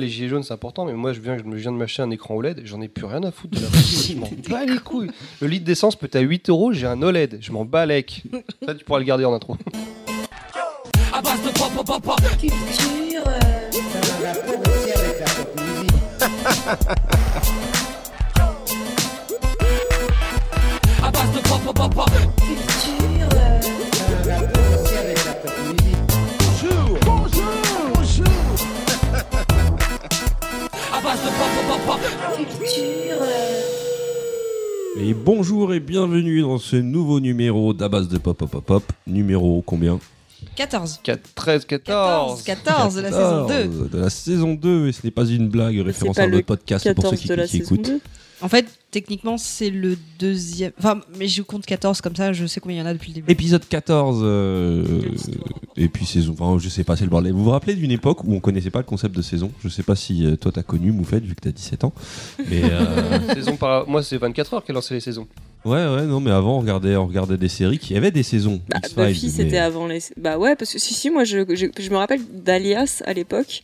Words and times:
Les 0.00 0.08
gilets 0.08 0.28
jaunes, 0.28 0.42
c'est 0.42 0.54
important, 0.54 0.86
mais 0.86 0.94
moi, 0.94 1.12
je 1.12 1.20
viens, 1.20 1.36
je 1.36 1.42
me 1.42 1.54
viens 1.56 1.72
de 1.72 1.76
m'acheter 1.76 2.00
un 2.00 2.10
écran 2.10 2.34
OLED, 2.36 2.62
j'en 2.64 2.80
ai 2.80 2.88
plus 2.88 3.04
rien 3.04 3.22
à 3.22 3.30
foutre 3.30 3.58
de 3.58 3.62
la 3.62 3.68
batterie, 3.70 4.14
je 4.14 4.18
m'en 4.18 4.30
bats 4.48 4.64
les 4.64 4.78
couilles. 4.78 5.10
Le 5.42 5.46
litre 5.46 5.66
d'essence 5.66 5.94
peut 5.94 6.06
être 6.06 6.16
à 6.16 6.20
8 6.20 6.48
euros, 6.48 6.72
j'ai 6.72 6.86
un 6.86 7.02
OLED, 7.02 7.36
je 7.42 7.52
m'en 7.52 7.66
bats 7.66 7.82
avec. 7.82 8.22
Ça, 8.64 8.74
tu 8.74 8.82
pourras 8.82 9.00
le 9.00 9.04
garder 9.04 9.26
en 9.26 9.34
intro. 9.34 9.58
Culture. 21.98 22.39
Et 34.98 35.14
bonjour 35.14 35.74
et 35.74 35.80
bienvenue 35.80 36.40
dans 36.42 36.58
ce 36.58 36.76
nouveau 36.76 37.20
numéro 37.20 37.74
d'Abas 37.74 38.02
de 38.02 38.18
Pop 38.18 38.36
Pop 38.38 38.50
Pop 38.50 38.64
Pop. 38.64 38.82
Numéro 39.06 39.62
combien 39.64 39.98
14. 40.56 41.00
4, 41.02 41.34
13, 41.34 41.64
14. 41.66 42.42
14 42.42 42.94
de 42.94 43.00
la 43.00 43.10
saison 43.10 43.46
2. 43.46 43.54
14 43.54 43.90
De 43.90 43.98
la 43.98 44.10
saison 44.10 44.54
2, 44.54 44.88
et 44.88 44.92
ce 44.92 45.00
n'est 45.04 45.10
pas 45.10 45.26
une 45.26 45.48
blague, 45.48 45.78
référence 45.80 46.18
à 46.18 46.26
le 46.26 46.32
notre 46.32 46.46
podcast 46.46 46.92
pour 46.94 47.04
ceux 47.04 47.16
14 47.16 47.50
qui, 47.50 47.58
qui 47.58 47.62
écoutent. 47.64 47.92
2. 48.40 48.44
En 48.44 48.48
fait, 48.48 48.66
techniquement, 48.90 49.38
c'est 49.38 49.70
le 49.70 49.96
deuxième. 50.18 50.72
Enfin, 50.78 51.00
mais 51.18 51.28
je 51.28 51.42
compte 51.42 51.64
14 51.66 52.00
comme 52.00 52.16
ça, 52.16 52.32
je 52.32 52.46
sais 52.46 52.60
combien 52.60 52.78
il 52.78 52.80
y 52.80 52.82
en 52.82 52.86
a 52.86 52.92
depuis 52.92 53.10
le 53.10 53.14
début. 53.16 53.30
Épisode 53.30 53.66
14, 53.68 54.20
euh, 54.22 54.84
et 55.76 55.88
puis 55.88 56.04
saison, 56.06 56.34
enfin 56.38 56.58
je 56.62 56.68
sais 56.68 56.84
pas, 56.84 56.96
c'est 56.96 57.04
le 57.04 57.10
bordel. 57.10 57.32
Vous 57.32 57.44
vous 57.44 57.50
rappelez 57.50 57.74
d'une 57.74 57.90
époque 57.90 58.24
où 58.24 58.34
on 58.34 58.40
connaissait 58.40 58.70
pas 58.70 58.80
le 58.80 58.84
concept 58.84 59.14
de 59.16 59.22
saison? 59.22 59.50
Je 59.62 59.68
sais 59.68 59.82
pas 59.82 59.94
si 59.96 60.24
euh, 60.26 60.36
toi 60.36 60.50
t'as 60.52 60.62
connu 60.62 60.92
Moufette 60.92 61.24
vu 61.24 61.34
que 61.34 61.40
t'as 61.40 61.52
17 61.52 61.84
ans. 61.84 61.92
Mais 62.48 62.62
euh, 62.64 63.18
Saison 63.34 63.56
par... 63.56 63.88
Moi, 63.88 64.02
c'est 64.02 64.16
24 64.18 64.54
heures 64.54 64.64
qu'elle 64.64 64.74
lancé 64.74 64.94
les 64.94 65.00
saisons. 65.00 65.26
ouais, 65.64 65.72
ouais, 65.86 66.06
non, 66.06 66.20
mais 66.20 66.30
avant 66.30 66.56
on 66.56 66.60
regardait, 66.60 66.96
on 66.96 67.06
regardait 67.06 67.36
des 67.36 67.48
séries 67.48 67.78
qui 67.78 67.96
avaient 67.96 68.10
des 68.10 68.22
saisons. 68.22 68.60
Bah, 68.68 68.78
X-Files, 68.78 69.06
Buffy, 69.06 69.26
mais- 69.26 69.32
c'était 69.32 69.58
avant 69.58 69.86
les. 69.86 70.00
Bah 70.16 70.38
ouais, 70.38 70.56
parce 70.56 70.72
que 70.72 70.78
si, 70.78 70.94
si, 70.94 71.10
moi, 71.10 71.24
je, 71.24 71.44
je, 71.54 71.66
je 71.78 71.90
me 71.90 71.96
rappelle 71.96 72.20
d'Alias 72.32 73.02
à 73.06 73.12
l'époque, 73.12 73.62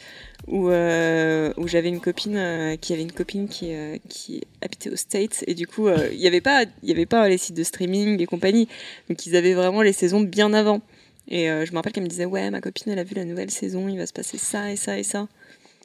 où, 0.48 0.69
euh, 0.70 1.52
où 1.56 1.66
j'avais 1.69 1.89
une 1.89 2.00
copine 2.00 2.36
euh, 2.36 2.77
qui 2.77 2.92
avait 2.92 3.02
une 3.02 3.12
copine 3.12 3.48
qui, 3.48 3.72
euh, 3.75 3.97
qui 4.08 4.42
habitait 4.62 4.91
aux 4.91 4.97
States, 4.97 5.42
et 5.47 5.55
du 5.55 5.66
coup, 5.66 5.88
euh, 5.88 6.08
il 6.12 6.19
n'y 6.19 6.27
avait, 6.27 6.41
pas- 6.41 6.64
il 6.83 6.88
y 6.88 6.92
avait 6.92 7.06
pas 7.06 7.28
les 7.28 7.38
sites 7.38 7.56
de 7.56 7.64
streaming 7.64 8.20
et 8.20 8.27
compagnie, 8.27 8.69
donc 9.08 9.27
ils 9.27 9.34
avaient 9.36 9.55
vraiment 9.55 9.83
les 9.83 9.92
saisons 9.92 10.20
bien 10.20 10.53
avant. 10.53 10.80
Et 11.28 11.50
euh, 11.50 11.64
je 11.66 11.72
me 11.72 11.77
rappelle 11.77 11.92
qu'elle 11.92 12.05
me 12.05 12.08
disait, 12.08 12.25
ouais, 12.25 12.48
ma 12.50 12.61
copine, 12.61 12.92
elle 12.92 13.00
a 13.00 13.05
vu 13.05 13.14
la 13.16 13.25
nouvelle 13.25 13.50
saison, 13.50 13.88
il 13.88 13.98
va 13.98 14.06
se 14.06 14.12
passer 14.12 14.38
ça 14.38 14.70
et 14.70 14.77
ça 14.77 14.97
et 14.98 15.03
ça. 15.03 15.27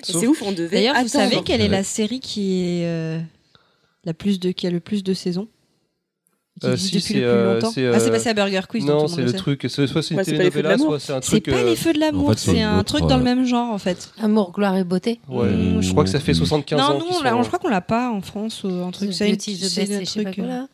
C'est 0.04 0.28
ouf, 0.28 0.42
on 0.44 0.52
devait. 0.52 0.78
D'ailleurs, 0.78 0.96
vous 1.04 1.08
savez 1.08 1.36
quelle 1.44 1.62
est 1.62 1.68
la 1.68 1.84
série 1.84 2.20
qui 2.20 2.62
est 2.82 2.86
euh, 2.86 3.20
la 4.06 4.14
plus 4.14 4.40
de 4.40 4.52
qui 4.52 4.68
a 4.68 4.70
le 4.70 4.80
plus 4.80 5.04
de 5.04 5.14
saisons? 5.16 5.48
Euh, 6.64 6.76
si, 6.78 6.88
depuis 6.90 7.02
c'est, 7.02 7.14
le 7.16 7.20
plus 7.22 7.26
euh, 7.28 7.54
longtemps 7.56 7.72
c'est, 7.72 7.88
Ah, 7.88 8.00
c'est 8.00 8.10
euh, 8.10 8.12
passé 8.12 8.30
à 8.30 8.34
Burger 8.34 8.62
Quiz. 8.70 8.86
non, 8.86 9.08
c'est 9.08 9.22
le 9.24 9.34
truc, 9.34 9.66
c'est 9.68 9.88
soit 9.88 10.04
c'est 10.04 10.12
une 10.14 10.18
Ouais, 10.20 10.24
c'est 10.26 10.62
l'amour. 10.62 10.88
soit 10.90 11.00
c'est 11.00 11.14
un 11.14 11.22
C'est 11.22 11.28
truc. 11.42 11.46
pas 11.46 11.62
euh, 11.62 11.64
les 11.66 11.76
feux 11.76 11.94
de 11.94 12.00
l'amour, 12.00 12.28
en 12.28 12.32
fait, 12.34 12.38
c'est 12.40 12.52
c'est 12.52 12.62
un 12.62 12.80
autre, 12.80 12.94
truc 12.98 13.08
dans 13.10 13.16
le 13.18 13.22
euh, 13.22 13.26
même 13.26 13.46
genre 13.46 13.70
en 13.72 13.78
fait. 13.80 14.12
Amour, 14.22 14.52
gloire 14.52 14.76
et 14.78 14.84
beauté. 14.84 15.20
Ouais, 15.30 15.48
Mmh, 15.50 15.82
je 15.82 15.92
crois 15.92 16.04
que 16.04 16.10
ça 16.10 16.20
fait 16.20 16.34
75 16.34 16.80
ans. 16.80 16.94
non, 16.94 17.00
nous, 17.00 17.06
qu'ils 17.08 17.16
on 17.18 17.22
l'a- 17.24 17.32
sont- 17.32 17.42
je 17.44 17.48
crois 17.48 17.60
qu'on 17.60 17.70
l'a 17.70 17.82
pas 17.82 18.12
en 18.12 18.22
France, 18.22 18.62
euh, 18.66 18.84
un 18.86 18.92
truc. 18.92 19.14
C'est 19.14 19.30
une- 19.30 19.40
c'est 19.40 20.04
truc, 20.04 20.36
quoi, 20.36 20.44
euh, 20.44 20.48
là. 20.48 20.68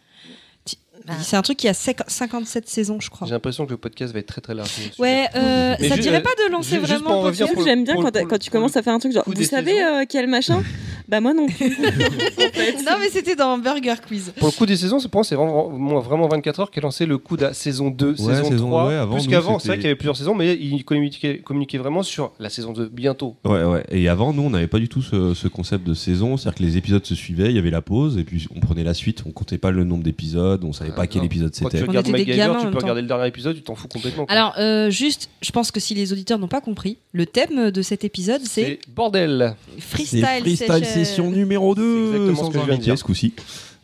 Bah, 1.08 1.14
C'est 1.22 1.36
un 1.38 1.42
truc 1.42 1.58
qui 1.58 1.68
a 1.68 1.74
cinq- 1.74 2.02
57 2.08 2.68
saisons, 2.68 3.00
je 3.00 3.10
crois. 3.10 3.28
J'ai 3.28 3.34
l'impression 3.34 3.66
que 3.66 3.72
le 3.72 3.78
podcast 3.78 4.14
va 4.14 4.20
être 4.20 4.28
très 4.28 4.42
très 4.42 4.54
large. 4.54 4.70
Ouais, 5.00 5.28
euh, 5.36 5.76
Mais 5.80 5.88
ça 5.90 5.96
ju- 5.96 6.02
dirait 6.02 6.18
euh, 6.18 6.22
pas 6.22 6.30
de 6.46 6.52
lancer 6.52 6.76
ju- 6.76 6.86
juste 6.86 6.92
vraiment 7.02 7.22
podcast 7.24 7.54
le- 7.56 7.64
J'aime 7.64 7.84
bien 7.84 7.96
pour 7.96 8.12
quand, 8.12 8.38
tu 8.38 8.50
commences 8.52 8.76
à 8.76 8.84
faire 8.84 8.94
un 8.94 9.00
truc 9.00 9.14
genre, 9.14 9.24
vous 9.26 9.44
savez 9.44 9.82
euh, 9.82 10.04
quel 10.08 10.28
machin 10.28 10.62
Bah 11.08 11.22
moi 11.22 11.34
non 11.34 11.48
plus. 11.48 11.70
Non, 12.86 12.94
mais 13.00 13.10
c'était 13.10 13.36
dans 13.36 13.58
Burger 13.58 13.94
Quiz. 14.06 14.34
Pour 14.38 14.48
le 14.50 14.54
coup 14.54 14.66
des 14.66 14.76
saisons, 14.76 15.00
c'est 15.00 15.36
vraiment, 15.36 15.70
vraiment 16.02 16.28
24 16.28 16.60
heures 16.60 16.72
qui 16.72 16.80
a 16.80 16.82
lancé 16.82 17.06
le 17.06 17.18
coup 17.18 17.38
de 17.38 17.44
la 17.44 17.54
saison 17.54 17.90
2, 17.90 18.10
Ouais, 18.10 18.16
saison, 18.18 18.50
saison- 18.50 18.68
3. 18.68 18.88
ouais, 18.88 18.96
avant, 18.96 19.16
plus 19.16 19.28
qu'avant, 19.28 19.60
c'est 19.60 19.70
vrai 19.70 19.78
qu'il 19.78 19.86
y 19.86 19.88
avait 19.88 19.96
plusieurs 19.96 20.18
saisons, 20.18 20.36
mais 20.36 20.54
ils 20.56 20.84
communiquaient, 20.84 21.40
communiquaient 21.40 21.78
vraiment 21.78 22.04
sur 22.04 22.34
la 22.40 22.50
saison 22.50 22.74
2 22.74 22.90
bientôt. 22.90 23.36
Ouais, 23.46 23.64
ouais. 23.64 23.86
Et 23.90 24.10
avant, 24.10 24.34
nous, 24.34 24.44
on 24.44 24.50
n'avait 24.50 24.68
pas 24.68 24.80
du 24.80 24.90
tout 24.90 25.02
ce, 25.02 25.34
ce 25.34 25.48
concept 25.48 25.86
de 25.88 25.94
saison. 25.94 26.36
C'est-à-dire 26.36 26.58
que 26.58 26.64
les 26.64 26.76
épisodes 26.78 27.06
se 27.06 27.16
suivaient, 27.16 27.50
il 27.50 27.56
y 27.56 27.60
avait 27.60 27.72
la 27.72 27.82
pause, 27.82 28.18
et 28.18 28.24
puis 28.26 28.48
on 28.56 28.60
prenait 28.60 28.84
la 28.84 28.94
suite. 28.94 29.24
On 29.26 29.32
comptait 29.32 29.58
pas 29.58 29.72
le 29.72 29.84
nombre 29.86 30.04
d'épisodes, 30.04 30.64
on 30.66 30.74
savait 30.74 30.92
pas 30.98 31.08
quel 31.08 31.22
non. 31.22 31.26
épisode 31.26 31.52
Quand 31.52 31.70
tu 31.70 31.78
c'était. 31.78 31.84
On 31.84 31.88
regardes 31.88 32.08
MacGyver, 32.10 32.34
tu 32.60 32.66
peux 32.68 32.72
temps. 32.74 32.78
regarder 32.80 33.02
le 33.02 33.08
dernier 33.08 33.28
épisode, 33.28 33.56
tu 33.56 33.62
t'en 33.62 33.76
fous 33.76 33.88
complètement. 33.88 34.26
quoi. 34.26 34.34
Alors, 34.36 34.54
euh, 34.60 34.90
juste, 34.90 35.30
je 35.42 35.52
pense 35.52 35.72
que 35.72 35.80
si 35.80 35.94
les 35.96 36.12
auditeurs 36.14 36.40
n'ont 36.40 36.48
pas 36.48 36.62
compris, 36.62 36.98
le 37.14 37.26
thème 37.26 37.72
de 37.72 37.82
cet 37.82 38.04
épisode, 38.04 38.42
c'est 38.44 38.64
c'est 38.64 38.80
bordel. 38.94 39.56
freestyle, 39.80 40.24
freestyle 40.42 40.86
session. 40.86 41.32
numéro 41.32 41.74
2 41.76 41.82
C'est 41.84 42.18
exactement 42.18 42.36
ce 42.36 42.42
sans 42.44 42.50
que 42.52 42.60
je 42.60 42.66
viens 42.66 42.78
de 42.78 42.82
dire. 42.84 42.98
ce 42.98 43.04
coup-ci. 43.04 43.34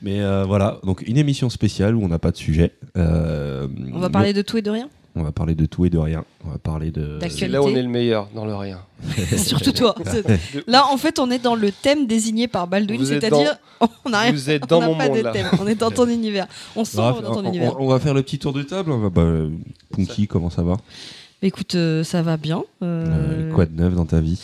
Mais 0.01 0.19
euh, 0.21 0.43
voilà, 0.45 0.79
donc 0.83 1.01
une 1.07 1.17
émission 1.17 1.49
spéciale 1.49 1.95
où 1.95 2.03
on 2.03 2.09
n'a 2.09 2.19
pas 2.19 2.31
de 2.31 2.37
sujet. 2.37 2.71
Euh, 2.97 3.67
On 3.93 3.99
va 3.99 4.09
parler 4.09 4.33
de 4.33 4.41
tout 4.41 4.57
et 4.57 4.61
de 4.61 4.69
rien? 4.69 4.89
On 5.15 5.23
va 5.23 5.31
parler 5.31 5.53
de 5.55 5.65
tout 5.65 5.85
et 5.85 5.89
de 5.89 5.97
rien. 5.97 6.25
On 6.45 6.49
va 6.51 6.57
parler 6.57 6.91
de. 6.91 7.19
Là 7.47 7.61
où 7.61 7.65
on 7.65 7.75
est 7.75 7.81
le 7.81 7.87
meilleur, 7.89 8.27
dans 8.33 8.45
le 8.45 8.55
rien. 8.55 8.79
Surtout 9.37 9.71
toi. 9.71 9.95
Là, 10.67 10.85
en 10.91 10.97
fait, 10.97 11.19
on 11.19 11.29
est 11.29 11.39
dans 11.39 11.55
le 11.55 11.71
thème 11.71 12.07
désigné 12.07 12.47
par 12.47 12.67
Baldwin, 12.67 13.05
c'est-à-dire, 13.05 13.55
on 14.05 14.09
n'a 14.09 14.19
rien. 14.21 14.31
Vous 14.31 14.49
êtes 14.49 14.63
On 14.63 14.67
dans 14.67 14.79
n'a 14.81 14.87
mon 14.87 14.97
pas 14.97 15.07
monde 15.07 15.17
de 15.17 15.21
là. 15.23 15.31
thème. 15.31 15.47
On 15.59 15.67
est 15.67 15.75
dans 15.75 15.91
ton 15.91 16.07
univers. 16.07 16.47
On 16.75 16.79
On 16.79 16.83
va, 16.83 16.89
sombre 16.89 17.21
dans 17.21 17.33
ton 17.35 17.39
on- 17.45 17.49
univers. 17.49 17.79
on- 17.79 17.85
on 17.85 17.87
va 17.89 17.99
faire 17.99 18.13
le 18.13 18.23
petit 18.23 18.39
tour 18.39 18.53
de 18.53 18.63
table. 18.63 18.91
On 18.91 18.99
va- 18.99 19.09
bah, 19.09 19.27
Punky, 19.91 20.27
comment 20.27 20.49
ça 20.49 20.63
va? 20.63 20.77
Écoute, 21.41 21.75
euh, 21.75 22.03
ça 22.03 22.21
va 22.21 22.37
bien. 22.37 22.63
Euh, 22.81 23.05
Euh, 23.49 23.51
Quoi 23.53 23.65
de 23.65 23.75
neuf 23.75 23.93
dans 23.93 24.05
ta 24.05 24.19
vie? 24.21 24.39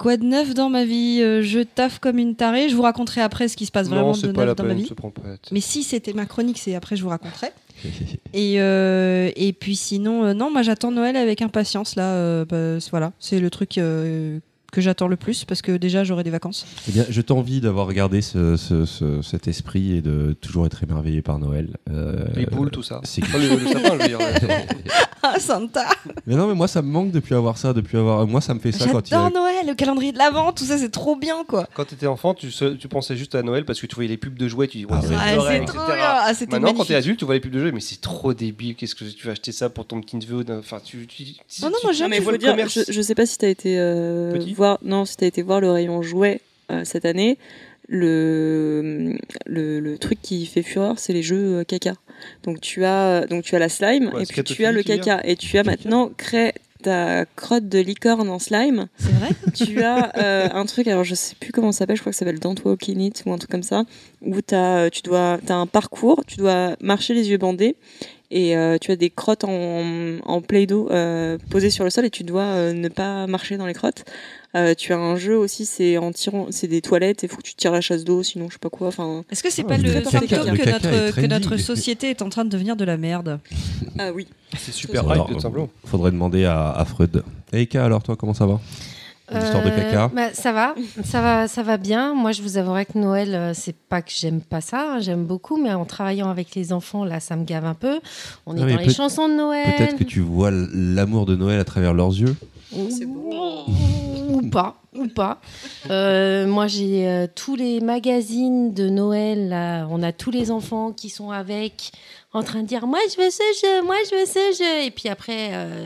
Quoi 0.00 0.16
de 0.16 0.24
neuf 0.24 0.54
dans 0.54 0.68
ma 0.70 0.84
vie 0.84 1.20
Euh, 1.22 1.42
Je 1.42 1.60
taffe 1.60 1.98
comme 2.00 2.18
une 2.18 2.34
tarée. 2.34 2.68
Je 2.68 2.74
vous 2.74 2.82
raconterai 2.82 3.20
après 3.20 3.46
ce 3.48 3.56
qui 3.56 3.66
se 3.66 3.70
passe 3.70 3.88
vraiment 3.88 4.12
Non, 4.12 4.18
de 4.18 4.26
la 4.36 4.46
neuf 4.46 4.56
dans 4.56 4.64
ma 4.64 4.74
vie. 4.74 4.86
se 4.86 4.94
pas. 4.94 5.10
Mais 5.52 5.60
si 5.60 5.82
c'était 5.84 6.12
ma 6.12 6.26
chronique, 6.26 6.58
c'est 6.58 6.74
après 6.74 6.96
je 6.96 7.02
vous 7.02 7.08
raconterai. 7.10 7.48
Et, 8.34 8.60
euh, 8.60 9.30
et 9.36 9.52
puis 9.54 9.74
sinon, 9.76 10.24
euh, 10.24 10.34
non, 10.34 10.50
moi 10.50 10.62
j'attends 10.62 10.90
Noël 10.90 11.16
avec 11.16 11.40
impatience 11.42 11.96
là. 11.96 12.12
euh, 12.14 12.44
bah, 12.44 12.78
c'est- 12.80 12.90
voilà, 12.90 13.12
c'est 13.18 13.40
le 13.40 13.48
truc 13.48 13.78
euh, 13.78 14.38
que 14.70 14.80
j'attends 14.82 15.08
le 15.08 15.16
plus 15.16 15.44
parce 15.46 15.62
que 15.62 15.72
déjà 15.76 16.04
j'aurai 16.04 16.22
des 16.22 16.30
vacances. 16.30 16.66
Eh 16.88 16.92
bien, 16.92 17.06
je 17.08 17.20
t'envie 17.22 17.60
d'avoir 17.60 17.86
regardé 17.86 18.20
ce- 18.22 18.56
ce- 18.56 18.84
ce- 18.84 19.22
cet 19.22 19.48
esprit 19.48 19.96
et 19.96 20.02
de 20.02 20.36
toujours 20.40 20.66
être 20.66 20.82
émerveillé 20.82 21.22
par 21.22 21.38
Noël. 21.38 21.76
Euh, 21.90 22.24
Les 22.36 22.44
boules, 22.46 22.70
tout 22.70 22.82
ça. 22.82 23.00
c'est 23.04 23.22
Oh, 23.34 23.38
le, 23.38 23.48
le 23.48 23.66
sapin, 23.66 23.94
je 23.98 24.02
veux 24.02 24.08
dire. 24.08 24.18
Ah 25.22 25.38
Santa 25.38 25.86
Mais 26.26 26.34
non, 26.34 26.46
mais 26.46 26.54
moi 26.54 26.66
ça 26.68 26.80
me 26.82 26.88
manque 26.88 27.10
depuis 27.10 27.34
avoir 27.34 27.58
ça, 27.58 27.72
depuis 27.72 27.98
avoir. 27.98 28.26
Moi 28.26 28.40
ça 28.40 28.54
me 28.54 28.60
fait 28.60 28.72
ça 28.72 28.86
quand 28.90 29.08
il 29.08 29.12
y 29.12 29.14
a. 29.14 29.24
J'adore 29.24 29.30
Noël, 29.42 29.66
le 29.66 29.74
calendrier 29.74 30.12
de 30.12 30.18
l'avant, 30.18 30.52
tout 30.52 30.64
ça 30.64 30.78
c'est 30.78 30.88
trop 30.90 31.14
bien 31.16 31.44
quoi. 31.46 31.68
Quand 31.74 31.84
t'étais 31.84 32.06
enfant, 32.06 32.32
tu, 32.34 32.50
se- 32.50 32.74
tu 32.74 32.88
pensais 32.88 33.16
juste 33.16 33.34
à 33.34 33.42
Noël 33.42 33.64
parce 33.64 33.80
que 33.80 33.86
tu 33.86 33.94
voyais 33.94 34.08
les 34.08 34.16
pubs 34.16 34.38
de 34.38 34.48
jouets, 34.48 34.66
tu 34.68 34.78
dis, 34.78 34.84
ouais, 34.86 34.92
Ah 34.94 35.00
c'est 35.02 35.08
ouais. 35.10 35.16
Ah, 35.18 35.36
Noël, 35.36 35.46
c'est 35.50 35.56
etc. 35.64 35.72
trop 35.78 35.86
bien, 35.86 35.96
ah, 36.04 36.34
c'était 36.34 36.52
Maintenant, 36.58 36.74
quand 36.74 36.84
t'es 36.86 36.94
adulte, 36.94 37.18
tu 37.18 37.24
vois 37.26 37.34
les 37.34 37.40
pubs 37.40 37.52
de 37.52 37.60
jouets, 37.60 37.72
mais 37.72 37.80
c'est 37.80 38.00
trop 38.00 38.32
débile. 38.34 38.74
Qu'est-ce 38.76 38.94
que 38.94 39.04
tu 39.04 39.26
vas 39.26 39.32
acheter 39.32 39.52
ça 39.52 39.68
pour 39.68 39.86
ton 39.86 40.00
petit 40.00 40.16
neveu 40.16 40.44
Enfin, 40.58 40.78
tu. 40.84 41.06
tu, 41.06 41.24
tu- 41.24 41.34
Oh 41.62 41.66
non, 41.66 41.72
tu- 41.80 41.86
moi, 41.86 41.92
tu 41.92 41.98
j'aime, 41.98 42.06
Non, 42.06 42.10
mais 42.10 42.18
vois 42.18 42.24
faut 42.26 42.30
le 42.32 42.38
dire, 42.38 42.50
commerce. 42.50 42.78
je, 42.88 42.92
je 42.92 43.00
sais 43.02 43.14
pas 43.14 43.26
si 43.26 43.36
t'as 43.38 43.48
été 43.48 43.78
euh, 43.78 44.32
Petit 44.32 44.54
voir, 44.54 44.78
non, 44.82 45.04
si 45.04 45.16
t'as 45.16 45.26
été 45.26 45.42
voir 45.42 45.60
le 45.60 45.70
rayon 45.70 46.00
jouets 46.02 46.40
euh, 46.70 46.82
cette 46.84 47.04
année. 47.04 47.36
Le, 47.92 49.16
le, 49.46 49.80
le 49.80 49.98
truc 49.98 50.22
qui 50.22 50.46
fait 50.46 50.62
fureur, 50.62 51.00
c'est 51.00 51.12
les 51.12 51.24
jeux 51.24 51.58
euh, 51.58 51.64
caca. 51.64 51.94
Donc 52.44 52.60
tu 52.60 52.84
as, 52.84 53.26
donc 53.26 53.42
tu 53.42 53.56
as 53.56 53.58
la 53.58 53.68
slime 53.68 54.12
Ouais, 54.14 54.22
et 54.22 54.26
puis 54.26 54.44
tu 54.44 54.64
as 54.64 54.70
le 54.70 54.84
caca 54.84 55.20
et 55.24 55.34
tu 55.34 55.58
as 55.58 55.64
maintenant 55.64 56.08
créé 56.16 56.52
ta 56.82 57.26
crotte 57.36 57.68
de 57.68 57.80
licorne 57.80 58.28
en 58.30 58.38
slime. 58.38 58.86
C'est 58.96 59.12
vrai? 59.12 59.28
Tu 59.54 59.82
as 59.82 60.16
euh, 60.18 60.48
un 60.52 60.64
truc, 60.66 60.86
alors 60.86 61.02
je 61.02 61.16
sais 61.16 61.34
plus 61.38 61.50
comment 61.50 61.72
ça 61.72 61.80
s'appelle, 61.80 61.96
je 61.96 62.02
crois 62.02 62.12
que 62.12 62.16
ça 62.16 62.20
s'appelle 62.24 62.38
Don't 62.38 62.54
Walk 62.64 62.88
in 62.88 63.00
It 63.00 63.22
ou 63.26 63.32
un 63.32 63.38
truc 63.38 63.50
comme 63.50 63.64
ça, 63.64 63.82
où 64.22 64.36
as, 64.52 64.88
tu 64.90 65.02
dois, 65.02 65.40
as 65.48 65.54
un 65.54 65.66
parcours, 65.66 66.22
tu 66.26 66.36
dois 66.36 66.76
marcher 66.80 67.12
les 67.12 67.28
yeux 67.28 67.38
bandés 67.38 67.74
et 68.30 68.56
euh, 68.56 68.78
tu 68.80 68.90
as 68.92 68.96
des 68.96 69.10
crottes 69.10 69.44
en, 69.44 70.18
en 70.24 70.40
play-doh 70.40 70.88
euh, 70.90 71.36
posées 71.50 71.70
sur 71.70 71.84
le 71.84 71.90
sol 71.90 72.04
et 72.04 72.10
tu 72.10 72.22
dois 72.22 72.42
euh, 72.42 72.72
ne 72.72 72.88
pas 72.88 73.26
marcher 73.26 73.56
dans 73.56 73.66
les 73.66 73.74
crottes. 73.74 74.04
Euh, 74.56 74.74
tu 74.74 74.92
as 74.92 74.98
un 74.98 75.16
jeu 75.16 75.36
aussi, 75.36 75.64
c'est 75.64 75.96
en 75.98 76.10
tirant, 76.12 76.46
c'est 76.50 76.66
des 76.66 76.80
toilettes 76.80 77.22
et 77.22 77.28
faut 77.28 77.36
que 77.36 77.42
tu 77.42 77.54
tires 77.54 77.70
la 77.72 77.80
chasse 77.80 78.04
d'eau, 78.04 78.22
sinon 78.22 78.48
je 78.48 78.54
sais 78.54 78.58
pas 78.58 78.68
quoi. 78.68 78.88
Enfin, 78.88 79.24
Est-ce 79.30 79.42
que 79.42 79.50
c'est 79.50 79.62
Ah, 79.64 79.68
pas 79.68 79.76
le 79.78 80.04
symptôme 80.04 80.50
le 80.50 80.56
que 80.56 80.70
notre, 80.70 81.20
que 81.20 81.26
notre 81.26 81.56
société 81.56 82.10
est 82.10 82.22
en 82.22 82.28
train 82.30 82.44
de 82.44 82.50
devenir 82.50 82.74
de 82.76 82.84
la 82.84 82.96
merde? 82.96 83.38
Ah 83.98 84.10
oui. 84.12 84.26
C'est 84.58 84.72
super 84.72 85.08
Alors, 85.08 85.28
hype, 85.28 85.36
tout 85.36 85.40
simplement. 85.42 85.68
Faudrait 85.84 86.10
demander 86.10 86.44
à, 86.44 86.70
à 86.70 86.84
Freud. 86.84 87.22
Et 87.52 87.62
Eka, 87.62 87.84
alors 87.84 88.02
toi, 88.02 88.16
comment 88.16 88.34
ça 88.34 88.46
va? 88.46 88.60
L'histoire 89.32 89.62
de 89.64 89.68
Euh, 89.70 89.76
caca 89.76 90.08
bah, 90.14 90.28
Ça 90.34 90.52
va, 90.52 90.74
ça 91.04 91.20
va, 91.20 91.48
ça 91.48 91.62
va 91.62 91.76
bien. 91.76 92.14
Moi, 92.14 92.32
je 92.32 92.42
vous 92.42 92.56
avouerai 92.58 92.86
que 92.86 92.98
Noël, 92.98 93.34
euh, 93.34 93.52
c'est 93.54 93.76
pas 93.76 94.02
que 94.02 94.10
j'aime 94.14 94.40
pas 94.40 94.60
ça, 94.60 94.94
hein, 94.94 94.98
j'aime 95.00 95.24
beaucoup, 95.24 95.56
mais 95.62 95.72
en 95.72 95.84
travaillant 95.84 96.28
avec 96.30 96.54
les 96.54 96.72
enfants, 96.72 97.04
là, 97.04 97.20
ça 97.20 97.36
me 97.36 97.44
gave 97.44 97.64
un 97.64 97.74
peu. 97.74 98.00
On 98.46 98.56
est 98.56 98.64
mais 98.64 98.72
dans 98.74 98.78
les 98.80 98.86
peut- 98.86 98.92
chansons 98.92 99.28
de 99.28 99.34
Noël. 99.34 99.74
Peut-être 99.76 99.96
que 99.98 100.04
tu 100.04 100.20
vois 100.20 100.50
l'amour 100.50 101.26
de 101.26 101.36
Noël 101.36 101.60
à 101.60 101.64
travers 101.64 101.94
leurs 101.94 102.10
yeux. 102.18 102.34
C'est 102.90 103.06
beau. 103.06 103.64
Ou 104.28 104.48
pas, 104.48 104.76
ou 104.94 105.08
pas. 105.08 105.40
Euh, 105.90 106.46
moi, 106.46 106.68
j'ai 106.68 107.08
euh, 107.08 107.26
tous 107.34 107.56
les 107.56 107.80
magazines 107.80 108.72
de 108.72 108.88
Noël. 108.88 109.48
Là. 109.48 109.86
On 109.90 110.02
a 110.04 110.12
tous 110.12 110.30
les 110.30 110.52
enfants 110.52 110.92
qui 110.92 111.08
sont 111.10 111.30
avec, 111.32 111.90
en 112.32 112.44
train 112.44 112.62
de 112.62 112.66
dire 112.68 112.86
Moi, 112.86 113.00
je 113.10 113.20
veux 113.20 113.30
ce 113.30 113.42
jeu, 113.60 113.84
moi, 113.84 113.96
je 114.08 114.16
veux 114.16 114.26
ce 114.26 114.62
jeu. 114.62 114.84
Et 114.86 114.90
puis 114.92 115.08
après, 115.08 115.50
euh, 115.52 115.84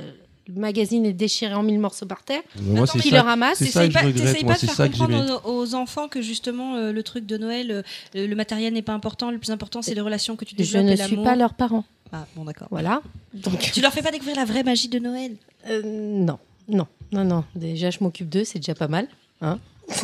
le 0.49 0.61
magazine 0.61 1.07
est 1.07 1.13
déchiré 1.13 1.55
en 1.55 1.63
mille 1.63 1.79
morceaux 1.79 2.07
par 2.07 2.23
terre. 2.23 2.43
Moi, 2.61 2.83
Attends, 2.85 2.93
c'est 2.95 2.99
Qui 3.01 3.11
ça, 3.11 3.17
le 3.17 3.23
ramasse 3.23 3.59
c'est 3.59 3.67
ça 3.67 3.87
que 3.89 3.93
pas, 3.93 4.03
je 4.03 4.07
regrette. 4.09 4.43
Moi, 4.45 4.55
c'est 4.57 4.67
ça 4.67 4.89
que 4.89 4.95
j'aimais. 4.97 5.21
aux, 5.45 5.51
aux 5.61 5.75
enfants 5.75 6.09
que 6.09 6.21
justement 6.23 6.77
euh, 6.77 6.93
le 6.93 7.03
truc 7.03 7.27
de 7.27 7.37
Noël, 7.39 7.71
euh, 7.71 7.83
le, 8.15 8.27
le 8.27 8.37
matériel 8.37 8.73
n'est 8.75 8.83
pas 8.83 8.93
important, 8.93 9.31
le 9.31 9.39
plus 9.39 9.51
important 9.51 9.81
c'est 9.83 9.95
les 9.95 10.01
relations 10.01 10.37
que 10.37 10.45
tu 10.45 10.53
Je 10.59 10.63
développes 10.63 10.85
ne 10.87 10.93
et 10.93 10.97
suis 10.97 11.17
pas 11.17 11.35
leurs 11.37 11.55
parents. 11.55 11.85
Ah 12.13 12.27
bon 12.37 12.45
d'accord. 12.45 12.69
Voilà. 12.71 13.01
Donc, 13.33 13.59
Tu 13.59 13.81
leur 13.81 13.93
fais 13.93 14.03
pas 14.03 14.11
découvrir 14.13 14.37
la 14.37 14.45
vraie 14.45 14.63
magie 14.63 14.89
de 14.89 14.99
Noël? 14.99 15.33
Euh, 15.69 15.81
non, 15.85 16.39
non, 16.69 16.87
non, 17.11 17.25
non. 17.25 17.45
Déjà, 17.57 17.91
je 17.91 17.99
m'occupe 18.03 18.29
d'eux, 18.29 18.45
c'est 18.45 18.59
déjà 18.59 18.75
pas 18.75 18.89
mal. 18.89 19.09
Hein 19.41 19.59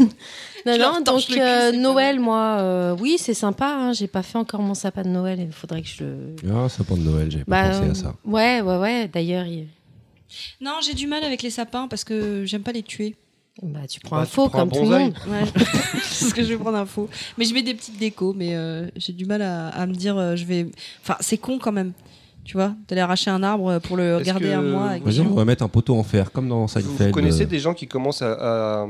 non, 0.66 0.76
non, 0.78 1.00
donc 1.04 1.24
euh, 1.30 1.72
Noël, 1.72 2.20
moi, 2.20 2.58
euh, 2.60 2.96
oui, 3.00 3.16
c'est 3.18 3.32
sympa. 3.34 3.66
Hein, 3.66 3.92
J'ai 3.92 4.08
pas 4.08 4.22
fait 4.22 4.36
encore 4.38 4.60
mon 4.60 4.74
sapin 4.74 5.02
de 5.02 5.08
Noël. 5.08 5.38
Il 5.40 5.52
faudrait 5.52 5.80
que 5.82 5.88
je 5.88 6.04
le. 6.04 6.16
Ah, 6.54 6.68
sapin 6.68 6.96
de 6.96 7.00
Noël, 7.02 7.30
j'avais 7.30 7.44
pas 7.44 7.68
Bah, 7.70 7.78
pensé 7.78 7.90
à 7.90 7.94
ça. 7.94 8.14
Ouais, 8.24 8.60
ouais, 8.60 8.76
ouais. 8.76 9.08
D'ailleurs, 9.12 9.46
il- 9.46 9.68
Non, 10.60 10.72
j'ai 10.84 10.94
du 10.94 11.06
mal 11.06 11.24
avec 11.24 11.42
les 11.42 11.50
sapins 11.50 11.88
parce 11.88 12.04
que 12.04 12.44
j'aime 12.44 12.62
pas 12.62 12.72
les 12.72 12.82
tuer. 12.82 13.16
bah, 13.62 13.80
tu 13.88 14.00
prends 14.00 14.16
Bah, 14.16 14.22
un 14.22 14.26
faux 14.26 14.48
prends 14.48 14.60
un 14.60 14.68
comme 14.68 14.72
tout 14.72 14.90
le 14.90 14.98
monde. 14.98 15.14
Ouais, 15.28 15.44
c'est 16.02 16.26
ce 16.26 16.34
que 16.34 16.42
je 16.42 16.48
vais 16.48 16.56
prendre 16.56 16.78
un 16.78 16.86
faux. 16.86 17.08
Mais 17.38 17.44
je 17.44 17.52
mets 17.54 17.62
des 17.62 17.74
petites 17.74 17.98
décos, 17.98 18.32
mais 18.36 18.54
euh, 18.54 18.88
j'ai 18.96 19.12
du 19.12 19.24
mal 19.26 19.42
à, 19.42 19.68
à 19.68 19.86
me 19.86 19.94
dire, 19.94 20.16
euh, 20.16 20.36
je 20.36 20.44
vais. 20.44 20.66
Enfin, 21.02 21.16
c'est 21.20 21.38
con 21.38 21.58
quand 21.58 21.72
même. 21.72 21.92
Tu 22.42 22.54
vois, 22.56 22.74
d'aller 22.88 23.02
arracher 23.02 23.30
un 23.30 23.42
arbre 23.42 23.78
pour 23.80 23.96
le 23.98 24.20
garder 24.20 24.46
que- 24.48 24.54
un 24.54 24.62
mois. 24.62 24.98
Vas-y, 24.98 25.20
on 25.20 25.34
va 25.34 25.44
mettre 25.44 25.62
un 25.62 25.68
poteau 25.68 25.94
en 25.96 26.02
fer, 26.02 26.32
comme 26.32 26.48
dans 26.48 26.62
Vous, 26.62 26.68
Seinfeld. 26.68 27.08
vous 27.08 27.10
connaissez 27.12 27.42
euh, 27.42 27.46
des 27.46 27.58
gens 27.58 27.74
qui 27.74 27.86
commencent 27.86 28.22
à, 28.22 28.32
à- 28.82 28.88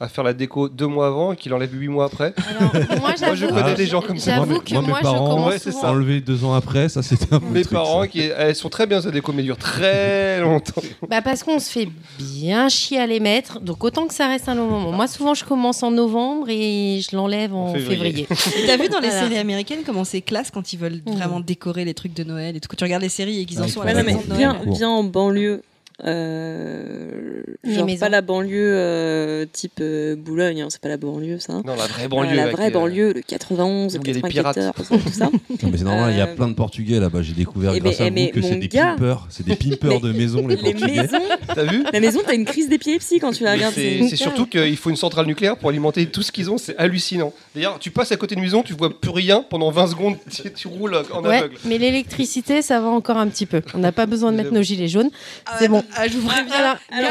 à 0.00 0.08
faire 0.08 0.24
la 0.24 0.32
déco 0.32 0.68
deux 0.68 0.86
mois 0.88 1.06
avant 1.06 1.32
et 1.32 1.36
qui 1.36 1.48
l'enlèvent 1.48 1.74
huit 1.78 1.86
mois 1.88 2.06
après 2.06 2.34
Alors, 2.58 2.72
moi, 3.00 3.14
Moi, 3.20 3.34
je 3.36 3.46
connais 3.46 3.74
des 3.74 3.86
gens 3.86 4.00
comme 4.00 4.18
ça. 4.18 4.34
J'avoue 4.36 4.52
Moi, 4.54 4.62
que 4.64 4.74
mes 4.74 4.80
moi, 4.80 4.98
parents, 5.00 5.48
ouais, 5.48 5.58
c'est 5.58 5.70
ça. 5.70 5.90
Enlevé 5.90 6.20
deux 6.20 6.44
ans 6.44 6.54
après, 6.54 6.88
ça 6.88 7.02
c'était 7.02 7.32
un 7.32 7.38
peu 7.38 7.46
Mes 7.46 7.60
truc, 7.62 7.72
parents, 7.74 8.00
ça. 8.02 8.08
qui, 8.08 8.20
elles 8.20 8.56
sont 8.56 8.68
très 8.68 8.86
bien 8.86 9.00
ces 9.00 9.12
décos, 9.12 9.32
mais 9.32 9.42
durent 9.44 9.56
très 9.58 10.40
longtemps. 10.40 10.82
Bah 11.08 11.22
parce 11.22 11.42
qu'on 11.44 11.58
se 11.60 11.70
fait 11.70 11.88
bien 12.18 12.68
chier 12.68 12.98
à 12.98 13.06
les 13.06 13.20
mettre, 13.20 13.60
donc 13.60 13.84
autant 13.84 14.06
que 14.08 14.14
ça 14.14 14.26
reste 14.26 14.48
un 14.48 14.54
long 14.56 14.66
moment. 14.68 14.90
Moi 14.92 15.06
souvent 15.06 15.34
je 15.34 15.44
commence 15.44 15.82
en 15.84 15.90
novembre 15.92 16.46
et 16.48 17.00
je 17.08 17.14
l'enlève 17.14 17.54
en 17.54 17.68
En 17.70 17.74
février. 17.74 18.26
t'as 18.66 18.76
vu 18.76 18.88
dans 18.88 18.98
les 19.00 19.08
Voilà. 19.08 19.22
séries 19.28 19.38
américaines 19.38 19.80
comment 19.86 20.04
c'est 20.04 20.20
classe 20.20 20.50
quand 20.50 20.72
ils 20.72 20.78
veulent 20.78 21.00
Mhm. 21.06 21.14
vraiment 21.16 21.40
décorer 21.40 21.84
les 21.84 21.94
trucs 21.94 22.14
de 22.14 22.24
Noël 22.24 22.56
et 22.56 22.60
tout. 22.60 22.68
Quand 22.68 22.76
tu 22.76 22.84
regardes 22.84 23.02
les 23.02 23.08
séries 23.08 23.40
et 23.40 23.44
qu'ils 23.44 23.58
en 23.60 23.62
Ouais, 23.62 23.68
sont 23.68 23.80
à 23.82 23.92
la 23.92 24.02
maison 24.02 24.20
de 24.20 24.26
bon. 24.26 24.34
Noël. 24.34 24.56
bien, 24.64 24.72
bien 24.72 24.88
en 24.88 25.04
banlieue. 25.04 25.62
Euh, 26.04 27.42
genre 27.64 27.86
maisons. 27.86 28.00
pas 28.00 28.08
la 28.08 28.22
banlieue 28.22 28.74
euh, 28.76 29.46
type 29.50 29.78
euh, 29.80 30.16
Boulogne, 30.16 30.62
hein, 30.62 30.66
c'est 30.70 30.80
pas 30.80 30.88
la 30.88 30.96
banlieue 30.96 31.38
ça. 31.38 31.54
Non, 31.54 31.62
la 31.76 31.86
vraie 31.86 32.04
Euh, 32.04 32.08
banlieue. 32.08 32.36
la 32.36 32.50
vraie 32.50 32.66
les- 32.66 32.70
banlieue, 32.72 33.12
le 33.12 33.20
91, 33.22 33.96
où 33.96 34.00
il 34.02 34.06
y 34.08 34.10
a 34.10 34.14
le 34.14 34.20
des 34.20 34.28
pirates. 34.28 34.56
94, 34.56 35.02
tout 35.04 35.12
ça. 35.12 35.30
Non, 35.62 35.68
mais 35.70 35.78
c'est 35.78 35.84
normal, 35.84 36.12
il 36.12 36.18
y 36.18 36.20
a 36.20 36.26
Euh, 36.28 36.34
plein 36.34 36.48
de 36.48 36.54
Portugais 36.54 36.98
là-bas. 36.98 37.22
J'ai 37.22 37.32
découvert 37.34 37.72
Eh 37.74 37.80
grâce 37.80 37.98
ben, 37.98 38.04
à 38.04 38.06
eh 38.06 38.10
vous 38.10 38.14
mais 38.16 38.30
que 38.30 38.42
c'est 38.42 38.56
des 38.56 38.68
gars- 38.68 38.94
pimpeurs. 38.96 39.26
C'est 39.30 39.46
des 39.46 39.54
pimpeurs 39.56 40.00
de 40.00 40.12
maison, 40.12 40.46
les 40.46 40.56
Les 40.56 40.62
Portugais. 40.72 41.08
T'as 41.54 41.64
vu 41.64 41.84
la 41.92 42.00
maison, 42.00 42.20
t'as 42.26 42.34
une 42.34 42.44
crise 42.44 42.68
d'épilepsie 42.68 43.18
quand 43.20 43.32
tu 43.32 43.44
la 43.44 43.52
regardes. 43.52 43.74
C'est 43.74 44.16
surtout 44.16 44.46
qu'il 44.46 44.76
faut 44.76 44.90
une 44.90 44.96
centrale 44.96 45.26
nucléaire 45.26 45.56
pour 45.56 45.68
alimenter 45.70 46.06
tout 46.06 46.22
ce 46.22 46.32
qu'ils 46.32 46.50
ont, 46.50 46.58
c'est 46.58 46.76
hallucinant. 46.78 47.32
D'ailleurs, 47.54 47.78
tu 47.78 47.90
passes 47.90 48.10
à 48.12 48.16
côté 48.16 48.34
de 48.34 48.40
maison, 48.40 48.62
tu 48.62 48.72
vois 48.74 48.90
plus 48.98 49.10
rien 49.10 49.44
pendant 49.48 49.70
20 49.70 49.86
secondes, 49.88 50.16
tu, 50.30 50.50
tu 50.52 50.68
roules 50.68 50.96
en 51.12 51.22
Ouais, 51.22 51.36
aveugle. 51.38 51.56
mais 51.64 51.78
l'électricité 51.78 52.62
ça 52.62 52.80
va 52.80 52.88
encore 52.88 53.18
un 53.18 53.28
petit 53.28 53.46
peu. 53.46 53.60
On 53.74 53.78
n'a 53.78 53.92
pas 53.92 54.06
besoin 54.06 54.32
de 54.32 54.36
mettre 54.36 54.52
nos 54.52 54.62
gilets 54.62 54.88
jaunes. 54.88 55.10
C'est 55.58 55.68
bon. 55.68 55.82
Ah, 55.96 56.08
je 56.08 56.18
vous 56.18 56.26
préviens. 56.26 56.46
Voilà. 56.46 56.78
Elle 56.90 57.04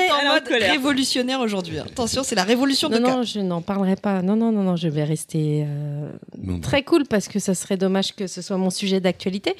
est 0.00 0.10
en 0.10 0.32
mode 0.34 0.44
colère. 0.48 0.70
révolutionnaire 0.72 1.40
aujourd'hui. 1.40 1.78
hein. 1.78 1.84
Attention, 1.86 2.22
c'est 2.22 2.34
la 2.34 2.44
révolution 2.44 2.88
de 2.88 2.98
Non, 2.98 3.08
K. 3.08 3.12
non, 3.16 3.22
je 3.22 3.40
n'en 3.40 3.62
parlerai 3.62 3.96
pas. 3.96 4.22
Non, 4.22 4.36
non, 4.36 4.50
non, 4.52 4.62
non, 4.62 4.76
je 4.76 4.88
vais 4.88 5.04
rester 5.04 5.64
euh, 5.66 6.10
Non, 6.42 6.60
très 6.60 6.82
cool 6.82 7.04
parce 7.06 7.28
que 7.28 7.38
ça 7.38 7.54
serait 7.54 7.76
dommage 7.76 8.14
que 8.14 8.26
ce 8.26 8.42
soit 8.42 8.56
mon 8.56 8.70
sujet 8.70 9.00
d'actualité. 9.00 9.56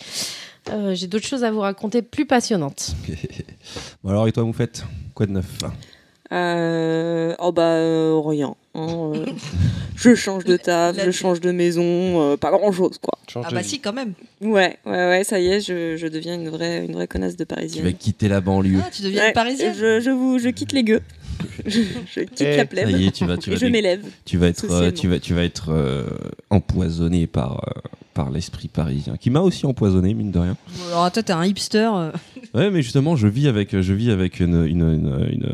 Euh, 0.71 0.95
J'ai 0.95 1.07
d'autres 1.09 1.27
choses 1.27 1.45
à 1.45 1.51
vous 1.51 1.61
raconter 1.61 2.03
plus 2.03 2.27
passionnantes. 2.27 2.95
Bon, 4.03 4.11
alors, 4.11 4.29
et 4.29 4.33
toi, 4.33 4.45
Moufette? 4.45 4.85
Quoi 5.15 5.27
de 5.27 5.33
neuf? 5.33 5.47
Euh, 6.33 7.35
oh 7.39 7.53
bah 7.53 7.63
euh, 7.75 8.19
rien. 8.25 8.55
hein, 8.75 9.13
euh, 9.15 9.27
je 9.97 10.15
change 10.15 10.45
de 10.45 10.57
taf, 10.57 10.97
je 11.05 11.11
change 11.11 11.41
de 11.41 11.51
maison, 11.53 11.83
euh, 12.33 12.37
pas 12.37 12.51
grand 12.51 12.73
chose 12.73 12.99
quoi. 13.01 13.19
Change 13.29 13.45
Ah 13.49 13.53
bah 13.53 13.61
vie. 13.61 13.69
si, 13.69 13.81
quand 13.81 13.93
même. 13.93 14.15
Ouais, 14.41 14.79
ouais, 14.87 14.93
ouais, 14.93 15.25
ça 15.25 15.39
y 15.39 15.47
est, 15.49 15.61
je, 15.61 15.97
je 15.97 16.07
deviens 16.07 16.35
une 16.35 16.49
vraie, 16.49 16.85
une 16.87 16.93
vraie 16.95 17.07
connasse 17.07 17.37
de 17.37 17.45
Tu 17.45 17.49
vas 17.51 17.57
parisienne. 17.57 17.95
quitter 17.95 18.29
la 18.29 18.41
banlieue. 18.41 18.81
Ah, 18.85 18.89
tu 18.91 19.03
deviens 19.03 19.21
Ouais, 19.23 19.29
une 19.29 19.35
parisienne. 19.35 19.75
je, 19.79 20.01
je, 20.01 20.11
vous, 20.11 20.39
je 20.39 20.49
quitte 20.49 20.73
les 20.73 20.83
gueux. 20.83 21.01
je, 21.67 21.81
je 22.15 22.21
quitte 22.21 22.41
Eh, 22.43 22.57
la 22.57 22.65
plèbe 22.65 22.91
Ça 22.91 22.97
y 22.97 23.07
est, 23.07 23.11
tu 23.11 23.27
vas, 23.27 23.37
tu 23.37 23.51
et 23.51 23.55
vas, 23.55 23.59
je 23.61 23.67
m'élève. 23.67 24.05
tu 24.25 24.39
vas 24.39 24.49
être, 24.49 24.65
euh, 24.65 24.69
socialement. 24.69 24.93
tu 24.99 25.09
vas, 25.09 25.19
tu 25.19 25.35
vas 25.35 25.43
être 25.45 25.71
euh, 25.73 26.05
empoisonné 26.51 27.27
par, 27.27 27.65
euh, 27.69 27.81
par 28.15 28.31
l'esprit 28.31 28.69
parisien, 28.69 29.17
qui 29.19 29.31
m'a 29.31 29.41
aussi 29.41 29.67
empoisonné, 29.67 30.15
mine 30.15 30.31
de 30.31 30.39
rien. 30.39 30.57
Alors 30.89 31.11
toi, 31.13 31.23
t'es 31.23 31.33
un 31.33 31.45
hipster. 31.45 31.91
Ouais, 32.55 32.71
mais 32.71 32.83
justement, 32.83 33.15
je 33.17 33.27
vis 33.29 33.49
avec, 33.49 33.79
je 33.81 33.93
vis 33.93 34.11
avec 34.11 34.41
une, 34.41 34.65
une, 34.65 34.81
une, 34.83 35.29
une, 35.33 35.53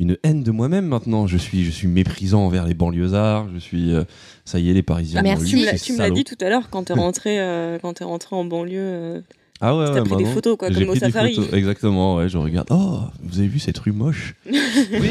une 0.00 0.16
haine 0.24 0.42
de 0.42 0.50
moi-même 0.50 0.86
maintenant. 0.86 1.26
Je 1.28 1.36
suis, 1.36 1.62
je 1.64 1.70
suis 1.70 1.86
méprisant 1.86 2.44
envers 2.46 2.66
les 2.66 2.74
banlieusards. 2.74 3.48
Je 3.54 3.58
suis, 3.58 3.94
euh, 3.94 4.02
ça 4.44 4.58
y 4.58 4.68
est, 4.70 4.72
les 4.72 4.82
Parisiens. 4.82 5.22
Merci. 5.22 5.42
m'ont 5.44 5.48
Tu 5.50 5.92
me 5.92 5.98
l'as- 5.98 6.10
dit 6.10 6.24
tout 6.24 6.36
à 6.40 6.48
l'heure 6.48 6.68
quand 6.70 6.84
t'es 6.84 6.92
rentré, 6.94 7.38
euh, 7.40 7.78
quand 7.80 7.92
t'es 7.94 8.04
rentré 8.04 8.34
en 8.34 8.44
banlieue. 8.44 8.78
euh, 8.80 9.20
Ah 9.60 9.76
ouais, 9.76 9.84
T'as 9.84 9.92
ouais, 9.92 10.00
pris 10.00 10.08
des 10.08 10.14
maintenant, 10.16 10.32
photos, 10.32 10.56
quoi, 10.56 10.68
j'ai 10.68 10.74
comme 10.74 10.84
au 10.84 10.90
pris 10.92 11.00
des 11.00 11.06
safari. 11.06 11.34
photos, 11.34 11.52
Exactement, 11.52 12.16
ouais, 12.16 12.28
je 12.30 12.38
regarde. 12.38 12.68
Oh, 12.70 13.00
vous 13.22 13.38
avez 13.40 13.48
vu 13.48 13.58
cette 13.58 13.76
rue 13.78 13.92
moche? 13.92 14.34
Oui, 14.46 14.58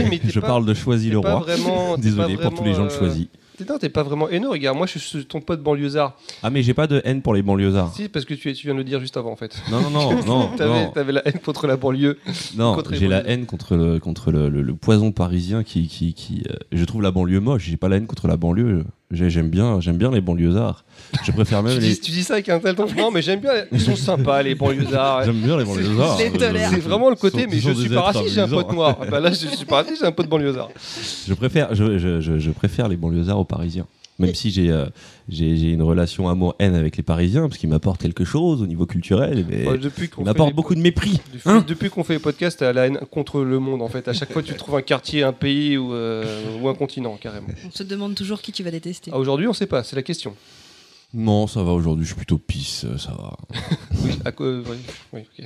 mais 0.09 0.19
Je 0.27 0.39
pas- 0.39 0.47
parle 0.47 0.65
de 0.65 0.74
Choisy-le-Roi. 0.74 1.30
pas 1.30 1.39
vraiment- 1.39 1.95
t'es 1.95 2.01
Désolé 2.09 2.36
pour 2.36 2.56
tous 2.56 2.63
les 2.63 2.74
gens 2.74 2.86
de 2.86 2.91
euh, 2.91 2.97
Choisy. 3.00 3.30
T'es- 3.59 3.71
Non, 3.71 3.77
t'es 3.77 3.89
pas 3.89 4.03
vraiment 4.03 4.29
haineux, 4.29 4.50
regarde, 4.50 4.77
moi 4.77 4.88
je 4.88 4.97
suis 5.00 5.25
ton 5.25 5.41
pote 5.41 5.61
banlieusard. 5.61 6.15
Ah, 6.44 6.50
mais 6.50 6.63
j'ai 6.63 6.73
pas 6.73 6.88
de 6.88 7.01
haine 7.03 7.21
pour 7.21 7.33
les 7.33 7.41
banlieusards. 7.44 7.94
Si, 7.94 8.07
parce 8.09 8.25
que 8.25 8.33
tu, 8.33 8.53
tu 8.53 8.65
viens 8.67 8.73
de 8.73 8.79
le 8.79 8.83
dire 8.85 9.00
juste 9.00 9.17
avant 9.17 9.31
en 9.31 9.35
fait. 9.35 9.61
Non, 9.69 9.81
non, 9.81 9.89
non, 9.89 10.23
non, 10.25 10.50
T'avais 10.94 11.11
la 11.11 11.27
haine 11.27 11.39
contre 11.44 11.67
la 11.67 11.77
banlieue. 11.77 12.17
Non, 12.57 12.75
j'ai 12.91 13.07
la 13.07 13.27
haine 13.27 13.45
contre 13.45 13.75
le, 13.75 14.00
contre 14.00 14.31
le, 14.31 14.50
le- 14.50 14.61
le 14.61 14.75
poison 14.75 15.11
parisien 15.11 15.63
qui. 15.63 15.88
qui, 15.88 16.13
qui 16.13 16.44
euh, 16.50 16.56
je 16.71 16.85
trouve 16.85 17.01
la 17.01 17.11
banlieue 17.11 17.39
moche. 17.39 17.63
J'ai 17.65 17.77
pas 17.77 17.89
la 17.89 17.97
haine 17.97 18.07
contre 18.07 18.27
la 18.27 18.38
banlieue. 18.38 18.85
J'ai- 19.11 19.29
J'aime 19.31 19.50
bien, 19.50 19.79
j'aime 19.81 19.97
bien 19.97 20.11
les 20.11 20.21
banlieusards. 20.21 20.83
Je 21.23 21.31
préfère 21.31 21.63
même 21.63 21.73
Tu 21.73 21.79
les. 21.81 21.89
dis, 21.89 22.00
tu 22.00 22.11
dis 22.11 22.23
ça 22.23 22.33
avec 22.35 22.47
un 22.50 22.59
tel 22.59 22.75
ton. 22.75 22.85
Non, 22.95 23.09
mais 23.09 23.23
j'aime 23.23 23.39
bien, 23.39 23.51
ils 23.71 23.81
sont 23.81 23.95
sympas 23.95 24.44
les 24.44 24.53
banlieusards. 24.53 25.23
J'aime 25.25 25.41
bien 25.41 25.57
les 25.57 25.65
banlieusards. 25.65 26.17
C'est 26.19 26.29
vraiment 26.79 27.09
le 27.09 27.15
côté, 27.15 27.41
sont- 27.44 27.47
mais 27.50 27.59
ce 27.59 27.69
je 27.69 27.73
suis 27.73 27.89
pas 27.89 28.01
raciste, 28.01 28.35
j'ai 28.35 28.41
un 28.41 28.47
pote 28.47 28.71
noir. 28.71 28.97
Bah 29.09 29.19
là, 29.19 29.29
je 29.31 29.47
suis 29.47 29.65
pas 29.65 29.77
raciste, 29.77 30.01
j'ai 30.01 30.06
un 30.06 30.11
pote 30.11 30.27
banlieusard. 30.29 30.69
Je 31.27 31.33
préfère, 31.33 31.73
je, 31.73 31.97
je, 31.97 32.21
je, 32.21 32.38
je 32.38 32.51
préfère 32.51 32.88
les 32.88 32.97
banlieusards 32.97 33.39
aux 33.39 33.45
Parisiens. 33.45 33.88
Même 34.19 34.36
si 34.36 34.51
j'ai 34.51 34.69
euh, 34.69 34.86
j'ai 35.30 35.56
j'ai 35.57 35.71
une 35.71 35.81
relation 35.81 36.27
amour-haine 36.30 36.75
avec 36.75 36.98
les 36.98 37.04
Parisiens, 37.04 37.48
parce 37.48 37.57
qu'ils 37.57 37.69
m'apportent 37.69 38.01
quelque 38.01 38.25
chose 38.25 38.62
au 38.62 38.68
niveau 38.68 38.86
culturel, 38.86 39.45
mais 39.50 39.66
Ouais, 39.68 39.77
depuis 39.77 40.10
qu'on 40.10 40.21
ils 40.21 40.25
m'apportent 40.25 40.54
beaucoup 40.54 40.75
de 40.75 40.81
mépris. 40.81 41.19
Depuis, 41.33 41.50
Hein 41.50 41.63
depuis 41.68 41.89
qu'on 41.89 42.04
fait 42.04 42.13
les 42.13 42.19
podcasts, 42.19 42.60
t'as 42.60 42.74
la 42.74 42.88
haine 42.88 43.00
contre 43.12 43.42
le 43.42 43.60
monde 43.60 43.81
en 43.81 43.88
fait. 43.88 44.07
À 44.10 44.13
chaque 44.13 44.31
fois, 44.33 44.44
tu 44.44 44.54
trouves 44.56 44.75
un 44.75 44.81
quartier, 44.81 45.24
un 45.24 45.31
pays 45.33 45.77
ou, 45.77 45.94
euh, 45.94 46.60
ou 46.62 46.68
un 46.68 46.75
continent 46.75 47.18
carrément. 47.19 47.48
On 47.66 47.71
se 47.71 47.83
demande 47.83 48.13
toujours 48.15 48.41
qui 48.41 48.51
tu 48.51 48.62
vas 48.63 48.72
détester. 48.72 49.10
Ah, 49.13 49.17
Aujourd'hui, 49.17 49.48
on 49.48 49.53
sait 49.53 49.67
pas, 49.67 49.84
c'est 49.84 49.96
la 49.96 50.03
question. 50.03 50.36
Non, 51.13 51.48
ça 51.48 51.63
va 51.63 51.72
aujourd'hui, 51.72 52.03
je 52.05 52.10
suis 52.10 52.17
plutôt 52.17 52.38
pisse, 52.38 52.84
euh, 52.86 52.98
ça 52.98 53.12
va. 53.13 53.36
Oui, 54.03 54.12
à 54.25 54.32
quoi- 54.32 54.48
oui, 54.60 54.77
oui, 55.13 55.22
ok. 55.39 55.46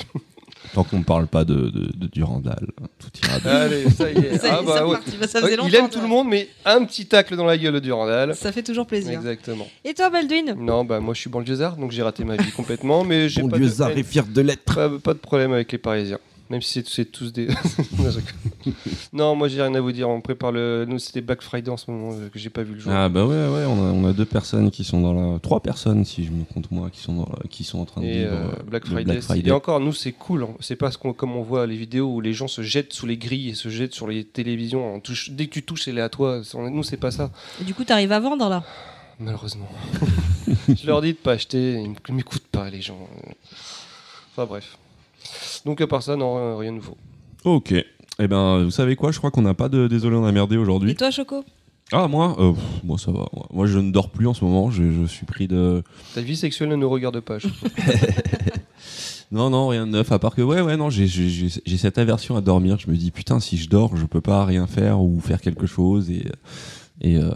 Tant 0.73 0.83
qu'on 0.83 0.99
ne 0.99 1.03
parle 1.03 1.27
pas 1.27 1.45
de, 1.45 1.53
de, 1.53 1.91
de 1.95 2.07
Durandal, 2.07 2.67
tout 2.99 3.09
ira 3.27 3.39
bien. 3.39 3.51
Allez, 3.51 3.89
ça 3.91 4.11
y 4.11 4.17
est. 4.17 4.37
Ça 4.39 4.47
y 4.47 4.51
est, 4.51 4.53
Ah, 4.53 4.61
bah, 4.65 4.73
c'est 4.77 4.83
ouais. 4.83 4.91
parti. 4.93 5.17
Bah, 5.19 5.27
ça 5.27 5.39
Ouais, 5.41 5.51
faisait 5.55 5.67
il 5.67 5.75
aime 5.75 5.89
tout 5.89 6.01
le 6.01 6.07
monde, 6.07 6.27
mais 6.29 6.47
un 6.65 6.83
petit 6.85 7.05
tacle 7.05 7.35
dans 7.35 7.45
la 7.45 7.57
gueule 7.57 7.79
du 7.79 7.91
Randall. 7.91 8.35
Ça 8.35 8.51
fait 8.51 8.63
toujours 8.63 8.87
plaisir. 8.87 9.13
Exactement. 9.19 9.67
Et 9.85 9.93
toi, 9.93 10.09
Baldwin? 10.09 10.55
Non, 10.57 10.83
bah 10.83 10.99
moi 10.99 11.13
je 11.13 11.19
suis 11.21 11.29
banlieusard, 11.29 11.77
donc 11.77 11.91
j'ai 11.91 12.01
raté 12.01 12.23
ma 12.23 12.35
vie 12.37 12.51
complètement, 12.51 13.03
mais 13.03 13.29
j'ai 13.29 13.41
pas, 13.43 13.57
de 13.59 13.99
et 13.99 14.03
fier 14.03 14.25
de 14.25 14.41
l'être. 14.41 14.73
pas, 14.73 14.89
pas 14.89 15.13
de 15.13 15.19
problème 15.19 15.53
avec 15.53 15.71
les 15.71 15.77
Parisiens. 15.77 16.19
Même 16.53 16.61
si 16.61 16.83
c'est- 16.85 17.05
tous 17.05 17.33
des. 17.33 17.47
non, 19.13 19.35
moi 19.35 19.47
j'ai 19.47 19.59
rien 19.59 19.73
à 19.73 19.81
vous 19.81 19.91
dire. 19.91 20.07
On 20.07 20.21
prépare 20.21 20.51
le. 20.51 20.85
Nous 20.87 20.99
c'était 20.99 21.21
Black 21.21 21.41
Friday 21.41 21.71
en 21.71 21.77
ce 21.77 21.89
moment 21.89 22.11
euh, 22.13 22.29
que 22.29 22.37
j'ai 22.37 22.51
pas 22.51 22.61
vu 22.61 22.75
le 22.75 22.79
jour. 22.79 22.91
Ah 22.93 23.09
bah 23.09 23.25
ouais, 23.25 23.47
ouais, 23.47 23.65
on 23.67 23.73
a, 23.87 23.91
on 23.91 24.05
a 24.07 24.13
deux 24.13 24.25
personnes 24.25 24.69
qui 24.69 24.83
sont 24.83 25.01
dans 25.01 25.13
la... 25.33 25.39
Trois 25.39 25.61
personnes, 25.61 26.05
si 26.05 26.23
je 26.23 26.29
me 26.31 26.43
compte 26.43 26.69
moi, 26.69 26.91
qui 26.91 26.99
sont, 26.99 27.13
dans 27.15 27.29
la- 27.41 27.47
qui 27.49 27.63
sont 27.63 27.79
en 27.79 27.85
train 27.85 28.01
de 28.01 28.05
Et 28.05 28.19
vivre 28.19 28.33
euh, 28.33 28.49
euh, 28.59 28.63
Black 28.67 28.85
Friday, 28.85 29.03
Black 29.05 29.17
c'est- 29.21 29.27
Friday. 29.33 29.49
et 29.49 29.51
encore 29.51 29.79
nous 29.79 29.93
c'est 29.93 30.11
cool. 30.11 30.43
hein. 30.43 30.49
C'est 30.59 30.75
pas 30.75 30.91
ce 30.91 30.99
qu'on, 30.99 31.11
comme 31.13 31.35
on 31.35 31.41
voit 31.41 31.65
les 31.65 31.75
vidéos 31.75 32.13
où 32.13 32.21
les 32.21 32.33
gens 32.33 32.47
se 32.47 32.61
jettent 32.61 32.93
sous 32.93 33.07
les 33.07 33.17
grilles 33.17 33.49
et 33.49 33.55
se 33.55 33.69
jettent 33.69 33.95
sur 33.95 34.07
les 34.07 34.23
télévisions. 34.23 34.93
On 34.93 34.99
touche- 34.99 35.31
dès 35.31 35.47
que 35.47 35.53
tu 35.53 35.63
touches, 35.63 35.85
c'est 35.85 35.99
à 35.99 36.09
toi. 36.09 36.41
Nous 36.53 36.83
c'est 36.83 36.97
pas 36.97 37.09
ça. 37.09 37.31
Et 37.61 37.63
Du 37.63 37.73
coup, 37.73 37.83
t'arrives 37.83 38.11
à 38.11 38.19
vendre 38.19 38.47
là? 38.47 38.63
Malheureusement. 39.19 39.69
je 40.67 40.85
leur 40.85 41.01
dis 41.01 41.13
de 41.13 41.17
pas 41.17 41.31
acheter, 41.33 41.81
ils 42.07 42.13
m'écoutent 42.13 42.47
pas 42.47 42.69
les 42.69 42.81
gens. 42.81 42.99
Enfin 44.31 44.45
bref. 44.45 44.77
Donc 45.65 45.81
à 45.81 45.87
part 45.87 46.03
ça, 46.03 46.15
non, 46.15 46.35
rien- 46.35 46.57
rien 46.57 46.71
de 46.71 46.77
nouveau. 46.77 46.97
Ok. 47.45 47.73
Eh 48.19 48.27
ben, 48.27 48.63
vous 48.63 48.71
savez 48.71 48.95
quoi? 48.95 49.11
Je 49.11 49.17
crois 49.17 49.31
qu'on 49.31 49.41
n'a 49.41 49.53
pas 49.53 49.69
de 49.69 49.87
Désolé, 49.87 50.15
on 50.15 50.25
a 50.25 50.31
merdé 50.31 50.55
Et 50.55 50.57
aujourd'hui. 50.57 50.95
toi, 50.95 51.09
Choco? 51.11 51.43
Ah, 51.91 52.07
moi? 52.07 52.35
Euh, 52.39 52.53
pff, 52.53 52.63
Moi, 52.83 52.97
ça 52.97 53.11
va. 53.11 53.25
Moi, 53.51 53.65
je 53.67 53.77
ne 53.79 53.91
dors 53.91 54.09
plus 54.09 54.27
en 54.27 54.33
ce 54.33 54.43
moment. 54.45 54.71
Je, 54.71 54.91
je 54.91 55.05
suis 55.05 55.25
pris 55.25 55.47
de. 55.47 55.83
Ta 56.15 56.21
vie 56.21 56.35
sexuelle 56.35 56.69
ne 56.69 56.75
nous 56.75 56.89
regarde 56.89 57.19
pas. 57.19 57.39
je. 57.39 57.47
Non, 59.31 59.49
non, 59.49 59.67
rien 59.69 59.87
de 59.87 59.91
neuf. 59.91 60.11
À 60.11 60.19
part 60.19 60.35
que, 60.35 60.43
ouais, 60.43 60.61
ouais, 60.61 60.77
non, 60.77 60.91
j'ai- 60.91 61.07
j'ai 61.07 61.27
j'ai- 61.27 61.61
j'ai 61.65 61.77
cette 61.77 61.97
aversion 61.97 62.35
à 62.35 62.41
dormir. 62.41 62.77
Je 62.77 62.87
me 62.87 62.95
dis, 62.95 63.09
putain, 63.09 63.39
si 63.39 63.57
je 63.57 63.67
dors, 63.67 63.97
je 63.97 64.05
peux 64.05 64.21
pas 64.21 64.45
rien 64.45 64.67
faire 64.67 65.01
ou 65.01 65.19
faire 65.19 65.41
quelque 65.41 65.65
chose. 65.65 66.11
Et, 66.11 66.23
Et 67.05 67.17
euh, 67.17 67.31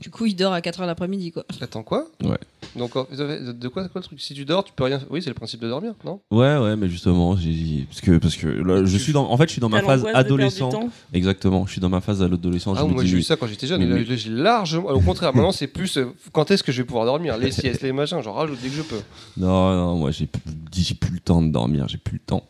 Du 0.00 0.08
coup, 0.10 0.24
il 0.24 0.34
dort 0.34 0.54
à 0.54 0.60
4h 0.60 0.86
l'après-midi, 0.86 1.32
quoi. 1.32 1.44
Attends 1.60 1.82
quoi? 1.82 2.06
Ouais. 2.24 2.38
Donc 2.76 2.92
de 2.94 3.68
quoi, 3.68 3.86
quoi 3.88 4.00
le 4.00 4.02
truc? 4.04 4.18
Si 4.20 4.32
tu 4.32 4.46
dors, 4.46 4.64
tu 4.64 4.72
peux 4.74 4.84
rien. 4.84 5.00
Oui, 5.10 5.20
c'est 5.22 5.28
le 5.28 5.34
principe 5.34 5.60
de 5.60 5.68
dormir, 5.68 5.92
non? 6.04 6.20
Ouais, 6.30 6.56
ouais, 6.56 6.76
mais 6.76 6.88
justement, 6.88 7.36
j'ai 7.36 7.84
parce 7.90 8.00
que 8.00 8.16
parce 8.16 8.36
que 8.36 8.46
là, 8.46 8.84
je 8.86 8.96
suis 8.96 9.12
dans, 9.12 9.30
en 9.30 9.36
fait, 9.36 9.44
je 9.48 9.52
suis 9.52 9.60
dans 9.60 9.68
ma 9.68 9.82
phase 9.82 10.06
adolescent. 10.14 10.70
Exactement, 11.12 11.66
je 11.66 11.72
suis 11.72 11.80
dans 11.82 11.90
ma 11.90 12.00
phase 12.00 12.22
adolescent. 12.22 12.72
Ah, 12.74 12.84
moi 12.84 13.04
j'ai 13.04 13.18
eu 13.18 13.22
ça 13.22 13.36
quand 13.36 13.46
j'étais 13.46 13.66
jeune. 13.66 13.84
mais- 13.86 14.04
largement. 14.30 14.88
Au 14.88 15.00
contraire, 15.00 15.34
maintenant 15.34 15.52
c'est 15.52 15.66
plus. 15.66 15.98
euh, 15.98 16.06
Quand 16.32 16.50
est-ce 16.50 16.62
que 16.62 16.72
je 16.72 16.80
vais 16.80 16.86
pouvoir 16.86 17.04
dormir? 17.04 17.36
Les 17.36 17.50
siestes, 17.52 17.82
les 17.82 17.92
machins, 17.92 18.20
j'en 18.22 18.32
rajoute 18.32 18.58
dès 18.62 18.68
que 18.68 18.74
je 18.76 18.82
peux. 18.82 19.00
Non, 19.36 19.74
non, 19.74 19.96
moi 19.96 20.10
j'ai 20.10 20.26
plus- 20.26 20.40
j'ai 20.74 20.94
plus 20.94 21.12
le 21.12 21.20
temps 21.20 21.42
de 21.42 21.48
dormir, 21.50 21.86
j'ai 21.88 21.98
plus 21.98 22.14
le 22.14 22.20
temps. 22.24 22.44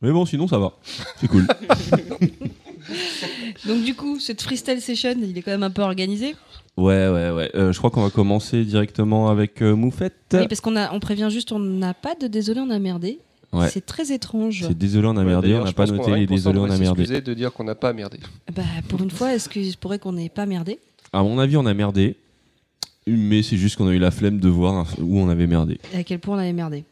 Mais 0.00 0.10
bon, 0.12 0.24
sinon 0.24 0.48
ça 0.48 0.58
va, 0.58 0.72
c'est 1.20 1.28
cool. 1.28 1.46
Donc, 3.66 3.82
du 3.84 3.94
coup, 3.94 4.18
cette 4.18 4.42
freestyle 4.42 4.80
session, 4.80 5.14
il 5.22 5.36
est 5.36 5.42
quand 5.42 5.50
même 5.50 5.62
un 5.62 5.70
peu 5.70 5.82
organisé. 5.82 6.36
Ouais, 6.76 7.08
ouais, 7.08 7.30
ouais. 7.30 7.50
Euh, 7.54 7.72
je 7.72 7.78
crois 7.78 7.90
qu'on 7.90 8.02
va 8.02 8.10
commencer 8.10 8.64
directement 8.64 9.28
avec 9.28 9.62
euh, 9.62 9.74
Moufette. 9.74 10.14
Oui, 10.32 10.48
parce 10.48 10.60
qu'on 10.60 10.76
a, 10.76 10.92
on 10.92 11.00
prévient 11.00 11.28
juste, 11.30 11.52
on 11.52 11.58
n'a 11.58 11.94
pas 11.94 12.14
de 12.14 12.26
désolé, 12.26 12.60
on 12.60 12.70
a 12.70 12.78
merdé. 12.78 13.18
Ouais. 13.52 13.68
C'est 13.68 13.84
très 13.84 14.12
étrange. 14.12 14.64
C'est 14.68 14.78
désolé, 14.78 15.08
on 15.08 15.16
a 15.16 15.24
merdé, 15.24 15.54
on 15.56 15.64
n'a 15.64 15.72
pas 15.72 15.86
noté 15.86 16.14
les 16.14 16.26
désolé, 16.26 16.58
on 16.60 16.70
a 16.70 16.78
merdé. 16.78 17.20
de 17.20 17.34
dire 17.34 17.52
qu'on 17.52 17.64
n'a 17.64 17.74
pas 17.74 17.92
merdé. 17.92 18.18
Bah, 18.54 18.62
pour 18.88 19.02
une 19.02 19.10
fois, 19.10 19.34
est-ce 19.34 19.48
qu'il 19.48 19.76
pourrait 19.76 19.98
qu'on 19.98 20.12
n'ait 20.12 20.28
pas 20.28 20.46
merdé? 20.46 20.78
À 21.12 21.22
mon 21.22 21.38
avis, 21.38 21.56
on 21.56 21.66
a 21.66 21.74
merdé. 21.74 22.16
Mais 23.06 23.42
c'est 23.42 23.56
juste 23.56 23.76
qu'on 23.76 23.88
a 23.88 23.92
eu 23.92 23.98
la 23.98 24.10
flemme 24.12 24.38
de 24.38 24.48
voir 24.48 24.86
où 25.00 25.18
on 25.18 25.28
avait 25.28 25.48
merdé. 25.48 25.80
Et 25.92 25.98
À 25.98 26.04
quel 26.04 26.20
point 26.20 26.36
on 26.36 26.38
avait 26.38 26.52
merdé 26.52 26.84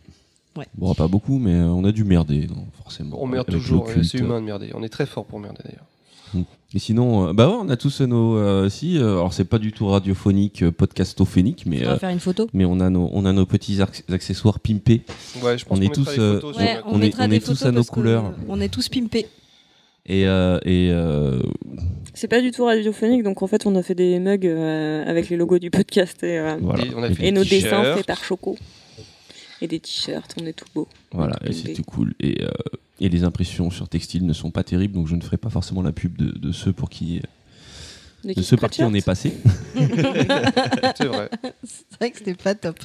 Bon, 0.76 0.92
pas 0.94 1.06
beaucoup, 1.08 1.38
mais 1.38 1.54
euh, 1.54 1.66
on 1.66 1.84
a 1.84 1.92
dû 1.92 2.02
merder, 2.04 2.46
non, 2.48 2.64
forcément. 2.82 3.22
On 3.22 3.26
merde 3.26 3.46
toujours, 3.46 3.88
euh, 3.88 4.02
c'est 4.02 4.18
humain 4.18 4.40
de 4.40 4.46
merder. 4.46 4.70
On 4.74 4.82
est 4.82 4.88
très 4.88 5.06
fort 5.06 5.24
pour 5.24 5.38
merder 5.38 5.60
d'ailleurs. 5.64 5.84
Et 6.74 6.78
sinon, 6.78 7.28
euh, 7.28 7.32
bah 7.32 7.48
ouais, 7.48 7.56
on 7.58 7.70
a 7.70 7.76
tous 7.78 8.02
nos. 8.02 8.36
euh, 8.36 8.68
si, 8.68 8.98
euh, 8.98 9.12
alors 9.12 9.32
c'est 9.32 9.46
pas 9.46 9.58
du 9.58 9.72
tout 9.72 9.86
radiophonique, 9.86 10.62
euh, 10.62 10.70
podcastophénique, 10.70 11.64
mais, 11.64 11.82
On 11.84 11.86
va 11.86 11.92
euh, 11.94 11.98
faire 11.98 12.10
une 12.10 12.20
photo. 12.20 12.48
mais 12.52 12.66
on, 12.66 12.80
a 12.80 12.90
nos, 12.90 13.08
on 13.14 13.24
a 13.24 13.32
nos 13.32 13.46
petits 13.46 13.76
ac- 13.78 14.02
accessoires 14.12 14.60
pimpés. 14.60 15.02
Ouais, 15.42 15.56
je 15.56 15.64
pense 15.64 15.78
On 15.78 15.80
est 15.80 15.94
tous, 15.94 16.06
euh, 16.18 16.34
photos 16.34 16.56
Ouais, 16.58 16.76
on, 16.84 16.96
on 16.96 16.96
est- 16.96 17.04
mettra 17.06 17.24
on 17.24 17.28
des 17.28 17.36
est 17.36 17.40
tous 17.46 17.64
à 17.64 17.70
nos 17.72 17.84
couleurs. 17.84 18.34
On 18.48 18.60
est 18.60 18.68
tous 18.68 18.88
pimpés. 18.90 19.26
Et, 20.04 20.26
euh, 20.26 20.58
et 20.66 20.90
euh, 20.92 21.40
C'est 22.12 22.28
pas 22.28 22.40
du 22.42 22.50
tout 22.50 22.64
radiophonique, 22.66 23.22
donc 23.22 23.40
en 23.42 23.46
fait, 23.46 23.64
on 23.64 23.74
a 23.76 23.82
fait 23.82 23.94
des 23.94 24.18
mugs 24.18 24.46
euh, 24.46 25.04
avec 25.08 25.30
les 25.30 25.36
logos 25.36 25.58
du 25.60 25.70
podcast 25.70 26.22
et, 26.22 26.38
euh, 26.38 26.56
voilà. 26.60 26.84
Et 26.84 26.90
on 26.94 27.02
a 27.02 27.08
Et 27.08 27.14
fait 27.14 27.22
et 27.22 27.30
des 27.30 27.38
nos 27.38 27.44
dessins 27.44 27.94
faits 27.94 28.06
par 28.06 28.22
Choco. 28.22 28.56
Et 29.60 29.66
des 29.68 29.80
t-shirts, 29.80 30.34
on 30.40 30.46
est 30.46 30.52
tout 30.52 30.66
beau. 30.74 30.86
Voilà, 31.12 31.36
et 31.44 31.52
c'était 31.52 31.82
cool. 31.82 32.14
Et, 32.20 32.42
euh, 32.44 32.48
et 33.00 33.08
les 33.08 33.24
impressions 33.24 33.70
sur 33.70 33.88
textile 33.88 34.24
ne 34.26 34.32
sont 34.32 34.50
pas 34.50 34.62
terribles, 34.64 34.94
donc 34.94 35.06
je 35.08 35.16
ne 35.16 35.20
ferai 35.20 35.36
pas 35.36 35.50
forcément 35.50 35.82
la 35.82 35.92
pub 35.92 36.16
de, 36.16 36.30
de 36.38 36.52
ceux 36.52 36.72
pour 36.72 36.90
qui, 36.90 37.20
de 38.24 38.42
ceux 38.42 38.56
par 38.56 38.70
qui 38.70 38.82
on 38.82 38.94
est 38.94 39.04
passé. 39.04 39.32
C'est 40.96 41.06
vrai. 41.06 41.30
C'est 41.64 41.98
vrai 41.98 42.10
que 42.10 42.18
c'était 42.18 42.34
pas 42.34 42.54
top. 42.54 42.78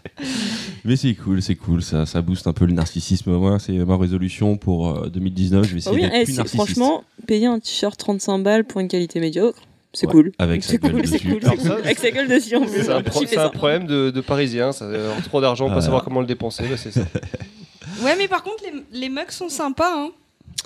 Mais 0.86 0.96
c'est 0.96 1.14
cool, 1.16 1.42
c'est 1.42 1.56
cool, 1.56 1.82
ça, 1.82 2.06
ça 2.06 2.22
booste 2.22 2.48
un 2.48 2.54
peu 2.54 2.66
le 2.66 2.74
narcissisme. 2.74 3.32
Moi, 3.38 3.58
c'est 3.60 3.74
ma 3.74 3.98
résolution 3.98 4.58
pour 4.58 4.90
euh, 4.90 5.10
2019. 5.10 5.66
Je 5.66 5.70
vais 5.70 5.74
Ah 5.74 5.78
essayer 5.78 5.96
oui, 5.96 6.02
d'être 6.02 6.14
eh, 6.16 6.24
plus 6.26 6.34
c'est- 6.34 6.38
narcissiste. 6.40 6.64
franchement, 6.66 7.04
payer 7.28 7.46
un 7.48 7.60
t-shirt 7.60 7.98
35 7.98 8.40
balles 8.40 8.66
pour 8.66 8.82
une 8.82 8.88
qualité 8.88 9.20
médiocre, 9.20 9.60
c'est 9.94 10.08
Ouais, 10.08 10.12
cool. 10.12 10.32
Avec 10.40 10.64
sa 10.64 10.72
C'est 10.72 10.78
gueule 10.82 10.92
cool, 10.92 11.08
c'est 11.08 11.14
dessus. 11.24 11.40
cool. 11.40 11.72
Avec 11.72 12.00
sa 12.00 12.12
gueule 12.12 12.28
dessus 12.28 12.56
en 12.56 12.62
plus. 12.62 12.84
C'est 12.84 12.90
un, 12.92 13.02
pro- 13.02 13.24
un 13.38 13.50
problème 13.50 13.86
de, 13.88 14.10
de 14.12 14.22
Parisiens, 14.22 14.72
ça, 14.72 14.86
avoir 14.86 15.22
trop 15.24 15.40
d'argent, 15.42 15.68
Ah, 15.72 15.76
pas 15.76 15.82
savoir 15.82 16.04
comment 16.04 16.20
le 16.22 16.26
dépenser, 16.28 16.64
bah, 16.68 16.78
c'est 16.78 16.92
ça. 16.92 17.02
Ouais, 18.02 18.16
mais 18.18 18.28
par 18.28 18.44
contre, 18.44 18.64
les, 18.64 19.00
les 19.02 19.10
mugs 19.10 19.30
sont 19.30 19.50
sympas. 19.50 19.94
Hein. 19.96 20.10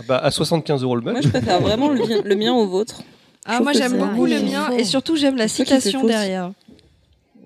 Bah, 0.07 0.17
à 0.17 0.31
75 0.31 0.81
euros 0.83 0.95
le 0.95 1.01
mug. 1.01 1.13
Moi, 1.13 1.21
je 1.21 1.27
préfère 1.29 1.59
vraiment 1.61 1.89
le, 1.89 1.99
mien- 2.05 2.21
le 2.23 2.35
mien 2.35 2.53
au 2.53 2.67
vôtre. 2.67 3.01
Ah, 3.45 3.59
moi 3.61 3.73
j'aime 3.73 3.97
beaucoup 3.97 4.25
le 4.25 4.41
mien 4.41 4.71
et 4.71 4.83
surtout 4.83 5.15
j'aime 5.15 5.35
la 5.37 5.47
citation 5.47 6.03
derrière. 6.05 6.51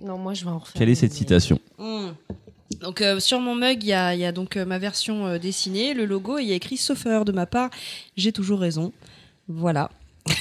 Non, 0.04 0.18
moi 0.18 0.34
je 0.34 0.44
vais 0.44 0.50
en 0.52 0.58
refaire. 0.60 0.74
Quelle 0.74 0.90
est 0.90 0.96
cette 0.96 1.14
citation 1.14 1.60
Mm. 1.78 2.10
Donc 2.82 3.02
euh, 3.02 3.20
sur 3.20 3.40
mon 3.40 3.54
mug, 3.56 3.84
il 3.84 3.90
y 3.90 3.94
a, 3.94 4.14
il 4.16 4.20
y 4.20 4.26
a 4.26 4.32
donc 4.32 4.58
euh, 4.58 4.66
ma 4.66 4.78
version 4.80 5.26
euh, 5.28 5.38
dessinée, 5.40 5.94
le 5.94 6.06
logo, 6.06 6.38
et 6.40 6.42
il 6.44 6.48
y 6.48 6.52
a 6.54 6.56
écrit 6.56 6.78
sauf 6.78 7.06
erreur 7.06 7.26
de 7.26 7.32
ma 7.32 7.46
part, 7.46 7.70
j'ai 8.18 8.32
toujours 8.32 8.60
raison. 8.60 8.92
Voilà. 9.48 9.90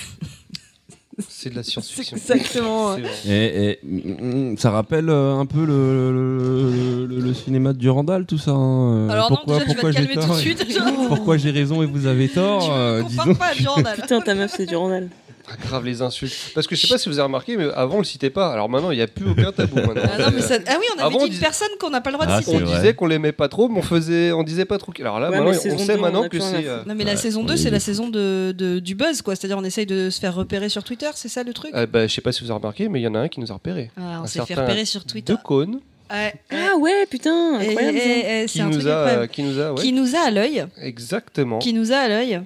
C'est 1.28 1.50
de 1.50 1.56
la 1.56 1.62
science-fiction. 1.62 2.16
Exactement. 2.16 2.96
Et, 3.26 3.30
et, 3.30 3.78
mm, 3.84 4.56
ça 4.56 4.70
rappelle 4.70 5.08
euh, 5.10 5.34
un 5.34 5.46
peu 5.46 5.64
le, 5.64 6.12
le, 6.12 7.06
le- 7.06 7.20
le 7.20 7.34
cinéma 7.34 7.72
de 7.72 7.78
Durandal, 7.78 8.24
tout 8.26 8.38
ça. 8.38 8.52
hein. 8.52 9.08
Euh, 9.08 9.08
Alors 9.10 9.28
pourquoi, 9.28 9.54
non, 9.54 9.58
déjà, 9.60 9.72
pourquoi 9.72 9.90
j'ai 9.92 10.06
te 10.06 10.06
calmer 10.06 10.14
tout 10.14 10.20
de 10.20 10.26
tort 10.26 10.36
suite. 10.38 10.66
Pourquoi 11.08 11.36
j'ai 11.36 11.50
raison 11.50 11.82
et 11.82 11.86
vous 11.86 12.06
avez 12.06 12.28
tort 12.34 12.70
euh, 12.72 13.02
disons. 13.02 13.34
pas 13.34 13.46
à 13.48 13.54
Durandal. 13.54 13.96
Putain, 14.00 14.20
ta 14.20 14.34
meuf, 14.34 14.52
c'est 14.56 14.66
du 14.66 14.76
Randall. 14.76 15.08
Ah, 15.12 15.16
grave 15.56 15.84
les 15.84 16.02
insultes. 16.02 16.34
Parce 16.54 16.66
que 16.66 16.74
je 16.76 16.80
sais 16.80 16.88
pas 16.88 16.98
si 16.98 17.08
vous 17.08 17.14
avez 17.18 17.24
remarqué, 17.26 17.56
mais 17.56 17.66
avant 17.74 17.96
on 17.96 17.98
le 17.98 18.04
citait 18.04 18.30
pas. 18.30 18.52
Alors 18.52 18.68
maintenant 18.68 18.90
il 18.90 18.96
n'y 18.96 19.02
a 19.02 19.06
plus 19.06 19.28
aucun 19.30 19.52
tabou. 19.52 19.76
Maintenant. 19.76 20.02
Ah, 20.12 20.18
non, 20.18 20.26
mais 20.34 20.42
ça- 20.42 20.58
ah 20.66 20.76
oui, 20.78 20.84
on 20.94 20.98
avait 20.98 21.02
Avant, 21.06 21.18
on 21.24 21.26
dit 21.26 21.34
une 21.34 21.40
personne 21.40 21.68
qu'on 21.78 21.90
n'a 21.90 22.00
pas 22.00 22.10
le 22.10 22.14
droit 22.14 22.26
de 22.26 22.32
Ah, 22.32 22.42
citer. 22.42 22.56
On 22.56 22.60
disait 22.60 22.94
qu'on 22.94 23.06
l'aimait 23.06 23.32
pas 23.32 23.48
trop, 23.48 23.68
mais 23.68 23.78
on 23.78 23.82
faisait, 23.82 24.32
on 24.32 24.42
disait 24.42 24.64
pas 24.64 24.78
trop. 24.78 24.92
Alors 25.00 25.20
là, 25.20 25.30
Ouais, 25.30 25.36
maintenant, 25.38 25.52
mais 25.64 25.72
on 25.72 25.78
sait 25.78 25.96
maintenant 25.96 26.28
que 26.28 26.38
c'est. 26.40 26.66
euh, 26.66 26.82
Non 26.86 26.94
mais 26.94 27.04
la 27.04 27.12
Ouais, 27.12 27.16
saison 27.16 27.40
on 27.40 27.44
2 27.44 27.54
est 27.54 27.56
c'est 27.56 27.70
la 27.70 27.80
saison 27.80 28.08
de, 28.08 28.52
de- 28.56 28.78
du 28.78 28.94
buzz 28.94 29.22
quoi, 29.22 29.34
c'est-à-dire 29.36 29.58
on 29.58 29.64
essaye 29.64 29.86
de 29.86 30.10
se 30.10 30.20
faire 30.20 30.34
repérer 30.34 30.68
sur 30.68 30.84
Twitter, 30.84 31.08
c'est 31.14 31.28
ça 31.28 31.42
le 31.42 31.52
truc? 31.52 31.70
Euh, 31.74 31.86
bah, 31.86 32.06
je 32.06 32.14
sais 32.14 32.20
pas 32.20 32.32
si 32.32 32.40
vous 32.44 32.50
avez 32.50 32.58
remarqué, 32.58 32.88
mais 32.88 33.00
il 33.00 33.04
y 33.04 33.08
en 33.08 33.14
a 33.14 33.20
un 33.20 33.28
qui 33.28 33.40
nous 33.40 33.50
a 33.50 33.54
repéré. 33.54 33.90
Ah, 33.96 34.18
On 34.20 34.24
un 34.24 34.26
s'est 34.26 34.44
fait 34.44 34.54
repérer 34.54 34.84
sur 34.84 35.04
Twitter. 35.04 35.32
De 35.32 35.38
cône, 35.42 35.80
Ouais, 36.12 36.34
Ah 36.50 36.76
ouais, 36.76 37.06
putain, 37.08 37.60
incroyable. 37.60 37.96
et- 37.96 38.00
ça. 38.00 38.06
et- 38.08 38.42
et 38.42 38.46
qui 38.46 38.58
c'est 38.58 38.60
un 38.64 38.70
truc 38.70 38.82
nous 38.82 38.88
a, 38.88 38.94
incroyable. 38.96 39.28
qui 39.28 39.42
nous 39.44 39.60
a, 39.60 39.72
ouais, 39.72 39.80
Qui 39.82 39.92
nous 39.92 40.16
a 40.16 40.18
à 40.18 40.30
l'œil, 40.32 40.64
exactement. 40.82 41.58
qui 41.60 41.72
nous 41.72 41.92
a 41.92 41.96
à 41.98 42.08
l'œil. 42.08 42.40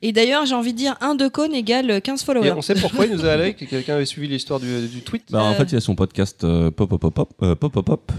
Et 0.00 0.12
d'ailleurs, 0.12 0.46
j'ai 0.46 0.54
envie 0.54 0.72
de 0.72 0.78
dire 0.78 0.96
un 1.00 1.14
de 1.16 1.26
cône 1.28 1.54
égale 1.54 2.00
15 2.00 2.22
Et 2.22 2.24
followers. 2.24 2.52
on 2.52 2.62
sait 2.62 2.74
pourquoi 2.74 3.06
il 3.06 3.12
nous 3.12 3.24
a 3.24 3.36
l'œil, 3.36 3.54
que 3.56 3.64
quelqu'un 3.64 3.96
avait 3.96 4.04
suivi 4.04 4.28
l'histoire 4.28 4.60
du, 4.60 4.86
du 4.86 5.00
tweet. 5.02 5.24
Bah, 5.30 5.42
En 5.42 5.54
fait, 5.54 5.64
il 5.64 5.72
y 5.72 5.76
a 5.76 5.80
son 5.80 5.96
podcast 5.96 6.44
euh, 6.44 6.70
Pop 6.70 6.88
Pop 6.88 7.00
Pop 7.00 7.14
Pop 7.14 7.30
euh, 7.42 7.54
Pop 7.56 7.72
Pop 7.84 8.12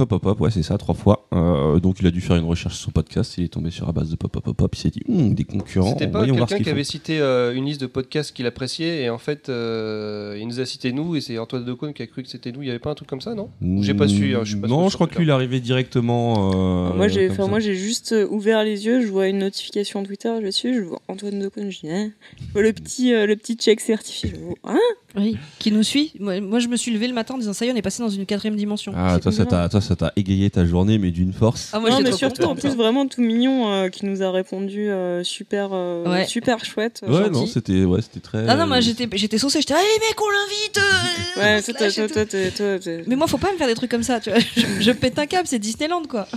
Pop 0.00 0.20
Pop 0.20 0.22
Pop 0.22 0.40
ouais, 0.40 0.50
c'est 0.50 0.62
ça, 0.62 0.78
trois 0.78 0.94
fois. 0.94 1.26
Euh, 1.32 1.78
donc, 1.80 2.00
il 2.00 2.06
a 2.06 2.10
dû 2.10 2.20
faire 2.20 2.36
une 2.36 2.44
recherche 2.44 2.74
sur 2.76 2.84
son 2.86 2.90
podcast. 2.90 3.34
Il 3.38 3.44
est 3.44 3.48
tombé 3.48 3.70
sur 3.70 3.86
la 3.86 3.92
base 3.92 4.10
de 4.10 4.16
Pop 4.16 4.32
Pop 4.32 4.42
Pop 4.44 4.56
Pop. 4.56 4.74
Il 4.74 4.78
s'est 4.78 4.90
dit, 4.90 5.02
Hum, 5.08 5.34
des 5.34 5.44
concurrents. 5.44 5.90
C'était 5.92 6.08
pas 6.08 6.24
quelqu'un 6.24 6.58
qui 6.58 6.70
avait 6.70 6.84
cité 6.84 7.20
euh, 7.20 7.54
une 7.54 7.64
liste 7.66 7.80
de 7.80 7.86
podcasts 7.86 8.34
qu'il 8.34 8.46
appréciait 8.46 9.02
et 9.02 9.10
en 9.10 9.18
fait 9.18 9.48
euh, 9.48 10.36
il 10.40 10.46
nous 10.46 10.60
a 10.60 10.66
cité 10.66 10.92
nous 10.92 11.16
et 11.16 11.20
c'est 11.20 11.38
Antoine 11.38 11.64
Decaune 11.64 11.92
qui 11.92 12.02
a 12.02 12.06
cru 12.06 12.22
que 12.22 12.28
c'était 12.28 12.52
nous. 12.52 12.62
Il 12.62 12.66
y 12.68 12.70
avait 12.70 12.78
pas 12.78 12.90
un 12.90 12.94
truc 12.94 13.08
comme 13.08 13.20
ça, 13.20 13.34
non? 13.34 13.50
J'ai 13.80 13.94
pas 13.94 14.08
su. 14.08 14.34
hein, 14.34 14.40
je 14.44 14.50
suis 14.52 14.60
pas 14.60 14.68
non, 14.68 14.88
je 14.88 14.94
crois 14.94 15.06
que 15.06 15.16
lui, 15.16 15.24
il 15.24 15.28
est 15.28 15.32
arrivé 15.32 15.60
directement. 15.60 16.52
euh, 16.54 16.94
moi, 16.94 17.08
j'ai, 17.08 17.26
comme 17.26 17.32
enfin, 17.34 17.44
ça. 17.44 17.48
moi, 17.50 17.60
j'ai 17.60 17.74
juste 17.74 18.14
ouvert 18.30 18.64
les 18.64 18.86
yeux, 18.86 19.02
je 19.02 19.06
vois 19.08 19.28
une 19.28 19.38
notification 19.38 20.02
Twitter, 20.02 20.32
je 20.40 20.46
dessus, 20.46 20.74
je 20.74 20.80
vois 20.82 21.00
Antoine 21.08 21.38
Decaune, 21.38 21.70
je 21.70 21.80
dis, 21.80 21.90
hein 21.90 22.10
le 22.54 22.72
petit, 22.72 23.12
euh, 23.12 23.26
le 23.26 23.36
petit 23.36 23.54
check 23.54 23.80
certifié. 23.80 24.32
Je 24.34 24.40
vois, 24.40 24.54
hein 24.64 24.78
Oui, 25.16 25.36
qui 25.58 25.72
nous 25.72 25.82
suit. 25.82 26.12
Moi, 26.20 26.40
moi, 26.40 26.58
je 26.58 26.68
me 26.68 26.76
suis 26.76 26.92
levé 26.92 27.08
le 27.08 27.14
matin 27.14 27.34
en 27.34 27.38
disant 27.38 27.52
ça 27.52 27.64
y 27.64 27.68
est, 27.68 27.72
on 27.72 27.76
est 27.76 27.82
passé 27.82 28.02
dans 28.02 28.08
une 28.08 28.26
quatrième 28.26 28.56
dimension. 28.56 28.92
Ah, 28.96 29.18
toi, 29.20 29.32
ça 29.32 29.44
t'a, 29.46 29.80
ça 29.90 29.96
t'a 29.96 30.12
égayé 30.14 30.48
ta 30.50 30.64
journée, 30.64 30.98
mais 30.98 31.10
d'une 31.10 31.32
force. 31.32 31.70
Ah, 31.72 31.80
moi, 31.80 31.90
non, 31.90 32.00
mais 32.00 32.12
surtout, 32.12 32.44
en 32.44 32.54
plus, 32.54 32.76
vraiment 32.76 33.08
tout 33.08 33.20
mignon, 33.22 33.72
euh, 33.72 33.88
qui 33.88 34.06
nous 34.06 34.22
a 34.22 34.30
répondu 34.30 34.88
euh, 34.88 35.24
super, 35.24 35.70
euh, 35.72 36.04
Ouais. 36.08 36.26
super 36.26 36.64
chouette. 36.64 37.00
ouais, 37.04 37.12
gentil. 37.12 37.30
non, 37.32 37.46
c'était, 37.46 37.82
ouais, 37.84 38.00
c'était 38.00 38.20
très. 38.20 38.48
Ah 38.48 38.54
non, 38.54 38.68
moi 38.68 38.78
j'étais 38.80 39.08
j'étais 39.14 39.38
saucée, 39.38 39.58
j'étais 39.60 39.74
allez 39.74 39.82
mec, 40.08 40.14
on 40.20 40.30
l'invite. 40.30 40.78
euh, 40.78 41.40
Ouais, 41.40 41.62
toi, 41.62 41.74
toi, 41.74 41.86
et 41.88 41.92
toi, 41.92 42.06
tout. 42.06 42.12
toi, 42.14 42.24
t'es- 42.26 42.50
toi, 42.52 42.78
t'es- 42.78 43.02
Mais 43.08 43.16
moi, 43.16 43.26
faut 43.26 43.38
pas 43.38 43.50
me 43.52 43.58
faire 43.58 43.66
des 43.66 43.74
trucs 43.74 43.90
comme 43.90 44.04
ça, 44.04 44.20
tu 44.20 44.30
vois. 44.30 44.38
Je, 44.56 44.62
je 44.80 44.90
pète 44.92 45.18
un 45.18 45.26
câble, 45.26 45.48
c'est 45.48 45.58
Disneyland 45.58 46.02
quoi. 46.08 46.28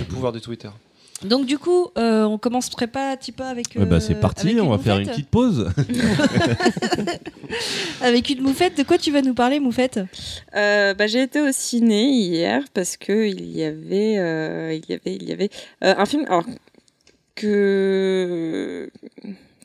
Le 0.00 0.04
pouvoir 0.04 0.32
de 0.32 0.40
Twitter. 0.40 0.68
Donc 1.24 1.46
du 1.46 1.58
coup, 1.58 1.88
euh, 1.96 2.24
on 2.24 2.36
un 3.12 3.16
petit 3.16 3.32
peu 3.32 3.44
avec. 3.44 3.68
Ouais, 3.74 3.86
bah, 3.86 3.96
euh, 3.96 4.00
c'est 4.00 4.16
parti, 4.16 4.48
avec 4.50 4.60
on 4.60 4.68
va 4.68 4.78
faire 4.78 4.98
une 4.98 5.08
moufette 5.08 5.08
petite 5.08 5.28
pause. 5.28 5.70
Avec 8.00 8.30
une 8.30 8.42
moufette. 8.42 8.76
De 8.76 8.82
quoi 8.82 8.98
tu 8.98 9.10
vas 9.10 9.22
nous 9.22 9.34
parler, 9.34 9.60
moufette? 9.60 10.00
Euh, 10.54 10.94
bah, 10.94 11.06
j'ai 11.06 11.22
été 11.22 11.40
au 11.40 11.52
ciné 11.52 12.08
hier 12.10 12.62
parce 12.74 12.96
que 12.96 13.26
il 13.26 13.50
y 13.50 13.64
avait, 13.64 14.18
euh, 14.18 14.74
il 14.74 14.84
y 14.88 14.92
avait, 14.92 15.16
il 15.16 15.28
y 15.28 15.32
avait 15.32 15.50
euh, 15.84 15.94
un 15.96 16.06
film. 16.06 16.24
Alors 16.26 16.44
que 17.34 18.90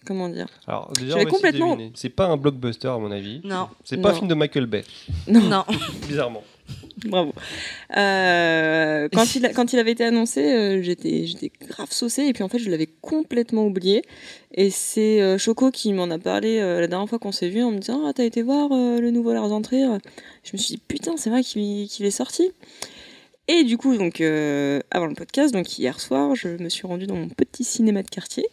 comment 0.06 0.30
dire? 0.30 0.48
Alors 0.68 0.92
déjà, 0.94 1.18
on 1.18 1.26
complètement-. 1.26 1.78
C'est 1.96 2.10
pas 2.10 2.28
un 2.28 2.38
blockbuster 2.38 2.88
à 2.88 2.98
mon 2.98 3.12
avis. 3.12 3.42
Non. 3.44 3.68
C'est 3.84 3.98
pas 3.98 4.12
un 4.12 4.14
film 4.14 4.28
de 4.28 4.36
Michael 4.36 4.66
Bay, 4.66 4.84
Non, 5.28 5.42
Non. 5.42 5.66
bizarrement. 6.08 6.44
bravo. 7.06 7.34
Euh, 7.98 9.10
quand 9.12 9.74
il 9.74 9.80
avait 9.80 9.92
été 9.92 10.04
annoncé, 10.04 10.54
euh, 10.54 10.82
j'étais 10.82 11.26
grave 11.68 11.92
saucée 11.92 12.24
et 12.24 12.34
puis 12.34 12.44
en 12.44 12.50
fait 12.50 12.60
je 12.60 12.70
l'avais 12.70 12.90
complètement 13.02 13.66
oublié. 13.66 14.04
Et 14.54 14.70
c'est 14.70 15.22
euh, 15.22 15.38
Choco 15.38 15.72
qui 15.72 15.94
m'en 15.94 16.10
a 16.10 16.20
parlé 16.20 16.60
la 16.60 16.88
dernière 16.88 17.08
fois 17.08 17.20
qu'on 17.20 17.32
s'est 17.32 17.50
vu 17.50 17.64
en 17.64 17.72
me 17.72 17.80
disant 17.80 18.04
ah 18.06 18.14
t'as 18.14 18.26
été 18.26 18.42
voir 18.42 18.70
le 18.70 19.10
nouveau 19.12 19.34
Lars 19.34 19.48
von 19.48 19.62
Je 19.64 20.52
me 20.54 20.58
suis 20.58 20.76
dit 20.76 20.82
putain 20.88 21.18
c'est 21.18 21.30
vrai 21.30 21.44
qu'il 21.44 22.06
est 22.06 22.12
sorti. 22.12 22.52
Et 23.48 23.64
du 23.66 23.78
coup, 23.78 23.98
donc, 23.98 24.22
avant 24.22 25.08
le 25.08 25.14
podcast, 25.14 25.54
donc 25.54 25.78
hier 25.78 26.00
soir, 26.00 26.36
je 26.36 26.50
me 26.50 26.70
suis 26.70 26.88
rendue 26.88 27.08
dans 27.08 27.16
mon 27.16 27.28
petit 27.28 27.64
cinéma 27.64 28.02
de 28.02 28.10
quartier 28.10 28.46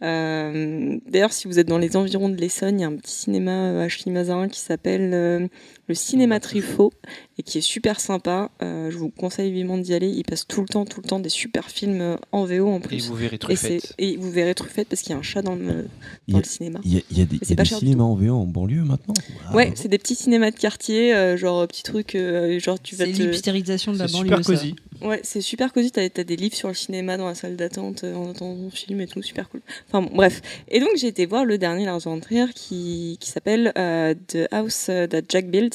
D'ailleurs, 0.00 1.32
si 1.32 1.46
vous 1.46 1.58
êtes 1.60 1.68
dans 1.68 1.78
les 1.78 1.96
environs 1.96 2.28
de 2.28 2.36
l'Essonne, 2.36 2.80
il 2.80 2.82
y 2.82 2.84
a 2.84 2.88
un 2.88 2.96
petit 2.96 3.12
cinéma 3.12 3.82
à 3.82 3.88
Chely-Mazarin 3.88 4.48
qui 4.48 4.58
s'appelle 4.58 5.48
le 5.88 5.94
Cinéma 5.94 6.38
Truffaut 6.40 6.92
et 7.38 7.42
qui 7.42 7.58
est 7.58 7.62
super 7.62 7.98
sympa. 8.00 8.50
Euh, 8.62 8.90
je 8.90 8.96
vous 8.96 9.08
conseille 9.10 9.50
vivement 9.50 9.76
d'y 9.78 9.94
aller. 9.94 10.08
Il 10.08 10.22
passe 10.24 10.46
tout 10.46 10.60
le 10.60 10.68
temps, 10.68 10.84
tout 10.84 11.00
le 11.02 11.08
temps 11.08 11.18
des 11.18 11.28
super 11.28 11.68
films 11.70 12.00
euh, 12.00 12.16
en 12.30 12.44
VO 12.44 12.68
en 12.68 12.78
Et 12.78 12.80
plus. 12.80 13.08
vous 13.08 13.14
verrez 13.14 13.34
Et, 13.34 13.38
Truffette. 13.38 13.94
et 13.98 14.16
vous 14.16 14.30
verrez 14.30 14.54
Truffette 14.54 14.88
parce 14.88 15.02
qu'il 15.02 15.10
y 15.10 15.14
a 15.14 15.18
un 15.18 15.22
chat 15.22 15.42
dans 15.42 15.54
le, 15.56 15.88
dans 16.28 16.38
a- 16.38 16.40
le 16.40 16.46
cinéma. 16.46 16.80
Il 16.84 16.94
y 16.94 16.98
a, 16.98 17.00
il 17.10 17.18
y 17.18 17.22
a 17.22 17.24
des, 17.24 17.36
y 17.36 17.52
a 17.52 17.56
des 17.56 17.64
cinémas 17.64 18.04
en 18.04 18.14
VO 18.14 18.30
en 18.32 18.46
banlieue 18.46 18.84
maintenant 18.84 19.14
Ah, 19.48 19.54
Ouais, 19.56 19.72
c'est 19.74 19.88
des 19.88 19.98
petits 19.98 20.14
cinémas 20.14 20.50
de 20.52 20.56
quartier, 20.56 21.12
euh, 21.14 21.36
genre 21.36 21.66
petit 21.66 21.82
truc, 21.82 22.14
euh, 22.14 22.58
genre 22.60 22.80
tu 22.80 22.94
vas 22.94 23.04
C'est 23.06 23.12
te... 23.12 23.22
l'hystérisation 23.24 23.92
de 23.92 23.98
la 23.98 24.06
C'est 24.08 24.12
banlieue. 24.14 24.36
super 24.36 24.44
cosy. 24.46 24.74
Ouais, 25.02 25.20
c'est 25.24 25.40
super 25.40 25.72
cosy. 25.72 25.90
T'as 25.90 26.02
as 26.16 26.24
des 26.24 26.36
livres 26.36 26.54
sur 26.54 26.68
le 26.68 26.74
cinéma 26.74 27.16
dans 27.16 27.26
la 27.26 27.34
salle 27.34 27.56
d'attente 27.56 28.04
en 28.04 28.30
attendant 28.30 28.54
ton 28.54 28.70
film 28.70 29.00
et 29.00 29.08
tout, 29.08 29.20
super 29.20 29.48
cool. 29.48 29.60
Enfin 29.88 30.00
bon, 30.02 30.14
bref. 30.14 30.40
Et 30.68 30.78
donc 30.78 30.90
j'ai 30.96 31.08
été 31.08 31.26
voir 31.26 31.44
le 31.44 31.58
dernier 31.58 31.86
Lars 31.86 31.98
von 31.98 32.20
Trier 32.20 32.46
qui, 32.54 33.16
qui 33.18 33.28
s'appelle 33.30 33.72
euh, 33.76 34.14
The 34.28 34.46
House 34.52 34.84
That 34.86 35.22
Jack 35.28 35.50
Built, 35.50 35.71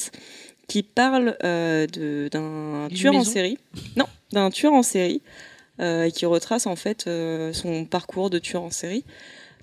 qui 0.66 0.82
parle 0.82 1.36
euh, 1.44 1.86
d'un 2.30 2.88
tueur 2.94 3.14
en 3.14 3.24
série. 3.24 3.58
Non, 3.96 4.06
d'un 4.32 4.50
tueur 4.50 4.72
en 4.74 4.82
série 4.82 5.22
euh, 5.80 6.04
et 6.04 6.12
qui 6.12 6.26
retrace 6.26 6.66
en 6.66 6.76
fait 6.76 7.06
euh, 7.06 7.52
son 7.52 7.84
parcours 7.84 8.30
de 8.30 8.38
tueur 8.38 8.62
en 8.62 8.70
série. 8.70 9.04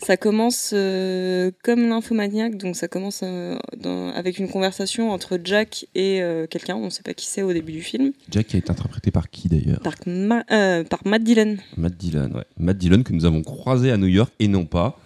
Ça 0.02 0.18
commence 0.18 0.72
euh, 0.74 1.52
comme 1.64 1.88
l'infomaniac, 1.88 2.58
donc 2.58 2.76
ça 2.76 2.90
commence 2.90 3.22
euh, 3.24 3.58
dans- 3.78 4.10
avec 4.10 4.40
une 4.40 4.50
conversation 4.50 5.12
entre 5.12 5.40
Jack 5.42 5.86
et 5.96 6.22
euh, 6.22 6.48
quelqu'un, 6.48 6.76
on 6.76 6.86
ne 6.86 6.90
sait 6.90 7.02
pas 7.04 7.14
qui 7.14 7.28
c'est 7.28 7.44
au 7.44 7.54
début 7.54 7.72
du 7.72 7.82
film, 7.82 8.12
Jack 8.30 8.54
a 8.56 8.58
été 8.58 8.70
interprété 8.72 9.10
par 9.12 9.30
qui 9.30 9.48
d'ailleurs? 9.48 9.80
Par, 9.80 9.94
Ma- 10.06 10.44
euh, 10.52 10.84
par 10.84 11.00
Matt 11.08 11.24
Dillon. 11.24 11.56
Matt 11.78 11.96
Dillon, 11.96 12.30
ouais. 12.34 12.44
Matt 12.58 12.78
Dillon 12.78 13.04
que 13.04 13.14
nous 13.14 13.24
avons 13.24 13.42
croisé 13.42 13.90
à 13.90 13.96
New 13.96 14.08
York 14.08 14.34
et 14.40 14.50
non 14.50 14.66
pas 14.66 15.00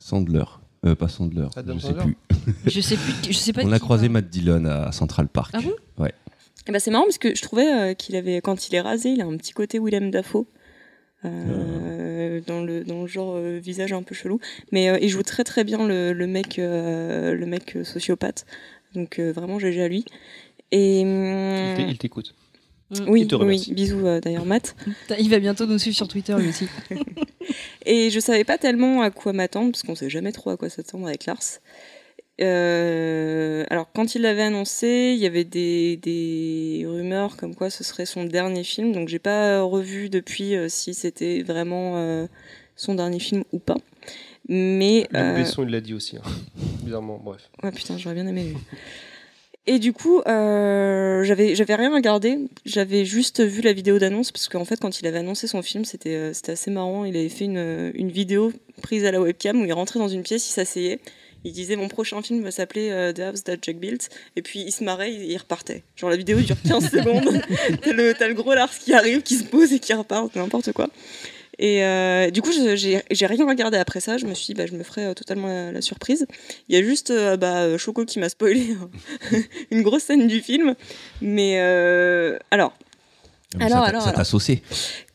Sandler. 0.00 0.42
Euh, 0.84 0.96
pas 0.96 1.06
Sandler, 1.08 1.46
Adam 1.54 1.74
je 1.74 1.78
sais 1.80 1.86
Sandler? 1.94 2.02
plus. 2.28 2.29
Je 2.66 2.80
sais 2.80 2.96
plus. 2.96 3.12
Je 3.32 3.36
sais 3.36 3.52
pas. 3.52 3.62
On 3.64 3.72
a 3.72 3.78
croisé. 3.78 4.08
Matt 4.08 4.28
Dillon 4.28 4.64
à 4.64 4.92
Central 4.92 5.28
Park. 5.28 5.52
Ah 5.54 5.60
bon? 5.60 5.72
Et 6.68 6.72
bah 6.72 6.78
c'est 6.78 6.90
marrant 6.90 7.04
parce 7.04 7.16
que 7.18 7.34
je 7.34 7.40
trouvais 7.40 7.66
euh, 7.72 7.94
qu'il 7.94 8.16
avait, 8.16 8.40
quand 8.42 8.68
il 8.68 8.74
est 8.74 8.80
rasé, 8.82 9.08
il 9.10 9.22
a 9.22 9.24
un 9.24 9.36
petit 9.38 9.52
côté 9.52 9.78
Willem 9.80 10.10
Dafoe. 10.10 10.44
euh, 11.24 12.40
dans 12.46 12.62
le 12.62 12.84
dans 12.84 13.02
le 13.02 13.06
genre 13.06 13.34
euh, 13.36 13.58
visage 13.58 13.92
un 13.92 14.02
peu 14.02 14.14
chelou 14.14 14.40
mais 14.72 14.88
euh, 14.88 14.98
il 15.00 15.08
joue 15.10 15.22
très 15.22 15.44
très 15.44 15.64
bien 15.64 15.86
le, 15.86 16.12
le 16.12 16.26
mec 16.26 16.58
euh, 16.58 17.34
le 17.34 17.46
mec 17.46 17.76
sociopathe 17.84 18.46
donc 18.94 19.18
euh, 19.18 19.30
vraiment 19.32 19.58
GG 19.58 19.82
à 19.82 19.88
lui 19.88 20.04
et 20.72 21.00
Il 21.00 21.06
hum, 21.06 21.88
Il 21.90 21.98
t'écoute. 21.98 22.34
oui 23.06 23.22
il 23.22 23.26
te 23.26 23.34
oui 23.36 23.68
bisous 23.72 24.06
euh, 24.06 24.20
d'ailleurs 24.20 24.46
Matt 24.46 24.76
Il 25.18 25.28
va 25.30 25.38
bientôt 25.40 25.66
nous 25.66 25.78
suivre 25.78 25.96
sur 25.96 26.08
Twitter 26.08 26.34
lui 26.38 26.48
aussi. 26.48 26.66
Et 27.86 28.10
je 28.10 28.20
savais 28.20 28.44
pas 28.44 28.58
tellement 28.58 29.00
à 29.02 29.10
quoi 29.10 29.32
m'attendre, 29.32 29.72
parce 29.72 29.82
qu'on 29.82 29.94
sait 29.94 30.10
jamais 30.10 30.32
trop 30.32 30.50
à 30.50 30.56
quoi 30.56 30.68
s'attendre 30.68 31.06
avec 31.08 31.24
Lars. 31.24 31.38
Euh, 32.40 33.64
alors, 33.70 33.88
quand 33.94 34.14
il 34.14 34.22
l'avait 34.22 34.42
annoncé, 34.42 35.12
il 35.14 35.20
y 35.22 35.26
avait 35.26 35.44
des, 35.44 35.96
des 35.98 36.84
rumeurs 36.86 37.36
comme 37.36 37.54
quoi 37.54 37.70
ce 37.70 37.84
serait 37.84 38.06
son 38.06 38.24
dernier 38.24 38.64
film, 38.64 38.92
donc 38.92 39.08
j'ai 39.08 39.18
pas 39.18 39.62
revu 39.62 40.08
depuis 40.08 40.54
euh, 40.54 40.68
si 40.68 40.94
c'était 40.94 41.42
vraiment 41.42 41.96
euh, 41.96 42.26
son 42.76 42.94
dernier 42.94 43.20
film 43.20 43.44
ou 43.52 43.58
pas. 43.58 43.76
Mais. 44.48 45.06
Euh, 45.14 45.34
Besson, 45.36 45.64
il 45.64 45.70
l'a 45.70 45.80
dit 45.80 45.94
aussi. 45.94 46.16
hein. 46.16 46.22
Bizarrement, 46.82 47.20
bref. 47.22 47.42
Ouais, 47.62 47.70
putain, 47.72 47.98
j'aurais 47.98 48.14
bien 48.14 48.26
aimé. 48.26 48.44
lui. 48.44 48.56
Et 49.66 49.78
du 49.78 49.92
coup, 49.92 50.20
euh, 50.26 51.22
j'avais 51.22 51.54
j'avais 51.54 51.74
rien 51.74 51.94
regardé, 51.94 52.38
j'avais 52.64 53.04
juste 53.04 53.44
vu 53.44 53.60
la 53.60 53.74
vidéo 53.74 53.98
d'annonce 53.98 54.32
parce 54.32 54.48
qu'en 54.48 54.64
fait, 54.64 54.80
quand 54.80 55.00
il 55.00 55.06
avait 55.06 55.18
annoncé 55.18 55.46
son 55.46 55.60
film, 55.62 55.84
c'était 55.84 56.14
euh, 56.16 56.32
c'était 56.32 56.52
assez 56.52 56.70
marrant. 56.70 57.04
Il 57.04 57.14
avait 57.16 57.28
fait 57.28 57.44
une, 57.44 57.92
une 57.94 58.10
vidéo 58.10 58.52
prise 58.82 59.04
à 59.04 59.12
la 59.12 59.20
webcam 59.20 59.60
où 59.60 59.64
il 59.66 59.72
rentrait 59.72 59.98
dans 60.00 60.08
une 60.08 60.22
pièce, 60.22 60.48
il 60.48 60.52
s'asseyait, 60.52 60.98
il 61.44 61.52
disait 61.52 61.76
mon 61.76 61.88
prochain 61.88 62.20
film 62.22 62.42
va 62.42 62.50
s'appeler 62.50 62.90
euh, 62.90 63.12
The 63.12 63.20
House 63.20 63.44
That 63.44 63.56
Jack 63.62 63.78
Built, 63.78 64.08
et 64.36 64.42
puis 64.42 64.60
il 64.60 64.72
se 64.72 64.84
marrait, 64.84 65.12
il, 65.12 65.22
il 65.30 65.36
repartait. 65.38 65.82
Genre 65.96 66.10
la 66.10 66.16
vidéo 66.16 66.38
dure 66.40 66.56
15 66.66 66.90
secondes, 66.90 67.42
t'as 67.82 68.28
le, 68.28 68.34
gros 68.34 68.54
Lars 68.54 68.70
qui 68.78 68.92
arrive, 68.94 69.22
qui 69.22 69.36
se 69.36 69.44
pose 69.44 69.72
et 69.72 69.78
qui 69.78 69.92
repart, 69.94 70.34
n'importe 70.36 70.72
quoi. 70.72 70.88
Et 71.62 71.84
euh, 71.84 72.30
du 72.30 72.40
coup, 72.40 72.52
je- 72.52 73.02
j'ai 73.10 73.26
rien 73.26 73.46
regardé 73.46 73.76
après 73.76 74.00
ça. 74.00 74.16
Je 74.16 74.24
me 74.24 74.32
suis 74.32 74.46
dit, 74.46 74.54
bah, 74.54 74.64
je 74.64 74.72
me 74.72 74.82
ferai 74.82 75.04
euh, 75.04 75.12
totalement 75.14 75.46
la, 75.48 75.72
la 75.72 75.82
surprise. 75.82 76.26
Il 76.70 76.74
y 76.74 76.78
a 76.78 76.82
juste 76.82 77.10
euh, 77.10 77.36
bah, 77.36 77.76
Choco 77.76 78.06
qui 78.06 78.18
m'a 78.18 78.30
spoilé 78.30 78.76
une 79.70 79.82
grosse 79.82 80.04
scène 80.04 80.26
du 80.26 80.40
film. 80.40 80.74
Mais 81.20 81.56
euh, 81.60 82.38
alors, 82.50 82.72
Mais 83.58 83.66
Alors, 83.66 83.78
ça 83.78 83.82
t'a- 83.84 83.88
alors, 83.90 84.02
ça 84.04 84.12
t'a 84.12 84.24
saucé. 84.24 84.62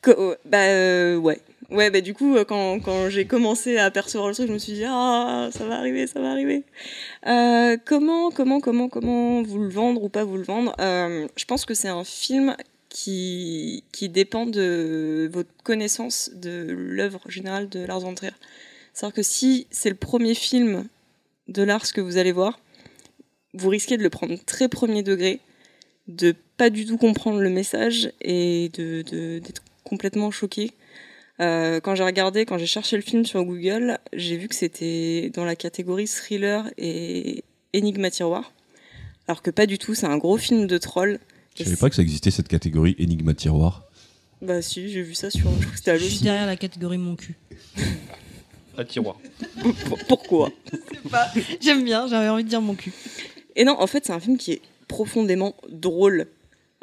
que- 0.03 0.37
bah 0.45 0.65
euh, 0.65 1.15
ouais. 1.17 1.39
Ouais, 1.71 1.89
bah 1.89 2.01
du 2.01 2.13
coup, 2.13 2.35
euh, 2.35 2.45
quand, 2.45 3.09
j'ai 3.09 3.25
commencé 3.25 3.77
à 3.77 3.85
apercevoir 3.85 4.29
le 4.29 4.35
truc, 4.35 4.47
je 4.47 4.53
me 4.53 4.59
suis 4.59 4.73
dit, 4.73 4.83
ah, 4.87 5.49
ça 5.51 5.65
va 5.65 5.77
arriver, 5.77 6.05
ça 6.05 6.19
va 6.19 6.29
arriver. 6.31 6.63
Euh, 7.25 7.75
comment, 7.83 8.29
comment, 8.29 8.59
comment, 8.59 8.87
comment 8.87 9.41
vous 9.41 9.59
le 9.59 9.69
vendre 9.69 10.03
ou 10.03 10.09
pas 10.09 10.23
vous 10.23 10.37
le 10.37 10.43
vendre 10.43 10.75
Euh, 10.79 11.27
Je 11.35 11.45
pense 11.45 11.65
que 11.65 11.73
c'est 11.73 11.87
un 11.87 12.03
film 12.03 12.55
qui, 12.89 13.83
qui 13.91 14.09
dépend 14.09 14.45
de 14.45 15.27
votre 15.33 15.49
connaissance 15.63 16.29
de 16.35 16.67
l'œuvre 16.69 17.21
générale 17.29 17.67
de 17.67 17.79
Lars 17.83 18.01
von 18.01 18.13
Trier. 18.13 18.31
C'est-à-dire 18.93 19.15
que 19.15 19.23
si 19.23 19.65
c'est 19.71 19.89
le 19.89 19.95
premier 19.95 20.35
film 20.35 20.87
de 21.47 21.63
Lars 21.63 21.91
que 21.93 21.99
vous 21.99 22.17
allez 22.17 22.31
voir, 22.31 22.59
vous 23.55 23.69
risquez 23.69 23.97
de 23.97 24.03
le 24.03 24.09
prendre 24.11 24.35
très 24.45 24.69
premier 24.69 25.01
degré, 25.01 25.39
de 26.07 26.35
pas 26.57 26.69
du 26.69 26.85
tout 26.85 26.97
comprendre 26.97 27.39
le 27.41 27.49
message 27.49 28.11
et 28.21 28.69
de- 28.75 29.01
d'être 29.39 29.63
complètement 29.83 30.29
choqué. 30.29 30.71
Euh, 31.41 31.79
quand 31.81 31.95
j'ai 31.95 32.03
regardé, 32.03 32.45
quand 32.45 32.57
j'ai 32.57 32.65
cherché 32.65 32.95
le 32.95 33.01
film 33.01 33.25
sur 33.25 33.43
Google, 33.43 33.97
j'ai 34.13 34.37
vu 34.37 34.47
que 34.47 34.55
c'était 34.55 35.31
dans 35.33 35.43
la 35.45 35.55
catégorie 35.55 36.07
thriller 36.07 36.69
et 36.77 37.43
énigma 37.73 38.09
tiroir. 38.09 38.53
Alors 39.27 39.41
que 39.41 39.51
pas 39.51 39.65
du 39.65 39.77
tout, 39.77 39.95
c'est 39.95 40.05
un 40.05 40.17
gros 40.17 40.37
film 40.37 40.67
de 40.67 40.77
troll. 40.77 41.19
Je 41.57 41.63
savais 41.63 41.75
pas 41.75 41.89
que 41.89 41.95
ça 41.95 42.01
existait 42.01 42.31
cette 42.31 42.47
catégorie 42.47 42.95
énigma 42.99 43.33
tiroir. 43.33 43.83
Bah 44.41 44.61
si, 44.61 44.89
j'ai 44.89 45.01
vu 45.01 45.13
ça 45.15 45.29
sur. 45.29 45.49
Je 45.51 45.61
crois 45.61 45.71
que 45.71 45.77
c'était 45.77 45.91
à 45.91 45.97
Je 45.97 46.05
suis 46.05 46.19
derrière 46.23 46.45
la 46.45 46.55
catégorie 46.57 46.97
mon 46.97 47.15
cul. 47.15 47.35
Un 48.77 48.83
tiroir. 48.85 49.17
Pour- 49.85 49.97
Pourquoi? 50.07 50.51
J'aime 51.61 51.83
bien, 51.83 52.07
j'avais 52.07 52.27
envie 52.29 52.43
de 52.43 52.49
dire 52.49 52.61
mon 52.61 52.75
cul. 52.75 52.91
Et 53.55 53.63
non, 53.63 53.79
en 53.79 53.87
fait, 53.87 54.05
c'est 54.05 54.13
un 54.13 54.19
film 54.19 54.37
qui 54.37 54.51
est 54.53 54.61
profondément 54.87 55.55
drôle. 55.69 56.27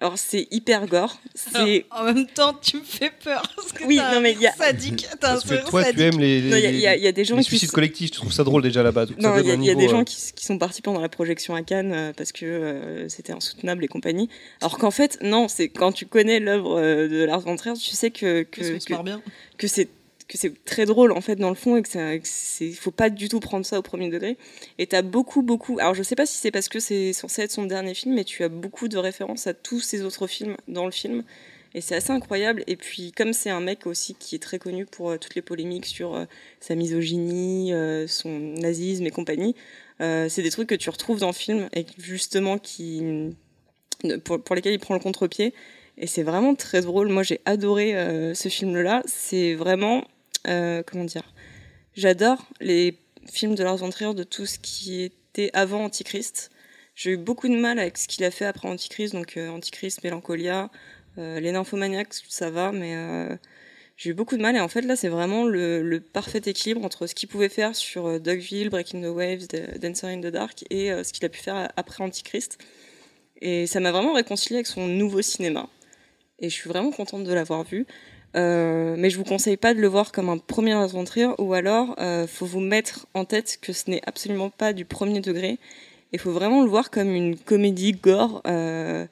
Alors 0.02 0.18
c'est 0.18 0.48
hyper 0.50 0.86
gore. 0.88 1.16
C'est 1.36 1.86
En 1.92 2.02
même 2.02 2.26
temps, 2.26 2.54
tu 2.60 2.78
me 2.78 2.82
fais 2.82 3.10
peur. 3.22 3.42
Parce 3.54 3.72
que 3.72 3.84
Oui, 3.84 3.98
non, 3.98 4.20
mais 4.20 4.32
il 4.32 4.40
y 4.40 4.48
a- 4.48 4.52
sadique. 4.52 5.06
Parce 5.20 5.44
que 5.44 5.64
toi, 5.70 5.84
sadique. 5.84 5.96
tu 5.98 6.02
aimes 6.02 6.18
les, 6.20 6.38
il 6.38 6.46
y, 6.74 6.80
y 6.80 6.86
a- 6.88 6.96
il 6.96 7.02
y 7.02 7.06
a 7.06 7.12
des 7.12 7.24
gens 7.24 7.36
les 7.36 7.42
qui 7.42 7.50
suicides 7.50 7.70
collectifs. 7.70 8.10
Tu 8.10 8.16
trouves 8.18 8.32
ça 8.32 8.42
drôle 8.42 8.62
déjà 8.62 8.82
là-bas. 8.82 9.06
Non, 9.18 9.38
il 9.38 9.46
y, 9.46 9.50
a- 9.52 9.54
y 9.54 9.76
des 9.76 9.88
gens 9.88 10.00
euh, 10.00 10.04
qui, 10.04 10.44
sont 10.44 10.58
partis 10.58 10.82
pendant 10.82 11.00
la 11.00 11.08
projection 11.08 11.54
à 11.54 11.62
Cannes 11.62 11.92
euh, 11.92 12.12
parce 12.16 12.32
que 12.32 12.44
euh, 12.44 13.08
c'était 13.08 13.32
insoutenable 13.32 13.84
et 13.84 13.88
compagnie. 13.88 14.28
Alors 14.60 14.76
qu'en 14.76 14.90
fait, 14.90 15.18
non, 15.22 15.46
c'est 15.46 15.68
quand 15.68 15.92
tu 15.92 16.06
connais 16.06 16.40
l'œuvre 16.40 16.80
euh, 16.80 17.08
de 17.08 17.24
Lars 17.24 17.40
von 17.40 17.54
Trier, 17.54 17.76
tu 17.76 17.94
sais 17.94 18.10
que 18.10 18.42
que, 18.42 18.64
se 18.64 18.84
que, 18.84 19.02
bien. 19.04 19.22
que 19.56 19.68
c'est 19.68 19.88
que 20.26 20.38
c'est 20.38 20.64
très 20.64 20.86
drôle 20.86 21.12
en 21.12 21.20
fait 21.20 21.36
dans 21.36 21.48
le 21.48 21.54
fond 21.54 21.76
et 21.76 21.82
que 21.82 21.88
c'est 22.24 22.72
faut 22.72 22.90
pas 22.90 23.10
du 23.10 23.28
tout 23.28 23.40
prendre 23.40 23.66
ça 23.66 23.78
au 23.78 23.82
premier 23.82 24.08
degré. 24.08 24.36
Et 24.78 24.86
t'as 24.86 25.02
beaucoup 25.02 25.42
beaucoup. 25.42 25.78
Alors 25.78 25.94
je 25.94 26.02
sais 26.02 26.16
pas 26.16 26.26
si 26.26 26.38
c'est 26.38 26.50
parce 26.50 26.68
que 26.68 26.80
c'est 26.80 27.12
censé 27.12 27.42
être 27.42 27.50
son 27.50 27.64
dernier 27.64 27.94
film, 27.94 28.14
mais 28.14 28.24
tu 28.24 28.44
as 28.44 28.48
beaucoup 28.48 28.88
de 28.88 28.98
références 28.98 29.46
à 29.46 29.54
tous 29.54 29.80
ses 29.80 30.02
autres 30.02 30.26
films 30.26 30.56
dans 30.68 30.84
le 30.84 30.92
film. 30.92 31.24
Et 31.74 31.80
c'est 31.80 31.94
assez 31.94 32.10
incroyable. 32.10 32.64
Et 32.66 32.76
puis, 32.76 33.12
comme 33.12 33.32
c'est 33.32 33.50
un 33.50 33.60
mec 33.60 33.86
aussi 33.86 34.14
qui 34.14 34.34
est 34.34 34.38
très 34.38 34.58
connu 34.58 34.84
pour 34.84 35.10
euh, 35.10 35.16
toutes 35.16 35.34
les 35.34 35.42
polémiques 35.42 35.86
sur 35.86 36.14
euh, 36.14 36.24
sa 36.60 36.74
misogynie, 36.74 37.72
euh, 37.72 38.06
son 38.06 38.38
nazisme 38.38 39.06
et 39.06 39.10
compagnie, 39.10 39.54
c'est 40.00 40.42
des 40.42 40.50
trucs 40.50 40.68
que 40.68 40.74
tu 40.74 40.90
retrouves 40.90 41.20
dans 41.20 41.28
le 41.28 41.32
film 41.32 41.68
et 41.72 41.86
justement 41.96 42.58
qui, 42.58 43.30
pour, 44.24 44.42
pour 44.42 44.56
lesquels 44.56 44.72
il 44.72 44.80
prend 44.80 44.94
le 44.94 45.00
contre-pied. 45.00 45.54
Et 45.98 46.06
c'est 46.06 46.22
vraiment 46.22 46.54
très 46.54 46.80
drôle. 46.80 47.08
Moi, 47.08 47.22
j'ai 47.22 47.40
adoré 47.44 47.96
euh, 47.96 48.34
ce 48.34 48.48
film-là. 48.48 49.02
C'est 49.06 49.54
vraiment, 49.54 50.04
euh, 50.48 50.82
comment 50.86 51.04
dire, 51.04 51.32
j'adore 51.94 52.46
les 52.60 52.98
films 53.30 53.54
de 53.54 53.62
Lars 53.62 53.76
von 53.76 53.88
de 53.88 54.22
tout 54.22 54.46
ce 54.46 54.58
qui 54.58 55.02
était 55.02 55.50
avant 55.52 55.84
Antichrist. 55.84 56.50
J'ai 56.94 57.12
eu 57.12 57.16
beaucoup 57.16 57.48
de 57.48 57.56
mal 57.56 57.78
avec 57.78 57.98
ce 57.98 58.08
qu'il 58.08 58.24
a 58.24 58.30
fait 58.30 58.44
après 58.44 58.68
Antichrist, 58.68 59.14
donc 59.14 59.36
euh, 59.36 59.48
Antichrist, 59.48 60.02
Mélancolia, 60.04 60.70
les 61.16 61.52
Nymphomaniacs, 61.52 62.14
ça 62.28 62.48
va, 62.48 62.72
mais 62.72 62.96
j'ai 63.98 64.10
eu 64.10 64.14
beaucoup 64.14 64.38
de 64.38 64.42
mal. 64.42 64.56
Et 64.56 64.60
en 64.60 64.68
fait, 64.68 64.80
là, 64.80 64.96
c'est 64.96 65.08
vraiment 65.08 65.44
le, 65.44 66.00
parfait 66.00 66.40
équilibre 66.46 66.82
entre 66.84 67.06
ce 67.06 67.14
qu'il 67.14 67.28
pouvait 67.28 67.50
faire 67.50 67.76
sur 67.76 68.18
Dogville, 68.18 68.70
Breaking 68.70 69.02
the 69.02 69.14
Waves, 69.14 69.46
Dancer 69.78 70.06
in 70.06 70.20
the 70.20 70.32
Dark, 70.32 70.64
et 70.70 70.88
ce 71.04 71.12
qu'il 71.12 71.24
a 71.26 71.28
pu 71.28 71.40
faire 71.40 71.70
après 71.76 72.02
Antichrist. 72.02 72.56
Et 73.42 73.66
ça 73.66 73.80
m'a 73.80 73.92
vraiment 73.92 74.14
réconcilié 74.14 74.56
avec 74.56 74.66
son 74.66 74.88
nouveau 74.88 75.20
cinéma. 75.20 75.68
Et 76.42 76.50
je 76.50 76.54
suis 76.54 76.68
vraiment 76.68 76.90
contente 76.90 77.24
de 77.24 77.32
l'avoir 77.32 77.64
vu. 77.64 77.86
Euh, 78.34 78.94
mais 78.98 79.10
je 79.10 79.18
vous 79.18 79.24
conseille 79.24 79.56
pas 79.56 79.74
de 79.74 79.80
le 79.80 79.86
voir 79.86 80.10
comme 80.10 80.28
un 80.28 80.38
premier 80.38 80.74
von 80.86 81.04
Trier, 81.04 81.28
ou 81.38 81.52
alors 81.54 81.94
euh, 81.98 82.26
faut 82.26 82.46
vous 82.46 82.60
mettre 82.60 83.06
en 83.14 83.24
tête 83.24 83.58
que 83.60 83.72
ce 83.72 83.90
n'est 83.90 84.00
absolument 84.06 84.50
pas 84.50 84.72
du 84.72 84.84
premier 84.84 85.20
degré. 85.20 85.58
Il 86.12 86.18
faut 86.18 86.32
vraiment 86.32 86.62
le 86.62 86.68
voir 86.68 86.90
comme 86.90 87.10
une 87.10 87.36
comédie 87.36 87.92
gore, 87.92 88.42
euh, 88.46 89.06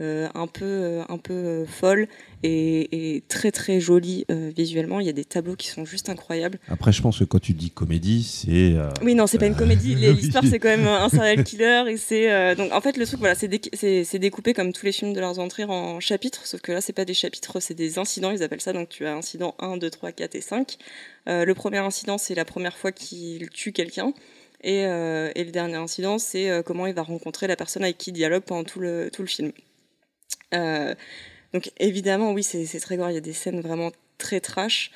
un 0.00 0.46
peu, 0.46 0.64
euh, 0.64 1.02
un 1.08 1.18
peu 1.18 1.32
euh, 1.34 1.66
folle 1.66 2.06
et, 2.42 3.16
et 3.16 3.22
très 3.22 3.50
très 3.50 3.80
jolie 3.80 4.24
euh, 4.30 4.50
visuellement. 4.56 5.00
Il 5.00 5.06
y 5.06 5.10
a 5.10 5.12
des 5.12 5.24
tableaux 5.24 5.56
qui 5.56 5.68
sont 5.68 5.84
juste 5.84 6.08
incroyables. 6.08 6.58
Après, 6.68 6.92
je 6.92 7.02
pense 7.02 7.18
que 7.18 7.24
quand 7.24 7.40
tu 7.40 7.52
dis 7.52 7.70
comédie, 7.70 8.22
c'est. 8.22 8.74
euh, 8.76 8.90
Oui, 9.02 9.14
non, 9.14 9.26
c'est 9.26 9.38
pas 9.38 9.46
une 9.46 9.56
comédie. 9.56 9.94
L'histoire, 10.12 10.44
c'est 10.50 10.58
quand 10.58 10.68
même 10.68 10.86
un 10.86 11.08
serial 11.08 11.42
killer. 11.44 11.84
Et 11.88 11.96
c'est 11.96 12.30
euh, 12.32 12.54
donc 12.54 12.72
en 12.72 12.80
fait 12.80 12.96
le 12.96 13.06
truc, 13.06 13.18
voilà, 13.18 13.34
c'est 13.34 13.48
dé- 13.48 13.60
c'est 13.72 14.04
c'est 14.04 14.18
découpé 14.18 14.54
comme 14.54 14.72
tous 14.72 14.86
les 14.86 14.92
films 14.92 15.12
de 15.12 15.20
Lars 15.20 15.34
von 15.34 15.48
Trier 15.48 15.68
en 15.68 16.00
chapitres, 16.00 16.46
sauf 16.46 16.60
que 16.60 16.72
là, 16.72 16.80
c'est 16.80 16.92
pas 16.92 17.04
des 17.04 17.14
chapitres, 17.14 17.58
c'est 17.60 17.74
des 17.74 17.98
incidents. 17.98 18.30
Ils 18.30 18.42
appellent 18.42 18.60
ça. 18.60 18.72
Donc 18.72 18.88
tu 18.88 19.04
as 19.06 19.14
incident 19.14 19.54
1, 19.58 19.76
2, 19.78 19.90
3, 19.90 20.12
4 20.12 20.34
et 20.34 20.40
5. 20.40 20.76
Euh, 21.28 21.44
le 21.44 21.54
premier 21.54 21.78
incident, 21.78 22.18
c'est 22.18 22.34
la 22.34 22.44
première 22.44 22.76
fois 22.76 22.92
qu'il 22.92 23.48
tue 23.50 23.72
quelqu'un. 23.72 24.12
Et, 24.64 24.86
euh, 24.86 25.30
et 25.36 25.44
le 25.44 25.52
dernier 25.52 25.76
incident, 25.76 26.18
c'est 26.18 26.50
euh, 26.50 26.62
comment 26.62 26.86
il 26.86 26.94
va 26.94 27.02
rencontrer 27.02 27.46
la 27.46 27.54
personne 27.54 27.84
avec 27.84 27.96
qui 27.96 28.10
il 28.10 28.14
dialogue 28.14 28.42
pendant 28.42 28.64
tout 28.64 28.80
le, 28.80 29.08
tout 29.12 29.22
le 29.22 29.28
film. 29.28 29.52
Euh, 30.54 30.94
donc 31.54 31.70
évidemment, 31.78 32.32
oui, 32.32 32.42
c'est 32.42 32.64
très 32.80 32.96
gore. 32.96 33.10
Il 33.10 33.14
y 33.14 33.18
a 33.18 33.20
des 33.22 33.32
scènes 33.32 33.60
vraiment 33.60 33.90
très 34.18 34.40
trash, 34.40 34.90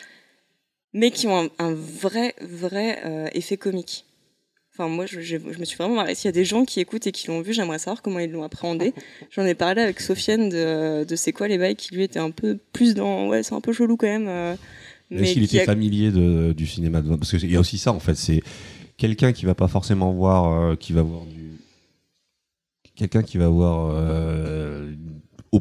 mais 0.93 1.11
qui 1.11 1.27
ont 1.27 1.39
un, 1.45 1.49
un 1.59 1.75
vrai, 1.75 2.35
vrai 2.41 3.01
euh, 3.05 3.29
effet 3.33 3.57
comique. 3.57 4.05
Enfin, 4.75 4.89
moi, 4.89 5.05
je, 5.05 5.21
je- 5.21 5.37
je 5.51 5.59
me 5.59 5.65
suis 5.67 5.77
vraiment 5.77 5.97
marrée. 5.97 6.15
S'il 6.15 6.27
y 6.27 6.31
a 6.31 6.33
des 6.33 6.47
gens 6.47 6.65
qui 6.65 6.81
écoutent 6.81 7.07
et 7.07 7.13
qui 7.13 7.29
l'ont 7.29 7.43
vu, 7.43 7.53
j'aimerais 7.53 7.79
savoir 7.79 8.01
comment 8.01 8.19
ils 8.19 8.31
l'ont 8.31 8.43
appréhendé. 8.43 8.95
J'en 9.31 9.45
ai 9.45 9.55
parlé 9.55 9.83
avec 9.83 10.01
Sofiane 10.01 10.49
de, 10.49 11.05
de 11.05 11.17
C'est 11.17 11.33
quoi 11.33 11.47
les 11.49 11.59
bails, 11.59 11.77
qui 11.77 11.95
lui 11.95 12.03
était 12.05 12.19
un 12.19 12.31
peu 12.31 12.59
plus 12.73 12.95
dans. 12.95 13.29
Ouais, 13.29 13.43
c'est 13.43 13.55
un 13.55 13.61
peu 13.61 13.73
chelou 13.75 13.97
quand 13.99 14.07
même. 14.07 14.29
euh, 14.29 14.55
Est-ce 15.11 15.35
qu'il 15.35 15.47
qui 15.47 15.57
était 15.57 15.63
a- 15.63 15.67
familier 15.67 16.11
de- 16.11 16.55
du 16.57 16.67
cinéma 16.67 17.03
de... 17.03 17.15
Parce 17.17 17.31
qu'il 17.39 17.53
y 17.53 17.57
a 17.57 17.61
aussi 17.61 17.77
ça, 17.77 17.93
en 17.93 18.01
fait. 18.01 18.15
C'est 18.15 18.43
quelqu'un 18.97 19.35
qui 19.35 19.45
va 19.45 19.55
pas 19.55 19.69
forcément 19.69 20.11
voir, 20.15 20.51
euh, 20.71 20.75
qui 20.77 20.95
va 20.95 21.03
voir 21.03 21.27
du. 21.27 21.51
Quelqu'un 22.95 23.23
qui 23.23 23.37
va 23.39 23.49
voir, 23.49 23.91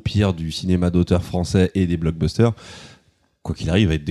pire, 0.01 0.33
du 0.33 0.51
cinéma 0.51 0.89
d'auteur 0.89 1.23
français 1.23 1.71
et 1.75 1.87
des 1.87 1.97
blockbusters. 1.97 2.53
Quoi 3.43 3.55
qu'il 3.55 3.69
arrive, 3.71 3.87
va 3.87 3.95
être 3.95 4.03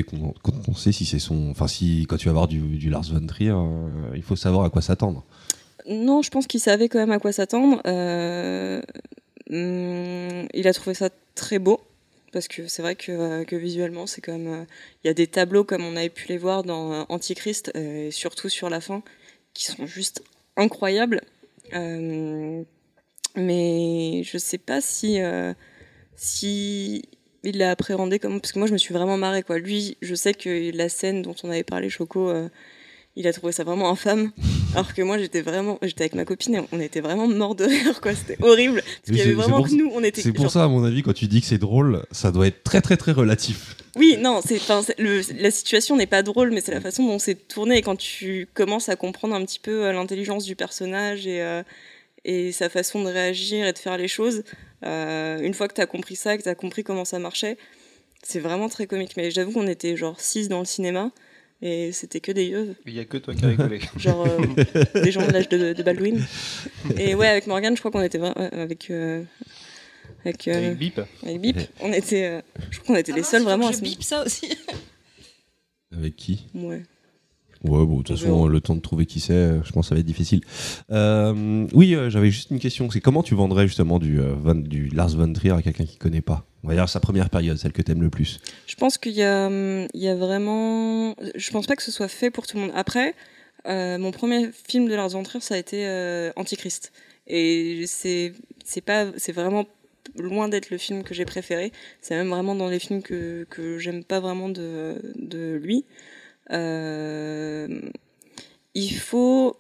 si 0.91 1.05
c'est 1.05 1.21
son. 1.21 1.51
Enfin, 1.51 1.69
si 1.69 2.05
quand 2.09 2.17
tu 2.17 2.27
vas 2.27 2.33
voir 2.33 2.49
du, 2.49 2.91
Lars 2.91 3.05
von 3.13 3.25
Trier, 3.27 3.51
euh, 3.51 3.89
il 4.17 4.23
faut 4.23 4.35
savoir 4.35 4.65
à 4.65 4.71
quoi 4.71 4.83
s'attendre. 4.83 5.25
Non, 5.89 6.23
je 6.23 6.31
pense 6.31 6.47
qu'il 6.49 6.61
savait 6.61 6.89
quand 6.89 6.99
même 6.99 7.13
à 7.13 7.21
quoi 7.21 7.31
s'attendre. 7.31 7.81
Euh, 7.87 8.83
hum, 9.51 10.49
il 10.53 10.67
a 10.67 10.73
trouvé 10.73 10.95
ça 10.95 11.11
très 11.35 11.59
beau. 11.59 11.81
Parce 12.33 12.47
que 12.47 12.69
c'est 12.69 12.83
vrai 12.83 12.95
que, 12.95 13.11
euh, 13.11 13.45
visuellement, 13.59 14.07
c'est 14.07 14.21
quand 14.21 14.37
même. 14.37 14.67
Il 15.03 15.09
y 15.09 15.11
a 15.11 15.15
des 15.15 15.27
tableaux 15.27 15.65
comme 15.65 15.85
on 15.85 15.97
avait 15.97 16.11
pu 16.11 16.29
les 16.29 16.39
voir 16.39 16.63
dans 16.65 17.07
Antichrist, 17.09 17.73
et 17.77 18.11
surtout 18.11 18.49
sur 18.49 18.69
la 18.71 18.81
fin, 18.81 19.03
qui 19.55 19.67
sont 19.67 19.87
juste 19.87 20.23
incroyables. 20.57 21.23
Mais 23.37 24.23
je 24.25 24.39
sais 24.39 24.59
pas 24.59 24.81
si. 24.81 25.21
Si 26.25 27.03
il 27.43 27.57
l'a 27.57 27.71
appréhendé 27.71 28.19
comme. 28.19 28.41
Parce 28.41 28.53
que 28.53 28.59
moi, 28.59 28.69
je 28.69 28.73
me 28.75 28.79
suis 28.79 28.93
vraiment 28.93 29.17
marrée, 29.17 29.43
quoi. 29.43 29.59
Lui, 29.59 29.97
je 30.03 30.15
sais 30.15 30.35
que 30.35 30.71
la 30.77 30.91
scène 30.91 31.23
dont 31.23 31.35
on 31.43 31.51
avait 31.51 31.65
parlé, 31.65 31.89
Choco. 31.89 32.29
euh, 32.29 32.49
il 33.17 33.27
a 33.27 33.33
trouvé 33.33 33.53
ça 33.53 33.65
vraiment 33.65 33.91
infâme, 33.91 34.31
alors 34.75 34.95
que 34.95 35.03
moi 35.03 35.19
j'étais 35.19 35.41
vraiment, 35.41 35.79
j'étais 35.83 36.03
avec 36.05 36.15
ma 36.15 36.25
copine 36.25 36.55
et 36.55 36.61
on 36.71 36.79
était 36.79 37.01
vraiment 37.01 37.27
mort 37.27 37.57
de 37.57 37.65
rire 37.65 38.01
quoi, 38.01 38.15
c'était 38.15 38.37
horrible. 38.41 38.83
Parce 38.83 39.01
qu'il 39.07 39.17
y 39.17 39.21
avait 39.21 39.31
c'est- 39.31 39.35
vraiment 39.35 39.63
que 39.63 39.69
pour- 39.69 39.77
nous, 39.77 39.91
on 39.93 40.05
était. 40.05 40.23
C'est 40.23 40.33
pour 40.33 40.45
genre- 40.45 40.53
ça, 40.53 40.65
à 40.65 40.69
mon 40.69 40.85
avis, 40.85 41.03
quand 41.03 41.13
tu 41.13 41.27
dis 41.27 41.41
que 41.41 41.47
c'est 41.49 41.59
drôle, 41.59 42.05
ça 42.13 42.31
doit 42.31 42.47
être 42.47 42.63
très 42.63 42.81
très 42.81 42.97
très 42.97 43.11
relatif. 43.11 43.75
Oui, 43.97 44.17
non, 44.21 44.41
c'est, 44.47 44.61
la 45.41 45.51
situation 45.51 45.97
n'est 45.97 46.07
pas 46.07 46.23
drôle, 46.23 46.53
mais 46.53 46.61
c'est 46.61 46.73
la 46.73 46.81
façon 46.81 47.05
dont 47.05 47.19
c'est 47.19 47.49
tourné 47.49 47.79
et 47.79 47.83
quand 47.83 47.97
tu 47.97 48.47
commences 48.55 48.89
à 48.89 48.95
comprendre 48.95 49.35
un 49.35 49.45
petit 49.45 49.59
peu 49.59 49.87
euh, 49.87 49.93
l'intelligence 49.93 50.45
du 50.45 50.55
personnage 50.55 51.27
et 51.27 51.43
euh, 51.43 51.63
et 52.25 52.53
sa 52.53 52.69
façon 52.69 53.03
de 53.03 53.09
réagir 53.09 53.67
et 53.67 53.73
de 53.73 53.79
faire 53.79 53.97
les 53.99 54.09
choses. 54.09 54.45
Euh, 54.85 55.39
une 55.41 55.55
fois 55.55 55.69
que 55.69 55.75
tu 55.75 55.81
as 55.81 55.87
compris 55.87 56.17
ça, 56.17 56.37
que 56.37 56.43
tu 56.43 56.49
as 56.49 56.55
compris 56.55 56.83
comment 56.85 57.05
ça 57.05 57.19
marchait, 57.19 57.57
c'est 58.23 58.41
vraiment 58.41 58.69
très 58.69 58.87
comique. 58.87 59.17
Mais 59.17 59.31
j'avoue 59.31 59.53
qu'on 59.53 59.67
était 59.67 59.97
genre 59.97 60.21
6 60.21 60.49
dans 60.49 60.61
le 60.61 60.65
cinéma 60.65 61.11
et 61.63 61.93
c'était 61.93 62.21
que 62.21 62.33
des 62.33 62.47
yeux. 62.47 62.75
Il 62.87 62.95
y 62.95 63.01
a 63.01 63.05
que 63.05 63.19
toi 63.19 63.35
qui 63.35 63.45
as 63.45 63.49
rigolé. 63.49 63.81
genre 63.97 64.27
euh, 64.27 65.01
des 65.03 65.13
gens 65.13 65.27
de 65.27 65.33
l'âge 65.33 65.49
de, 65.49 65.73
de 65.73 65.83
Baldwin. 65.83 66.25
Et 66.97 67.15
ouais, 67.15 67.29
avec 67.29 67.47
Morgan, 67.47 67.75
je 67.75 67.81
crois 67.81 67.91
qu'on 67.91 68.03
était 68.03 68.19
ouais, 68.19 68.33
avec 68.53 68.91
euh, 68.91 69.23
avec, 70.25 70.49
euh, 70.49 70.55
Avec 70.67 70.79
Bip. 70.79 71.01
avec 71.23 71.41
Bip, 71.41 71.57
on 71.81 71.93
était, 71.93 72.27
euh, 72.27 72.41
je 72.71 72.79
crois 72.81 72.95
qu'on 72.95 73.01
était 73.01 73.13
les 73.13 73.21
Ah 73.21 73.25
seuls 73.25 73.43
mince, 73.43 73.53
faut 73.53 73.57
vraiment 73.59 73.69
à 73.69 73.73
Je 73.73 73.77
se. 73.79 73.83
bip 73.83 74.03
ça 74.03 74.25
aussi. 74.25 74.51
Avec 75.97 76.15
qui? 76.17 76.47
Ouais. 76.55 76.83
Ouais, 77.63 77.85
bon, 77.85 77.99
de 77.99 78.03
toute 78.03 78.11
On 78.17 78.17
façon, 78.17 78.47
le 78.47 78.61
temps 78.61 78.75
de 78.75 78.81
trouver 78.81 79.05
qui 79.05 79.21
c'est, 79.21 79.33
euh, 79.35 79.63
je 79.65 79.73
pense 79.73 79.87
que 79.87 79.89
ça 79.91 79.95
va 79.95 80.01
être 80.01 80.07
difficile. 80.07 80.41
Euh, 80.91 81.67
oui, 81.75 81.95
euh, 81.95 82.09
j'avais 82.09 82.31
juste 82.31 82.51
une 82.51 82.59
question. 82.59 82.91
C'est 82.91 83.01
comment 83.01 83.23
tu 83.23 83.35
vendrais 83.35 83.67
justement 83.67 83.99
du, 83.99 84.19
euh, 84.19 84.33
Van- 84.35 84.55
du 84.55 84.89
Lars 84.89 85.11
von 85.11 85.31
Trier 85.33 85.53
à 85.53 85.61
quelqu'un 85.63 85.85
qui 85.85 85.99
connaît 85.99 86.23
pas? 86.23 86.47
On 86.65 86.69
va 86.69 86.75
dire 86.75 86.89
sa 86.89 87.01
première 87.01 87.29
période, 87.29 87.59
celle 87.59 87.73
que 87.73 87.83
t'aimes 87.83 88.01
le 88.03 88.11
plus. 88.11 88.41
Je 88.67 88.75
pense 88.77 88.97
qu'il 88.97 89.13
y 89.13 89.23
a, 89.23 89.47
hum, 89.49 89.87
il 89.93 90.01
y 90.01 90.09
a 90.09 90.15
vraiment. 90.15 91.15
Je 91.35 91.51
pense 91.51 91.67
pas 91.67 91.77
que 91.77 91.83
ce 91.83 91.93
soit 91.93 92.09
fait 92.09 92.31
pour 92.31 92.47
tout 92.47 92.57
le 92.57 92.63
monde. 92.65 92.73
Après, 92.75 93.15
euh, 93.67 93.99
mon 93.99 94.11
premier 94.11 94.51
film 94.67 94.89
de 94.89 94.95
Lars 94.95 95.11
von 95.11 95.23
Trier, 95.23 95.43
ça 95.43 95.55
a 95.55 95.59
été 95.59 95.87
euh, 95.87 96.31
Antichrist. 96.37 96.93
Et 97.27 97.85
c'est, 97.87 98.33
c'est 98.65 98.81
pas, 98.81 99.07
c'est 99.19 99.33
vraiment 99.33 99.67
loin 100.19 100.49
d'être 100.49 100.71
le 100.71 100.79
film 100.79 101.03
que 101.03 101.15
j'ai 101.15 101.25
préféré. 101.27 101.73
C'est 102.01 102.17
même 102.17 102.29
vraiment 102.31 102.55
dans 102.55 102.69
les 102.69 102.79
films 102.79 103.03
que, 103.03 103.47
que 103.51 103.79
j'aime 103.79 104.03
pas 104.03 104.19
vraiment 104.19 104.49
de, 104.49 104.97
de 105.17 105.61
lui. 105.63 105.85
Euh, 106.53 107.81
il 108.75 108.97
faut. 108.97 109.57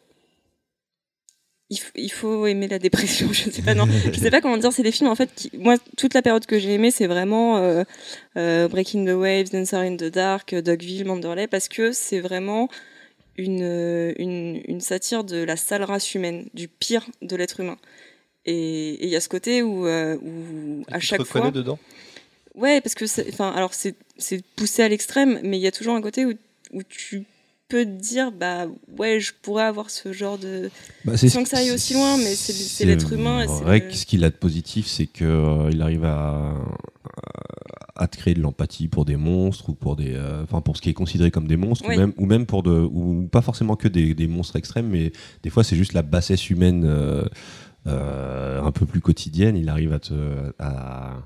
Il 1.94 2.11
faut, 2.11 2.48
aimer 2.48 2.66
la 2.66 2.81
dépression, 2.81 3.29
je 3.33 3.48
sais 3.48 3.62
pas, 3.62 3.74
non, 3.74 3.87
je 4.12 4.18
sais 4.18 4.33
pas 4.33 4.40
comment 4.40 4.57
dire, 4.57 4.72
c'est 4.72 4.83
des 4.83 4.90
films 4.90 5.09
en 5.09 5.14
fait 5.14 5.31
qui, 5.37 5.53
moi, 5.57 5.76
toute 5.96 6.14
la 6.14 6.20
période 6.20 6.44
que 6.44 6.59
j'ai 6.59 6.74
aimé, 6.74 6.90
c'est 6.90 7.07
vraiment 7.07 7.59
euh, 7.59 7.85
euh, 8.37 8.66
Breaking 8.66 9.05
the 9.05 9.16
Waves, 9.16 9.50
Dancer 9.53 9.76
in 9.76 9.94
the 9.94 10.07
Dark, 10.07 10.53
Dogville, 10.53 11.05
Manderley, 11.05 11.46
parce 11.46 11.68
que 11.68 11.92
c'est 11.92 12.18
vraiment 12.18 12.68
une, 13.37 13.62
une, 14.18 14.61
une 14.66 14.81
satire 14.81 15.22
de 15.22 15.44
la 15.44 15.57
sale 15.57 15.85
race 15.85 16.12
humaine, 16.12 16.48
du 16.55 16.66
pire 16.66 17.07
de 17.22 17.37
l'être 17.37 17.61
humain. 17.61 17.76
Et 18.46 19.05
il 19.05 19.09
y 19.09 19.16
a 19.16 19.20
ce 19.20 19.29
côté 19.29 19.62
où, 19.62 19.87
euh, 19.87 20.16
où 20.16 20.85
à 20.90 20.98
chaque 20.98 21.24
fois, 21.24 21.50
dedans? 21.50 21.79
Ouais, 22.55 22.81
parce 22.81 22.94
que 22.94 23.05
enfin, 23.29 23.53
alors 23.53 23.74
c'est 23.74 23.94
c'est 24.16 24.42
poussé 24.57 24.83
à 24.83 24.88
l'extrême, 24.88 25.40
mais 25.42 25.59
il 25.59 25.61
y 25.61 25.66
a 25.66 25.72
toujours 25.72 25.94
un 25.94 26.03
côté 26.03 26.26
où, 26.26 26.33
où 26.72 26.83
tu 26.83 27.24
peux 27.68 27.85
te 27.85 27.90
dire, 28.02 28.33
bah 28.33 28.66
ouais, 28.98 29.20
je 29.20 29.33
pourrais 29.42 29.62
avoir 29.64 29.90
ce 29.90 30.12
genre 30.12 30.38
de, 30.38 30.70
Bah, 31.04 31.16
c'est 31.16 31.28
Sans 31.28 31.42
que 31.44 31.48
ça 31.48 31.59
aille 31.59 31.70
aussi 31.70 31.94
loin, 31.94 32.16
mais 32.16 32.35
c'est- 32.35 32.85
l'être 32.85 33.12
humain 33.12 33.46
vrai 33.46 33.78
le- 33.78 33.87
que 33.88 33.94
ce 33.94 34.04
qu'il 34.06 34.24
a 34.24 34.30
de 34.30 34.35
positif, 34.35 34.87
c'est 34.88 35.06
que 35.06 35.24
euh, 35.24 35.70
il 35.70 35.80
arrive 35.80 36.04
à, 36.04 36.54
à 37.94 38.09
te 38.09 38.16
créer 38.16 38.35
de 38.35 38.40
l'empathie 38.40 38.88
pour 38.88 39.04
des 39.04 39.16
monstres 39.16 39.68
ou 39.68 39.74
pour 39.74 39.94
des, 39.94 40.14
euh, 40.14 40.42
enfin 40.42 40.61
pour 40.62 40.76
ce 40.76 40.83
qui 40.83 40.90
est 40.90 40.94
considéré 40.94 41.30
comme 41.30 41.46
des 41.46 41.56
monstres 41.56 41.85
Oui. 41.88 41.94
ou 41.96 41.98
même 42.00 42.12
ou 42.16 42.26
même 42.26 42.46
pour 42.46 42.62
de 42.62 42.70
ou 42.72 43.28
pas 43.30 43.42
forcément 43.42 43.76
que 43.76 43.88
des, 43.88 44.14
des 44.14 44.26
monstres 44.26 44.56
extrêmes, 44.56 44.88
mais 44.88 45.12
des 45.42 45.50
fois 45.50 45.62
c'est 45.62 45.76
juste 45.76 45.92
la 45.92 46.02
bassesse 46.02 46.50
humaine 46.50 46.85
euh, 46.87 47.24
euh, 47.87 48.62
un 48.62 48.72
peu 48.72 48.85
plus 48.87 49.00
quotidienne. 49.00 49.56
Il 49.56 49.68
arrive 49.68 49.92
à 49.92 49.98
te 50.00 50.14
à 50.59 51.18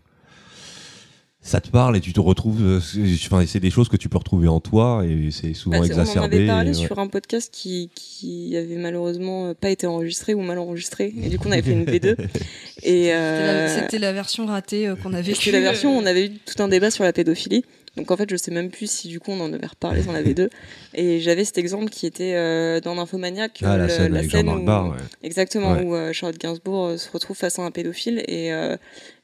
ça 1.47 1.61
te 1.61 1.69
parle 1.69 1.97
et 1.97 2.01
tu 2.01 2.13
te 2.15 2.21
retrouves. 2.21 2.63
euh, 2.65 2.81
c'est- 2.81 3.01
Enfin, 3.27 3.45
c'est 3.47 3.61
des 3.61 3.71
choses 3.71 3.89
que 3.89 3.97
tu 3.99 4.09
peux 4.09 4.17
retrouver 4.19 4.49
en 4.49 4.61
toi 4.61 5.05
et 5.07 5.31
c'est 5.31 5.53
souvent 5.55 5.79
Bah, 5.79 5.87
c'est- 5.87 5.93
on 5.95 5.99
en 5.99 6.01
exacerbé. 6.01 6.37
avait 6.39 6.47
parlé 6.47 6.71
et, 6.71 6.75
ouais. 6.81 6.87
sur 6.87 6.99
un 6.99 7.07
podcast 7.07 7.51
qui, 7.53 7.91
qui 7.95 8.57
avait 8.57 8.77
malheureusement 8.77 9.49
euh, 9.49 9.55
pas 9.55 9.69
été 9.71 9.87
enregistré 9.87 10.33
ou 10.35 10.41
mal 10.41 10.59
enregistré. 10.59 11.13
Et 11.23 11.29
du 11.29 11.39
coup, 11.39 11.49
on 11.49 11.53
avait 11.53 11.63
fait 11.63 11.73
une 11.73 11.85
V2. 11.85 12.17
Et 12.83 13.05
C'était 13.05 13.13
euh, 13.13 13.67
la- 13.67 13.69
C'était 13.69 13.99
la 13.99 14.13
version 14.15 14.47
ratée 14.47 14.93
qu'on 15.03 15.13
avait 15.13 15.35
c'était 15.35 15.53
la 15.53 15.61
version 15.61 15.97
où 15.97 16.01
on 16.01 16.07
avait 16.07 16.27
eu 16.27 16.31
tout 16.31 16.63
un 16.63 16.69
débat 16.69 16.91
sur 16.91 17.05
la 17.05 17.13
pédophilie. 17.13 17.65
Donc 17.97 18.11
en 18.11 18.17
fait, 18.17 18.29
je 18.29 18.37
sais 18.37 18.51
même 18.51 18.71
plus 18.71 18.91
si 18.91 19.07
du 19.09 19.21
coup 19.21 19.31
on 19.31 19.41
en 19.41 19.53
avait 19.53 19.67
reparlé 19.67 20.03
dans 20.03 20.13
la 20.13 20.23
V2. 20.23 20.49
Et 20.95 21.21
j'avais 21.21 21.45
cet 21.45 21.59
exemple 21.59 21.91
qui 21.91 22.07
était 22.07 22.35
euh, 22.35 22.81
dans 22.81 22.95
Nymphomaniac. 22.97 23.61
Ah, 23.65 23.77
la 23.77 23.89
scène 23.89 24.17
avec 24.17 24.31
Jean-Marc 24.31 24.59
où- 24.87 24.91
ouais. 24.93 24.99
Exactement, 25.23 25.73
Ouais. 25.75 25.83
où 25.83 25.95
euh, 25.95 26.13
Charlotte 26.13 26.39
Gainsbourg 26.41 26.87
euh, 26.87 26.97
se 26.97 27.09
retrouve 27.11 27.37
face 27.37 27.59
à 27.59 27.63
un 27.63 27.71
pédophile 27.71 28.25
et, 28.27 28.53
euh, 28.53 28.77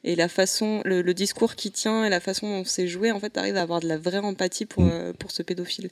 et 0.05 0.15
la 0.15 0.29
façon, 0.29 0.81
le, 0.85 1.01
le 1.01 1.13
discours 1.13 1.55
qui 1.55 1.71
tient 1.71 2.05
et 2.05 2.09
la 2.09 2.19
façon 2.21 2.47
dont 2.59 2.63
c'est 2.65 2.87
joué, 2.87 3.11
en 3.11 3.19
fait, 3.19 3.31
t'arrives 3.31 3.57
à 3.57 3.61
avoir 3.61 3.81
de 3.81 3.87
la 3.89 3.97
vraie 3.97 4.19
empathie 4.19 4.65
pour, 4.65 4.83
Mm. 4.83 5.13
pour 5.19 5.31
ce 5.31 5.43
pédophile. 5.43 5.89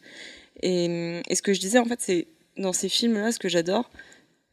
Et, 0.61 1.21
et 1.27 1.35
ce 1.35 1.41
que 1.41 1.53
je 1.53 1.59
disais, 1.59 1.79
en 1.79 1.85
fait, 1.85 1.99
c'est 2.01 2.27
dans 2.57 2.73
ces 2.73 2.89
films-là, 2.89 3.31
ce 3.31 3.39
que 3.39 3.49
j'adore, 3.49 3.89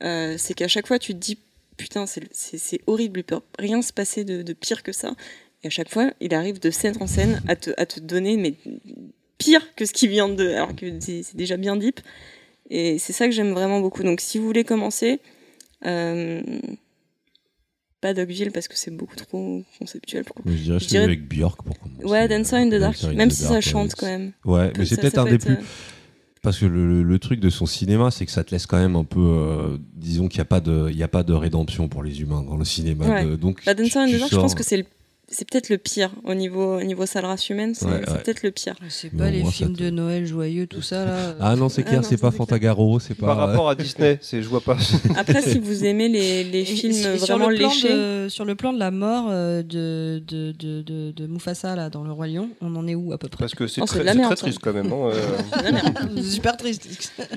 c'est 0.01 0.55
qu'à 0.55 0.69
chaque 0.69 0.87
fois, 0.87 0.99
tu 0.99 1.12
te 1.15 1.19
dis, 1.19 1.39
putain, 1.77 2.07
c'est- 2.07 2.81
horrible, 2.87 3.21
il 3.21 3.25
peut 3.25 3.41
rien 3.59 3.83
se 3.83 3.93
passer 3.93 4.25
de, 4.25 4.43
de 4.43 4.53
pire 4.53 4.83
que 4.83 4.93
ça. 4.93 5.12
Et 5.67 5.69
à 5.69 5.71
chaque 5.71 5.91
fois, 5.91 6.13
il 6.21 6.33
arrive 6.33 6.61
de 6.61 6.71
scène 6.71 6.95
en 7.01 7.09
scène 7.09 7.43
à 7.49 7.57
te, 7.57 7.71
à 7.77 7.87
te 7.87 7.99
donner, 7.99 8.37
mais 8.37 8.55
pire 9.37 9.75
que 9.75 9.85
ce 9.85 9.93
qui 9.93 10.07
vient 10.07 10.29
de. 10.29 10.47
Alors 10.51 10.77
que 10.77 10.87
c'est 11.01 11.35
déjà 11.35 11.57
bien 11.57 11.75
deep. 11.75 11.99
Et 12.71 12.99
c'est 13.01 13.13
ça 13.13 13.27
que 13.27 13.33
j'aime 13.33 13.51
vraiment 13.51 13.81
beaucoup. 13.81 14.05
Donc 14.05 14.21
si 14.21 14.39
vous 14.39 14.47
voulez 14.47 14.63
commencer, 14.63 15.19
euh, 15.85 16.41
pas 18.01 18.15
Dogville 18.15 18.53
parce 18.53 18.69
que 18.69 18.77
c'est 18.79 18.93
beaucoup 18.93 19.17
trop 19.17 19.65
conceptuel. 19.81 20.23
Pour... 20.23 20.37
Je 20.47 20.53
dirais 20.53 20.79
Je 20.79 20.87
dirais- 20.87 21.03
avec 21.05 21.29
Björk 21.29 21.63
pour 21.65 21.77
commencer. 21.81 22.05
Ouais, 22.05 22.29
Dancer 22.29 22.55
in 22.59 22.69
the 22.69 22.75
Dark, 22.79 23.03
in 23.03 23.15
même 23.15 23.29
the 23.31 23.33
si 23.33 23.43
Dark, 23.43 23.55
ça 23.55 23.61
chante 23.61 23.95
quand 23.97 24.07
même. 24.07 24.31
Ouais, 24.45 24.73
mais 24.79 24.85
c'est 24.87 25.01
peut-être 25.01 25.19
un 25.19 25.25
des 25.25 25.39
plus. 25.39 25.55
euh, 25.55 25.63
parce 26.43 26.59
que 26.61 26.67
le, 26.67 27.03
le 27.03 27.19
truc 27.19 27.41
de 27.41 27.51
son 27.51 27.67
cinéma, 27.67 28.13
c'est 28.13 28.25
que 28.25 28.31
ça 28.31 28.45
te 28.45 28.53
laisse 28.53 28.67
quand 28.67 28.77
même 28.79 28.95
un 28.95 29.03
peu, 29.03 29.19
euh, 29.21 29.79
disons 29.95 30.29
qu'il 30.29 30.39
n'y 30.39 30.43
a 30.43 30.45
pas 30.45 30.61
de, 30.61 30.91
y 30.93 31.03
a 31.03 31.09
pas 31.09 31.25
de 31.25 31.33
rédemption 31.33 31.89
pour 31.89 32.05
les 32.05 32.21
humains 32.21 32.43
dans 32.45 32.57
le 32.57 32.65
cinéma. 32.65 33.05
Ouais. 33.09 33.25
de- 33.25 33.35
donc, 33.37 33.65
Bah, 33.67 33.75
Dancer 33.75 33.99
in 33.99 34.07
the 34.07 34.19
Dark, 34.21 34.31
je 34.31 34.37
pense 34.37 34.55
que 34.55 34.63
c'est 34.63 34.77
le- 34.77 34.85
c'est 35.29 35.49
peut-être 35.51 35.69
le 35.71 35.79
pire 35.79 36.11
au 36.25 36.35
niveau, 36.35 36.79
au 36.79 36.83
niveau 36.83 37.05
sale 37.05 37.25
race 37.25 37.49
humaine, 37.51 37.75
c'est 37.75 37.85
Ouais, 37.87 38.03
c'est 38.07 38.12
ouais. 38.12 38.19
peut-être 38.23 38.43
le 38.43 38.51
pire. 38.53 38.75
C'est 38.89 39.12
Non, 39.12 39.19
pas 39.25 39.31
les 39.31 39.45
films 39.45 39.75
de 39.75 39.91
Noël 39.91 40.25
joyeux, 40.27 40.67
tout 40.67 40.83
ça 40.83 41.05
là. 41.05 41.35
Ah 41.41 41.57
non, 41.57 41.69
c'est 41.69 41.83
Ah 41.83 41.89
clair, 41.89 42.03
non, 42.03 42.09
c'est 42.09 42.17
pas 42.17 42.31
Fantagaro, 42.31 43.01
c'est 43.01 43.15
pas. 43.15 43.27
Par 43.27 43.37
rapport 43.37 43.69
à 43.69 43.75
Disney, 43.75 44.19
c'est 44.23 44.43
je 44.43 44.49
vois 44.49 44.61
pas. 44.61 44.77
Après, 45.17 45.43
si 45.43 45.59
vous 45.59 45.85
aimez 45.85 46.09
les, 46.09 46.65
films 46.65 46.93
et 46.93 47.19
sur 47.19 47.37
vraiment 47.37 47.49
le 47.49 47.57
plan 47.57 47.69
léchés, 47.69 47.89
de, 47.93 48.27
sur 48.29 48.45
le 48.45 48.55
plan 48.55 48.73
de 48.73 48.79
la 48.79 48.91
mort 48.91 49.27
euh, 49.31 49.62
de, 49.62 50.23
de, 50.27 50.53
de, 50.53 50.83
de, 50.83 51.11
de 51.12 51.27
Mufasa 51.27 51.75
là 51.77 51.91
dans 51.91 52.05
le 52.05 52.12
roi 52.12 52.27
lion, 52.29 52.49
on 52.61 52.75
en 52.77 52.87
est 52.87 52.95
où 52.95 53.12
à 53.12 53.19
peu 53.19 53.29
près? 53.29 53.41
Parce 53.41 53.55
que 53.55 53.67
c'est 53.67 53.81
Oh, 53.83 53.85
très, 53.87 54.05
triste 54.37 54.59
quand 54.62 54.73
même. 54.73 54.89
non, 54.89 55.11
euh. 55.11 55.12
super 56.23 56.57
triste. 56.57 56.87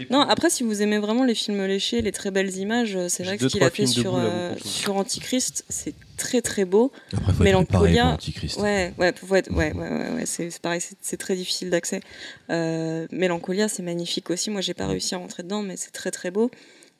Non, 0.09 0.21
après, 0.21 0.49
si 0.49 0.63
vous 0.63 0.81
aimez 0.81 0.99
vraiment 0.99 1.23
les 1.23 1.35
films 1.35 1.65
léchés, 1.65 2.01
les 2.01 2.11
très 2.11 2.31
belles 2.31 2.55
images, 2.57 2.95
euh, 2.95 3.07
c'est 3.09 3.23
vrai 3.23 3.37
que 3.37 3.47
ce 3.47 3.53
qu'il 3.53 3.63
a 3.63 3.69
fait 3.69 3.85
euh, 4.05 4.55
sur 4.63 4.95
Antichrist, 4.95 5.65
c'est 5.69 5.93
très 6.19 6.41
très 6.41 6.65
beau. 6.65 6.91
Après, 7.13 7.33
faut 7.33 7.43
pour 7.65 7.79
Antichrist. 8.13 8.59
Ouais, 8.59 8.93
ouais, 8.99 9.13
faut 9.15 9.35
être- 9.35 9.51
ouais, 9.51 9.73
ouais, 9.73 9.89
ouais, 9.89 10.09
ouais, 10.15 10.25
c'est 10.25 10.59
pareil, 10.59 10.81
c'est- 10.81 11.17
très 11.17 11.35
difficile 11.35 11.69
d'accès. 11.71 12.01
Euh, 12.51 13.07
Mélancolia, 13.11 13.67
c'est 13.67 13.83
magnifique 13.83 14.29
aussi. 14.29 14.49
Moi, 14.51 14.61
j'ai 14.61 14.73
pas 14.73 14.87
réussi 14.87 15.15
à 15.15 15.17
rentrer 15.17 15.43
dedans, 15.43 15.61
mais 15.63 15.75
c'est 15.77 15.91
très 15.91 16.11
très 16.11 16.31
beau. 16.31 16.51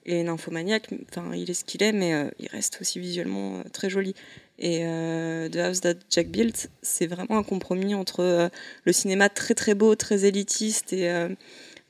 Et 0.05 0.23
Nymphomaniac, 0.23 0.87
enfin, 1.11 1.35
il 1.35 1.51
est 1.51 1.53
ce 1.53 1.63
qu'il 1.63 1.83
est, 1.83 1.91
mais 1.91 2.13
euh, 2.13 2.29
il 2.39 2.47
reste 2.47 2.79
aussi 2.81 2.99
visuellement 2.99 3.57
euh, 3.59 3.63
très 3.71 3.89
joli. 3.89 4.15
Et 4.57 4.79
euh, 4.83 5.47
The 5.49 5.57
House 5.57 5.81
That 5.81 5.95
Jack 6.09 6.29
Built, 6.29 6.69
c'est 6.81 7.05
vraiment 7.07 7.37
un 7.37 7.43
compromis 7.43 7.93
entre 7.95 8.49
le 8.85 8.93
cinéma 8.93 9.29
très 9.29 9.53
très 9.53 9.75
beau, 9.75 9.95
très 9.95 10.25
élitiste 10.25 10.93
et, 10.93 11.07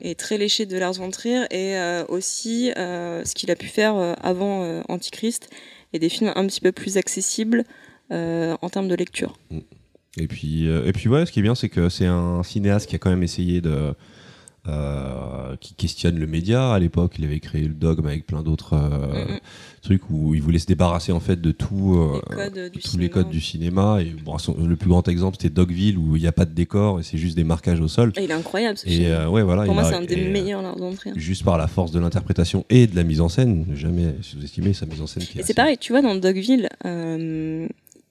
et 0.01 0.15
très 0.15 0.37
léché 0.37 0.65
de 0.65 0.77
Lars 0.77 0.93
von 0.93 1.09
Trier, 1.11 1.43
et 1.51 1.77
euh, 1.77 2.03
aussi 2.09 2.71
euh, 2.77 3.23
ce 3.25 3.33
qu'il 3.35 3.49
a 3.51 3.55
pu 3.55 3.67
faire 3.67 3.95
euh, 3.95 4.13
avant 4.21 4.81
Antichrist, 4.89 5.49
et 5.93 5.99
des 5.99 6.10
films 6.10 6.32
un 6.36 6.45
petit 6.47 6.62
peu 6.62 6.71
plus 6.71 6.97
accessibles 6.97 7.63
euh, 8.12 8.56
en 8.62 8.69
termes 8.69 8.88
de 8.88 8.95
lecture. 8.95 9.38
Et 10.17 10.28
puis, 10.28 10.67
euh, 10.67 10.86
et 10.86 10.91
puis 10.91 11.08
ouais, 11.10 11.25
ce 11.25 11.32
qui 11.32 11.39
est 11.39 11.43
bien, 11.43 11.56
c'est 11.56 11.69
que 11.69 11.89
c'est 11.89 12.06
un 12.06 12.43
cinéaste 12.43 12.89
qui 12.89 12.95
a 12.95 12.99
quand 12.99 13.10
même 13.10 13.23
essayé 13.23 13.62
de. 13.62 13.93
Euh, 14.67 15.55
qui 15.61 15.73
questionne 15.73 16.19
le 16.19 16.27
média. 16.27 16.71
À 16.73 16.79
l'époque, 16.79 17.13
il 17.17 17.25
avait 17.25 17.39
créé 17.39 17.63
le 17.63 17.73
dogme 17.73 18.05
avec 18.07 18.25
plein 18.27 18.41
d'autres 18.43 18.73
euh, 18.73 19.25
Mm, 19.35 19.39
trucs 19.81 20.09
où 20.09 20.35
il 20.35 20.41
voulait 20.41 20.59
se 20.59 20.65
débarrasser 20.65 21.11
en 21.11 21.19
fait 21.19 21.39
de 21.39 21.51
tout, 21.51 21.95
euh, 21.97 22.19
Les 22.29 22.35
codes 22.35 22.71
du 22.71 22.79
tous 22.79 22.89
cinéma. 22.89 23.03
les 23.03 23.09
codes 23.09 23.29
du 23.29 23.41
cinéma. 23.41 23.97
Et 24.01 24.05
bon, 24.11 24.37
son- 24.37 24.55
le 24.57 24.75
plus 24.75 24.89
grand 24.89 25.07
exemple, 25.07 25.37
c'était 25.39 25.53
Dogville 25.53 25.97
où 25.97 26.15
il 26.17 26.21
n'y 26.21 26.27
a 26.27 26.31
pas 26.33 26.45
de 26.45 26.53
décor 26.53 26.99
et 26.99 27.03
c'est 27.03 27.17
juste 27.17 27.35
des 27.37 27.43
marquages 27.45 27.79
au 27.79 27.87
sol. 27.87 28.11
Et 28.17 28.25
il 28.25 28.31
est 28.31 28.33
incroyable 28.33 28.77
ce 28.77 28.85
Et 28.87 28.91
film. 28.91 29.27
ouais, 29.29 29.41
voilà. 29.43 29.63
Pour 29.65 29.73
moi, 29.73 29.85
c'est 29.85 29.95
un 29.95 30.01
des 30.01 30.17
meilleurs 30.29 30.61
von 30.77 30.93
Trier. 30.93 31.13
Juste 31.17 31.43
par 31.43 31.57
la 31.57 31.67
force 31.67 31.91
de 31.91 31.99
l'interprétation 31.99 32.65
et 32.69 32.85
de 32.87 32.95
la 32.95 33.03
mise 33.03 33.21
en 33.21 33.29
scène, 33.29 33.65
jamais 33.73 34.13
sous-estimer 34.21 34.73
sa 34.73 34.85
mise 34.85 35.01
en 35.01 35.07
scène. 35.07 35.23
Qui 35.23 35.37
est 35.39 35.41
Et 35.41 35.43
c'est 35.45 35.53
pareil, 35.53 35.77
tu 35.77 35.93
vois, 35.93 36.01
dans 36.01 36.15
Dogville, 36.15 36.67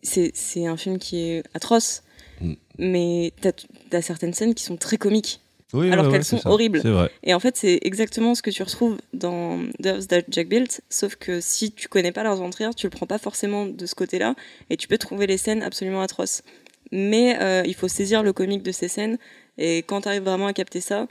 c'est 0.03 0.31
c'est 0.35 0.67
un 0.67 0.77
film 0.77 0.99
qui 0.99 1.19
est 1.19 1.43
atroce, 1.55 2.03
Mm. 2.41 2.53
mais 2.79 3.33
t'as 3.41 3.51
as 3.93 4.03
certaines 4.03 4.33
scènes 4.33 4.55
qui 4.55 4.63
sont 4.65 4.77
très 4.77 4.97
comiques. 4.97 5.41
Oui, 5.75 5.91
alors 5.93 6.07
ouais, 6.07 6.11
qu'elles 6.13 6.21
ouais, 6.21 6.25
sont 6.25 6.39
ça. 6.39 6.51
horribles. 6.51 6.83
Et 7.23 7.35
en 7.35 7.41
fait, 7.41 7.57
c'est 7.57 7.79
exactement 7.83 8.35
ce 8.35 8.41
que 8.41 8.51
tu 8.51 8.63
retrouves 8.63 8.97
dans 9.13 9.59
The 9.83 9.87
House 9.87 10.07
That 10.09 10.23
Jack 10.31 10.49
Built, 10.49 10.81
sauf 10.89 11.17
que 11.17 11.41
si 11.41 11.73
tu 11.73 11.89
connais 11.89 12.11
pas 12.13 12.23
Lars 12.23 12.37
von 12.37 12.49
Trier, 12.51 12.71
tu 12.75 12.87
le 12.87 12.91
prends 12.91 13.07
pas 13.07 13.19
forcément 13.19 13.67
de 13.67 13.85
ce 13.87 13.95
côté-là, 13.95 14.35
et 14.71 14.77
tu 14.79 14.89
peux 14.89 14.97
trouver 14.99 15.27
les 15.27 15.37
scènes 15.37 15.63
absolument 15.63 16.01
atroces. 16.01 16.43
Mais 16.91 17.39
euh, 17.43 17.63
il 17.67 17.75
faut 17.75 17.89
saisir 17.89 18.23
le 18.23 18.33
comique 18.33 18.63
de 18.63 18.73
ces 18.73 18.89
scènes, 18.89 19.19
et 19.59 19.79
quand 19.79 20.01
tu 20.03 20.09
arrives 20.09 20.23
vraiment 20.23 20.47
à 20.47 20.55
capter 20.55 20.81
ça, 20.81 21.07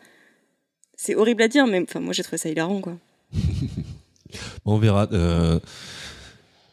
c'est 0.95 1.13
horrible 1.13 1.43
à 1.43 1.47
dire, 1.47 1.67
mais 1.67 1.79
enfin, 1.83 1.99
moi 1.99 2.13
j'ai 2.13 2.23
trouvé 2.23 2.37
ça 2.39 2.49
hilarant, 2.49 2.81
quoi. 2.81 2.97
On 4.65 4.77
verra. 4.79 5.07
euh, 5.13 5.59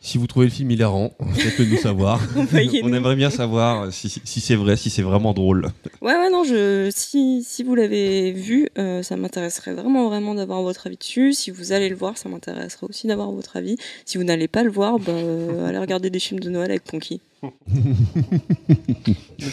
si 0.06 0.18
vous 0.18 0.26
trouvez 0.26 0.46
le 0.46 0.52
film 0.52 0.70
hilarant, 0.70 1.12
faites-le 1.34 1.64
nous 1.64 1.78
savoir. 1.78 2.20
On 2.82 2.92
aimerait 2.92 3.16
bien 3.16 3.30
savoir 3.30 3.90
si, 3.92 4.08
si- 4.10 4.20
si 4.24 4.40
c'est 4.40 4.54
vrai, 4.54 4.76
si 4.76 4.90
c'est 4.90 5.02
vraiment 5.02 5.32
drôle. 5.32 5.70
Ouais, 6.02 6.12
ouais, 6.14 6.30
non, 6.30 6.44
je, 6.44 6.90
si, 6.94 7.42
si 7.42 7.62
vous 7.62 7.74
l'avez 7.74 8.32
vu, 8.32 8.68
euh, 8.78 9.02
ça 9.02 9.16
m'intéresserait 9.16 9.72
vraiment, 9.72 10.08
vraiment 10.08 10.34
d'avoir 10.34 10.60
votre 10.62 10.86
avis 10.86 10.96
dessus. 10.98 11.32
Si 11.32 11.50
vous 11.50 11.72
allez 11.72 11.88
le 11.88 11.96
voir, 11.96 12.18
ça 12.18 12.28
m'intéresserait 12.28 12.86
aussi 12.88 13.06
d'avoir 13.06 13.32
votre 13.32 13.56
avis. 13.56 13.76
Si 14.04 14.18
vous 14.18 14.24
n'allez 14.24 14.46
pas 14.48 14.62
le 14.62 14.70
voir, 14.70 14.98
bah, 14.98 15.12
euh, 15.12 15.66
allez 15.66 15.78
regarder 15.78 16.10
des 16.10 16.18
films 16.20 16.40
de 16.40 16.50
Noël 16.50 16.70
avec 16.70 16.84
Ponky. 16.84 17.20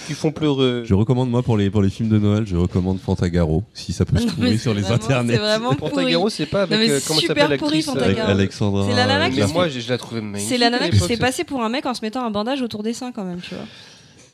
Qui 0.07 0.13
font 0.13 0.31
pleurer. 0.31 0.83
Je 0.85 0.93
recommande, 0.93 1.29
moi, 1.29 1.43
pour 1.43 1.57
les, 1.57 1.69
pour 1.69 1.81
les 1.81 1.89
films 1.89 2.09
de 2.09 2.17
Noël, 2.19 2.43
je 2.45 2.55
recommande 2.55 2.99
Fantagaro, 2.99 3.63
si 3.73 3.93
ça 3.93 4.05
peut 4.05 4.17
se 4.19 4.27
trouver 4.27 4.57
sur 4.57 4.73
les 4.73 4.81
vraiment- 4.81 4.95
internets. 4.95 5.33
C'est 5.33 5.39
vraiment 5.39 5.73
pourri. 5.75 5.91
Pantagaro, 5.91 6.29
c'est 6.29 6.45
pas 6.45 6.63
avec 6.63 6.89
euh, 6.89 6.99
comment 7.07 7.19
super 7.19 7.43
s'appelle 7.43 7.57
pourri, 7.59 7.77
l'actrice 7.77 7.87
euh, 7.87 7.91
Avec 7.91 8.03
Fantagaro. 8.17 8.31
Alexandra. 8.31 8.85
C'est 8.89 8.95
la 8.95 9.05
nana 9.07 9.29
qui 9.29 9.39
Mais 9.39 9.47
se 9.47 9.53
moi, 9.53 9.67
je, 9.69 9.79
je 9.79 9.89
la 9.89 9.97
trouvais 9.97 10.21
magnifique. 10.21 10.49
C'est 10.49 10.57
la 10.57 10.67
à 10.67 10.69
nana 10.69 10.85
qui 10.87 10.93
l'époque, 10.93 11.07
s'est 11.09 11.15
ça. 11.15 11.19
passée 11.21 11.43
pour 11.43 11.63
un 11.63 11.69
mec 11.69 11.85
en 11.85 11.93
se 11.93 12.01
mettant 12.01 12.23
un 12.25 12.31
bandage 12.31 12.61
autour 12.61 12.83
des 12.83 12.93
seins 12.93 13.11
quand 13.11 13.23
même, 13.25 13.39
tu 13.41 13.55
vois. 13.55 13.63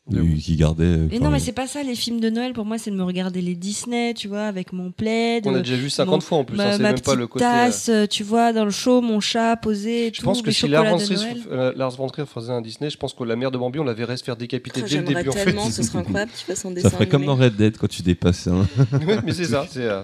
Oui, 0.09 0.39
qui 0.41 0.55
gardait. 0.55 0.83
euh, 0.85 1.07
Et 1.11 1.15
enfin, 1.17 1.25
non, 1.25 1.31
mais 1.31 1.39
c'est 1.39 1.51
pas 1.51 1.67
ça 1.67 1.83
les 1.83 1.95
films 1.95 2.19
de 2.21 2.29
Noël. 2.29 2.53
Pour 2.53 2.63
moi, 2.65 2.77
c'est 2.77 2.91
de 2.91 2.95
me 2.95 3.03
regarder 3.03 3.41
les 3.41 3.55
Disney, 3.55 4.13
tu 4.13 4.27
vois, 4.27 4.43
avec 4.43 4.71
mon 4.71 4.91
plaid. 4.91 5.43
On 5.45 5.53
a 5.53 5.57
euh, 5.57 5.61
déjà 5.61 5.75
vu 5.75 5.89
50 5.89 6.13
mon- 6.15 6.21
fois 6.21 6.37
en 6.37 6.43
plus. 6.45 6.55
ma, 6.55 6.67
hein, 6.69 6.71
c'est 6.77 6.81
même 6.83 6.93
pas 6.95 7.01
petite 7.01 7.19
le 7.19 7.27
côté. 7.27 7.43
euh, 7.45 7.49
tasse, 7.49 7.89
euh, 7.89 8.05
tu 8.05 8.23
vois, 8.23 8.53
dans 8.53 8.63
le 8.65 8.71
show, 8.71 9.01
mon 9.01 9.19
chat 9.19 9.55
posé, 9.57 10.07
et 10.07 10.11
Je 10.13 10.19
tout, 10.19 10.25
pense 10.25 10.41
que 10.41 10.51
si 10.51 10.67
Lars 10.67 10.85
von, 10.85 12.07
Trier, 12.07 12.25
faisait 12.25 12.53
un 12.53 12.61
Disney, 12.61 12.89
je 12.89 12.97
pense 12.97 13.13
que 13.13 13.23
la 13.23 13.35
mère 13.35 13.51
de 13.51 13.57
Bambi, 13.57 13.79
on 13.79 13.83
la 13.83 13.93
verrait 13.93 14.17
se 14.17 14.23
faire 14.23 14.37
décapiter 14.37 14.81
Oh, 14.83 14.87
dès 14.89 14.97
le 14.97 15.03
début 15.03 15.29
en 15.29 15.31
fait. 15.33 15.45
tellement, 15.45 15.69
ce 15.69 15.83
serait 15.83 15.99
incroyable 15.99 16.31
qu'il 16.35 16.45
fasse 16.45 16.65
un 16.65 16.71
dessin 16.71 16.89
Ça 16.89 16.95
ferait 16.95 17.07
comme 17.07 17.23
animé. 17.23 17.37
dans 17.37 17.43
Red 17.43 17.55
Dead 17.55 17.77
quand 17.77 17.87
tu 17.89 18.01
dépasses. 18.01 18.47
hein. 18.47 18.65
Mais 19.25 19.33
c'est 19.33 19.45
ça, 19.45 19.65
euh, 19.77 20.03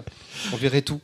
on 0.52 0.56
verrait 0.56 0.82
tout. 0.82 1.00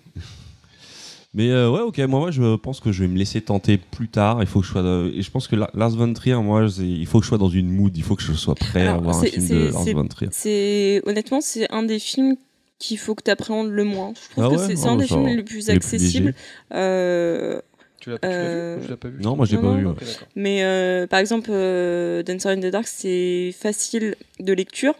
Mais 1.32 1.48
euh, 1.50 1.70
ouais, 1.70 1.80
ok, 1.80 1.98
moi, 1.98 2.18
moi 2.20 2.30
je 2.32 2.56
pense 2.56 2.80
que 2.80 2.90
je 2.90 3.04
vais 3.04 3.08
me 3.08 3.16
laisser 3.16 3.40
tenter 3.40 3.78
plus 3.78 4.08
tard. 4.08 4.38
Il 4.40 4.46
faut 4.48 4.60
que 4.60 4.66
je 4.66 4.72
sois. 4.72 4.82
de- 4.82 5.12
Et 5.14 5.22
je 5.22 5.30
pense 5.30 5.46
que 5.46 5.54
La- 5.54 5.70
Lars 5.74 5.90
von 5.90 6.12
Trier, 6.12 6.34
moi, 6.42 6.68
c'est- 6.68 6.82
il 6.82 7.06
faut 7.06 7.18
que 7.20 7.24
je 7.24 7.28
sois 7.28 7.38
dans 7.38 7.48
une 7.48 7.70
mood. 7.70 7.96
Il 7.96 8.02
faut 8.02 8.16
que 8.16 8.22
je 8.22 8.32
sois 8.32 8.56
prêt 8.56 8.86
à 8.86 8.90
Alors, 8.92 9.02
voir 9.02 9.16
un 9.18 9.20
c'est- 9.20 9.30
film 9.30 9.42
de 9.44 9.48
c'est- 9.48 9.72
Lars 9.72 9.82
c'est- 9.84 9.92
von 9.92 10.06
Trier. 10.08 10.30
C'est 10.32 11.02
honnêtement, 11.06 11.40
c'est 11.40 11.70
un 11.72 11.84
des 11.84 12.00
films 12.00 12.34
qu'il 12.80 12.98
faut 12.98 13.14
que 13.14 13.22
tu 13.22 13.30
appréhendes 13.30 13.70
le 13.70 13.84
moins. 13.84 14.12
Je 14.16 14.30
trouve 14.32 14.44
Ah 14.44 14.48
que 14.48 14.60
ouais? 14.60 14.66
c'est 14.66 14.76
c'est 14.76 14.88
Ah 14.88 14.90
un 14.92 14.96
des 14.96 15.02
ça 15.06 15.14
films 15.14 15.22
va. 15.24 15.30
les 15.34 15.42
plus 15.44 15.58
Les 15.58 15.64
plus 15.64 15.70
accessibles. 15.76 16.34
Euh, 16.72 17.60
Tu 18.00 18.08
l'as 18.10 18.18
tu 18.18 18.26
l'as 18.26 18.32
Euh, 18.34 18.74
vu? 18.76 18.80
Ou 18.80 18.84
tu 18.86 18.90
l'as 18.90 18.96
pas 18.96 19.08
vu 19.08 19.22
Non, 19.22 19.36
moi, 19.36 19.44
je 19.46 19.50
l'ai 19.52 19.56
Non, 19.58 19.62
pas 19.62 19.68
non. 19.74 19.78
vu. 19.78 19.86
ouais. 19.86 19.92
Ok, 19.92 20.00
d'accord. 20.00 20.28
Mais 20.34 20.64
euh, 20.64 21.06
par 21.06 21.20
exemple, 21.20 21.50
euh, 21.52 22.22
Dancer 22.22 22.48
in 22.48 22.56
the 22.60 22.66
Dark, 22.72 22.86
c'est 22.88 23.54
facile 23.56 24.16
de 24.40 24.52
lecture, 24.54 24.94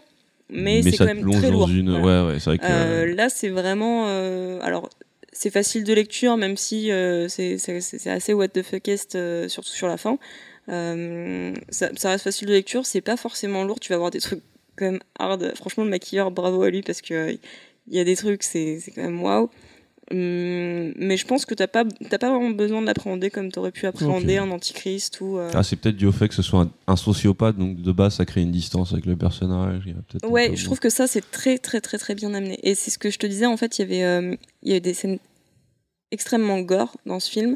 mais, 0.49 0.81
c'est 0.83 0.91
ça 0.91 0.97
quand 0.99 1.03
te 1.11 1.15
même 1.15 1.21
plonge 1.23 1.37
très 1.39 1.47
dans 1.51 1.57
lourd. 1.57 1.69
une. 1.69 1.97
Voilà. 1.99 2.23
Ouais, 2.25 2.33
ouais, 2.33 2.39
c'est 2.39 2.51
vrai 2.51 2.57
que. 2.59 2.63
Euh, 2.69 3.15
là, 3.15 3.27
c'est 3.29 3.49
vraiment. 3.49 4.05
euh, 4.07 4.59
alors, 4.61 4.87
c'est 5.31 5.49
facile 5.49 5.83
de 5.83 5.93
lecture, 5.93 6.37
même 6.37 6.57
si 6.57 6.91
euh, 6.91 7.27
c'est 7.27 8.07
assez 8.07 8.33
what 8.33 8.49
the 8.49 8.63
fuckest, 8.63 9.15
euh, 9.15 9.47
surtout 9.47 9.69
sur 9.69 9.87
la 9.87 9.97
fin. 9.97 10.17
Euh, 10.69 11.53
ça, 11.69 11.89
reste 12.09 12.23
facile 12.23 12.47
de 12.47 12.53
lecture, 12.53 12.85
c'est 12.85 13.01
pas 13.01 13.17
forcément 13.17 13.63
lourd. 13.63 13.79
Tu 13.79 13.89
vas 13.89 13.95
avoir 13.95 14.11
des 14.11 14.19
trucs 14.19 14.41
quand 14.75 14.85
même 14.85 14.99
hard. 15.17 15.53
Franchement, 15.55 15.83
le 15.83 15.89
maquilleur, 15.89 16.31
bravo 16.31 16.63
à 16.63 16.69
lui 16.69 16.81
parce 16.81 17.01
que 17.01 17.37
il 17.87 17.95
y 17.95 17.99
a 17.99 18.03
des 18.03 18.15
trucs, 18.15 18.43
c'est 18.43 18.79
quand 18.93 19.03
même 19.03 19.21
waouh. 19.21 19.49
Hum, 20.11 20.93
mais 20.97 21.15
je 21.17 21.25
pense 21.25 21.45
que 21.45 21.53
t'as 21.53 21.67
pas, 21.67 21.85
t'as 22.09 22.17
pas 22.17 22.29
vraiment 22.29 22.49
besoin 22.49 22.81
de 22.81 22.85
l'appréhender 22.87 23.29
comme 23.29 23.51
t'aurais 23.51 23.71
pu 23.71 23.85
appréhender 23.87 24.37
un 24.37 24.51
antichrist 24.51 25.21
ou. 25.21 25.37
euh, 25.37 25.49
Ah, 25.53 25.63
c'est 25.63 25.77
peut-être 25.77 25.95
dû 25.95 26.05
au 26.05 26.11
fait 26.11 26.27
que 26.27 26.35
ce 26.35 26.41
soit 26.41 26.61
un, 26.61 26.71
un 26.87 26.95
sociopathe, 26.97 27.57
donc 27.57 27.81
de 27.81 27.91
base 27.91 28.15
ça 28.15 28.25
crée 28.25 28.41
une 28.41 28.51
distance 28.51 28.91
avec 28.91 29.05
le 29.05 29.15
personnage. 29.15 29.83
Ouais, 30.23 30.55
je 30.55 30.65
trouve 30.65 30.79
que 30.79 30.89
ça 30.89 31.07
c'est 31.07 31.29
très 31.31 31.57
très 31.57 31.79
très 31.81 31.97
très 31.97 32.13
bien 32.15 32.33
amené. 32.33 32.59
Et 32.63 32.75
c'est 32.75 32.91
ce 32.91 32.99
que 32.99 33.09
je 33.09 33.17
te 33.19 33.25
disais 33.25 33.45
en 33.45 33.55
fait, 33.57 33.79
il 33.79 33.81
y 33.81 33.85
avait 33.85 34.03
euh, 34.03 34.35
il 34.63 34.69
y 34.69 34.71
avait 34.71 34.81
des 34.81 34.93
scènes 34.93 35.17
extrêmement 36.11 36.59
gore 36.59 36.97
dans 37.05 37.19
ce 37.19 37.29
film, 37.31 37.55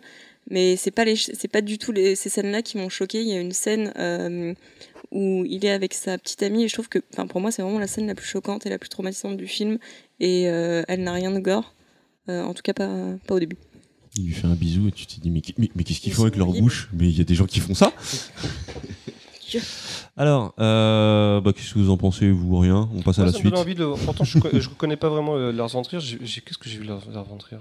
mais 0.50 0.76
c'est 0.78 0.92
pas 0.92 1.04
les 1.06 1.16
c'est 1.18 1.48
pas 1.50 1.62
du 1.62 1.78
tout 1.78 1.92
les, 1.92 2.16
ces 2.16 2.30
scènes-là 2.30 2.62
qui 2.62 2.78
m'ont 2.78 2.90
choqué. 2.90 3.22
Il 3.22 3.28
y 3.28 3.34
a 3.34 3.40
une 3.42 3.52
scène 3.52 3.92
euh, 3.98 4.54
où 5.12 5.44
il 5.46 5.66
est 5.66 5.72
avec 5.72 5.94
sa 5.94 6.18
petite 6.18 6.42
amie 6.44 6.64
et 6.64 6.68
je 6.70 6.74
trouve 6.74 6.88
que 6.90 7.00
enfin 7.14 7.28
pour 7.28 7.42
moi 7.42 7.52
c'est 7.52 7.62
vraiment 7.62 7.80
la 7.80 7.88
scène 7.88 8.08
la 8.08 8.16
plus 8.16 8.26
choquante 8.28 8.66
et 8.66 8.70
la 8.70 8.80
plus 8.80 8.90
traumatisante 8.90 9.36
du 9.38 9.48
film 9.48 9.78
et 10.20 10.48
euh, 10.50 10.84
elle 10.88 11.04
n'a 11.04 11.12
rien 11.14 11.32
de 11.32 11.40
gore. 11.40 11.74
Euh, 12.30 12.44
en 12.44 12.54
tout 12.54 12.62
cas 12.64 12.74
pas 12.74 12.90
pas 13.28 13.36
au 13.36 13.40
début. 13.40 13.58
Il 14.18 14.26
lui 14.28 14.34
fait 14.34 14.48
un 14.48 14.54
bisou 14.56 14.88
et 14.88 14.92
tu 14.92 15.06
te 15.06 15.20
dis 15.20 15.30
mais, 15.30 15.42
mais, 15.58 15.70
mais 15.76 15.84
qu'est-ce 15.84 16.00
qu'ils 16.00 16.12
Ils 16.12 16.16
font 16.16 16.22
avec 16.24 16.38
leur 16.38 16.48
libres. 16.48 16.62
bouche? 16.62 16.90
Mais 16.94 17.10
il 17.10 17.18
y 17.18 17.22
a 17.22 17.26
des 17.26 17.36
gens 17.36 17.46
qui 17.46 17.60
font 17.60 17.74
ça. 17.76 17.92
Alors, 20.18 20.54
euh, 20.60 21.40
bah, 21.42 21.52
qu'est-ce 21.54 21.74
que 21.74 21.80
vous 21.80 21.90
en 21.90 21.98
pensez 21.98 22.30
Vous 22.32 22.58
rien? 22.58 22.90
On 22.96 23.02
passe 23.02 23.20
à 23.20 23.22
Moi, 23.24 23.28
la 23.28 23.34
ça 23.34 23.40
suite. 23.40 23.56
envie 23.56 23.76
de... 23.76 23.86
Pourtant, 24.06 24.24
je, 24.24 24.40
co- 24.40 24.50
je 24.54 24.70
reconnais 24.70 24.96
pas 24.98 25.10
vraiment 25.10 25.36
euh, 25.36 25.52
Lars 25.52 25.70
von 25.70 25.82
Trier. 25.82 26.02
J'ai- 26.02 26.20
j'ai- 26.24 26.42
Qu'est-ce 26.42 26.58
que 26.58 26.68
j'ai 26.70 26.78
vu 26.80 26.86
Lars 26.86 27.02
von 27.10 27.38
Trier 27.38 27.60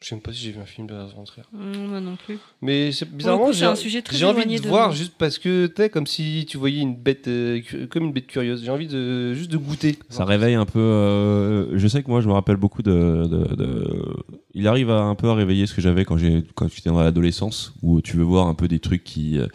Je 0.00 0.06
sais 0.10 0.14
même 0.14 0.22
pas 0.22 0.32
si 0.32 0.38
j'ai 0.38 0.52
vu 0.52 0.60
un 0.60 0.64
film 0.64 0.86
de 0.86 0.94
Lars 0.94 1.08
von 1.16 1.24
Trier. 1.24 1.44
Mm, 1.52 1.88
moi 1.88 2.00
non 2.00 2.16
plus. 2.24 2.38
Mais 2.62 2.92
c'est 2.92 3.10
bizarrement, 3.10 3.50
j'ai 3.50 3.64
un 3.64 3.74
sujet 3.74 4.00
très 4.00 4.16
j'ai 4.16 4.26
envie 4.26 4.46
de, 4.46 4.62
de 4.62 4.68
voir 4.68 4.92
juste 4.92 5.14
parce 5.18 5.38
que 5.38 5.66
t'es 5.66 5.90
comme 5.90 6.06
si 6.06 6.46
tu 6.48 6.56
voyais 6.56 6.80
une 6.80 6.94
bête, 6.94 7.26
euh, 7.26 7.60
comme 7.90 8.04
une 8.04 8.12
bête 8.12 8.28
curieuse. 8.28 8.62
J'ai 8.64 8.70
envie 8.70 8.86
de 8.86 9.34
juste 9.34 9.50
de 9.50 9.56
goûter. 9.56 9.98
Ça 10.08 10.24
réveille 10.24 10.54
un 10.54 10.66
peu. 10.66 10.78
euh, 10.78 11.76
je 11.76 11.88
sais 11.88 12.04
que 12.04 12.08
moi, 12.08 12.20
je 12.20 12.28
me 12.28 12.32
rappelle 12.32 12.56
beaucoup 12.56 12.82
de. 12.82 13.26
de- 13.28 13.54
de- 13.56 14.16
Il 14.54 14.68
arrive 14.68 14.90
à 14.90 15.00
un 15.02 15.16
peu 15.16 15.28
à 15.30 15.34
réveiller 15.34 15.66
ce 15.66 15.74
que 15.74 15.80
j'avais 15.80 16.04
quand 16.04 16.16
j'ai 16.16 16.44
quand 16.54 16.68
j'étais 16.72 16.90
dans 16.90 17.00
l'adolescence, 17.02 17.74
où 17.82 18.00
tu 18.00 18.16
veux 18.16 18.22
voir 18.24 18.46
un 18.46 18.54
peu 18.54 18.68
des 18.68 18.78
trucs 18.78 19.02
qui 19.02 19.38
euh, 19.38 19.46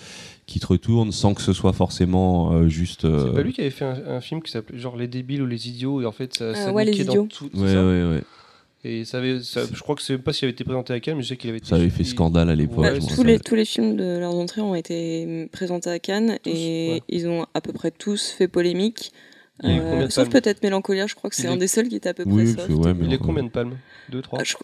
qui 0.46 0.60
te 0.60 0.68
retournent 0.68 1.14
sans 1.14 1.34
que 1.34 1.42
ce 1.42 1.54
soit 1.54 1.72
forcément 1.72 2.52
euh, 2.52 2.68
juste. 2.68 3.06
euh, 3.06 3.28
C'est 3.30 3.34
pas 3.36 3.44
lui 3.44 3.54
qui 3.54 3.62
avait 3.62 3.70
fait 3.70 3.86
un, 3.86 4.16
un 4.18 4.20
film 4.22 4.42
qui 4.42 4.52
s'appelait 4.52 4.78
genre 4.78 4.98
Les 4.98 5.08
débiles 5.08 5.42
ou 5.42 5.46
les 5.48 5.70
idiots 5.70 6.02
et 6.02 6.06
en 6.06 6.12
fait 6.12 6.34
ça, 6.34 6.44
Euh, 6.44 6.54
ça 6.54 6.72
ouais, 6.74 6.84
Les 6.84 6.92
niquait 6.92 7.06
dans 7.06 7.14
Idiots. 7.14 7.28
tout. 7.32 7.50
Ouais, 7.58 7.68
ça 7.74 7.86
ouais, 7.86 8.04
ouais. 8.04 8.24
Et 8.86 9.06
ça 9.06 9.20
avait, 9.20 9.42
ça- 9.42 9.62
je 9.72 9.80
crois 9.82 9.96
que 9.96 10.02
c'est 10.02 10.14
même 10.14 10.22
pas 10.24 10.34
s'il 10.34 10.46
avait 10.46 10.52
été 10.54 10.64
présenté 10.66 10.92
à 10.94 11.00
Cannes, 11.00 11.16
mais 11.18 11.24
je 11.24 11.30
sais 11.30 11.38
qu'il 11.38 11.50
avait 11.50 11.60
été. 11.60 11.68
Ça 11.70 11.76
avait 11.76 11.90
fait 11.90 12.04
scandale 12.04 12.50
à 12.50 12.56
l'époque. 12.56 12.80
Ouais, 12.80 13.00
Bah, 13.00 13.06
tous, 13.16 13.24
les, 13.24 13.40
tous 13.40 13.56
les 13.56 13.64
films 13.66 13.96
de 13.96 14.18
Lars 14.20 14.32
von 14.34 14.46
Trier 14.46 14.66
ont 14.66 14.76
été 14.76 15.48
présentés 15.54 15.90
à 15.90 16.00
Cannes 16.00 16.38
Tous, 16.44 16.50
et 16.50 16.90
ouais. 16.96 17.02
ils 17.08 17.28
ont 17.30 17.46
à 17.54 17.62
peu 17.62 17.72
près 17.72 17.92
tous 17.92 18.32
fait 18.32 18.48
polémique. 18.50 19.12
Euh, 19.64 20.10
sauf 20.10 20.30
peut-être 20.30 20.64
Mélancolia, 20.64 21.08
je 21.08 21.16
crois 21.16 21.30
que 21.30 21.36
c'est 21.36 21.48
un 21.48 21.54
est- 21.54 21.58
des 21.58 21.68
seuls 21.68 21.88
qui 21.88 21.96
était 21.96 22.10
à 22.10 22.14
peu 22.14 22.24
Oui, 22.26 22.44
près 22.54 22.54
soft. 22.64 22.68
que 22.68 22.74
ouais, 22.74 22.94
Il 23.02 23.14
est 23.14 23.18
combien 23.20 23.44
de 23.44 23.50
palmes 23.50 23.78
Deux, 24.10 24.22
trois 24.22 24.40
Ah, 24.42 24.44
je 24.44 24.56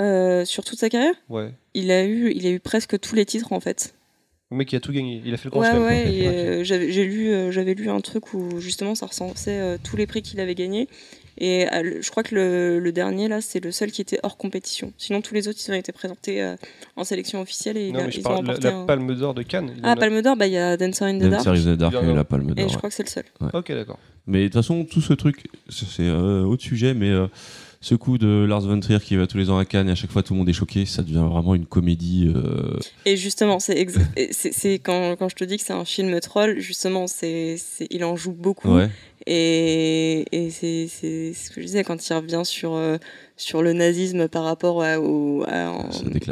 Euh, 0.00 0.44
sur 0.44 0.64
toute 0.64 0.78
sa 0.80 0.88
carrière, 0.88 1.14
Ouais. 1.28 1.52
il 1.74 1.92
a 1.92 2.04
eu, 2.04 2.32
il 2.34 2.44
a 2.46 2.50
eu 2.50 2.58
presque 2.58 2.98
tous 2.98 3.14
les 3.14 3.24
titres 3.24 3.52
en 3.52 3.60
fait. 3.60 3.94
Le 4.50 4.56
mec, 4.56 4.72
il 4.72 4.76
a 4.76 4.80
tout 4.80 4.90
gagné. 4.92 5.22
Il 5.24 5.32
a 5.32 5.36
fait 5.36 5.44
le 5.44 5.50
grand 5.52 5.60
Ouais, 5.60 5.78
ouais. 5.78 6.12
et, 6.12 6.26
Ok. 6.28 6.34
euh, 6.34 6.64
j'avais, 6.64 6.90
j'ai 6.90 7.04
lu, 7.04 7.28
euh, 7.28 7.52
j'avais 7.52 7.74
lu 7.74 7.88
un 7.88 8.00
truc 8.00 8.34
où 8.34 8.58
justement 8.60 8.96
ça 8.96 9.06
recensait 9.06 9.60
euh, 9.60 9.76
tous 9.82 9.96
les 9.96 10.06
prix 10.08 10.22
qu'il 10.22 10.40
avait 10.40 10.56
gagnés. 10.56 10.88
Et 11.38 11.66
euh, 11.72 11.98
je 12.00 12.10
crois 12.10 12.22
que 12.22 12.34
le, 12.34 12.78
le 12.78 12.92
dernier 12.92 13.26
là, 13.28 13.40
c'est 13.40 13.62
le 13.62 13.72
seul 13.72 13.90
qui 13.90 14.00
était 14.00 14.20
hors 14.22 14.36
compétition. 14.36 14.92
Sinon, 14.98 15.20
tous 15.20 15.34
les 15.34 15.48
autres, 15.48 15.58
ils 15.66 15.70
ont 15.72 15.74
été 15.74 15.90
présentés 15.92 16.42
euh, 16.42 16.54
en 16.96 17.04
sélection 17.04 17.40
officielle 17.40 17.76
et 17.76 17.88
il 17.88 17.92
Non, 17.92 18.00
a- 18.00 18.04
mais 18.04 18.10
je 18.12 18.20
ils 18.20 18.26
ont 18.28 18.42
la, 18.42 18.54
la 18.54 18.76
un- 18.76 18.84
Palme 18.86 19.14
d'Or 19.16 19.34
de 19.34 19.42
Cannes. 19.42 19.72
Ah, 19.82 19.92
a- 19.92 19.96
Palme 19.96 20.22
d'Or, 20.22 20.36
bah 20.36 20.46
il 20.46 20.52
y 20.52 20.58
a 20.58 20.76
Dancer 20.76 21.04
in 21.04 21.18
the 21.18 21.22
Dark. 21.22 21.44
Dancer 21.44 21.68
in 21.68 21.74
the 21.74 21.78
Dark 21.78 21.94
a- 21.94 22.02
la 22.02 22.24
palme 22.24 22.50
Et 22.50 22.54
d'or. 22.54 22.68
je 22.68 22.72
ouais. 22.74 22.78
crois 22.78 22.88
que 22.90 22.94
c'est 22.96 23.02
le 23.02 23.08
seul. 23.08 23.24
Ok, 23.52 23.72
d'accord. 23.72 23.98
Mais 24.26 24.40
de 24.40 24.44
toute 24.44 24.54
façon, 24.54 24.84
tout 24.84 25.00
ce 25.00 25.12
truc, 25.12 25.44
c'est 25.68 25.86
c'est, 25.86 26.02
euh, 26.02 26.44
autre 26.44 26.62
sujet, 26.62 26.94
mais 26.94 27.10
euh, 27.10 27.26
ce 27.84 27.94
coup 27.94 28.16
de 28.16 28.46
Lars 28.48 28.62
von 28.62 28.80
Trier 28.80 28.98
qui 28.98 29.14
va 29.14 29.26
tous 29.26 29.36
les 29.36 29.50
ans 29.50 29.58
à 29.58 29.66
Cannes 29.66 29.90
et 29.90 29.92
à 29.92 29.94
chaque 29.94 30.10
fois 30.10 30.22
tout 30.22 30.32
le 30.32 30.38
monde 30.38 30.48
est 30.48 30.54
choqué, 30.54 30.86
ça 30.86 31.02
devient 31.02 31.26
vraiment 31.28 31.54
une 31.54 31.66
comédie. 31.66 32.32
euh, 32.34 32.78
Et 33.04 33.18
justement, 33.18 33.58
c'est, 33.58 33.76
quand, 34.82 35.16
quand 35.16 35.28
je 35.28 35.36
te 35.36 35.44
dis 35.44 35.58
que 35.58 35.62
c'est 35.62 35.74
un 35.74 35.84
film 35.84 36.18
troll, 36.20 36.58
justement, 36.60 37.06
c'est, 37.06 37.56
il 37.90 38.02
en 38.04 38.16
joue 38.16 38.32
beaucoup. 38.32 38.74
Ouais. 38.74 38.88
Et, 39.26 40.24
c'est 40.50 40.86
ce 40.88 41.50
que 41.50 41.60
je 41.60 41.66
disais 41.66 41.84
quand 41.84 42.08
il 42.08 42.14
revient 42.14 42.42
sur, 42.44 42.72
euh, 42.72 42.96
sur 43.36 43.62
le 43.62 43.72
nazisme 43.72 44.28
par 44.28 44.44
rapport 44.44 44.82
à, 44.82 45.00
au. 45.00 45.42
à- 45.48 45.74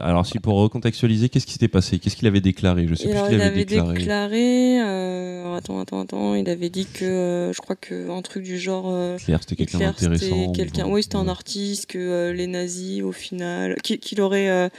Alors, 0.02 0.24
si 0.24 0.38
pour 0.38 0.54
recontextualiser, 0.58 1.28
qu'est-ce 1.28 1.46
qui 1.46 1.52
s'était 1.52 1.66
passé? 1.68 1.98
Qu'est-ce 1.98 2.14
qu'il 2.16 2.28
avait 2.28 2.40
déclaré? 2.40 2.86
Je 2.86 2.94
sais 2.94 3.04
plus 3.04 3.12
ce 3.12 3.16
alors, 3.16 3.28
qu'il 3.28 3.38
il 3.38 3.42
avait, 3.42 3.50
avait 3.50 3.64
déclaré. 3.64 3.98
déclaré. 3.98 4.80
euh, 4.82 5.56
attends, 5.56 5.80
attends, 5.80 6.00
attends. 6.02 6.34
Il 6.36 6.48
avait 6.48 6.70
dit 6.70 6.86
que. 6.86 7.04
euh, 7.04 7.52
je 7.52 7.60
crois 7.60 7.74
que 7.76 8.08
un 8.10 8.22
truc 8.22 8.44
du 8.44 8.56
genre. 8.58 8.84
euh, 8.88 9.16
Hitler, 9.20 9.36
c'était 9.40 9.56
quelqu'un 9.56 9.78
d'intéressant. 9.80 10.52
quelqu'un. 10.52 10.86
Oui, 10.88 11.02
c'était 11.02 11.16
un 11.16 11.26
artiste, 11.28 11.86
que 11.86 11.98
euh, 11.98 12.32
les 12.32 12.46
nazis, 12.46 13.02
au 13.02 13.12
final. 13.12 13.76
Qu'il 13.82 14.20
aurait. 14.20 14.70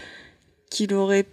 qu'il 0.70 0.94
aurait. 0.94 1.26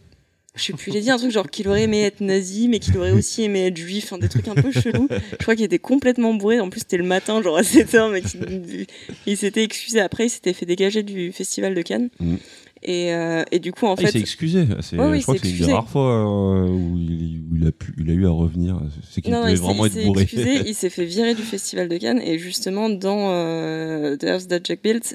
Je 0.57 0.65
sais 0.65 0.73
plus, 0.73 0.91
il 0.91 0.97
a 0.97 1.01
dit 1.01 1.11
un 1.11 1.17
truc 1.17 1.31
genre 1.31 1.49
qu'il 1.49 1.69
aurait 1.69 1.85
aimé 1.85 2.03
être 2.03 2.21
nazi, 2.21 2.67
mais 2.69 2.81
qu'il 2.81 2.97
aurait 2.99 3.13
aussi 3.13 3.43
aimé 3.45 3.67
être 3.67 3.77
juif, 3.77 4.05
enfin, 4.07 4.19
des 4.19 4.29
trucs 4.29 4.49
un 4.49 4.55
peu 4.57 4.73
chelous. 4.73 5.07
Je 5.33 5.37
crois 5.37 5.55
qu'il 5.55 5.65
était 5.65 5.79
complètement 5.79 6.35
bourré. 6.35 6.59
En 6.61 6.69
plus, 6.71 6.81
c'était 6.81 6.97
le 6.97 7.05
matin, 7.05 7.41
genre 7.41 7.57
à 7.57 7.63
7 7.63 7.95
heures, 7.95 8.11
mais 8.11 8.21
il 9.27 9.37
s'était 9.37 9.63
excusé 9.63 10.01
après, 10.01 10.27
il 10.27 10.31
s'était 10.31 10.53
fait 10.53 10.67
dégager 10.67 11.03
du 11.05 11.31
festival 11.33 11.75
de 11.75 11.83
Cannes. 11.83 12.09
Mhm. 12.19 12.39
Et, 12.83 13.13
euh, 13.13 13.45
et 13.53 13.59
du 13.59 13.73
coup, 13.73 13.87
en 13.87 13.93
Ah, 13.95 13.97
il 14.01 14.07
s'est 14.07 14.13
fait. 14.13 14.19
excusé. 14.21 14.65
C'est- 14.81 14.97
Ouais, 14.99 15.07
oui, 15.11 15.19
je 15.19 15.23
crois 15.23 15.35
que 15.37 15.43
c'est 15.47 15.51
une 15.53 15.67
des 15.67 15.73
rares 15.73 15.89
fois 15.89 16.65
euh, 16.65 16.67
où, 16.67 16.97
il, 16.99 17.43
où 17.53 17.57
il 17.57 17.67
a 17.67 17.73
pu, 17.73 17.95
il 17.99 18.11
a 18.11 18.15
eu 18.15 18.27
à 18.27 18.31
revenir. 18.31 18.81
C'est 19.11 19.21
qu'il 19.21 19.33
Non, 19.33 19.43
devait 19.45 19.55
vraiment 19.55 19.85
il 19.87 19.99
être 19.99 20.07
bourré. 20.07 20.23
excusé, 20.23 20.63
il 20.67 20.75
s'est 20.75 20.89
fait 20.91 21.05
virer 21.05 21.35
du 21.35 21.43
festival 21.43 21.89
de 21.89 21.97
Cannes 21.99 22.21
et 22.25 22.39
justement 22.39 22.89
dans 22.89 23.33
euh, 23.35 24.17
The 24.17 24.25
House 24.25 24.49
That 24.49 24.61
Jack 24.65 24.83
Built, 24.83 25.15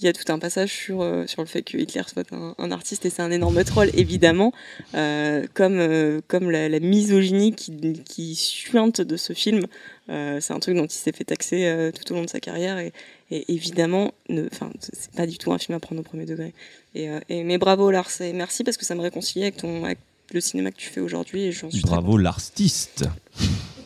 il 0.00 0.04
y 0.04 0.08
a 0.08 0.12
tout 0.12 0.30
un 0.32 0.38
passage 0.38 0.70
sur, 0.72 1.02
euh, 1.02 1.26
sur 1.26 1.42
le 1.42 1.48
fait 1.48 1.62
que 1.62 1.76
Hitler 1.76 2.02
soit 2.06 2.32
un, 2.32 2.54
un 2.58 2.70
artiste 2.70 3.04
et 3.04 3.10
c'est 3.10 3.22
un 3.22 3.32
énorme 3.32 3.64
troll 3.64 3.90
évidemment, 3.94 4.52
euh, 4.94 5.44
comme, 5.54 5.78
euh, 5.80 6.20
comme 6.28 6.50
la, 6.52 6.68
la 6.68 6.78
misogynie 6.78 7.52
qui, 7.52 7.72
qui 8.04 8.36
suinte 8.36 9.00
de 9.00 9.16
ce 9.16 9.32
film. 9.32 9.66
Euh, 10.08 10.38
c'est 10.40 10.52
un 10.52 10.60
truc 10.60 10.76
dont 10.76 10.86
il 10.86 10.92
s'est 10.92 11.10
fait 11.12 11.24
taxer 11.24 11.66
euh, 11.66 11.90
tout 11.90 12.12
au 12.12 12.14
long 12.16 12.22
de 12.24 12.30
sa 12.30 12.38
carrière 12.38 12.78
et, 12.78 12.92
et 13.32 13.52
évidemment, 13.52 14.12
ne- 14.28 14.46
enfin, 14.52 14.70
c'est 14.80 15.10
pas 15.12 15.26
du 15.26 15.36
tout 15.36 15.52
un 15.52 15.58
film 15.58 15.76
à 15.76 15.80
prendre 15.80 16.00
au 16.00 16.04
premier 16.04 16.26
degré. 16.26 16.54
Et, 16.94 17.10
euh, 17.10 17.18
et- 17.28 17.42
mais 17.42 17.58
bravo 17.58 17.90
Lars 17.90 18.08
et 18.20 18.32
merci 18.32 18.62
parce 18.62 18.76
que 18.76 18.84
ça 18.84 18.94
me 18.94 19.00
réconcilie 19.00 19.42
avec 19.42 19.56
ton 19.56 19.84
avec 19.84 19.98
le 20.32 20.40
cinéma 20.40 20.70
que 20.70 20.76
tu 20.76 20.88
fais 20.90 21.00
aujourd'hui 21.00 21.42
et 21.42 21.52
j'en 21.52 21.70
suis 21.70 21.80
très 21.82 21.90
Bravo 21.90 22.16
l'artiste. 22.18 23.04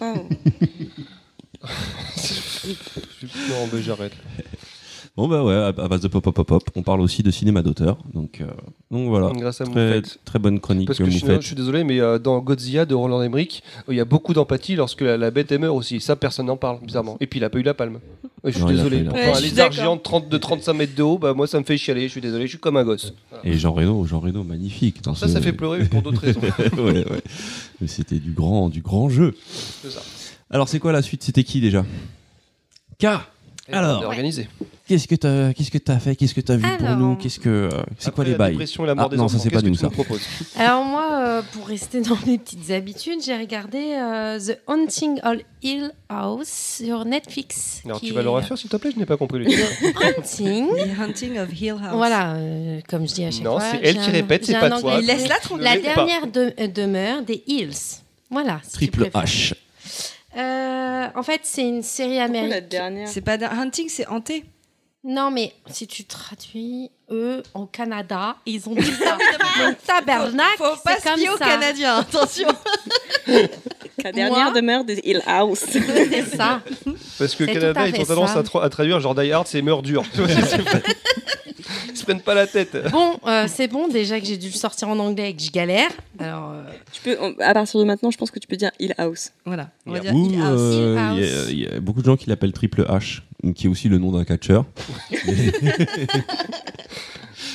Wow. 0.01 0.29
Non, 3.49 3.69
mais 3.73 3.83
j'arrête. 3.83 4.13
Bon 5.15 5.29
bah 5.29 5.45
ouais, 5.45 5.55
à, 5.55 5.73
base 5.73 6.01
de 6.01 6.09
pop 6.09 6.25
pop 6.25 6.35
pop 6.35 6.47
pop, 6.47 6.71
on 6.75 6.83
parle 6.83 7.03
aussi 7.03 7.23
de 7.23 7.31
cinéma 7.31 7.61
d'auteur. 7.61 7.99
Donc, 8.15 8.41
euh, 8.41 8.47
donc 8.91 9.09
voilà. 9.09 9.31
Grâce 9.35 9.61
à 9.61 9.65
Très, 10.25 10.39
bonne 10.39 10.59
chronique 10.59 10.87
Parce 10.87 10.99
que 11.01 11.05
je 11.05 11.11
suis, 11.11 11.21
Moufette. 11.21 11.43
je 11.43 11.47
suis 11.49 11.55
désolé, 11.55 11.85
mais 11.85 12.01
euh, 12.01 12.19
dans 12.19 12.39
Godzilla 12.39 12.87
de 12.87 12.95
Roland 12.95 13.21
Emmerich, 13.21 13.63
euh, 13.81 13.93
il 13.93 13.97
y 13.97 14.01
a 14.01 14.07
beaucoup 14.07 14.33
d'empathie 14.33 14.75
lorsque 14.75 15.03
la, 15.03 15.19
la 15.19 15.31
bête 15.31 15.53
elle 15.53 15.59
meurt 15.61 15.77
aussi. 15.77 16.01
Ça, 16.01 16.17
personne 16.17 16.47
n'en 16.47 16.57
parle, 16.57 16.81
bizarrement. 16.81 17.19
Et 17.21 17.27
puis, 17.27 17.41
il 17.41 17.45
a 17.45 17.51
pas 17.51 17.59
eu 17.59 17.63
la 17.63 17.75
palme. 17.75 18.01
Ouais, 18.43 18.53
je 18.53 18.57
suis 18.57 18.63
Non, 18.63 18.69
désolé. 18.71 19.07
un 19.07 19.11
Ouais, 19.13 19.35
suis 19.35 19.51
lézard 19.51 19.71
géant 19.71 19.97
de, 19.97 20.01
30, 20.01 20.31
de 20.31 20.39
35 20.39 20.73
mètres 20.73 20.95
de 20.95 21.03
haut, 21.03 21.19
bah, 21.19 21.35
moi, 21.35 21.47
ça 21.47 21.59
me 21.59 21.65
fait 21.65 21.77
chialer. 21.77 22.05
Je 22.07 22.13
suis 22.13 22.21
désolé, 22.23 22.45
je 22.47 22.53
suis 22.53 22.59
comme 22.59 22.79
un 22.79 22.85
gosse. 22.85 23.13
Et 23.45 23.59
Jean 23.59 23.75
Reno, 23.75 24.07
Jean 24.07 24.21
Reno, 24.21 24.43
magnifique. 24.45 25.03
Dans 25.05 25.15
Ça, 25.15 25.27
ce- 25.29 25.35
ça 25.35 25.43
fait 25.43 25.53
pleurer, 25.53 25.85
pour 25.91 26.01
d'autres 26.01 26.23
raisons. 26.23 26.41
ouais, 26.79 27.05
ouais. 27.07 27.23
Mais 27.83 27.87
c'était 27.87 28.19
du 28.19 28.31
grand, 28.33 28.71
du 28.71 28.81
grand 28.81 29.11
jeu. 29.11 29.35
Ça. 29.47 30.01
Alors 30.49 30.71
c'est 30.71 30.79
quoi 30.79 30.93
la 30.93 31.03
suite? 31.03 31.23
C'était 31.23 31.45
qui 31.45 31.61
déjà? 31.61 31.85
K. 32.99 33.07
Alors. 33.71 34.03
organisé. 34.05 34.49
Qu'est-ce 34.89 35.07
que 35.07 35.15
t'as, 35.15 35.53
qu'est-ce 35.53 35.71
que 35.71 35.79
t'as 35.79 35.99
fait 36.01 36.17
Qu'est-ce 36.17 36.35
que 36.35 36.41
t'as 36.41 36.57
vu 36.57 36.63
pour 36.79 36.87
Alors. 36.87 36.99
nous 36.99 37.15
Qu'est-ce 37.17 37.39
que, 37.39 37.49
euh, 37.49 37.71
c'est 37.99 38.13
quoi 38.13 38.25
les 38.25 38.33
la 38.33 38.37
bails 38.39 38.51
dépression 38.51 38.83
et 38.85 38.89
la 38.89 38.95
mort 38.97 39.07
Ah, 39.07 39.09
des 39.11 39.17
non, 39.17 39.29
ça, 39.29 39.37
enfants, 39.37 39.45
c'est 39.45 39.51
pas 39.51 39.61
qu'est-ce 39.61 39.65
que 39.65 39.69
nous, 39.69 39.75
tu 39.77 39.81
ça. 39.81 39.87
nous 39.87 39.93
proposes? 39.93 40.21
Alors 40.59 40.85
moi, 40.85 41.09
euh, 41.13 41.43
pour 41.53 41.69
rester 41.69 42.01
dans 42.01 42.19
mes 42.27 42.37
petites 42.39 42.69
habitudes, 42.73 43.21
j'ai 43.25 43.37
regardé 43.37 43.79
euh, 43.79 44.39
The 44.41 44.59
Haunting 44.67 45.21
of 45.23 45.37
Hill 45.63 45.93
House 46.09 46.49
sur 46.83 47.05
Netflix. 47.05 47.81
Alors, 47.85 48.01
qui 48.01 48.09
tu 48.09 48.13
vas 48.13 48.23
le 48.23 48.29
est- 48.29 48.31
refaire, 48.33 48.59
s'il 48.59 48.69
te 48.69 48.77
plaît? 48.77 48.91
Je 48.93 48.99
n'ai 48.99 49.07
pas 49.07 49.17
compris 49.17 49.39
le 49.39 49.47
titre. 49.47 49.63
Haunting. 50.19 50.67
The 50.69 51.01
Hunting 51.01 51.39
of 51.39 51.49
Hill 51.61 51.71
House. 51.83 51.95
Voilà, 51.95 52.35
euh, 52.35 52.81
comme 52.91 53.07
je 53.09 53.15
dis 53.15 53.25
à 53.25 53.31
chaque 53.31 53.43
Non, 53.45 53.61
fois. 53.61 53.71
c'est 53.71 53.79
elle 53.85 53.95
j'ai 53.95 54.01
qui 54.03 54.09
un- 54.11 54.13
répète, 54.13 54.45
c'est 54.45 54.59
pas 54.59 54.69
toi. 54.69 54.95
anglais. 54.97 55.07
Laisse-la 55.07 55.37
tranquille. 55.37 55.65
La 55.65 55.77
Ne 55.77 55.81
pas. 55.83 55.95
dernière 55.95 56.27
de- 56.27 56.53
euh, 56.59 56.67
demeure 56.69 57.23
des 57.23 57.43
Hills. 57.47 57.71
Voilà. 58.29 58.61
si 58.65 58.71
tu 58.71 58.77
Triple 58.89 59.11
préfères. 59.11 59.25
H. 59.25 59.55
Euh, 60.37 61.07
en 61.15 61.23
fait, 61.23 61.41
c'est 61.45 61.63
une 61.63 61.83
série 61.83 62.19
Pourquoi 62.19 62.33
la 62.33 62.39
américaine. 62.41 62.69
dernière 62.69 63.09
C'est 63.09 63.21
pas 63.21 63.35
Hunting, 63.35 63.89
c'est 63.89 64.07
hanté. 64.09 64.45
Non, 65.05 65.31
mais 65.33 65.53
si 65.69 65.89
tu 65.89 66.05
traduis, 66.05 66.89
eux, 67.11 67.43
au 67.55 67.67
Canada, 67.67 68.37
ils 68.47 68.69
ont 68.69 68.75
dit 68.75 68.93
ça. 68.93 69.19
Le 69.59 69.75
tabernacle, 69.85 70.59
Faut 70.59 70.77
pas 70.85 70.95
c'est 71.01 71.09
se 71.11 71.15
fier 71.19 71.27
comme 71.27 71.35
aux 71.35 71.39
ça. 71.39 71.45
Canadiens, 71.45 71.97
attention. 71.99 72.49
La 74.05 74.13
dernière 74.13 74.45
Moi 74.45 74.53
demeure 74.53 74.85
des 74.85 75.01
Hill 75.05 75.21
House. 75.27 75.65
C'est 75.71 76.37
ça. 76.37 76.61
Parce 77.19 77.35
que 77.35 77.45
C'est 77.47 77.53
Canada, 77.53 77.89
ils 77.89 78.01
ont 78.01 78.05
tendance 78.05 78.37
à, 78.37 78.43
tra- 78.43 78.63
à 78.63 78.69
traduire 78.69 79.01
genre 79.01 79.15
Die 79.15 79.31
Hard, 79.33 79.47
c'est 79.49 79.61
meurt 79.63 79.83
dur. 79.85 80.05
Tu 80.15 80.21
vois, 80.21 80.29
c'est 80.29 80.63
pas- 80.65 80.79
ils 81.89 81.92
se 82.03 82.07
prennent 82.07 82.21
pas 82.21 82.35
la 82.35 82.47
tête. 82.47 82.77
Bon, 82.91 83.17
euh, 83.27 83.47
c'est 83.49 83.69
bon, 83.69 83.89
déjà 83.89 84.21
que 84.21 84.27
j'ai 84.27 84.37
dû 84.37 84.49
le 84.49 84.53
sortir 84.55 84.89
en 84.89 84.99
anglais 84.99 85.31
et 85.31 85.35
que 85.37 85.43
je 85.43 85.51
galère. 85.51 85.89
Alors, 86.19 86.51
euh, 86.53 86.63
tu 86.93 87.01
peux, 87.03 87.17
on- 87.21 87.35
à 87.41 87.55
partir 87.55 87.81
de 87.81 87.85
maintenant, 87.85 88.11
je 88.11 88.19
pense 88.19 88.31
que 88.31 88.39
tu 88.39 88.47
peux 88.47 88.57
dire 88.57 88.71
Hill 88.79 88.95
House. 88.99 89.31
Voilà, 89.47 89.71
on 89.87 89.93
va 89.93 90.01
dire 90.01 90.15
Ou 90.15 90.27
Hill 90.31 90.41
House. 90.41 90.61
euh, 90.61 90.97
Hill 91.17 91.23
il 91.23 91.25
y, 91.25 91.27
a- 91.27 91.39
House. 91.41 91.47
il 91.51 91.59
y 91.61 91.67
a 91.67 91.81
beaucoup 91.81 92.01
de 92.01 92.07
gens 92.07 92.17
qui 92.17 92.29
l'appellent 92.29 92.53
Triple 92.53 92.83
H, 92.83 93.21
qui 93.55 93.67
est 93.67 93.71
aussi 93.71 93.89
le 93.89 93.99
nom 93.99 94.13
d'un 94.13 94.25
catcheur. 94.25 94.65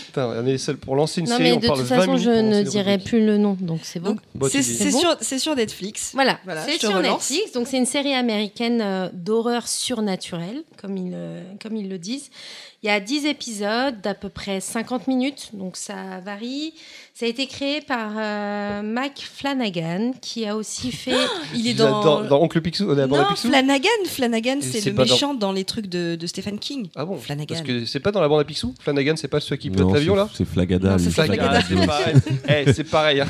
Putain, 0.07 0.27
on 0.27 0.45
est 0.45 0.51
les 0.53 0.57
seuls 0.57 0.77
pour 0.77 0.95
lancer 0.95 1.21
une 1.21 1.27
non, 1.29 1.38
série. 1.38 1.49
mais 1.51 1.55
on 1.55 1.60
de 1.60 1.67
parle 1.67 1.79
toute 1.79 1.88
20 1.89 1.95
façon, 1.97 2.17
je 2.17 2.29
ne 2.29 2.63
dirai 2.63 2.97
plus 2.97 3.25
le 3.25 3.38
nom, 3.38 3.55
donc 3.60 3.81
c'est 3.83 3.99
bon. 3.99 4.15
C'est 4.49 4.91
bon 4.91 4.99
sur, 5.21 5.39
sur 5.39 5.55
Netflix. 5.55 6.12
Voilà, 6.13 6.39
Voilà, 6.43 6.63
c'est 6.65 6.79
sur 6.79 6.89
relance. 6.89 7.29
Netflix. 7.29 7.51
Donc 7.53 7.67
c'est 7.67 7.77
une 7.77 7.86
série 7.86 8.13
américaine 8.13 8.81
euh, 8.81 9.10
d'horreur 9.13 9.67
surnaturelle, 9.67 10.63
comme 10.81 10.97
ils, 10.97 11.12
euh, 11.13 11.41
comme 11.62 11.75
ils 11.75 11.88
le 11.89 11.99
disent. 11.99 12.29
Il 12.83 12.87
y 12.87 12.89
a 12.91 12.99
10 12.99 13.25
épisodes 13.25 13.99
d'à 14.01 14.13
peu 14.13 14.29
près 14.29 14.59
50 14.61 15.07
minutes, 15.07 15.49
donc 15.53 15.75
ça 15.77 16.19
varie. 16.23 16.73
Ça 17.15 17.25
a 17.25 17.29
été 17.29 17.47
créé 17.47 17.81
par 17.81 18.11
euh, 18.15 18.83
Mac 18.83 19.13
Flanagan, 19.33 20.13
qui 20.21 20.45
a 20.45 20.55
aussi 20.55 20.91
fait... 20.91 21.15
Il 21.55 21.67
est 21.67 21.73
Dans, 21.73 22.03
dans. 22.03 22.21
dans 22.21 22.39
Oncle 22.43 22.61
Picsou, 22.61 22.83
on 22.91 22.95
non, 23.07 23.25
Picsou 23.29 23.47
Flanagan. 23.47 23.89
Flanagan, 24.05 24.57
c'est 24.61 24.85
le 24.85 24.91
dans- 24.91 25.01
méchant 25.03 25.33
dans... 25.33 25.51
les 25.51 25.63
trucs 25.63 25.87
de, 25.87 26.15
de 26.15 26.27
Stephen 26.27 26.59
King. 26.59 26.89
Ah 26.95 27.03
bon 27.05 27.17
Flanagan. 27.17 27.55
Parce 27.55 27.61
que 27.67 27.85
c'est 27.85 27.99
pas 27.99 28.11
dans 28.11 28.21
la 28.21 28.27
bande 28.29 28.41
à 28.41 28.43
Picsou 28.45 28.75
Flanagan, 28.79 29.15
c'est 29.17 29.27
pas 29.27 29.39
celui 29.39 29.57
qui 29.57 29.69
pilote 29.71 29.91
l'avion 29.93 30.13
c'est- 30.13 30.19
là 30.19 30.29
C'est 30.35 30.45
Flagada. 30.45 30.97
C'est 30.99 31.09
Flagada. 31.09 31.61
C'est 31.67 31.75
pareil. 31.87 32.15
Eh, 32.67 32.73
c'est 32.73 32.83
pareil. 32.83 33.21
hein. 33.21 33.27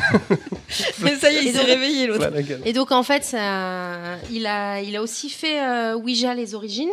Mais 1.01 1.15
ça 1.15 1.31
y 1.31 1.38
est, 1.38 1.45
il 1.45 1.53
s'est 1.53 1.62
réveillé 1.63 2.07
l'autre. 2.07 2.29
Et 2.65 2.73
donc 2.73 2.91
en 2.91 3.03
fait, 3.03 3.23
ça, 3.23 4.17
il, 4.29 4.45
a, 4.45 4.81
il 4.81 4.93
a 4.97 5.01
aussi 5.01 5.29
fait 5.29 5.62
euh, 5.63 5.95
Ouija 5.95 6.33
les 6.36 6.53
origines. 6.53 6.89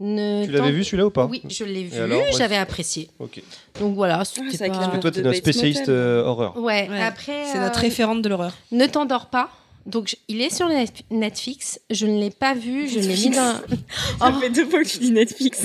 Ne 0.00 0.44
Tu 0.46 0.52
l'avais 0.52 0.70
vu 0.70 0.84
celui-là 0.84 1.06
ou 1.06 1.10
pas 1.10 1.26
Oui, 1.26 1.42
je 1.48 1.64
l'ai 1.64 1.82
vu, 1.84 1.98
alors, 1.98 2.22
j'avais 2.36 2.56
apprécié. 2.56 3.10
Ok. 3.18 3.42
Donc 3.80 3.94
voilà, 3.96 4.24
c'est 4.24 4.40
c'était 4.50 4.68
pas... 4.68 4.76
Parce 4.78 4.92
que 4.96 5.00
toi, 5.00 5.10
t'es 5.10 5.22
Bates 5.22 5.34
spécialiste 5.36 5.88
euh, 5.88 6.22
horreur. 6.24 6.56
Ouais, 6.56 6.88
Ouais, 6.88 7.02
après... 7.02 7.44
C'est 7.52 7.58
notre 7.58 7.78
euh, 7.78 7.82
référente 7.82 8.22
de 8.22 8.28
l'horreur. 8.28 8.52
Ne 8.70 8.86
t'endors 8.86 9.26
pas. 9.26 9.50
Donc 9.86 10.08
je- 10.08 10.16
il 10.28 10.40
est 10.40 10.54
sur 10.54 10.68
Net- 10.68 11.02
Netflix. 11.10 11.80
Je 11.90 12.06
ne 12.06 12.20
l'ai 12.20 12.30
pas 12.30 12.54
vu. 12.54 12.88
Je 12.88 13.00
l'ai 13.00 13.08
mis 13.08 13.30
dans. 13.30 13.54
Ça 14.20 14.32
Oh. 14.36 14.38
fait 14.40 14.50
deux 14.50 14.66
fois 14.68 14.82
que 14.82 14.88
tu 14.88 14.98
dis 14.98 15.10
Netflix. 15.10 15.62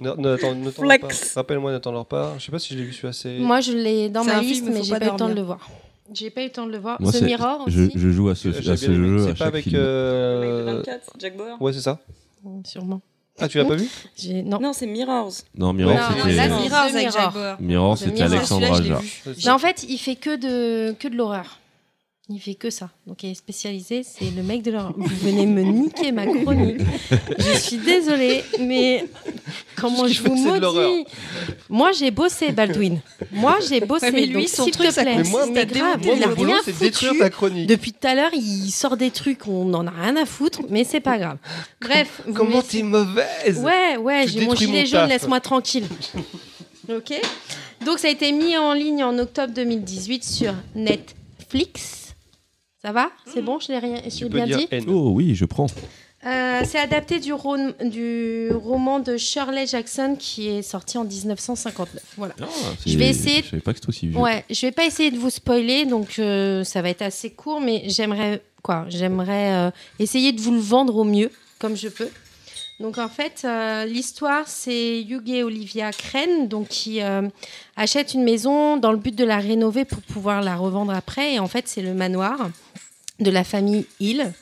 Ne, 0.00 0.10
ne, 0.10 0.34
attends, 0.34 0.54
ne 0.56 0.70
t'endors 0.70 0.90
Flex. 1.00 1.32
pas. 1.34 1.40
Rappelle-moi, 1.40 1.72
ne 1.72 1.78
t'endors 1.78 2.06
pas. 2.06 2.34
Je 2.38 2.44
sais 2.44 2.50
pas 2.52 2.58
si 2.58 2.74
je 2.74 2.78
l'ai 2.80 2.84
vu 2.84 2.92
celui-là. 2.92 3.12
C'est... 3.12 3.38
Moi 3.38 3.60
je 3.60 3.72
l'ai 3.72 4.08
dans 4.10 4.24
C'est 4.24 4.34
ma 4.34 4.40
liste, 4.40 4.64
mais 4.70 4.82
j'ai 4.82 4.90
pas 4.90 4.98
pas 4.98 5.06
eu 5.06 5.10
le 5.12 5.16
temps 5.16 5.28
de 5.28 5.34
le 5.34 5.42
voir. 5.42 5.70
J'ai 6.12 6.30
pas 6.30 6.42
eu 6.42 6.46
le 6.46 6.50
temps 6.50 6.66
de 6.66 6.72
le 6.72 6.78
voir. 6.78 7.00
Moi, 7.00 7.12
The 7.12 7.22
Mirror 7.22 7.64
je, 7.68 7.82
aussi, 7.84 7.92
je 7.94 8.08
joue 8.10 8.28
à 8.28 8.34
ce, 8.34 8.50
J'ai 8.52 8.70
à 8.72 8.76
ce 8.76 8.92
jeu 8.92 9.26
C'est 9.28 9.38
pas 9.38 9.46
avec. 9.46 9.72
euh, 9.72 10.34
Le 10.34 10.64
mec 10.66 10.66
de 10.66 10.76
24, 10.78 11.12
Jack 11.18 11.36
Bauer. 11.36 11.56
Ouais, 11.62 11.72
c'est 11.72 11.80
ça. 11.80 11.98
sûrement. 12.64 13.00
Ah, 13.40 13.48
tu 13.48 13.58
l'as 13.58 13.64
pas 13.64 13.74
vu 13.74 13.88
Non. 14.44 14.60
Non, 14.60 14.72
c'est 14.72 14.86
Mirrors. 14.86 15.32
Non, 15.56 15.72
Mirror, 15.72 15.94
Non, 15.94 16.00
non, 16.00 16.24
c'était. 16.24 16.48
Mirrors 16.48 16.88
c'est 16.88 16.96
avec 16.96 17.08
The 17.08 17.12
Jack 17.12 17.14
Mirror. 17.14 17.32
Bauer. 17.32 17.56
Mirror, 17.60 17.94
The 17.94 17.98
c'était. 17.98 18.22
Alexandre 18.22 18.72
Aja. 18.72 19.00
Mais 19.44 19.50
en 19.50 19.58
fait, 19.58 19.84
il 19.88 19.98
fait 19.98 20.14
que 20.16 20.36
de, 20.36 20.92
que 20.92 21.08
de 21.08 21.16
l'horreur. 21.16 21.58
Il 22.30 22.40
fait 22.40 22.54
que 22.54 22.70
ça. 22.70 22.88
Donc 23.06 23.22
il 23.22 23.32
est 23.32 23.34
spécialisé, 23.34 24.02
c'est 24.02 24.30
le 24.34 24.42
mec 24.42 24.62
de 24.62 24.70
l'horreur. 24.70 24.94
Vous 24.96 25.04
venez 25.22 25.44
me 25.44 25.60
niquer 25.60 26.10
ma 26.10 26.24
chronique. 26.26 26.80
Je 27.38 27.58
suis 27.58 27.76
désolée, 27.76 28.42
mais 28.60 29.04
comment 29.76 30.06
je 30.08 30.22
vous 30.22 30.34
maudis 30.34 31.04
Moi 31.68 31.92
j'ai 31.92 32.10
bossé, 32.10 32.50
Baldwin. 32.50 32.98
Moi 33.30 33.58
j'ai 33.68 33.80
bossé. 33.80 34.06
Ouais, 34.06 34.12
mais 34.12 34.24
lui, 34.24 34.34
donc, 34.44 34.48
son 34.48 34.64
s'il 34.64 34.72
truc, 34.72 34.88
te 34.88 34.94
plaît, 35.02 35.16
Mais 35.16 35.22
moi, 35.24 35.44
mais 35.52 35.66
grave, 35.66 36.02
Moi, 36.02 36.14
il 36.16 36.24
a 36.24 36.28
rien 36.28 36.58
foutu. 36.62 36.78
détruire 36.80 37.12
ta 37.18 37.28
chronique. 37.28 37.66
Depuis 37.68 37.92
tout 37.92 38.06
à 38.06 38.14
l'heure, 38.14 38.30
il 38.32 38.70
sort 38.70 38.96
des 38.96 39.10
trucs, 39.10 39.46
on 39.46 39.74
en 39.74 39.86
a 39.86 39.90
rien 39.90 40.16
à 40.16 40.24
foutre, 40.24 40.60
mais 40.70 40.84
c'est 40.84 41.00
pas 41.00 41.18
grave. 41.18 41.36
Bref, 41.82 42.22
vous 42.26 42.32
Comment 42.32 42.62
t'es 42.62 42.82
mauvaise? 42.82 43.58
Ouais, 43.58 43.98
ouais, 43.98 44.24
j'ai 44.28 44.46
mon 44.46 44.54
gilet 44.54 44.80
mon 44.80 44.86
jaune, 44.86 45.08
laisse-moi 45.10 45.40
tranquille. 45.40 45.84
ok 46.88 47.20
Donc 47.84 47.98
ça 47.98 48.08
a 48.08 48.10
été 48.10 48.32
mis 48.32 48.56
en 48.56 48.72
ligne 48.72 49.04
en 49.04 49.18
octobre 49.18 49.52
2018 49.52 50.24
sur 50.24 50.54
Netflix. 50.74 52.03
Ça 52.84 52.92
va? 52.92 53.10
C'est 53.26 53.40
bon, 53.40 53.58
je 53.60 53.68
l'ai 53.72 53.78
rien, 53.78 54.02
je 54.06 54.26
bien 54.26 54.44
dire 54.46 54.58
dit? 54.58 54.68
N. 54.70 54.84
Oh 54.88 55.12
oui, 55.14 55.34
je 55.34 55.46
prends. 55.46 55.66
Euh, 56.26 56.60
c'est 56.64 56.78
adapté 56.78 57.18
du, 57.18 57.32
ro- 57.32 57.56
du 57.82 58.50
roman 58.52 58.98
de 58.98 59.16
Shirley 59.16 59.66
Jackson 59.66 60.16
qui 60.18 60.48
est 60.48 60.62
sorti 60.62 60.98
en 60.98 61.04
1959. 61.04 62.02
Voilà. 62.18 62.34
Ah, 62.42 62.46
Je 62.86 62.96
vais 62.98 63.08
essayer- 63.08 63.42
Je 63.42 63.50
savais 63.50 63.62
pas 63.62 63.72
que 63.72 63.78
c'était 63.78 63.88
aussi 63.88 64.06
vieux. 64.08 64.18
Ouais, 64.18 64.44
je 64.50 64.60
vais 64.66 64.72
pas 64.72 64.84
essayer 64.84 65.10
de 65.10 65.18
vous 65.18 65.30
spoiler, 65.30 65.86
donc 65.86 66.18
euh, 66.18 66.62
ça 66.64 66.82
va 66.82 66.90
être 66.90 67.02
assez 67.02 67.30
court, 67.30 67.60
mais 67.60 67.84
j'aimerais 67.88 68.42
quoi 68.62 68.84
J'aimerais 68.88 69.52
euh, 69.52 69.70
essayer 69.98 70.32
de 70.32 70.40
vous 70.40 70.52
le 70.52 70.60
vendre 70.60 70.96
au 70.96 71.04
mieux, 71.04 71.30
comme 71.58 71.76
je 71.76 71.88
peux. 71.88 72.08
Donc 72.80 72.98
en 72.98 73.08
fait, 73.08 73.42
euh, 73.44 73.84
l'histoire, 73.84 74.44
c'est 74.48 75.00
Hugh 75.02 75.28
et 75.30 75.42
Olivia 75.42 75.90
Crane, 75.92 76.48
donc 76.48 76.68
qui 76.68 77.00
euh, 77.02 77.22
achètent 77.76 78.14
une 78.14 78.24
maison 78.24 78.76
dans 78.78 78.90
le 78.92 78.98
but 78.98 79.14
de 79.14 79.24
la 79.24 79.38
rénover 79.38 79.84
pour 79.84 80.00
pouvoir 80.02 80.42
la 80.42 80.56
revendre 80.56 80.92
après. 80.92 81.34
Et 81.34 81.38
en 81.38 81.46
fait, 81.48 81.68
c'est 81.68 81.82
le 81.82 81.94
manoir 81.94 82.50
de 83.20 83.30
la 83.30 83.44
famille 83.44 83.86
Hill 84.00 84.32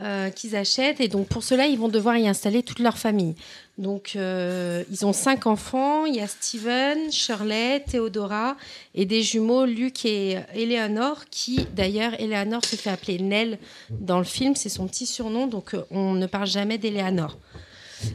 euh, 0.00 0.30
qu'ils 0.30 0.54
achètent. 0.54 1.00
Et 1.00 1.08
donc 1.08 1.26
pour 1.26 1.42
cela, 1.42 1.66
ils 1.66 1.76
vont 1.76 1.88
devoir 1.88 2.16
y 2.16 2.28
installer 2.28 2.62
toute 2.62 2.78
leur 2.78 2.96
famille. 2.98 3.34
Donc 3.78 4.12
euh, 4.14 4.84
ils 4.92 5.04
ont 5.04 5.12
cinq 5.12 5.48
enfants. 5.48 6.06
Il 6.06 6.14
y 6.14 6.20
a 6.20 6.28
Steven, 6.28 7.10
Shirley, 7.10 7.80
Theodora 7.80 8.56
et 8.94 9.06
des 9.06 9.24
jumeaux, 9.24 9.64
Luc 9.64 10.04
et 10.04 10.38
Eleanor, 10.54 11.24
qui 11.32 11.66
d'ailleurs, 11.74 12.12
Eleanor 12.20 12.64
se 12.64 12.76
fait 12.76 12.90
appeler 12.90 13.18
Nell 13.18 13.58
dans 13.90 14.18
le 14.18 14.24
film, 14.24 14.54
c'est 14.54 14.68
son 14.68 14.86
petit 14.86 15.04
surnom, 15.04 15.48
donc 15.48 15.74
euh, 15.74 15.82
on 15.90 16.12
ne 16.12 16.26
parle 16.26 16.46
jamais 16.46 16.78
d'Eleanor. 16.78 17.36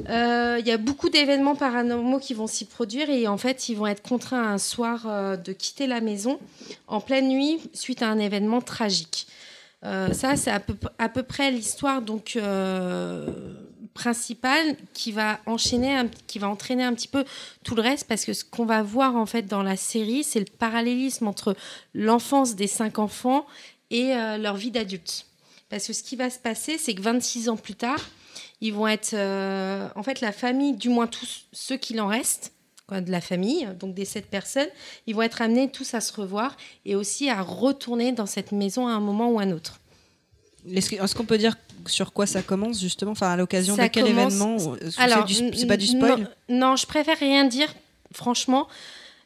Il 0.08 0.64
y 0.66 0.72
a 0.72 0.78
beaucoup 0.78 1.10
d'événements 1.10 1.58
paranormaux 1.58 2.20
qui 2.20 2.34
vont 2.34 2.48
s'y 2.48 2.64
produire 2.64 3.10
et 3.10 3.28
en 3.28 3.38
fait 3.38 3.68
ils 3.68 3.76
vont 3.76 3.88
être 3.88 4.02
contraints 4.02 4.54
un 4.54 4.58
soir 4.58 5.38
de 5.38 5.52
quitter 5.52 5.88
la 5.88 6.00
maison 6.00 6.40
en 6.88 7.02
pleine 7.02 7.28
nuit 7.28 7.60
suite 7.74 8.02
à 8.02 8.08
un 8.08 8.18
événement 8.18 8.62
tragique. 8.62 9.28
Euh, 9.86 10.14
ça 10.14 10.38
c'est 10.38 10.52
à 10.52 10.60
peu, 10.60 11.24
près 11.24 11.52
l'histoire 11.52 12.02
donc 12.02 12.38
euh, 12.38 13.28
principale 13.94 14.78
qui 14.94 15.12
va 15.12 15.42
enchaîner, 15.46 16.04
qui 16.26 16.40
va 16.40 16.48
entraîner 16.48 16.84
un 16.84 16.94
petit 16.94 17.10
peu 17.10 17.26
tout 17.64 17.76
le 17.76 17.82
reste 17.82 18.08
parce 18.08 18.24
que 18.24 18.32
ce 18.32 18.46
qu'on 18.46 18.66
va 18.66 18.82
voir 18.82 19.18
en 19.18 19.26
fait 19.26 19.44
dans 19.44 19.62
la 19.62 19.76
série 19.76 20.24
c'est 20.24 20.40
le 20.40 20.46
parallélisme 20.46 21.28
entre 21.28 21.56
l'enfance 21.94 22.56
des 22.56 22.68
cinq 22.68 22.98
enfants 22.98 23.46
et 23.90 24.16
euh, 24.16 24.38
leur 24.38 24.56
vie 24.56 24.72
d'adulte. 24.72 25.26
Parce 25.70 25.88
que 25.88 25.94
ce 25.94 26.04
qui 26.04 26.16
va 26.16 26.30
se 26.30 26.40
passer 26.40 26.78
c'est 26.78 26.96
que 26.96 27.02
26 27.02 27.50
ans 27.50 27.58
plus 27.58 27.76
tard 27.76 28.00
ils 28.62 28.74
vont 28.74 28.88
être, 28.88 29.14
en 29.14 30.04
fait, 30.04 30.22
la 30.22 30.32
famille, 30.32 30.72
du 30.72 30.88
moins 30.88 31.06
tous 31.06 31.48
ceux 31.52 31.76
qu'il 31.76 32.00
en 32.00 32.08
reste, 32.08 32.54
quoi, 32.94 33.02
de 33.02 33.12
la 33.12 33.22
famille, 33.22 33.68
donc 33.80 33.94
des 33.94 34.06
sept 34.06 34.28
personnes, 34.28 34.68
ils 35.08 35.16
vont 35.16 35.24
être 35.24 35.42
amenés 35.42 35.70
tous 35.72 35.94
à 35.94 36.02
se 36.02 36.14
revoir 36.14 36.56
et 36.86 36.96
aussi 36.96 37.30
à 37.30 37.42
retourner 37.42 38.12
dans 38.12 38.26
cette 38.26 38.52
maison 38.52 38.88
à 38.88 38.92
un 38.92 39.00
moment 39.00 39.30
ou 39.32 39.40
à 39.40 39.44
un 39.44 39.52
autre. 39.52 39.80
Est-ce 40.72 41.16
qu'on 41.16 41.26
peut 41.26 41.38
dire 41.38 41.56
sur 41.88 42.14
quoi 42.14 42.26
ça 42.26 42.42
commence 42.42 42.80
justement? 42.80 43.12
Enfin, 43.12 43.32
à 43.32 43.36
l'occasion 43.36 43.76
de 43.76 43.88
quel 43.88 44.06
commence- 44.06 44.34
événement? 44.34 44.76
Alors, 44.98 45.28
c'est 45.28 45.66
pas 45.66 45.76
du 45.78 45.88
spoil 45.88 46.30
non, 46.50 46.70
non, 46.70 46.76
je 46.76 46.86
préfère 46.86 47.18
rien 47.20 47.46
dire. 47.46 47.74
Franchement, 48.14 48.68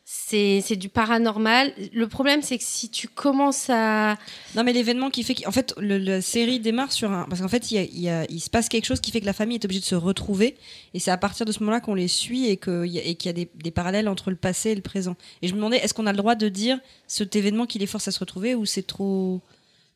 c'est 0.09 0.77
du 0.77 0.87
paranormal. 0.87 1.73
Le 1.91 2.07
problème, 2.07 2.41
c'est 2.41 2.57
que 2.57 2.63
si 2.63 2.89
tu 2.89 3.09
commences 3.09 3.69
à 3.69 4.17
Non, 4.55 4.63
mais 4.63 4.71
l'événement 4.71 5.09
qui 5.09 5.21
fait 5.21 5.35
qu'en 5.35 5.51
fait, 5.51 5.73
le- 5.77 5.97
la 5.97 6.21
série 6.21 6.61
démarre 6.61 6.93
sur 6.93 7.11
un. 7.11 7.25
Parce 7.25 7.41
qu'en 7.41 7.49
fait, 7.49 7.71
il, 7.71 8.25
il 8.29 8.39
se 8.39 8.49
passe 8.49 8.69
quelque 8.69 8.85
chose 8.85 9.01
qui 9.01 9.11
fait 9.11 9.19
que 9.19 9.25
la 9.25 9.33
famille 9.33 9.55
est 9.57 9.65
obligée 9.65 9.81
de 9.81 9.85
se 9.85 9.95
retrouver. 9.95 10.55
Et 10.93 10.99
c'est 10.99 11.11
à 11.11 11.17
partir 11.17 11.45
de 11.45 11.51
ce 11.51 11.59
moment-là 11.59 11.81
qu'on 11.81 11.93
les 11.93 12.07
suit 12.07 12.47
et 12.47 12.55
qu'il 12.55 12.85
y 12.85 12.99
a, 12.99 13.03
et 13.03 13.17
y 13.21 13.27
a 13.27 13.33
des, 13.33 13.49
des 13.53 13.71
parallèles 13.71 14.07
entre 14.07 14.29
le 14.29 14.37
passé 14.37 14.69
et 14.69 14.75
le 14.75 14.81
présent. 14.81 15.17
Et 15.41 15.49
je 15.49 15.53
me 15.53 15.57
demandais, 15.57 15.77
est-ce 15.77 15.93
qu'on 15.93 16.07
a 16.07 16.13
le 16.13 16.17
droit 16.17 16.35
de 16.35 16.47
dire 16.47 16.79
cet 17.07 17.35
événement 17.35 17.65
qui 17.65 17.77
les 17.77 17.85
force 17.87 18.07
à 18.07 18.11
se 18.11 18.19
retrouver 18.19 18.55
ou 18.55 18.65
c'est 18.65 18.87
trop, 18.87 19.41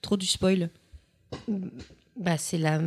trop 0.02 0.18
du 0.18 0.26
spoil? 0.26 0.70
Bah 2.22 2.38
c'est 2.38 2.58
la 2.58 2.80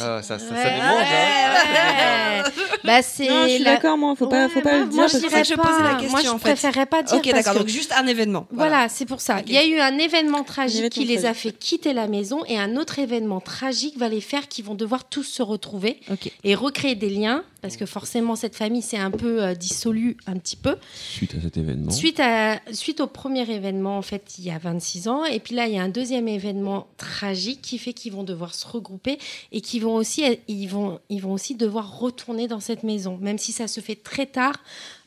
Ah, 0.00 0.20
ça, 0.22 0.38
ça, 0.38 0.38
ça 0.38 0.54
Ouais, 0.54 0.62
démange, 0.64 0.82
hein. 0.82 2.42
ouais. 2.44 2.50
bah 2.84 3.02
c'est 3.02 3.28
Non, 3.28 3.44
je 3.44 3.48
suis 3.54 3.62
la- 3.64 3.74
d'accord, 3.74 3.96
moi, 3.96 4.14
faut 4.16 4.26
pas, 4.26 4.46
Ouais, 4.46 4.48
faut 4.52 4.60
pas 4.60 4.70
moi, 4.72 4.80
le 4.80 4.86
dire. 4.86 4.96
moi, 4.96 5.06
je 5.06 5.12
que 5.14 5.18
dirais 5.28 5.44
je 5.44 5.54
posais 5.54 5.82
la 5.82 5.92
moi 5.92 6.00
question, 6.00 6.18
je 6.22 6.28
en 6.28 6.38
fait. 6.38 6.50
préférerais 6.52 6.86
pas 6.86 7.02
dire 7.02 7.16
Ok, 7.16 7.30
d'accord. 7.30 7.52
que- 7.54 7.58
Donc 7.60 7.68
juste 7.68 7.92
un 7.96 8.06
événement. 8.06 8.46
Voilà, 8.50 8.88
c'est 8.88 9.06
pour 9.06 9.20
ça. 9.20 9.40
Il 9.46 9.52
y 9.52 9.56
a 9.58 9.64
eu 9.64 9.78
un 9.78 9.96
événement 9.98 10.42
tragique 10.44 10.78
événement 10.78 10.90
qui 10.90 11.04
les 11.04 11.24
a 11.26 11.34
fait 11.34 11.52
quitter 11.52 11.92
la 11.92 12.08
maison 12.08 12.44
et 12.46 12.58
un 12.58 12.76
autre 12.76 12.98
événement 12.98 13.40
tragique 13.40 13.96
va 13.98 14.08
les 14.08 14.20
faire 14.20 14.48
qu'ils 14.48 14.64
vont 14.64 14.74
devoir 14.74 15.04
tous 15.08 15.22
se 15.24 15.42
retrouver 15.42 16.00
et 16.44 16.54
recréer 16.54 16.94
des 16.94 17.10
liens 17.10 17.44
parce 17.62 17.76
que 17.76 17.86
forcément 17.86 18.36
cette 18.36 18.54
famille 18.54 18.82
s'est 18.82 18.96
un 18.98 19.10
peu 19.10 19.42
euh, 19.42 19.54
dissolue 19.54 20.16
un 20.28 20.36
petit 20.36 20.54
peu 20.56 20.76
Suite 20.94 21.34
à 21.36 21.40
cet 21.42 21.56
événement. 21.56 21.90
suite 21.90 22.20
à 22.20 22.60
suite 22.70 23.00
au 23.00 23.08
premier 23.08 23.50
événement 23.50 23.98
en 23.98 24.02
fait 24.02 24.34
il 24.38 24.44
y 24.44 24.50
a 24.52 24.58
26 24.58 25.08
ans 25.08 25.24
et 25.24 25.40
puis 25.40 25.54
là 25.56 25.66
il 25.66 25.74
y 25.74 25.78
a 25.78 25.82
un 25.82 25.88
deuxième 25.88 26.28
événement 26.28 26.86
tragique 26.96 27.62
qui 27.62 27.78
fait 27.78 27.92
qu'ils 27.92 28.12
devoir 28.22 28.54
se 28.54 28.66
regrouper 28.66 29.18
et 29.52 29.60
qui 29.60 29.80
vont 29.80 29.94
aussi 29.94 30.24
ils 30.48 30.66
vont 30.66 31.00
ils 31.08 31.20
vont 31.20 31.32
aussi 31.32 31.54
devoir 31.54 31.98
retourner 31.98 32.48
dans 32.48 32.60
cette 32.60 32.82
maison 32.82 33.18
même 33.20 33.38
si 33.38 33.52
ça 33.52 33.68
se 33.68 33.80
fait 33.80 33.96
très 33.96 34.26
tard 34.26 34.56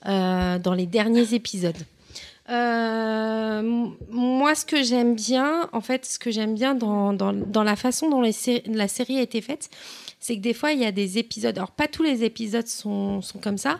euh, 0.05 0.59
dans 0.59 0.73
les 0.73 0.85
derniers 0.85 1.33
épisodes. 1.33 1.77
Euh, 2.49 3.61
moi, 4.09 4.55
ce 4.55 4.65
que 4.65 4.81
j'aime 4.81 5.13
bien, 5.13 5.69
en 5.71 5.81
fait, 5.81 6.05
ce 6.05 6.17
que 6.17 6.31
j'aime 6.31 6.55
bien 6.55 6.73
dans, 6.73 7.13
dans, 7.13 7.31
dans 7.31 7.63
la 7.63 7.75
façon 7.75 8.09
dont 8.09 8.21
la 8.21 8.87
série 8.87 9.19
a 9.19 9.21
été 9.21 9.41
faite, 9.41 9.69
c'est 10.19 10.35
que 10.35 10.41
des 10.41 10.53
fois, 10.53 10.73
il 10.73 10.79
y 10.79 10.85
a 10.85 10.91
des 10.91 11.17
épisodes. 11.17 11.57
Alors, 11.57 11.71
pas 11.71 11.87
tous 11.87 12.03
les 12.03 12.23
épisodes 12.23 12.67
sont, 12.67 13.21
sont 13.21 13.39
comme 13.39 13.57
ça, 13.57 13.79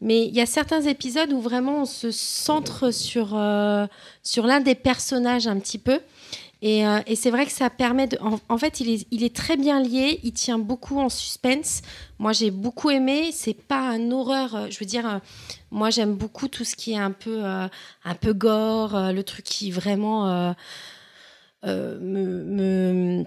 mais 0.00 0.26
il 0.26 0.34
y 0.34 0.40
a 0.40 0.46
certains 0.46 0.82
épisodes 0.82 1.32
où 1.32 1.40
vraiment 1.40 1.82
on 1.82 1.84
se 1.84 2.10
centre 2.10 2.90
sur, 2.90 3.30
euh, 3.34 3.86
sur 4.22 4.46
l'un 4.46 4.60
des 4.60 4.74
personnages 4.74 5.46
un 5.46 5.58
petit 5.58 5.78
peu. 5.78 6.00
Et, 6.62 6.86
euh, 6.86 7.00
et 7.06 7.16
c'est 7.16 7.30
vrai 7.30 7.46
que 7.46 7.52
ça 7.52 7.70
permet 7.70 8.06
de. 8.06 8.18
En, 8.48 8.58
fait, 8.58 8.80
il 8.80 9.24
est, 9.24 9.34
très 9.34 9.56
bien 9.56 9.82
lié, 9.82 10.20
il 10.22 10.32
tient 10.32 10.58
beaucoup 10.58 10.98
en 11.00 11.08
suspense. 11.08 11.80
Moi, 12.18 12.32
j'ai 12.32 12.50
beaucoup 12.50 12.90
aimé. 12.90 13.30
C'est 13.32 13.54
pas 13.54 13.80
un 13.80 14.10
horreur. 14.10 14.54
euh, 14.54 14.66
Je 14.70 14.78
veux 14.78 14.86
dire, 14.86 15.08
euh, 15.08 15.18
moi, 15.70 15.90
j'aime 15.90 16.14
beaucoup 16.14 16.48
tout 16.48 16.64
ce 16.64 16.76
qui 16.76 16.92
est 16.92 16.98
un 16.98 17.12
peu, 17.12 17.44
un 17.44 18.14
peu 18.20 18.32
gore, 18.32 19.12
le 19.12 19.22
truc 19.22 19.44
qui 19.44 19.70
vraiment 19.70 20.54
me, 21.64 21.98
me, 22.00 23.24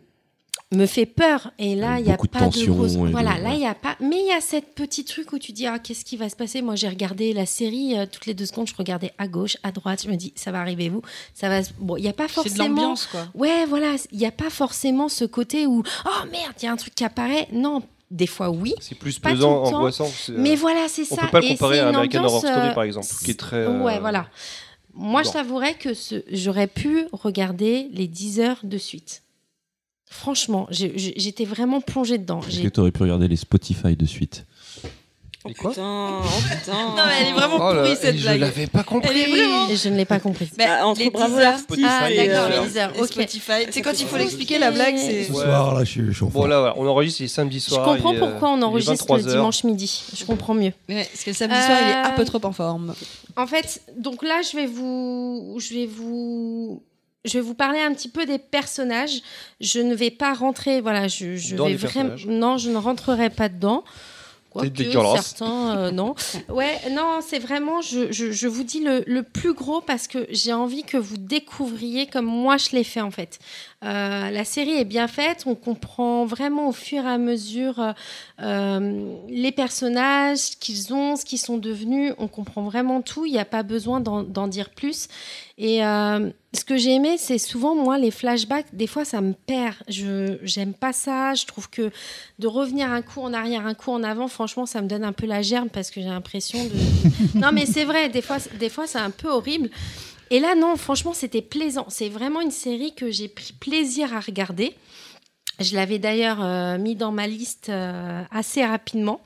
me 0.76 0.86
fait 0.86 1.06
peur. 1.06 1.52
Et 1.60 1.76
là, 1.76 2.00
il 2.00 2.06
n'y 2.06 2.12
a 2.12 2.18
de 2.18 2.28
pas 2.28 2.40
tension 2.40 2.76
de 2.76 2.88
de- 2.88 3.12
Voilà, 3.12 3.38
là, 3.40 3.50
ouais. 3.50 3.56
il 3.56 3.62
y 3.62 3.66
a 3.66 3.74
pas. 3.76 3.96
Mais 4.00 4.20
il 4.20 4.28
y 4.28 4.32
a 4.32 4.42
cette 4.42 4.76
petit 4.76 5.06
truc 5.06 5.32
où 5.34 5.40
tu 5.40 5.52
dis, 5.52 5.68
ah, 5.68 5.80
qu'est-ce 5.80 6.04
qui 6.06 6.18
va 6.18 6.30
se 6.30 6.36
passer? 6.36 6.62
Moi, 6.62 6.76
j'ai 6.76 6.90
regardé 6.90 7.34
la 7.34 7.46
série 7.46 7.98
euh, 7.98 8.06
toutes 8.12 8.26
les 8.26 8.34
deux 8.34 8.46
secondes. 8.46 8.68
Je 8.68 8.76
regardais 8.76 9.12
à 9.18 9.28
gauche, 9.28 9.58
à 9.64 9.72
droite. 9.72 10.04
Je 10.06 10.10
me 10.10 10.16
dis, 10.16 10.34
ça 10.36 10.52
va 10.52 10.60
arriver 10.60 10.90
vous? 10.90 11.02
Ça 11.34 11.50
va. 11.50 11.62
Bon, 11.80 11.98
il 11.98 12.02
n'y 12.04 12.10
a 12.10 12.14
pas 12.14 12.28
C'est 12.28 12.44
de 12.44 12.50
forcément. 12.50 12.68
l'ambiance, 12.68 13.06
quoi. 13.08 13.28
Ouais, 13.36 13.66
voilà, 13.68 13.96
il 14.12 14.18
n'y 14.18 14.26
a 14.26 14.32
pas 14.32 14.50
forcément 14.50 15.10
ce 15.10 15.26
côté 15.26 15.68
où 15.68 15.84
oh 16.06 16.10
merde, 16.32 16.54
il 16.62 16.66
y 16.66 16.68
a 16.68 16.72
un 16.72 16.78
truc 16.78 16.96
qui 16.96 17.04
apparaît. 17.04 17.48
Non, 17.52 17.82
des 18.12 18.28
fois 18.28 18.50
oui, 18.52 18.76
C'est 18.80 18.96
plus 18.96 19.18
Pas 19.20 19.32
pesant, 19.32 19.64
angoissant. 19.64 20.08
c'est, 20.08 20.34
euh, 20.34 20.36
mais 20.38 20.56
voilà, 20.56 20.88
c'est 20.88 21.02
on 21.12 21.16
ça. 21.16 21.22
peut 21.24 21.28
pas 21.32 21.40
le 21.42 21.48
comparer 21.50 21.80
à 21.80 21.88
American 21.90 22.24
Horror 22.24 22.40
Story, 22.40 22.68
euh, 22.70 22.74
par 22.74 22.84
exemple, 22.84 23.08
qui 23.26 23.32
est 23.32 23.40
très, 23.40 23.58
euh, 23.58 23.82
Ouais, 23.82 24.00
voilà. 24.00 24.28
Moi, 24.96 25.24
je 25.24 25.32
t'avouerais 25.32 25.74
que 25.74 25.96
ce... 25.96 26.24
j'aurais 26.32 26.68
pu 26.68 27.06
regarder 27.12 27.88
les 27.92 28.08
10 28.08 28.40
heures 28.40 28.60
de 28.64 28.78
suite. 28.78 29.24
Franchement, 30.20 30.68
j'étais 30.70 31.46
vraiment 31.46 31.82
plongée 31.82 32.18
dedans. 32.18 32.40
Est-ce 32.48 32.62
que 32.62 32.68
tu 32.68 32.80
aurais 32.80 32.92
pu 32.92 33.02
regarder 33.04 33.28
les 33.28 33.36
Spotify 33.36 33.96
de 33.96 34.06
suite 34.06 34.46
Oh 35.46 35.50
quoi 35.60 35.72
putain, 35.72 36.20
oh 36.24 36.28
putain. 36.50 36.72
Non, 36.96 37.04
mais 37.06 37.14
elle 37.20 37.28
est 37.28 37.32
vraiment 37.34 37.56
Oh 37.56 37.74
pourrie 37.74 37.90
là, 37.90 37.96
cette 37.98 38.16
je 38.16 38.22
blague. 38.22 38.40
l'avais 38.40 38.68
pas 38.68 38.84
compris. 38.84 39.10
Elle 39.12 39.18
est 39.18 39.26
vraiment. 39.30 39.68
Je 39.76 39.90
ne 39.90 39.98
l'ai 39.98 40.06
pas 40.06 40.20
comprise. 40.22 40.52
Bah, 40.58 40.64
Ah, 40.80 40.88
entre 40.88 41.02
les 41.02 41.10
Bravo 41.10 41.34
10 41.36 41.42
heures. 41.42 41.52
l'artiste 41.52 41.80
Ah, 41.86 42.10
et, 42.10 42.28
d'accord, 42.28 42.46
euh, 42.50 42.62
les 42.62 42.68
10 42.70 42.78
heures, 42.78 42.92
et 42.96 43.02
ok. 43.02 43.08
Spotify. 43.08 43.52
Sais, 43.70 43.82
quand 43.82 44.00
il 44.00 44.08
faut 44.08 44.16
l'expliquer, 44.16 44.58
la 44.58 44.72
blague, 44.72 44.96
c'est. 44.98 45.30
Ouais. 45.32 45.46
là, 45.46 45.80
je 45.80 45.84
suis, 45.90 46.14
je 46.14 46.24
en 46.24 46.28
Bon, 46.30 46.46
là, 46.46 46.60
voilà, 46.60 46.76
on 46.78 46.88
enregistre 46.88 47.24
les 47.24 47.28
samedis 47.28 47.60
Je 47.60 47.72
soirs. 47.74 47.84
comprends 47.84 48.14
il 48.14 48.20
est, 48.20 48.22
euh, 48.24 48.30
pourquoi 48.30 48.52
on 48.52 48.58
il 48.58 48.62
est 48.62 48.64
enregistre 48.64 48.92
23 48.94 49.18
le 49.18 49.24
dimanche 49.24 49.64
midi. 49.66 50.04
Je 50.16 50.24
comprends 50.24 50.54
mieux. 50.54 50.72
Ouais, 50.88 51.04
parce 51.12 51.24
que 51.26 51.32
le 51.32 51.36
samedi 51.36 51.60
soir, 51.62 51.78
il 51.82 51.90
est 51.90 51.94
un 51.94 52.12
Euh, 52.14 52.16
peu 52.16 52.24
trop 52.24 52.40
en 52.46 52.54
forme. 52.54 52.96
En 53.36 53.46
fait, 53.48 53.82
donc 53.98 54.24
là, 54.24 54.40
je 54.50 54.56
vais 54.56 54.66
vous, 54.68 55.58
je 55.60 55.74
vais 55.74 55.88
vous, 55.88 56.82
je 57.26 57.34
vais 57.34 57.42
vous 57.42 57.54
parler 57.54 57.80
un 57.80 57.94
petit 57.94 58.10
peu 58.10 58.26
des 58.26 58.40
personnages. 58.40 59.22
Je 59.62 59.80
ne 59.80 59.96
vais 59.96 60.12
pas 60.12 60.34
rentrer, 60.34 60.82
voilà, 60.82 61.08
je, 61.08 61.36
je 61.36 61.56
vais 61.56 61.76
vraiment, 61.76 62.16
non, 62.28 62.58
je 62.58 62.70
ne 62.70 62.78
rentrerai 62.78 63.30
pas 63.30 63.50
dedans. 63.50 63.84
Dégueulasse. 64.62 65.36
certains, 65.36 65.78
euh, 65.78 65.92
non. 65.92 66.16
Ouais, 66.50 66.78
non, 66.92 67.20
c'est 67.28 67.40
vraiment, 67.40 67.82
je, 67.82 68.12
je, 68.12 68.32
je 68.32 68.48
vous 68.48 68.64
dis 68.64 68.84
le, 68.84 69.04
le 69.08 69.24
plus 69.24 69.54
gros 69.54 69.82
parce 69.82 70.08
que 70.08 70.28
j'ai 70.30 70.54
envie 70.54 70.84
que 70.84 70.98
vous 70.98 71.18
découvriez 71.18 72.06
comme 72.08 72.26
moi 72.26 72.58
je 72.58 72.70
l'ai 72.72 72.84
fait 72.84 73.02
en 73.02 73.12
fait. 73.12 73.40
Euh, 73.84 74.30
la 74.30 74.46
série 74.46 74.74
est 74.74 74.86
bien 74.86 75.08
faite, 75.08 75.44
on 75.46 75.56
comprend 75.56 76.26
vraiment 76.26 76.70
au 76.70 76.72
fur 76.72 77.04
et 77.04 77.10
à 77.10 77.18
mesure 77.18 77.80
euh, 77.80 77.92
euh, 78.42 79.16
les 79.30 79.52
personnages, 79.52 80.38
ce 80.38 80.58
qu'ils 80.58 80.94
ont, 80.94 81.16
ce 81.16 81.26
qu'ils 81.26 81.40
sont 81.40 81.58
devenus, 81.58 82.14
on 82.18 82.28
comprend 82.28 82.64
vraiment 82.64 83.02
tout, 83.02 83.26
il 83.26 83.34
n'y 83.34 83.40
a 83.40 83.46
pas 83.46 83.64
besoin 83.64 84.00
d'en 84.00 84.48
dire 84.48 84.70
plus. 84.70 85.10
Et 85.60 85.86
euh, 85.86 86.32
ce 86.54 86.66
que 86.66 86.78
j'ai 86.78 86.94
aimé, 86.96 87.18
c'est 87.20 87.38
souvent, 87.38 87.76
moi, 87.76 88.00
les 88.00 88.10
flashbacks, 88.10 88.66
des 88.74 88.88
fois, 88.88 89.06
ça 89.06 89.22
me 89.22 89.34
perd. 89.34 89.76
Je 89.88 90.40
j'aime 90.42 90.74
pas 90.74 90.94
ça. 90.94 91.36
Je 91.36 91.46
trouve 91.46 91.70
que 91.70 91.92
de 92.40 92.48
revenir 92.48 92.92
un 92.92 93.04
coup 93.04 93.22
en 93.22 93.34
arrière, 93.34 93.68
un 93.68 93.76
coup 93.76 93.92
en 93.92 94.02
avant, 94.02 94.28
franchement, 94.28 94.66
ça 94.66 94.82
me 94.82 94.88
donne 94.88 95.04
un 95.04 95.14
peu 95.14 95.28
la 95.28 95.44
germe 95.44 95.70
parce 95.70 95.92
que 95.92 96.02
j'ai 96.02 96.08
l'impression 96.08 96.60
de. 96.64 97.40
non, 97.40 97.52
mais 97.54 97.68
c'est 97.68 97.86
vrai, 97.86 98.10
des 98.10 98.24
fois, 98.24 98.38
des 98.60 98.70
fois 98.70 98.88
c'est 98.88 99.00
un 99.00 99.12
peu 99.12 99.30
horrible. 99.30 99.70
Et 100.30 100.40
là, 100.40 100.56
non, 100.56 100.76
franchement, 100.76 101.14
c'était 101.14 101.42
plaisant. 101.42 101.86
C'est 101.90 102.10
vraiment 102.10 102.42
une 102.42 102.52
série 102.52 102.94
que 102.96 103.12
j'ai 103.12 103.28
pris 103.28 103.54
plaisir 103.54 104.14
à 104.14 104.20
regarder. 104.20 104.76
Je 105.60 105.76
l'avais 105.76 106.00
d'ailleurs 106.00 106.44
euh, 106.44 106.78
mis 106.78 106.96
dans 106.96 107.12
ma 107.12 107.28
liste 107.28 107.70
euh, 107.70 108.24
assez 108.32 108.66
rapidement. 108.66 109.22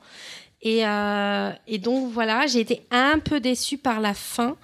Euh, 0.66 1.52
et 1.66 1.78
donc 1.78 2.12
voilà, 2.12 2.46
j'ai 2.46 2.60
été 2.60 2.82
un 2.90 3.18
peu 3.18 3.40
déçue 3.40 3.78
par 3.78 4.00
la 4.00 4.14
fin. 4.14 4.56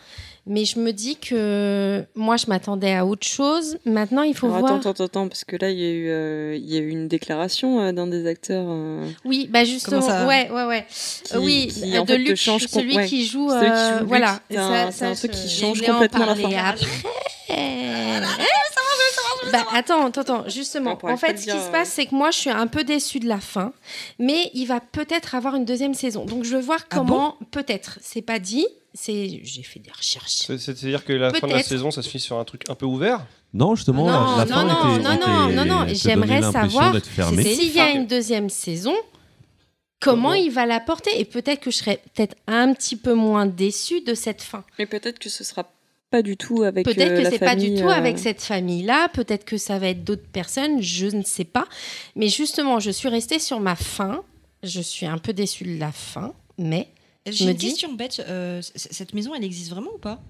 Mais 0.47 0.67
je 0.67 0.79
me 0.79 0.93
dis 0.93 1.17
que 1.17 2.05
moi, 2.15 2.37
je 2.37 2.45
m'attendais 2.49 2.93
à 2.95 3.07
autre 3.07 3.27
chose. 3.27 3.79
Maintenant, 3.87 4.23
il 4.23 4.35
faut 4.35 4.47
Alors, 4.49 4.59
voir. 4.59 4.75
attends, 4.75 4.91
attends, 4.91 5.05
attends, 5.05 5.29
parce 5.29 5.43
que 5.45 5.57
là, 5.57 5.71
il 5.71 5.79
y 5.79 5.85
a 5.87 5.91
eu, 5.91 6.09
euh, 6.11 6.55
il 6.61 6.71
y 6.71 6.77
a 6.77 6.81
eu 6.81 6.91
une 6.91 7.09
déclaration 7.09 7.81
euh, 7.81 7.93
d'un 7.93 8.07
des 8.07 8.27
acteurs. 8.27 8.67
euh, 8.69 9.07
Oui, 9.25 9.49
bah 9.51 9.65
justement, 9.65 10.03
ça 10.03 10.27
ouais, 10.27 10.51
ouais, 10.51 10.65
ouais. 10.67 10.85
qui- 11.25 11.37
oui, 11.39 11.69
qui, 11.73 11.97
euh, 11.97 12.03
de 12.03 12.07
fait, 12.07 12.19
Luc, 12.19 12.37
change 12.37 12.67
celui 12.67 12.95
ouais. 12.97 13.07
qui 13.07 13.25
joue, 13.25 13.49
Celui 13.49 13.71
qui 13.71 13.93
joue 13.93 13.99
Luc, 14.01 14.09
voilà. 14.09 14.41
c'est 14.51 14.57
un- 14.59 14.91
c'est 14.91 15.07
un 15.07 15.15
truc 15.15 15.31
qui 15.31 15.49
je 15.49 15.61
change 15.63 15.81
complètement 15.81 16.27
la 16.27 16.35
fin. 16.35 16.51
après. 16.53 16.87
Bah, 19.57 19.67
attends, 19.73 20.07
attends, 20.07 20.21
attends, 20.23 20.49
justement. 20.49 20.99
En 21.03 21.17
fait, 21.17 21.39
ce 21.39 21.45
qui 21.45 21.51
se 21.51 21.57
euh. 21.57 21.71
passe, 21.73 21.91
c'est 21.91 22.07
que 22.07 22.15
moi, 22.15 22.31
je 22.31 22.39
suis 22.39 22.51
un 22.51 22.67
peu 22.67 22.85
déçue 22.85 23.21
de 23.21 23.29
la 23.29 23.41
fin, 23.41 23.73
mais 24.19 24.51
il 24.55 24.67
va 24.67 24.81
peut-être 24.81 25.35
avoir 25.35 25.55
une 25.55 25.65
deuxième 25.65 25.95
saison. 25.95 26.25
Donc, 26.25 26.45
je 26.45 26.57
veux 26.57 26.63
voir 26.63 26.81
Ah 26.91 26.97
comment. 26.97 27.37
peut-être, 27.51 27.99
c'est 28.03 28.23
pas 28.23 28.39
dit. 28.39 28.67
C'est, 28.97 29.41
j'ai 29.43 29.63
fait 29.65 29.81
des 29.81 29.91
recherches. 29.91 30.31
C'est- 30.47 30.57
C'est-à-dire 30.59 31.05
que 31.05 31.13
la 31.13 31.33
fin 31.33 31.49
de 31.49 31.53
la 31.53 31.63
saison, 31.65 31.91
ça 31.91 32.01
se 32.03 32.09
finit 32.09 32.23
sur 32.23 32.39
un 32.39 32.45
truc 32.45 32.63
un 32.69 32.77
peu 32.77 32.87
ouvert. 32.87 33.27
Non, 33.53 33.75
justement, 33.75 34.07
Non, 34.07 34.37
la, 34.37 34.45
la 34.45 34.45
non, 34.45 34.55
fin 34.55 34.65
non, 34.65 34.71
était, 34.71 35.03
non, 35.03 35.15
était- 35.15 35.27
non, 35.27 35.49
non, 35.49 35.65
non, 35.87 35.87
j'aimerais 35.95 36.43
savoir 36.43 36.95
S'il 37.43 37.73
y 37.73 37.81
a 37.81 37.91
une 37.91 38.07
deuxième 38.07 38.49
saison, 38.49 38.95
comment 40.01 40.35
il 40.35 40.51
va 40.51 40.67
la 40.67 40.81
porter? 40.81 41.11
Et 41.19 41.25
peut-être 41.25 41.61
que 41.61 41.71
je 41.71 41.79
serais 41.79 42.01
peut-être 42.15 42.37
un 42.47 42.73
petit 42.73 42.97
peu 42.97 43.15
moins 43.15 43.47
déçue 43.47 44.01
de 44.03 44.15
cette 44.15 44.43
fin. 44.43 44.65
Mais 44.79 44.87
peut-être 44.87 45.19
que 45.19 45.29
ce 45.29 45.43
sera 45.45 45.69
pas 46.15 46.23
du 46.23 46.37
tout 46.37 46.63
avec 46.63 46.85
Peut-être 46.85 47.11
euh, 47.13 47.17
que 47.19 47.23
la 47.23 47.31
c'est 47.31 47.39
pas 47.41 47.57
du 47.57 47.67
famille, 47.67 47.81
tout 47.83 47.89
avec 47.89 48.19
cette 48.21 48.41
famille-là, 48.41 49.09
peut-être 49.09 49.45
que 49.45 49.57
ça 49.57 49.81
va 49.81 49.89
être 49.89 50.05
d'autres 50.05 50.29
personnes, 50.29 50.81
je 50.81 51.07
ne 51.07 51.23
sais 51.25 51.43
pas. 51.45 51.67
Mais 52.15 52.29
justement, 52.29 52.79
je 52.79 52.91
suis 52.93 53.09
restée 53.09 53.41
sur 53.41 53.59
ma 53.59 53.75
fin. 53.75 54.23
Je 54.63 54.81
suis 54.81 55.07
un 55.07 55.19
peu 55.19 55.33
déçue 55.33 55.65
de 55.65 55.79
la 55.81 55.91
fin, 55.91 56.33
mais 56.57 56.87
J'ai 57.27 57.47
me 57.47 57.51
une 57.51 57.57
dis- 57.57 57.67
question 57.71 57.93
bête. 57.95 58.23
euh, 58.29 58.63
cette 58.63 59.13
maison, 59.13 59.35
elle 59.35 59.43
existe 59.45 59.71
vraiment 59.71 59.91
ou 59.95 59.99
pas? 59.99 60.23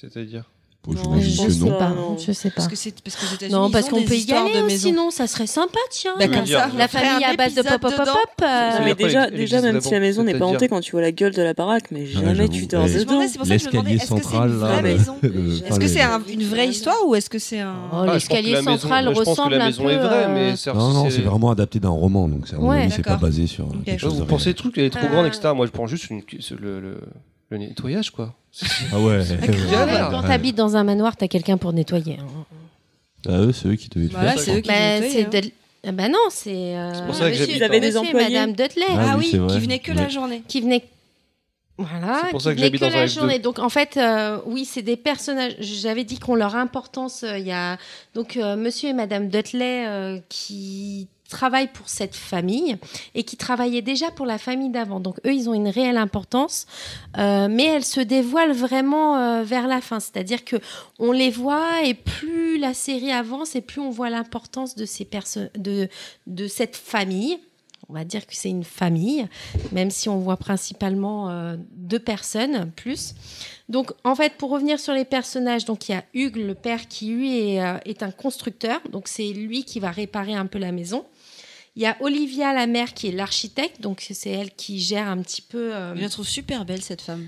C'est-à-dire? 0.00 0.50
Non, 0.86 1.18
je 1.20 1.42
que 1.46 1.50
sais 1.50 1.70
pas. 1.70 1.88
non. 1.90 2.16
Je 2.18 2.32
sais 2.32 2.50
pas. 2.50 2.56
Parce 2.56 2.68
que 2.68 2.76
c'est 2.76 2.94
parce 3.02 3.16
que 3.16 3.34
États-Unis, 3.34 3.54
Non, 3.54 3.70
parce 3.70 3.88
qu'on 3.88 4.02
peut 4.02 4.14
y 4.16 4.30
aller 4.32 4.52
de 4.60 4.62
aussi, 4.66 4.78
sinon 4.78 5.10
ça 5.10 5.26
serait 5.26 5.46
sympa, 5.46 5.78
tiens. 5.90 6.14
Bah, 6.18 6.28
comme 6.28 6.46
ça, 6.46 6.68
La 6.76 6.88
famille 6.88 7.24
à 7.24 7.34
base 7.34 7.54
de 7.54 7.62
pop 7.62 7.80
pop 7.80 7.94
pop 7.96 8.04
pop. 8.06 8.14
euh, 8.42 8.70
mais 8.84 8.94
déjà, 8.94 9.30
déjà 9.30 9.60
même 9.60 9.80
si 9.80 9.90
la 9.92 10.00
maison 10.00 10.22
n'est 10.24 10.38
pas 10.38 10.44
hantée, 10.46 10.68
quand 10.68 10.80
tu 10.80 10.92
vois 10.92 11.00
la 11.00 11.12
gueule 11.12 11.32
de 11.32 11.42
la 11.42 11.54
baraque, 11.54 11.90
mais 11.90 12.06
jamais 12.06 12.34
j'avoue. 12.34 12.48
tu 12.52 12.66
dors 12.66 12.86
dedans. 12.86 13.20
L'escalier 13.44 13.98
central, 13.98 14.58
là, 14.58 14.82
maison 14.82 15.16
Est-ce 15.22 15.78
que 15.80 15.88
c'est 15.88 16.00
un- 16.02 16.22
une 16.30 16.44
vraie 16.44 16.68
histoire 16.68 16.96
ou 17.06 17.14
est-ce 17.14 17.30
que 17.30 17.38
c'est 17.38 17.60
un... 17.60 17.74
Oh, 17.92 17.96
Ah, 18.08 18.14
l'escalier 18.14 18.52
la 18.52 18.58
maison- 18.62 18.78
central 18.78 19.04
moi, 19.04 19.14
je 19.14 19.18
pense 19.18 19.24
que 19.24 19.30
ressemble 19.30 19.54
la 19.56 19.64
un 19.64 19.66
maison 19.68 19.82
peu. 19.84 19.90
est 19.90 19.98
vraie, 19.98 20.24
euh, 20.26 20.34
mais 20.34 20.72
Non, 20.74 20.92
non, 20.92 21.10
c'est 21.10 21.22
vraiment 21.22 21.50
adapté 21.50 21.80
d'un 21.80 21.88
roman, 21.90 22.28
donc 22.28 22.46
c'est- 22.48 22.56
pas 23.02 23.16
basé 23.16 23.46
sur 23.46 23.66
vous 23.66 24.24
pensez 24.26 24.50
le 24.50 24.54
truc, 24.54 24.74
elle 24.78 24.84
est 24.84 24.90
trop 24.90 25.06
Euh. 25.06 25.08
grande, 25.08 25.26
etc. 25.26 25.48
Moi, 25.54 25.66
je 25.66 25.70
prends 25.70 25.86
juste 25.86 26.08
le, 26.10 26.98
le, 27.54 27.66
nettoyage, 27.68 28.10
quoi. 28.10 28.34
Ah 28.92 29.00
ouais. 29.00 29.20
Galère. 29.70 30.10
Quand 30.10 30.22
t'habites 30.22 30.56
dans 30.56 30.76
un 30.76 30.84
manoir, 30.84 31.16
t'as 31.16 31.28
quelqu'un 31.28 31.56
pour 31.56 31.72
nettoyer. 31.72 32.18
hein. 32.20 32.44
Ah, 33.26 33.38
eux, 33.40 33.52
c'est 33.52 33.68
eux 33.68 33.76
qui 33.76 33.88
devaient 33.88 34.06
le 34.06 34.12
Voilà, 34.12 34.32
faire. 34.32 34.40
c'est 34.40 34.56
eux 34.56 34.60
qui 34.60 34.68
Bah, 34.68 35.00
nettoient, 35.00 35.10
c'est 35.10 35.24
hein. 35.24 35.28
Dudley- 35.30 35.52
Ah 35.86 35.92
bah 35.92 36.08
non, 36.08 36.18
c'est 36.30 36.76
euh, 36.76 36.94
C'est 36.94 37.04
pour 37.06 37.14
ça 37.14 37.24
que 37.24 37.30
monsieur, 37.30 37.44
j'habite 37.46 37.56
Ils 37.56 37.62
avaient 37.64 37.80
des 37.80 37.86
monsieur 37.88 38.02
et 38.04 38.08
employés. 38.08 38.28
Madame 38.38 38.52
Dudley. 38.52 38.86
Ah 38.90 38.94
Ah 38.98 39.16
oui, 39.16 39.24
oui, 39.24 39.28
c'est 39.32 39.38
vrai. 39.38 39.54
qui 39.54 39.60
venait 39.60 39.78
que 39.80 39.92
la 39.92 40.02
Ouais. 40.04 40.10
journée. 40.10 40.42
qui 40.46 40.60
venait 40.60 40.84
voilà 41.76 42.20
C'est 42.26 42.30
pour 42.30 42.38
qui 42.38 42.44
ça 42.44 42.50
que 42.50 42.54
venait 42.56 42.66
j'habite 42.66 42.80
dans 42.82 42.86
un 42.86 42.90
la 43.00 43.06
F2. 43.06 43.14
journée 43.14 43.38
donc 43.40 43.58
en 43.58 43.68
fait 43.68 43.96
euh, 43.96 44.38
oui 44.46 44.64
c'est 44.64 44.82
des 44.82 44.96
personnages 44.96 45.56
j'avais 45.58 46.04
dit 46.04 46.20
qu'on 46.20 46.36
leur 46.36 46.54
importance 46.54 47.24
euh, 47.24 47.36
il 47.36 47.44
y 47.46 47.50
a 47.50 47.78
donc 48.14 48.36
euh, 48.36 48.54
monsieur 48.54 48.90
et 48.90 48.92
madame 48.92 49.28
Dudley 49.28 49.84
euh, 49.88 50.20
qui 50.28 51.08
travaillent 51.34 51.72
pour 51.72 51.88
cette 51.88 52.14
famille 52.14 52.76
et 53.16 53.24
qui 53.24 53.36
travaillaient 53.36 53.82
déjà 53.82 54.10
pour 54.12 54.24
la 54.24 54.38
famille 54.38 54.70
d'avant 54.70 55.00
donc 55.00 55.16
eux 55.26 55.34
ils 55.34 55.48
ont 55.48 55.54
une 55.54 55.68
réelle 55.68 55.96
importance 55.96 56.66
euh, 57.18 57.48
mais 57.50 57.64
elles 57.64 57.84
se 57.84 58.00
dévoilent 58.00 58.58
vraiment 58.66 59.16
euh, 59.16 59.42
vers 59.42 59.66
la 59.66 59.80
fin 59.80 59.98
c'est-à-dire 59.98 60.44
que 60.44 60.56
on 61.00 61.10
les 61.10 61.30
voit 61.30 61.82
et 61.84 61.94
plus 61.94 62.56
la 62.58 62.72
série 62.72 63.10
avance 63.10 63.56
et 63.56 63.60
plus 63.60 63.80
on 63.80 63.90
voit 63.90 64.10
l'importance 64.10 64.76
de 64.76 64.84
ces 64.84 65.04
perso- 65.04 65.50
de 65.56 65.88
de 66.28 66.46
cette 66.46 66.76
famille 66.76 67.38
on 67.88 67.92
va 67.92 68.04
dire 68.04 68.26
que 68.26 68.34
c'est 68.34 68.48
une 68.48 68.64
famille, 68.64 69.26
même 69.72 69.90
si 69.90 70.08
on 70.08 70.18
voit 70.18 70.36
principalement 70.38 71.28
euh, 71.28 71.56
deux 71.72 71.98
personnes 71.98 72.70
plus. 72.72 73.14
Donc, 73.68 73.92
en 74.04 74.14
fait, 74.14 74.34
pour 74.38 74.50
revenir 74.50 74.78
sur 74.80 74.94
les 74.94 75.04
personnages, 75.04 75.64
donc 75.64 75.88
il 75.88 75.92
y 75.92 75.94
a 75.94 76.04
Hugues, 76.14 76.36
le 76.36 76.54
père, 76.54 76.88
qui 76.88 77.08
lui 77.08 77.56
est 77.56 78.02
un 78.02 78.10
constructeur, 78.10 78.80
donc 78.90 79.08
c'est 79.08 79.28
lui 79.32 79.64
qui 79.64 79.80
va 79.80 79.90
réparer 79.90 80.34
un 80.34 80.46
peu 80.46 80.58
la 80.58 80.72
maison. 80.72 81.04
Il 81.76 81.82
y 81.82 81.86
a 81.86 81.96
Olivia, 82.00 82.52
la 82.54 82.66
mère, 82.66 82.94
qui 82.94 83.08
est 83.08 83.12
l'architecte, 83.12 83.80
donc 83.80 84.06
c'est 84.12 84.30
elle 84.30 84.52
qui 84.52 84.78
gère 84.80 85.08
un 85.08 85.18
petit 85.18 85.42
peu. 85.42 85.74
euh, 85.74 85.94
Je 85.96 86.02
la 86.02 86.08
trouve 86.08 86.26
super 86.26 86.64
belle 86.64 86.82
cette 86.82 87.00
femme. 87.02 87.26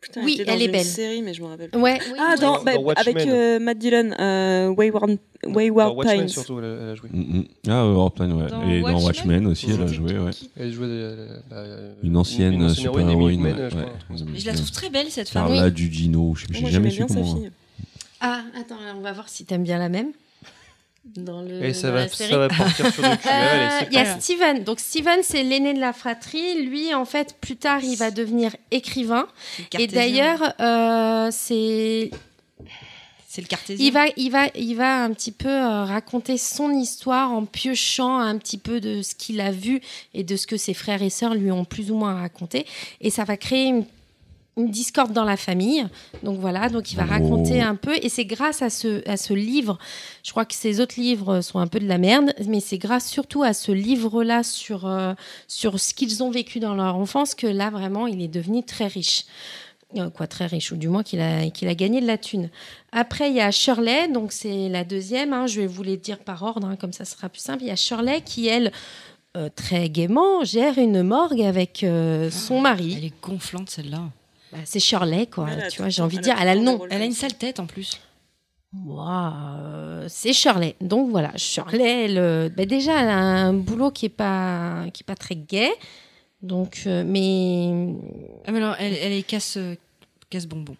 Putain, 0.00 0.24
Oui, 0.24 0.36
dans 0.44 0.52
elle 0.52 0.62
est 0.62 0.64
une 0.66 0.72
belle. 0.72 0.84
série, 0.84 1.22
mais 1.22 1.32
je 1.32 1.40
me 1.42 1.46
rappelle. 1.46 1.70
plus. 1.70 1.80
Ouais, 1.80 1.98
oui, 2.10 2.18
Ah, 2.18 2.34
dans, 2.36 2.54
Dans- 2.58 2.64
bah, 2.64 2.74
dans 2.74 2.82
Watchmen. 2.82 3.16
avec 3.16 3.28
euh, 3.28 3.60
Matt 3.60 3.78
Dillon, 3.78 4.10
euh, 4.18 4.68
Wayward, 4.70 5.16
Wayward 5.46 5.90
Dans 5.92 5.96
Watchmen, 5.96 6.18
Pines. 6.18 6.28
surtout, 6.28 6.58
elle 6.58 6.64
a, 6.64 6.68
elle 6.82 6.88
a 6.90 6.94
joué. 6.96 7.08
Mm, 7.12 7.20
mm. 7.38 7.44
Ah, 7.68 7.86
ouais, 7.88 7.94
Warpline, 7.94 8.32
ouais. 8.32 8.48
Dans 8.50 8.68
Et 8.68 8.80
dans 8.80 8.86
Watchmen 8.88 9.04
Watchmen 9.04 9.46
aussi, 9.46 9.66
elle 9.70 9.82
a 9.82 9.86
joué, 9.86 10.18
ouais. 10.18 10.30
Elle 10.56 10.72
jouait 10.72 10.86
euh, 10.88 11.38
la- 11.50 11.66
la- 11.66 11.76
Une 12.02 12.16
ancienne 12.16 12.54
héroïne, 12.54 12.74
super-héroïne. 12.74 13.10
Emily 13.10 13.24
ouais, 13.26 13.34
Hitman, 13.52 13.70
je 13.70 14.24
ouais. 14.24 14.40
la 14.44 14.54
trouve 14.54 14.70
très 14.72 14.90
belle 14.90 15.08
cette 15.10 15.28
femme. 15.28 15.46
Carla 15.46 15.70
Gugino, 15.70 16.34
je 16.34 16.46
sais 16.46 16.52
Moi, 16.60 16.68
j'ai 16.68 16.74
jamais 16.74 16.90
su 16.90 17.06
comment. 17.06 17.36
fille. 17.36 17.50
Ah, 18.20 18.42
attends, 18.60 18.76
on 18.96 19.00
va 19.02 19.12
voir 19.12 19.28
si 19.28 19.44
t'aimes 19.44 19.62
bien 19.64 19.78
la 19.78 19.88
même. 19.88 20.10
Dans, 21.04 21.42
le, 21.42 21.64
Et 21.64 21.74
ça 21.74 21.88
dans 21.88 21.94
va, 21.94 22.00
la 22.02 22.08
série. 22.08 22.30
ça 22.30 22.38
va 22.38 22.48
partir 22.48 22.92
sur 22.92 23.02
le 23.08 23.16
cul. 23.16 23.28
Euh, 23.28 23.80
Il 23.90 23.94
y 23.94 23.98
a. 23.98 24.20
Steven. 24.20 24.62
Donc 24.62 24.78
Steven, 24.78 25.20
c'est 25.22 25.42
l'aîné 25.42 25.74
de 25.74 25.80
la 25.80 25.92
fratrie. 25.92 26.64
Lui, 26.64 26.94
en 26.94 27.04
fait, 27.04 27.36
plus 27.40 27.56
tard, 27.56 27.82
il 27.82 27.96
va 27.96 28.10
devenir 28.10 28.54
écrivain. 28.70 29.26
Et 29.78 29.88
d'ailleurs, 29.88 30.54
euh, 30.60 31.28
c'est 31.32 32.10
c'est 33.26 33.40
le 33.40 33.46
cartésien. 33.46 33.86
il 33.86 33.92
va, 33.92 34.04
il 34.18 34.30
va, 34.30 34.48
il 34.54 34.74
va 34.76 35.02
un 35.02 35.10
petit 35.14 35.32
peu 35.32 35.48
euh, 35.48 35.84
raconter 35.84 36.36
son 36.36 36.70
histoire 36.70 37.32
en 37.32 37.46
piochant 37.46 38.18
un 38.18 38.36
petit 38.36 38.58
peu 38.58 38.78
de 38.78 39.00
ce 39.00 39.14
qu'il 39.14 39.40
a 39.40 39.50
vu 39.50 39.80
et 40.12 40.22
de 40.22 40.36
ce 40.36 40.46
que 40.46 40.58
ses 40.58 40.74
frères 40.74 41.02
et 41.02 41.08
sœurs 41.08 41.34
lui 41.34 41.50
ont 41.50 41.64
plus 41.64 41.90
ou 41.90 41.96
moins 41.96 42.14
raconté. 42.14 42.66
Et 43.00 43.08
ça 43.08 43.24
va 43.24 43.38
créer 43.38 43.68
une, 43.68 43.86
une 44.56 44.70
discorde 44.70 45.12
dans 45.12 45.24
la 45.24 45.36
famille. 45.36 45.86
Donc 46.22 46.38
voilà, 46.38 46.68
donc 46.68 46.92
il 46.92 46.96
va 46.96 47.04
Oh. 47.06 47.10
raconter 47.10 47.62
un 47.62 47.74
peu. 47.74 47.94
Et 48.02 48.08
c'est 48.08 48.24
grâce 48.26 48.60
à 48.62 48.68
ce, 48.70 49.08
à 49.08 49.16
ce 49.16 49.32
livre, 49.32 49.78
je 50.22 50.30
crois 50.30 50.44
que 50.44 50.54
ces 50.54 50.80
autres 50.80 51.00
livres 51.00 51.40
sont 51.40 51.58
un 51.58 51.66
peu 51.66 51.80
de 51.80 51.86
la 51.88 51.98
merde, 51.98 52.34
mais 52.46 52.60
c'est 52.60 52.78
grâce 52.78 53.08
surtout 53.08 53.42
à 53.42 53.54
ce 53.54 53.72
livre-là 53.72 54.42
sur, 54.42 54.86
euh, 54.86 55.14
sur 55.48 55.80
ce 55.80 55.94
qu'ils 55.94 56.22
ont 56.22 56.30
vécu 56.30 56.60
dans 56.60 56.74
leur 56.74 56.96
enfance 56.96 57.34
que 57.34 57.46
là, 57.46 57.70
vraiment, 57.70 58.06
il 58.06 58.20
est 58.22 58.28
devenu 58.28 58.62
très 58.62 58.86
riche. 58.88 59.24
Euh, 59.98 60.08
quoi, 60.08 60.26
très 60.26 60.46
riche, 60.46 60.72
ou 60.72 60.76
du 60.76 60.88
moins 60.88 61.02
qu'il 61.02 61.20
a, 61.20 61.50
qu'il 61.50 61.68
a 61.68 61.74
gagné 61.74 62.00
de 62.00 62.06
la 62.06 62.16
thune. 62.16 62.48
Après, 62.92 63.28
il 63.28 63.36
y 63.36 63.42
a 63.42 63.50
Shirley, 63.50 64.08
donc 64.08 64.32
c'est 64.32 64.70
la 64.70 64.84
deuxième. 64.84 65.34
hein, 65.34 65.46
je 65.46 65.60
vais 65.60 65.66
vous 65.66 65.82
les 65.82 65.98
dire 65.98 66.18
par 66.18 66.42
ordre, 66.42 66.66
hein, 66.66 66.76
comme 66.76 66.94
ça 66.94 67.04
ce 67.04 67.12
sera 67.14 67.28
plus 67.28 67.42
simple. 67.42 67.62
Il 67.64 67.66
y 67.68 67.70
a 67.70 67.76
Shirley 67.76 68.22
qui, 68.22 68.46
elle, 68.48 68.72
euh, 69.36 69.50
très 69.54 69.90
gaiement, 69.90 70.44
gère 70.44 70.78
une 70.78 71.02
morgue 71.02 71.42
avec 71.42 71.84
euh, 71.84 72.30
son 72.30 72.60
mari. 72.62 72.94
Elle 72.96 73.04
est 73.04 73.22
gonflante 73.22 73.68
celle-là. 73.68 74.04
Bah, 74.52 74.58
c'est 74.64 74.80
Shirley, 74.80 75.26
quoi. 75.26 75.48
Tu 75.70 75.78
vois, 75.78 75.86
le 75.86 75.90
j'ai 75.90 76.02
envie 76.02 76.16
de 76.16 76.20
elle 76.20 76.24
dire, 76.24 76.36
elle 76.40 76.48
a 76.48 76.54
le 76.54 76.60
nom. 76.60 76.80
Elle 76.90 77.02
a 77.02 77.04
une 77.06 77.12
sale 77.12 77.34
tête 77.34 77.58
en 77.58 77.66
plus. 77.66 77.98
Euh, 79.58 80.06
c'est 80.08 80.32
Shirley. 80.32 80.76
Donc 80.80 81.10
voilà, 81.10 81.32
Shirley, 81.36 82.04
elle, 82.04 82.18
euh, 82.18 82.48
bah, 82.54 82.64
déjà, 82.66 83.00
elle 83.02 83.08
a 83.08 83.18
un 83.18 83.52
boulot 83.52 83.90
qui 83.90 84.06
est 84.06 84.10
pas, 84.10 84.84
qui 84.92 85.02
est 85.02 85.06
pas 85.06 85.14
très 85.14 85.36
gai. 85.36 85.70
Donc, 86.42 86.82
euh, 86.86 87.04
mais 87.06 87.94
Ah, 88.46 88.52
mais 88.52 88.58
alors, 88.58 88.76
elle, 88.78 88.94
elle 88.94 89.12
est 89.12 89.22
casse, 89.22 89.56
euh, 89.56 89.74
casse 90.28 90.46
bonbon. 90.46 90.76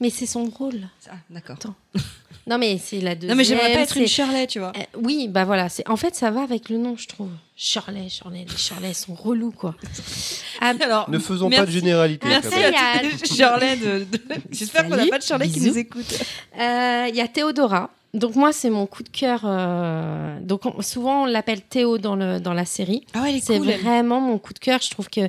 Mais 0.00 0.10
c'est 0.10 0.26
son 0.26 0.44
rôle. 0.46 0.80
Ah, 1.08 1.14
d'accord. 1.30 1.56
Non, 2.46 2.58
mais 2.58 2.76
c'est 2.76 3.00
la 3.00 3.14
deuxième. 3.14 3.30
Non, 3.30 3.36
mais 3.36 3.44
j'aimerais 3.44 3.72
pas 3.72 3.80
être 3.80 3.96
une 3.96 4.06
Shirley, 4.06 4.46
tu 4.46 4.58
vois. 4.58 4.72
Euh, 4.76 4.82
oui, 5.02 5.28
bah 5.28 5.46
voilà. 5.46 5.70
C'est 5.70 5.88
en 5.88 5.96
fait 5.96 6.14
ça 6.14 6.30
va 6.30 6.42
avec 6.42 6.68
le 6.68 6.76
nom, 6.76 6.94
je 6.94 7.08
trouve. 7.08 7.30
Shirley, 7.56 8.10
Shirley, 8.10 8.44
les 8.46 8.56
Shirley 8.58 8.92
sont 8.92 9.14
relous 9.14 9.50
quoi. 9.50 9.74
Ah, 10.60 10.74
Alors, 10.78 11.08
Ne 11.08 11.18
faisons 11.18 11.48
pas 11.48 11.64
de 11.64 11.70
généralité. 11.70 12.28
Merci. 12.28 12.52
à 12.54 13.00
Shirley 13.34 13.76
de. 13.76 14.04
de- 14.04 14.20
J'espère 14.50 14.82
qu'on 14.86 14.94
n'a 14.96 15.06
pas 15.06 15.18
de 15.20 15.22
Shirley 15.22 15.48
qui 15.48 15.60
nous 15.62 15.78
écoute. 15.78 16.20
Euh, 16.60 17.06
Il 17.08 17.16
y 17.16 17.22
a 17.22 17.28
Théodora. 17.28 17.88
Donc 18.12 18.36
moi 18.36 18.52
c'est 18.52 18.68
mon 18.68 18.84
coup 18.86 19.04
de 19.04 19.08
cœur. 19.08 19.40
euh, 19.44 20.38
Donc 20.40 20.66
on- 20.66 20.82
souvent 20.82 21.22
on 21.22 21.24
l'appelle 21.26 21.62
Théo 21.62 21.96
dans 21.96 22.14
le 22.14 22.40
dans 22.40 22.52
la 22.52 22.66
série. 22.66 23.06
Ah 23.14 23.22
ouais, 23.22 23.30
elle 23.30 23.36
est 23.36 23.40
C'est 23.44 23.56
cool. 23.58 23.70
elle. 23.70 23.80
vraiment 23.80 24.20
mon 24.20 24.36
coup 24.38 24.52
de 24.52 24.58
cœur. 24.58 24.80
Je 24.82 24.90
trouve 24.90 25.08
que 25.08 25.22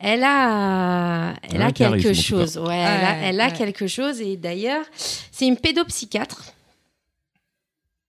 elle 0.00 0.22
a, 0.24 1.34
elle 1.50 1.62
a 1.62 1.72
quelque 1.72 2.12
chose. 2.12 2.56
Ouais, 2.58 2.76
elle 2.76 3.04
a, 3.04 3.10
Ouais, 3.12 3.20
elle 3.24 3.40
a 3.40 3.46
ouais. 3.48 3.52
quelque 3.52 3.86
chose. 3.86 4.20
Et 4.20 4.36
d'ailleurs, 4.36 4.84
c'est 4.94 5.46
une 5.46 5.56
pédopsychiatre. 5.56 6.44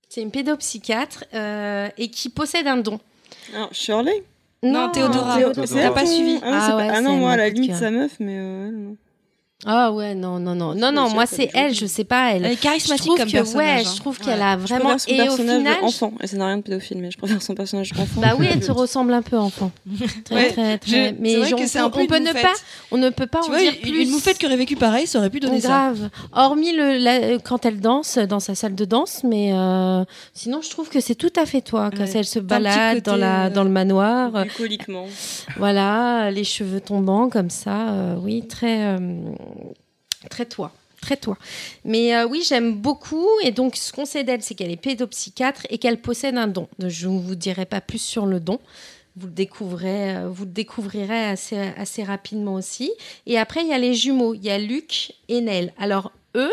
C'est 0.07 0.21
une 0.21 0.31
pédopsychiatre 0.31 1.25
euh, 1.33 1.89
et 1.97 2.09
qui 2.09 2.29
possède 2.29 2.67
un 2.67 2.77
don. 2.77 2.99
Alors, 3.53 3.73
Shirley? 3.73 4.23
Non, 4.63 4.89
Théodora. 4.89 5.37
Théodora. 5.37 5.67
T'as 5.67 5.91
pas 5.91 6.01
ton- 6.01 6.07
suivi. 6.07 6.39
Ah, 6.43 6.49
non, 6.51 6.57
Ah 6.61 6.71
pas- 6.71 6.93
ah 6.95 7.01
non, 7.01 7.15
moi, 7.17 7.31
à 7.31 7.37
la 7.37 7.49
limite, 7.49 7.75
sa 7.75 7.91
meuf, 7.91 8.13
mais. 8.19 8.35
euh, 8.37 8.71
non. 8.71 8.97
Ah 9.65 9.91
ouais, 9.91 10.15
non, 10.15 10.39
non, 10.39 10.55
non, 10.55 10.73
non, 10.73 10.91
non. 10.93 11.09
Moi, 11.09 11.25
c'est 11.25 11.49
elle. 11.53 11.73
Je 11.73 11.85
sais 11.85 12.05
pas. 12.05 12.31
Elle. 12.33 12.45
Elle 12.45 12.51
est 12.53 12.55
Je 12.55 12.61
charismatique 12.61 13.05
trouve 13.07 13.17
comme 13.17 13.27
que 13.27 13.31
personnage. 13.33 13.67
ouais, 13.81 13.85
hein. 13.85 13.91
je 13.93 13.99
trouve 13.99 14.17
Ouais. 14.19 14.25
qu'elle 14.25 14.41
a 14.41 14.55
vraiment 14.55 14.97
son 14.97 15.11
et 15.11 15.27
au 15.27 15.35
final, 15.35 15.77
enfant. 15.83 16.13
Et 16.21 16.27
ça 16.27 16.37
n'a 16.37 16.45
rien 16.47 16.57
de 16.57 16.61
pédophile, 16.61 16.99
mais 16.99 17.11
je 17.11 17.17
préfère 17.17 17.41
son 17.41 17.55
personnage 17.55 17.91
enfant. 17.99 18.21
bah 18.21 18.35
oui, 18.39 18.47
elle 18.49 18.61
te 18.61 18.71
ressemble 18.71 19.11
un 19.13 19.21
peu 19.21 19.37
enfant. 19.37 19.71
Très, 20.23 20.35
Ouais, 20.35 20.51
très, 20.51 20.77
très. 20.77 21.09
Je- 21.09 21.15
Mais 21.19 21.31
c'est 21.33 21.37
vrai 21.39 21.53
on, 21.53 21.57
que 21.57 21.67
c'est 21.67 21.79
un 21.79 21.85
on 21.87 21.89
peu 21.89 22.01
une 22.01 22.07
peut 22.07 22.19
ne 22.19 22.31
pas, 22.31 22.53
on 22.91 22.97
ne 22.97 23.09
peut 23.09 23.27
pas 23.27 23.39
Tu 23.41 23.47
en 23.49 23.51
vois, 23.51 23.59
dire 23.59 23.73
une, 23.83 23.91
plus. 23.91 24.03
une 24.03 24.11
moufette 24.11 24.37
qui 24.37 24.45
aurait 24.45 24.55
vécu 24.55 24.77
pareil, 24.77 25.07
ça 25.07 25.19
aurait 25.19 25.29
pu 25.29 25.41
donner 25.41 25.59
ça. 25.59 25.67
Grave. 25.67 26.09
Hormis 26.31 26.71
le, 26.73 26.97
la- 26.97 27.37
quand 27.39 27.65
elle 27.65 27.81
danse 27.81 28.17
dans 28.17 28.39
sa 28.39 28.55
salle 28.55 28.75
de 28.75 28.85
danse, 28.85 29.25
mais 29.25 29.51
euh, 29.53 30.05
sinon 30.33 30.61
je 30.61 30.69
trouve 30.69 30.87
que 30.87 31.01
c'est 31.01 31.15
tout 31.15 31.33
à 31.35 31.45
fait 31.45 31.59
toi 31.59 31.89
quand 31.91 32.03
Ouais. 32.03 32.11
elle 32.15 32.25
se 32.25 32.39
balade 32.39 32.99
côté, 32.99 33.11
dans 33.11 33.17
la 33.17 33.47
euh, 33.47 33.49
dans 33.49 33.65
le 33.65 33.69
manoir, 33.69 34.31
Bucoliquement. 34.45 35.05
voilà, 35.57 36.31
les 36.31 36.45
cheveux 36.45 36.79
tombants 36.79 37.27
comme 37.29 37.49
ça, 37.49 37.89
euh, 37.89 38.15
oui, 38.23 38.47
très 38.47 38.95
euh, 39.49 40.27
très 40.29 40.45
toi. 40.45 40.71
Très 41.01 41.17
toi. 41.17 41.37
Mais 41.85 42.15
euh, 42.15 42.27
oui, 42.27 42.43
j'aime 42.45 42.73
beaucoup. 42.75 43.27
Et 43.43 43.51
donc, 43.51 43.75
ce 43.77 43.93
qu'on 43.93 44.05
sait 44.05 44.23
d'elle, 44.23 44.41
c'est 44.41 44.53
qu'elle 44.55 44.71
est 44.71 44.81
pédopsychiatre 44.81 45.65
et 45.69 45.77
qu'elle 45.77 46.01
possède 46.01 46.35
un 46.37 46.47
don. 46.47 46.67
Je 46.79 47.07
ne 47.07 47.19
vous 47.19 47.35
dirai 47.35 47.65
pas 47.65 47.81
plus 47.81 48.01
sur 48.01 48.25
le 48.25 48.39
don. 48.39 48.59
Vous 49.15 49.27
le 49.27 49.33
découvrez, 49.33 50.15
euh, 50.17 50.29
vous 50.29 50.45
le 50.45 50.51
découvrirez 50.51 51.25
assez, 51.25 51.57
assez 51.57 52.03
rapidement 52.03 52.55
aussi. 52.55 52.91
Et 53.25 53.37
après, 53.37 53.61
il 53.61 53.67
y 53.67 53.73
a 53.73 53.77
les 53.77 53.93
jumeaux. 53.93 54.33
Il 54.33 54.43
y 54.43 54.49
a 54.49 54.57
Luc 54.57 55.13
et 55.29 55.41
Nell. 55.41 55.73
Alors, 55.77 56.11
eux, 56.35 56.51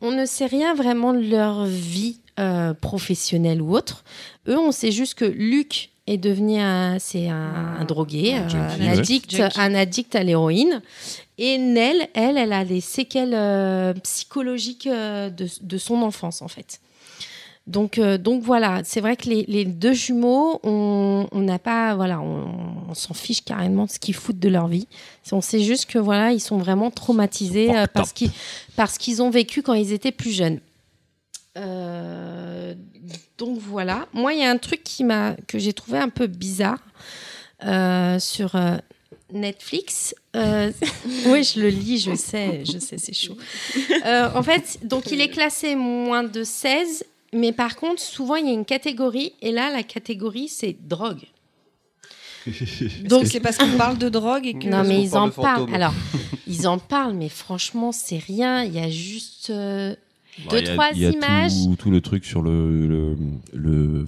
on 0.00 0.10
ne 0.10 0.26
sait 0.26 0.46
rien 0.46 0.74
vraiment 0.74 1.12
de 1.12 1.20
leur 1.20 1.64
vie 1.64 2.20
euh, 2.38 2.74
professionnelle 2.74 3.62
ou 3.62 3.74
autre. 3.74 4.04
Eux, 4.48 4.58
on 4.58 4.72
sait 4.72 4.92
juste 4.92 5.14
que 5.14 5.24
Luc 5.24 5.90
est 6.06 6.18
devenu 6.18 6.60
un, 6.60 6.98
c'est 6.98 7.28
un, 7.28 7.76
un 7.80 7.84
drogué, 7.84 8.34
Un 8.34 8.48
junkie, 8.48 8.82
un, 8.82 8.92
ouais. 8.92 8.98
addict, 8.98 9.42
un 9.56 9.74
addict 9.74 10.14
à 10.14 10.22
l'héroïne. 10.22 10.82
Et 11.38 11.58
Nell, 11.58 12.08
elle, 12.14 12.38
elle 12.38 12.52
a 12.52 12.64
des 12.64 12.80
séquelles 12.80 13.34
euh, 13.34 13.92
psychologiques 14.02 14.86
euh, 14.86 15.28
de, 15.28 15.46
de 15.60 15.78
son 15.78 16.02
enfance, 16.02 16.40
en 16.40 16.48
fait. 16.48 16.80
Donc, 17.66 17.98
euh, 17.98 18.16
donc 18.16 18.42
voilà, 18.42 18.82
c'est 18.84 19.00
vrai 19.00 19.16
que 19.16 19.28
les, 19.28 19.44
les 19.48 19.64
deux 19.64 19.92
jumeaux, 19.92 20.60
on 20.62 21.28
n'a 21.32 21.58
pas, 21.58 21.94
voilà, 21.96 22.20
on, 22.20 22.46
on 22.88 22.94
s'en 22.94 23.12
fiche 23.12 23.44
carrément 23.44 23.86
de 23.86 23.90
ce 23.90 23.98
qu'ils 23.98 24.14
foutent 24.14 24.38
de 24.38 24.48
leur 24.48 24.68
vie. 24.68 24.86
On 25.32 25.40
sait 25.40 25.60
juste 25.60 25.86
que 25.86 25.98
voilà, 25.98 26.32
ils 26.32 26.40
sont 26.40 26.58
vraiment 26.58 26.90
traumatisés 26.92 27.72
parce 27.92 28.12
qu'ils 28.12 28.30
parce 28.76 28.98
qu'ils 28.98 29.20
ont 29.20 29.30
vécu 29.30 29.62
quand 29.62 29.74
ils 29.74 29.92
étaient 29.92 30.12
plus 30.12 30.30
jeunes. 30.30 30.60
Donc 33.36 33.58
voilà. 33.58 34.06
Moi, 34.12 34.32
il 34.32 34.40
y 34.40 34.44
a 34.44 34.50
un 34.50 34.58
truc 34.58 34.84
qui 34.84 35.02
m'a 35.02 35.34
que 35.48 35.58
j'ai 35.58 35.72
trouvé 35.72 35.98
un 35.98 36.08
peu 36.08 36.28
bizarre 36.28 36.78
sur 38.20 38.54
Netflix. 39.32 40.14
Euh, 40.36 40.70
oui, 41.26 41.42
je 41.44 41.60
le 41.60 41.68
lis, 41.68 41.98
je 41.98 42.14
sais, 42.14 42.62
je 42.64 42.78
sais, 42.78 42.98
c'est 42.98 43.14
chaud. 43.14 43.36
Euh, 44.04 44.28
en 44.34 44.42
fait, 44.42 44.78
donc 44.84 45.10
il 45.10 45.20
est 45.20 45.28
classé 45.30 45.74
moins 45.74 46.22
de 46.24 46.44
16, 46.44 47.04
mais 47.32 47.52
par 47.52 47.76
contre, 47.76 48.00
souvent 48.00 48.36
il 48.36 48.46
y 48.46 48.50
a 48.50 48.52
une 48.52 48.64
catégorie, 48.64 49.32
et 49.42 49.50
là, 49.52 49.70
la 49.72 49.82
catégorie, 49.82 50.48
c'est 50.48 50.76
drogue. 50.86 51.22
Donc 53.04 53.26
c'est 53.26 53.40
parce 53.40 53.58
qu'on 53.58 53.76
parle 53.76 53.98
de 53.98 54.08
drogue 54.08 54.46
et 54.46 54.54
que. 54.54 54.68
Non, 54.68 54.84
mais 54.84 54.96
qu'on 54.98 55.02
ils 55.02 55.10
parle 55.10 55.28
en 55.28 55.30
parlent. 55.66 55.74
Alors, 55.74 55.94
ils 56.46 56.68
en 56.68 56.78
parlent, 56.78 57.14
mais 57.14 57.28
franchement, 57.28 57.90
c'est 57.90 58.18
rien. 58.18 58.62
Il 58.62 58.72
y 58.72 58.78
a 58.78 58.88
juste 58.88 59.50
euh, 59.50 59.96
deux, 60.50 60.50
Bah, 60.50 60.60
il 60.60 60.66
y 60.66 60.68
a- 60.68 60.72
trois 60.74 60.90
il 60.94 61.00
y 61.02 61.06
a 61.06 61.10
images. 61.10 61.52
Tout, 61.64 61.74
tout 61.76 61.90
le 61.90 62.00
truc 62.00 62.24
sur 62.24 62.42
le, 62.42 62.86
le, 62.86 63.16
le- 63.52 64.06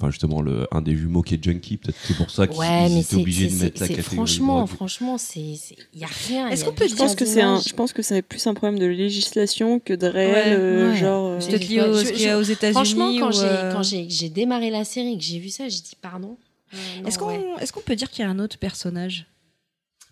enfin 0.00 0.10
justement 0.10 0.40
le 0.40 0.66
un 0.72 0.80
des 0.80 0.96
jumeaux 0.96 1.22
qui 1.22 1.34
est 1.34 1.44
junkie, 1.44 1.76
peut-être 1.76 1.96
c'est 2.06 2.16
pour 2.16 2.30
ça 2.30 2.46
qu'ils 2.46 2.58
Ouais, 2.58 3.00
étaient 3.00 3.16
obligés 3.16 3.48
de 3.48 3.54
mettre 3.54 3.80
la 3.80 3.88
catégorie. 3.88 4.16
franchement, 4.16 4.56
drogue. 4.64 4.68
franchement, 4.76 5.16
il 5.36 5.58
y 5.94 6.04
a 6.04 6.08
rien. 6.28 6.48
Est-ce 6.48 6.64
qu'on 6.64 6.72
peut 6.72 6.88
Je 6.88 6.94
pense 6.94 7.12
un 7.12 7.14
que 7.16 7.24
c'est 7.26 7.40
je 7.42 7.74
pense 7.74 7.92
que 7.92 8.02
c'est 8.02 8.22
plus 8.22 8.46
un 8.46 8.54
problème 8.54 8.78
de 8.78 8.86
législation 8.86 9.78
que 9.78 9.92
de 9.92 10.06
réel, 10.06 10.32
Ouais, 10.32 10.44
euh, 10.58 10.90
ouais. 10.92 10.96
genre. 10.96 11.26
euh, 11.32 11.38
peut-être 11.38 11.68
lié 11.68 11.80
Je- 11.80 12.34
aux 12.36 12.42
États-Unis. 12.42 12.72
Franchement, 12.74 13.12
quand 13.18 13.36
euh, 13.42 13.72
quand 13.72 13.82
j'ai, 13.82 14.28
démarré 14.30 14.70
la 14.70 14.84
série 14.84 15.12
et 15.14 15.18
que 15.18 15.22
j'ai 15.24 15.38
vu 15.38 15.48
ça, 15.50 15.68
j'ai 15.68 15.80
dit 15.80 15.96
pardon. 16.00 16.36
Euh, 16.72 17.06
Est-ce 17.06 17.18
qu'on 17.18 17.30
est 17.30 17.70
qu'on 17.72 17.80
peut 17.80 17.96
dire 17.96 18.10
qu'il 18.10 18.24
y 18.24 18.26
a 18.28 18.30
un 18.30 18.38
autre 18.38 18.56
personnage? 18.58 19.26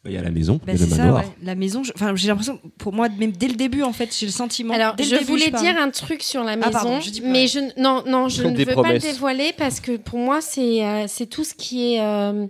Il 0.05 0.13
y 0.13 0.17
a 0.17 0.23
la 0.23 0.31
maison, 0.31 0.55
Bah, 0.65 0.73
il 0.73 0.79
y 0.79 0.83
a 0.83 0.85
le 0.87 0.91
c'est 0.91 0.97
ça, 0.97 1.13
ouais. 1.13 1.23
La 1.43 1.55
maison, 1.55 1.83
je- 1.83 1.93
enfin, 1.95 2.15
j'ai 2.17 2.29
l'impression, 2.29 2.61
pour 2.79 2.93
moi, 2.95 3.09
même 3.11 3.33
dès 3.33 3.49
le 3.49 3.55
début, 3.57 3.83
en 3.83 3.93
fait, 3.93 4.17
j'ai 4.19 4.27
le 4.27 4.33
sentiment. 4.33 4.73
Alors, 4.73 4.95
dès 4.95 5.03
le 5.05 5.09
je 5.11 5.15
début, 5.17 5.27
voulais 5.27 5.51
dire 5.51 5.77
un 5.77 5.91
truc 5.91 6.23
sur 6.23 6.45
la 6.45 6.53
Ah, 6.53 6.57
maison, 6.57 6.71
pardon, 6.71 7.01
je 7.01 7.21
mais 7.23 7.47
je 7.47 7.59
non 7.81 8.05
non 8.07 8.29
je 8.29 8.45
ne 8.45 8.57
veux 8.57 8.65
promesses. 8.67 9.03
pas 9.03 9.09
le 9.09 9.13
dévoiler 9.13 9.53
parce 9.59 9.81
que 9.81 9.97
pour 9.97 10.19
moi 10.19 10.41
c'est 10.41 10.85
euh, 10.85 11.05
c'est 11.09 11.27
tout 11.27 11.45
ce 11.45 11.53
qui 11.55 11.95
est 11.95 12.01
euh, 12.01 12.47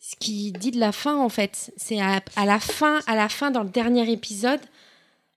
ce 0.00 0.16
qui 0.20 0.52
dit 0.52 0.70
de 0.72 0.78
la 0.80 0.92
fin 0.92 1.16
en 1.16 1.28
fait. 1.28 1.72
C'est 1.76 2.00
à, 2.00 2.20
à 2.36 2.44
la 2.44 2.58
fin 2.60 2.98
à 3.06 3.14
la 3.14 3.28
fin 3.28 3.50
dans 3.50 3.62
le 3.62 3.70
dernier 3.70 4.10
épisode 4.12 4.60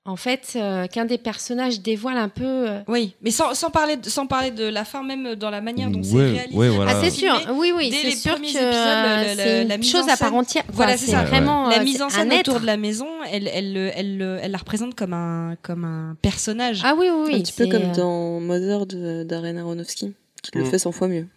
en 0.09 0.15
fait 0.15 0.53
euh, 0.55 0.87
qu'un 0.87 1.05
des 1.05 1.17
personnages 1.17 1.81
dévoile 1.81 2.17
un 2.17 2.29
peu. 2.29 2.43
euh, 2.45 2.81
Oui, 2.87 3.13
mais 3.21 3.31
sans, 3.31 3.53
sans, 3.53 3.69
parler 3.69 3.95
de, 3.97 4.09
sans 4.09 4.27
parler 4.27 4.51
de 4.51 4.65
la 4.65 4.83
fin, 4.83 5.03
même 5.03 5.35
dans 5.35 5.49
la 5.49 5.61
manière 5.61 5.89
dont 5.89 6.01
c'est 6.03 6.15
Ouais, 6.15 6.31
réalisé. 6.31 6.57
ouais, 6.57 6.69
voilà. 6.69 6.91
Ah 6.95 7.01
c'est 7.03 7.11
Filmé 7.11 7.39
sûr, 7.39 7.55
oui 7.55 7.71
oui, 7.75 7.89
dès 7.89 7.97
c'est 7.97 8.03
les 8.07 8.15
sûr 8.15 8.31
que 8.31 8.35
premiers 8.35 8.49
épisodes, 8.49 8.63
euh, 8.73 9.23
le- 9.23 9.29
le- 9.29 9.35
c'est 9.35 9.63
la 9.65 9.75
une 9.75 9.79
mise 9.81 9.91
chose 9.91 10.01
en 10.03 10.07
à 10.13 10.17
part 10.17 10.29
scène- 10.29 10.33
entière. 10.39 10.63
Voilà, 10.73 10.97
c'est 10.97 11.11
ça. 11.11 11.23
Vraiment 11.23 11.69
La 11.69 11.79
euh, 11.79 11.83
mise 11.83 12.01
en 12.01 12.09
c'est 12.09 12.17
scène 12.17 12.31
un 12.33 12.39
autour 12.39 12.55
être. 12.55 12.61
de 12.61 12.65
la 12.65 12.77
maison, 12.77 13.07
elle, 13.31 13.47
elle, 13.47 13.77
elle, 13.77 13.91
elle, 14.21 14.39
elle 14.43 14.51
la 14.51 14.57
représente 14.57 14.95
comme 14.95 15.13
un, 15.13 15.55
comme 15.61 15.85
un 15.85 16.15
personnage. 16.21 16.81
Ah 16.83 16.95
oui 16.97 17.07
oui 17.09 17.23
oui. 17.27 17.35
un 17.35 17.39
petit 17.41 17.53
peu 17.53 17.63
c'est, 17.65 17.69
comme 17.69 17.89
euh, 17.91 17.95
dans 17.95 18.39
Mother 18.39 18.85
de- 18.85 19.23
d'Aren 19.23 19.57
Aronofsky, 19.57 20.13
qui 20.43 20.51
le 20.57 20.63
Mm. 20.63 20.67
fait 20.67 20.79
100 20.79 20.91
fois 20.91 21.07
mieux. 21.07 21.27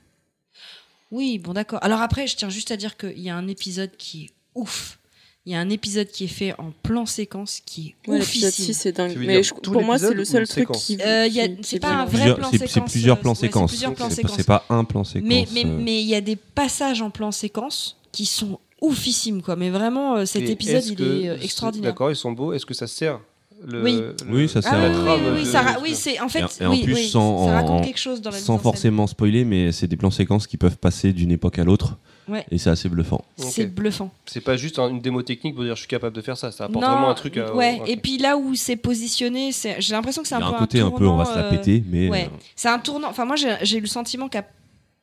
Oui, 1.11 1.39
bon, 1.39 1.53
d'accord. 1.53 1.79
Alors 1.83 2.01
après, 2.01 2.27
je 2.27 2.37
tiens 2.37 2.49
juste 2.49 2.70
à 2.70 2.77
dire 2.77 2.97
qu'il 2.97 3.18
y 3.20 3.29
a 3.29 3.37
un 3.37 3.47
épisode 3.49 3.91
qui 3.99 4.25
est 4.25 4.31
ouf. 4.55 4.99
Il 5.45 5.51
y 5.53 5.57
a 5.57 5.61
un 5.61 5.70
épisode 5.70 6.07
qui 6.07 6.24
est 6.24 6.28
fait 6.28 6.53
en 6.59 6.70
plan 6.84 7.05
séquence 7.05 7.61
qui 7.66 7.95
est 8.07 8.11
Ouais, 8.11 8.18
l'épisode 8.20 8.51
oufissime. 8.51 8.66
6 8.66 8.74
c'est 8.74 8.93
dingue. 8.93 9.16
Mais 9.18 9.43
je- 9.43 9.53
pour 9.55 9.82
moi, 9.82 9.99
c'est 9.99 10.14
le 10.14 10.24
seul 10.24 10.47
truc 10.47 10.70
qui. 10.70 10.99
Euh, 11.05 11.26
il 11.26 11.32
y 11.34 11.40
a- 11.40 11.49
qui- 11.49 11.57
c'est 11.62 11.80
pas 11.80 11.88
un 11.88 12.05
vrai 12.05 12.11
Plusieurs- 12.18 12.36
plan 12.36 12.51
séquence, 12.51 12.90
plusieurs 12.93 13.16
euh, 13.16 13.20
plans 13.20 13.30
ouais, 13.32 13.36
c'est 13.40 13.49
plusieurs 13.49 13.95
plans 13.95 14.09
C'est 14.11 14.22
pas- 14.22 14.28
séquences. 14.28 14.36
C'est 14.36 14.47
pas 14.47 14.64
un 14.70 14.84
plan 14.84 15.03
séquence. 15.03 15.28
Mais 15.28 15.47
mais 15.53 15.64
euh. 15.66 15.78
mais 15.80 16.01
il 16.01 16.07
y 16.09 16.14
a 16.14 16.20
des 16.20 16.36
passages 16.36 17.03
en 17.03 17.11
plan 17.11 17.32
séquence 17.32 17.97
qui 18.12 18.24
sont 18.24 18.61
oufissimes 18.80 19.43
quoi. 19.43 19.57
Mais 19.57 19.70
vraiment, 19.70 20.24
cet 20.26 20.43
Et 20.43 20.53
épisode 20.53 20.84
il 20.86 21.03
est 21.03 21.45
extraordinaire. 21.45 21.90
D'accord, 21.90 22.11
ils 22.12 22.16
sont 22.16 22.30
beaux. 22.32 22.53
Est-ce 22.53 22.66
que 22.66 22.74
ça 22.74 22.86
sert 22.86 23.18
le, 23.66 23.82
Oui. 23.82 23.93
le- 23.97 24.14
Oui, 24.28 24.49
ça 24.49 24.62
sert 24.62 24.72
Ah 24.74 24.78
la 24.78 24.88
oui, 24.90 24.95
oui, 24.97 25.05
trame 25.05 25.20
oui, 25.24 25.30
oui, 25.38 25.45
de- 25.45 25.45
ça 25.51 25.62
ra- 25.62 25.78
oui, 25.82 25.95
c'est 25.97 26.20
en 26.20 26.28
fait, 26.28 26.45
Et 26.61 26.66
en 26.66 26.70
oui, 26.70 26.82
plus, 26.84 26.95
oui, 26.95 27.09
sans- 27.09 27.47
ça 27.47 27.53
raconte 27.55 27.70
en- 27.70 27.80
quelque 27.80 27.99
chose 28.01 28.20
dans 28.20 28.30
la 28.30 28.38
Sans 28.38 28.59
forcément 28.59 29.07
spoiler, 29.09 29.45
mais 29.45 29.72
c'est 29.72 29.88
des 29.88 29.97
plans 29.97 30.11
séquences 30.12 30.47
qui 30.47 30.57
peuvent 30.57 30.78
passer 30.78 31.12
d'une 31.12 31.32
époque 31.32 31.59
à 31.59 31.64
l'autre. 31.64 31.97
Ouais. 32.29 32.47
Et 32.51 32.59
c'est 32.59 32.70
assez 32.70 32.89
bluffant. 32.89 33.25
C'est 33.37 33.66
bluffant. 33.66 34.12
C'est 34.27 34.41
pas 34.41 34.57
juste 34.57 34.79
un- 34.79 34.89
une 34.91 35.01
démo 35.01 35.23
technique 35.23 35.55
pour 35.55 35.64
dire 35.64 35.75
je 35.75 35.81
suis 35.81 35.89
capable 35.89 36.14
de 36.14 36.20
faire 36.23 36.37
ça. 36.37 36.53
Ça 36.53 36.64
apporte 36.64 36.85
Non, 36.85 36.91
vraiment 36.93 37.11
un 37.11 37.14
truc 37.14 37.37
à. 37.37 37.53
ouais. 37.55 37.79
ok. 37.81 37.89
Et 37.89 37.97
puis 37.97 38.18
là 38.18 38.37
où 38.37 38.55
c'est 38.55 38.77
positionné, 38.77 39.51
j'ai 39.53 39.93
l'impression 39.93 40.23
que 40.23 40.29
c'est 40.29 40.35
un 40.37 40.41
peu 40.41 40.45
un 40.47 40.53
côté 40.59 40.81
un 40.81 40.91
peu, 40.91 41.07
on 41.07 41.16
va 41.16 41.25
se 41.25 41.31
tournant, 41.33 41.43
la 41.49 41.53
euh, 41.53 41.57
péter, 41.59 41.83
mais 41.89 42.09
ouais. 42.09 42.25
euh, 42.33 42.37
C'est 42.55 42.68
un 42.68 42.79
tournant. 42.79 43.09
Enfin, 43.09 43.25
moi, 43.25 43.37
j'ai 43.37 43.77
eu 43.77 43.81
le 43.81 43.87
sentiment 43.87 44.29
qu'à. 44.29 44.45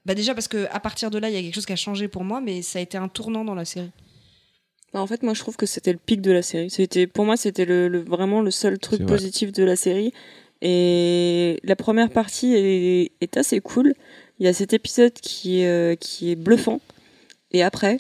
Bah 0.06 0.16
déjà 0.16 0.34
parce 0.34 0.48
que 0.48 0.66
à 0.72 0.80
partir 0.80 1.12
de 1.12 1.18
là, 1.20 1.30
il 1.30 1.36
y 1.36 1.38
a 1.38 1.42
quelque 1.42 1.54
chose 1.56 1.66
qui 1.66 1.74
a 1.74 1.76
changé 1.76 2.08
pour 2.08 2.24
moi, 2.24 2.40
mais 2.42 2.62
ça 2.62 2.80
a 2.80 2.82
été 2.82 2.98
un 2.98 3.10
tournant 3.10 3.44
dans 3.44 3.54
la 3.56 3.66
série. 3.66 3.92
Bah, 4.94 5.02
en 5.02 5.08
fait, 5.08 5.22
moi, 5.22 5.34
je 5.34 5.40
trouve 5.42 5.58
que 5.58 5.66
c'était 5.66 5.92
le 5.92 6.00
pic 6.04 6.22
de 6.22 6.32
la 6.32 6.42
série. 6.42 6.70
C'était, 6.70 7.06
pour 7.06 7.26
moi, 7.26 7.36
c'était 7.38 7.66
le, 7.66 7.90
le- 7.90 8.00
vraiment 8.04 8.42
le 8.42 8.50
seul 8.50 8.80
truc 8.80 9.02
vrai. 9.02 9.12
positif 9.12 9.52
de 9.52 9.64
la 9.64 9.76
série. 9.76 10.14
Et 10.74 11.60
la 11.64 11.76
première 11.76 12.10
partie 12.10 12.54
est, 12.56 13.12
est 13.22 13.38
assez 13.38 13.60
cool. 13.60 13.94
Il 14.40 14.46
y 14.46 14.50
a 14.50 14.54
cet 14.54 14.74
épisode 14.74 15.14
qui 15.14 15.66
euh, 15.66 15.96
qui 15.96 16.32
est 16.32 16.36
bluffant. 16.36 16.80
Et 17.52 17.64
après, 17.64 18.00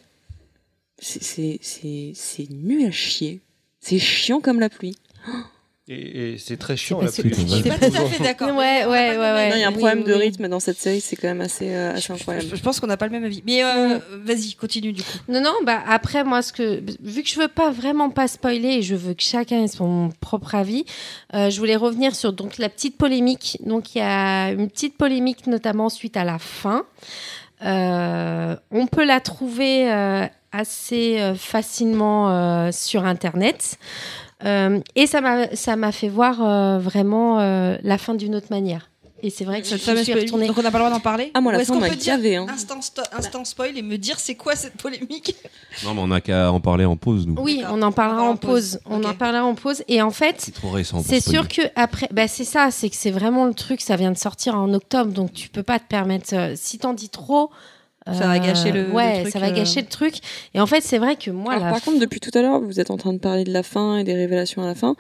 c'est, 1.00 1.60
nul 2.50 2.86
à 2.86 2.92
chier. 2.92 3.42
C'est 3.80 4.00
chiant 4.00 4.42
comme 4.42 4.60
la 4.60 4.70
pluie. 4.70 4.98
Et, 5.92 6.34
et 6.34 6.38
c'est 6.38 6.58
très 6.58 6.78
chiant. 6.78 7.02
la 7.02 7.12
pluie. 7.12 7.34
Je 7.34 7.56
suis 7.56 7.64
pas 7.64 7.78
tout 7.80 7.86
à 7.96 8.06
fait 8.06 8.22
d'accord. 8.24 8.50
Ouais, 8.50 8.86
ouais, 8.86 8.88
ouais, 8.88 9.18
ouais. 9.18 9.52
Il 9.56 9.60
y 9.60 9.64
a 9.64 9.68
un 9.70 9.72
Oui, 9.72 9.78
problème 9.78 10.04
de 10.04 10.14
oui. 10.14 10.20
rythme 10.26 10.48
dans 10.48 10.60
cette 10.60 10.78
série, 10.78 11.02
c'est 11.02 11.16
quand 11.16 11.30
même 11.30 11.42
assez, 11.42 11.74
euh, 11.74 11.96
assez 11.96 12.14
incroyable. 12.14 12.46
Je, 12.48 12.56
je 12.56 12.62
pense 12.62 12.80
qu'on 12.80 12.86
n'a 12.86 12.98
pas 12.98 13.08
le 13.08 13.12
même 13.12 13.24
avis. 13.24 13.42
Mais 13.44 13.64
euh, 13.64 13.98
vas-y, 14.24 14.54
continue 14.54 14.94
du 14.94 15.02
coup. 15.02 15.18
Non, 15.30 15.42
non, 15.42 15.54
bah 15.66 15.82
après, 15.88 16.24
moi, 16.24 16.44
ce 16.44 16.54
que, 16.54 16.84
vu 17.02 17.24
que 17.24 17.30
je 17.30 17.40
veux 17.40 17.48
pas 17.48 17.72
vraiment 17.72 18.12
pas 18.12 18.28
spoiler 18.28 18.74
et 18.76 18.82
je 18.84 18.94
veux 18.94 19.16
que 19.16 19.24
chacun 19.24 19.64
ait 19.64 19.68
son 19.68 20.12
propre 20.20 20.54
avis, 20.54 20.86
euh, 21.34 21.50
je 21.50 21.58
voulais 21.58 21.76
revenir 21.78 22.14
sur 22.14 22.34
donc, 22.34 22.60
la 22.60 22.70
petite 22.70 22.96
polémique. 22.96 23.58
Donc, 23.66 23.96
il 23.96 23.98
y 23.98 24.02
a 24.02 24.52
une 24.52 24.70
petite 24.70 24.96
polémique, 24.96 25.48
notamment 25.48 25.90
suite 25.90 26.18
à 26.18 26.24
la 26.24 26.38
fin. 26.38 26.86
Euh, 27.64 28.56
on 28.72 28.88
peut 28.88 29.06
la 29.06 29.20
trouver 29.20 29.92
euh, 29.92 30.26
assez 30.52 31.20
euh, 31.20 31.36
facilement 31.36 32.72
sur 32.72 33.06
Internet. 33.06 33.78
Et 34.44 35.06
ça 35.06 35.22
m'a 35.76 35.92
fait 35.92 36.10
voir 36.10 36.80
vraiment 36.80 37.40
la 37.82 37.98
fin 37.98 38.16
d'une 38.16 38.36
autre 38.36 38.48
manière. 38.52 38.90
Et 39.24 39.30
c'est 39.30 39.44
vrai 39.46 39.62
que 39.62 39.68
Cette 39.68 39.82
fameuse 39.82 40.10
retournée. 40.10 40.48
Donc 40.48 40.58
on 40.58 40.62
n'a 40.62 40.72
pas 40.72 40.78
le 40.78 40.86
droit 40.86 40.96
d'en 40.96 41.02
parler 41.02 41.32
Ah, 41.34 41.42
moi, 41.42 41.52
la 41.52 41.60
fin 41.64 41.74
qu'on 41.74 41.80
m'a 41.80 41.90
gavé, 41.90 42.36
hein. 42.38 42.48
instant, 42.50 42.80
sto- 42.82 43.02
instant 43.18 43.44
spoil 43.46 43.78
et 43.78 43.82
me 43.82 43.98
dire 43.98 44.20
c'est 44.20 44.36
quoi 44.36 44.56
cette 44.56 44.76
polémique? 44.76 45.36
Non, 45.84 45.94
mais 45.94 46.02
on 46.04 46.12
a 46.12 46.22
qu'à 46.22 46.52
en 46.52 46.60
parler 46.60 46.86
en 46.86 46.96
pause, 46.98 47.28
nous. 47.28 47.36
Oui, 47.40 47.60
D'accord. 47.62 47.76
on 47.78 47.82
en 47.82 47.92
parlera 47.92 48.24
en 48.24 48.30
en 48.32 48.36
pause. 48.38 48.80
On 48.86 49.04
en 49.04 49.14
parlera 49.14 49.44
en 49.46 49.56
pause. 49.56 49.84
Et 49.88 50.02
en 50.02 50.12
fait, 50.12 50.36
C'est 50.40 50.54
trop 50.54 50.70
récent. 50.72 51.04
C'est 51.06 51.20
sûr 51.22 51.48
que 51.48 51.62
après, 51.76 52.08
bah 52.12 52.28
c'est 52.28 52.44
ça, 52.46 52.72
c'est 52.72 52.90
que 52.90 52.96
c'est 52.96 53.12
vraiment 53.12 53.46
le 53.46 53.54
truc. 53.54 53.82
Ça 53.82 53.96
vient 53.96 54.12
de 54.12 54.18
sortir 54.18 54.56
en 54.56 54.74
octobre, 54.74 55.12
donc 55.12 55.34
tu 55.34 55.50
peux 55.50 55.64
pas 55.64 55.80
te 55.80 55.88
permettre. 55.88 56.34
euh, 56.34 56.54
si 56.56 56.78
t'en 56.80 56.94
dis 56.94 57.10
trop, 57.10 57.50
Ça 58.06 58.26
va 58.28 58.40
gâcher 58.40 58.72
le- 58.72 58.86
le 58.88 58.92
ouais, 58.94 59.22
truc, 59.22 59.34
ça 59.34 59.40
va 59.40 59.48
euh. 59.50 59.52
gâcher 59.52 59.82
le 59.82 59.88
truc. 59.88 60.16
Et 60.56 60.60
en 60.60 60.66
fait, 60.66 60.82
c'est 60.82 60.98
vrai 60.98 61.16
que 61.16 61.30
moi, 61.30 61.54
Alors, 61.54 61.66
la 61.66 61.72
par 61.74 61.82
contre, 61.82 62.00
depuis 62.00 62.20
tout 62.20 62.32
à 62.34 62.42
l'heure, 62.42 62.60
vous 62.60 62.80
êtes 62.80 62.90
en 62.90 62.98
train 62.98 63.14
de 63.14 63.20
parler 63.20 63.44
de 63.44 63.54
la 63.54 63.62
fin 63.64 63.98
et 63.98 64.04
des 64.04 64.16
révélations 64.16 64.64
à 64.64 64.66
la 64.66 64.74
fin. 64.76 64.96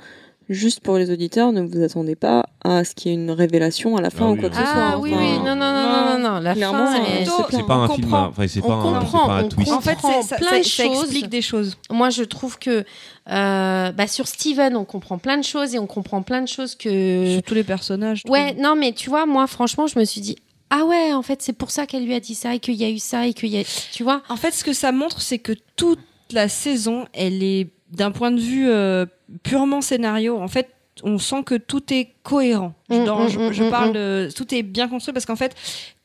Juste 0.50 0.80
pour 0.80 0.97
les 0.97 1.12
auditeurs, 1.12 1.52
ne 1.52 1.62
vous 1.62 1.84
attendez 1.84 2.16
pas 2.16 2.43
à 2.64 2.84
ce 2.84 2.95
qu'il 2.95 3.12
y 3.12 3.14
ait 3.14 3.18
une 3.18 3.30
révélation 3.30 3.95
à 3.97 4.02
la 4.02 4.10
fin 4.10 4.26
Ah 4.26 4.30
ou 4.30 4.34
oui, 4.34 4.39
quoi 4.39 4.50
que 4.50 4.56
oui. 4.56 4.62
ce 4.66 4.66
soit. 4.72 4.82
ah 4.82 4.91
hein. 4.95 5.00
oui, 5.00 5.12
Enfin, 5.14 5.22
oui, 5.24 5.38
non, 5.38 5.56
non, 5.56 5.74
non, 5.74 5.84
non, 5.84 6.20
non, 6.20 6.30
non, 6.34 6.39
la 6.39 6.54
Clairement, 6.56 6.86
fin. 6.88 7.04
c'est 7.52 7.66
pas 7.68 7.74
un 7.76 7.88
film, 7.89 8.14
enfin, 8.14 8.47
c'est 8.47 8.62
pas, 8.62 8.74
un, 8.74 9.06
pas 9.06 9.18
un 9.39 9.43
on 9.43 9.47
twist. 9.50 9.72
En 9.72 9.80
fait, 9.82 9.97
ça, 10.00 10.36
plein 10.38 10.50
ça- 10.50 10.58
de 10.60 10.64
ça 10.64 10.84
choses. 10.86 11.02
explique 11.04 11.30
des 11.30 11.41
choses. 11.43 11.78
Moi, 11.91 12.10
je 12.10 12.24
trouve 12.24 12.58
que 12.58 12.84
euh, 13.30 13.91
bah, 13.91 14.08
sur 14.08 14.28
Steven, 14.28 14.76
on 14.76 14.86
comprend 14.86 15.20
plein 15.20 15.38
de 15.38 15.43
choses 15.43 15.76
et 15.76 15.80
on 15.80 15.86
comprend 15.88 16.24
plein 16.24 16.41
de 16.41 16.47
choses 16.47 16.74
que. 16.76 17.34
Sur 17.34 17.43
tous 17.43 17.54
les 17.54 17.64
personnages. 17.64 18.24
Ouais, 18.28 18.52
trouve. 18.54 18.64
non, 18.64 18.76
mais 18.76 18.93
tu 18.93 19.10
vois, 19.10 19.26
moi, 19.28 19.45
franchement, 19.45 19.86
je 19.88 20.00
me 20.00 20.04
suis 20.06 20.22
dit. 20.22 20.36
Ah 20.72 20.86
ouais, 20.86 21.14
en 21.14 21.22
fait, 21.24 21.41
c'est 21.41 21.54
pour 21.54 21.72
ça 21.72 21.86
qu'elle 21.88 22.06
lui 22.06 22.14
a 22.14 22.20
dit 22.20 22.36
ça 22.36 22.54
et 22.56 22.60
qu'il 22.60 22.76
y 22.76 22.84
a 22.86 22.89
eu 22.89 23.00
ça 23.00 23.26
et 23.28 23.34
qu'il 23.34 23.50
y 23.50 23.60
a. 23.60 23.64
Tu 23.91 24.04
vois 24.04 24.22
En 24.30 24.36
fait, 24.36 24.52
ce 24.52 24.64
que 24.64 24.74
ça 24.74 24.91
montre, 24.91 25.22
c'est 25.22 25.39
que 25.39 25.54
toute 25.76 26.00
la 26.32 26.47
saison, 26.47 27.06
elle 27.14 27.41
est 27.43 27.70
d'un 27.92 28.12
point 28.12 28.32
de 28.32 28.40
vue 28.40 28.70
euh, 28.70 29.06
purement 29.44 29.82
scénario. 29.82 30.38
En 30.38 30.48
fait, 30.48 30.70
on 31.04 31.18
sent 31.18 31.44
que 31.46 31.56
tout 31.56 31.94
est 31.94 32.10
cohérent. 32.24 32.74
Je- 32.90 32.96
Mm, 32.96 33.06
dans- 33.06 33.24
mm, 33.26 33.30
je, 33.30 33.40
mm, 33.40 33.52
je 33.54 33.64
parle 33.70 33.94
de 33.94 34.30
tout 34.36 34.54
est 34.54 34.64
bien 34.64 34.88
construit 34.90 35.14
parce 35.14 35.26
qu'en 35.26 35.36
fait, 35.38 35.56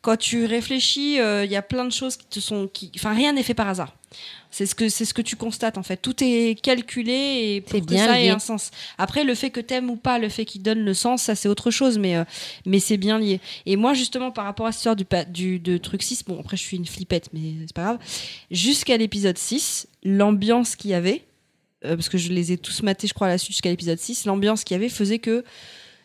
quand 0.03 0.17
tu 0.19 0.45
réfléchis, 0.45 1.19
euh, 1.19 1.45
il 1.45 1.51
y 1.51 1.57
a 1.57 1.63
plein 1.63 1.85
de 1.85 1.91
choses 1.93 2.17
qui 2.17 2.27
te 2.27 2.39
sont, 2.41 2.69
qui, 2.73 2.93
enfin, 2.97 3.13
rien 3.15 3.33
n'est 3.33 3.43
fait 3.43 3.55
par 3.55 3.69
hasard. 3.69 3.95
C'est 4.51 4.67
ce 4.67 4.77
que 4.77 4.89
c'est 4.89 5.05
ce 5.05 5.13
que 5.15 5.23
tu 5.23 5.35
constates 5.35 5.79
en 5.79 5.83
fait. 5.83 5.97
Tout 5.97 6.15
est 6.23 6.61
calculé 6.61 7.13
et 7.57 7.61
pour 7.63 7.81
que 7.81 7.85
bien 7.87 8.05
ça 8.07 8.21
ait 8.21 8.25
lié. 8.25 8.29
un 8.29 8.39
sens. 8.39 8.71
Après, 8.99 9.25
le 9.25 9.35
fait 9.35 9.51
que 9.51 9.59
t'aimes 9.59 9.91
ou 9.91 9.97
pas, 9.97 10.21
le 10.21 10.29
fait 10.29 10.45
qu'il 10.45 10.63
donne 10.63 10.85
le 10.85 10.95
sens, 10.95 11.23
ça 11.23 11.35
c'est 11.35 11.49
autre 11.49 11.73
chose, 11.73 11.99
mais 11.99 12.15
euh, 12.17 12.23
mais 12.65 12.79
c'est 12.79 12.97
bien 12.99 13.19
lié. 13.19 13.41
Et 13.67 13.75
moi, 13.75 13.95
justement, 13.95 14.31
par 14.31 14.45
rapport 14.45 14.67
à 14.67 14.71
cette 14.73 14.81
histoire 14.83 14.95
du, 14.95 15.05
du 15.33 15.59
de 15.59 15.77
truc 15.79 16.05
6, 16.05 16.23
bon 16.25 16.39
après 16.39 16.57
je 16.57 16.63
suis 16.63 16.77
une 16.77 16.87
flippette, 16.87 17.31
mais 17.33 17.41
c'est 17.67 17.73
pas 17.75 17.83
grave. 17.83 17.99
Jusqu'à 18.53 18.97
l'épisode 18.97 19.39
6, 19.39 19.89
l'ambiance 20.05 20.77
qu'il 20.77 20.91
y 20.93 20.95
avait, 20.95 21.25
parce 21.85 22.09
que 22.09 22.19
je 22.19 22.33
les 22.33 22.53
ai 22.53 22.59
tous 22.59 22.83
matés, 22.83 23.07
je 23.07 23.15
crois, 23.15 23.27
à 23.27 23.31
la 23.31 23.39
suite 23.39 23.53
jusqu'à 23.53 23.71
l'épisode 23.71 23.99
6, 23.99 24.25
l'ambiance 24.27 24.65
qu'il 24.65 24.75
y 24.75 24.79
avait 24.79 24.89
faisait 24.89 25.19
que 25.19 25.45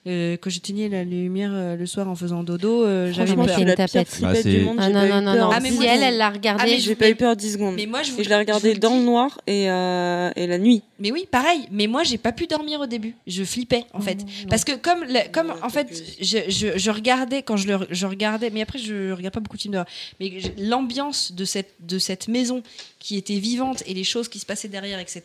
euh, 0.07 0.37
quand 0.39 0.49
j'éteignais 0.49 0.87
la 0.89 1.03
lumière 1.03 1.51
euh, 1.53 1.75
le 1.75 1.85
soir 1.85 2.07
en 2.09 2.15
faisant 2.15 2.43
dodo, 2.43 2.83
euh, 2.85 3.11
j'avais 3.11 3.27
Franchement, 3.33 3.45
peur. 3.45 3.55
c'est 3.55 3.61
une 3.61 3.67
la 3.67 3.75
pire 3.75 3.85
tapette. 3.87 4.17
Bah, 4.21 4.33
c'est- 4.35 4.43
du 4.49 4.61
monde. 4.61 4.77
Ah 4.79 4.89
non, 4.89 5.07
non, 5.07 5.21
non, 5.21 5.35
non. 5.35 5.49
Ah, 5.53 5.59
mais 5.59 5.69
si 5.69 5.75
moi, 5.75 5.85
elle, 5.87 6.03
elle 6.03 6.17
l'a 6.17 6.29
regardé. 6.29 6.63
Ah, 6.63 6.67
mais 6.69 6.79
J'ai 6.79 6.95
pas 6.95 7.09
eu 7.09 7.15
peur 7.15 7.35
10 7.35 7.53
secondes. 7.53 7.75
Mais 7.75 7.85
moi, 7.85 8.01
je 8.03 8.11
vous, 8.11 8.21
Et 8.21 8.23
je 8.23 8.29
l'ai 8.29 8.35
regardé 8.37 8.69
vous 8.69 8.73
le 8.75 8.79
dans 8.79 8.95
le 8.95 9.03
noir 9.03 9.39
et, 9.45 9.69
euh, 9.69 10.31
et 10.35 10.47
la 10.47 10.57
nuit. 10.57 10.81
Mais 10.99 11.11
oui, 11.11 11.27
pareil. 11.29 11.61
Mais 11.71 11.87
moi, 11.87 12.03
j'ai 12.03 12.17
pas 12.17 12.31
pu 12.31 12.47
dormir 12.47 12.79
au 12.81 12.85
début. 12.87 13.15
Je 13.27 13.43
flippais, 13.43 13.83
en 13.93 14.01
fait. 14.01 14.17
Parce 14.49 14.63
que 14.63 14.73
comme, 14.73 15.03
la- 15.07 15.27
comme 15.27 15.47
Ouais, 15.49 15.63
en 15.63 15.69
fait, 15.69 15.87
je, 16.21 16.37
je, 16.49 16.77
je 16.77 16.91
regardais 16.91 17.41
quand 17.43 17.57
je 17.57 17.67
le 17.67 17.79
je 17.91 18.05
regardais, 18.05 18.49
mais 18.51 18.61
après 18.61 18.77
je 18.79 19.11
regarde 19.11 19.33
pas 19.33 19.39
beaucoup 19.39 19.55
de 19.57 19.61
films 19.61 19.73
d'horreur. 19.73 19.87
Mais 20.19 20.31
l'ambiance 20.57 21.31
de 21.33 21.45
cette 21.45 21.73
de 21.81 21.97
cette 21.99 22.27
maison 22.27 22.61
qui 22.99 23.15
était 23.17 23.39
vivante 23.39 23.81
et 23.87 23.93
les 23.93 24.03
choses 24.03 24.27
qui 24.27 24.39
se 24.39 24.45
passaient 24.45 24.67
derrière, 24.67 24.99
etc. 24.99 25.21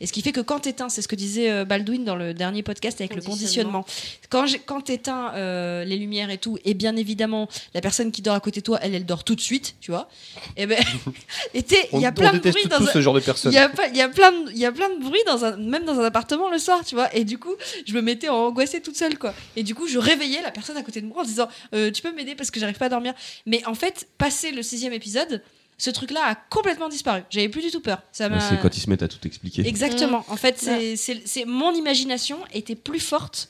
Et 0.00 0.06
ce 0.06 0.12
qui 0.12 0.22
fait 0.22 0.30
que 0.32 0.40
quand 0.40 0.60
t'éteins, 0.60 0.88
c'est 0.88 1.02
ce 1.02 1.08
que 1.08 1.16
disait 1.16 1.50
euh, 1.50 1.64
Baldwin 1.64 2.04
dans 2.04 2.14
le 2.16 2.32
dernier 2.32 2.62
podcast 2.62 3.00
avec 3.00 3.14
le 3.16 3.20
Conditionnement. 3.22 3.84
Quand 4.30 4.44
quand 4.66 4.82
t'éteins 4.82 5.32
euh, 5.34 5.84
les 5.84 5.96
lumières 5.96 6.28
et 6.30 6.36
tout, 6.38 6.58
et 6.64 6.74
bien 6.74 6.96
évidemment 6.96 7.48
la 7.74 7.80
personne 7.80 8.12
qui 8.12 8.20
dort 8.20 8.34
à 8.34 8.40
côté 8.40 8.60
de 8.60 8.64
toi, 8.64 8.78
elle 8.82 8.94
elle 8.94 9.06
dort 9.06 9.24
tout 9.24 9.34
de 9.34 9.40
suite, 9.40 9.76
tu 9.80 9.90
vois. 9.90 10.08
Et 10.56 10.66
ben, 10.66 10.78
et 11.54 11.62
t'es- 11.62 11.88
il 11.94 12.00
y 12.00 12.06
a 12.06 12.10
on 12.10 12.12
plein 12.12 12.32
de 12.34 12.38
bruit 12.38 12.66
dans 12.68 12.76
un- 12.82 12.86
ce 12.92 13.00
genre 13.00 13.14
de 13.14 13.20
il 13.20 13.24
personnes. 13.24 13.52
y 13.52 13.58
a, 13.58 13.68
pas- 13.70 13.86
il 13.88 13.96
y 13.96 14.02
a 14.02 14.08
plein 14.08 14.30
de, 14.32 14.50
il 14.50 14.58
y 14.58 14.66
a 14.66 14.72
plein 14.72 14.90
de 14.90 15.00
bruit 15.02 15.20
dans 15.26 15.44
un, 15.44 15.56
même 15.56 15.84
dans 15.84 15.98
un 15.98 16.04
appartement 16.04 16.50
le 16.50 16.58
soir, 16.58 16.84
tu 16.84 16.94
vois. 16.94 17.14
Et 17.14 17.24
du 17.24 17.38
coup, 17.38 17.54
je 17.86 17.94
me 17.94 18.02
mettais 18.02 18.28
angoissée 18.28 18.82
toute 18.82 18.96
seule, 18.96 19.18
quoi. 19.18 19.32
Et 19.56 19.62
du 19.62 19.74
coup, 19.74 19.86
je 19.88 19.98
réveillais 19.98 20.42
la 20.42 20.50
personne 20.50 20.76
à 20.76 20.82
côté 20.82 21.00
de 21.00 21.06
moi 21.06 21.22
en 21.22 21.24
disant, 21.24 21.48
Euh, 21.74 21.90
tu 21.90 22.02
peux 22.02 22.12
m'aider 22.12 22.34
parce 22.34 22.50
que 22.50 22.60
j'arrive 22.60 22.76
pas 22.78 22.86
à 22.86 22.90
dormir. 22.90 23.14
Mais 23.46 23.64
en 23.66 23.74
fait, 23.74 24.08
passé 24.18 24.50
le 24.52 24.62
sixième 24.62 24.92
épisode, 24.92 25.42
ce 25.78 25.90
truc-là 25.90 26.20
a 26.26 26.34
complètement 26.34 26.88
disparu. 26.88 27.22
J'avais 27.30 27.48
plus 27.48 27.62
du 27.62 27.70
tout 27.70 27.80
peur. 27.80 28.02
Ça 28.12 28.28
m'a. 28.28 28.40
C'est 28.40 28.60
quand 28.60 28.76
ils 28.76 28.80
se 28.80 28.90
mettent 28.90 29.02
à 29.04 29.08
tout 29.08 29.24
expliquer. 29.26 29.66
Exactement. 29.66 30.24
En 30.28 30.36
fait, 30.36 30.56
c'est, 30.58 30.96
c'est, 30.96 31.22
c'est- 31.24 31.44
mon 31.46 31.72
imagination 31.72 32.38
était 32.52 32.74
plus 32.74 33.00
forte 33.00 33.48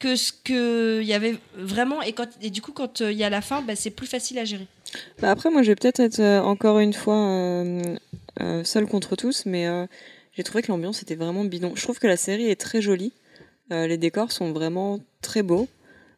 que 0.00 0.16
ce 0.16 0.32
que 0.32 1.00
il 1.00 1.06
y 1.06 1.14
avait 1.14 1.36
vraiment. 1.54 2.02
Et 2.02 2.50
du 2.50 2.60
coup, 2.60 2.72
quand 2.72 3.00
euh, 3.00 3.12
il 3.12 3.18
y 3.18 3.24
a 3.24 3.30
la 3.30 3.40
fin, 3.40 3.62
bah, 3.62 3.76
c'est 3.76 3.90
plus 3.90 4.08
facile 4.08 4.40
à 4.40 4.44
gérer. 4.44 4.66
Bah 5.20 5.30
après, 5.30 5.50
moi, 5.50 5.62
je 5.62 5.68
vais 5.68 5.76
peut-être 5.76 6.00
être 6.00 6.20
euh, 6.20 6.40
encore 6.40 6.78
une 6.78 6.92
fois 6.92 7.16
euh, 7.16 7.96
euh, 8.40 8.64
seule 8.64 8.86
contre 8.86 9.16
tous, 9.16 9.46
mais 9.46 9.66
j'ai 10.32 10.42
trouvé 10.42 10.62
que 10.62 10.68
l'ambiance 10.68 11.02
était 11.02 11.14
vraiment 11.14 11.44
bidon. 11.44 11.72
Je 11.74 11.82
trouve 11.82 11.98
que 11.98 12.06
la 12.06 12.16
série 12.16 12.48
est 12.48 12.60
très 12.60 12.80
jolie. 12.82 13.12
Les 13.70 13.98
décors 13.98 14.32
sont 14.32 14.52
vraiment 14.52 14.98
très 15.22 15.42
beaux. 15.44 15.68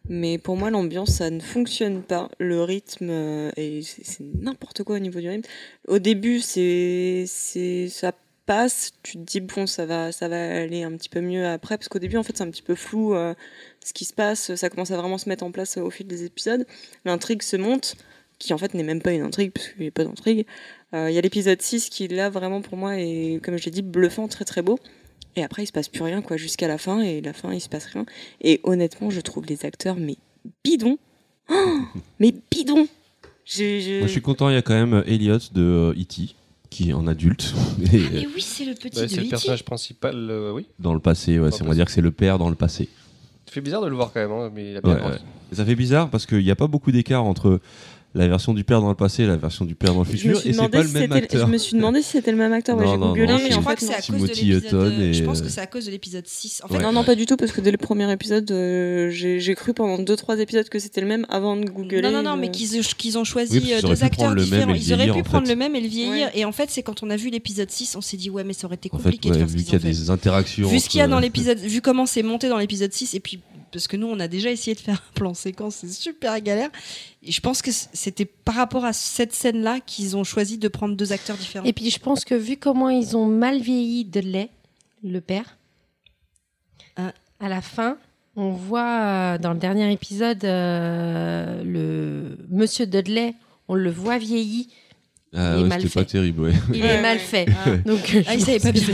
Mais 0.09 0.39
pour 0.39 0.57
moi, 0.57 0.71
l'ambiance, 0.71 1.11
ça 1.11 1.29
ne 1.29 1.39
fonctionne 1.39 2.03
pas. 2.03 2.31
Le 2.39 2.63
rythme, 2.63 3.11
et 3.57 3.83
c'est 3.83 4.25
n'importe 4.41 4.85
quoi 4.85 4.97
au 4.97 4.99
niveau 4.99 5.21
du 5.21 5.29
rythme. 5.29 5.49
Au 5.87 5.99
début, 5.99 6.41
c'est, 6.41 7.27
ça 7.27 8.13
passe. 8.47 8.93
Tu 9.03 9.19
te 9.19 9.19
dis, 9.19 9.41
bon, 9.41 9.67
ça 9.67 9.85
va, 9.85 10.11
ça 10.11 10.29
va 10.29 10.63
aller 10.63 10.83
un 10.83 10.93
petit 10.93 11.11
peu 11.11 11.21
mieux 11.21 11.47
après. 11.47 11.77
Parce 11.77 11.89
qu'au 11.89 11.99
début, 11.99 12.17
en 12.17 12.23
fait, 12.23 12.39
c'est 12.39 12.43
un 12.43 12.51
petit 12.51 12.63
peu 12.63 12.75
flou 12.75 13.15
ce 13.85 13.93
qui 13.93 14.05
se 14.05 14.13
passe. 14.15 14.55
Ça 14.55 14.71
commence 14.71 14.91
à 14.91 14.97
vraiment 14.97 15.19
se 15.19 15.29
mettre 15.29 15.45
en 15.45 15.51
place 15.51 15.77
euh, 15.77 15.83
au 15.83 15.91
fil 15.91 16.07
des 16.07 16.25
épisodes. 16.25 16.67
L'intrigue 17.05 17.43
se 17.43 17.57
monte 17.57 17.97
qui 18.39 18.53
en 18.53 18.59
fait 18.59 18.75
n'est 18.75 18.83
même 18.83 19.01
pas 19.01 19.13
une 19.13 19.23
intrigue, 19.23 19.53
parce 19.53 19.69
qu'il 19.69 19.83
n'y 19.83 19.89
a 19.89 19.93
pas 19.93 20.05
d'intrigue. 20.05 20.47
Euh, 20.95 21.09
Il 21.11 21.15
y 21.15 21.19
a 21.19 21.21
l'épisode 21.21 21.63
6 21.63 21.89
qui, 21.91 22.09
là, 22.09 22.29
vraiment 22.29 22.61
pour 22.61 22.77
moi, 22.77 22.99
est, 22.99 23.41
comme 23.43 23.57
je 23.57 23.65
l'ai 23.67 23.71
dit, 23.71 23.83
bluffant, 23.83 24.27
très 24.27 24.45
très 24.45 24.63
beau. 24.63 24.79
Et 25.37 25.45
après, 25.45 25.63
il 25.63 25.67
se 25.67 25.73
passe 25.73 25.89
plus 25.89 26.03
rien, 26.03 26.23
quoi, 26.23 26.37
jusqu'à 26.37 26.67
la 26.69 26.77
fin, 26.77 27.01
et 27.01 27.21
la 27.21 27.33
fin, 27.33 27.53
il 27.55 27.61
se 27.61 27.69
passe 27.69 27.87
rien. 27.87 28.05
Et 28.41 28.61
honnêtement, 28.65 29.11
je 29.11 29.21
trouve 29.21 29.47
les 29.47 29.65
acteurs, 29.65 29.95
mais 29.97 30.17
bidons. 30.65 30.99
Oh, 31.51 31.81
mais 32.19 32.35
bidons 32.51 32.87
je, 33.45 33.81
je- 33.81 33.99
Moi, 34.01 34.07
je 34.09 34.13
suis 34.13 34.21
content, 34.23 34.49
il 34.51 34.55
y 34.55 34.59
a 34.59 34.63
quand 34.63 34.75
même 34.75 35.03
Elliot 35.07 35.39
de 35.53 35.63
euh, 35.63 35.93
E.T. 35.93 36.35
qui 36.69 36.91
est 36.91 36.93
en 36.93 37.07
adulte. 37.07 37.55
Et, 37.93 37.97
Ah, 37.97 38.09
mais 38.13 38.27
oui, 38.35 38.41
c'est 38.43 38.65
le 38.65 38.75
petit 38.75 38.99
Ouais, 38.99 39.05
de 39.05 39.09
c'est 39.09 39.17
le 39.17 39.23
E.T. 39.23 39.31
personnage 39.31 39.65
principal, 39.65 40.15
euh, 40.31 40.53
oui. 40.53 40.67
dans 40.81 40.95
le 40.95 41.01
passé, 41.01 41.39
ouais, 41.39 41.51
Dans 41.51 41.63
on 41.65 41.69
va 41.69 41.75
dire 41.75 41.85
que 41.87 41.93
c'est 41.93 42.01
le 42.01 42.13
père 42.13 42.39
dans 42.39 42.51
le 42.51 42.57
passé. 42.57 42.89
Ça 43.53 43.57
fait 43.57 43.61
bizarre 43.61 43.83
de 43.83 43.89
le 43.89 43.95
voir 43.95 44.11
quand 44.15 44.21
même, 44.21 44.33
hein, 44.33 44.51
mais 44.55 44.71
il 44.71 44.77
a 44.79 44.81
bien 44.81 44.95
ouais. 44.95 45.19
Ça 45.53 45.63
fait 45.67 45.75
bizarre 45.75 46.09
parce 46.09 46.25
qu'il 46.25 46.43
n'y 46.43 46.51
a 46.51 46.57
pas 46.57 46.69
beaucoup 46.69 46.91
d'écart 46.91 47.23
entre 47.23 47.61
la 48.15 48.29
version 48.29 48.53
du 48.53 48.63
père 48.65 48.81
dans 48.83 48.91
le 48.91 48.95
passé 48.95 49.23
et 49.23 49.27
la 49.27 49.37
version 49.37 49.65
du 49.65 49.75
père 49.75 49.95
dans 49.95 50.01
le 50.01 50.05
futur, 50.05 50.39
et 50.45 50.53
c'est 50.53 50.69
pas 50.69 50.83
le 50.83 50.89
même 50.91 51.13
acteur. 51.13 51.47
Je 51.47 51.53
me 51.53 51.57
suis 51.57 51.75
demandé 51.77 52.03
si 52.03 52.11
c'était 52.11 52.31
le 52.31 52.37
même 52.37 52.53
acteur. 52.53 52.77
ouais, 52.77 52.85
Non, 52.85 52.93
J'ai 52.93 52.99
non, 52.99 53.09
googlé, 53.09 53.27
non, 53.27 53.39
mais 53.43 53.51
je 53.51 53.57
en 53.57 53.61
crois 53.61 53.75
fait, 53.77 53.87
que 53.87 53.93
c'est 53.93 53.99
à 53.99 54.03
cause 54.03 54.21
de 54.23 54.27
l'épisode. 54.35 55.13
Je 55.13 55.25
pense 55.25 55.41
que 55.41 55.47
euh, 55.47 55.51
c'est 55.51 55.61
à 55.61 55.67
cause 55.67 55.87
de 55.87 55.91
l'épisode 55.91 56.27
6. 56.27 56.63
En 56.65 56.69
fait, 56.69 56.75
Ouais. 56.77 56.83
Non, 56.83 56.93
non, 56.93 57.05
pas 57.05 57.15
du 57.15 57.25
tout, 57.27 57.37
parce 57.37 57.53
que 57.53 57.61
dès 57.61 57.71
le 57.71 57.79
premier 57.79 58.11
épisode, 58.13 58.51
euh, 58.51 59.09
j'ai 59.11 59.55
cru 59.55 59.73
pendant 59.73 59.99
2-3 60.03 60.39
épisodes 60.41 60.69
que 60.69 60.79
c'était 60.79 61.01
le 61.01 61.07
même 61.07 61.27
avant 61.31 61.57
de 61.57 61.65
googler. 61.69 62.03
Non, 62.03 62.11
non, 62.11 62.23
non, 62.23 62.35
le- 62.35 62.41
mais 62.43 62.51
qu'ils 62.51 63.19
ont 63.19 63.25
choisi 63.25 63.59
Oui, 63.59 63.73
euh, 63.73 63.81
deux 63.81 64.05
acteurs 64.05 64.35
différents. 64.35 64.75
Ils 64.75 64.93
auraient 64.93 65.05
pu 65.07 65.11
en 65.13 65.23
prendre 65.23 65.49
le 65.49 65.57
même 65.57 65.75
et 65.75 65.81
le 65.81 65.89
vieillir. 65.89 66.29
Et 66.35 66.45
en 66.45 66.53
fait, 66.53 66.71
c'est 66.71 66.83
quand 66.83 67.03
on 67.03 67.11
a 67.11 67.17
vu 67.17 67.31
l'épisode 67.31 67.71
6, 67.71 67.97
on 67.97 68.01
s'est 68.01 68.17
dit, 68.17 68.31
ouais, 68.31 68.45
mais 68.45 68.53
ça 68.53 68.67
aurait 68.67 68.77
été 68.77 68.91
En 68.93 68.99
fait, 68.99 69.05
compliqué 69.05 69.31
de 69.31 69.35
faire 69.37 69.49
ce 69.49 69.53
vu 69.53 69.59
qu'ils 69.59 69.65
qu'il 69.65 69.73
y 69.73 69.77
a 69.77 69.79
ont 69.79 69.83
fait. 69.83 69.89
des 69.89 70.11
interactions. 70.11 70.69
Vu 70.69 70.79
ce 70.81 70.89
qu'il 70.89 70.99
y 70.99 71.03
a 71.03 71.09
dans 71.09 71.21
l'épisode, 71.21 71.59
vu 71.59 71.81
comment 71.81 72.07
c'est 72.07 72.23
monté 72.23 72.49
dans 72.49 72.59
l'épisode 72.59 72.93
6, 72.93 73.15
et 73.15 73.21
puis 73.21 73.41
parce 73.73 73.89
que 73.89 73.97
nous, 73.97 74.07
on 74.07 74.21
a 74.21 74.29
déjà 74.29 74.51
essayé 74.51 74.75
de 74.75 74.81
faire 74.81 74.95
un 74.97 75.13
plan 75.15 75.35
séquence, 75.35 75.77
c'est 75.77 75.91
super 75.91 76.39
galère. 76.41 76.71
Et 77.23 77.33
je 77.33 77.41
pense 77.41 77.63
que 77.63 77.71
c'était 77.73 78.25
par 78.25 78.55
rapport 78.55 78.85
à 78.85 78.93
cette 78.93 79.33
scène-là 79.33 79.81
qu'ils 79.81 80.17
ont 80.17 80.25
choisi 80.25 80.59
de 80.59 80.69
prendre 80.69 80.95
deux 80.97 81.13
acteurs 81.13 81.37
différents. 81.37 81.65
Et 81.67 81.73
puis 81.73 81.91
je 81.91 81.99
pense 81.99 82.25
que 82.25 82.35
vu 82.35 82.57
comment 82.57 82.89
ils 82.91 83.17
ont 83.17 83.27
mal 83.27 83.61
vieilli 83.61 84.05
Dudley, 84.05 84.51
le 85.03 85.21
père, 85.21 85.57
Ah. 86.97 87.13
à 87.41 87.49
la 87.49 87.61
fin, 87.63 87.97
on 88.37 88.51
voit 88.51 89.01
euh, 89.01 89.39
dans 89.39 89.53
le 89.53 89.59
dernier 89.59 89.91
épisode 89.93 90.45
euh, 90.45 91.63
le 91.65 92.37
Monsieur 92.51 92.87
Dudley, 92.87 93.35
on 93.69 93.75
le 93.75 93.91
voit 93.91 94.19
vieilli 94.19 94.69
Ah 95.35 95.55
Il 95.55 95.61
est 95.61 95.63
ouais, 95.63 95.69
mal 95.69 95.81
c'était 95.81 95.95
pas 95.95 96.01
fait. 96.01 96.07
terrible, 96.07 96.41
ouais. 96.43 96.53
Il 96.75 96.83
Ouais, 96.83 96.89
est 96.89 97.01
mal 97.03 97.19
fait. 97.19 97.47
Ah. 97.65 97.71
Donc, 97.87 98.01
Ah, 98.27 98.35
il 98.35 98.41
savait 98.45 98.59
pas 98.61 98.73
bien. 98.73 98.85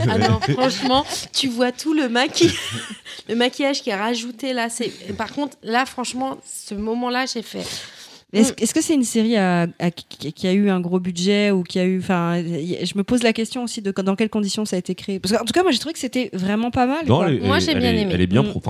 Ah 0.00 0.18
non, 0.18 0.38
franchement, 0.40 1.06
tu 1.32 1.48
vois 1.48 1.72
tout 1.72 1.94
le 1.94 2.08
maquillage, 2.10 2.54
le 3.28 3.34
maquillage 3.34 3.80
qui 3.82 3.88
est 3.90 3.94
rajouté 3.96 4.52
là. 4.52 4.68
C'est 4.68 4.90
par 5.16 5.32
contre 5.32 5.56
là, 5.62 5.86
franchement, 5.86 6.36
ce 6.44 6.74
moment-là, 6.74 7.24
j'ai 7.32 7.42
fait. 7.42 7.64
Est-ce 8.34 8.52
est-ce 8.58 8.74
que 8.74 8.82
c'est 8.82 8.92
une 8.92 9.04
série 9.04 9.36
à- 9.38 9.66
à- 9.78 9.90
qui 9.90 10.46
a 10.46 10.52
eu 10.52 10.68
un 10.68 10.80
gros 10.80 11.00
budget 11.00 11.50
ou 11.50 11.62
qui 11.62 11.78
a 11.78 11.84
eu. 11.86 11.98
Enfin, 11.98 12.42
je 12.42 12.92
me 12.98 13.02
pose 13.02 13.22
la 13.22 13.32
question 13.32 13.64
aussi 13.64 13.80
de 13.80 13.90
dans 13.90 14.16
quelles 14.16 14.28
conditions 14.28 14.66
ça 14.66 14.76
a 14.76 14.78
été 14.78 14.94
créé. 14.94 15.18
Parce 15.18 15.34
qu'en 15.34 15.46
tout 15.46 15.52
cas, 15.54 15.62
moi, 15.62 15.72
j'ai 15.72 15.78
trouvé 15.78 15.94
que 15.94 15.98
c'était 15.98 16.28
vraiment 16.34 16.70
pas 16.70 16.84
mal. 16.86 17.06
Non, 17.06 17.16
quoi. 17.18 17.28
elle 17.30 17.36
est- 17.36 17.46
Moi, 17.46 17.58
j'ai 17.58 17.74
bien 17.74 17.90
est- 17.94 18.02
aimé. 18.02 18.10
Elle 18.12 18.20
est 18.20 18.26
bien. 18.26 18.42
Mm. 18.42 18.50
pro- 18.50 18.60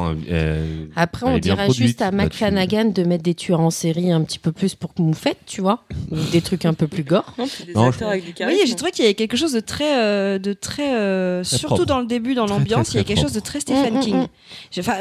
Après, 0.95 1.27
Elle 1.27 1.35
on 1.35 1.39
dirait 1.39 1.65
produite, 1.65 1.87
juste 1.89 2.03
à. 2.03 2.13
Mac 2.13 2.33
Flanagan 2.35 2.85
de 2.87 3.03
mettre 3.03 3.25
des 3.25 3.35
tueurs 3.35 3.59
en 3.61 3.71
série 3.71 4.13
un 4.13 4.23
petit 4.23 4.39
peu 4.39 4.53
plus 4.53 4.77
pour 4.77 4.95
que 4.95 5.03
vous 5.03 5.13
faites, 5.13 5.39
tu 5.47 5.61
vois, 5.61 5.83
des 6.31 6.41
trucs 6.41 6.65
un 6.65 6.75
peu 6.75 6.87
plus 6.87 7.03
gore. 7.03 7.35
Non, 7.37 7.47
des 7.67 7.73
Non, 7.75 7.89
acteurs 7.89 8.11
avec 8.11 8.25
du. 8.25 8.45
Oui, 8.47 8.61
j'ai 8.65 8.77
trouvé 8.77 8.93
qu'il 8.93 9.03
y 9.03 9.07
avait 9.09 9.15
quelque 9.15 9.37
chose 9.37 9.53
de 9.55 9.61
très, 9.61 9.99
euh, 9.99 10.39
de 10.39 10.53
très, 10.53 10.95
euh, 10.95 11.43
Très 11.43 11.57
surtout 11.57 11.75
propre. 11.75 11.87
dans 11.87 11.99
le 12.01 12.07
début, 12.07 12.35
dans 12.37 12.47
l'ambiance, 12.47 12.93
il 12.95 12.99
y 12.99 13.01
a 13.01 13.05
quelque 13.05 13.21
chose 13.21 13.33
de 13.33 13.41
très 13.41 13.59
Stephen 13.59 13.95
Mm, 13.95 13.97
mm, 13.97 14.01
King. 14.03 14.15
mm. 14.17 14.79
Enfin, 14.79 14.95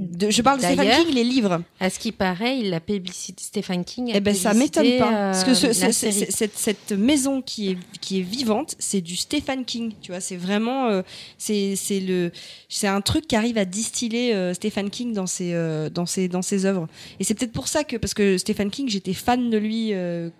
de- 0.00 0.30
je 0.30 0.42
parle 0.42 0.58
de 0.58 0.64
Stephen 0.64 0.86
King, 1.04 1.14
les 1.14 1.24
livres. 1.24 1.62
À 1.80 1.90
ce 1.90 1.98
qui 1.98 2.12
paraît, 2.12 2.58
il 2.60 2.72
a 2.74 2.80
publicité 2.80 3.42
Stephen 3.42 3.84
King. 3.84 4.10
Eh 4.14 4.20
ben, 4.20 4.34
ça 4.34 4.54
m'étonne 4.54 4.98
pas. 4.98 5.08
euh, 5.12 5.32
Parce 5.32 5.44
que 5.44 5.54
ce- 5.54 5.66
la 5.66 5.72
ce- 5.72 5.92
série. 5.92 6.12
c'est- 6.12 6.30
cette, 6.30 6.56
cette 6.56 6.92
maison 6.92 7.42
qui 7.42 7.70
est, 7.70 7.78
qui 8.00 8.18
est 8.18 8.22
vivante, 8.22 8.74
c'est 8.78 9.00
du 9.00 9.16
Stephen 9.16 9.64
King. 9.64 9.92
Tu 10.00 10.10
vois, 10.12 10.20
c'est 10.20 10.36
vraiment, 10.36 10.86
euh, 10.88 11.02
c'est 11.38 11.76
c'est 11.76 12.00
le, 12.00 12.30
c'est 12.68 12.86
un 12.88 13.00
truc 13.00 13.26
qui 13.26 13.36
arrive 13.36 13.58
à 13.58 13.64
distiller 13.64 14.34
euh, 14.34 14.54
Stephen 14.54 14.90
King 14.90 15.12
dans 15.12 15.26
ses, 15.26 15.52
euh, 15.54 15.88
dans 15.90 16.06
ses, 16.06 16.28
dans 16.28 16.42
ses 16.42 16.64
œuvres. 16.66 16.86
Et 17.20 17.24
c'est 17.24 17.34
peut-être 17.34 17.52
pour 17.52 17.68
ça 17.68 17.84
que, 17.84 17.96
parce 17.96 18.14
que 18.14 18.38
Stephen 18.38 18.70
King, 18.70 18.88
j'étais 18.88 19.14
fan 19.14 19.50
de 19.50 19.58
lui. 19.58 19.92
euh, 19.92 20.30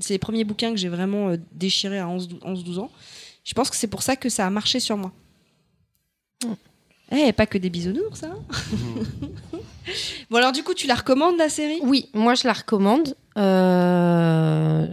c'est 0.00 0.14
les 0.14 0.18
premiers 0.18 0.44
bouquins 0.44 0.70
que 0.70 0.76
j'ai 0.76 0.88
vraiment 0.88 1.30
euh, 1.30 1.36
déchirés 1.52 1.98
à 1.98 2.06
11-12 2.06 2.78
ans. 2.78 2.90
Je 3.44 3.52
pense 3.54 3.70
que 3.70 3.76
c'est 3.76 3.88
pour 3.88 4.02
ça 4.02 4.16
que 4.16 4.28
ça 4.28 4.46
a 4.46 4.50
marché 4.50 4.78
sur 4.80 4.96
moi. 4.96 5.12
Eh, 7.12 7.32
pas 7.32 7.46
que 7.46 7.58
des 7.58 7.70
bisounours, 7.70 8.18
ça. 8.20 8.28
bon 10.30 10.36
alors 10.38 10.52
du 10.52 10.62
coup, 10.62 10.74
tu 10.74 10.86
la 10.86 10.94
recommandes 10.94 11.36
la 11.38 11.48
série? 11.48 11.80
Oui, 11.82 12.08
moi 12.14 12.34
je 12.34 12.46
la 12.46 12.52
recommande. 12.54 13.14
Euh, 13.36 14.86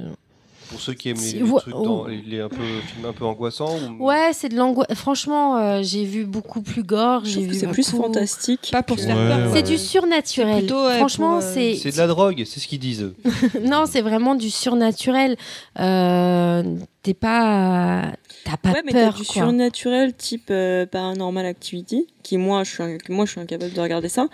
Pour 0.70 0.80
ceux 0.82 0.94
qui 0.94 1.10
aiment 1.10 1.16
Si 1.18 1.36
les, 1.36 1.42
les 1.44 1.48
trucs 1.50 1.74
dans, 1.74 2.02
oh. 2.02 2.08
les, 2.08 2.22
les 2.22 2.42
un 2.42 2.50
peu, 2.50 2.56
films 2.58 3.06
un 3.08 3.14
peu 3.14 3.26
angoissants. 3.26 3.76
Ou... 4.00 4.06
Ouais, 4.08 4.32
c'est 4.34 4.50
de 4.50 4.56
l'angoisse. 4.58 4.88
Franchement, 4.96 5.58
euh, 5.58 5.80
j'ai 5.84 6.04
vu 6.06 6.26
beaucoup 6.26 6.62
plus 6.62 6.84
gore. 6.84 7.22
Je 7.24 7.30
J'ai 7.30 7.34
trouve 7.36 7.48
que 7.48 7.54
vu 7.54 7.60
c'est 7.60 7.68
plus 7.68 7.92
beaucoup- 7.92 8.04
fantastique. 8.04 8.70
Pas 8.72 8.84
pour 8.84 9.00
se 9.00 9.06
faire 9.06 9.16
peur. 9.16 9.52
ouais. 9.52 9.54
C'est 9.54 9.64
du 9.64 9.78
surnaturel. 9.78 10.54
C'est 10.56 10.60
plutôt, 10.62 10.86
ouais, 10.86 10.98
Franchement, 10.98 11.38
euh, 11.38 11.42
c'est 11.54 11.76
C'est 11.76 11.92
de 11.92 11.98
la 11.98 12.08
drogue, 12.08 12.44
c'est 12.46 12.60
ce 12.60 12.68
qu'ils 12.68 12.80
disent. 12.80 13.14
non, 13.64 13.86
c'est 13.90 14.02
vraiment 14.02 14.36
du 14.36 14.50
surnaturel. 14.50 15.38
Euh, 15.80 16.64
T'es 17.04 17.16
pas, 17.16 18.12
t'as 18.46 18.58
pas 18.58 18.72
ouais, 18.72 18.82
mais 18.86 18.92
peur 18.92 19.14
du 19.14 19.24
quoi. 19.24 19.34
surnaturel 19.34 20.14
type 20.16 20.50
euh, 20.52 20.86
Paranormal 20.86 21.46
Activity, 21.46 22.08
qui 22.24 22.38
moi 22.38 22.64
je, 22.64 22.72
suis 22.72 22.84
un- 22.84 22.98
moi 23.10 23.26
je 23.26 23.32
suis 23.32 23.40
incapable 23.42 23.74
de 23.74 23.80
regarder 23.82 24.10
ça. 24.10 24.28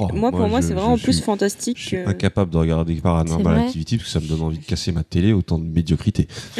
Oh, 0.00 0.08
moi 0.12 0.30
pour 0.30 0.46
moi 0.48 0.62
c'est 0.62 0.74
vraiment 0.74 0.96
je 0.96 1.02
plus 1.04 1.20
fantastique. 1.20 1.78
Je 1.78 1.84
suis 1.86 1.96
que- 1.96 2.08
incapable 2.08 2.50
de 2.52 2.58
regarder 2.58 2.94
Paranormal 2.96 3.58
Activity 3.60 3.96
parce 3.98 4.08
que 4.08 4.12
ça 4.12 4.20
me 4.20 4.26
donne 4.28 4.42
envie 4.42 4.58
de 4.58 4.64
casser 4.64 4.92
ma 4.92 5.04
télé, 5.04 5.32
autant 5.32 5.58
de 5.58 5.64
médiocrité. 5.64 6.28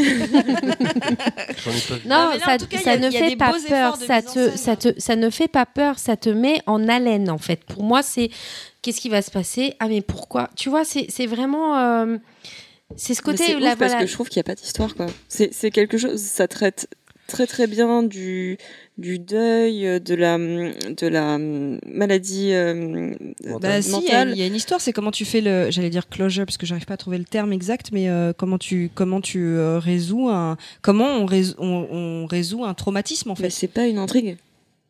Non, 2.07 2.30
ça, 2.44 2.59
cas, 2.59 2.92
a- 2.92 2.96
ne 2.99 3.11
fait 3.11 3.36
pas 3.36 3.53
peur. 3.68 3.96
Ça 3.96 4.22
te, 4.22 4.57
ça 4.57 4.76
te, 4.76 4.88
ça 4.99 5.16
ne 5.16 5.30
fait 5.30 5.49
pas 5.49 5.66
peur. 5.66 5.99
Ça 5.99 6.16
te 6.16 6.28
met 6.28 6.61
en 6.66 6.88
haleine 6.88 7.30
en 7.30 7.38
fait. 7.38 7.64
Pour 7.64 7.82
moi, 7.82 8.03
c'est 8.03 8.30
qu'est-ce 8.82 9.01
qui 9.01 9.09
va 9.09 9.22
se 9.22 9.30
passer? 9.30 9.74
Ah 9.80 9.88
mais 9.88 10.01
pourquoi? 10.01 10.49
Tu 10.57 10.68
vois, 10.70 10.84
c'est 10.84 11.07
c'est 11.09 11.26
vraiment, 11.26 11.76
euh, 11.78 12.16
c'est 12.97 13.14
ce 13.14 13.22
côté 13.22 13.55
où 13.55 13.59
ouf 13.59 13.62
la 13.64 13.76
parce 13.76 13.93
voilà- 13.93 14.05
que 14.05 14.09
je 14.09 14.12
trouve 14.14 14.28
qu'il 14.28 14.39
n'y 14.41 14.43
a 14.43 14.45
pas 14.45 14.55
d'histoire 14.55 14.95
quoi. 14.95 15.07
C'est 15.28 15.53
c'est 15.53 15.70
quelque 15.70 15.99
chose, 15.99 16.20
ça 16.20 16.49
traite 16.49 16.89
très 17.26 17.47
très 17.47 17.66
bien 17.66 18.03
du 18.03 18.57
du 18.97 19.18
deuil, 19.18 19.86
euh, 19.86 19.99
de 20.01 20.14
la 20.14 20.39
de 20.39 21.07
la 21.07 21.39
maladie 21.39 22.53
euh, 22.53 23.14
Bah 23.61 23.80
si, 23.82 23.91
il 23.91 23.93
y, 23.93 24.11
a- 24.11 24.18
mentale. 24.18 24.30
il 24.32 24.39
y 24.39 24.43
a 24.43 24.47
une 24.47 24.55
histoire, 24.57 24.80
c'est 24.80 24.93
comment 24.93 25.11
tu 25.12 25.24
fais 25.24 25.41
le, 25.41 25.70
j'allais 25.70 25.91
dire 25.91 26.09
closure 26.09 26.47
parce 26.47 26.57
que 26.57 26.66
j'arrive 26.66 26.86
pas 26.86 26.95
à 26.95 26.97
trouver 26.97 27.18
le 27.18 27.24
terme 27.24 27.53
exact, 27.53 27.91
mais 27.93 28.09
euh, 28.09 28.32
comment 28.36 28.59
tu 28.59 28.91
comment 28.95 29.20
tu 29.20 29.39
euh, 29.45 29.78
résous 29.78 30.28
un 30.28 30.57
comment 30.82 31.07
on, 31.09 31.26
rés- 31.26 31.55
on, 31.59 31.66
on 31.91 32.26
résout 32.26 32.64
un 32.64 32.74
traumatisme 32.74 33.30
en 33.30 33.34
fait? 33.34 33.51
c'est 33.51 33.68
pas 33.68 33.86
une 33.86 33.99
intrigue. 33.99 34.36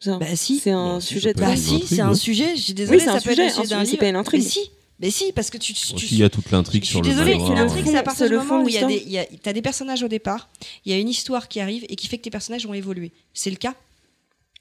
Bah 0.06 0.20
si, 0.36 0.60
c'est 0.60 0.70
un 0.70 0.94
Bah, 0.94 1.00
si, 1.00 1.06
sujet 1.14 1.34
de 1.34 1.40
bah 1.40 1.56
si, 1.56 1.82
c'est 1.84 2.00
un 2.02 2.14
sujet. 2.14 2.54
Je 2.54 2.62
suis 2.62 2.72
désolée, 2.72 2.98
Oui, 2.98 3.04
c'est 3.04 3.10
ça 3.10 3.16
un 3.16 3.20
peut 3.20 3.30
sujet, 3.30 3.46
être 3.46 3.58
un 3.58 3.62
sujet 3.62 3.66
sujet, 3.74 3.84
c'est 3.84 3.90
livre. 3.90 3.98
pas 3.98 4.08
une 4.08 4.14
intrigue. 4.16 4.42
Mais 4.44 4.48
si, 4.48 4.70
mais 5.00 5.10
si, 5.10 5.32
parce 5.32 5.50
que 5.50 5.58
tu, 5.58 5.72
tu, 5.74 5.94
Aussi, 5.94 6.08
il 6.12 6.18
y 6.18 6.24
a 6.24 6.28
toute 6.30 6.50
l'intrigue 6.50 6.84
sur 6.84 7.00
le 7.02 7.08
désolée, 7.08 7.32
manoir. 7.34 7.52
une 7.52 7.58
intrigue, 7.58 7.84
c'est 7.86 7.94
à 7.94 7.98
C'est 7.98 8.02
partir 8.04 8.26
du 8.26 8.32
le 8.32 8.38
moment 8.38 8.62
où 8.64 8.68
il 8.68 8.74
y 8.74 8.78
a 8.78 8.84
des, 8.84 8.94
l'histoire. 8.94 9.06
il 9.06 9.12
y 9.12 9.18
a, 9.18 9.38
t'as 9.42 9.52
des 9.52 9.62
personnages 9.62 10.02
au 10.02 10.08
départ, 10.08 10.48
il 10.84 10.92
y 10.92 10.94
a 10.94 10.98
une 10.98 11.08
histoire 11.08 11.48
qui 11.48 11.60
arrive 11.60 11.84
et 11.88 11.96
qui 11.96 12.06
fait 12.08 12.18
que 12.18 12.22
tes 12.24 12.30
personnages 12.30 12.66
ont 12.66 12.74
évolué. 12.74 13.12
C'est 13.34 13.50
le 13.50 13.56
cas 13.56 13.74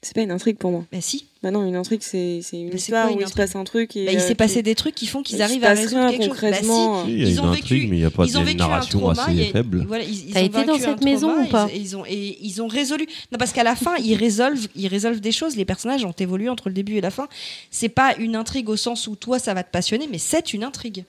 C'est 0.00 0.14
pas 0.14 0.20
une 0.22 0.30
intrigue 0.30 0.58
pour 0.58 0.70
moi. 0.70 0.84
Bah 0.92 1.00
si. 1.00 1.26
Bah 1.42 1.50
non, 1.50 1.66
une 1.66 1.74
intrigue 1.74 2.02
c'est 2.02 2.38
une 2.52 2.66
Mais 2.66 2.70
c'est 2.72 2.76
histoire 2.78 3.06
quoi, 3.06 3.12
une 3.12 3.18
où 3.18 3.22
il 3.22 3.28
se 3.28 3.34
passe 3.34 3.56
un 3.56 3.64
truc 3.64 3.96
et 3.96 4.06
Bah, 4.06 4.12
il 4.12 4.18
euh, 4.18 4.20
s'est 4.20 4.36
passé 4.36 4.62
des 4.62 4.76
trucs 4.76 4.94
qui 4.94 5.06
font 5.06 5.24
qu'ils 5.24 5.42
arrivent 5.42 5.64
à 5.64 5.70
résoudre 5.74 6.10
quelque 6.10 6.22
chose. 6.24 6.28
Bah 6.28 6.32
si. 6.32 6.40
concrètement. 6.42 7.04
Si, 7.04 7.10
il 7.12 7.18
y 7.18 7.24
a 7.24 7.28
Ils 7.28 7.32
une 7.34 7.40
ont 7.40 7.48
intrigue, 7.48 7.64
vécu- 7.82 7.88
mais 7.88 7.96
il 7.96 8.00
n'y 8.00 8.04
a 8.06 8.10
pas 8.10 8.24
ils 8.24 8.38
ont 8.38 8.40
de 8.40 8.46
vécu 8.46 8.62
un 8.62 8.68
narration 8.68 8.98
trauma, 9.00 9.22
assez 9.24 9.44
faible. 9.46 9.86
T'as 9.88 9.94
ont 10.42 10.44
été 10.46 10.64
dans 10.66 10.78
cette 10.78 11.02
maison 11.02 11.42
ou 11.42 11.46
pas 11.46 11.68
ils, 11.74 11.82
ils 11.82 11.96
ont 11.96 12.04
et 12.06 12.38
ils 12.40 12.62
ont 12.62 12.68
résolu. 12.68 13.06
Non 13.32 13.38
parce 13.38 13.52
qu'à 13.52 13.64
la 13.64 13.74
fin 13.74 13.96
ils 13.96 14.14
résolvent, 14.14 14.68
ils 14.76 14.86
résolvent 14.86 15.20
des 15.20 15.32
choses. 15.32 15.56
Les 15.56 15.64
personnages 15.64 16.04
ont 16.04 16.12
évolué 16.12 16.48
entre 16.48 16.68
le 16.68 16.74
début 16.76 16.94
et 16.94 17.00
la 17.00 17.10
fin. 17.10 17.26
C'est 17.72 17.88
pas 17.88 18.14
une 18.18 18.36
intrigue 18.36 18.68
au 18.68 18.76
sens 18.76 19.08
où 19.08 19.16
toi 19.16 19.40
ça 19.40 19.52
va 19.52 19.64
te 19.64 19.70
passionner, 19.72 20.08
mais 20.08 20.18
c'est 20.18 20.52
une 20.54 20.62
intrigue. 20.62 21.04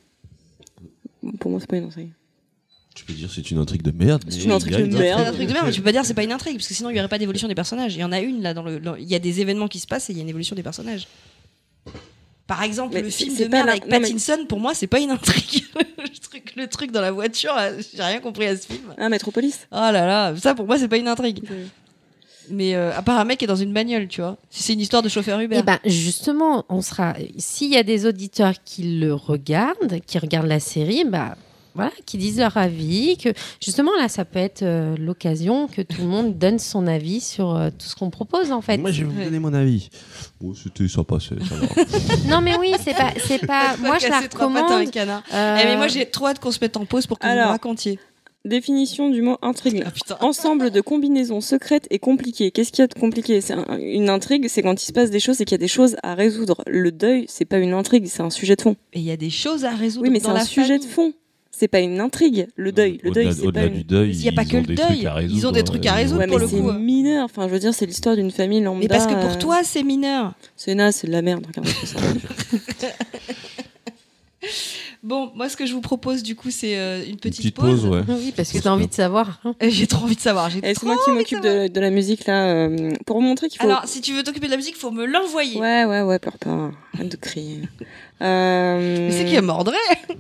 Pour 1.40 1.52
moi 1.52 1.60
c'est 1.60 1.70
pas 1.70 1.78
une 1.78 1.86
intrigue. 1.86 2.10
Tu 3.00 3.06
peux 3.06 3.14
dire 3.14 3.30
c'est 3.34 3.50
une 3.50 3.60
intrigue 3.60 3.82
de 3.82 3.92
merde. 3.92 4.26
C'est 4.28 4.44
une 4.44 4.52
intrigue 4.52 4.74
de 4.74 4.98
merde. 4.98 4.98
C'est 5.00 5.22
une 5.22 5.28
intrigue 5.30 5.48
de 5.48 5.54
merde, 5.54 5.66
mais 5.68 5.72
tu 5.72 5.80
peux 5.80 5.86
pas 5.86 5.92
dire 5.94 6.04
c'est 6.04 6.14
pas 6.14 6.24
une 6.24 6.34
intrigue 6.34 6.58
parce 6.58 6.68
que 6.68 6.74
sinon 6.74 6.90
il 6.90 6.98
y 6.98 7.00
aurait 7.00 7.08
pas 7.08 7.18
d'évolution 7.18 7.48
des 7.48 7.56
personnages. 7.56 7.96
Il 7.96 8.02
y 8.02 8.04
en 8.04 8.12
a 8.12 8.20
une 8.20 8.42
là 8.42 8.54
dans 8.54 8.62
le, 8.62 8.82
dans- 8.82 8.96
il 8.96 9.08
y 9.08 9.16
a 9.16 9.20
des 9.20 9.40
événements 9.40 9.70
qui 9.70 9.80
se 9.80 9.88
passent 9.88 10.10
et 10.10 10.12
il 10.12 10.18
y 10.18 10.20
a 10.20 10.24
une 10.24 10.28
évolution 10.28 10.54
des 10.54 10.64
personnages. 10.64 11.08
Par 12.46 12.62
exemple, 12.62 12.96
Mais 12.96 13.02
le 13.02 13.10
film 13.10 13.38
de 13.38 13.46
merde 13.46 13.70
avec 13.70 13.84
non, 13.86 13.92
mais- 13.92 14.02
Pattinson, 14.02 14.46
pour 14.50 14.60
moi, 14.60 14.74
c'est 14.74 14.88
pas 14.88 15.00
une 15.00 15.12
intrigue. 15.12 15.64
le, 15.98 16.20
truc, 16.20 16.54
le 16.58 16.68
truc 16.68 16.92
dans 16.92 17.00
la 17.00 17.14
voiture, 17.14 17.56
là, 17.56 17.72
j'ai 17.78 18.04
rien 18.04 18.20
compris 18.20 18.48
à 18.48 18.58
ce 18.58 18.68
film. 18.68 18.94
Ah 18.98 19.08
Metropolis. 19.08 19.60
Oh 19.72 19.76
là 19.78 20.06
là, 20.06 20.36
ça 20.36 20.54
pour 20.54 20.66
moi, 20.66 20.78
c'est 20.78 20.90
pas 20.90 20.98
une 20.98 21.08
intrigue. 21.08 21.42
Mais 22.50 22.76
euh, 22.76 22.92
à 22.98 23.02
part 23.02 23.18
un 23.18 23.24
mec 23.24 23.40
qui 23.40 23.46
est 23.46 23.48
dans 23.48 23.56
une 23.56 23.72
bagnole, 23.72 24.10
tu 24.10 24.20
vois. 24.20 24.36
Si 24.50 24.62
c'est 24.62 24.74
une 24.74 24.82
histoire 24.82 25.04
de 25.04 25.08
chauffeur 25.10 25.40
Uber. 25.40 25.58
Eh 25.60 25.64
ben, 25.64 25.80
justement, 25.86 26.66
on 26.68 26.82
sera. 26.82 27.16
S'il 27.38 27.72
y 27.72 27.78
a 27.78 27.84
des 27.84 28.06
auditeurs 28.06 28.56
qui 28.66 29.00
le 29.00 29.14
regardent, 29.14 30.02
qui 30.06 30.20
regardent 30.20 30.48
la 30.48 30.60
série, 30.60 31.06
bah 31.06 31.38
voilà, 31.76 31.92
qui 32.06 32.18
disent 32.18 32.40
leur 32.40 32.58
avis, 32.58 33.18
que 33.18 33.30
justement 33.64 33.92
là, 34.00 34.08
ça 34.10 34.26
peut 34.26 34.40
être 34.40 34.64
euh, 34.64 34.96
l'occasion 34.98 35.68
que 35.68 35.82
tout 35.82 36.02
le 36.02 36.08
monde 36.08 36.38
donne 36.38 36.60
son 36.60 36.88
avis 36.88 37.22
sur 37.22 37.56
euh, 37.56 37.70
tout 37.70 37.86
ce 37.88 37.96
qu'on 37.96 38.10
propose 38.10 38.52
en 38.52 38.62
fait. 38.62 38.78
Moi, 38.78 38.92
je 38.92 39.04
vais 39.04 39.10
vous 39.12 39.24
donner 39.24 39.40
mon 39.40 39.54
avis. 39.54 39.90
Bon, 40.42 40.54
c'était 40.54 40.88
sympa, 40.88 41.18
c'est- 41.20 41.40
ça 41.44 41.56
va. 41.56 41.68
Non 42.30 42.42
mais 42.42 42.58
oui, 42.58 42.72
c'est 42.84 42.96
pas, 42.96 43.12
c'est 43.26 43.46
pas. 43.46 43.76
moi, 43.82 43.98
je 44.00 44.08
la 44.08 44.20
recommande. 44.22 44.90
canard. 44.92 45.24
euh, 45.34 45.58
Eh, 45.62 45.66
mais 45.66 45.78
moi, 45.78 45.88
j'ai 45.88 46.06
trop 46.06 46.28
hâte 46.28 46.40
qu'on 46.40 46.52
se 46.52 46.60
mette 46.62 46.78
en 46.78 46.86
pause 46.86 47.08
pour 47.08 47.20
que 47.20 47.26
vous 47.26 47.32
Alors. 47.32 47.48
me 47.48 47.52
racontiez. 47.52 48.00
Définition 48.46 49.10
du 49.10 49.22
mot 49.22 49.38
intrigue. 49.42 49.84
Ah. 50.10 50.18
Ensemble 50.26 50.72
de 50.72 50.80
combinaisons 50.80 51.42
secrètes 51.42 51.88
et 51.90 52.00
compliquées. 52.00 52.52
Qu'est-ce 52.52 52.72
qu'il 52.72 52.82
y 52.82 52.84
a 52.84 52.88
de 52.88 52.94
compliqué? 52.98 53.42
C'est 53.42 53.54
un- 53.54 53.78
une 53.78 54.10
intrigue, 54.10 54.48
c'est 54.48 54.62
quand 54.64 54.82
il 54.82 54.86
se 54.86 54.94
passe 54.94 55.12
des 55.12 55.20
choses 55.20 55.42
et 55.42 55.46
qu'il 55.46 55.56
y 55.56 55.60
a 55.60 55.64
des 55.64 55.68
choses 55.68 55.98
à 56.04 56.16
résoudre. 56.16 56.64
Le 56.66 56.92
deuil, 56.94 57.26
c'est 57.28 57.44
pas 57.44 57.58
une 57.58 57.74
intrigue, 57.74 58.08
c'est 58.08 58.22
un 58.24 58.30
sujet 58.30 58.56
de 58.56 58.62
fond. 58.62 58.78
Et 58.94 59.00
il 59.00 59.06
y 59.06 59.12
a 59.12 59.18
des 59.18 59.30
choses 59.30 59.66
à 59.66 59.72
résoudre 59.72 60.06
Oui, 60.06 60.10
mais 60.10 60.22
c'est 60.22 60.30
un 60.30 60.34
la 60.36 60.46
sujet 60.46 60.68
famille. 60.78 60.88
de 60.88 60.92
fond. 60.92 61.14
C'est 61.60 61.68
pas 61.68 61.82
une 61.82 62.00
intrigue. 62.00 62.48
Le 62.56 62.72
deuil, 62.72 63.02
le 63.04 63.12
deuil, 63.12 63.34
c'est 63.34 63.52
pas 63.52 63.66
une. 63.66 63.74
du 63.74 63.84
deuil, 63.84 64.12
Il 64.12 64.22
y 64.24 64.30
a 64.30 64.32
pas 64.32 64.46
que 64.46 64.56
le 64.56 64.64
deuil. 64.64 65.10
Ils 65.30 65.46
ont 65.46 65.52
des 65.52 65.60
résoudre, 65.60 65.64
trucs 65.64 65.86
à 65.88 65.94
résoudre 65.94 66.22
Ouais, 66.22 66.28
pour 66.28 66.38
mais 66.40 66.46
le 66.46 66.50
c'est 66.50 66.58
coup. 66.58 66.72
mineur. 66.72 67.26
Enfin, 67.26 67.50
je 67.50 67.54
veux 67.54 67.60
dire, 67.60 67.74
c'est 67.74 67.86
l'histoire 67.86 68.16
d'une 68.16 68.32
famille 68.32 68.62
lambda. 68.62 68.80
Mais 68.82 68.88
parce 68.88 69.06
que 69.08 69.14
pour 69.20 69.32
euh, 69.32 69.38
toi, 69.38 69.60
c'est 69.66 69.84
mineur. 69.84 70.32
c'est 70.56 70.74
naze, 70.74 70.96
c'est 70.96 71.08
de 71.08 71.12
la 71.12 71.22
merde. 71.22 71.46
Bon, 75.02 75.32
moi, 75.34 75.48
ce 75.48 75.56
que 75.56 75.66
je 75.66 75.74
vous 75.74 75.80
propose, 75.82 76.24
du 76.24 76.36
coup, 76.36 76.52
c'est 76.52 76.78
euh, 76.78 77.04
une 77.06 77.12
Une 77.12 77.18
petite, 77.18 77.56
pause, 77.56 77.86
ouais. 77.86 78.02
Oui, 78.08 78.34
parce 78.36 78.52
que 78.52 78.58
t'as 78.58 78.72
envie 78.72 78.88
de 78.88 78.94
savoir. 78.94 79.40
hein. 79.46 79.56
Euh, 79.64 79.70
J'ai 79.70 79.88
trop 79.88 80.04
envie 80.04 80.16
de 80.18 80.22
savoir. 80.22 80.50
Et 80.54 80.60
c'est 80.62 80.74
trop 80.74 80.88
moi 80.88 80.98
qui 81.06 81.10
de 81.12 81.16
m'occupe 81.16 81.42
de, 81.42 81.68
de 81.70 81.80
la 81.80 81.90
musique 81.90 82.26
là, 82.26 82.48
euh, 82.50 82.92
pour 83.06 83.16
vous 83.18 83.22
montrer 83.22 83.48
qu'il 83.48 83.62
faut. 83.62 83.68
Alors, 83.68 83.84
si 83.86 84.02
tu 84.02 84.14
veux 84.14 84.24
t'occuper 84.24 84.48
de 84.48 84.52
la 84.52 84.58
musique, 84.58 84.76
faut 84.76 84.92
me 84.92 85.06
l'envoyer. 85.06 85.58
Ouais, 85.58 85.86
ouais, 85.86 86.02
ouais, 86.02 86.20
pleure 86.20 86.38
pas. 86.38 86.72
Arrête 86.94 87.10
de 87.10 87.16
crier. 87.16 87.62
Euh... 88.22 89.08
Mais 89.08 89.12
c'est 89.12 89.26
qui 89.26 89.40
mordrait 89.42 89.76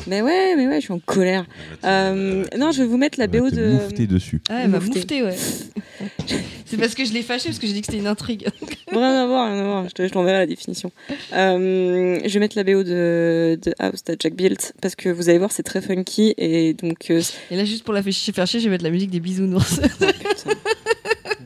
Mais 0.08 0.22
ouais, 0.22 0.56
mais 0.56 0.68
ouais, 0.68 0.76
je 0.76 0.82
suis 0.86 0.93
en 0.93 1.00
colère. 1.00 1.45
Euh, 1.84 2.45
non, 2.58 2.72
je 2.72 2.82
vais 2.82 2.88
vous 2.88 2.97
mettre 2.97 3.20
la 3.20 3.26
Elle 3.26 3.32
va 3.32 3.39
BO 3.41 3.50
te 3.50 3.56
de. 3.56 3.66
moufter 3.72 4.08
dessus. 4.08 4.41
Ouais, 4.50 4.58
elle 4.64 4.70
m'a 4.70 4.80
Moufter. 4.80 5.00
moufté, 5.00 5.24
ouais. 5.24 5.36
c'est 6.66 6.78
parce 6.78 6.95
que 6.95 7.04
je 7.04 7.12
l'ai 7.14 7.22
fâché, 7.24 7.50
parce 7.50 7.60
que 7.60 7.68
j'ai 7.68 7.74
dit 7.74 7.82
que 7.82 7.88
c'était 7.88 7.97
une 8.00 8.08
intrigue. 8.08 8.47
Rien 8.91 9.24
à 9.24 9.26
voir, 9.28 9.52
rien 9.52 9.60
à 9.62 9.64
voir. 9.66 9.89
Je 9.89 9.93
te- 9.93 10.08
je 10.08 10.12
t'enverrai 10.14 10.38
la 10.39 10.45
définition. 10.47 10.91
Euh, 11.34 12.20
je 12.26 12.34
vais 12.34 12.39
mettre 12.39 12.56
la 12.58 12.64
BO 12.64 12.84
de, 12.84 13.60
de 13.62 13.74
House 13.80 14.04
de 14.06 14.16
Jack 14.20 14.34
Built 14.34 14.74
parce 14.82 14.95
que 14.95 15.10
vous 15.10 15.28
allez 15.30 15.38
voir, 15.39 15.52
c'est 15.52 15.64
très 15.64 15.82
funky 15.82 16.34
et 16.38 16.74
donc. 16.74 17.12
euh, 17.12 17.22
Et 17.52 17.58
là, 17.58 17.66
juste 17.66 17.84
pour 17.84 17.93
la 17.93 18.02
faire 18.02 18.14
chier, 18.14 18.32
faire 18.34 18.47
chier, 18.47 18.60
je 18.62 18.66
vais 18.66 18.72
mettre 18.72 18.84
la 18.86 18.91
musique 18.91 19.12
des 19.12 19.20
bisounours. 19.20 19.80
De. 19.80 20.08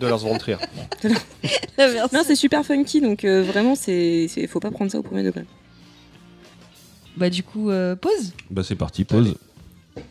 La 1.78 1.88
version- 1.88 2.10
non, 2.18 2.24
c'est 2.26 2.36
super 2.36 2.66
funky 2.66 3.00
donc 3.02 3.24
euh, 3.26 3.42
vraiment, 3.44 3.76
c'est, 3.76 4.28
c'est, 4.30 4.48
faut 4.48 4.60
pas 4.60 4.72
prendre 4.72 4.92
ça 4.92 5.00
au 5.00 5.04
premier 5.04 5.24
degré. 5.24 5.44
Bah, 7.18 7.30
du 7.30 7.44
coup, 7.44 7.70
euh, 7.70 7.96
pause. 7.96 8.34
Bah, 8.50 8.64
c'est 8.64 8.76
parti, 8.76 9.04
pause. 9.06 9.28
Allez. 9.28 10.04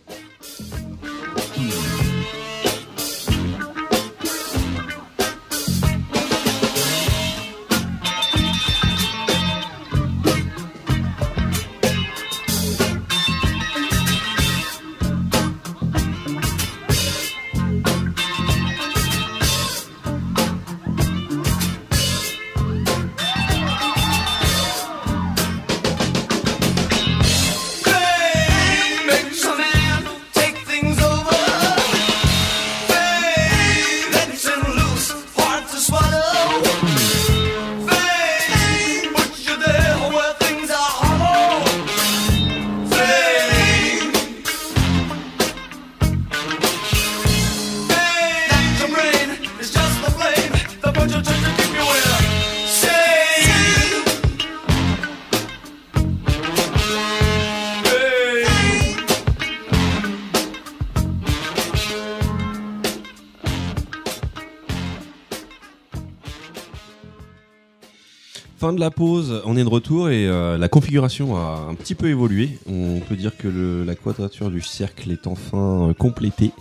Fin 68.73 68.77
de 68.77 68.81
la 68.81 68.91
pause, 68.91 69.43
on 69.45 69.55
est 69.59 69.65
de 69.65 69.69
retour 69.69 70.09
et 70.09 70.27
euh, 70.27 70.57
la 70.57 70.67
configuration 70.71 71.37
a 71.37 71.67
un 71.69 71.75
petit 71.75 71.95
peu 71.95 72.09
évolué. 72.09 72.57
On 72.67 73.01
peut 73.07 73.17
dire 73.17 73.37
que 73.37 73.47
le- 73.47 73.85
la 73.85 73.95
quadrature 73.95 74.51
du 74.51 74.63
cercle 74.63 75.11
est 75.11 75.27
enfin 75.27 75.91
euh, 75.91 75.93
complétée 75.93 76.53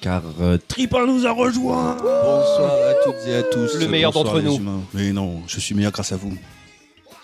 car 0.00 0.22
euh, 0.40 0.58
Tripin 0.68 1.04
nous 1.08 1.26
a 1.26 1.32
rejoint. 1.32 1.96
Bonsoir 1.96 2.70
à 2.70 2.94
toutes 3.04 3.28
et 3.28 3.34
à 3.34 3.42
tous. 3.42 3.80
Le 3.80 3.88
meilleur 3.88 4.12
d'entre 4.12 4.40
nous. 4.40 4.54
humains. 4.58 4.78
Mais 4.94 5.10
non, 5.10 5.40
je 5.48 5.58
suis 5.58 5.74
meilleur 5.74 5.90
grâce 5.90 6.12
à 6.12 6.16
vous. 6.16 6.36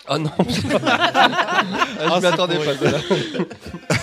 Ah 0.07 0.17
non 0.17 0.29
ah, 0.37 2.15
Je 2.17 2.21
m'attendais 2.21 2.57
pas 2.57 2.71
à 2.71 2.91
ça. 2.91 2.97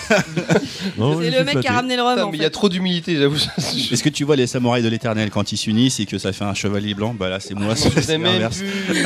C'est 0.09 1.29
le 1.29 1.43
mec 1.43 1.59
qui 1.59 1.67
a 1.67 1.73
ramené 1.73 1.95
le 1.95 2.01
rhum. 2.01 2.13
Putain, 2.15 2.25
en 2.25 2.31
mais 2.31 2.37
il 2.37 2.41
y 2.41 2.43
a 2.43 2.47
fait. 2.47 2.51
trop 2.51 2.69
d'humilité, 2.69 3.17
j'avoue. 3.17 3.37
Est-ce 3.37 4.01
que 4.03 4.09
tu 4.09 4.23
vois 4.23 4.35
les 4.35 4.47
samouraïs 4.47 4.83
de 4.83 4.89
l'éternel 4.89 5.29
quand 5.29 5.51
ils 5.51 5.57
s'unissent 5.57 5.99
et 5.99 6.05
que 6.07 6.17
ça 6.17 6.33
fait 6.33 6.43
un 6.43 6.53
chevalier 6.55 6.93
blanc? 6.95 7.13
Bah 7.13 7.29
là, 7.29 7.39
c'est 7.39 7.53
moi, 7.53 7.75
Je 7.75 7.85
m'en 7.85 8.01
c'est 8.01 8.17
l'inverse. 8.17 8.57
plus. 8.87 9.05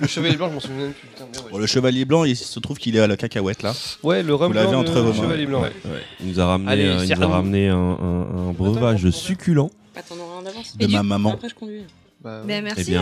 Le 0.00 0.06
chevalier 0.08 0.36
blanc, 0.36 0.48
je 0.48 0.54
m'en 0.54 0.60
souviens 0.60 0.76
même 0.78 0.92
plus. 0.92 1.08
Putain, 1.08 1.24
merde, 1.32 1.44
ouais. 1.46 1.52
Bon, 1.52 1.58
le 1.58 1.66
chevalier 1.66 2.04
blanc, 2.04 2.24
il 2.24 2.36
se 2.36 2.58
trouve 2.58 2.78
qu'il 2.78 2.96
est 2.96 3.00
à 3.00 3.06
la 3.06 3.16
cacahuète 3.16 3.62
là. 3.62 3.72
Ouais, 4.02 4.22
le 4.24 4.34
rhum 4.34 4.48
Vous 4.48 4.52
l'avez 4.54 4.68
blanc, 4.68 4.80
entre 4.80 4.94
le 4.94 5.00
vos 5.00 5.12
mains, 5.12 5.22
chevalier 5.22 5.46
blanc. 5.46 5.62
Ouais, 5.62 5.72
ouais. 5.84 6.02
Il 6.20 6.26
nous 6.28 6.40
a 6.40 6.46
ramené, 6.46 6.72
Allez, 6.72 6.84
euh, 6.86 7.04
il 7.04 7.14
nous 7.16 7.22
a 7.22 7.26
ramené 7.26 7.68
un, 7.68 7.76
un- 7.76 8.48
un 8.48 8.52
breuvage 8.52 9.08
succulent. 9.10 9.70
Attends, 9.94 10.16
on 10.18 10.22
aura 10.24 10.38
un 10.40 10.42
d'avance. 10.42 10.76
De 10.76 10.86
ma 10.88 11.02
maman. 11.04 11.32
Après, 11.34 11.48
je 11.48 11.54
conduis. 11.54 11.82
Bah, 12.22 12.42
Mais 12.44 12.62
merci, 12.62 12.92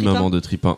maman 0.00 0.28
de 0.30 0.40
Tripin. 0.40 0.76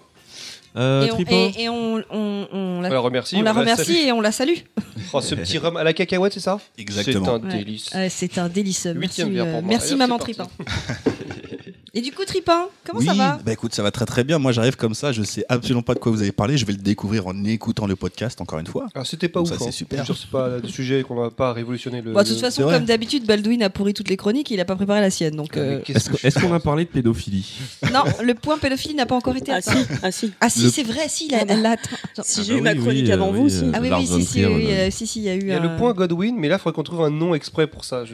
Euh, 0.77 1.07
Et 1.07 1.11
on, 1.11 1.15
Tripin, 1.15 1.35
et- 1.57 1.63
et 1.63 1.69
on- 1.71 1.97
on- 2.11 2.49
on 2.53 2.81
la- 2.83 2.89
on 2.91 2.93
la 2.93 2.99
remercie. 3.01 3.37
on 3.37 3.43
la 3.43 3.53
remercie 3.55 3.97
et 4.09 4.13
on 4.13 4.21
la 4.21 4.31
salue. 4.33 4.59
Oh, 5.13 5.21
ce 5.21 5.35
petit 5.35 5.57
rhum 5.59 5.77
à 5.77 5.85
la 5.85 5.93
cacahuète, 5.93 6.33
c'est 6.35 6.41
ça? 6.41 6.59
Exactement. 6.77 7.25
C'est 7.25 7.31
un 7.47 7.49
Ouais. 7.51 7.59
délice. 7.59 7.93
Ouais, 7.95 8.09
c'est 8.11 8.39
un 8.39 8.49
délice. 8.49 8.87
Merci, 8.95 9.23
euh, 9.23 9.61
merci 9.65 9.89
Allez, 9.91 9.97
maman 9.97 10.19
Tripin. 10.19 10.47
Et 11.99 12.03
du 12.03 12.13
coup 12.13 12.27
Tripin, 12.27 12.67
comment 12.85 13.01
oui, 13.01 13.07
ça 13.07 13.15
va 13.15 13.39
bah 13.43 13.53
écoute, 13.53 13.75
ça 13.75 13.83
va 13.83 13.91
très 13.91 14.05
très 14.05 14.23
bien. 14.23 14.39
Moi, 14.39 14.53
j'arrive 14.53 14.77
comme 14.77 14.93
ça, 14.93 15.13
je 15.13 15.23
sais 15.23 15.47
absolument 15.49 15.81
pas 15.81 15.95
de 15.95 15.99
quoi 15.99 16.13
vous 16.13 16.21
avez 16.21 16.31
parlé. 16.31 16.59
Je 16.59 16.67
vais 16.67 16.75
le 16.75 16.79
découvrir 16.79 17.27
en 17.27 17.45
écoutant 17.45 17.87
le 17.87 17.97
podcast 17.97 18.39
encore 18.43 18.59
une 18.59 18.67
fois. 18.67 18.83
Alors, 18.83 18.91
Ah, 18.97 19.05
c'était 19.07 19.29
pas 19.31 19.41
Donc 19.41 19.47
ouf. 19.51 19.55
ça, 19.55 19.59
c'est 19.61 19.69
hein. 19.69 19.73
super. 19.73 20.05
Je 20.05 20.13
C'est 20.13 20.29
pas 20.31 20.59
le 20.63 20.69
sujet 20.69 21.03
qu'on 21.05 21.15
va 21.15 21.31
pas 21.31 21.55
révolutionner 21.55 22.03
le. 22.03 22.13
Bah, 22.13 22.23
De 22.23 22.29
toute 22.29 22.37
le- 22.37 22.43
façon, 22.43 22.57
c'est 22.57 22.63
vrai. 22.65 22.75
comme 22.75 22.85
d'habitude, 22.85 23.25
Baldwin 23.25 23.63
a 23.63 23.71
pourri 23.71 23.95
toutes 23.95 24.11
les 24.11 24.19
chroniques, 24.19 24.51
il 24.51 24.61
a 24.61 24.67
pas 24.67 24.77
préparé 24.77 25.01
la 25.01 25.09
sienne. 25.11 25.37
Donc, 25.37 25.57
Mais 25.57 25.63
euh, 25.63 25.81
est-ce 25.89 26.11
que 26.39 26.41
qu'on 26.47 26.53
a 26.53 26.61
parlé 26.61 26.85
de 26.85 26.91
pédophilie 26.91 27.51
non, 27.93 28.03
le 28.23 28.35
point 28.35 28.59
pédophilie 28.59 28.95
n'a 28.95 29.07
pas 29.07 29.15
encore 29.17 29.35
été 29.37 29.51
Ah 29.53 29.57
atteint. 29.57 29.73
si, 29.73 29.87
ah 30.03 30.11
si. 30.13 30.33
Ah 30.43 30.51
si, 30.51 30.65
Le- 30.65 30.69
c'est 30.71 30.83
vrai, 30.83 31.07
si, 31.09 31.31
Ah 31.33 31.39
bah. 31.47 31.55
elle 31.55 31.63
l'a 31.63 31.71
atteint. 31.71 31.97
Si 32.23 32.41
Ah 32.41 32.43
j'ai 32.45 32.53
bah 32.55 32.59
eu 32.59 32.63
ma 32.63 32.73
oui, 32.73 32.79
chronique 32.81 33.05
oui, 33.07 33.13
avant 33.13 33.29
euh, 33.29 33.37
vous 33.37 33.45
aussi. 33.47 33.65
euh, 33.65 33.71
Ah 33.73 33.79
oui, 33.81 33.89
oui, 33.91 34.07
si, 34.07 34.23
si, 34.23 34.45
si, 34.91 35.07
si, 35.07 35.19
il 35.21 35.25
y 35.25 35.29
a 35.31 35.35
eu 35.35 35.41
Il 35.41 35.49
y 35.49 35.53
a 35.53 35.61
le 35.61 35.77
point 35.79 35.95
Godwin, 35.95 36.37
mais 36.37 36.49
là, 36.49 36.57
il 36.57 36.59
faudrait 36.59 36.75
qu'on 36.75 36.83
trouve 36.83 37.03
un 37.03 37.11
nom 37.11 37.35
exprès 37.35 37.67
pour 37.67 37.87
ça. 37.87 38.05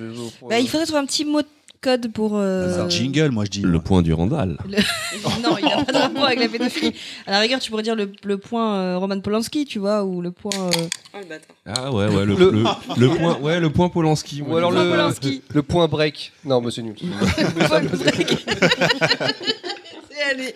Bah, 0.48 0.60
il 0.60 0.68
faudrait 0.68 0.86
trouver 0.86 1.00
un 1.00 1.06
petit 1.06 1.24
mot 1.24 1.42
de 1.42 1.46
code 1.82 2.10
pour. 2.12 2.32
euh, 2.36 2.72
C'est 2.74 2.80
un 2.80 2.88
jingle, 2.88 3.30
moi 3.30 3.44
je 3.44 3.50
dis. 3.50 3.60
Le 3.60 3.78
point 3.80 4.00
du 4.02 4.12
Randall. 4.14 4.56
non, 5.42 5.56
il 5.58 5.64
n'a 5.66 5.84
pas 5.84 5.92
de 5.92 5.98
rapport 5.98 6.24
avec 6.24 6.38
la 6.38 6.48
pédophilie. 6.48 6.94
À 7.26 7.32
la 7.32 7.40
rigueur, 7.40 7.60
tu 7.60 7.70
pourrais 7.70 7.82
dire 7.82 7.96
le, 7.96 8.10
le 8.24 8.38
point 8.38 8.76
euh, 8.76 8.96
Roman 8.98 9.20
Polanski, 9.20 9.64
tu 9.66 9.78
vois, 9.78 10.04
ou 10.04 10.22
le 10.22 10.30
point. 10.30 10.50
euh, 10.58 10.70
Oh 11.14 11.18
le 11.20 11.26
bâtard. 11.26 11.54
Ah 11.66 11.92
ouais, 11.92 12.06
ouais, 12.08 12.24
le, 12.24 12.34
Le- 12.34 12.50
le- 12.50 12.64
le 12.96 13.08
point, 13.16 13.38
ouais, 13.40 13.60
le 13.60 13.70
point 13.70 13.88
Polanski. 13.90 14.40
Ou 14.42 14.56
alors 14.56 14.70
Point 14.72 14.84
le, 14.84 14.90
Polanski. 14.90 15.42
le 15.52 15.62
point 15.62 15.86
break. 15.88 16.32
Non, 16.44 16.60
mais 16.62 16.70
c'est 16.70 16.82
nul. 16.82 16.94
Est- 16.96 17.02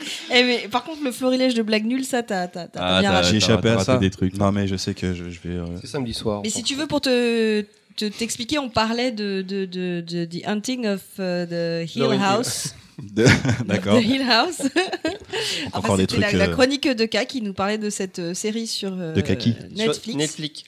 Eh, 0.33 0.43
mais 0.45 0.69
par 0.71 0.85
contre, 0.85 1.03
le 1.05 1.13
florilège 1.13 1.55
de 1.55 1.63
blagues 1.63 1.85
nulles, 1.85 2.05
ça, 2.05 2.23
t'as 2.23 2.49
Ah, 2.77 3.01
bien. 3.01 3.23
J'ai 3.23 3.37
échappé 3.37 3.71
à 3.71 3.79
ça. 3.81 3.99
des 3.99 4.11
trucs. 4.11 4.37
Non, 4.39 4.53
mais 4.53 4.67
je 4.67 4.77
sais 4.77 4.95
que 4.95 5.13
je, 5.13 5.25
je 5.31 5.41
vais. 5.41 5.57
euh, 5.57 5.65
C'est 5.81 5.87
samedi 5.89 6.15
soir. 6.15 6.41
Mais 6.43 6.51
si 6.51 6.63
tu 6.63 6.75
veux, 6.75 6.87
pour 6.87 7.01
te 7.01 7.65
te- 7.97 8.05
t'expliquer, 8.07 8.59
on 8.59 8.69
parlait 8.69 9.11
de, 9.13 9.43
de, 9.43 9.65
de, 9.65 10.01
de 10.01 10.25
The 10.25 10.47
Hunting 10.47 10.87
of 10.87 11.01
uh, 11.19 11.47
the 11.49 11.97
Hill. 11.97 12.19
House. 12.21 12.75
D'accord. 13.67 13.99
The 14.01 14.05
Hill 14.05 14.23
House. 14.23 14.63
Encore 15.73 15.85
Enfin, 15.85 15.97
des 15.97 16.07
trucs. 16.07 16.21
La, 16.21 16.33
la 16.33 16.45
euh, 16.47 16.53
chronique 16.53 16.89
de 16.89 17.05
K 17.05 17.27
qui 17.27 17.43
nous 17.43 17.53
parlait 17.53 17.77
de 17.79 17.91
cette 17.91 18.19
euh, 18.21 18.33
série 18.35 18.67
sur 18.67 18.93
euh, 18.99 19.13
De 19.13 19.21
Kaki. 19.21 19.55
Netflix. 19.75 20.03
Sur 20.09 20.17
Netflix. 20.17 20.63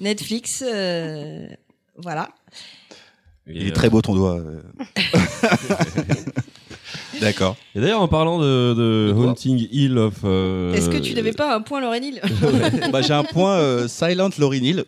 Netflix, 0.00 0.64
euh, 0.66 1.46
voilà. 1.96 2.28
Il 3.46 3.66
est 3.66 3.72
très 3.72 3.88
beau 3.90 4.00
ton 4.02 4.14
doigt. 4.14 4.38
euh. 4.38 4.60
D'accord. 7.20 7.56
Et 7.74 7.80
d'ailleurs, 7.80 8.00
en 8.00 8.08
parlant 8.08 8.38
de, 8.38 8.74
de 8.74 9.12
Haunting 9.16 9.68
Hill 9.70 9.96
of. 9.98 10.14
euh, 10.24 10.72
Est-ce 10.74 10.88
que 10.90 10.96
tu 10.98 11.14
n'avais 11.14 11.32
pas 11.32 11.54
un 11.54 11.60
point 11.60 11.80
Lauren 11.80 12.02
Hill? 12.02 12.20
Bah, 12.92 13.00
j'ai 13.02 13.12
un 13.14 13.24
point 13.24 13.56
euh, 13.58 13.88
Silent 13.88 14.30
Lauryn 14.38 14.62
Hill. 14.64 14.84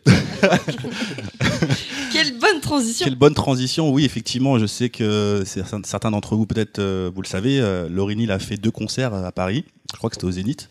Quelle 2.74 2.80
bonne 2.80 2.94
transition 2.94 3.04
Quelle 3.04 3.14
bonne 3.16 3.34
transition. 3.34 3.90
Oui, 3.90 4.04
effectivement, 4.04 4.58
je 4.58 4.66
sais 4.66 4.88
que 4.88 5.44
certains 5.46 6.10
d'entre 6.10 6.36
vous, 6.36 6.46
peut-être, 6.46 6.78
euh, 6.78 7.10
vous 7.14 7.22
le 7.22 7.26
savez, 7.26 7.60
euh, 7.60 7.88
Hill 8.10 8.30
a 8.30 8.38
fait 8.38 8.56
deux 8.56 8.70
concerts 8.70 9.14
à 9.14 9.32
Paris. 9.32 9.64
Je 9.94 9.98
crois 9.98 10.10
que 10.10 10.16
c'était 10.16 10.26
au 10.26 10.30
Zénith. 10.32 10.70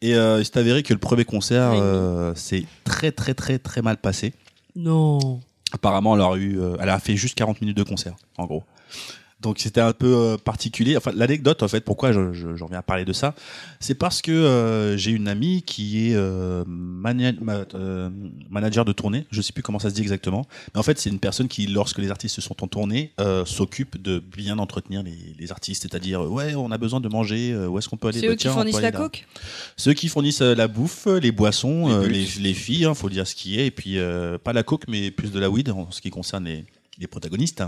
Et 0.00 0.14
euh, 0.14 0.40
il 0.40 0.44
s'est 0.44 0.58
avéré 0.58 0.82
que 0.82 0.94
le 0.94 0.98
premier 0.98 1.26
concert 1.26 1.72
euh, 1.74 2.34
s'est 2.34 2.64
très, 2.84 3.12
très, 3.12 3.34
très, 3.34 3.58
très 3.58 3.82
mal 3.82 3.98
passé. 3.98 4.32
Non. 4.74 5.40
Apparemment, 5.72 6.14
elle 6.16 6.22
a, 6.22 6.34
eu, 6.36 6.58
euh, 6.58 6.76
elle 6.80 6.88
a 6.88 6.98
fait 6.98 7.16
juste 7.16 7.34
40 7.34 7.60
minutes 7.60 7.76
de 7.76 7.82
concert, 7.82 8.16
en 8.38 8.46
gros. 8.46 8.62
Donc 9.42 9.58
c'était 9.58 9.82
un 9.82 9.92
peu 9.92 10.14
euh, 10.14 10.36
particulier. 10.38 10.96
Enfin, 10.96 11.12
l'anecdote, 11.14 11.62
en 11.62 11.68
fait, 11.68 11.82
pourquoi 11.82 12.10
je, 12.10 12.32
je- 12.32 12.56
j'en 12.56 12.66
viens 12.66 12.78
à 12.78 12.82
parler 12.82 13.04
de 13.04 13.12
ça, 13.12 13.34
c'est 13.80 13.94
parce 13.94 14.22
que 14.22 14.32
euh, 14.32 14.96
j'ai 14.96 15.10
une 15.10 15.28
amie 15.28 15.62
qui 15.62 16.08
est 16.10 16.14
euh, 16.14 16.64
mania- 16.66 17.34
ma- 17.42 17.66
euh, 17.74 18.08
manager 18.48 18.86
de 18.86 18.92
tournée. 18.92 19.26
Je 19.30 19.42
sais 19.42 19.52
plus 19.52 19.62
comment 19.62 19.78
ça 19.78 19.90
se 19.90 19.94
dit 19.94 20.00
exactement, 20.00 20.46
mais 20.74 20.80
en 20.80 20.82
fait, 20.82 20.98
c'est 20.98 21.10
une 21.10 21.18
personne 21.20 21.48
qui, 21.48 21.66
lorsque 21.66 21.98
les 21.98 22.10
artistes 22.10 22.40
sont 22.40 22.62
en 22.64 22.66
tournée, 22.66 23.12
euh, 23.20 23.44
s'occupe 23.44 24.00
de 24.00 24.20
bien 24.20 24.58
entretenir 24.58 25.02
les, 25.02 25.34
les 25.38 25.52
artistes. 25.52 25.82
C'est-à-dire, 25.82 26.22
ouais, 26.22 26.54
on 26.54 26.70
a 26.70 26.78
besoin 26.78 27.00
de 27.00 27.08
manger. 27.08 27.54
où 27.54 27.78
est-ce 27.78 27.90
qu'on 27.90 27.98
peut 27.98 28.08
aller? 28.08 28.20
C'est 28.20 28.26
Bah, 28.26 28.32
eux 28.32 28.36
qui 28.36 28.42
tiens, 28.42 28.52
on 28.52 28.54
peut 28.54 28.60
fournissent 28.70 28.80
la 28.80 28.90
coke? 28.92 29.26
Ceux 29.76 29.92
qui 29.92 30.08
fournissent 30.08 30.40
la 30.40 30.66
bouffe, 30.66 31.06
les 31.20 31.30
boissons, 31.30 31.88
Les 31.88 31.94
euh, 31.94 32.08
les, 32.08 32.26
les 32.40 32.54
filles, 32.54 32.86
hein, 32.86 32.94
faut 32.94 33.10
dire 33.10 33.26
ce 33.26 33.34
qui 33.34 33.60
est, 33.60 33.66
et 33.66 33.70
puis 33.70 33.98
euh, 33.98 34.38
pas 34.38 34.54
la 34.54 34.62
coke, 34.62 34.84
mais 34.88 35.10
plus 35.10 35.30
de 35.30 35.38
la 35.38 35.50
weed 35.50 35.68
en 35.68 35.90
ce 35.90 36.00
qui 36.00 36.08
concerne 36.08 36.46
les, 36.46 36.64
les 36.98 37.06
protagonistes. 37.06 37.62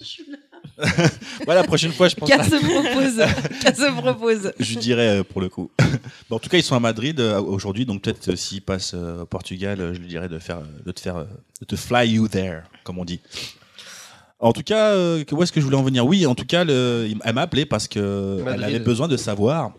voilà, 1.44 1.62
la 1.62 1.66
prochaine 1.66 1.92
fois, 1.92 2.08
je 2.08 2.14
pense. 2.14 2.28
Qu'elle 2.28 2.44
se 2.44 2.56
propose. 2.56 3.24
Qu'elle 3.60 3.76
se 3.76 3.90
propose. 4.00 4.52
Je 4.60 4.78
dirais 4.78 5.18
euh, 5.18 5.24
pour 5.24 5.40
le 5.40 5.48
coup. 5.48 5.70
Bon, 6.30 6.36
en 6.36 6.38
tout 6.38 6.48
cas, 6.50 6.58
ils 6.58 6.62
sont 6.62 6.76
à 6.76 6.80
Madrid 6.80 7.18
euh, 7.20 7.40
aujourd'hui, 7.40 7.84
donc 7.86 8.02
peut-être 8.02 8.28
euh, 8.30 8.36
s'ils 8.36 8.62
passent 8.62 8.92
euh, 8.94 9.22
au 9.22 9.26
Portugal, 9.26 9.80
euh, 9.80 9.94
je 9.94 9.98
lui 9.98 10.06
dirais 10.08 10.28
de 10.28 10.38
faire, 10.38 10.60
de 10.84 10.92
te 10.92 11.00
faire, 11.00 11.26
de 11.60 11.64
te 11.66 11.74
fly 11.76 12.08
you 12.10 12.28
there, 12.28 12.62
comme 12.84 12.98
on 12.98 13.04
dit. 13.04 13.20
En 14.40 14.52
tout 14.52 14.62
cas, 14.62 14.90
euh, 14.92 15.24
que- 15.24 15.34
où 15.34 15.42
est-ce 15.42 15.50
que 15.52 15.60
je 15.60 15.64
voulais 15.64 15.76
en 15.78 15.82
venir? 15.82 16.06
Oui, 16.06 16.26
en 16.26 16.34
tout 16.34 16.44
cas, 16.44 16.64
le- 16.64 17.08
elle 17.24 17.34
m'a 17.34 17.40
appelé 17.42 17.64
parce 17.66 17.88
que 17.88 18.36
elle 18.38 18.44
Madrid. 18.44 18.64
avait 18.64 18.78
besoin 18.78 19.08
de 19.08 19.16
savoir 19.16 19.72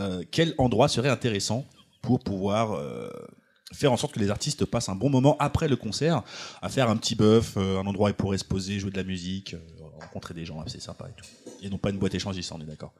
euh, 0.00 0.22
quel 0.30 0.54
endroit 0.58 0.88
serait 0.88 1.08
intéressant 1.08 1.64
pour 2.02 2.18
pouvoir 2.18 2.72
euh, 2.74 3.08
faire 3.72 3.92
en 3.92 3.96
sorte 3.96 4.14
que 4.14 4.20
les 4.20 4.30
artistes 4.30 4.64
passent 4.64 4.88
un 4.88 4.94
bon 4.94 5.10
moment 5.10 5.36
après 5.38 5.68
le 5.68 5.76
concert, 5.76 6.22
à 6.60 6.68
faire 6.68 6.88
un 6.88 6.96
petit 6.96 7.14
bœuf, 7.14 7.54
euh, 7.56 7.78
un 7.78 7.86
endroit 7.86 8.08
où 8.08 8.10
ils 8.10 8.14
pourraient 8.14 8.38
se 8.38 8.44
poser, 8.44 8.78
jouer 8.78 8.90
de 8.90 8.96
la 8.96 9.04
musique, 9.04 9.54
euh, 9.54 9.58
rencontrer 10.00 10.34
des 10.34 10.44
gens, 10.44 10.62
c'est 10.66 10.80
sympa 10.80 11.08
et 11.08 11.20
tout. 11.20 11.26
Et 11.62 11.70
non 11.70 11.78
pas 11.78 11.90
une 11.90 11.98
boîte 11.98 12.14
échangiste, 12.14 12.52
on 12.52 12.60
est 12.60 12.64
d'accord. 12.64 12.92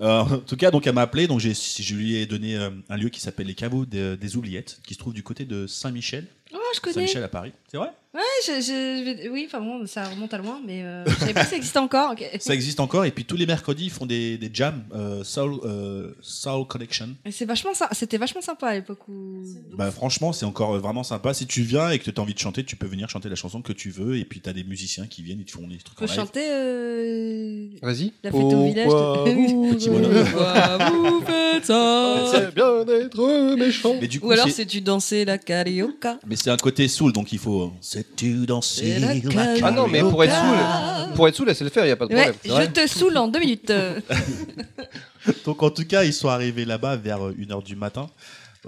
Euh, 0.00 0.20
en 0.20 0.38
tout 0.38 0.56
cas, 0.56 0.70
donc 0.70 0.86
elle 0.86 0.94
m'a 0.94 1.02
appelé, 1.02 1.26
donc 1.26 1.40
je 1.40 1.94
lui 1.94 2.16
ai 2.16 2.26
donné 2.26 2.56
un 2.56 2.96
lieu 2.96 3.08
qui 3.08 3.20
s'appelle 3.20 3.46
les 3.46 3.54
caveaux 3.54 3.86
des, 3.86 4.16
des 4.16 4.36
oubliettes, 4.36 4.80
qui 4.84 4.94
se 4.94 4.98
trouve 4.98 5.14
du 5.14 5.22
côté 5.22 5.44
de 5.44 5.66
Saint-Michel, 5.66 6.26
Oh, 6.54 6.58
je 6.74 6.80
connais. 6.80 6.94
Saint-Michel 6.94 7.22
à 7.24 7.28
Paris. 7.28 7.52
C'est 7.70 7.76
vrai? 7.78 7.88
Ouais, 8.14 8.20
je- 8.46 8.60
je- 8.60 9.22
je- 9.24 9.28
oui, 9.28 9.42
enfin 9.48 9.60
bon, 9.60 9.84
ça 9.88 10.04
remonte 10.04 10.32
à 10.32 10.38
loin, 10.38 10.60
mais 10.64 10.84
euh, 10.84 11.04
je 11.04 11.14
savais 11.16 11.34
pas 11.34 11.42
que 11.42 11.50
ça 11.50 11.56
existait 11.56 11.80
encore. 11.80 12.12
ok. 12.12 12.24
Ça 12.38 12.54
existe 12.54 12.78
encore, 12.78 13.04
et 13.04 13.10
puis 13.10 13.24
tous 13.24 13.36
les 13.36 13.44
mercredis, 13.44 13.86
ils 13.86 13.90
font 13.90 14.06
des, 14.06 14.38
des 14.38 14.48
jams 14.52 14.84
euh, 14.94 15.24
Soul, 15.24 15.58
euh, 15.64 16.12
Soul 16.20 16.64
Connection. 16.68 17.08
Et 17.24 17.32
C'est 17.32 17.44
vachement, 17.44 17.72
c'était 17.90 18.16
vachement 18.18 18.40
sympa 18.40 18.68
à 18.68 18.74
l'époque 18.74 19.08
où. 19.08 19.42
Bah, 19.76 19.90
franchement, 19.90 20.32
c'est 20.32 20.46
encore 20.46 20.74
euh, 20.76 20.78
vraiment 20.78 21.02
sympa. 21.02 21.34
Si 21.34 21.48
tu 21.48 21.62
viens 21.62 21.90
et 21.90 21.98
que 21.98 22.08
tu 22.08 22.20
as 22.20 22.22
envie 22.22 22.34
de 22.34 22.38
chanter, 22.38 22.62
tu 22.62 22.76
peux 22.76 22.86
venir 22.86 23.08
chanter 23.10 23.28
la 23.28 23.34
chanson 23.34 23.62
que 23.62 23.72
tu 23.72 23.90
veux, 23.90 24.16
et 24.16 24.24
puis 24.24 24.40
tu 24.40 24.48
as 24.48 24.52
des 24.52 24.62
musiciens 24.62 25.08
qui 25.08 25.22
viennent 25.24 25.40
et 25.40 25.44
te 25.44 25.50
font 25.50 25.66
des 25.66 25.78
trucs 25.78 25.98
Tu 25.98 26.04
en 26.04 26.06
peux 26.06 26.12
live. 26.12 26.20
chanter 26.20 26.46
euh, 26.50 27.66
Vas-y. 27.82 28.12
la 28.22 28.30
fête 28.30 28.40
au 28.40 28.64
village. 28.64 28.86
Pourquoi 28.86 29.24
vous- 29.24 29.74
Petit 29.74 29.88
faites 31.26 31.64
ça? 31.66 32.26
C'est 32.32 32.54
bien 32.54 32.84
d'être 32.84 33.56
méchant. 33.56 33.96
Mais 34.00 34.06
du 34.06 34.20
coup, 34.20 34.28
Ou 34.28 34.32
alors 34.32 34.48
c'est 34.48 34.66
tu 34.66 34.80
danser 34.80 35.24
la 35.24 35.38
carioca. 35.38 36.18
mais 36.26 36.36
c'est 36.44 36.50
un 36.50 36.58
côté 36.58 36.88
soul, 36.88 37.10
donc 37.12 37.32
il 37.32 37.38
faut. 37.38 37.72
Sais-tu 37.80 38.44
danser 38.44 38.98
la 38.98 39.54
Ah 39.62 39.70
non, 39.70 39.88
mais 39.88 40.00
pour 40.00 40.22
être 40.22 40.34
saoul, 40.34 41.14
pour 41.14 41.26
être 41.26 41.34
saoul, 41.36 41.46
laissez 41.48 41.64
le 41.64 41.70
faire, 41.70 41.86
il 41.86 41.88
y 41.88 41.92
a 41.92 41.96
pas 41.96 42.06
de 42.06 42.14
Ouais, 42.14 42.32
problème. 42.34 42.70
je 42.76 42.82
te 42.82 42.86
saoule 42.86 43.16
en 43.16 43.28
deux 43.28 43.40
minutes. 43.40 43.70
euh. 43.70 43.98
Donc 45.46 45.62
en 45.62 45.70
tout 45.70 45.86
cas, 45.86 46.04
ils 46.04 46.12
sont 46.12 46.28
arrivés 46.28 46.66
là-bas 46.66 46.96
vers 46.96 47.18
1h 47.30 47.62
du 47.64 47.76
matin. 47.76 48.10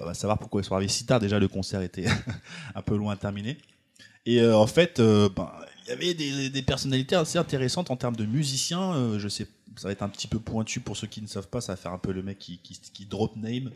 On 0.00 0.06
va 0.06 0.14
savoir 0.14 0.38
pourquoi 0.38 0.62
ils 0.62 0.64
sont 0.64 0.74
arrivés 0.74 0.90
si 0.90 1.04
tard. 1.04 1.20
Déjà, 1.20 1.38
le 1.38 1.48
concert 1.48 1.82
était 1.82 2.06
un 2.74 2.80
peu 2.82 2.96
loin 2.96 3.12
à 3.12 3.16
terminer. 3.16 3.58
Et 4.24 4.40
euh, 4.40 4.56
en 4.56 4.66
fait, 4.66 4.98
euh, 4.98 5.28
ben, 5.34 5.50
il 5.86 5.90
y 5.90 5.92
avait 5.92 6.14
des, 6.14 6.48
des 6.48 6.62
personnalités 6.62 7.14
assez 7.14 7.38
intéressantes 7.38 7.90
en 7.90 7.96
termes 7.96 8.16
de 8.16 8.24
musiciens. 8.24 8.94
Euh, 8.94 9.18
je 9.18 9.28
sais, 9.28 9.46
ça 9.76 9.88
va 9.88 9.92
être 9.92 10.02
un 10.02 10.08
petit 10.08 10.28
peu 10.28 10.38
pointu 10.38 10.80
pour 10.80 10.96
ceux 10.96 11.06
qui 11.06 11.20
ne 11.20 11.26
savent 11.26 11.48
pas. 11.48 11.60
Ça 11.60 11.72
va 11.72 11.76
faire 11.76 11.92
un 11.92 11.98
peu 11.98 12.12
le 12.12 12.22
mec 12.22 12.38
qui, 12.38 12.58
qui, 12.62 12.80
qui 12.92 13.04
drop 13.04 13.36
name. 13.36 13.70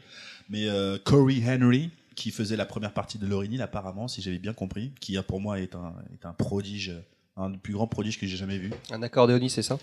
Mais 0.49 0.69
euh, 0.69 0.97
Corey 1.05 1.43
Henry, 1.47 1.91
qui 2.21 2.31
faisait 2.31 2.57
la 2.57 2.67
première 2.67 2.93
partie 2.93 3.19
de 3.19 3.27
Lauryn 3.27 3.51
Hill, 3.53 3.63
apparemment, 3.63 4.07
si 4.09 4.21
j'avais 4.23 4.39
bien 4.39 4.53
compris, 4.53 4.93
qui 5.01 5.17
euh, 5.17 5.23
pour 5.23 5.41
moi 5.41 5.59
est 5.61 5.75
un, 5.75 5.95
est 6.13 6.27
un 6.27 6.33
prodige 6.33 6.93
Un 7.37 7.51
des 7.51 7.57
plus 7.59 7.73
grands 7.73 7.87
prodiges 7.87 8.19
que 8.21 8.27
j'ai 8.27 8.37
jamais 8.37 8.59
vu. 8.59 8.71
Un 8.91 9.03
accordéoniste, 9.03 9.55
c'est 9.55 9.63
ça? 9.63 9.79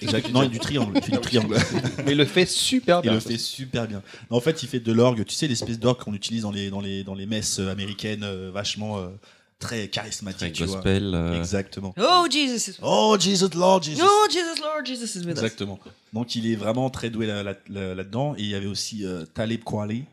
Exactement. 0.00 0.40
Non, 0.40 0.42
il 0.44 0.46
y 0.46 0.48
a 0.48 0.52
du 0.52 0.60
triangle. 0.60 0.92
Il 0.96 1.02
fait 1.02 1.12
du 1.12 1.18
triangle. 1.20 1.56
Mais 2.04 2.12
il 2.12 2.18
le 2.18 2.24
fait 2.24 2.46
super 2.46 2.98
Il 3.00 3.02
bien. 3.02 3.14
le 3.14 3.20
fait 3.20 3.38
super 3.38 3.88
bien. 3.88 4.02
En 4.30 4.40
fait, 4.40 4.62
il 4.62 4.68
fait 4.68 4.78
de 4.80 4.92
l'orgue. 4.92 5.24
Tu 5.24 5.34
sais, 5.34 5.48
l'espèce 5.48 5.78
d'orgue 5.80 5.98
qu'on 6.04 6.14
utilise 6.14 6.42
dans 6.42 6.52
les, 6.52 6.70
dans, 6.70 6.80
les, 6.80 7.02
dans 7.02 7.14
les 7.14 7.26
messes 7.26 7.58
euh, 7.58 7.70
américaines, 7.72 8.22
euh, 8.22 8.50
vachement 8.52 8.98
euh, 8.98 9.08
très 9.58 9.88
charismatique. 9.88 10.38
Très 10.38 10.52
tu 10.52 10.64
vois. 10.66 10.76
gospel. 10.76 11.12
euh, 11.14 11.36
Exactement. 11.38 11.92
Oh 11.98 12.26
Jesus! 12.30 12.74
Oh, 12.82 13.16
Jesus, 13.18 13.48
Lord, 13.56 13.82
Jesus. 13.82 14.02
Oh 14.04 14.26
Jesus 14.30 14.60
Lord, 14.62 14.84
Jesus 14.86 15.06
is 15.18 15.24
with 15.26 15.36
us. 15.36 15.42
Exactement. 15.42 15.80
Donc, 16.12 16.36
il 16.36 16.46
est 16.50 16.54
vraiment 16.56 16.88
très 16.90 17.10
doué 17.10 17.26
là- 17.26 17.42
là- 17.42 17.54
là- 17.68 17.94
là-dedans. 17.96 18.34
Et 18.36 18.42
il 18.42 18.48
y 18.50 18.54
avait 18.54 18.66
aussi 18.66 19.04
euh, 19.04 19.24
Talib 19.34 19.64
Kweli. 19.64 20.04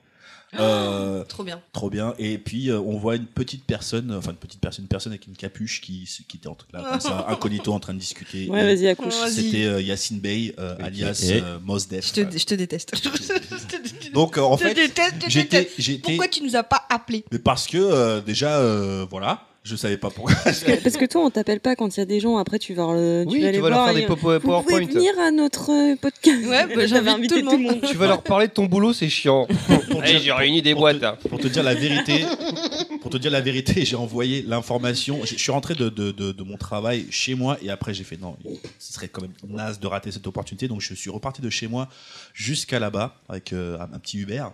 Euh, 0.60 1.24
Trop 1.26 1.44
bien. 1.44 1.62
Trop 1.74 1.90
bien. 1.90 2.14
Et 2.18 2.38
puis, 2.38 2.70
euh, 2.70 2.80
on 2.80 2.98
voit 2.98 3.18
une 3.18 3.26
petite 3.26 3.66
personne, 3.66 4.14
enfin 4.14 4.32
une 4.32 4.38
petite 4.38 4.62
personne, 4.62 4.86
une 4.86 4.90
personne 4.90 5.12
avec 5.12 5.28
une 5.28 5.36
capuche 5.36 5.82
qui, 5.82 6.10
qui 6.28 6.38
était 6.38 6.48
en, 6.48 6.58
là, 6.74 6.84
comme 6.90 7.00
ça, 7.02 7.26
incognito 7.30 7.74
en 7.74 7.80
train 7.80 7.94
de 7.94 8.00
discuter. 8.00 8.48
Ouais, 8.50 8.64
vas-y, 8.64 8.88
accouche. 8.88 9.14
Oh. 9.22 9.28
C'était 9.30 9.66
euh, 9.66 9.82
Yacine 9.82 10.20
Bey, 10.20 10.56
euh, 10.58 10.76
alias 10.80 11.30
euh, 11.32 11.60
Mos 11.64 11.88
Def. 11.90 12.08
Je 12.08 12.24
te, 12.24 12.38
je 12.38 12.46
te 12.46 12.56
déteste. 12.56 12.96
Je 12.96 13.10
te 13.10 14.12
Donc, 14.14 14.38
euh, 14.38 14.42
en 14.42 14.56
déteste, 14.56 14.98
fait, 14.98 15.30
je 15.30 15.40
te 15.40 15.44
déteste, 15.44 15.74
je 15.78 15.82
te 15.82 15.82
j'étais, 15.82 16.02
Pourquoi 16.02 16.28
tu 16.28 16.44
nous 16.44 16.56
as 16.56 16.64
pas 16.64 16.86
appelé 16.90 17.26
mais 17.32 17.40
parce 17.40 17.68
que 17.68 17.78
euh, 17.78 18.22
déjà, 18.22 18.58
euh, 18.58 19.06
voilà, 19.10 19.46
je 19.68 19.76
savais 19.76 19.98
pas 19.98 20.10
pourquoi. 20.10 20.34
Parce 20.44 20.62
que, 20.64 20.82
parce 20.82 20.98
que 20.98 21.06
toi, 21.06 21.24
on 21.26 21.30
t'appelle 21.30 21.60
pas 21.60 21.76
quand 21.76 21.96
il 21.96 22.00
y 22.00 22.04
a 22.04 22.06
des 22.06 22.20
gens. 22.20 22.38
Après, 22.38 22.58
tu 22.60 22.74
vas, 22.74 22.94
le- 22.94 23.26
tu 23.28 23.34
Oui, 23.34 23.42
vas 23.42 23.44
tu 23.44 23.48
aller 23.50 23.60
vas 23.60 23.70
leur 23.70 23.78
voir. 23.80 23.88
faire 23.90 23.96
des 23.96 24.02
et- 24.04 24.08
popo- 24.08 24.40
Vous 24.40 24.62
pouvez 24.64 24.86
venir 24.86 25.12
à 25.20 25.32
notre 25.32 25.72
euh, 25.72 25.96
podcast. 25.96 26.46
Ouais, 26.48 26.76
bah, 26.76 26.86
J'avais 26.88 27.10
invité 27.12 27.42
tout 27.42 27.52
le 27.58 27.64
monde. 27.64 27.82
Tu 27.88 27.98
vas 27.98 28.08
leur 28.08 28.24
parler 28.24 28.48
de 28.48 28.54
ton 28.54 28.66
boulot, 28.66 28.94
c'est 28.94 29.10
chiant. 29.10 29.48
Allez, 30.02 30.20
j'ai 30.20 30.32
réuni 30.32 30.62
des 30.62 30.72
pour 30.72 30.82
boîtes. 30.82 31.00
te- 31.00 31.06
hein. 31.06 31.18
Pour 31.30 31.40
te 31.40 31.48
dire 31.48 31.64
la 31.64 31.74
vérité, 31.76 32.26
pour 33.02 33.12
te 33.12 33.18
dire 33.18 33.32
la 33.32 33.42
vérité, 33.42 33.84
j'ai 33.86 33.96
envoyé 33.96 34.42
l'information. 34.42 35.20
Je 35.26 35.36
suis 35.36 35.52
rentré 35.52 35.76
de, 35.76 35.90
de, 35.90 36.12
de, 36.12 36.32
de 36.32 36.44
mon 36.44 36.58
travail 36.58 37.06
chez 37.10 37.36
moi 37.36 37.58
et 37.62 37.70
après 37.70 37.94
j'ai 37.94 38.04
fait 38.04 38.20
non, 38.20 38.38
ce 38.80 38.94
serait 38.94 39.08
quand 39.10 39.22
même 39.22 39.34
naze 39.50 39.80
de 39.80 39.88
rater 39.88 40.12
cette 40.12 40.28
opportunité. 40.28 40.68
Donc 40.68 40.82
je 40.82 40.94
suis 40.94 41.10
reparti 41.10 41.42
de 41.42 41.50
chez 41.50 41.68
moi 41.68 41.90
jusqu'à 42.34 42.80
là-bas 42.80 43.16
avec 43.30 43.54
euh, 43.54 43.78
un, 43.80 43.94
un 43.94 44.00
petit 44.00 44.18
Uber. 44.20 44.46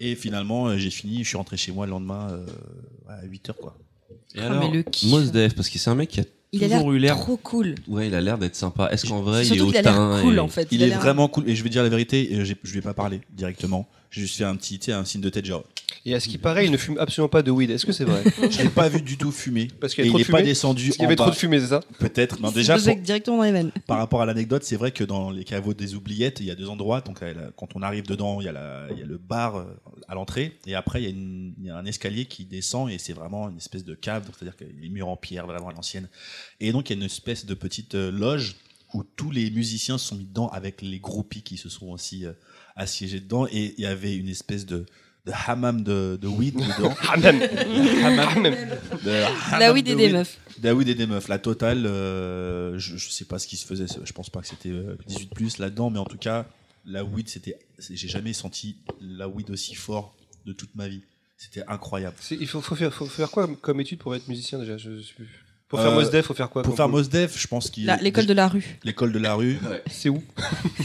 Et 0.00 0.16
finalement, 0.16 0.66
euh, 0.66 0.76
j'ai 0.76 0.90
fini, 0.90 1.22
je 1.22 1.28
suis 1.28 1.36
rentré 1.36 1.56
chez 1.56 1.70
moi 1.72 1.86
le 1.86 1.90
lendemain 1.92 2.28
euh, 2.32 2.46
à 3.08 3.24
8h 3.26 3.54
quoi. 3.54 3.76
Et 4.34 4.40
Ah, 4.40 4.46
alors, 4.46 4.70
mais 4.70 4.76
le 4.76 4.82
kiff. 4.82 5.10
Mos 5.10 5.30
Def, 5.30 5.54
parce 5.54 5.68
que 5.68 5.78
c'est 5.78 5.90
un 5.90 5.94
mec 5.94 6.08
qui 6.10 6.20
a 6.20 6.24
Il 6.52 6.62
a 6.64 6.68
toujours 6.68 6.92
eu 6.92 6.98
l'air 6.98 7.14
l'air. 7.14 7.22
trop 7.24 7.36
cool. 7.36 7.74
Ouais, 7.88 8.08
il 8.08 8.14
a 8.14 8.20
l'air 8.20 8.38
d'être 8.38 8.56
sympa. 8.56 8.88
Est-ce 8.90 9.06
qu'en 9.06 9.22
vrai, 9.22 9.46
il 9.46 9.50
est 9.52 9.52
a 9.76 9.82
l'air 9.82 9.92
hautain 9.94 10.20
cool 10.22 10.34
et- 10.36 10.38
en 10.38 10.48
fait. 10.48 10.68
Il, 10.70 10.82
est 10.82 10.88
l'air- 10.88 11.00
vraiment 11.00 11.28
cool 11.28 11.48
et 11.48 11.54
je 11.56 11.62
vais 11.64 11.70
dire 11.70 11.82
la 11.82 11.88
vérité, 11.88 12.28
je 12.42 12.72
lui 12.72 12.78
ai 12.78 12.82
pas 12.82 12.94
parlé 12.94 13.20
directement. 13.32 13.88
J'ai 14.10 14.20
juste 14.22 14.36
fait 14.36 14.44
un 14.44 14.54
petit, 14.56 14.78
tu 14.78 14.86
sais, 14.86 14.92
un 14.92 15.04
signe 15.04 15.20
de 15.20 15.28
tête 15.30 15.44
genre. 15.44 15.64
Et 16.06 16.14
à 16.14 16.20
ce 16.20 16.28
qui 16.28 16.36
paraît, 16.36 16.66
il 16.66 16.70
ne 16.70 16.76
fume 16.76 16.98
absolument 16.98 17.30
pas 17.30 17.42
de 17.42 17.50
weed. 17.50 17.70
Est-ce 17.70 17.86
que 17.86 17.92
c'est 17.92 18.04
vrai 18.04 18.22
Je 18.50 18.62
l'ai 18.62 18.68
pas 18.68 18.90
vu 18.90 19.00
du 19.00 19.16
tout 19.16 19.32
fumer. 19.32 19.68
Parce 19.80 19.94
qu'il 19.94 20.04
y 20.04 20.06
Et 20.06 20.10
a 20.10 20.12
trop 20.12 20.18
il 20.18 20.22
de 20.24 20.28
est 20.28 20.30
pas 20.30 20.38
fumée 20.38 20.48
descendu 20.50 20.84
Parce 20.88 20.96
qu'il 20.96 21.02
y 21.02 21.06
en 21.06 21.08
avait 21.08 21.16
bas. 21.16 21.24
trop 21.24 21.30
de 21.32 21.36
fumée, 21.38 21.60
c'est 21.60 21.68
ça 21.68 21.80
Peut-être. 21.98 22.40
Non, 22.42 22.50
déjà 22.50 22.76
pour- 22.78 22.94
directement 22.96 23.38
dans 23.38 23.42
les 23.44 23.52
veines. 23.52 23.70
Par 23.86 23.96
rapport 23.96 24.20
à 24.20 24.26
l'anecdote, 24.26 24.64
c'est 24.64 24.76
vrai 24.76 24.92
que 24.92 25.02
dans 25.02 25.30
les 25.30 25.44
caveaux 25.44 25.72
des 25.72 25.94
oubliettes, 25.94 26.40
il 26.40 26.46
y 26.46 26.50
a 26.50 26.54
deux 26.54 26.68
endroits. 26.68 27.00
Donc, 27.00 27.20
quand 27.56 27.68
on 27.74 27.80
arrive 27.82 28.06
dedans, 28.06 28.40
il 28.40 28.44
y 28.44 28.48
a, 28.48 28.52
la- 28.52 28.86
il 28.90 28.98
y 28.98 29.02
a 29.02 29.06
le 29.06 29.16
bar 29.16 29.56
euh, 29.56 29.64
à 30.06 30.14
l'entrée. 30.14 30.58
Et 30.66 30.74
après, 30.74 31.00
il 31.00 31.04
y, 31.04 31.06
a 31.06 31.10
une- 31.10 31.54
il 31.58 31.66
y 31.66 31.70
a 31.70 31.76
un 31.78 31.86
escalier 31.86 32.26
qui 32.26 32.44
descend 32.44 32.90
et 32.90 32.98
c'est 32.98 33.14
vraiment 33.14 33.48
une 33.48 33.56
espèce 33.56 33.84
de 33.84 33.94
cave. 33.94 34.26
donc 34.26 34.34
C'est-à-dire 34.38 34.56
qu'il 34.58 34.66
y 34.66 34.70
a 34.78 34.82
les 34.82 34.88
murs 34.90 35.08
en 35.08 35.16
pierre, 35.16 35.46
vraiment 35.46 35.68
à 35.70 35.72
l'ancienne. 35.72 36.08
Et 36.60 36.70
donc, 36.72 36.90
il 36.90 36.92
y 36.92 36.96
a 36.96 36.98
une 37.00 37.06
espèce 37.06 37.46
de 37.46 37.54
petite 37.54 37.94
euh, 37.94 38.10
loge 38.10 38.56
où 38.92 39.04
tous 39.16 39.30
les 39.30 39.50
musiciens 39.50 39.96
se 39.96 40.08
sont 40.08 40.16
mis 40.16 40.24
dedans 40.26 40.48
avec 40.48 40.82
les 40.82 40.98
groupies 40.98 41.40
qui 41.42 41.56
se 41.56 41.70
sont 41.70 41.86
aussi 41.86 42.26
euh, 42.26 42.32
assiégés 42.76 43.20
dedans. 43.20 43.46
Et 43.46 43.74
il 43.78 43.82
y 43.82 43.86
avait 43.86 44.14
une 44.14 44.28
espèce 44.28 44.66
de, 44.66 44.84
de 45.26 45.32
hammam 45.46 45.82
de, 45.82 46.18
de 46.20 46.28
weed 46.28 46.54
dedans. 46.54 46.94
Hammam, 47.08 48.42
même. 48.42 48.68
de 49.04 49.10
Là 49.10 49.28
hammam 49.52 49.74
oui, 49.74 49.82
de 49.82 49.88
des 49.88 49.94
des 49.96 50.04
weed. 50.06 50.12
meufs. 50.14 50.38
Ah 50.62 50.74
oui, 50.74 50.84
des, 50.84 50.94
des 50.94 51.06
meufs. 51.06 51.28
La 51.28 51.38
totale, 51.38 51.86
euh, 51.86 52.78
je, 52.78 52.96
je 52.96 53.08
sais 53.10 53.24
pas 53.24 53.38
ce 53.38 53.46
qui 53.46 53.56
se 53.56 53.66
faisait. 53.66 53.86
Je 54.04 54.12
pense 54.12 54.28
pas 54.30 54.40
que 54.40 54.46
c'était 54.46 54.68
euh, 54.70 54.96
18 55.06 55.30
plus 55.34 55.58
là-dedans, 55.58 55.88
mais 55.90 55.98
en 55.98 56.04
tout 56.04 56.18
cas, 56.18 56.46
la 56.84 57.04
weed, 57.04 57.28
c'était. 57.28 57.58
J'ai 57.78 58.08
jamais 58.08 58.32
senti 58.34 58.76
la 59.00 59.28
weed 59.28 59.50
aussi 59.50 59.74
fort 59.74 60.14
de 60.46 60.52
toute 60.52 60.74
ma 60.74 60.88
vie. 60.88 61.02
C'était 61.36 61.64
incroyable. 61.68 62.16
Il 62.30 62.46
faut, 62.46 62.60
faut 62.60 62.76
faire, 62.76 62.92
faut 62.92 63.06
faire 63.06 63.30
quoi 63.30 63.46
comme- 63.46 63.56
comme 63.56 63.80
étude 63.80 63.98
pour 63.98 64.14
être 64.14 64.28
musicien 64.28 64.58
déjà? 64.58 64.76
Je, 64.76 65.00
sais 65.00 65.12
plus. 65.14 65.43
Pour 65.74 65.82
faire 65.82 65.92
Euh, 65.92 66.02
Mos 66.02 66.10
Def, 66.10 66.26
faut 66.26 66.34
faire 66.34 66.50
quoi 66.50 66.62
Pour 66.62 66.76
faire 66.76 66.86
cool 66.86 66.94
Mos 66.94 67.08
Def, 67.08 67.38
je 67.38 67.46
pense 67.46 67.70
qu'il. 67.70 67.92
L'école 68.00 68.26
de 68.26 68.32
la 68.32 68.48
rue. 68.48 68.78
L'école 68.84 69.12
de 69.12 69.18
la 69.18 69.34
rue. 69.34 69.58
C'est 69.90 70.08
où 70.08 70.22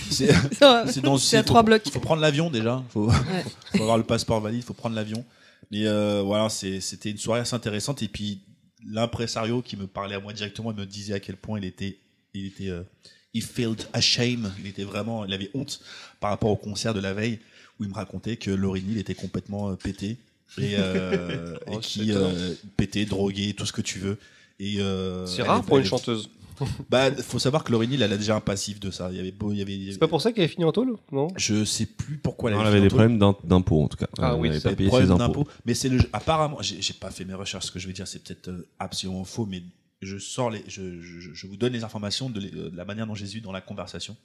C'est 0.09 0.29
dans. 1.01 1.17
C'est 1.17 1.37
à 1.37 1.43
trois 1.43 1.63
blocs. 1.63 1.83
Il 1.85 1.91
faut 1.91 1.99
prendre 1.99 2.21
l'avion 2.21 2.49
déjà. 2.49 2.83
Faut, 2.89 3.09
faut 3.75 3.81
avoir 3.81 3.97
le 3.97 4.03
passeport 4.03 4.41
valide. 4.41 4.63
faut 4.63 4.73
prendre 4.73 4.95
l'avion. 4.95 5.23
Mais 5.71 5.85
euh, 5.85 6.21
voilà, 6.25 6.49
c'était 6.49 7.11
une 7.11 7.17
soirée 7.17 7.41
assez 7.41 7.55
intéressante. 7.55 8.01
Et 8.01 8.07
puis 8.07 8.39
l'impresario 8.87 9.61
qui 9.61 9.77
me 9.77 9.87
parlait 9.87 10.15
à 10.15 10.19
moi 10.19 10.33
directement, 10.33 10.71
il 10.71 10.77
me 10.77 10.85
disait 10.85 11.13
à 11.13 11.19
quel 11.19 11.35
point 11.35 11.59
il 11.59 11.65
était, 11.65 11.97
il 12.33 12.47
était, 12.47 12.69
euh, 12.69 12.81
he 13.33 13.41
felt 13.43 13.87
ashamed. 13.93 14.51
Il 14.59 14.67
était 14.67 14.83
vraiment, 14.83 15.25
il 15.25 15.33
avait 15.33 15.51
honte 15.53 15.81
par 16.19 16.31
rapport 16.31 16.49
au 16.49 16.55
concert 16.55 16.93
de 16.93 16.99
la 16.99 17.13
veille 17.13 17.39
où 17.79 17.83
il 17.83 17.89
me 17.89 17.93
racontait 17.93 18.37
que 18.37 18.51
Laurie 18.51 18.83
Neal 18.83 18.97
était 18.97 19.15
complètement 19.15 19.69
euh, 19.69 19.75
pété 19.75 20.17
et, 20.57 20.75
euh, 20.77 21.55
et 21.67 21.71
Oh, 21.71 21.81
c'est 21.81 21.87
qui 21.89 22.11
euh, 22.11 22.53
pété, 22.77 23.05
drogué, 23.05 23.53
tout 23.53 23.65
ce 23.65 23.73
que 23.73 23.81
tu 23.81 23.99
veux. 23.99 24.17
Et 24.59 24.79
euh, 24.81 25.25
C'est 25.25 25.41
rare 25.43 25.59
est- 25.59 25.63
pour 25.67 25.77
une 25.77 25.83
est- 25.83 25.87
chanteuse. 25.87 26.29
Bah, 26.89 27.09
faut 27.15 27.39
savoir 27.39 27.63
que 27.63 27.71
Laurie 27.71 27.87
Neal, 27.87 28.01
elle 28.01 28.11
a 28.11 28.17
déjà 28.17 28.35
un 28.35 28.41
passif 28.41 28.81
de 28.81 28.91
ça. 28.91 29.07
Il 29.11 29.15
y 29.15 29.19
avait 29.21 29.31
beau, 29.31 29.53
il 29.53 29.59
y 29.59 29.61
avait. 29.61 29.93
C'est 29.93 29.97
pas 29.97 30.09
pour 30.09 30.21
ça 30.21 30.33
qu'elle 30.33 30.43
a 30.43 30.47
fini 30.49 30.65
en 30.65 30.73
tôle 30.73 30.97
Non? 31.13 31.29
Je 31.37 31.63
sais 31.63 31.85
plus 31.85 32.17
pourquoi 32.17 32.49
elle 32.49 32.57
Non, 32.57 32.61
avait 32.63 32.71
elle 32.71 32.75
avait 32.79 32.85
des 32.85 32.89
problèmes 32.89 33.17
d'im- 33.17 33.37
d'impôts 33.45 33.81
en 33.83 33.87
tout 33.87 33.95
cas. 33.95 34.07
Ah 34.17 34.31
Elle 34.35 34.41
oui, 34.41 34.59
pas 34.59 34.69
Des 34.71 34.75
payé 34.75 34.89
ses 34.89 34.97
problèmes 35.05 35.11
impôts. 35.11 35.43
d'impôts. 35.43 35.47
Mais 35.65 35.73
c'est 35.73 35.87
le. 35.87 35.99
Apparemment, 36.11 36.57
j'ai 36.61 36.93
pas 36.93 37.11
fait 37.11 37.23
mes 37.23 37.33
recherches. 37.33 37.67
Ce 37.67 37.71
que 37.71 37.79
je 37.79 37.87
vais 37.87 37.93
dire, 37.93 38.07
c'est 38.09 38.21
peut-être 38.21 38.49
euh, 38.49 38.67
absolument 38.77 39.23
faux, 39.23 39.45
mais 39.45 39.63
je 40.01 40.17
sors 40.17 40.49
les. 40.49 40.61
Je, 40.67 40.99
je, 40.99 41.33
je 41.33 41.47
vous 41.47 41.55
donne 41.55 41.71
les 41.71 41.85
informations 41.85 42.29
de, 42.29 42.41
les- 42.41 42.51
de 42.51 42.71
la 42.75 42.83
manière 42.83 43.07
dont 43.07 43.15
j'ai 43.15 43.37
eu 43.37 43.39
dans 43.39 43.53
la 43.53 43.61
conversation. 43.61 44.17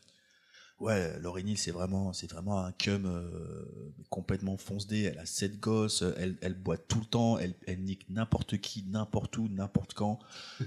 Ouais, 0.80 1.18
Laurie 1.20 1.44
Neal, 1.44 1.56
c'est 1.56 1.70
vraiment, 1.70 2.12
c'est 2.12 2.28
vraiment 2.30 2.64
un 2.64 2.72
cum 2.72 3.06
euh, 3.06 3.64
complètement 4.10 4.56
foncedé. 4.56 5.02
Elle 5.04 5.18
a 5.18 5.24
sept 5.26 5.58
gosses, 5.60 6.02
elle, 6.18 6.36
elle 6.42 6.54
boit 6.54 6.76
tout 6.76 6.98
le 7.00 7.06
temps, 7.06 7.38
elle, 7.38 7.54
elle 7.66 7.80
nique 7.80 8.06
n'importe 8.10 8.58
qui, 8.58 8.84
n'importe 8.88 9.38
où, 9.38 9.48
n'importe 9.48 9.94
quand. 9.94 10.18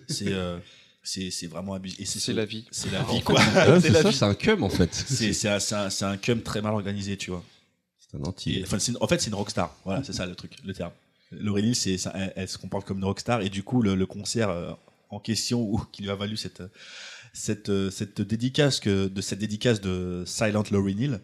C'est, 0.07 0.31
euh, 0.33 0.59
c'est, 1.03 1.29
c'est 1.29 1.47
vraiment 1.47 1.73
abusé. 1.73 2.01
Et 2.01 2.05
C'est 2.05 2.33
la 2.33 2.45
vie. 2.45 2.65
C'est 2.71 2.89
la 2.91 3.03
vie, 3.11 3.21
quoi. 3.21 3.39
C'est 3.41 3.81
c'est 3.81 3.89
la 3.89 4.01
ça, 4.01 4.09
vie. 4.09 4.15
c'est 4.15 4.25
un 4.25 4.33
cum 4.33 4.63
en 4.63 4.69
fait. 4.69 4.93
C'est, 4.93 5.33
c'est 5.33 5.49
un, 5.49 5.59
c'est 5.59 5.75
un, 5.75 5.89
c'est 5.89 6.05
un 6.05 6.17
cum 6.17 6.41
très 6.41 6.61
mal 6.61 6.73
organisé, 6.73 7.17
tu 7.17 7.31
vois. 7.31 7.43
C'est 7.99 8.17
un 8.17 8.23
Et, 8.23 8.27
anti. 8.27 8.61
enfin, 8.63 8.79
c'est 8.79 8.93
une- 8.93 8.97
en 9.01 9.07
fait, 9.07 9.19
c'est 9.19 9.27
une 9.29 9.35
rockstar. 9.35 9.75
Voilà, 9.83 10.03
c'est 10.05 10.13
ça 10.13 10.25
le 10.25 10.35
truc, 10.35 10.53
le 10.63 10.73
terme. 10.73 10.93
Laurie 11.31 11.63
Neal, 11.63 11.75
c'est, 11.75 11.97
ça- 11.97 12.13
elle, 12.15 12.31
elle 12.37 12.47
se 12.47 12.57
comporte 12.57 12.87
comme 12.87 12.99
une 12.99 13.05
rockstar 13.05 13.41
et 13.41 13.49
du 13.49 13.61
coup, 13.61 13.81
le, 13.81 13.93
le 13.95 14.05
concert 14.05 14.49
euh, 14.49 14.71
en 15.09 15.19
question 15.19 15.61
ou 15.61 15.77
qui 15.91 16.01
lui 16.03 16.09
a 16.09 16.15
valu 16.15 16.37
cette 16.37 16.63
cette 17.33 17.69
euh, 17.69 17.89
cette 17.89 18.21
dédicace 18.21 18.79
que 18.79 19.07
de 19.07 19.21
cette 19.21 19.39
dédicace 19.39 19.81
de 19.81 20.23
Silent 20.25 20.63
Laurie 20.71 20.95
Neal, 20.95 21.19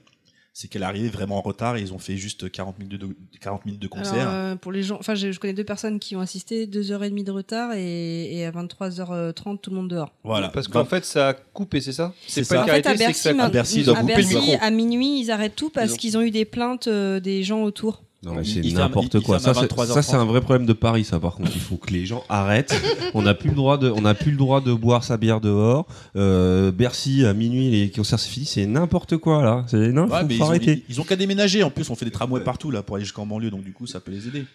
c'est 0.55 0.67
qu'elle 0.67 0.83
est 0.83 0.85
arrivée 0.85 1.09
vraiment 1.09 1.37
en 1.39 1.41
retard 1.41 1.77
et 1.77 1.81
ils 1.81 1.93
ont 1.93 1.97
fait 1.97 2.15
juste 2.15 2.51
40 2.51 2.77
minutes 2.77 3.01
de 3.01 3.07
40 3.41 3.65
minutes 3.65 3.81
de 3.81 3.87
concert. 3.87 4.13
Alors, 4.21 4.34
euh, 4.34 4.55
pour 4.55 4.71
les 4.71 4.84
gens, 4.84 4.97
enfin, 4.99 5.15
je, 5.15 5.31
je 5.31 5.39
connais 5.39 5.53
deux 5.53 5.63
personnes 5.63 5.99
qui 5.99 6.15
ont 6.15 6.19
assisté, 6.19 6.67
2h30 6.67 7.23
de 7.23 7.31
retard 7.31 7.73
et, 7.73 8.35
et 8.35 8.45
à 8.45 8.51
23h30, 8.51 9.59
tout 9.59 9.69
le 9.71 9.75
monde 9.77 9.89
dehors. 9.89 10.13
voilà. 10.23 10.49
Parce 10.49 10.67
qu'en 10.67 10.85
fait, 10.85 11.05
ça 11.05 11.30
a 11.30 11.34
coupé, 11.34 11.81
c'est 11.81 11.91
ça 11.91 12.13
C'est 12.27 12.43
C'est 12.43 12.55
pas 12.55 12.61
ça. 12.61 12.63
une 12.65 12.69
à 12.69 12.81
carité, 12.81 13.13
c'est 13.13 13.34
que 13.34 13.51
Bercy, 13.51 13.84
ça 13.84 13.91
a 13.91 13.95
à 13.95 14.01
coupé. 14.01 14.13
Bercy, 14.13 14.34
à, 14.35 14.35
couper 14.35 14.41
le 14.41 14.47
Bercy, 14.47 14.55
à 14.61 14.69
minuit, 14.69 15.19
ils 15.21 15.31
arrêtent 15.31 15.55
tout 15.55 15.69
parce 15.71 15.89
Ils 15.89 15.93
ont- 15.93 15.97
qu'ils 15.97 16.17
ont 16.17 16.21
eu 16.21 16.31
des 16.31 16.45
plaintes 16.45 16.88
euh, 16.88 17.19
des 17.19 17.43
gens 17.43 17.63
autour. 17.63 18.03
Non, 18.23 18.33
mais 18.35 18.43
c'est 18.45 18.61
n'importe 18.71 19.19
quoi. 19.19 19.37
Ça, 19.39 19.53
c'est- 19.53 19.61
23h30. 19.61 19.93
ça, 19.93 20.01
c'est 20.01 20.15
un 20.15 20.23
vrai 20.25 20.39
problème 20.39 20.65
de 20.65 20.71
Paris, 20.73 21.03
ça. 21.03 21.19
Par 21.19 21.35
contre, 21.35 21.51
il 21.53 21.59
faut 21.61 21.75
que 21.75 21.91
les 21.91 22.05
gens 22.05 22.23
arrêtent. 22.29 22.73
On 23.13 23.21
n'a 23.23 23.33
plus 23.33 23.49
le 23.49 23.55
droit 23.55 23.77
de, 23.77 23.89
on 23.89 24.01
n'a 24.01 24.13
plus 24.13 24.31
le 24.31 24.37
droit 24.37 24.61
de 24.61 24.71
boire 24.73 25.03
sa 25.03 25.17
bière 25.17 25.41
dehors. 25.41 25.85
Euh, 26.15 26.71
Bercy 26.71 27.25
à 27.25 27.33
minuit, 27.33 27.69
les 27.69 27.91
concerts 27.91 28.19
c'est 28.19 28.29
fini, 28.29 28.45
c'est 28.45 28.65
n'importe 28.65 29.17
quoi 29.17 29.43
là. 29.43 29.65
C'est 29.67 29.91
non, 29.91 30.07
Ouais, 30.07 30.21
faut, 30.21 30.25
mais 30.27 30.33
faut 30.35 30.39
ils 30.39 30.41
ont, 30.41 30.45
arrêter. 30.49 30.83
ils, 30.87 30.93
ils 30.95 31.01
ont 31.01 31.03
qu'à 31.03 31.15
déménager. 31.15 31.63
En 31.63 31.69
plus, 31.69 31.89
on 31.89 31.95
fait 31.95 32.05
des 32.05 32.11
tramways 32.11 32.41
partout 32.43 32.71
là 32.71 32.81
pour 32.81 32.95
aller 32.95 33.05
jusqu'en 33.05 33.25
banlieue, 33.25 33.51
donc 33.51 33.63
du 33.63 33.73
coup, 33.73 33.85
ça 33.87 33.99
peut 33.99 34.11
les 34.11 34.27
aider. 34.27 34.45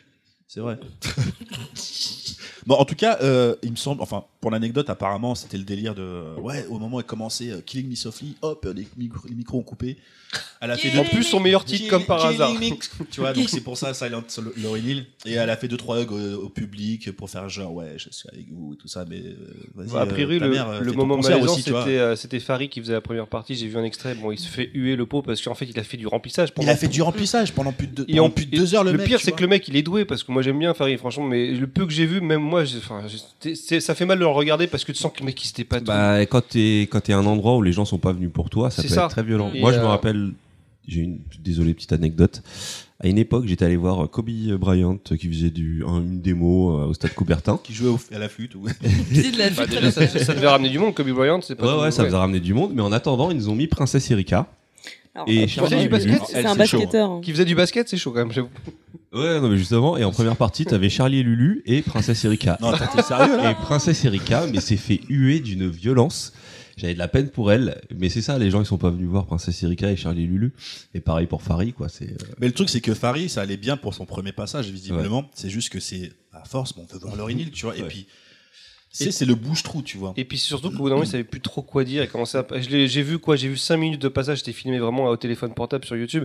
C'est 0.48 0.60
vrai. 0.60 0.78
bon, 2.68 2.76
en 2.76 2.84
tout 2.84 2.94
cas, 2.94 3.18
euh, 3.22 3.56
il 3.64 3.72
me 3.72 3.76
semble, 3.76 4.00
enfin, 4.02 4.24
pour 4.40 4.50
l'anecdote, 4.52 4.88
apparemment, 4.90 5.34
c'était 5.34 5.58
le 5.58 5.64
délire 5.64 5.94
de, 5.96 6.38
ouais, 6.40 6.64
au 6.70 6.78
moment 6.78 6.98
où 6.98 7.00
elle 7.00 7.06
commençait 7.06 7.50
euh, 7.50 7.60
Killing 7.64 7.88
Me 7.90 7.96
Softly, 7.96 8.36
hop, 8.42 8.64
les, 8.76 8.86
micros- 8.96 9.28
les 9.28 9.34
micros 9.34 9.58
ont 9.58 9.62
coupé. 9.62 9.96
Elle 10.60 10.70
a 10.72 10.76
fait 10.76 10.90
En 10.98 11.02
deux- 11.04 11.08
plus, 11.08 11.22
son 11.22 11.40
meilleur 11.40 11.64
titre, 11.64 11.88
comme 11.88 12.04
par 12.04 12.22
hasard. 12.24 12.52
Tu 13.10 13.20
vois, 13.20 13.32
donc 13.32 13.48
c'est 13.48 13.62
pour 13.62 13.78
ça 13.78 13.94
Silent 13.94 14.22
Laurie 14.62 14.82
Neal. 14.82 15.06
Et 15.24 15.32
elle 15.32 15.48
a 15.48 15.56
fait 15.56 15.68
deux 15.68 15.78
trois 15.78 16.02
hugs 16.02 16.12
au, 16.12 16.34
au 16.44 16.48
public 16.50 17.10
pour 17.12 17.30
faire 17.30 17.48
genre, 17.48 17.72
ouais, 17.72 17.94
je 17.96 18.08
suis 18.10 18.28
avec 18.30 18.46
vous 18.52 18.74
et 18.74 18.76
tout 18.76 18.88
ça, 18.88 19.06
mais 19.08 19.20
euh, 19.20 19.34
vas-y. 19.74 19.96
a 19.98 20.04
priori, 20.04 20.36
euh, 20.36 20.40
ta 20.40 20.44
le, 20.46 20.50
mère, 20.52 20.68
euh, 20.68 20.80
le 20.80 20.84
fais 20.86 20.90
ton 20.92 20.98
moment 20.98 21.16
concert 21.16 21.36
malaisant, 21.36 21.54
aussi, 21.54 21.62
tu 21.64 21.70
vois. 21.70 21.84
c'était 21.84 21.98
euh, 21.98 22.14
c'était 22.16 22.40
Farid 22.40 22.68
qui 22.68 22.80
faisait 22.80 22.92
la 22.92 23.00
première 23.00 23.26
partie. 23.28 23.54
J'ai 23.54 23.68
vu 23.68 23.78
un 23.78 23.84
extrait. 23.84 24.14
Bon, 24.16 24.30
il 24.30 24.38
se 24.38 24.48
fait 24.48 24.70
huer 24.74 24.96
le 24.96 25.06
pot 25.06 25.22
parce 25.22 25.40
qu'en 25.40 25.54
fait, 25.54 25.64
il 25.64 25.78
a 25.78 25.82
fait 25.84 25.96
du 25.96 26.06
remplissage. 26.06 26.50
Il 26.50 26.52
pendant- 26.52 26.72
a 26.72 26.76
fait 26.76 26.88
du 26.88 27.00
remplissage 27.00 27.52
pendant 27.54 27.72
plus 27.72 27.86
de, 27.86 28.02
Et 28.02 28.06
pendant 28.16 28.24
en- 28.24 28.30
plus 28.30 28.44
de 28.44 28.54
et 28.54 28.58
deux 28.58 28.74
heures 28.74 28.84
le, 28.84 28.92
le 28.92 28.98
mec. 28.98 29.06
pire, 29.06 29.18
tu 29.20 29.24
c'est 29.24 29.30
vois. 29.30 29.38
que 29.38 29.42
le 29.44 29.48
mec, 29.48 29.66
il 29.68 29.76
est 29.76 29.82
doué 29.82 30.04
parce 30.04 30.22
que 30.24 30.30
moi 30.32 30.42
j'aime 30.42 30.58
bien 30.58 30.74
Farid, 30.74 30.98
franchement, 30.98 31.24
mais 31.24 31.52
le 31.52 31.66
peu 31.68 31.86
que 31.86 31.92
j'ai 31.92 32.04
vu, 32.04 32.20
même 32.20 32.42
moi, 32.42 32.57
ça 32.66 33.94
fait 33.94 34.05
mal 34.06 34.18
de 34.18 34.22
le 34.24 34.28
regarder 34.28 34.66
parce 34.66 34.85
que 34.85 34.93
tu 34.93 34.98
sens 34.98 35.12
que 35.12 35.20
le 35.20 35.26
mec, 35.26 35.43
il 35.43 35.47
s'était 35.47 35.64
pas. 35.64 35.78
tout. 35.80 35.86
Bah, 35.86 36.20
quand 36.26 36.43
t'es 36.48 36.82
quand 36.90 37.01
t'es 37.01 37.12
à 37.12 37.18
un 37.18 37.26
endroit 37.26 37.56
où 37.56 37.62
les 37.62 37.72
gens 37.72 37.85
sont 37.85 37.98
pas 37.98 38.12
venus 38.12 38.30
pour 38.32 38.51
toi, 38.51 38.70
ça 38.70 38.82
peut 38.82 38.89
ça. 38.89 39.05
être 39.05 39.10
très 39.10 39.22
violent. 39.22 39.51
Et 39.55 39.60
Moi, 39.60 39.72
je 39.72 39.78
me 39.78 39.85
euh, 39.85 39.89
rappelle, 39.89 40.32
j'ai 40.86 41.01
une 41.01 41.18
désolé 41.43 41.74
petite 41.74 41.93
anecdote. 41.93 42.43
À 43.01 43.06
une 43.06 43.18
époque, 43.18 43.47
j'étais 43.47 43.64
allé 43.64 43.76
voir 43.76 44.10
Kobe 44.10 44.28
Bryant 44.59 44.97
qui 44.97 45.28
faisait 45.28 45.51
du, 45.51 45.85
une 45.86 46.20
démo 46.20 46.78
euh, 46.80 46.86
au 46.86 46.94
stade 46.94 47.14
Coubertin. 47.14 47.60
Qui 47.62 47.72
jouait 47.72 47.90
au- 47.90 48.01
à 48.12 48.18
la 48.18 48.28
flûte. 48.28 48.56
ou- 48.56 48.66
C'est 49.12 49.30
de 49.32 49.39
la 49.39 49.51
Bah, 49.51 49.66
déjà, 49.66 49.93
ça, 49.93 50.06
ça 50.09 50.35
devait 50.35 50.48
ramener 50.48 50.68
du 50.70 50.80
monde, 50.80 50.94
Kobe 50.94 51.10
Bryant, 51.10 51.40
c'est 51.40 51.55
pas. 51.55 51.76
Ouais, 51.76 51.82
ouais, 51.85 51.90
ça 51.93 52.02
ouais. 52.02 52.09
faisait 52.09 52.18
ramener 52.18 52.40
du 52.40 52.55
monde. 52.55 52.72
Mais 52.74 52.82
en 52.82 52.90
attendant, 52.90 53.30
ils 53.30 53.36
nous 53.36 53.48
ont 53.51 53.55
mis 53.55 53.68
Princesse 53.68 54.10
Erika. 54.10 54.48
Alors, 55.14 55.28
Et 55.28 55.44
euh, 55.44 55.47
Charlie 55.47 55.70
franchement, 55.70 55.82
du 55.82 55.89
basket, 55.89 56.22
c'est 56.28 56.44
un 56.47 56.55
basketteur. 56.55 57.10
hein. 57.10 57.20
Qui 57.22 57.32
faisait 57.32 57.44
du 57.44 57.55
basket, 57.55 57.89
c'est 57.89 57.97
chaud 57.97 58.12
quand 58.12 58.18
même, 58.20 58.32
j'avoue. 58.32 58.51
Ouais, 59.12 59.40
non, 59.40 59.48
mais 59.48 59.56
justement. 59.59 59.97
Et 59.97 60.05
en 60.05 60.10
première 60.12 60.36
partie, 60.36 60.64
t'avais 60.64 60.90
Charlie 60.90 61.18
et 61.20 61.22
Lulu 61.22 61.62
et 61.66 61.82
Princesse 61.82 62.24
Erika. 62.24 62.59
Non, 62.60 62.72
t'es 62.72 63.02
sérieux 63.02 63.36
là 63.36 63.51
Et 63.51 63.55
Princesse 63.55 64.05
Erika, 64.05 64.47
mais 64.52 64.60
s'est 64.60 64.76
fait 64.76 65.01
huer 65.09 65.40
d'une 65.40 65.68
violence. 65.68 66.32
J'avais 66.76 66.94
de 66.94 66.98
la 67.01 67.09
peine 67.09 67.28
pour 67.28 67.51
elle, 67.51 67.80
mais 67.97 68.09
c'est 68.09 68.22
ça, 68.22 68.39
les 68.39 68.52
gens 68.52 68.60
ils 68.60 68.66
sont 68.66 68.78
pas 68.78 68.90
venus 68.90 69.09
voir 69.09 69.26
Princesse 69.26 69.60
Erika 69.64 69.90
et 69.90 69.97
Charlie 69.97 70.22
et 70.24 70.26
Lulu. 70.26 70.52
Et 70.94 71.01
pareil 71.01 71.26
pour 71.26 71.43
Farid, 71.43 71.74
quoi. 71.74 71.89
C'est 71.89 72.10
euh, 72.12 72.16
Mais 72.39 72.47
le 72.47 72.52
truc, 72.52 72.68
c'est 72.68 72.80
que 72.80 72.94
Farid, 72.94 73.28
ça 73.28 73.40
allait 73.40 73.56
bien 73.56 73.76
pour 73.76 73.94
son 73.94 74.06
premier 74.06 74.30
passage, 74.30 74.70
visiblement. 74.70 75.28
C'est 75.35 75.51
juste 75.51 75.70
que 75.70 75.80
c'est 75.80 76.12
à 76.32 76.44
force, 76.44 76.74
bon, 76.74 76.86
on 76.89 76.94
veut 76.94 77.01
voir 77.01 77.16
Laurie 77.16 77.35
Hill, 77.35 77.51
tu 77.51 77.64
vois. 77.66 77.76
Et 77.76 77.82
Ouais. 77.82 77.89
puis, 77.89 78.06
c'est 79.04 79.12
c'est 79.12 79.24
le 79.24 79.34
bouche-trou, 79.34 79.82
tu 79.82 79.98
vois. 79.98 80.12
Et 80.16 80.24
puis 80.24 80.38
surtout 80.38 80.70
qu'au 80.70 80.78
bout 80.78 80.88
d'un 80.88 80.94
moment, 80.96 81.04
il 81.04 81.10
savait 81.10 81.24
plus 81.24 81.40
trop 81.40 81.62
quoi 81.62 81.84
dire. 81.84 82.02
Il 82.02 82.08
commençait 82.08 82.38
à... 82.38 82.46
J'ai 82.58 83.02
vu 83.02 83.18
quoi 83.18 83.36
J'ai 83.36 83.48
vu 83.48 83.56
5 83.56 83.76
minutes 83.76 84.02
de 84.02 84.08
passage, 84.08 84.38
c'était 84.38 84.52
filmé 84.52 84.78
vraiment 84.78 85.06
au 85.06 85.16
téléphone 85.16 85.54
portable 85.54 85.84
sur 85.84 85.96
YouTube. 85.96 86.24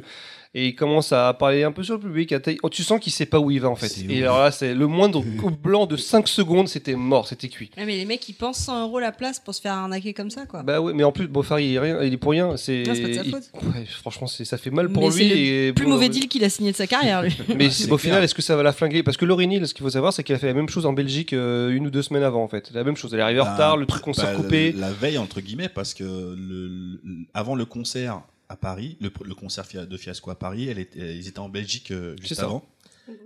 Et 0.56 0.68
il 0.68 0.76
commence 0.76 1.12
à 1.12 1.34
parler 1.34 1.64
un 1.64 1.72
peu 1.72 1.82
sur 1.84 1.96
le 1.96 2.00
public. 2.00 2.32
à 2.32 2.40
Oh, 2.62 2.70
tu 2.70 2.84
sens 2.84 3.00
qu'il 3.00 3.12
sait 3.12 3.26
pas 3.26 3.40
où 3.40 3.50
il 3.50 3.60
va 3.60 3.70
en 3.70 3.76
fait. 3.76 3.92
Et 4.08 4.18
ouf. 4.20 4.24
alors 4.24 4.40
là, 4.40 4.52
c'est 4.52 4.76
le 4.76 4.86
moindre 4.86 5.24
coup 5.40 5.50
blanc 5.50 5.88
de 5.88 5.98
5 5.98 6.28
secondes, 6.28 6.68
c'était 6.68 6.94
mort, 6.96 7.28
c'était 7.28 7.50
cuit. 7.50 7.72
Ouais, 7.76 7.86
mais 7.88 7.96
les 7.98 8.06
mecs, 8.06 8.30
ils 8.30 8.34
pensent 8.34 8.60
100 8.60 8.84
euros 8.84 9.00
la 9.00 9.12
place 9.12 9.40
pour 9.40 9.56
se 9.56 9.62
faire 9.62 9.74
arnaquer 9.74 10.14
comme 10.14 10.30
ça, 10.30 10.46
quoi. 10.46 10.62
Bah 10.62 10.80
ouais, 10.80 10.94
mais 10.94 11.04
en 11.04 11.12
plus, 11.12 11.26
Beaufary, 11.28 11.66
il 11.70 11.74
est, 11.74 11.80
rien, 11.80 12.04
il 12.04 12.14
est 12.14 12.18
pour 12.18 12.32
rien. 12.34 12.56
C'est, 12.56 12.84
pas 12.84 12.92
de 12.94 13.14
sa 13.14 13.24
il- 13.24 13.32
faute. 13.32 13.50
ouais, 13.64 13.86
franchement, 14.00 14.28
ça 14.28 14.58
fait 14.60 14.70
mal 14.70 14.90
pour 14.92 15.02
Mais 15.02 15.10
lui. 15.10 15.16
c'est 15.16 15.30
le 15.30 15.36
et 15.70 15.74
Plus 15.74 15.86
bon, 15.86 15.92
mauvais 15.94 16.06
euh, 16.06 16.10
deal 16.10 16.28
qu'il 16.28 16.44
a 16.44 16.50
signé 16.50 16.72
de 16.72 16.78
sa 16.78 16.86
carrière, 16.86 17.24
lui. 17.24 17.36
Mais 17.58 17.70
au 17.92 17.98
final, 17.98 18.24
est-ce 18.24 18.36
que 18.36 18.44
ça 18.44 18.56
va 18.56 18.62
la 18.62 18.74
flinguer? 18.74 19.02
Parce 19.02 19.18
que 19.18 19.26
Laurie 19.26 19.48
Hill, 19.48 19.66
ce 19.68 19.74
qu'il 19.74 19.82
faut 19.84 19.90
savoir, 19.90 20.14
c'est 20.14 20.24
qu'elle 20.24 20.36
a 20.36 20.40
fait 20.40 20.46
la 20.48 20.54
même 20.54 20.70
chose 20.70 20.86
en 20.86 20.94
Belgique 20.94 21.34
euh, 21.34 21.72
une 21.72 21.88
ou 21.88 21.90
deux 21.90 22.04
semaines 22.04 22.22
avant, 22.24 22.44
en 22.44 22.48
fait. 22.48 22.70
La 22.76 22.84
même 22.84 22.96
chose. 22.96 23.12
Elle 23.16 23.22
est 23.22 23.24
arrivée 23.24 23.42
en 23.42 23.46
Bah, 23.46 23.54
retard, 23.54 23.78
le 23.78 23.88
truc 23.88 24.04
concert 24.04 24.26
bah, 24.26 24.36
coupé. 24.36 24.72
La, 24.74 24.90
la 24.90 24.94
veille, 24.94 25.18
entre 25.18 25.42
guillemets, 25.42 25.70
parce 25.70 25.96
que 25.96 26.04
le, 26.04 26.68
le- 26.68 27.00
avant 27.34 27.56
le 27.56 27.66
concert 27.66 28.22
à 28.54 28.56
Paris, 28.56 28.98
le, 29.02 29.12
le 29.26 29.36
concert 29.36 29.66
de 29.74 29.98
Fiasco 29.98 30.30
à 30.32 30.40
Paris, 30.40 30.70
elle 30.70 30.80
était, 30.80 31.18
ils 31.18 31.28
étaient 31.28 31.40
en 31.40 31.50
Belgique 31.50 31.92
euh, 31.92 32.16
juste 32.22 32.36
ça. 32.36 32.44
avant. 32.46 32.64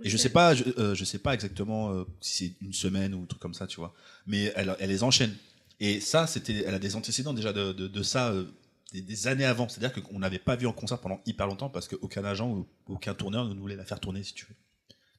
Et 0.02 0.08
je 0.10 0.16
sais 0.16 0.30
pas, 0.30 0.54
je, 0.56 0.64
euh, 0.78 0.94
je 0.96 1.04
sais 1.04 1.18
pas 1.20 1.34
exactement 1.34 1.92
euh, 1.92 2.04
si 2.20 2.32
c'est 2.58 2.66
une 2.66 2.72
semaine 2.72 3.14
ou 3.14 3.22
un 3.22 3.26
truc 3.26 3.40
comme 3.40 3.54
ça, 3.54 3.66
tu 3.68 3.76
vois. 3.78 3.94
Mais 4.26 4.52
elle, 4.56 4.74
elle 4.80 4.90
les 4.90 5.02
enchaîne. 5.04 5.32
Et 5.78 6.00
ça, 6.00 6.26
c'était, 6.26 6.64
elle 6.66 6.74
a 6.74 6.80
des 6.80 6.96
antécédents 6.96 7.32
déjà 7.32 7.52
de, 7.52 7.72
de, 7.72 7.86
de 7.86 8.02
ça 8.02 8.30
euh, 8.30 8.44
des, 8.92 9.02
des 9.02 9.26
années 9.28 9.44
avant. 9.44 9.68
C'est-à-dire 9.68 9.92
qu'on 10.02 10.18
n'avait 10.18 10.40
pas 10.40 10.56
vu 10.56 10.66
en 10.66 10.72
concert 10.72 10.98
pendant 10.98 11.20
hyper 11.26 11.46
longtemps 11.46 11.70
parce 11.70 11.86
qu'aucun 11.86 12.24
agent 12.24 12.48
ou 12.50 12.66
aucun 12.88 13.14
tourneur 13.14 13.44
ne 13.46 13.54
voulait 13.54 13.76
la 13.76 13.84
faire 13.84 14.00
tourner, 14.00 14.24
si 14.24 14.34
tu 14.34 14.46
veux. 14.46 14.56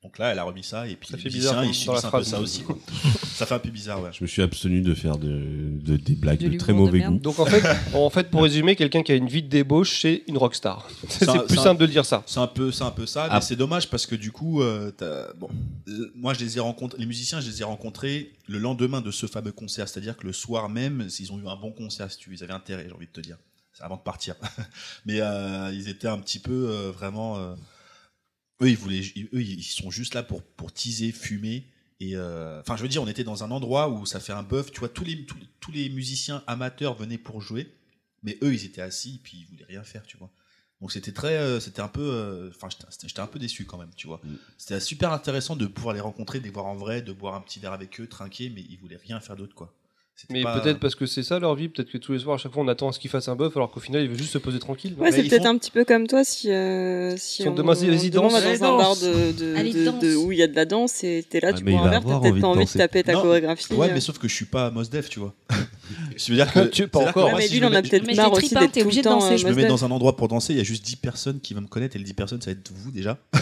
Donc 0.01 0.17
là, 0.17 0.31
elle 0.31 0.39
a 0.39 0.43
remis 0.43 0.63
ça 0.63 0.87
et 0.87 0.95
puis 0.95 1.09
Ça 1.09 1.17
les 1.17 1.23
fait 1.23 1.27
musiciens, 1.29 1.51
bizarre 1.61 1.65
ils 1.65 1.73
subissent 1.75 2.05
un 2.05 2.11
peu 2.11 2.23
ça 2.23 2.39
aussi. 2.39 2.63
quoi. 2.63 2.77
ça 3.35 3.45
fait 3.45 3.55
un 3.55 3.59
peu 3.59 3.69
bizarre, 3.69 4.01
ouais. 4.01 4.11
Je 4.13 4.23
me 4.23 4.27
suis 4.29 4.41
abstenu 4.41 4.81
de 4.81 4.93
faire 4.93 5.17
de, 5.17 5.27
de- 5.27 5.97
des 5.97 6.15
blagues 6.15 6.39
De 6.39 6.57
très 6.57 6.71
mauvais 6.71 7.01
goût. 7.01 7.17
Donc 7.19 7.37
en 7.39 7.45
fait, 7.45 7.61
en 7.93 8.09
fait, 8.09 8.29
pour 8.31 8.43
résumer, 8.43 8.77
quelqu'un 8.77 9.03
qui 9.03 9.11
a 9.11 9.15
une 9.15 9.27
vie 9.27 9.43
de 9.43 9.49
débauche, 9.49 9.99
c'est 10.01 10.23
une 10.27 10.37
rockstar. 10.37 10.87
C'est 11.09 11.25
plus 11.47 11.57
simple 11.57 11.81
de 11.81 11.85
dire 11.87 12.05
ça. 12.05 12.23
C'est 12.27 12.39
un 12.39 12.47
peu, 12.47 12.71
c'est 12.71 12.85
un 12.85 12.91
peu 12.91 13.05
ça, 13.05 13.23
mais 13.23 13.29
Ah. 13.33 13.41
c'est 13.41 13.57
dommage 13.57 13.89
parce 13.89 14.05
que 14.05 14.15
du 14.15 14.31
coup, 14.31 14.61
euh, 14.61 14.89
bon, 15.37 15.49
euh, 15.89 16.09
moi 16.15 16.33
je 16.33 16.39
les 16.39 16.55
ai 16.55 16.61
rencontrés, 16.61 16.97
les 16.97 17.05
musiciens, 17.05 17.41
je 17.41 17.49
les 17.49 17.59
ai 17.59 17.65
rencontrés 17.65 18.31
le 18.47 18.57
lendemain 18.57 19.01
de 19.01 19.11
ce 19.11 19.25
fameux 19.25 19.51
concert, 19.51 19.89
c'est-à-dire 19.89 20.15
que 20.15 20.25
le 20.25 20.31
soir 20.33 20.69
même, 20.69 21.09
ils 21.19 21.31
ont 21.33 21.39
eu 21.39 21.47
un 21.49 21.57
bon 21.57 21.71
concert, 21.73 22.09
si 22.09 22.17
tu 22.17 22.29
veux, 22.29 22.37
ils 22.37 22.43
avaient 22.45 22.53
intérêt, 22.53 22.85
j'ai 22.87 22.93
envie 22.93 23.07
de 23.07 23.11
te 23.11 23.19
dire, 23.19 23.35
C'est 23.73 23.83
avant 23.83 23.97
de 23.97 24.01
partir. 24.01 24.35
mais 25.05 25.19
euh, 25.19 25.71
ils 25.73 25.89
étaient 25.89 26.07
un 26.07 26.19
petit 26.19 26.39
peu 26.39 26.69
euh, 26.69 26.89
vraiment, 26.91 27.37
euh, 27.37 27.53
eux 28.61 28.69
ils 28.69 28.77
voulaient, 28.77 29.01
eux 29.33 29.41
ils 29.41 29.63
sont 29.63 29.91
juste 29.91 30.13
là 30.13 30.23
pour 30.23 30.43
pour 30.43 30.71
teaser, 30.71 31.11
fumer. 31.11 31.65
Et 32.01 32.15
euh, 32.15 32.61
enfin, 32.61 32.77
je 32.77 32.81
veux 32.81 32.87
dire, 32.87 33.01
on 33.03 33.07
était 33.07 33.25
dans 33.25 33.43
un 33.43 33.51
endroit 33.51 33.89
où 33.89 34.05
ça 34.05 34.19
fait 34.21 34.31
un 34.31 34.43
bœuf. 34.43 34.71
Tu 34.71 34.79
vois, 34.79 34.89
tous 34.89 35.03
les 35.03 35.25
tous, 35.25 35.37
tous 35.59 35.71
les 35.71 35.89
musiciens 35.89 36.43
amateurs 36.47 36.95
venaient 36.95 37.17
pour 37.17 37.41
jouer, 37.41 37.67
mais 38.23 38.37
eux, 38.41 38.53
ils 38.53 38.65
étaient 38.65 38.81
assis, 38.81 39.19
puis 39.21 39.39
ils 39.39 39.45
voulaient 39.45 39.65
rien 39.65 39.83
faire, 39.83 40.03
tu 40.03 40.17
vois. 40.17 40.29
Donc 40.81 40.93
c'était 40.93 41.11
très, 41.11 41.35
euh, 41.35 41.59
c'était 41.59 41.81
un 41.81 41.89
peu, 41.89 42.01
euh, 42.01 42.49
enfin 42.55 42.69
j'étais- 43.01 43.19
un 43.19 43.27
peu 43.27 43.37
déçu 43.37 43.65
quand 43.65 43.77
même, 43.77 43.91
tu 43.97 44.07
vois. 44.07 44.21
Mm. 44.23 44.35
C'était 44.57 44.79
super 44.79 45.11
intéressant 45.11 45.57
de 45.57 45.65
pouvoir 45.67 45.93
les 45.93 45.99
rencontrer, 45.99 46.39
de 46.39 46.45
les 46.45 46.49
voir 46.51 46.67
en 46.67 46.75
vrai, 46.75 47.01
de 47.01 47.11
boire 47.11 47.35
un 47.35 47.41
petit 47.41 47.59
verre 47.59 47.73
avec 47.73 47.99
eux, 47.99 48.07
trinquer, 48.07 48.49
mais 48.49 48.61
ils 48.69 48.77
voulaient 48.77 48.95
rien 48.95 49.19
faire 49.19 49.35
d'autre, 49.35 49.55
quoi. 49.55 49.73
Mais 50.29 50.43
pas- 50.43 50.59
peut-être 50.59 50.79
parce 50.79 50.95
que 50.95 51.05
c'est 51.05 51.23
ça 51.23 51.39
leur 51.39 51.55
vie, 51.55 51.69
peut-être 51.69 51.89
que 51.91 51.97
tous 51.97 52.11
les 52.13 52.19
soirs, 52.19 52.35
à 52.35 52.37
chaque 52.37 52.51
fois, 52.51 52.61
on 52.63 52.67
attend 52.67 52.89
à 52.89 52.91
ce 52.91 52.99
qu'il 52.99 53.09
fasse 53.09 53.27
un 53.29 53.35
bœuf, 53.35 53.55
alors 53.55 53.71
qu'au 53.71 53.79
final, 53.79 54.01
il 54.03 54.09
veut 54.09 54.17
juste 54.17 54.31
se 54.33 54.37
poser 54.37 54.59
tranquille. 54.59 54.95
Ouais, 54.99 55.11
c'est 55.11 55.23
peut-être 55.23 55.43
font- 55.43 55.49
un 55.49 55.57
petit 55.57 55.71
peu 55.71 55.85
comme 55.85 56.07
toi 56.07 56.23
si, 56.23 56.51
euh, 56.51 57.15
si 57.17 57.41
Si 57.43 57.47
on 57.47 57.51
on, 57.51 57.55
demande- 57.55 57.77
vas-y, 57.77 58.09
demande 58.09 58.31
danse. 58.31 58.59
dans 58.59 58.65
un 58.73 58.77
bar 58.77 58.95
de, 58.97 59.31
de- 60.01 60.15
où 60.17 60.31
il 60.31 60.37
y 60.37 60.43
a 60.43 60.47
de 60.47 60.55
la 60.55 60.65
danse 60.65 61.03
et 61.03 61.25
t'es 61.29 61.39
là, 61.39 61.49
Ah, 61.51 61.53
tu 61.53 61.63
il 61.65 61.73
un 61.75 61.83
va 61.83 61.89
verre, 61.89 62.03
t'as 62.05 62.19
peut-être 62.19 62.41
pas 62.41 62.47
envie 62.47 62.65
de 62.65 62.69
taper 62.71 63.03
ta 63.03 63.13
Non. 63.13 63.21
chorégraphie. 63.21 63.73
Ouais, 63.73 63.89
euh. 63.89 63.93
mais 63.93 64.01
sauf 64.01 64.17
que 64.19 64.27
je 64.27 64.33
suis 64.35 64.45
pas 64.45 64.69
Mos 64.71 64.89
Def, 64.89 65.09
tu 65.09 65.19
vois. 65.19 65.33
Je 66.15 66.29
veux 66.31 66.35
dire 66.35 66.51
que 66.51 66.59
Tu- 66.67 66.87
pas 66.87 66.99
encore. 66.99 67.27
Ouais, 67.27 67.33
mais 67.39 67.47
lui, 67.47 67.57
je 67.57 67.61
me 67.61 67.67
a 67.67 67.69
mets- 67.69 67.81
peut-être 67.89 68.15
marre 68.15 68.31
aussi 68.33 68.49
d'être 68.53 68.71
t'es 68.71 68.81
tout 68.81 68.85
obligé 68.87 69.01
le 69.01 69.03
de 69.05 69.09
temps. 69.09 69.19
danser. 69.19 69.33
euh, 69.33 69.37
je 69.37 69.47
me 69.47 69.53
mets 69.53 69.65
dans 69.67 69.85
un 69.85 69.91
endroit 69.91 70.15
pour 70.15 70.27
danser, 70.27 70.53
il 70.53 70.57
y 70.57 70.61
a 70.61 70.63
juste 70.63 70.85
10 70.85 70.95
personnes 70.97 71.39
qui 71.39 71.53
vont 71.53 71.61
me 71.61 71.67
connaître 71.67 71.95
et 71.95 71.99
les 71.99 72.05
10 72.05 72.13
personnes, 72.13 72.41
ça 72.41 72.51
va 72.51 72.57
être 72.57 72.71
vous 72.73 72.91
déjà. 72.91 73.17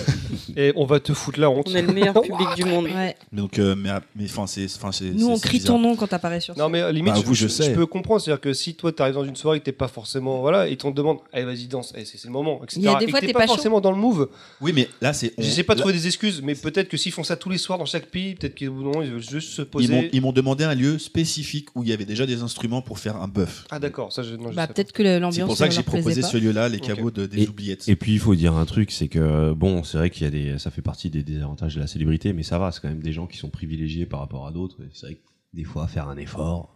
Et 0.57 0.73
on 0.75 0.85
va 0.85 0.99
te 0.99 1.13
foutre 1.13 1.39
la 1.39 1.49
honte. 1.49 1.67
On 1.69 1.75
est 1.75 1.81
le 1.81 1.93
meilleur 1.93 2.13
public 2.21 2.47
du 2.55 2.65
monde. 2.65 2.87
Mais 2.93 3.15
donc, 3.31 3.59
euh, 3.59 3.75
mais 3.77 3.89
mais 4.15 4.25
enfin, 4.25 4.47
c'est, 4.47 4.65
enfin, 4.65 4.91
c'est. 4.91 5.05
Nous, 5.11 5.27
on 5.27 5.37
crie 5.39 5.59
ton 5.61 5.77
nom 5.79 5.95
quand 5.95 6.07
t'apparais 6.07 6.39
sur 6.41 6.57
Non 6.57 6.67
mais 6.67 6.81
euh, 6.81 6.91
limite, 6.91 7.13
Bah, 7.13 7.21
je, 7.25 7.33
je 7.33 7.47
sais. 7.47 7.73
peux 7.73 7.85
comprendre, 7.85 8.21
c'est-à-dire 8.21 8.41
que 8.41 8.53
si 8.53 8.73
toi 8.75 8.91
t'arrives 8.91 9.13
dans 9.13 9.23
une 9.23 9.35
soirée 9.35 9.57
et 9.59 9.61
t'es 9.61 9.71
pas 9.71 9.87
forcément 9.87 10.41
voilà, 10.41 10.67
et 10.67 10.77
on 10.83 10.91
te 10.91 10.97
demande, 10.97 11.19
allez 11.31 11.45
vas-y 11.45 11.67
danse, 11.67 11.93
Eh, 11.95 12.05
c'est 12.05 12.23
le 12.25 12.31
moment, 12.31 12.61
etc. 12.63 12.79
Il 12.81 12.85
y 12.85 12.87
a 12.87 12.95
des 12.97 13.05
et 13.05 13.09
fois, 13.09 13.19
t'es 13.21 13.33
pas, 13.33 13.45
forcément 13.47 13.79
dans 13.81 13.91
le 13.91 13.97
move. 13.97 14.29
Oui, 14.61 14.71
mais 14.73 14.89
là, 15.01 15.13
c'est. 15.13 15.33
on- 15.37 15.41
J'essaie 15.43 15.63
pas 15.63 15.75
trouver 15.75 15.93
des 15.93 16.07
excuses, 16.07 16.41
mais 16.41 16.55
peut-être 16.55 16.89
que 16.89 16.97
s'ils 16.97 17.11
font 17.11 17.23
ça 17.23 17.35
tous 17.35 17.49
les 17.49 17.57
soirs 17.57 17.77
dans 17.77 17.85
chaque 17.85 18.07
pays, 18.07 18.35
peut-être 18.35 18.55
qu'ils 18.55 18.69
veulent 18.69 19.19
juste 19.21 19.49
se 19.51 19.61
poser. 19.61 20.09
ils 20.11 20.21
m'ont 20.21 20.31
demandé 20.33 20.63
un 20.63 20.75
lieu 20.75 20.97
spécifique 20.97 21.69
où 21.75 21.83
il 21.83 21.89
y 21.89 21.93
avait 21.93 22.05
déjà 22.05 22.25
des 22.25 22.36
instruments 22.43 22.81
pour 22.81 22.99
faire 22.99 23.15
un 23.17 23.27
bœuf. 23.27 23.65
Ah 23.71 23.79
d'accord, 23.79 24.11
ça 24.13 24.23
je, 24.23 24.35
non, 24.35 24.51
je 24.51 24.55
Bah, 24.55 24.67
sais 24.67 24.73
peut-être 24.73 24.91
que 24.91 25.03
le- 25.03 25.09
C'est 25.09 25.19
l'ambiance 25.19 25.47
pour 25.47 25.57
ça 25.57 25.67
que 25.67 25.73
j'ai 25.73 25.83
proposé 25.83 26.21
ce 26.21 26.37
lieu-là, 26.37 26.69
les 26.69 26.79
caveaux 26.79 27.11
de, 27.11 27.25
des 27.25 27.43
Et- 27.43 27.47
oubliettes. 27.47 27.87
Et 27.89 27.95
puis 27.95 28.13
il 28.13 28.19
faut 28.19 28.35
dire 28.35 28.53
un 28.55 28.65
truc, 28.65 28.91
c'est 28.91 29.07
que 29.07 29.53
bon, 29.53 29.83
c'est 29.83 29.97
vrai 29.97 30.09
qu'il 30.09 30.23
y 30.23 30.27
a 30.27 30.31
des, 30.31 30.59
ça 30.59 30.71
fait 30.71 30.81
partie 30.81 31.09
des 31.09 31.23
désavantages 31.23 31.75
de 31.75 31.79
la 31.81 31.87
célébrité, 31.87 32.33
mais 32.33 32.43
ça 32.43 32.57
va, 32.57 32.71
c'est 32.71 32.81
quand 32.81 32.89
même 32.89 33.01
des 33.01 33.13
gens 33.13 33.27
qui 33.27 33.37
sont 33.37 33.49
privilégiés 33.49 34.05
par 34.05 34.19
rapport 34.19 34.47
à 34.47 34.51
d'autres. 34.51 34.81
et 34.83 34.89
C'est 34.93 35.05
vrai 35.07 35.15
que 35.15 35.21
des 35.53 35.63
fois 35.63 35.87
faire 35.87 36.07
un 36.07 36.17
effort. 36.17 36.73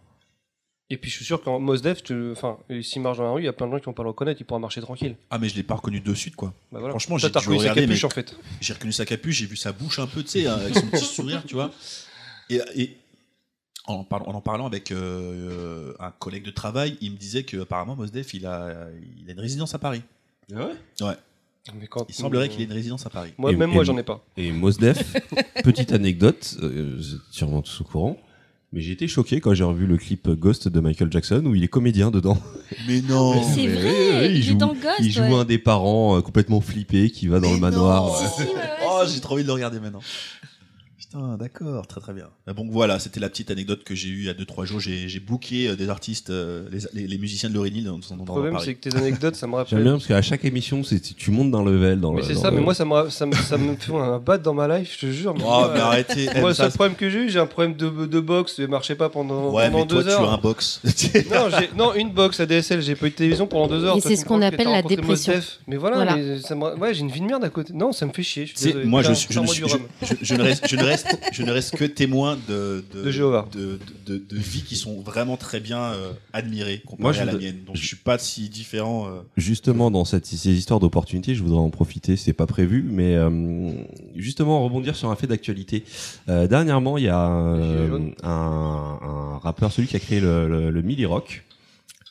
Et 0.90 0.98
puis 0.98 1.10
je 1.10 1.16
suis 1.16 1.24
sûr 1.24 1.40
qu'en 1.42 1.58
Mosdef, 1.58 2.02
enfin, 2.32 2.58
s'il 2.82 3.00
marche 3.00 3.16
dans 3.16 3.24
la 3.24 3.30
rue, 3.30 3.40
il 3.40 3.44
y 3.46 3.48
a 3.48 3.54
plein 3.54 3.66
de 3.66 3.72
gens 3.72 3.78
qui 3.78 3.86
vont 3.86 3.94
pas 3.94 4.02
le 4.02 4.10
reconnaître, 4.10 4.38
il 4.42 4.44
pourra 4.44 4.60
marcher 4.60 4.82
tranquille. 4.82 5.16
Ah, 5.30 5.38
mais 5.38 5.48
je 5.48 5.54
l'ai 5.56 5.62
pas 5.62 5.76
reconnu 5.76 6.00
de 6.00 6.14
suite, 6.14 6.36
quoi. 6.36 6.52
Bah, 6.70 6.80
voilà. 6.80 6.90
Franchement, 6.90 7.16
j'ai 7.16 7.28
reconnu 7.28 7.58
sa 7.60 7.72
capuche 7.74 7.88
mais- 8.02 8.04
en 8.04 8.10
fait. 8.10 8.36
J'ai 8.60 8.74
reconnu 8.74 8.92
sa 8.92 9.06
capuche, 9.06 9.36
j'ai 9.36 9.46
vu 9.46 9.56
sa 9.56 9.72
bouche 9.72 9.98
un 10.00 10.06
peu, 10.06 10.22
tu 10.22 10.28
sais, 10.28 10.46
hein, 10.46 10.56
avec 10.60 10.74
son 10.76 10.86
petit 10.88 11.04
sourire, 11.04 11.42
tu 11.46 11.54
vois. 11.54 11.70
Et, 12.50 12.60
et 12.76 12.96
en, 13.86 13.94
en 13.94 14.04
parlant, 14.04 14.26
en 14.26 14.34
en 14.34 14.40
parlant 14.40 14.66
avec 14.66 14.90
euh, 14.92 15.92
un 16.00 16.10
collègue 16.10 16.44
de 16.44 16.50
travail, 16.50 16.96
il 17.00 17.12
me 17.12 17.16
disait 17.16 17.42
qu'apparemment, 17.42 17.96
Mosdef, 17.96 18.32
il 18.34 18.46
a, 18.46 18.86
il 19.22 19.28
a 19.28 19.32
une 19.32 19.40
résidence 19.40 19.74
à 19.74 19.78
Paris. 19.78 20.02
Mais 21.78 21.86
quand... 21.86 22.04
Il 22.08 22.14
semblerait 22.14 22.48
qu'il 22.48 22.60
ait 22.60 22.64
une 22.64 22.72
résidence 22.72 23.06
à 23.06 23.10
Paris. 23.10 23.32
Moi, 23.38 23.52
Et- 23.52 23.56
même 23.56 23.70
et- 23.70 23.74
moi, 23.74 23.84
j'en 23.84 23.96
ai 23.96 24.02
pas. 24.02 24.24
Et 24.36 24.50
Mosdef, 24.52 25.14
petite 25.64 25.92
anecdote, 25.92 26.56
euh, 26.62 26.94
vous 26.96 27.14
êtes 27.14 27.20
sûrement 27.30 27.62
tous 27.62 27.80
au 27.80 27.84
courant, 27.84 28.16
mais 28.72 28.80
j'ai 28.80 28.92
été 28.92 29.06
choqué 29.06 29.40
quand 29.40 29.54
j'ai 29.54 29.62
revu 29.64 29.86
le 29.86 29.96
clip 29.96 30.28
Ghost 30.30 30.66
de 30.66 30.80
Michael 30.80 31.12
Jackson 31.12 31.42
où 31.46 31.54
il 31.54 31.62
est 31.62 31.68
comédien 31.68 32.10
dedans. 32.10 32.38
Mais 32.88 33.00
non 33.02 33.34
Mais 33.34 33.42
c'est 33.54 33.66
mais 33.68 33.74
vrai, 33.74 34.26
il, 34.30 34.36
il 34.36 34.38
est 34.38 34.42
joue- 34.42 34.54
dans 34.58 34.74
Ghost. 34.74 34.96
Il 35.00 35.10
joue 35.12 35.20
ouais. 35.22 35.34
un 35.34 35.44
des 35.44 35.58
parents 35.58 36.16
euh, 36.16 36.20
complètement 36.22 36.60
flippé 36.60 37.10
qui 37.10 37.28
va 37.28 37.38
dans 37.38 37.52
le 37.52 37.58
manoir. 37.60 38.16
Si, 38.16 38.24
euh, 38.24 38.28
si, 38.36 38.42
ouais, 38.42 38.54
ouais, 38.56 38.68
Oh, 38.88 39.02
j'ai 39.06 39.20
trop 39.20 39.34
envie 39.34 39.42
de 39.42 39.48
le 39.48 39.52
regarder 39.54 39.78
maintenant. 39.78 40.00
Putain, 41.12 41.36
d'accord, 41.36 41.86
très 41.86 42.00
très 42.00 42.12
bien. 42.14 42.26
Ah, 42.46 42.52
Bon, 42.54 42.66
voilà, 42.70 42.98
c'était 42.98 43.20
la 43.20 43.28
petite 43.28 43.50
anecdote 43.50 43.84
que 43.84 43.94
j'ai 43.94 44.08
eue 44.08 44.18
il 44.20 44.24
y 44.24 44.28
a 44.30 44.34
2-3 44.34 44.64
jours. 44.64 44.80
J'ai 44.80 45.08
j'ai 45.08 45.20
booké 45.20 45.68
euh, 45.68 45.76
des 45.76 45.88
artistes, 45.90 46.30
euh, 46.30 46.66
les, 46.72 46.78
les- 47.02 47.06
les 47.06 47.18
musiciens 47.18 47.50
de 47.50 47.54
Lorinil 47.54 47.84
dans 47.84 48.00
son 48.00 48.16
Le 48.16 48.24
problème, 48.24 48.58
c'est 48.60 48.74
que 48.74 48.88
tes 48.88 48.96
anecdotes, 48.96 49.34
ça 49.36 49.46
me 49.46 49.52
J'aime 49.52 49.58
rappelle. 49.64 49.82
bien 49.82 49.92
parce 49.92 50.06
qu'à 50.06 50.22
chaque 50.22 50.44
émission, 50.44 50.82
c'est 50.84 51.00
tu 51.00 51.30
montes 51.30 51.50
d'un 51.50 51.62
level 51.64 52.00
dans 52.00 52.12
Mais 52.12 52.22
c'est 52.22 52.34
ça, 52.34 52.50
le- 52.50 52.56
mais 52.56 52.62
moi, 52.62 52.74
ça 52.74 52.84
me, 52.86 53.10
ça 53.10 53.26
me, 53.26 53.34
ça 53.34 53.58
me 53.58 53.74
fait 53.76 53.92
un 53.94 54.18
bat 54.18 54.38
dans 54.38 54.54
ma 54.54 54.78
life, 54.78 54.96
je 54.98 55.06
te 55.06 55.12
jure. 55.12 55.34
mais 55.34 55.42
Oh, 55.44 55.48
moi, 55.48 55.70
mais 55.74 55.80
euh, 55.80 55.84
arrêtez. 55.84 56.24
Moi, 56.26 56.34
Eh, 56.36 56.48
le 56.48 56.54
seul 56.54 56.70
problème 56.72 56.94
que 56.96 57.10
j'ai 57.10 57.18
eu, 57.24 57.28
j'ai 57.30 57.38
un 57.40 57.46
problème 57.46 57.74
de, 57.76 58.06
de 58.06 58.20
box, 58.20 58.56
ça 58.56 58.66
marchait 58.66 58.94
pas 58.94 59.10
pendant, 59.10 59.50
Ouais, 59.52 59.66
pendant 59.70 59.80
mais 59.80 59.86
toi, 59.86 60.02
deux 60.02 60.08
tu 60.08 60.14
heures. 60.14 60.30
as 60.30 60.34
un 60.34 60.38
box. 60.38 60.80
Non, 61.30 61.48
j'ai- 61.50 61.70
non, 61.76 61.94
une 61.94 62.10
box 62.10 62.40
ADSL, 62.40 62.80
j'ai 62.80 62.94
pas 62.94 63.06
eu 63.06 63.10
de 63.10 63.14
télévision 63.16 63.46
pendant 63.46 63.66
deux 63.68 63.84
heures. 63.84 63.96
Et 63.98 64.00
Toi, 64.00 64.10
c'est 64.10 64.16
tu 64.16 64.22
ce 64.22 64.24
qu'on 64.26 64.40
appelle 64.40 64.68
la 64.68 64.82
dépression. 64.82 65.34
Mais 65.66 65.76
voilà, 65.76 65.96
Voilà. 65.96 66.16
mais 66.16 66.38
ça 66.40 66.54
me- 66.54 66.74
ouais, 66.78 66.94
j'ai 66.94 67.00
une 67.00 67.10
vie 67.10 67.20
de 67.20 67.26
merde 67.26 67.44
à 67.44 67.50
côté. 67.50 67.72
Non, 67.74 67.92
ça 67.92 68.06
me 68.06 68.12
fait 68.12 68.22
chier. 68.22 68.46
Je 68.46 68.54
Tu 68.54 68.74
moi, 68.86 69.02
je, 69.02 69.10
ne 69.10 69.14
je, 69.14 70.34
ne 70.34 70.42
reste, 70.42 70.72
ne 70.72 70.82
reste, 71.04 71.18
je 71.32 71.42
ne 71.42 71.50
reste 71.50 71.76
que 71.76 71.84
témoin 71.84 72.38
de, 72.48 72.84
De 72.94 73.10
Jéhovah. 73.10 73.48
de, 73.52 73.78
de, 74.06 74.16
de 74.18 74.36
vies 74.36 74.62
qui 74.62 74.76
sont 74.76 75.00
vraiment 75.00 75.36
très 75.36 75.60
bien 75.60 75.80
euh, 75.92 76.12
admirées 76.32 76.80
comparées 76.86 77.02
Moi, 77.02 77.12
je 77.12 77.20
à 77.20 77.24
la 77.24 77.34
mienne. 77.34 77.64
Donc, 77.66 77.76
je 77.76 77.86
suis 77.86 77.96
pas 77.96 78.18
si 78.18 78.48
différent. 78.48 79.08
euh. 79.08 79.20
Justement, 79.36 79.90
dans 79.90 80.04
cette, 80.04 80.26
ces 80.26 80.52
histoires 80.52 80.80
d'opportunités, 80.80 81.34
je 81.34 81.42
voudrais 81.42 81.58
en 81.60 81.70
profiter, 81.70 82.16
c'est 82.16 82.32
pas 82.32 82.46
prévu, 82.46 82.84
mais 82.88 83.16
euh, 83.16 83.72
justement 84.14 84.62
rebondir 84.64 84.96
sur 84.96 85.10
un 85.10 85.16
fait 85.16 85.26
d'actualité. 85.26 85.84
Euh, 86.28 86.46
dernièrement, 86.46 86.98
il 86.98 87.04
y 87.04 87.08
a 87.08 87.30
euh, 87.30 88.10
un, 88.22 88.98
un 89.02 89.38
rappeur, 89.38 89.72
celui 89.72 89.88
qui 89.88 89.96
a 89.96 90.00
créé 90.00 90.20
le, 90.20 90.48
le, 90.48 90.70
le 90.70 90.82
Milli 90.82 91.06
Rock, 91.06 91.44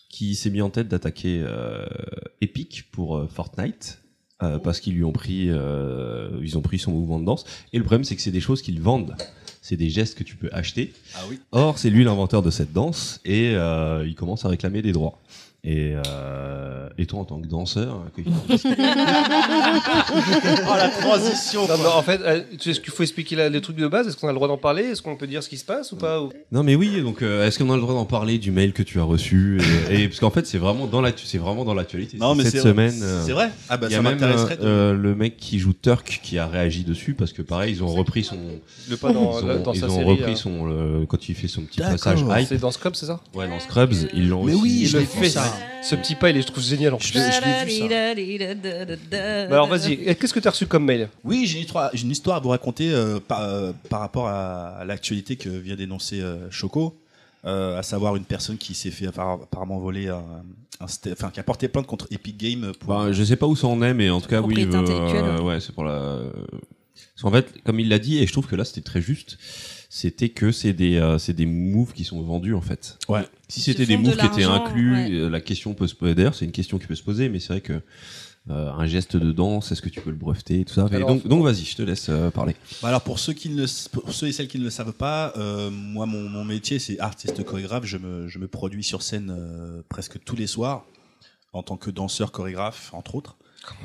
qui 0.09 0.35
s'est 0.35 0.49
mis 0.49 0.61
en 0.61 0.69
tête 0.69 0.87
d'attaquer 0.87 1.41
euh, 1.43 1.85
Epic 2.41 2.85
pour 2.91 3.17
euh, 3.17 3.27
Fortnite. 3.33 4.00
Euh, 4.43 4.59
parce 4.59 4.79
qu'ils 4.79 4.95
lui 4.95 5.03
ont 5.03 5.11
pris, 5.11 5.47
euh, 5.49 6.29
ils 6.41 6.57
ont 6.57 6.61
pris 6.61 6.79
son 6.79 6.91
mouvement 6.91 7.19
de 7.19 7.25
danse. 7.25 7.45
Et 7.73 7.77
le 7.77 7.83
problème, 7.83 8.03
c'est 8.03 8.15
que 8.15 8.21
c'est 8.21 8.31
des 8.31 8.41
choses 8.41 8.61
qu'ils 8.61 8.81
vendent. 8.81 9.15
C'est 9.61 9.75
des 9.75 9.89
gestes 9.89 10.17
que 10.17 10.23
tu 10.23 10.35
peux 10.35 10.49
acheter. 10.51 10.93
Ah 11.15 11.19
oui. 11.29 11.39
Or, 11.51 11.77
c'est 11.77 11.89
lui 11.89 12.03
l'inventeur 12.03 12.41
de 12.41 12.49
cette 12.49 12.73
danse 12.73 13.19
et 13.25 13.53
euh, 13.55 14.05
il 14.07 14.15
commence 14.15 14.43
à 14.43 14.49
réclamer 14.49 14.81
des 14.81 14.91
droits. 14.91 15.19
Et, 15.63 15.93
euh, 16.07 16.89
et 16.97 17.05
toi, 17.05 17.19
en 17.19 17.23
tant 17.23 17.39
que 17.39 17.45
danseur, 17.47 18.01
que- 18.17 18.21
Oh 20.67 20.73
la 20.75 20.89
transition 20.89 21.67
Non, 21.67 21.75
mais 21.77 21.85
en 21.85 22.01
fait, 22.01 22.19
euh, 22.23 22.41
tu- 22.59 22.71
est-ce 22.71 22.79
qu'il 22.79 22.91
faut 22.91 23.03
expliquer 23.03 23.35
la- 23.35 23.49
les 23.49 23.61
trucs 23.61 23.75
de 23.75 23.87
base 23.87 24.07
Est-ce 24.07 24.17
qu'on 24.17 24.27
a 24.27 24.31
le 24.31 24.35
droit 24.35 24.47
d'en 24.47 24.57
parler? 24.57 24.83
Est-ce 24.83 25.01
qu'on 25.03 25.15
peut 25.15 25.27
dire 25.27 25.43
ce 25.43 25.49
qui 25.49 25.57
se 25.57 25.65
passe 25.65 25.91
ou 25.91 25.97
pas 25.97 26.19
non 26.51 26.63
mais 26.63 26.75
oui, 26.75 27.01
donc 27.01 27.21
euh, 27.21 27.45
est-ce 27.47 27.59
qu'on 27.59 27.69
a 27.71 27.75
le 27.75 27.81
droit 27.81 27.93
d'en 27.93 28.05
parler 28.05 28.37
du 28.39 28.51
mail 28.51 28.73
que 28.73 28.83
tu 28.83 28.99
as 28.99 29.03
reçu? 29.03 29.59
Et, 29.91 30.01
et- 30.03 30.07
parce 30.07 30.19
qu'en 30.19 30.31
fait, 30.31 30.47
c'est 30.47 30.57
vraiment 30.57 30.87
dans 30.87 31.01
l'actu, 31.01 31.25
c'est 31.27 31.37
vraiment 31.37 31.63
dans 31.63 31.73
l'actualité. 31.75 32.17
Non 32.17 32.33
mais 32.35 32.43
cette 32.43 32.53
c'est 32.53 32.61
semaine. 32.61 32.99
euh, 33.01 33.23
C'est 33.25 33.33
vrai. 33.33 33.51
Ah 33.69 33.77
bah 33.77 33.87
Il 33.89 33.91
y 33.91 33.95
a 33.95 33.97
ça 33.97 34.03
même 34.03 34.19
euh, 34.61 34.93
le 34.93 35.15
mec 35.15 35.37
qui 35.37 35.59
joue 35.59 35.73
Turk 35.73 36.19
qui 36.23 36.37
a 36.39 36.47
réagi 36.47 36.83
dessus 36.83 37.13
parce 37.13 37.33
que 37.33 37.41
pareil 37.43 37.71
ils 37.73 37.83
ont 37.83 37.87
repris 37.87 38.23
son 38.23 38.37
Le 38.89 38.97
pas 38.97 39.13
dans, 39.13 39.39
ils 39.39 39.45
ont, 39.45 39.61
dans 39.63 39.73
ils 39.73 39.79
sa 39.79 39.85
ont 39.87 39.95
série. 39.95 40.05
repris 40.05 40.31
euh, 40.31 40.35
son 40.35 40.65
le- 40.65 41.05
quand 41.05 41.29
il 41.29 41.35
fait 41.35 41.47
son 41.47 41.61
petit 41.61 41.79
passage 41.81 42.21
hype 42.21 42.47
C'est 42.47 42.57
dans 42.57 42.71
Scrubs, 42.71 42.95
c'est 42.95 43.05
ça? 43.05 43.19
Ouais 43.35 43.47
dans 43.47 43.59
Scrubs 43.59 43.93
ils 44.13 44.27
l'ont 44.27 44.43
Mais 44.43 44.53
aussi 44.53 44.61
oui, 44.63 44.77
Il 44.81 44.87
je 44.87 44.93
le 44.97 44.99
l'ai 45.01 45.05
fait, 45.05 45.29
ça. 45.29 45.50
Ce 45.83 45.95
petit 45.95 46.15
pas, 46.15 46.29
il 46.29 46.37
est, 46.37 46.41
je 46.41 46.47
trouve 46.47 46.63
génial 46.63 46.93
en 46.93 46.97
plus. 46.97 47.07
Je 47.07 47.13
je 47.13 47.17
l'ai 47.17 47.65
vu, 47.65 48.47
ça. 49.11 49.47
Bah 49.49 49.55
alors 49.55 49.67
vas-y, 49.67 49.97
qu'est-ce 50.15 50.33
que 50.33 50.39
tu 50.39 50.47
as 50.47 50.51
reçu 50.51 50.67
comme 50.67 50.85
mail? 50.85 51.09
Oui, 51.23 51.45
j'ai 51.47 51.57
une 51.57 51.63
histoire, 51.65 51.89
j'ai 51.93 52.03
une 52.03 52.11
histoire 52.11 52.37
à 52.37 52.39
vous 52.39 52.49
raconter 52.49 52.91
euh, 52.91 53.19
par, 53.19 53.41
euh, 53.41 53.71
par 53.89 53.99
rapport 53.99 54.27
à, 54.27 54.77
à 54.79 54.85
l'actualité 54.85 55.35
que 55.35 55.49
vient 55.49 55.75
d'énoncer 55.75 56.21
euh, 56.21 56.49
Choco, 56.51 56.97
euh, 57.45 57.79
à 57.79 57.83
savoir 57.83 58.15
une 58.15 58.25
personne 58.25 58.57
qui 58.57 58.73
s'est 58.75 58.91
fait 58.91 59.07
apparemment 59.07 59.79
voler 59.79 60.09
un, 60.09 60.23
enfin 60.79 61.31
qui 61.31 61.39
a 61.39 61.43
porté 61.43 61.67
plainte 61.67 61.87
contre 61.87 62.07
Epic 62.11 62.37
Games 62.37 62.71
pour. 62.79 62.93
Bah, 62.93 63.11
je 63.11 63.23
sais 63.23 63.35
pas 63.35 63.47
où 63.47 63.55
ça 63.55 63.67
en 63.67 63.81
est 63.81 63.93
mais 63.93 64.09
en 64.09 64.21
tout 64.21 64.29
cas 64.29 64.41
oui 64.41 64.67
euh, 64.71 65.41
ouais 65.41 65.59
c'est 65.59 65.73
pour 65.73 65.83
la 65.83 66.19
parce 66.93 67.21
qu'en 67.21 67.31
fait 67.31 67.61
comme 67.63 67.79
il 67.79 67.89
l'a 67.89 67.99
dit 67.99 68.17
et 68.19 68.25
je 68.27 68.31
trouve 68.31 68.47
que 68.47 68.55
là 68.55 68.65
c'était 68.65 68.81
très 68.81 69.01
juste 69.01 69.37
c'était 69.93 70.29
que 70.29 70.53
c'est 70.53 70.71
des 70.71 70.95
euh, 70.95 71.17
c'est 71.17 71.33
des 71.33 71.45
moves 71.45 71.91
qui 71.91 72.05
sont 72.05 72.21
vendus 72.21 72.53
en 72.53 72.61
fait 72.61 72.97
Ouais. 73.09 73.27
si 73.49 73.59
c'était 73.59 73.85
des 73.85 73.97
de 73.97 74.01
moves 74.01 74.15
qui 74.15 74.25
étaient 74.25 74.45
inclus 74.45 74.93
ouais. 74.93 75.11
euh, 75.11 75.29
la 75.29 75.41
question 75.41 75.73
peut 75.73 75.85
se 75.87 75.95
poser 75.95 76.15
d'ailleurs 76.15 76.33
c'est 76.33 76.45
une 76.45 76.53
question 76.53 76.79
qui 76.79 76.87
peut 76.87 76.95
se 76.95 77.03
poser 77.03 77.27
mais 77.27 77.39
c'est 77.41 77.49
vrai 77.49 77.61
que 77.61 77.81
euh, 78.49 78.71
un 78.71 78.85
geste 78.87 79.17
de 79.17 79.33
danse 79.33 79.73
est-ce 79.73 79.81
que 79.81 79.89
tu 79.89 79.99
peux 79.99 80.09
le 80.09 80.15
breveter 80.15 80.61
et 80.61 80.65
tout 80.65 80.73
ça? 80.73 80.87
Alors, 80.89 81.09
donc 81.09 81.27
donc 81.27 81.43
vas-y 81.43 81.65
je 81.65 81.75
te 81.75 81.81
laisse 81.81 82.07
euh, 82.09 82.31
parler 82.31 82.55
Bah 82.81 82.87
alors 82.87 83.01
pour 83.01 83.19
ceux 83.19 83.33
qui 83.33 83.49
ne 83.49 83.63
le, 83.63 83.67
pour 83.91 84.13
ceux 84.13 84.27
et 84.27 84.31
celles 84.31 84.47
qui 84.47 84.59
ne 84.59 84.63
le 84.63 84.69
savent 84.69 84.93
pas, 84.93 85.33
euh, 85.35 85.69
moi 85.69 86.05
mon, 86.05 86.21
mon 86.29 86.45
métier 86.45 86.79
c'est 86.79 86.97
artiste 87.01 87.43
chorégraphe. 87.43 87.83
Je 87.85 87.97
me, 87.97 88.29
je 88.29 88.39
me 88.39 88.47
produis 88.47 88.83
sur 88.85 89.01
scène 89.01 89.29
euh, 89.37 89.81
presque 89.89 90.23
tous 90.23 90.37
les 90.37 90.47
soirs 90.47 90.85
en 91.53 91.63
tant 91.63 91.75
que 91.75 91.91
danseur 91.91 92.31
chorégraphe 92.31 92.91
entre 92.93 93.15
autres. 93.15 93.35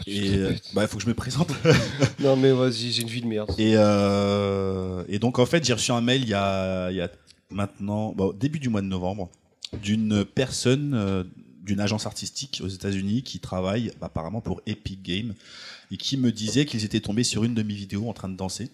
Et 0.06 0.30
euh, 0.36 0.52
bah 0.74 0.82
il 0.82 0.88
faut 0.88 0.96
que 0.96 1.02
je 1.02 1.08
me 1.08 1.14
présente. 1.14 1.50
Non 2.20 2.36
mais 2.36 2.52
vas-y, 2.52 2.92
j'ai 2.92 3.02
une 3.02 3.08
vie 3.08 3.20
de 3.20 3.26
merde. 3.26 3.50
Et, 3.58 3.74
euh, 3.76 5.04
et 5.08 5.18
donc, 5.18 5.38
en 5.38 5.46
fait, 5.46 5.64
j'ai 5.64 5.72
reçu 5.72 5.92
un 5.92 6.00
mail 6.00 6.22
il 6.22 6.28
y 6.28 6.34
a, 6.34 6.90
il 6.90 6.96
y 6.96 7.00
a 7.00 7.10
maintenant, 7.50 8.12
bon, 8.12 8.32
début 8.32 8.58
du 8.58 8.68
mois 8.68 8.80
de 8.82 8.86
novembre, 8.86 9.30
d'une 9.82 10.24
personne, 10.24 10.92
euh, 10.94 11.24
d'une 11.62 11.80
agence 11.80 12.06
artistique 12.06 12.60
aux 12.64 12.68
États-Unis 12.68 13.22
qui 13.22 13.38
travaille 13.40 13.90
apparemment 14.00 14.40
pour 14.40 14.60
Epic 14.66 15.02
Games 15.02 15.34
et 15.90 15.96
qui 15.96 16.16
me 16.16 16.32
disait 16.32 16.64
qu'ils 16.64 16.84
étaient 16.84 17.00
tombés 17.00 17.24
sur 17.24 17.44
une 17.44 17.54
de 17.54 17.62
mes 17.62 17.74
vidéos 17.74 18.08
en 18.08 18.12
train 18.12 18.28
de 18.28 18.36
danser 18.36 18.70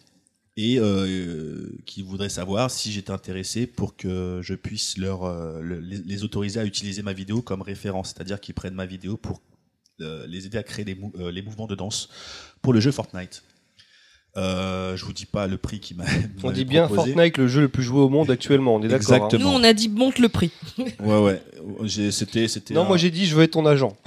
et 0.59 0.79
euh, 0.79 1.67
qui 1.87 2.03
voudrait 2.03 2.29
savoir 2.29 2.71
si 2.71 2.93
j'étais 2.93 3.11
intéressé 3.11 3.67
pour 3.67 3.97
que 3.97 4.41
je 4.43 4.55
puisse 4.55 4.99
leur, 4.99 5.25
euh, 5.25 5.61
le- 5.63 5.81
les, 5.81 5.97
les 5.99 6.25
autoriser 6.25 6.61
à 6.61 6.65
utiliser 6.65 7.03
ma 7.03 7.15
vidéo 7.15 7.41
comme 7.41 7.63
référence, 7.63 8.09
c'est-à-dire 8.15 8.39
qu'ils 8.41 8.55
prennent 8.55 8.75
ma 8.75 8.85
vidéo 8.87 9.17
pour 9.17 9.41
les 10.27 10.47
aider 10.47 10.59
à 10.59 10.63
créer 10.63 10.85
mou- 10.95 11.13
euh, 11.19 11.31
les 11.31 11.43
mouvements 11.43 11.67
de 11.67 11.75
danse 11.75 12.09
pour 12.63 12.73
le 12.73 12.81
jeu 12.81 12.91
Fortnite. 12.93 13.43
Euh, 14.39 14.97
je 14.97 15.05
vous 15.05 15.13
dis 15.13 15.27
pas 15.27 15.47
le 15.47 15.59
prix 15.59 15.79
qui 15.79 15.93
m'a. 15.95 16.05
On 16.43 16.51
dit 16.51 16.65
bien 16.65 16.89
Fortnite, 16.89 17.37
le 17.37 17.49
jeu 17.49 17.61
le 17.61 17.69
plus 17.69 17.83
joué 17.83 18.01
au 18.01 18.09
monde 18.09 18.31
actuellement, 18.31 18.77
on 18.77 18.83
est 18.83 18.89
d'accord. 18.89 19.25
hein. 19.25 19.39
Nous, 19.39 19.47
on 19.47 19.63
a 19.63 19.75
dit 19.75 19.91
monte 19.91 20.19
le 20.19 20.31
prix. 20.31 20.51
Ouais, 21.01 21.19
ouais. 21.21 21.43
J'ai- 21.83 22.11
C'était, 22.11 22.49
c'était. 22.49 22.73
Non, 22.73 22.83
un- 22.83 22.85
moi 22.89 22.97
j'ai 22.97 23.11
dit 23.11 23.27
je 23.27 23.37
veux 23.37 23.43
être 23.43 23.51
ton 23.53 23.67
agent. 23.67 23.95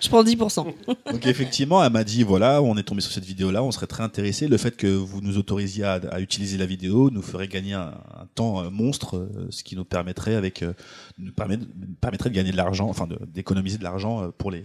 Je 0.00 0.08
prends 0.08 0.24
10%. 0.24 0.66
Donc 1.12 1.26
effectivement, 1.26 1.82
elle 1.84 1.92
m'a 1.92 2.02
dit 2.04 2.22
voilà, 2.24 2.60
on 2.60 2.76
est 2.76 2.82
tombé 2.82 3.00
sur 3.00 3.12
cette 3.12 3.24
vidéo-là, 3.24 3.62
on 3.62 3.70
serait 3.70 3.86
très 3.86 4.02
intéressé. 4.02 4.48
Le 4.48 4.56
fait 4.56 4.76
que 4.76 4.88
vous 4.88 5.20
nous 5.20 5.38
autorisiez 5.38 5.84
à, 5.84 6.00
à 6.10 6.20
utiliser 6.20 6.58
la 6.58 6.66
vidéo 6.66 7.08
nous 7.10 7.22
ferait 7.22 7.48
gagner 7.48 7.74
un, 7.74 7.94
un 8.20 8.26
temps 8.34 8.62
euh, 8.64 8.70
monstre, 8.70 9.16
euh, 9.16 9.46
ce 9.50 9.62
qui 9.62 9.76
nous 9.76 9.84
permettrait 9.84 10.34
avec 10.34 10.62
euh, 10.62 10.72
nous 11.18 11.32
permet- 11.32 11.56
nous 11.58 11.94
permettrait 12.00 12.30
de 12.30 12.34
gagner 12.34 12.50
de 12.52 12.56
l'argent, 12.56 12.88
enfin 12.88 13.08
d'économiser 13.32 13.78
de 13.78 13.84
l'argent 13.84 14.30
pour 14.38 14.50
les, 14.50 14.64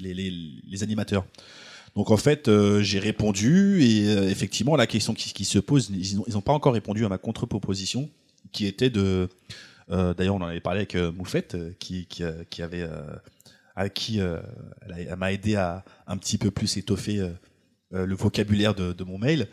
les, 0.00 0.14
les, 0.14 0.32
les 0.68 0.82
animateurs. 0.82 1.24
Donc 1.96 2.10
en 2.10 2.16
fait, 2.16 2.46
euh, 2.48 2.82
j'ai 2.82 2.98
répondu 2.98 3.82
et 3.82 4.08
euh, 4.08 4.28
effectivement, 4.28 4.76
la 4.76 4.86
question 4.86 5.14
qui, 5.14 5.32
qui 5.32 5.44
se 5.44 5.58
pose, 5.58 5.90
ils 5.90 6.16
n'ont 6.32 6.40
pas 6.42 6.52
encore 6.52 6.74
répondu 6.74 7.04
à 7.04 7.08
ma 7.08 7.18
contre-proposition, 7.18 8.08
qui 8.52 8.66
était 8.66 8.90
de. 8.90 9.28
euh, 9.90 10.14
D'ailleurs, 10.14 10.34
on 10.36 10.42
en 10.42 10.46
avait 10.46 10.60
parlé 10.60 10.80
avec 10.80 10.94
Moufette, 10.94 11.56
qui, 11.78 12.06
qui, 12.06 12.22
qui 12.50 12.62
avait. 12.62 12.86
à 13.74 13.88
qui 13.88 14.18
elle, 14.18 15.16
m'a 15.16 15.32
aidé 15.32 15.56
à 15.56 15.84
un 16.06 16.16
petit 16.18 16.38
peu 16.38 16.50
plus 16.50 16.76
étoffer 16.76 17.26
le 17.90 18.14
vocabulaire 18.14 18.74
de, 18.74 18.92
de 18.92 19.04
mon 19.04 19.18
mail. 19.18 19.48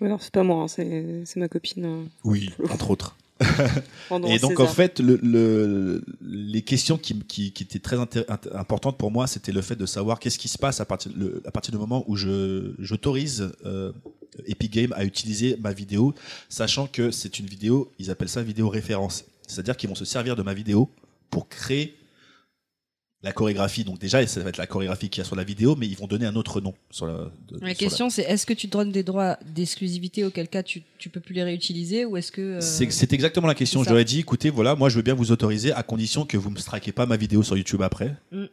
Alors 0.00 0.20
c'est 0.20 0.32
pas 0.32 0.42
moi, 0.42 0.64
hein, 0.64 0.68
c'est 0.68 1.36
ma 1.36 1.48
copine. 1.48 1.84
euh, 1.84 2.04
Oui, 2.24 2.50
entre 2.70 2.90
autres. 2.90 3.16
Et 4.28 4.38
donc 4.38 4.52
César. 4.52 4.66
en 4.66 4.72
fait, 4.72 5.00
le, 5.00 5.18
le- 5.22 6.04
les 6.22 6.62
questions 6.62 6.98
qui, 6.98 7.18
qui, 7.20 7.52
qui 7.52 7.62
étaient 7.62 7.78
très 7.78 7.96
importantes 7.98 8.98
pour 8.98 9.10
moi, 9.10 9.26
c'était 9.26 9.52
le 9.52 9.62
fait 9.62 9.76
de 9.76 9.86
savoir 9.86 10.18
qu'est-ce 10.20 10.38
qui 10.38 10.48
se 10.48 10.58
passe 10.58 10.80
à 10.80 10.84
partir, 10.84 11.12
le- 11.16 11.42
à 11.46 11.50
partir 11.50 11.72
du 11.72 11.78
moment 11.78 12.04
où 12.06 12.16
je 12.16 12.72
j'autorise 12.78 13.50
euh, 13.64 13.92
Epic 14.46 14.72
Games 14.72 14.92
à 14.96 15.04
utiliser 15.04 15.56
ma 15.60 15.72
vidéo, 15.72 16.14
sachant 16.48 16.86
que 16.86 17.10
c'est 17.10 17.38
une 17.38 17.46
vidéo, 17.46 17.90
ils 17.98 18.10
appellent 18.10 18.28
ça 18.28 18.42
vidéo 18.42 18.68
référence. 18.68 19.24
C'est-à-dire 19.46 19.76
qu'ils 19.76 19.88
vont 19.88 19.94
se 19.94 20.04
servir 20.06 20.36
de 20.36 20.42
ma 20.42 20.54
vidéo 20.54 20.88
pour 21.30 21.48
créer 21.48 21.94
la 23.22 23.32
chorégraphie. 23.32 23.84
Donc 23.84 23.98
déjà, 23.98 24.26
ça 24.26 24.40
va 24.40 24.48
être 24.48 24.56
la 24.56 24.66
chorégraphie 24.66 25.08
qu'il 25.08 25.20
y 25.20 25.22
a 25.22 25.24
sur 25.24 25.36
la 25.36 25.44
vidéo, 25.44 25.76
mais 25.76 25.86
ils 25.86 25.96
vont 25.96 26.06
donner 26.06 26.26
un 26.26 26.34
autre 26.36 26.60
nom 26.60 26.74
sur 26.90 27.06
la. 27.06 27.12
de- 27.48 27.58
La 27.60 27.68
sur 27.68 27.76
question, 27.78 28.10
c'est 28.10 28.22
est-ce 28.22 28.46
que 28.46 28.52
tu 28.52 28.68
te 28.68 28.72
donnes 28.76 28.90
des 28.92 29.02
droits 29.02 29.38
d'exclusivité 29.54 30.24
auquel 30.24 30.48
cas 30.48 30.62
tu, 30.62 30.82
tu 30.98 31.08
peux 31.08 31.20
plus 31.20 31.34
les 31.34 31.44
réutiliser 31.44 32.04
ou 32.04 32.16
est-ce 32.16 32.32
que. 32.32 32.40
euh, 32.40 32.60
C'est 32.60 32.90
c'est 32.90 33.12
exactement 33.12 33.46
la 33.46 33.54
question. 33.54 33.82
ai 33.84 34.04
dit, 34.04 34.20
écoutez, 34.20 34.50
voilà, 34.50 34.74
moi 34.74 34.88
je 34.88 34.96
veux 34.96 35.02
bien 35.02 35.14
vous 35.14 35.30
autoriser 35.32 35.72
à 35.72 35.82
condition 35.82 36.24
que 36.24 36.36
vous 36.36 36.50
me 36.50 36.58
strikez 36.58 36.92
pas 36.92 37.06
ma 37.06 37.16
vidéo 37.16 37.42
sur 37.42 37.56
YouTube 37.56 37.82
après. 37.82 38.14
Mm. 38.32 38.44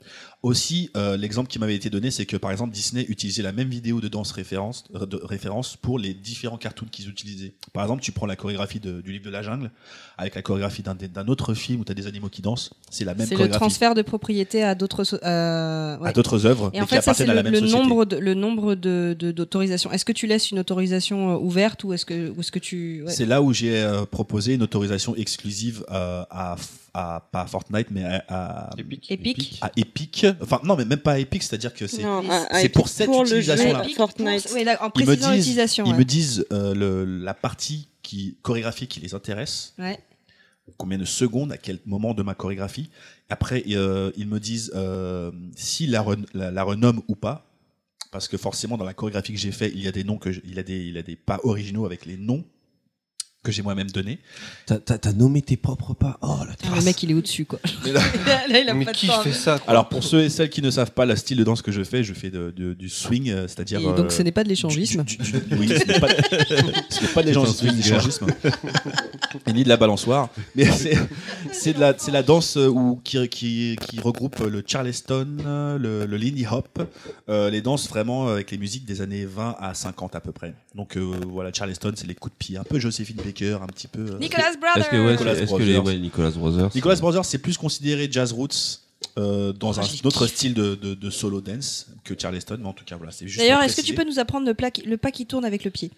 Aussi, 0.42 0.90
euh, 0.96 1.18
l'exemple 1.18 1.50
qui 1.50 1.60
m'avait 1.60 1.76
été 1.76 1.90
donné, 1.90 2.12
c'est 2.12 2.26
que 2.26 2.38
par 2.38 2.50
exemple 2.52 2.72
Disney 2.74 3.06
utilisait 3.10 3.42
la 3.44 3.52
même 3.52 3.68
vidéo 3.68 4.00
de 4.00 4.08
danse 4.08 4.32
référence, 4.32 4.86
euh, 4.96 5.06
de 5.06 5.18
référence 5.22 5.76
pour 5.76 6.00
les 6.00 6.14
différents 6.14 6.58
cartoons 6.58 6.86
qu'ils 6.90 7.10
utilisaient. 7.10 7.52
Par 7.74 7.84
exemple, 7.84 8.02
tu 8.02 8.14
prends 8.14 8.26
la 8.26 8.38
chorégraphie 8.38 8.80
de- 8.80 9.02
du 9.02 9.12
livre 9.12 9.26
de 9.26 9.30
la 9.32 9.42
jungle 9.44 9.70
avec 10.18 10.36
la 10.36 10.42
chorégraphie 10.42 10.82
d'un 10.82 11.28
autre 11.28 11.54
film 11.54 11.82
où 11.82 11.84
tu 11.84 11.92
as 11.92 11.96
des 11.96 12.08
animaux 12.08 12.30
qui 12.30 12.42
dansent, 12.42 12.70
c'est 12.90 13.04
la 13.04 13.16
même 13.16 13.26
C'est 13.28 13.34
le 13.34 13.38
chorégraphie. 13.38 13.60
transfert 13.60 13.96
de 13.96 14.02
propriété 14.02 14.64
à 14.64 14.76
d'autres. 14.76 15.04
euh, 15.26 15.98
ouais. 15.98 16.08
à 16.10 16.14
d'autres 16.14 16.46
œuvres, 16.46 16.72
Et 16.74 16.80
en 16.80 16.86
qui 16.86 16.90
fait, 16.92 16.96
ça, 17.02 17.02
c'est 17.14 17.24
appartiennent 17.24 17.30
à 17.32 17.34
le, 17.34 17.38
la 17.38 17.44
même 17.44 17.54
le 17.54 17.60
société. 17.60 17.78
nombre 17.78 18.06
de, 18.06 18.16
le 18.16 18.34
nombre 18.34 18.76
de, 18.76 19.14
d'autorisations. 19.20 19.92
Est-ce 19.92 20.06
que 20.06 20.14
tu 20.14 20.26
laisses 20.26 20.52
une 20.52 20.60
autorisation 20.60 21.32
euh, 21.34 21.38
ouverte 21.38 21.84
ou 21.84 21.92
est-ce 21.92 22.06
que, 22.06 22.30
ou 22.30 22.40
est-ce 22.40 22.52
que 22.54 22.60
tu. 22.60 23.04
ouais. 23.04 23.12
C'est 23.12 23.26
là 23.26 23.42
où 23.42 23.52
j'ai 23.52 23.82
euh, 23.82 24.06
proposé 24.06 24.54
une 24.54 24.64
autorisation 24.64 25.18
exclusive 25.18 25.84
à, 25.90 26.56
à, 26.94 27.28
pas 27.32 27.42
à 27.42 27.48
Fortnite, 27.48 27.88
mais 27.92 28.04
à, 28.04 28.24
à, 28.28 28.70
Epic. 28.78 29.12
Epic. 29.12 29.58
à 29.62 29.72
Epic. 29.76 30.26
Enfin, 30.42 30.60
non, 30.64 30.76
mais 30.76 30.86
même 30.86 31.00
pas 31.00 31.14
à 31.14 31.20
Epic, 31.20 31.44
c'est-à-dire 31.44 31.74
que 31.74 31.88
c'est. 31.88 32.04
Non, 32.04 32.22
c'est- 32.52 32.66
à- 32.66 32.70
pour 32.70 32.88
cette 32.88 33.10
utilisation-là. 33.10 33.84
Epic 33.84 33.96
Fortnite. 33.96 34.44
pour- 34.44 34.54
ouais, 34.54 34.64
là, 34.64 34.78
en 34.84 34.90
Ils 34.96 35.02
me 35.02 35.06
précisant 35.06 35.30
disent, 35.32 35.38
l'utilisation. 35.38 35.86
ils 35.86 35.92
ouais. 35.92 35.98
me 35.98 36.06
disent 36.06 36.46
euh, 36.52 36.74
le- 36.74 37.06
la 37.06 37.34
partie 37.34 37.88
qui, 38.02 38.38
chorégraphique 38.42 38.90
qui 38.90 39.00
les 39.00 39.14
intéresse, 39.14 39.74
Ouais. 39.78 40.00
combien 40.78 40.98
de 40.98 41.06
secondes, 41.06 41.52
à 41.52 41.58
quel 41.58 41.80
moment 41.86 42.14
de 42.14 42.24
ma 42.24 42.34
chorégraphie. 42.36 42.90
Après, 43.30 43.64
euh, 43.70 44.12
ils 44.18 44.28
me 44.28 44.40
disent 44.40 44.72
euh, 44.76 45.32
si 45.56 45.86
la, 45.88 46.02
ren- 46.02 46.26
la, 46.34 46.52
la 46.52 46.64
renomme 46.64 47.02
ou 47.08 47.16
pas. 47.16 47.46
Parce 48.12 48.28
que 48.28 48.38
forcément, 48.38 48.76
dans 48.76 48.86
la 48.86 48.96
chorégraphie 48.96 49.34
que 49.34 49.38
j'ai 49.40 49.52
fait, 49.52 49.70
il 49.70 49.84
y 49.84 49.88
a 49.88 49.92
des 49.92 50.04
noms 50.04 50.18
que 50.18 50.32
je- 50.32 50.42
il 50.44 50.56
y 50.56 50.60
a 50.60 50.64
des, 50.64 50.80
il 50.88 50.96
y 50.96 50.98
a 50.98 51.04
des 51.04 51.16
pas 51.16 51.40
originaux 51.44 51.86
avec 51.86 52.08
les 52.08 52.18
noms 52.18 52.44
que 53.44 53.52
j'ai 53.54 53.62
moi-même 53.62 53.90
donnés. 53.90 54.20
T'as- 54.66 55.14
nommé 55.14 55.42
tes 55.42 55.56
propres 55.58 55.94
pas. 55.94 56.18
Oh 56.22 56.38
la 56.46 56.54
Ah, 56.72 56.76
le 56.78 56.84
mec, 56.84 57.02
il 57.04 57.12
est 57.12 57.14
au-dessus, 57.14 57.46
quoi. 57.46 57.60
Mais 57.86 57.92
là- 57.94 58.02
Là, 58.50 58.60
il 58.60 58.70
a 58.70 58.74
Mais 58.74 58.86
pas 58.86 58.92
de 58.92 58.98
qui 58.98 59.08
temps. 59.08 59.22
fait 59.22 59.32
ça 59.32 59.60
quoi 59.60 59.70
Alors 59.72 59.88
pour 59.90 60.04
ceux 60.04 60.22
et 60.24 60.30
celles 60.30 60.50
qui 60.50 60.62
ne 60.62 60.70
savent 60.70 60.92
pas 60.92 61.06
le 61.06 61.16
style 61.16 61.38
de 61.38 61.44
danse 61.44 61.62
que 61.62 61.72
je 61.72 61.84
fais, 61.84 62.04
je 62.04 62.14
fais 62.14 62.30
de- 62.30 62.52
de- 62.56 62.74
du 62.74 62.90
swing, 62.90 63.30
euh, 63.30 63.48
c'est-à-dire. 63.48 63.80
Et 63.80 63.84
donc, 63.84 64.00
euh, 64.00 64.10
ce 64.10 64.22
n'est 64.24 64.32
pas 64.34 64.44
de 64.44 64.50
l'échangisme. 64.50 65.04
Oui, 65.52 65.68
ce 65.70 65.88
n'est 65.88 66.00
pas, 66.00 67.22
de 67.22 67.28
l'échangisme, 67.28 68.28
et 69.48 69.54
ni 69.54 69.64
de 69.64 69.70
la 69.70 69.78
balançoire, 69.78 70.30
mais 70.56 70.66
c'est 70.66 70.98
c'est 71.52 71.74
de 71.74 71.80
la 71.80 71.94
c'est 71.98 72.12
la 72.12 72.24
danse 72.24 72.58
euh, 72.58 72.68
où 72.68 73.00
qui, 73.04 73.28
qui, 73.30 73.76
qui 73.82 74.00
regroupe 74.00 74.40
le 74.40 74.64
charleston, 74.66 75.28
euh, 75.46 75.78
le, 75.78 76.06
le 76.06 76.18
lindy 76.18 76.46
hop, 76.50 76.80
euh, 77.30 77.50
les 77.50 77.62
danses 77.62 77.88
vraiment 77.90 78.28
avec 78.28 78.52
les 78.52 78.58
musiques 78.58 78.86
des 78.86 79.02
années 79.02 79.26
20 79.26 79.56
à 79.60 79.74
50 79.74 80.16
à 80.16 80.20
peu 80.22 80.32
près. 80.32 80.54
Donc 80.76 80.98
euh, 80.98 81.12
voilà, 81.28 81.52
charleston, 81.54 81.92
c'est 81.96 82.08
les 82.08 82.16
coups 82.16 82.34
de 82.34 82.38
pied, 82.38 82.58
un 82.58 82.64
peu 82.64 82.80
Joséphine 82.80 83.18
Baker, 83.30 83.58
un 83.64 83.68
petit 83.68 83.88
peu. 83.88 84.02
euh, 84.02 84.20
Nicolas 84.20 84.52
Brothers 84.60 84.78
Est-ce 84.84 84.90
que, 84.90 84.96
ouais, 85.06 85.12
Nicolas 85.14 85.34
est-ce 85.34 85.52
que 85.54 85.62
les 85.64 85.74
Brothers. 85.76 85.86
ouais, 85.86 86.00
Nicolas 86.00 86.30
Brothers 86.32 86.70
Nicolas 86.76 86.96
Brothers, 86.96 87.26
c'est 87.26 87.38
plus 87.40 87.58
considéré 87.58 88.08
jazz 88.12 88.32
roots. 88.32 88.82
euh, 89.18 89.54
dans 89.54 89.72
Oh, 89.72 89.80
un 89.80 90.08
autre 90.08 90.28
style 90.28 90.54
de, 90.54 90.76
de- 90.76 90.94
de 90.94 91.10
solo 91.10 91.40
dance 91.40 91.88
que 92.04 92.14
Charleston, 92.20 92.58
mais 92.62 92.68
en 92.68 92.74
tout 92.74 92.84
cas, 92.84 92.98
voilà, 92.98 93.14
c'est 93.14 93.28
juste. 93.28 93.40
D'ailleurs, 93.40 93.64
est-ce 93.64 93.78
que 93.78 93.82
tu 93.82 93.94
peux 93.94 94.04
nous 94.04 94.20
apprendre 94.20 94.46
le, 94.46 94.54
plat 94.54 94.72
qui- 94.72 94.82
le 94.82 94.98
pas 94.98 95.12
qui 95.12 95.26
tourne 95.26 95.46
avec 95.46 95.64
le 95.64 95.72
pied? 95.72 95.90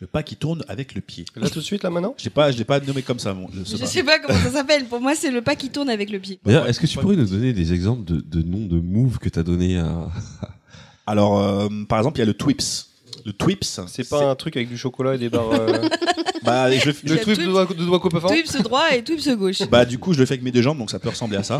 Le 0.00 0.06
pas 0.08 0.24
qui 0.24 0.34
tourne 0.34 0.64
avec 0.68 0.94
le 0.94 1.00
pied. 1.00 1.24
Là 1.36 1.48
tout 1.50 1.60
de 1.60 1.64
suite, 1.64 1.84
là 1.84 1.90
maintenant? 1.90 2.14
Je 2.18 2.24
je 2.28 2.58
l'ai 2.58 2.64
pas 2.64 2.80
nommé 2.80 3.02
comme 3.02 3.20
ça, 3.20 3.34
Je 3.64 3.76
pas. 3.76 3.86
sais 3.86 4.02
pas 4.02 4.18
comment 4.18 4.38
ça 4.40 4.50
s'appelle. 4.50 4.84
Pour 4.86 5.00
moi, 5.00 5.14
c'est 5.14 5.30
le 5.30 5.40
pas 5.40 5.54
qui 5.54 5.70
tourne 5.70 5.88
avec 5.88 6.10
le 6.10 6.18
pied. 6.18 6.40
D'ailleurs, 6.44 6.64
ouais, 6.64 6.70
est-ce 6.70 6.80
que 6.80 6.86
tu 6.88 6.98
pourrais 6.98 7.16
nous 7.16 7.26
donner 7.26 7.52
des 7.52 7.72
exemples 7.72 8.04
de, 8.04 8.20
de 8.20 8.42
noms 8.42 8.66
de 8.66 8.80
moves 8.80 9.18
que 9.18 9.28
t'as 9.28 9.44
donné 9.44 9.78
à. 9.78 10.08
Alors, 11.06 11.38
euh, 11.40 11.68
par 11.88 11.98
exemple, 11.98 12.18
il 12.18 12.20
y 12.20 12.22
a 12.22 12.26
le 12.26 12.34
Twips. 12.34 12.87
Le 13.24 13.32
Twips, 13.32 13.80
C'est 13.88 14.08
pas 14.08 14.30
un 14.30 14.34
truc 14.34 14.56
avec 14.56 14.68
du 14.68 14.78
chocolat 14.78 15.14
et 15.14 15.18
des 15.18 15.28
barres. 15.28 15.52
euh, 15.52 15.88
Bah, 16.42 16.70
je, 16.70 16.90
Le 16.90 17.14
Le 17.14 17.20
truc 17.20 17.38
de 17.38 17.44
doigt, 17.44 17.66
de 17.66 17.84
doigt 17.84 18.00
copain 18.00 18.20
Twips 18.20 18.62
droit 18.62 18.84
et 18.94 19.02
twips 19.02 19.28
gauche. 19.36 19.62
Bah 19.68 19.84
du 19.84 19.98
coup 19.98 20.12
je 20.14 20.20
le 20.20 20.26
fais 20.26 20.34
avec 20.34 20.42
mes 20.42 20.52
deux 20.52 20.62
jambes 20.62 20.78
donc 20.78 20.90
ça 20.90 20.98
peut 20.98 21.08
ressembler 21.08 21.36
à 21.36 21.42
ça. 21.42 21.58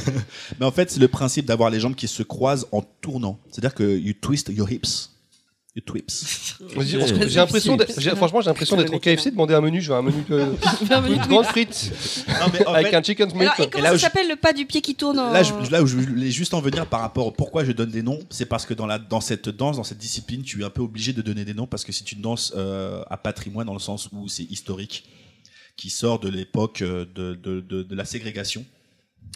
Mais 0.60 0.66
en 0.66 0.70
fait 0.70 0.90
c'est 0.90 1.00
le 1.00 1.08
principe 1.08 1.46
d'avoir 1.46 1.68
les 1.68 1.80
jambes 1.80 1.94
qui 1.94 2.08
se 2.08 2.22
croisent 2.22 2.66
en 2.72 2.82
tournant. 3.00 3.38
C'est-à-dire 3.50 3.74
que 3.74 3.98
you 3.98 4.14
twist 4.18 4.48
your 4.48 4.70
hips. 4.70 5.09
You 5.76 5.82
twips. 5.86 6.56
J'ai 6.80 6.98
l'impression, 7.38 7.78
j'ai- 7.96 8.10
franchement, 8.16 8.40
j'ai 8.40 8.48
l'impression 8.50 8.76
d'être 8.76 8.92
au 8.92 8.98
KFC, 8.98 9.30
demander 9.30 9.54
un 9.54 9.60
menu. 9.60 9.80
Je 9.80 9.92
veux 9.92 9.96
un 9.98 10.02
menu 10.02 10.24
de 10.28 10.40
Un 10.90 11.00
menu 11.00 11.14
une 11.14 11.22
de 11.22 11.26
grande 11.28 11.46
twips. 11.46 11.68
frite 11.74 12.24
Non 12.28 12.46
mais 12.52 12.66
en 12.66 12.74
avec 12.74 12.88
fait, 12.88 12.96
un 12.96 13.02
chicken. 13.04 13.30
Alors, 13.40 13.54
et 13.60 13.70
comment 13.70 13.84
là 13.84 13.90
où 13.90 13.92
ça 13.92 13.96
je- 13.98 14.02
s'appelle 14.02 14.28
le 14.28 14.34
pas 14.34 14.52
du 14.52 14.66
pied 14.66 14.80
qui 14.80 14.96
tourne 14.96 15.20
en... 15.20 15.30
là, 15.30 15.44
je- 15.44 15.70
là 15.70 15.80
où 15.80 15.86
je 15.86 15.96
voulais 15.96 16.30
juste 16.32 16.54
en 16.54 16.60
venir 16.60 16.86
par 16.86 17.00
rapport 17.00 17.28
au 17.28 17.30
pourquoi 17.30 17.62
je 17.64 17.70
donne 17.70 17.90
des 17.90 18.02
noms, 18.02 18.18
c'est 18.30 18.46
parce 18.46 18.66
que 18.66 18.74
dans, 18.74 18.86
la, 18.86 18.98
dans 18.98 19.20
cette 19.20 19.48
danse, 19.48 19.76
dans 19.76 19.84
cette 19.84 19.98
discipline, 19.98 20.42
tu 20.42 20.62
es 20.62 20.64
un 20.64 20.70
peu 20.70 20.82
obligé 20.82 21.12
de 21.12 21.22
donner 21.22 21.44
des 21.44 21.54
noms 21.54 21.68
parce 21.68 21.84
que 21.84 21.92
c'est 21.92 22.10
une 22.10 22.20
danse 22.20 22.52
euh, 22.56 23.02
à 23.08 23.16
patrimoine 23.16 23.66
dans 23.68 23.72
le 23.74 23.78
sens 23.78 24.08
où 24.12 24.26
c'est 24.28 24.50
historique, 24.50 25.04
qui 25.76 25.88
sort 25.88 26.18
de 26.18 26.28
l'époque 26.28 26.82
euh, 26.82 27.06
de, 27.14 27.34
de, 27.36 27.60
de, 27.60 27.84
de 27.84 27.94
la 27.94 28.04
ségrégation. 28.04 28.64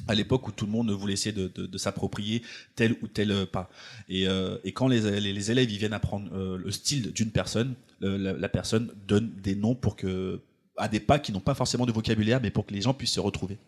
À 0.09 0.15
l'époque 0.15 0.49
où 0.49 0.53
tout 0.53 0.67
le 0.67 0.73
monde 0.73 0.91
voulait 0.91 1.15
essayer 1.15 1.33
de, 1.33 1.49
de, 1.49 1.67
de 1.67 1.79
s'approprier 1.79 2.43
tel 2.75 2.97
ou 3.03 3.09
tel 3.09 3.31
euh, 3.31 3.47
pas. 3.47 3.71
Et, 4.09 4.29
euh, 4.29 4.59
et 4.65 4.73
quand 4.73 4.89
les, 4.89 5.21
les, 5.21 5.33
les 5.33 5.51
élèves 5.51 5.71
ils 5.71 5.79
viennent 5.79 5.93
apprendre 5.93 6.29
euh, 6.35 6.59
le 6.59 6.71
style 6.71 7.13
d'une 7.13 7.31
personne, 7.31 7.75
euh, 8.03 8.19
la, 8.19 8.33
la 8.35 8.49
personne 8.49 8.93
donne 9.07 9.31
des 9.43 9.55
noms 9.55 9.75
pour 9.75 9.97
que 9.97 10.41
à 10.77 10.89
des 10.89 11.01
pas 11.01 11.19
qui 11.19 11.33
n'ont 11.33 11.41
pas 11.41 11.55
forcément 11.55 11.87
de 11.87 11.93
vocabulaire, 11.93 12.41
mais 12.43 12.51
pour 12.51 12.67
que 12.67 12.75
les 12.75 12.81
gens 12.81 12.93
puissent 12.93 13.13
se 13.13 13.21
retrouver 13.21 13.59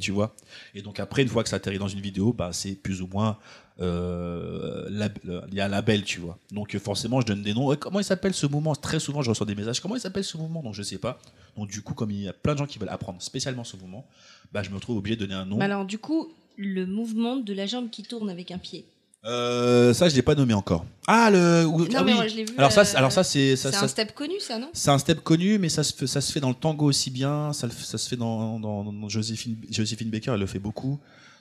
tu 0.00 0.12
vois? 0.12 0.34
Et 0.74 0.82
donc 0.82 1.00
après, 1.00 1.22
une 1.22 1.28
fois 1.28 1.42
que 1.42 1.48
ça 1.48 1.56
atterrit 1.56 1.78
dans 1.78 1.88
une 1.88 2.00
vidéo, 2.00 2.32
bah, 2.32 2.50
c'est 2.52 2.74
plus 2.74 3.02
ou 3.02 3.08
moins 3.08 3.38
euh, 3.80 4.86
lab- 4.90 5.18
le- 5.24 5.42
il 5.48 5.54
y 5.54 5.60
a 5.60 5.66
un 5.66 5.68
label, 5.68 6.02
tu 6.04 6.20
vois. 6.20 6.38
Donc 6.52 6.74
euh, 6.74 6.78
forcément, 6.78 7.20
je 7.20 7.26
donne 7.26 7.42
des 7.42 7.54
noms. 7.54 7.74
Comment 7.76 8.00
il 8.00 8.04
s'appelle 8.04 8.34
ce 8.34 8.46
mouvement? 8.46 8.74
Très 8.74 9.00
souvent, 9.00 9.22
je 9.22 9.30
reçois 9.30 9.46
des 9.46 9.54
messages. 9.54 9.80
Comment 9.80 9.96
il 9.96 10.00
s'appelle 10.00 10.24
ce 10.24 10.36
mouvement? 10.36 10.62
Donc 10.62 10.74
je 10.74 10.82
sais 10.82 10.98
pas. 10.98 11.18
Donc 11.56 11.68
du 11.70 11.82
coup, 11.82 11.94
comme 11.94 12.10
il 12.10 12.22
y 12.22 12.28
a 12.28 12.32
plein 12.32 12.54
de 12.54 12.58
gens 12.58 12.66
qui 12.66 12.78
veulent 12.78 12.88
apprendre 12.88 13.20
spécialement 13.22 13.64
ce 13.64 13.76
mouvement, 13.76 14.06
bah, 14.52 14.62
je 14.62 14.70
me 14.70 14.74
retrouve 14.76 14.98
obligé 14.98 15.16
de 15.16 15.20
donner 15.26 15.34
un 15.34 15.44
nom. 15.46 15.60
Alors, 15.60 15.84
du 15.84 15.98
coup, 15.98 16.28
le 16.56 16.86
mouvement 16.86 17.36
de 17.36 17.52
la 17.52 17.66
jambe 17.66 17.90
qui 17.90 18.02
tourne 18.02 18.28
avec 18.30 18.50
un 18.50 18.58
pied. 18.58 18.84
Euh, 19.26 19.92
ça, 19.92 20.08
je 20.08 20.14
l'ai 20.16 20.22
pas 20.22 20.34
nommé 20.34 20.54
encore. 20.54 20.86
Ah 21.06 21.30
le. 21.30 21.64
Non, 21.64 21.86
ah 21.94 22.02
mais 22.02 22.12
oui. 22.12 22.16
moi, 22.16 22.26
je 22.26 22.36
l'ai 22.36 22.44
vu. 22.44 22.54
Alors 22.56 22.72
ça, 22.72 22.80
euh, 22.80 22.84
c'est- 22.84 22.96
alors 22.96 23.12
ça, 23.12 23.22
c'est 23.22 23.54
ça, 23.54 23.70
c'est 23.70 23.76
ça- 23.78 23.84
un 23.84 23.88
step 23.88 24.14
connu, 24.14 24.40
ça, 24.40 24.58
non? 24.58 24.70
C'est 24.72 24.90
un 24.90 24.96
step 24.98 25.20
connu, 25.20 25.58
mais 25.58 25.68
ça 25.68 25.82
se 25.82 25.92
fait, 25.92 26.06
ça 26.06 26.22
se 26.22 26.32
fait 26.32 26.40
dans 26.40 26.48
le 26.48 26.54
tango 26.54 26.86
aussi 26.86 27.10
bien. 27.10 27.52
Ça, 27.52 27.68
se 27.68 28.08
fait 28.08 28.16
dans, 28.16 28.58
dans, 28.58 28.82
dans 28.90 29.08
Joséphine, 29.10 29.56
Joséphine 29.70 30.08
Baker, 30.08 30.30
elle 30.32 30.40
le 30.40 30.46
fait 30.46 30.58
beaucoup. 30.58 30.98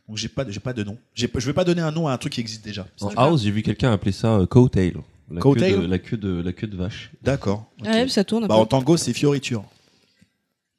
Donc 0.10 0.18
j'ai 0.18 0.28
pas, 0.28 0.44
j'ai 0.50 0.60
pas 0.60 0.74
de 0.74 0.84
nom. 0.84 0.98
J'ai- 1.14 1.30
Je 1.34 1.46
vais 1.46 1.54
pas 1.54 1.64
donner 1.64 1.82
un 1.82 1.92
nom 1.92 2.08
à 2.08 2.12
un 2.14 2.18
truc 2.18 2.34
qui 2.34 2.42
existe 2.42 2.66
déjà. 2.66 2.86
En 3.00 3.10
house, 3.10 3.44
j'ai 3.44 3.52
vu 3.52 3.62
quelqu'un 3.62 3.94
appeler 3.94 4.12
ça 4.12 4.40
euh, 4.40 4.46
coattail. 4.48 4.94
La 5.32 5.40
queue 5.40 5.54
de, 5.54 5.86
la 5.86 6.00
queue 6.00 6.18
de 6.18 6.42
la 6.42 6.52
queue 6.52 6.66
de 6.68 6.76
vache. 6.76 7.12
D'accord. 7.22 7.72
ok. 7.80 7.86
Ouais, 7.86 8.08
ça 8.10 8.24
tourne 8.24 8.48
Bah, 8.48 8.56
en 8.56 8.66
tango, 8.66 8.98
c'est 8.98 9.14
fioriture. 9.14 9.64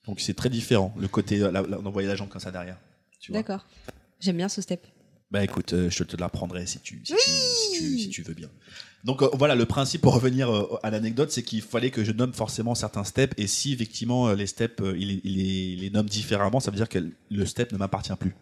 Donc 0.07 0.19
c'est 0.21 0.35
très 0.35 0.51
différent. 0.51 0.93
Le 0.99 1.07
côté, 1.09 1.39
la- 1.39 1.53
la- 1.53 1.63
d'envoyer 1.63 2.09
la 2.09 2.17
jambe 2.17 2.29
comme 2.29 2.41
ça 2.41 2.51
derrière. 2.51 2.77
Tu 3.21 3.31
vois. 3.31 3.41
D'accord. 3.41 3.65
J'aime 4.19 4.37
bien 4.37 4.49
ce 4.49 4.61
step. 4.61 4.85
Bah 5.31 5.45
écoute, 5.45 5.73
euh, 5.75 5.89
je 5.91 6.03
te 6.03 6.17
l'apprendrai 6.17 6.67
si 6.67 6.81
tu, 6.81 7.01
si, 7.05 7.13
tu, 7.15 7.21
si, 7.21 7.79
tu, 7.79 7.99
si 8.01 8.09
tu 8.09 8.23
veux 8.23 8.35
bien. 8.35 8.49
Donc 9.05 9.23
euh, 9.23 9.29
voilà, 9.35 9.55
le 9.55 9.65
principe 9.65 10.01
pour 10.01 10.15
revenir 10.15 10.51
euh, 10.51 10.67
à 10.83 10.91
l'anecdote, 10.91 11.31
c'est 11.31 11.45
qu'il 11.45 11.63
fallait 11.63 11.91
que 11.93 12.03
je 12.03 12.11
nomme 12.11 12.33
forcément 12.33 12.75
certains 12.75 13.05
steps. 13.05 13.35
Et 13.39 13.47
si 13.47 13.73
effectivement 13.73 14.27
euh, 14.29 14.35
les 14.35 14.49
steps, 14.49 14.81
euh, 14.83 14.97
il, 14.99 15.07
les- 15.07 15.21
il 15.23 15.37
les- 15.37 15.73
il 15.75 15.81
les 15.83 15.91
nomme 15.91 16.09
différemment, 16.09 16.59
ça 16.59 16.73
veut 16.73 16.77
dire 16.77 16.89
que 16.89 16.99
le 17.31 17.47
step 17.47 17.71
ne 17.71 17.79
m'appartient 17.79 18.13
plus. 18.19 18.35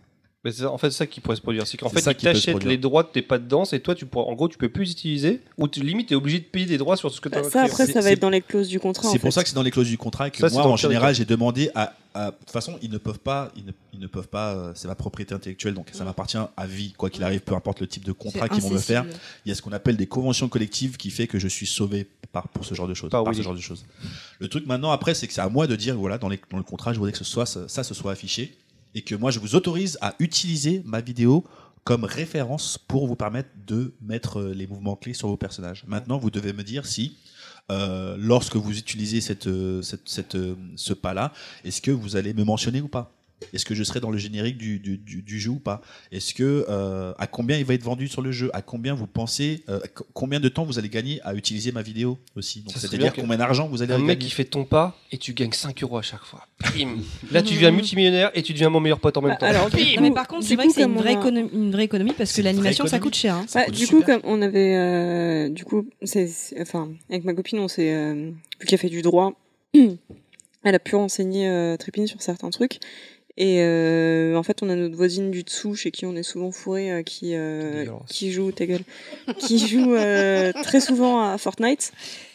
Mais 0.49 0.53
c'est 0.55 0.65
en 0.65 0.79
fait 0.79 0.91
ça 0.91 1.07
qui 1.07 1.21
pourrait 1.21 1.37
se 1.37 1.43
produire. 1.43 1.67
C'est 1.67 1.77
qu'en 1.77 1.91
C'est 1.91 1.97
fait, 1.97 2.01
ça 2.01 2.13
ils 2.13 2.15
qui 2.17 2.25
peut 2.25 2.31
se 2.33 2.39
t'achètent 2.39 2.53
produire. 2.55 2.71
les 2.71 2.79
droits 2.79 3.03
de 3.03 3.09
tes 3.09 3.21
pas 3.21 3.39
de 3.39 3.47
danse 3.47 3.75
et 3.75 3.81
toi, 3.81 3.95
tu 3.95 4.07
pourras, 4.07 4.25
en 4.31 4.35
gros, 4.35 4.49
tu 4.49 4.57
peux 4.57 4.71
plus 4.71 4.85
les 4.85 4.91
utiliser 4.93 5.43
ou 5.59 5.69
tu, 5.69 5.81
limite, 5.83 6.09
t'es 6.09 6.15
obligé 6.15 6.39
de 6.39 6.45
payer 6.45 6.65
des 6.65 6.79
droits 6.79 6.97
sur 6.97 7.13
ce 7.13 7.21
que 7.21 7.29
tu 7.29 7.35
Bah, 7.35 7.41
as 7.47 7.51
ça, 7.51 7.63
après, 7.65 7.85
C'est- 7.87 7.93
ça 7.93 8.01
va 8.01 8.07
c'est- 8.07 8.13
être 8.15 8.21
dans 8.23 8.31
les 8.31 8.41
clauses 8.41 8.69
du 8.69 8.81
contrat. 8.81 9.09
en 9.09 9.13
C'est 9.13 9.19
pour 9.19 9.29
fait. 9.29 9.33
ça 9.35 9.43
que 9.43 9.51
c'est 9.51 9.55
dans 9.55 9.63
les 9.63 9.71
clauses 9.71 9.89
du 9.89 9.99
contrat 9.99 10.29
et 10.29 10.31
que 10.31 10.39
Ça, 10.39 10.49
c'est 10.49 10.55
moi, 10.55 10.63
dans 10.65 10.73
en 10.73 10.77
général, 10.77 11.15
j'ai 11.15 11.27
demandé 11.27 11.71
à, 11.75 11.93
à- 12.15 12.31
De 12.31 12.37
toute 12.39 12.51
façon, 12.51 12.79
ils 12.81 12.91
ne 12.91 12.97
peuvent 12.99 13.19
pas. 13.19 13.53
Ils 13.57 13.65
ne, 13.67 13.73
ils 13.93 14.01
ne 14.01 14.07
peuvent 14.07 14.27
pas. 14.29 14.55
euh, 14.55 14.73
c'est 14.75 14.89
ma 14.89 14.95
propriété 14.95 15.35
intellectuelle, 15.35 15.75
donc 15.75 15.89
ça 15.93 16.05
m'appartient 16.05 16.39
à 16.57 16.67
vie, 16.67 16.93
quoi 16.97 17.11
qu'il 17.11 17.23
arrive, 17.23 17.41
peu 17.41 17.55
importe 17.55 17.81
le 17.81 17.87
type 17.87 18.05
de 18.05 18.13
contrat 18.13 18.47
C'est 18.49 18.55
qu'ils 18.55 18.63
vont 18.63 18.71
me 18.71 18.79
faire. 18.79 19.05
Il 19.45 19.49
y 19.51 19.53
a 19.53 19.55
ce 19.55 19.61
qu'on 19.63 19.73
appelle 19.73 19.97
des 19.97 20.07
conventions 20.07 20.49
collectives 20.49 20.97
qui 20.97 21.11
fait 21.11 21.27
que 21.27 21.39
je 21.39 21.47
suis 21.49 21.67
sauvé 21.67 22.07
par 22.33 22.49
pour 22.49 22.65
ce 22.65 22.75
genre 22.75 22.89
de 22.89 22.95
choses. 22.95 23.11
Par 23.11 23.23
par 23.25 23.33
oui. 23.33 23.37
ce 23.37 23.43
genre 23.43 23.55
de 23.55 23.61
choses. 23.61 23.85
Le 24.39 24.49
truc 24.49 24.67
maintenant 24.67 24.91
après, 24.93 25.13
c'est 25.15 25.27
que 25.27 25.33
c'est 25.35 25.41
à 25.43 25.49
moi 25.51 25.67
de 25.67 25.77
dire 25.77 25.97
voilà 25.97 26.17
dans, 26.19 26.29
les- 26.31 26.41
dans 26.51 26.57
le 26.57 26.63
contrat, 26.65 26.93
je 26.95 26.99
voudrais 26.99 27.13
que 27.13 27.19
ce 27.19 27.25
soit 27.25 27.47
ça, 27.47 27.69
ça 27.69 27.85
se 27.85 27.95
soit 27.95 28.13
affiché 28.13 28.57
et 28.95 29.03
que 29.03 29.15
moi 29.15 29.31
je 29.31 29.39
vous 29.39 29.55
autorise 29.55 29.99
à 30.01 30.15
utiliser 30.19 30.83
ma 30.85 31.01
vidéo 31.01 31.45
comme 31.85 32.05
référence 32.05 32.77
pour 32.77 33.07
vous 33.07 33.17
permettre 33.17 33.49
de 33.67 33.95
mettre 34.03 34.41
euh, 34.41 34.53
les 34.53 34.67
mouvements 34.67 34.95
clés 34.97 35.15
sur 35.15 35.29
vos 35.29 35.39
personnages. 35.39 35.85
Maintenant, 35.87 36.19
vous 36.19 36.31
devez 36.31 36.53
me 36.53 36.63
dire 36.63 36.85
si 36.85 37.17
euh, 37.71 38.15
lorsque 38.19 38.57
vous 38.57 38.77
utilisez 38.79 39.23
cette, 39.23 39.47
euh, 39.47 39.81
cette, 39.81 40.07
cette, 40.07 40.37
ce 40.77 40.93
pas-là, 40.93 41.33
est-ce 41.65 41.81
que 41.81 41.91
vous 41.91 42.17
allez 42.17 42.35
me 42.35 42.45
mentionner 42.45 42.83
ou 42.83 42.89
pas 42.89 43.18
Est-ce 43.55 43.65
que 43.65 43.75
je 43.75 43.85
serai 43.85 44.01
dans 44.01 44.11
le 44.11 44.19
générique 44.19 44.59
du, 44.59 44.79
du, 44.81 44.99
du- 44.99 45.23
du 45.23 45.39
jeu 45.39 45.51
ou 45.51 45.59
pas? 45.61 45.81
Est-ce 46.11 46.35
que 46.35 46.67
euh, 46.69 47.13
à 47.19 47.27
combien 47.27 47.57
il 47.57 47.65
va 47.65 47.75
être 47.75 47.83
vendu 47.85 48.09
sur 48.09 48.21
le 48.21 48.33
jeu? 48.33 48.51
À 48.53 48.63
combien 48.63 48.95
vous 48.95 49.07
pensez 49.07 49.63
euh, 49.69 49.79
co- 49.95 50.07
Combien 50.13 50.41
de 50.41 50.49
temps 50.49 50.65
vous 50.65 50.79
allez 50.79 50.89
gagner 50.89 51.21
à 51.23 51.35
utiliser 51.35 51.71
ma 51.71 51.83
vidéo 51.83 52.19
aussi? 52.37 52.61
Donc 52.63 52.75
c'est-à-dire 52.77 53.13
combien 53.15 53.37
d'argent 53.39 53.69
vous 53.69 53.81
allez 53.83 53.95
Un 53.95 53.99
mec 53.99 54.19
gagner 54.19 54.19
qui 54.29 54.31
fait 54.35 54.45
ton 54.45 54.65
pas 54.65 54.99
et 55.13 55.19
tu 55.19 55.33
gagnes 55.35 55.53
5 55.53 55.83
euros 55.85 55.99
à 55.99 56.03
chaque 56.03 56.25
fois. 56.25 56.47
Bim. 56.77 56.97
Là, 57.31 57.43
tu 57.43 57.55
deviens 57.55 57.71
multimillionnaire 57.71 58.31
et 58.35 58.43
tu 58.43 58.53
deviens 58.53 58.71
mon 58.71 58.81
meilleur 58.81 58.99
pote 59.01 59.17
en 59.17 59.23
même 59.23 59.39
temps. 59.39 59.47
alors, 59.47 59.71
Bim. 59.71 59.79
Non, 59.97 60.03
mais 60.03 60.11
par 60.11 60.27
contre, 60.27 60.45
c'est 60.45 60.57
vrai 60.57 60.67
que 60.67 60.73
c'est 60.73 60.83
une 60.83 60.97
vraie, 60.97 61.15
a- 61.15 61.21
économie, 61.21 61.51
une 61.53 61.71
vraie 61.71 61.85
économie 61.85 62.13
parce 62.19 62.33
que 62.33 62.43
l'animation 62.43 62.87
ça 62.87 62.99
coûte 62.99 63.15
cher. 63.15 63.35
hein. 63.35 63.45
Ça 63.49 63.61
Bah, 63.61 63.65
coûte 63.67 63.75
du 63.77 63.87
coup, 63.87 64.03
comme 64.03 64.21
on 64.25 64.43
avait, 64.43 64.75
euh, 64.77 65.49
du 65.49 65.65
coup, 65.65 65.87
c'est, 66.03 66.29
enfin, 66.61 66.91
avec 67.09 67.25
ma 67.25 67.35
copine, 67.35 67.61
on 67.61 67.69
s'est, 67.69 67.93
euh, 67.95 68.31
vu 68.61 68.67
qu'elle 68.67 68.79
fait 68.81 68.89
du 68.91 69.03
droit, 69.03 69.33
elle 69.75 70.75
a 70.75 70.79
pu 70.79 70.97
renseigner 70.97 71.49
euh, 71.49 71.77
Trépine 71.77 72.07
sur 72.07 72.21
certains 72.21 72.51
trucs. 72.51 72.79
Et 73.41 73.63
euh, 73.63 74.35
en 74.35 74.43
fait, 74.43 74.65
on 74.65 74.69
a 74.69 74.75
notre 74.75 74.97
voisine 74.97 75.31
du 75.31 75.45
dessous, 75.45 75.77
chez 75.77 75.93
qui 75.93 76.05
on 76.07 76.17
est 76.17 76.25
souvent 76.25 76.51
fourré, 76.51 76.91
euh, 76.91 77.03
qui, 77.05 77.37
euh, 77.37 77.87
qui 78.09 78.33
joue, 78.33 78.51
ta 78.51 78.67
gueule, 78.67 78.83
qui 79.39 79.59
joue 79.65 79.95
euh, 79.95 80.53
très 80.65 80.81
souvent 80.81 81.23
à 81.25 81.39
Fortnite. 81.39 81.93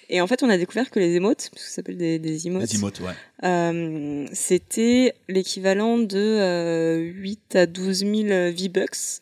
Et 0.09 0.21
en 0.21 0.27
fait, 0.27 0.43
on 0.43 0.49
a 0.49 0.57
découvert 0.57 0.89
que 0.89 0.99
les 0.99 1.13
émotes, 1.15 1.49
parce 1.51 1.63
que 1.63 1.69
ça 1.69 1.75
s'appelle 1.75 1.97
des, 1.97 2.19
des 2.19 2.47
emotes, 2.47 2.71
Les 2.71 2.77
emotes, 2.77 3.01
ouais. 3.01 3.11
euh, 3.43 4.25
c'était 4.31 5.13
l'équivalent 5.27 5.97
de 5.97 6.17
euh, 6.17 6.97
8 6.99 7.55
à 7.57 7.65
12 7.65 7.97
000 7.99 8.13
V-Bucks. 8.53 9.21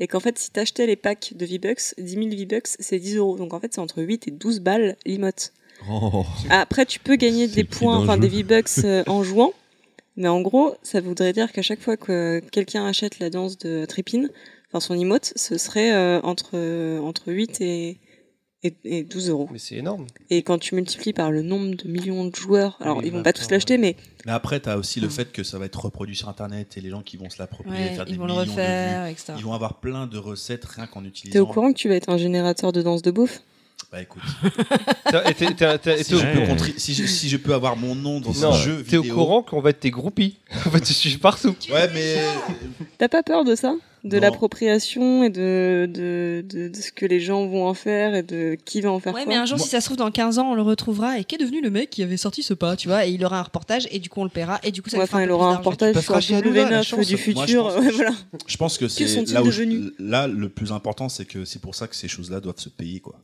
Et 0.00 0.08
qu'en 0.08 0.18
fait, 0.20 0.36
si 0.36 0.50
t'achetais 0.50 0.86
les 0.86 0.96
packs 0.96 1.34
de 1.36 1.46
V-Bucks, 1.46 1.94
10 1.98 2.10
000 2.14 2.28
V-Bucks, 2.30 2.68
c'est 2.80 2.98
10 2.98 3.16
euros. 3.18 3.36
Donc 3.36 3.54
en 3.54 3.60
fait, 3.60 3.72
c'est 3.72 3.80
entre 3.80 4.02
8 4.02 4.26
et 4.26 4.30
12 4.32 4.60
balles 4.60 4.96
l'emote. 5.06 5.52
Oh. 5.88 6.24
Après, 6.48 6.86
tu 6.86 6.98
peux 6.98 7.14
gagner 7.16 7.46
des 7.46 7.64
points, 7.64 7.98
enfin 7.98 8.16
des 8.16 8.28
V-Bucks 8.28 8.84
euh, 8.84 9.04
en 9.06 9.22
jouant. 9.22 9.52
Mais 10.16 10.28
en 10.28 10.40
gros, 10.40 10.74
ça 10.82 11.00
voudrait 11.00 11.32
dire 11.32 11.52
qu'à 11.52 11.62
chaque 11.62 11.80
fois 11.80 11.96
que 11.96 12.40
quelqu'un 12.52 12.84
achète 12.86 13.18
la 13.20 13.30
danse 13.30 13.56
de 13.58 13.84
Trépine, 13.86 14.28
enfin 14.68 14.80
son 14.80 14.94
emote, 14.98 15.32
ce 15.36 15.56
serait 15.58 15.92
euh, 15.92 16.20
entre, 16.22 16.50
euh, 16.54 16.98
entre 17.00 17.32
8 17.32 17.60
et, 17.60 17.98
et, 18.62 18.74
et 18.84 19.02
12 19.04 19.30
euros. 19.30 19.48
Mais 19.50 19.58
c'est 19.58 19.76
énorme. 19.76 20.06
Et 20.28 20.42
quand 20.42 20.58
tu 20.58 20.74
multiplies 20.74 21.12
par 21.14 21.30
le 21.30 21.42
nombre 21.42 21.74
de 21.76 21.88
millions 21.88 22.26
de 22.26 22.34
joueurs, 22.36 22.76
alors 22.80 22.98
Oui, 22.98 23.04
ils 23.06 23.12
vont 23.12 23.18
bah, 23.18 23.24
pas 23.24 23.32
tous 23.32 23.50
l'acheter, 23.50 23.78
mais 23.78 23.96
Mais 24.26 24.32
après, 24.32 24.60
tu 24.60 24.68
as 24.68 24.76
aussi 24.76 25.00
le 25.00 25.06
Mm. 25.06 25.10
fait 25.10 25.32
que 25.32 25.42
ça 25.42 25.58
va 25.58 25.64
être 25.66 25.80
reproduit 25.84 26.16
sur 26.16 26.28
Internet 26.28 26.76
et 26.76 26.80
les 26.82 26.90
gens 26.90 27.02
qui 27.02 27.16
vont 27.16 27.30
se 27.30 27.38
l'approprier, 27.38 27.84
Ouais, 27.86 27.90
faire 27.94 28.04
des 28.04 28.12
ils 28.12 28.18
vont 28.18 28.26
le 28.26 28.32
millions 28.32 28.44
de 28.44 28.50
refaire, 28.50 29.04
vues. 29.06 29.10
etc. 29.12 29.32
Ils 29.38 29.44
vont 29.44 29.54
avoir 29.54 29.80
plein 29.80 30.06
de 30.06 30.18
recettes 30.18 30.64
rien 30.66 30.86
qu'en 30.86 31.04
utilisant. 31.04 31.32
t'es 31.32 31.38
au 31.40 31.46
courant 31.46 31.72
que 31.72 31.78
tu 31.78 31.88
vas 31.88 31.94
être 31.94 32.10
un 32.10 32.18
générateur 32.18 32.72
de 32.72 32.82
danse 32.82 33.00
de 33.02 33.10
beauf 33.10 33.40
Bah 33.92 34.00
écoute, 34.02 34.22
T'as- 35.10 35.28
et 35.28 35.34
t'es- 35.34 35.52
t'es- 35.52 35.78
t'es- 35.78 36.04
si 36.04 36.16
je, 36.16 36.24
peux 36.24 36.38
Ouais. 36.38 36.46
contri- 36.46 36.74
si, 36.78 36.94
je, 36.94 37.06
si 37.06 37.28
je 37.28 37.36
peux 37.36 37.52
avoir 37.54 37.76
mon 37.76 37.96
nom 37.96 38.20
dans 38.20 38.32
Non, 38.34 38.52
un 38.52 38.56
jeu 38.56 38.84
t'es 38.88 38.96
au 38.96 39.02
vidéo. 39.02 39.16
courant 39.16 39.42
qu'on 39.42 39.60
va 39.60 39.70
être 39.70 39.80
tes 39.80 39.90
groupies. 39.90 40.36
On 40.66 40.70
va 40.70 40.78
te 40.78 40.92
suivre 40.92 41.18
partout. 41.18 41.56
Ouais, 41.72 41.90
mais 41.92 42.16
T'as 42.98 43.08
pas 43.08 43.24
peur 43.24 43.44
de 43.44 43.56
ça? 43.56 43.74
De 44.04 44.14
Non. 44.16 44.22
l'appropriation 44.22 45.24
et 45.24 45.28
de, 45.28 45.86
de, 45.92 46.42
de, 46.48 46.68
de 46.68 46.74
ce 46.76 46.92
que 46.92 47.04
les 47.04 47.18
gens 47.20 47.46
vont 47.48 47.66
en 47.66 47.74
faire 47.74 48.14
et 48.14 48.22
de 48.22 48.56
qui 48.64 48.80
va 48.80 48.92
en 48.92 49.00
faire 49.00 49.12
Ouais, 49.12 49.24
quoi? 49.24 49.28
mais 49.28 49.36
un 49.36 49.44
jour, 49.44 49.58
si 49.58 49.68
ça 49.68 49.80
se 49.80 49.86
trouve, 49.86 49.96
dans 49.98 50.10
15 50.12 50.38
ans, 50.38 50.52
on 50.52 50.54
le 50.54 50.62
retrouvera. 50.62 51.18
Et 51.18 51.24
qu'est 51.24 51.36
devenu 51.36 51.60
le 51.60 51.70
mec 51.70 51.90
qui 51.90 52.02
avait 52.04 52.16
sorti 52.16 52.42
ce 52.44 52.54
pas, 52.54 52.76
tu 52.76 52.86
vois? 52.88 53.06
Et 53.06 53.10
il 53.10 53.24
aura 53.24 53.40
un 53.40 53.42
reportage, 53.42 53.88
et 53.90 53.98
du 53.98 54.08
coup, 54.08 54.20
on 54.20 54.24
le 54.24 54.30
paiera, 54.30 54.60
et 54.62 54.70
du 54.70 54.80
coup, 54.82 54.88
ça 54.88 54.96
Ouais, 54.98 55.02
enfin, 55.02 55.18
un 55.18 55.22
il 55.22 55.26
peu 55.26 55.32
aura 55.34 55.46
un 55.48 55.54
d'argent. 55.54 55.70
reportage 55.70 56.02
sur 56.04 56.20
chez 56.22 56.40
nous, 56.40 56.52
là, 56.52 56.70
la 56.70 56.80
W9 56.80 56.84
chance. 56.84 57.06
du 57.08 57.12
je 57.12 57.16
futur. 57.16 57.72
je 58.46 58.56
pense 58.56 58.78
que 58.78 58.86
c'est 58.88 59.04
là 59.32 59.42
où 59.42 59.50
je- 59.50 59.92
là 59.98 60.28
le 60.28 60.48
plus 60.48 60.70
important, 60.72 61.08
c'est 61.08 61.24
que 61.26 61.44
c'est 61.44 61.60
pour 61.60 61.74
ça 61.74 61.88
que 61.88 61.96
ces 61.96 62.08
choses-là 62.08 62.38
doivent 62.40 62.58
se 62.60 62.68
payer 62.70 63.00
quoi. 63.00 63.16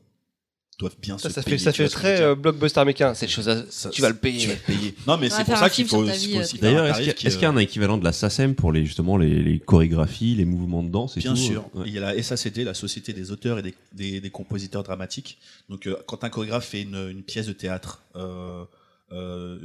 Doivent 0.78 0.96
bien 1.00 1.16
Ça, 1.16 1.28
se 1.30 1.34
ça 1.36 1.42
payer. 1.42 1.56
fait, 1.58 1.64
ça 1.64 1.72
fait 1.72 1.88
très 1.88 2.20
euh, 2.20 2.34
blockbuster 2.34 2.80
américain. 2.80 3.14
C'est 3.14 3.28
chose 3.28 3.48
à- 3.48 3.64
Ça- 3.70 3.88
tu 3.90 4.02
vas 4.02 4.08
le 4.10 4.16
payer. 4.16 4.40
Tu 4.40 4.48
vas 4.48 4.54
le 4.54 4.60
payer. 4.60 4.94
Non, 5.06 5.16
mais 5.16 5.30
c'est 5.30 5.44
pour 5.44 5.56
ça 5.56 5.70
qu'il 5.70 5.86
faut, 5.86 6.02
vie, 6.02 6.36
euh, 6.36 6.40
aussi 6.40 6.56
un 6.56 6.60
D'ailleurs, 6.60 6.84
est-ce 6.86 6.92
tarif 6.98 7.14
qu'il 7.14 7.42
y, 7.42 7.44
a- 7.46 7.48
un 7.48 7.56
équivalent 7.56 7.96
de 7.98 8.04
la 8.04 8.12
SACEM 8.12 8.54
pour 8.54 8.72
les, 8.72 8.84
justement 8.84 9.16
les, 9.16 9.42
les 9.42 9.58
chorégraphies, 9.58 10.34
les 10.34 10.44
mouvements 10.44 10.82
de 10.82 10.90
danse 10.90 11.16
et 11.16 11.20
Bien 11.20 11.30
tout 11.32 11.36
sûr. 11.38 11.64
Ouais. 11.74 11.84
Il 11.86 11.92
y 11.94 11.98
a 11.98 12.00
la 12.02 12.22
SACD, 12.22 12.64
la 12.64 12.74
Société 12.74 13.12
des 13.14 13.30
auteurs 13.30 13.58
et 13.58 13.62
des, 13.62 13.74
des- 13.92 14.20
des 14.20 14.30
compositeurs 14.30 14.82
dramatiques. 14.82 15.38
Donc, 15.70 15.86
euh, 15.86 15.96
quand 16.06 16.24
un 16.24 16.28
chorégraphe 16.28 16.66
fait 16.66 16.82
une, 16.82 17.08
une 17.10 17.22
pièce 17.22 17.46
de 17.46 17.52
théâtre, 17.54 18.02
euh, 18.16 18.64
euh, 19.12 19.58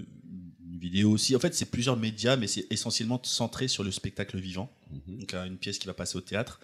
une 0.71 0.79
vidéo 0.79 1.11
aussi, 1.11 1.35
en 1.35 1.39
fait, 1.39 1.53
c'est 1.53 1.65
plusieurs 1.69 1.97
médias, 1.97 2.37
mais 2.37 2.47
c'est 2.47 2.65
essentiellement 2.71 3.19
centré 3.23 3.67
sur 3.67 3.83
le 3.83 3.91
spectacle 3.91 4.37
vivant. 4.39 4.71
Mhm. 5.07 5.19
Donc, 5.19 5.33
euh, 5.33 5.43
une 5.45 5.57
pièce 5.57 5.77
qui 5.77 5.87
va 5.87 5.93
passer 5.93 6.15
au 6.17 6.21
théâtre. 6.21 6.61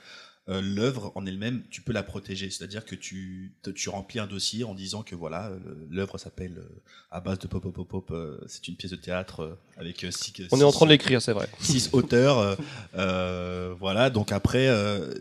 Euh, 0.49 0.61
L'œuvre 0.61 1.11
en 1.15 1.25
elle-même, 1.25 1.63
tu 1.69 1.81
peux 1.81 1.91
la 1.91 2.03
protéger. 2.03 2.49
C'est-à-dire 2.49 2.85
que 2.85 2.95
tu, 2.95 3.53
te- 3.63 3.69
tu 3.69 3.89
remplis 3.89 4.19
un 4.19 4.27
dossier 4.27 4.63
en 4.63 4.73
disant 4.73 5.03
que 5.03 5.13
voilà, 5.15 5.47
euh, 5.49 5.59
l'œuvre 5.89 6.17
s'appelle 6.17 6.57
euh, 6.59 6.81
à 7.11 7.19
base 7.19 7.39
de 7.39 7.47
pop 7.47 7.61
pop 7.61 7.73
pop 7.75 7.87
pop. 7.87 8.11
euh, 8.11 8.39
c'est 8.47 8.67
une 8.69 8.75
pièce 8.75 8.91
de 8.91 8.95
théâtre 8.97 9.41
euh, 9.41 9.59
avec 9.77 10.03
euh, 10.05 10.11
six. 10.11 10.33
On 10.51 10.59
est 10.59 10.63
en 10.63 10.71
six- 10.71 10.77
train 10.77 10.85
de 10.85 10.91
l'écrire, 10.91 11.21
c'est 11.21 11.33
vrai. 11.33 11.49
six 11.59 11.89
auteurs. 11.93 12.57
voilà, 13.79 14.09
donc 14.09 14.31
après, 14.31 14.67
euh, 14.67 15.13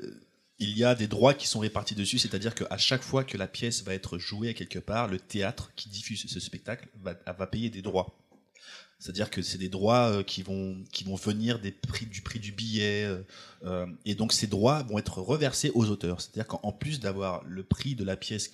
il 0.59 0.77
y 0.79 0.85
a 0.85 0.95
des 0.95 1.07
droits 1.07 1.35
qui 1.35 1.47
sont 1.47 1.59
répartis 1.61 1.95
dessus, 1.95 2.19
c'est-à-dire 2.19 2.55
qu'à 2.55 2.79
chaque 2.79 3.03
fois 3.03 3.25
que 3.25 3.37
la 3.37 3.47
pièce 3.47 3.83
va 3.85 3.93
être 3.95 4.19
jouée 4.19 4.51
à 4.51 4.55
quelque 4.55 4.79
part, 4.79 5.07
le 5.09 5.19
théâtre 5.19 5.71
qui 5.77 5.89
diffuse 5.89 6.25
ce 6.27 6.41
spectacle 6.41 6.89
va, 7.03 7.15
va 7.39 7.47
payer 7.47 7.69
des 7.69 7.83
droits. 7.83 8.17
C'est-à-dire 8.99 9.31
que 9.31 9.43
c'est 9.43 9.59
des 9.59 9.69
droits 9.69 10.11
euh, 10.11 10.23
qui 10.23 10.43
vont 10.43 10.83
qui 10.91 11.05
vont 11.05 11.17
venir 11.17 11.59
des 11.59 11.71
prix 11.73 12.07
du 12.07 12.23
prix 12.23 12.41
du 12.41 12.53
billet 12.53 13.05
euh, 13.05 13.23
euh, 13.65 13.87
et 14.07 14.15
donc 14.15 14.33
ces 14.33 14.47
droits 14.47 14.83
vont 14.85 14.99
être 14.99 15.21
reversés 15.21 15.71
aux 15.75 15.91
auteurs. 15.91 16.21
C'est-à-dire 16.21 16.47
qu'en 16.47 16.73
plus 16.73 16.99
d'avoir 17.01 17.45
le 17.45 17.63
prix 17.63 17.95
de 17.95 18.05
la 18.05 18.17
pièce 18.17 18.49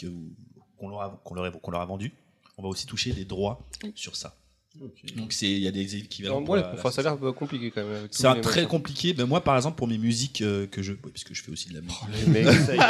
qu'on 0.78 0.89
leur 0.89 1.01
a 1.01 1.20
qu'on 1.24 1.35
leur, 1.35 1.44
a- 1.44 1.51
qu'on 1.52 1.70
leur 1.70 1.81
a 1.81 1.86
vendue, 1.86 2.12
on 2.59 2.62
va 2.62 2.69
aussi 2.69 2.86
toucher 2.86 3.12
des 3.12 3.24
droits 3.24 3.66
sur 3.94 4.16
ça. 4.16 4.36
Donc 5.16 5.32
c'est 5.32 5.47
il 5.47 5.59
y 5.59 5.69
a 5.69 5.70
des 5.70 5.97
équivalents. 5.97 6.43
pour 6.43 6.55
Ouais, 6.55 6.61
la 6.62 6.73
enfin, 6.73 6.90
ça 6.90 7.03
a 7.03 7.05
l'air 7.05 7.16
euh, 7.23 7.32
compliqué 7.32 7.70
quand 7.70 7.82
même. 7.82 8.09
c'est 8.11 8.27
un 8.27 8.36
très 8.36 8.62
machins. 8.62 8.69
compliqué. 8.69 9.12
Ben 9.12 9.27
moi, 9.27 9.43
par 9.43 9.55
exemple, 9.57 9.77
pour 9.77 9.86
mes 9.86 9.99
musiques 9.99 10.40
euh, 10.40 10.66
que 10.66 10.81
je, 10.82 10.93
oui, 10.93 10.99
parce 11.12 11.24
que 11.24 11.35
je 11.35 11.43
fais 11.43 11.53
aussi 11.53 11.69
de 11.69 11.74
la 11.74 11.81
musique. 11.82 12.81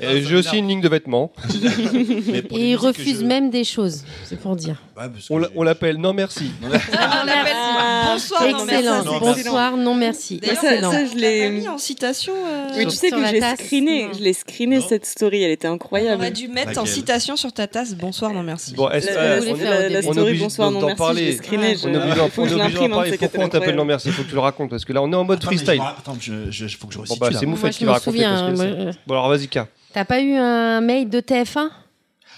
Et 0.00 0.22
J'ai 0.28 0.34
aussi 0.36 0.58
une 0.58 0.66
ligne 0.68 0.80
de 0.80 0.88
vêtements. 0.88 1.32
Et 2.50 2.70
il 2.70 2.76
refuse 2.76 3.20
je- 3.20 3.24
même 3.24 3.50
des 3.50 3.62
choses, 3.64 4.02
c'est 4.24 4.38
pour 4.40 4.56
dire. 4.56 4.82
On 5.30 5.38
l'a- 5.38 5.48
j'ai- 5.48 5.52
on 5.56 5.62
l'appelle 5.62 5.96
non 5.98 6.12
merci. 6.12 6.50
Ah, 6.92 7.20
on 7.22 7.26
l'appelle 7.26 7.52
Ah, 7.54 8.10
bonsoir, 8.12 8.42
non, 8.42 8.64
merci. 8.64 8.74
Excellent. 8.74 9.04
non, 9.04 9.18
Bonsoir, 9.20 9.76
non 9.76 9.94
merci. 9.94 10.40
Excellent. 10.42 10.90
ça, 10.90 11.06
je 11.06 11.14
l'ai- 11.14 11.50
mis 11.50 11.68
en 11.68 11.78
citation. 11.78 12.34
euh, 12.34 12.68
Mais 12.76 12.84
tu 12.86 12.90
sais 12.96 13.10
que 13.10 13.16
la 13.16 13.28
je 13.28 13.32
l'ai 13.34 13.40
tasse, 13.40 13.60
screené, 13.60 14.04
non. 14.08 14.12
je 14.14 14.22
l'ai 14.22 14.32
screené 14.32 14.78
Non. 14.78 14.86
cette 14.88 15.06
story, 15.06 15.42
elle 15.44 15.52
était 15.52 15.68
On 15.68 15.74
incroyable. 15.74 16.20
aurait 16.22 16.30
dû 16.32 16.48
mettre 16.48 16.80
en 16.80 16.86
citation 16.86 17.36
sur 17.36 17.52
ta 17.52 17.68
tasse. 17.68 17.94
Bonsoir, 17.94 18.32
non 18.34 18.42
merci. 18.42 18.74
Bon, 18.74 18.86
on 18.86 18.90
est- 18.90 20.06
on 20.06 20.34
bonsoir 20.42 20.71
non 20.74 20.80
d'en 20.80 20.94
parler. 20.96 21.38
on 21.50 21.62
est 21.62 21.96
obligé 21.96 22.14
d'en- 22.16 22.28
parler. 22.88 23.12
hein, 23.12 23.16
Pourquoi 23.20 23.44
on 23.44 23.48
t'appelle 23.48 23.74
non 23.76 23.84
merci 23.84 24.10
Faut 24.10 24.22
que 24.22 24.28
tu 24.28 24.34
le 24.34 24.40
racontes 24.40 24.70
parce 24.70 24.84
que 24.84 24.92
là 24.92 25.02
on 25.02 25.12
est 25.12 25.16
en 25.16 25.24
mode 25.24 25.38
mais 25.40 25.44
freestyle. 25.46 25.80
Attends, 25.98 26.16
je, 26.20 26.50
je, 26.50 26.76
faut 26.76 26.86
que 26.86 26.94
je 26.94 26.98
resitue 26.98 27.18
bah 27.20 27.30
là. 27.30 27.38
c'est 27.38 27.46
Moufette 27.46 27.72
qui 27.72 27.84
va 27.84 27.92
raconter. 27.92 28.18
c'est- 28.18 28.98
Bon 29.06 29.14
alors 29.14 29.28
vas-y 29.28 29.48
K. 29.48 29.60
T'as 29.92 30.04
pas 30.04 30.20
eu 30.20 30.34
un 30.34 30.80
mail 30.80 31.08
de 31.10 31.20
TF1 31.20 31.68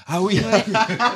Ah 0.06 0.20
oui. 0.20 0.40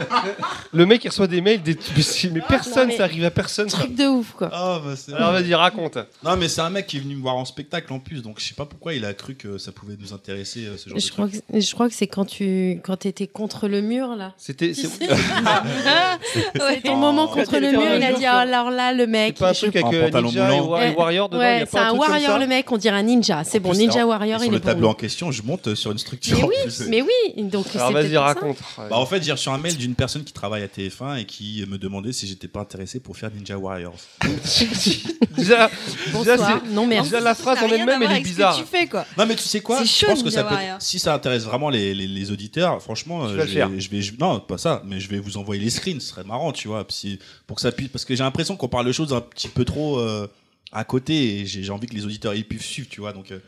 Le 0.72 0.86
mec 0.86 1.04
il 1.04 1.08
reçoit 1.08 1.26
des 1.26 1.40
mails, 1.40 1.62
des... 1.62 1.76
mais, 1.96 2.02
c'est- 2.02 2.30
personne, 2.48 2.88
mais- 2.88 2.96
ça 2.96 3.04
arrive 3.04 3.24
à 3.24 3.30
personne. 3.30 3.68
Truc 3.68 3.94
de 3.94 4.04
ouf, 4.06 4.32
quoi. 4.32 4.48
Ah, 4.52 4.80
bah, 4.84 4.94
c'est 4.96 5.12
Alors 5.14 5.32
vas-y 5.32 5.54
raconte. 5.54 5.98
Non, 6.24 6.36
mais 6.36 6.48
c'est 6.48 6.60
un 6.60 6.70
mec 6.70 6.86
qui 6.86 6.96
est 6.96 7.00
venu 7.00 7.16
me 7.16 7.22
voir 7.22 7.36
en 7.36 7.44
spectacle 7.44 7.92
en 7.92 7.98
plus, 7.98 8.22
donc 8.22 8.40
je 8.40 8.46
sais 8.46 8.54
pas 8.54 8.64
pourquoi 8.64 8.94
il 8.94 9.04
a 9.04 9.12
cru 9.14 9.34
que 9.34 9.58
ça 9.58 9.72
pouvait 9.72 9.96
nous 10.00 10.12
intéresser 10.14 10.66
euh, 10.66 10.76
ce 10.76 10.88
genre 10.88 10.98
Je 10.98 11.06
de 11.06 11.12
crois, 11.12 11.28
truc. 11.28 11.42
que, 11.52 11.60
je 11.60 11.74
crois 11.74 11.88
que 11.88 11.94
c'est 11.94 12.06
quand 12.06 12.24
tu 12.24 12.80
quand 12.84 13.04
étais 13.06 13.26
contre 13.26 13.68
le 13.68 13.80
mur, 13.82 14.16
là. 14.16 14.32
C'était. 14.38 14.72
C'est 14.74 14.88
Ouais. 14.98 16.80
Ton 16.84 16.96
moment 16.96 17.26
Oh. 17.30 17.34
contre 17.34 17.58
le 17.58 17.70
mur, 17.72 17.82
il 17.96 18.02
a 18.02 18.12
dit 18.12 18.24
oh, 18.24 18.28
alors 18.36 18.70
là, 18.70 18.92
le 18.92 19.00
c'est 19.04 19.06
mec. 19.06 19.38
pas 19.38 19.50
un 19.50 19.52
truc 19.52 19.74
avec 19.76 19.92
euh, 19.92 20.04
pantalon 20.04 20.28
Ninja 20.28 20.50
et 20.86 20.90
et. 20.92 20.94
Warrior 20.94 21.28
dedans. 21.28 21.40
Ouais, 21.40 21.64
c'est 21.70 21.78
un 21.78 21.92
warrior, 21.92 22.38
le 22.38 22.46
mec, 22.46 22.70
on 22.72 22.76
dirait 22.76 22.96
un 22.96 23.02
ninja. 23.02 23.42
C'est 23.44 23.60
bon, 23.60 23.70
plus, 23.70 23.78
Ninja 23.78 24.06
Warrior, 24.06 24.40
Et 24.40 24.44
il 24.44 24.48
sur 24.48 24.52
est 24.52 24.56
le 24.56 24.60
pour 24.60 24.70
tableau 24.70 24.88
en 24.88 24.94
question, 24.94 25.30
je 25.30 25.42
monte 25.42 25.74
sur 25.74 25.90
une 25.92 25.98
structure 25.98 26.38
Mais 26.38 26.44
oui, 26.44 26.86
mais 26.88 27.02
oui. 27.02 27.42
Donc, 27.44 27.66
Alors 27.74 27.88
c'est 27.88 27.92
vas-y 27.94 28.16
raconte. 28.16 28.56
Bah, 28.88 28.96
en 28.98 29.06
fait, 29.06 29.22
j'ai 29.22 29.32
reçu 29.32 29.48
un 29.48 29.58
mail 29.58 29.76
d'une 29.76 29.94
personne 29.94 30.24
qui 30.24 30.32
travaille 30.32 30.62
à 30.62 30.66
TF1 30.68 31.20
et 31.20 31.24
qui 31.24 31.64
me 31.68 31.78
demandait 31.78 32.12
si 32.12 32.26
j'étais 32.26 32.48
pas 32.48 32.60
intéressé 32.60 33.00
pour 33.00 33.16
faire 33.16 33.30
Ninja 33.30 33.56
Warriors. 33.58 33.96
déjà, 35.36 35.70
Bonsoir, 36.12 36.62
non 36.70 36.86
merci. 36.86 37.10
déjà 37.10 37.20
la 37.22 37.34
phrase 37.34 37.58
en 37.62 37.68
elle-même 37.68 38.02
elle 38.02 38.10
est 38.10 38.14
avec 38.14 38.26
ce 38.26 38.30
que 38.30 38.34
bizarre. 38.36 38.56
tu 38.58 38.64
fais 38.64 38.86
quoi. 38.86 39.04
Non, 39.16 39.26
mais 39.26 39.36
tu 39.36 39.42
sais 39.44 39.60
quoi? 39.60 39.78
C'est 39.78 39.84
Je 39.86 39.90
chaud, 39.92 40.06
pense 40.06 40.22
que 40.22 40.30
ça 40.30 40.42
Ninja 40.42 40.48
peut. 40.50 40.54
Warrior. 40.54 40.82
Si 40.82 40.98
ça 40.98 41.14
intéresse 41.14 41.44
vraiment 41.44 41.70
les, 41.70 41.94
les, 41.94 42.06
les 42.06 42.30
auditeurs, 42.30 42.82
franchement, 42.82 43.26
euh, 43.26 43.36
vas 43.36 43.46
je, 43.46 43.52
faire. 43.52 43.68
vais, 43.68 43.80
je 43.80 43.90
vais- 43.90 44.02
je- 44.02 44.12
non, 44.18 44.40
pas 44.40 44.58
ça, 44.58 44.82
mais 44.86 45.00
je 45.00 45.08
vais 45.08 45.18
vous 45.18 45.36
envoyer 45.36 45.62
les 45.62 45.70
screens. 45.70 46.00
Ce 46.00 46.08
serait 46.08 46.24
marrant, 46.24 46.52
tu 46.52 46.68
vois, 46.68 46.86
si- 46.88 47.18
pour 47.46 47.56
que 47.56 47.62
ça 47.62 47.72
puisse, 47.72 47.88
parce 47.88 48.04
que 48.04 48.14
j'ai 48.14 48.22
l'impression 48.22 48.56
qu'on 48.56 48.68
parle 48.68 48.86
de 48.86 48.92
choses 48.92 49.12
un 49.12 49.20
petit 49.20 49.48
peu 49.48 49.64
trop 49.64 49.98
euh, 49.98 50.26
à 50.72 50.84
côté 50.84 51.40
et 51.40 51.46
j'ai 51.46 51.62
j'ai 51.62 51.70
envie 51.72 51.86
que 51.86 51.94
les 51.94 52.04
auditeurs 52.04 52.34
ils 52.34 52.44
puissent 52.44 52.62
suivre, 52.62 52.88
tu 52.90 53.00
vois. 53.00 53.12
Donc, 53.12 53.30
euh, 53.32 53.38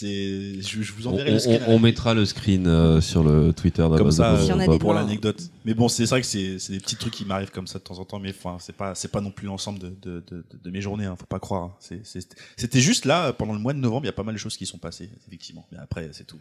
c'est, 0.00 0.60
je, 0.62 0.82
je 0.82 0.92
vous 0.92 1.06
On, 1.08 1.12
enverrai 1.12 1.30
le 1.30 1.36
on- 1.36 1.40
screen. 1.40 1.60
on 1.68 1.78
mettra 1.78 2.14
le 2.14 2.24
screen 2.26 2.66
euh, 2.66 3.00
sur 3.00 3.24
le 3.24 3.52
Twitter 3.52 3.86
comme 3.96 4.10
ça. 4.10 4.38
Si 4.40 4.52
des 4.52 4.78
pour 4.78 4.94
l'anecdote. 4.94 5.42
Mais 5.64 5.74
bon, 5.74 5.88
c'est 5.88 6.04
vrai 6.04 6.20
que 6.20 6.26
c'est 6.26 6.58
c'est 6.58 6.72
des 6.72 6.80
petits 6.80 6.96
trucs 6.96 7.12
qui 7.14 7.24
m'arrivent 7.24 7.50
comme 7.50 7.66
ça 7.66 7.78
de 7.78 7.84
temps 7.84 7.98
en 7.98 8.04
temps, 8.04 8.18
mais 8.18 8.30
enfin, 8.30 8.56
c'est 8.60 8.74
pas 8.76 8.94
c'est 8.94 9.10
pas 9.10 9.20
non 9.20 9.30
plus 9.30 9.46
l'ensemble 9.46 9.78
de, 9.78 9.92
de, 10.02 10.22
de, 10.30 10.44
de 10.62 10.70
mes 10.70 10.80
journées, 10.80 11.06
hein, 11.06 11.16
faut 11.18 11.26
pas 11.26 11.38
croire. 11.40 11.62
hein. 11.64 11.72
C'est- 11.80 12.00
c'est- 12.04 12.36
C'était 12.56 12.80
juste 12.80 13.04
là 13.04 13.32
pendant 13.32 13.52
le 13.52 13.58
mois 13.58 13.72
de 13.72 13.78
novembre, 13.78 14.04
il 14.04 14.08
y 14.08 14.10
a 14.10 14.12
pas 14.12 14.22
mal 14.22 14.34
de 14.34 14.38
choses 14.40 14.56
qui 14.56 14.66
sont 14.66 14.78
passées, 14.78 15.10
effectivement. 15.26 15.66
Mais 15.72 15.78
après, 15.78 16.08
c'est 16.12 16.24
tout. 16.26 16.38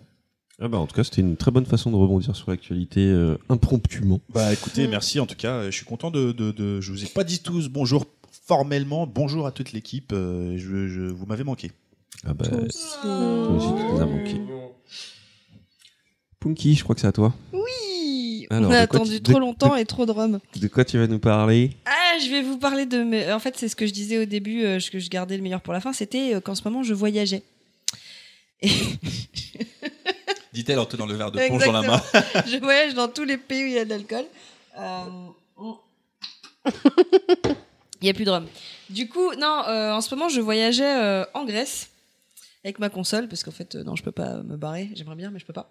Ah 0.62 0.68
bah, 0.70 0.78
en 0.78 0.88
tout 0.88 0.96
cas, 0.96 1.04
c'était 1.04 1.20
une 1.22 1.36
très 1.36 1.52
bonne 1.52 1.66
façon 1.66 1.92
de 1.92 1.98
rebondir 1.98 2.34
sur 2.36 2.50
l'actualité 2.50 3.02
euh, 3.02 3.36
impromptument. 3.50 4.22
Bah 4.34 4.54
écoutez, 4.54 4.88
merci 4.88 5.20
en 5.20 5.26
tout 5.26 5.36
cas. 5.36 5.52
euh, 5.56 5.66
Je 5.72 5.76
suis 5.76 5.86
content 5.86 6.12
de, 6.12 6.32
de, 6.32 6.52
de- 6.52 6.80
Je 6.80 6.92
vous 6.94 7.04
ai 7.04 7.08
pas 7.08 7.24
dit 7.26 7.40
tous 7.40 7.68
bonjour 7.68 8.06
formellement. 8.48 9.06
Bonjour 9.08 9.48
à 9.48 9.52
toute 9.52 9.74
l'équipe. 9.74 10.12
euh, 10.14 10.58
Je, 10.58 10.88
je, 10.88 11.02
vous 11.02 11.26
m'avez 11.26 11.44
manqué. 11.44 11.72
Ah 12.24 12.34
bah, 12.34 12.46
Toi 12.48 12.60
aussi. 12.60 12.86
tu 13.02 13.08
nous 13.08 14.02
as 14.02 14.06
manqué. 14.06 14.42
Punky, 16.40 16.76
je 16.76 16.84
crois 16.84 16.96
que 16.96 17.02
c'est 17.02 17.08
à 17.08 17.12
toi. 17.12 17.34
Oui. 17.54 18.48
Alors, 18.52 18.70
On 18.70 18.74
a 18.74 18.80
attendu 18.80 19.18
tu- 19.18 19.24
trop 19.24 19.34
de- 19.36 19.40
longtemps 19.40 19.76
et 19.76 19.86
trop 19.86 20.06
de 20.06 20.12
rhum. 20.12 20.40
De 20.56 20.68
quoi 20.68 20.86
tu 20.86 20.98
vas 21.00 21.08
nous 21.08 21.18
parler? 21.20 21.72
Ah, 21.86 22.18
je 22.24 22.30
vais 22.30 22.42
vous 22.44 22.58
parler 22.58 22.86
de. 22.86 23.04
mes- 23.04 23.32
En 23.32 23.40
fait, 23.40 23.58
c'est 23.58 23.68
ce 23.68 23.76
que 23.76 23.88
je 23.88 23.92
disais 23.94 24.20
au 24.20 24.26
début, 24.26 24.64
euh, 24.64 24.80
que 24.92 25.00
je 25.00 25.10
gardais 25.10 25.36
le 25.38 25.44
meilleur 25.44 25.62
pour 25.62 25.74
la 25.74 25.82
fin. 25.82 25.94
C'était 25.94 26.36
euh, 26.36 26.40
qu'en 26.42 26.54
ce 26.56 26.62
moment, 26.64 26.84
je 26.84 26.94
voyageais. 26.94 27.42
Et 28.62 28.70
Dit-elle 30.54 30.80
en 30.80 30.86
tenant 30.86 31.06
le 31.06 31.16
verre 31.16 31.32
de 31.32 31.40
plonge 31.40 31.66
dans 31.66 31.72
la 31.72 31.82
main. 31.82 32.02
Je 32.48 32.58
voyage 32.60 32.94
dans 32.94 33.08
tous 33.10 33.26
les 33.26 33.38
pays 33.38 33.64
où 33.64 33.68
il 33.68 33.74
y 33.74 33.80
a 33.80 33.84
de 33.86 33.90
l'alcool. 33.90 34.24
Euh, 34.80 35.04
Il 38.02 38.04
n'y 38.04 38.10
a 38.10 38.14
plus 38.14 38.26
de 38.26 38.30
rhum. 38.30 38.46
Du 38.90 39.08
coup, 39.10 39.34
non, 39.36 39.64
euh, 39.68 39.92
en 39.94 40.02
ce 40.02 40.14
moment, 40.14 40.30
je 40.30 40.40
voyageais 40.42 40.84
euh, 41.02 41.26
en 41.34 41.44
Grèce 41.46 41.90
avec 42.66 42.80
ma 42.80 42.90
console 42.90 43.28
parce 43.28 43.44
qu'en 43.44 43.52
fait, 43.52 43.76
euh, 43.76 43.84
non, 43.84 43.96
je 43.96 44.04
peux 44.04 44.12
pas 44.12 44.42
me 44.44 44.58
barrer. 44.58 44.90
J'aimerais 44.96 45.16
bien, 45.16 45.30
mais 45.32 45.40
je 45.40 45.46
peux 45.46 45.54
pas. 45.54 45.70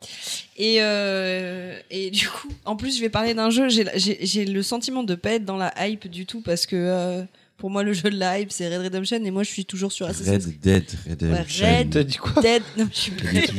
Et, 0.56 0.76
euh, 0.80 1.78
et 1.90 2.10
du 2.10 2.28
coup, 2.28 2.48
en 2.64 2.76
plus, 2.76 2.96
je 2.96 3.00
vais 3.02 3.10
parler 3.10 3.34
d'un 3.34 3.50
jeu. 3.50 3.68
J'ai- 3.68 4.44
le 4.44 4.62
sentiment 4.62 5.02
de 5.02 5.14
pas 5.16 5.32
être 5.32 5.44
dans 5.44 5.56
la 5.56 5.72
hype 5.86 6.06
du 6.08 6.24
tout 6.24 6.40
parce 6.40 6.66
que 6.66 6.76
euh, 6.76 7.22
pour 7.56 7.70
moi, 7.70 7.82
le 7.82 7.92
jeu 7.92 8.10
de 8.10 8.18
la 8.18 8.38
hype, 8.40 8.50
c'est 8.52 8.68
Red 8.68 8.82
Redemption 8.82 9.24
et 9.24 9.30
moi, 9.30 9.42
je 9.42 9.48
suis 9.50 9.64
toujours 9.64 9.90
sur 9.92 10.06
Assassin's 10.06 10.44
Red 10.46 10.60
Dead 10.60 10.84
Redemption. 11.08 11.66
Red 11.66 11.90
T'as 11.90 12.02
dit 12.02 12.16
quoi 12.16 12.42
Dead. 12.42 12.62
Non, 12.76 12.88
je 12.92 12.98
suis 12.98 13.12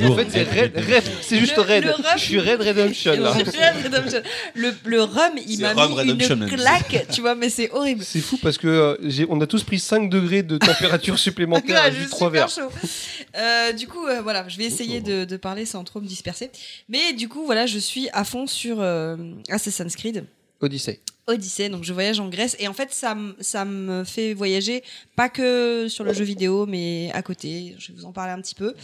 En 0.05 0.15
fait 0.15 0.27
c'est 0.29 0.43
Red, 0.43 0.73
Red, 0.75 1.03
c'est 1.21 1.39
juste 1.39 1.55
Le- 1.55 1.61
Red. 1.63 1.83
le 1.85 1.91
rhum- 1.91 2.03
Je 2.17 2.21
suis 2.21 2.39
Red 2.39 2.61
Redemption 2.61 3.11
là. 3.13 3.33
Le 3.37 3.43
Red 3.43 3.83
Redemption. 3.93 4.21
Le, 4.53 4.73
le 4.85 5.01
rhum, 5.03 5.31
il 5.47 5.59
m'a 5.61 5.73
Rum 5.73 5.89
mis 5.91 5.95
Redemption, 5.95 6.35
une 6.41 6.47
claque, 6.49 7.07
tu 7.11 7.21
vois, 7.21 7.35
mais 7.35 7.49
c'est 7.49 7.71
horrible. 7.71 8.03
C'est 8.03 8.19
fou 8.21 8.37
parce 8.41 8.57
que 8.57 8.67
euh, 8.67 9.25
on 9.29 9.39
a 9.41 9.47
tous 9.47 9.63
pris 9.63 9.79
5 9.79 10.09
degrés 10.09 10.43
de 10.43 10.57
température 10.57 11.17
supplémentaire 11.25 11.75
Ouais, 11.75 11.87
à 11.87 11.89
juste 11.91 12.01
suis 12.01 12.09
3 12.11 12.27
super 12.27 12.47
verres. 12.47 12.49
chaud. 12.49 12.89
Euh, 13.37 13.71
du 13.73 13.87
coup, 13.87 14.05
euh, 14.07 14.21
voilà, 14.21 14.47
je 14.47 14.57
vais 14.57 14.65
essayer 14.65 15.01
de, 15.01 15.25
de 15.25 15.37
parler 15.37 15.65
sans 15.65 15.83
trop 15.83 16.01
me 16.01 16.07
disperser. 16.07 16.51
Mais 16.89 17.13
du 17.13 17.27
coup, 17.29 17.45
voilà, 17.45 17.65
je 17.65 17.79
suis 17.79 18.07
à 18.13 18.23
fond 18.23 18.45
sur 18.45 18.77
euh, 18.81 19.15
Assassin's 19.49 19.95
Creed. 19.95 20.25
Odyssey. 20.61 20.99
Odyssey, 21.27 21.69
donc 21.69 21.83
je 21.83 21.93
voyage 21.93 22.19
en 22.19 22.29
Grèce 22.29 22.55
et 22.59 22.67
en 22.67 22.73
fait 22.73 22.93
ça, 22.93 23.17
ça 23.39 23.65
me 23.65 24.03
fait 24.03 24.33
voyager 24.33 24.83
pas 25.15 25.27
que 25.29 25.87
sur 25.89 26.03
le 26.03 26.13
jeu 26.13 26.23
vidéo 26.23 26.65
mais 26.65 27.11
à 27.13 27.21
côté. 27.21 27.75
Je 27.79 27.91
vais 27.91 27.97
vous 27.97 28.05
en 28.05 28.11
parler 28.11 28.31
un 28.31 28.41
petit 28.41 28.55
peu. 28.55 28.75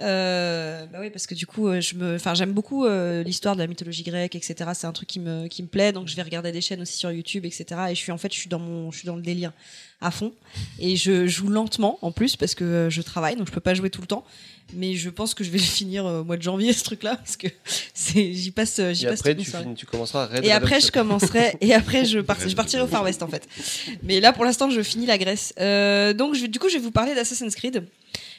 Euh, 0.00 0.86
bah 0.86 0.98
oui 1.00 1.10
parce 1.10 1.26
que 1.26 1.34
du 1.34 1.46
coup 1.46 1.68
euh, 1.68 1.80
je 1.80 1.96
me, 1.96 2.14
enfin 2.14 2.34
j'aime 2.34 2.52
beaucoup 2.52 2.84
euh, 2.84 3.22
l'histoire 3.22 3.56
de 3.56 3.60
la 3.60 3.66
mythologie 3.66 4.04
grecque 4.04 4.34
etc. 4.34 4.70
C'est 4.74 4.86
un 4.86 4.92
truc 4.92 5.08
qui 5.08 5.20
me 5.20 5.48
qui 5.48 5.62
me 5.62 5.68
plaît 5.68 5.92
donc 5.92 6.08
je 6.08 6.16
vais 6.16 6.22
regarder 6.22 6.52
des 6.52 6.60
chaînes 6.60 6.82
aussi 6.82 6.96
sur 6.96 7.10
YouTube 7.10 7.44
etc. 7.44 7.64
Et 7.90 7.94
je 7.94 8.00
suis 8.00 8.12
en 8.12 8.18
fait 8.18 8.32
je 8.32 8.38
suis 8.38 8.48
dans 8.48 8.60
mon 8.60 8.90
je 8.90 8.98
suis 8.98 9.06
dans 9.06 9.16
le 9.16 9.22
délire 9.22 9.52
à 10.02 10.10
fond 10.10 10.32
et 10.78 10.96
je 10.96 11.26
joue 11.26 11.48
lentement 11.48 11.98
en 12.02 12.12
plus 12.12 12.36
parce 12.36 12.54
que 12.54 12.64
euh, 12.64 12.90
je 12.90 13.00
travaille 13.02 13.36
donc 13.36 13.46
je 13.46 13.52
peux 13.52 13.60
pas 13.60 13.74
jouer 13.74 13.90
tout 13.90 14.00
le 14.00 14.06
temps. 14.06 14.24
Mais 14.74 14.94
je 14.94 15.10
pense 15.10 15.34
que 15.34 15.44
je 15.44 15.50
vais 15.50 15.58
le 15.58 15.64
finir 15.64 16.06
euh, 16.06 16.20
au 16.20 16.24
mois 16.24 16.36
de 16.36 16.42
janvier 16.42 16.72
ce 16.72 16.82
truc 16.84 17.02
là 17.02 17.16
parce 17.16 17.36
que 17.36 17.48
j'y 18.14 18.50
passe 18.52 18.78
euh, 18.78 18.92
j'y 18.94 19.04
Et 19.04 19.08
passe 19.08 19.20
après 19.20 19.34
tu, 19.36 19.44
finis- 19.44 19.74
tu 19.74 19.86
commenceras 19.86 20.26
Red 20.26 20.44
Et 20.44 20.52
après, 20.52 20.80
je 20.80 20.90
commencerai. 20.90 21.56
Et 21.60 21.74
après, 21.74 22.04
je, 22.04 22.20
part- 22.20 22.38
je 22.46 22.54
partirai 22.54 22.82
au 22.82 22.86
Far 22.86 23.02
West, 23.04 23.22
en 23.22 23.28
fait. 23.28 23.46
Mais 24.02 24.20
là, 24.20 24.32
pour 24.32 24.44
l'instant, 24.44 24.70
je 24.70 24.80
finis 24.82 25.04
la 25.06 25.18
Grèce. 25.18 25.52
Euh, 25.60 26.12
donc, 26.14 26.34
je, 26.36 26.46
du 26.46 26.58
coup, 26.58 26.68
je 26.68 26.74
vais 26.74 26.80
vous 26.82 26.90
parler 26.92 27.14
d'Assassin's 27.14 27.54
Creed. 27.54 27.84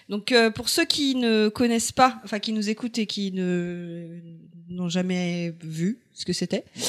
Donc, 0.09 0.31
euh, 0.31 0.49
pour 0.49 0.69
ceux 0.69 0.85
qui 0.85 1.15
ne 1.15 1.49
connaissent 1.49 1.91
pas, 1.91 2.19
enfin, 2.23 2.39
qui 2.39 2.51
nous 2.53 2.69
écoutent 2.69 2.97
et 2.97 3.05
qui 3.05 3.31
ne 3.31 4.07
n'ont 4.69 4.89
jamais 4.89 5.53
vu 5.61 5.99
ce 6.13 6.25
que 6.25 6.33
c'était. 6.33 6.63
Je- 6.75 6.81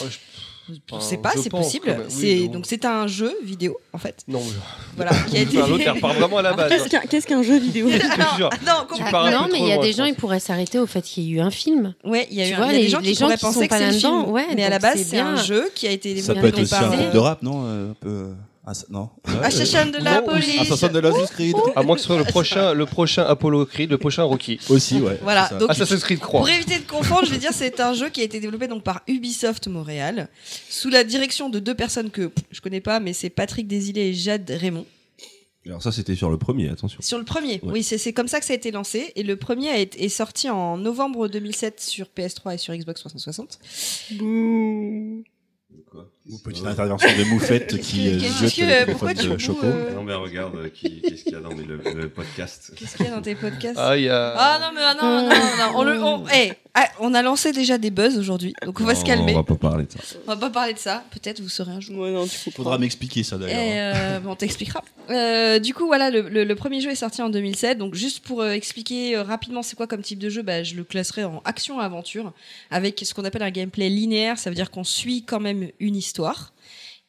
Je 0.69 0.75
Enfin, 0.91 1.05
sais 1.05 1.17
pas, 1.19 1.33
je 1.37 1.41
c'est 1.43 1.51
possible. 1.51 1.85
quand 1.87 1.93
même. 1.99 2.07
Oui, 2.09 2.15
c'est 2.41 2.47
non. 2.47 2.53
donc 2.53 2.65
c'est 2.67 2.85
un 2.87 3.07
jeu 3.07 3.33
vidéo 3.45 3.77
en 3.93 3.99
fait. 3.99 4.23
Non, 4.29 4.41
Voilà, 4.97 5.13
qui 5.29 5.37
a 5.37 5.41
été. 5.41 5.59
Enfin, 5.59 5.69
l'autre, 5.69 5.83
elle 5.85 5.91
repart 5.93 6.17
vraiment 6.17 6.39
à 6.39 6.43
la 6.43 6.53
base. 6.55 6.71
Qu'est-ce 6.71 6.89
qu'un 6.89 7.01
qu'est-ce 7.01 7.27
qu'un 7.27 7.43
jeu 7.43 7.59
vidéo 7.59 7.89
Je 7.91 7.99
te 7.99 8.37
jure. 8.37 8.51
non, 8.67 8.73
Ah, 9.13 9.27
un 9.27 9.31
non, 9.31 9.47
peu 9.47 9.53
mais 9.53 9.59
il 9.61 9.67
y 9.67 9.73
a 9.73 9.75
loin, 9.77 9.85
des 9.85 9.93
je 9.93 9.97
gens, 9.99 10.05
ils 10.07 10.15
pourraient 10.15 10.41
s'arrêter 10.41 10.79
au 10.79 10.87
fait 10.87 11.03
qu'il 11.03 11.25
y 11.25 11.29
ait 11.29 11.31
eu 11.33 11.41
un 11.41 11.51
film. 11.51 11.95
Ouais, 12.05 12.27
il 12.31 12.39
y 12.39 12.43
a, 12.43 12.49
eu, 12.49 12.55
vois, 12.55 12.67
il 12.67 12.73
y 12.73 12.75
a 12.75 12.77
des 12.79 12.83
les- 12.85 12.89
gens 12.89 12.99
les 13.01 13.09
qui 13.09 13.15
gens 13.15 13.27
pourraient 13.27 13.37
penser 13.37 13.65
que 13.65 13.69
pas 13.69 13.79
c'est 13.79 13.87
là-dedans, 13.91 14.21
film. 14.23 14.33
ouais, 14.33 14.47
mais 14.57 14.65
à 14.65 14.71
la 14.71 14.79
base, 14.79 15.03
c'est 15.03 15.19
un 15.21 15.37
jeu 15.37 15.71
qui 15.75 15.87
a 15.87 15.91
été 15.91 16.17
Ça 16.17 16.33
développé 16.35 16.41
peut 16.41 16.47
être 16.49 16.63
aussi 16.63 16.75
un 16.75 16.87
groupe 16.89 17.01
euh, 17.01 17.13
de 17.13 17.19
rap, 17.19 17.43
non 17.43 17.95
Peu. 18.65 18.71
Ah, 18.71 18.75
ça- 18.75 18.87
non. 18.89 19.11
Assassin 19.43 19.87
de 19.87 19.99
la 19.99 20.21
Non, 20.21 20.27
police. 20.27 20.61
Assassin 20.61 20.89
de 20.89 20.99
Assassin's 21.07 21.31
Creed. 21.31 21.55
À 21.77 21.83
moins 21.83 21.97
que 21.97 22.01
ce 22.01 22.07
soit 22.07 22.17
le 22.19 22.25
prochain, 22.25 22.73
le 22.73 22.87
prochain 22.87 23.23
Apollo 23.25 23.67
Creed, 23.67 23.91
le 23.91 23.99
prochain 23.99 24.23
Rocky. 24.23 24.59
Aussi, 24.71 25.01
ouais. 25.01 25.19
Voilà, 25.23 25.49
donc 25.61 25.71
Assassin's 25.71 26.03
Creed 26.03 26.21
3. 26.21 26.41
Pour 26.41 26.49
éviter 26.49 26.79
de 26.79 26.87
confondre, 26.91 27.27
je 27.27 27.31
vais 27.31 27.39
dire 27.39 27.51
c'est 27.53 27.79
un 27.81 27.93
jeu 27.95 28.09
qui 28.09 28.21
a 28.21 28.25
été 28.25 28.41
développé 28.41 28.67
donc 28.67 28.83
par 28.83 29.03
Ubisoft 29.07 29.69
Montréal 29.69 30.29
sous 30.71 30.89
la 30.89 31.05
direction 31.05 31.51
de 31.51 31.59
deux 31.59 31.75
personnes 31.75 32.11
que 32.11 32.27
pff, 32.29 32.45
je 32.51 32.61
connais 32.61 32.81
pas 32.81 33.01
mais 33.01 33.13
c'est 33.13 33.31
Patrick 33.31 33.69
Desilets 33.69 34.09
et 34.11 34.15
Jade 34.15 34.51
Raymond. 34.51 34.87
Alors 35.67 35.83
ça, 35.83 35.93
c'était 35.93 36.15
sur 36.15 36.29
le 36.31 36.37
premier, 36.37 36.69
attention. 36.69 37.01
Sur 37.01 37.17
le 37.19 37.25
premier, 37.25 37.55
Ouais. 37.63 37.73
oui, 37.73 37.83
c'est 37.83 38.13
comme 38.13 38.29
ça 38.29 38.39
que 38.39 38.45
ça 38.45 38.53
a 38.53 38.57
été 38.57 38.71
lancé 38.71 39.13
et 39.17 39.23
le 39.23 39.37
premier 39.37 39.71
a 39.71 39.79
été- 39.79 40.05
est 40.05 40.09
sorti 40.11 40.51
en 40.51 40.77
novembre 40.77 41.27
2007 41.29 41.81
sur 41.81 42.07
PS3 42.09 42.55
et 42.55 42.59
sur 42.59 42.75
Xbox 42.75 43.01
360. 43.01 43.59
Bouh. 44.13 45.25
Ou 46.31 46.39
Petite 46.39 46.67
intervention 46.67 47.09
de 47.19 47.25
moufette 47.25 47.79
qui 47.83 48.09
euh, 48.09 48.19
jette 48.19 48.57
le 48.57 48.85
téléphone 48.87 49.13
de 49.13 49.39
Choco. 49.39 49.67
euh, 49.67 49.95
Non 49.95 50.05
mais 50.05 50.15
regarde, 50.15 50.57
euh, 50.57 50.69
qui- 50.71 51.03
qu'est-ce 51.03 51.23
qu'il 51.25 51.33
y 51.33 51.37
a 51.37 51.41
dans 51.41 51.55
mais 51.55 51.65
le, 51.65 51.77
le 51.95 52.09
podcast 52.09 52.73
Qu'est-ce 52.79 52.97
qu'il 52.97 53.05
y 53.05 53.09
a 53.11 53.13
dans 53.15 53.21
tes 53.21 53.35
podcasts 53.35 53.77
Ah, 53.79 53.95
il 53.97 54.05
y 54.05 54.09
a. 54.09 54.35
Ah 54.39 54.59
non 54.59 54.69
mais 54.75 54.81
ah, 54.83 54.95
non 54.95 55.23
non 55.23 55.29
non, 55.29 55.79
on, 55.79 55.83
le- 55.85 56.03
on- 56.03 56.27
hey, 56.29 56.55
ah, 56.73 56.89
on 57.01 57.13
a 57.13 57.21
lancé 57.21 57.53
déjà 57.53 57.77
des 57.77 57.91
buzz 57.91 58.17
aujourd'hui 58.19 58.55
donc 58.65 58.81
on 58.81 58.85
va 58.85 58.95
se 58.95 59.05
calmer. 59.05 59.33
On 59.33 59.37
va 59.37 59.43
pas 59.43 59.55
parler 59.57 59.85
de 59.85 59.93
ça. 59.93 59.99
On 60.27 60.31
va 60.31 60.37
pas 60.39 60.49
parler 60.51 60.73
de 60.73 60.79
ça, 60.79 61.05
peut-être 61.11 61.41
vous 61.41 61.51
saurez 61.51 61.73
un 61.73 61.81
jour. 61.81 61.99
Ouais, 61.99 62.11
non, 62.11 62.27
tu 62.27 62.51
Faudra 62.53 62.79
m'expliquer 62.79 63.23
ça 63.23 63.37
Et 63.37 63.41
d'ailleurs. 63.41 63.95
euh, 63.97 64.21
bon, 64.21 64.31
on 64.31 64.37
t'expliquera. 64.37 64.83
Euh, 65.11 65.59
du 65.59 65.75
coup, 65.75 65.85
voilà, 65.87 66.09
le, 66.11 66.23
le- 66.23 66.45
le 66.45 66.55
premier 66.55 66.81
jeu 66.81 66.89
est 66.91 66.95
sorti 66.95 67.21
en 67.21 67.29
2007. 67.29 67.77
Donc, 67.77 67.95
juste 67.95 68.21
pour 68.25 68.41
euh, 68.41 68.53
expliquer 68.53 69.15
euh, 69.17 69.23
rapidement 69.23 69.63
c'est 69.63 69.77
quoi 69.77 69.87
comme 69.87 70.01
type 70.01 70.19
de 70.19 70.31
jeu, 70.31 70.41
bah, 70.43 70.63
je 70.63 70.75
le 70.75 70.85
classerai 70.85 71.25
en 71.25 71.43
action-aventure 71.45 72.33
avec 72.71 73.03
ce 73.05 73.13
qu'on 73.13 73.25
appelle 73.27 73.43
un 73.43 73.51
gameplay 73.51 73.91
linéaire. 73.91 74.39
Ça 74.39 74.49
veut 74.49 74.57
dire 74.57 74.71
qu'on 74.71 74.85
suit 74.85 75.23
quand 75.25 75.41
même 75.41 75.69
une 75.81 75.95
histoire. 76.15 76.53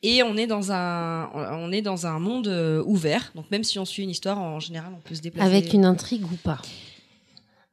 Et 0.04 0.24
on 0.24 0.36
est 0.38 0.48
dans 0.48 0.72
un, 0.72 1.30
on 1.34 1.72
est 1.72 1.82
dans 1.82 2.06
un 2.08 2.20
monde 2.20 2.48
euh, 2.48 2.84
ouvert. 2.86 3.32
Donc, 3.36 3.50
même 3.52 3.64
si 3.64 3.78
on 3.80 3.86
suit 3.86 4.04
une 4.04 4.10
histoire, 4.10 4.40
en 4.40 4.60
général, 4.60 4.92
on 4.96 5.00
peut 5.08 5.16
se 5.16 5.22
déplacer. 5.22 5.48
Avec 5.48 5.74
une 5.74 5.86
intrigue 5.86 6.24
ou 6.26 6.36
pas? 6.44 6.60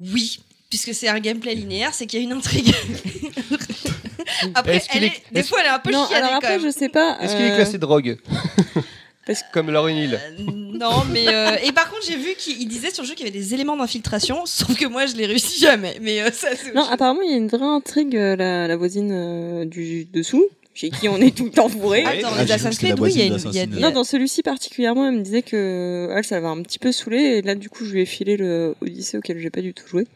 Oui, 0.01 0.41
puisque 0.71 0.95
c'est 0.95 1.09
un 1.09 1.21
gameplay 1.21 1.55
linéaire, 1.55 1.93
c'est 1.95 2.07
qu'il 2.07 2.21
y 2.21 2.23
a 2.23 2.25
une 2.25 2.33
intrigue. 2.33 2.73
Après, 4.55 4.77
Est-ce 4.77 4.89
qu'il 4.89 4.99
elle 5.05 5.11
est- 5.11 5.17
est- 5.17 5.23
des 5.35 5.43
fois, 5.43 5.59
elle 5.61 5.67
est 5.67 5.71
un 5.71 5.79
peu 5.79 5.91
Non, 5.93 6.07
chiadée 6.07 6.15
alors 6.17 6.31
quand 6.31 6.37
après, 6.39 6.59
même. 6.59 6.67
je 6.67 6.71
sais 6.71 6.89
pas. 6.89 7.19
Est-ce 7.21 7.35
qu'il 7.37 7.45
est 7.45 7.53
euh, 7.53 7.57
classé 7.57 7.79
drogue? 7.79 8.19
Parce- 9.27 9.45
Comme 9.53 9.71
Lauren 9.71 9.95
Hill. 9.97 10.15
Euh, 10.21 10.43
non, 10.49 11.05
mais 11.11 11.29
euh, 11.29 11.57
et 11.65 11.71
par 11.73 11.89
contre, 11.91 12.03
j'ai 12.07 12.17
vu 12.17 12.35
qu'il 12.37 12.61
il 12.61 12.67
disait 12.67 12.91
sur 12.91 13.03
le 13.05 13.09
jeu 13.09 13.15
qu'il 13.15 13.27
y 13.27 13.29
avait 13.29 13.39
des 13.39 13.55
éléments 13.55 13.77
d'infiltration, 13.77 14.43
sauf 14.47 14.75
que 14.77 14.87
moi, 14.87 15.07
je 15.07 15.15
l'ai 15.17 15.27
réussi 15.27 15.61
jamais. 15.61 15.97
Mais 16.01 16.23
euh, 16.23 16.31
ça, 16.33 16.49
Non, 16.75 16.83
chose. 16.83 16.93
apparemment, 16.93 17.21
il 17.23 17.31
y 17.31 17.35
a 17.35 17.37
une 17.37 17.49
vraie 17.49 17.65
intrigue, 17.67 18.17
euh, 18.17 18.37
la, 18.37 18.67
la 18.69 18.77
voisine 18.77 19.11
euh, 19.13 19.65
du 19.65 20.07
dessous, 20.07 20.47
chez 20.75 20.91
qui 20.91 21.09
on 21.09 21.19
est 21.19 21.35
tout 21.37 21.45
le 21.45 21.51
temps 21.51 21.69
bourré. 21.69 22.05
Attends, 22.05 22.29
Ah, 22.33 22.43
les 22.45 22.51
Assassin's 22.53 22.79
Creed, 22.79 22.99
oui, 23.01 23.13
il 23.15 23.19
y 23.19 23.23
a 23.23 23.27
une. 23.27 23.53
y 23.53 23.59
a- 23.61 23.67
Non, 23.67 23.91
dans 23.91 24.05
celui-ci 24.05 24.43
particulièrement, 24.43 25.07
elle 25.09 25.17
me 25.19 25.23
disait 25.23 25.43
que 25.43 26.09
elle, 26.15 26.25
ça 26.25 26.37
l'avait 26.37 26.47
un 26.47 26.63
petit 26.63 26.79
peu 26.79 26.93
saoulé. 26.93 27.19
Et 27.19 27.43
là, 27.43 27.55
du 27.55 27.69
coup, 27.69 27.85
je 27.85 27.93
lui 27.93 28.03
ai 28.03 28.07
filé 28.07 28.37
le 28.37 28.75
Odyssée 28.81 29.19
auquel 29.19 29.39
j'ai 29.39 29.51
pas 29.51 29.61
du 29.61 29.75
tout 29.75 29.87
joué. 29.87 30.07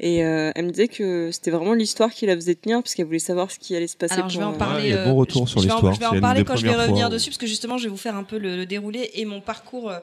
Et 0.00 0.24
euh, 0.24 0.50
elle 0.56 0.64
me 0.66 0.70
disait 0.70 0.88
que 0.88 1.30
c'était 1.30 1.52
vraiment 1.52 1.74
l'histoire 1.74 2.10
qui 2.10 2.26
la 2.26 2.34
faisait 2.34 2.56
tenir, 2.56 2.82
parce 2.82 2.94
qu'elle 2.94 3.06
voulait 3.06 3.18
savoir 3.20 3.50
ce 3.52 3.58
qui 3.60 3.76
allait 3.76 3.86
se 3.86 3.96
passer. 3.96 4.14
Alors, 4.14 4.28
je 4.30 4.38
vais 4.38 4.44
en 4.44 4.54
euh, 4.54 4.56
parler. 4.56 4.92
euh, 4.92 5.04
bons 5.04 5.14
retours 5.14 5.46
je- 5.46 5.50
sur 5.52 5.60
je 5.60 5.66
vais 5.66 5.72
en- 5.72 5.76
l'histoire. 5.76 5.94
Je 5.94 6.00
vais 6.00 6.06
en 6.06 6.20
parler 6.20 6.44
quand 6.44 6.56
je 6.56 6.66
vais 6.66 6.74
revenir 6.74 7.06
fois, 7.06 7.10
dessus, 7.14 7.30
parce 7.30 7.38
que 7.38 7.46
justement, 7.46 7.78
je 7.78 7.84
vais 7.84 7.90
vous 7.90 7.96
faire 7.96 8.16
un 8.16 8.24
peu 8.24 8.38
le, 8.38 8.56
le 8.56 8.66
déroulé 8.66 9.10
et 9.14 9.24
mon 9.24 9.40
parcours. 9.40 9.90
euh, 9.90 9.98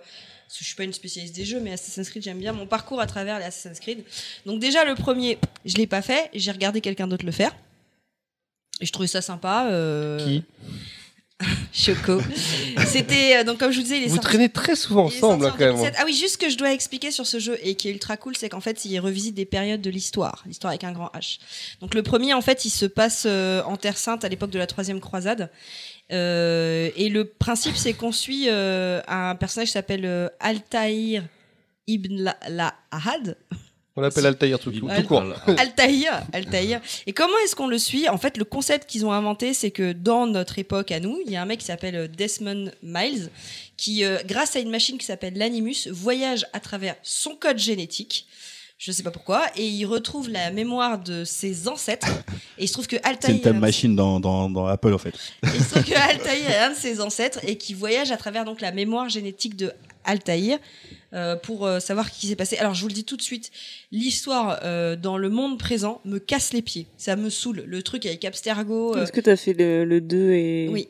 parce 0.48 0.58
que 0.58 0.64
je 0.64 0.68
suis 0.70 0.76
pas 0.76 0.84
une 0.84 0.94
spécialiste 0.94 1.36
des 1.36 1.46
jeux, 1.46 1.60
mais 1.60 1.74
Assassin's 1.74 2.10
Creed, 2.10 2.24
j'aime 2.24 2.40
bien 2.40 2.54
mon 2.54 2.66
parcours 2.66 3.00
à 3.00 3.06
travers 3.06 3.38
les 3.38 3.46
Assassin's 3.46 3.80
Creed. 3.80 4.00
Donc, 4.48 4.60
déjà, 4.60 4.84
le 4.84 4.96
premier, 4.96 5.38
je 5.66 5.76
l'ai 5.76 5.86
pas 5.86 6.02
fait, 6.02 6.30
j'ai 6.34 6.50
regardé 6.52 6.82
quelqu'un 6.82 7.08
d'autre 7.08 7.24
le 7.26 7.32
faire. 7.32 7.56
Et 8.82 8.86
je 8.86 8.92
trouvais 8.92 9.08
ça 9.08 9.22
sympa. 9.22 9.68
euh, 9.72 10.18
Qui? 10.20 10.44
Choco. 11.72 12.20
C'était, 12.86 13.38
euh, 13.38 13.44
donc, 13.46 13.60
comme 13.60 13.72
je 13.72 13.78
vous 13.78 13.84
disais, 13.84 13.98
il 13.98 14.04
est 14.04 14.08
Vous 14.08 14.18
traînez 14.18 14.50
très 14.50 14.76
souvent 14.76 15.06
ensemble, 15.06 15.46
hein, 15.46 15.56
quand 15.58 15.66
même. 15.66 15.76
2007. 15.76 15.96
Ah 15.98 16.04
oui, 16.06 16.14
juste 16.14 16.34
ce 16.34 16.38
que 16.38 16.50
je 16.50 16.58
dois 16.58 16.74
expliquer 16.74 17.12
sur 17.12 17.26
ce 17.26 17.40
jeu 17.40 17.58
et 17.64 17.76
qui 17.76 17.88
est 17.88 17.92
ultra 17.92 18.18
cool, 18.18 18.36
c'est 18.36 18.50
qu'en 18.50 18.60
fait, 18.60 18.84
il 18.84 19.00
revisite 19.00 19.36
des 19.36 19.46
périodes 19.46 19.80
de 19.80 19.90
l'histoire, 19.90 20.44
l'histoire 20.46 20.72
avec 20.72 20.84
un 20.84 20.92
grand 20.92 21.10
H. 21.16 21.40
Donc 21.80 21.94
le 21.94 22.04
premier, 22.04 22.34
en 22.34 22.42
fait, 22.42 22.66
il 22.66 22.70
se 22.70 22.86
passe 22.86 23.24
euh, 23.26 23.64
en 23.64 23.78
Terre 23.78 23.98
Sainte 23.98 24.26
à 24.26 24.30
l'époque 24.30 24.50
de 24.50 24.60
la 24.60 24.68
troisième 24.68 25.00
croisade. 25.00 25.50
Euh, 26.12 26.90
et 26.98 27.08
le 27.08 27.24
principe, 27.24 27.78
c'est 27.78 27.94
qu'on 27.94 28.12
suit 28.12 28.50
un 28.50 29.36
personnage 29.36 29.68
qui 29.68 29.74
s'appelle 29.74 30.30
Altaïr 30.42 31.24
ibn 31.88 32.22
la, 32.22 32.36
la 32.50 32.74
Ahad. 32.92 33.38
On 34.00 34.02
l'appelle 34.02 34.28
Altaïr 34.28 34.58
tout, 34.60 34.72
tout, 34.72 34.88
tout 34.88 35.04
court. 35.04 35.24
Altaïr, 35.58 36.22
Altaïr. 36.32 36.80
Et 37.06 37.12
comment 37.12 37.34
est-ce 37.44 37.54
qu'on 37.54 37.68
le 37.68 37.78
suit? 37.78 38.08
En 38.08 38.18
fait, 38.18 38.38
le 38.38 38.46
concept 38.46 38.90
qu'ils 38.90 39.06
ont 39.06 39.12
inventé, 39.12 39.54
c'est 39.54 39.72
que 39.72 39.92
dans 39.92 40.26
notre 40.26 40.58
époque 40.58 40.94
à 40.94 41.02
nous, 41.02 41.20
il 41.26 41.34
y 41.34 41.36
a 41.36 41.42
un 41.42 41.46
mec 41.46 41.60
qui 41.60 41.66
s'appelle 41.66 41.96
euh, 41.98 42.08
Desmond 42.08 42.72
Miles, 42.82 43.30
qui, 43.76 44.06
euh, 44.06 44.20
grâce 44.26 44.56
à 44.56 44.60
une 44.60 44.70
machine 44.70 44.98
qui 44.98 45.06
s'appelle 45.06 45.34
l'Animus, 45.36 45.90
voyage 45.92 46.46
à 46.54 46.62
travers 46.62 46.96
son 47.04 47.36
code 47.36 47.58
génétique. 47.58 48.26
Je 48.78 48.94
sais 48.94 49.04
pas 49.04 49.12
pourquoi, 49.12 49.44
et 49.58 49.68
il 49.68 49.86
retrouve 49.86 50.30
la 50.30 50.52
mémoire 50.52 50.98
de 50.98 51.26
ses 51.26 51.68
ancêtres. 51.68 52.08
Et 52.58 52.64
il 52.64 52.68
se 52.70 52.72
trouve 52.72 52.88
que 52.88 52.96
C'est 52.96 53.06
Altaïr, 53.06 53.36
une 53.36 53.42
time 53.42 53.60
machine 53.60 53.94
dans, 53.98 54.22
dans, 54.22 54.50
dans 54.50 54.68
Apple 54.68 54.94
en 54.94 54.98
fait. 54.98 55.10
et 55.10 55.48
il 55.54 55.62
se 55.62 55.72
trouve 55.72 55.84
que 55.84 56.00
Altaïr 56.10 56.50
est 56.50 56.60
un 56.60 56.70
de 56.70 56.76
ses 56.78 57.02
ancêtres 57.02 57.40
et 57.44 57.58
qui 57.58 57.74
voyage 57.74 58.12
à 58.12 58.16
travers 58.18 58.46
donc 58.46 58.62
la 58.62 58.72
mémoire 58.72 59.10
génétique 59.10 59.58
de 59.58 59.74
Altaïr 60.10 60.60
euh, 61.14 61.36
pour 61.36 61.66
euh, 61.66 61.80
savoir 61.80 62.08
ce 62.08 62.20
qui 62.20 62.28
s'est 62.28 62.36
passé. 62.36 62.58
Alors 62.58 62.74
je 62.74 62.82
vous 62.82 62.88
le 62.88 62.94
dis 62.94 63.06
tout 63.06 63.18
de 63.18 63.22
suite, 63.22 63.52
l'histoire 63.92 64.60
euh, 64.64 64.96
dans 64.96 65.18
le 65.18 65.30
monde 65.30 65.58
présent 65.58 66.02
me 66.06 66.20
casse 66.20 66.54
les 66.54 66.62
pieds. 66.62 66.88
Ça 66.98 67.16
me 67.16 67.30
saoule. 67.30 67.64
Le 67.66 67.84
truc 67.84 68.06
avec 68.06 68.24
Abstergo. 68.26 68.96
Est-ce 68.98 69.12
que 69.12 69.22
t'as 69.22 69.36
fait 69.36 69.54
le, 69.54 69.86
le 69.86 70.02
2 70.02 70.32
et. 70.32 70.70
oui. 70.70 70.90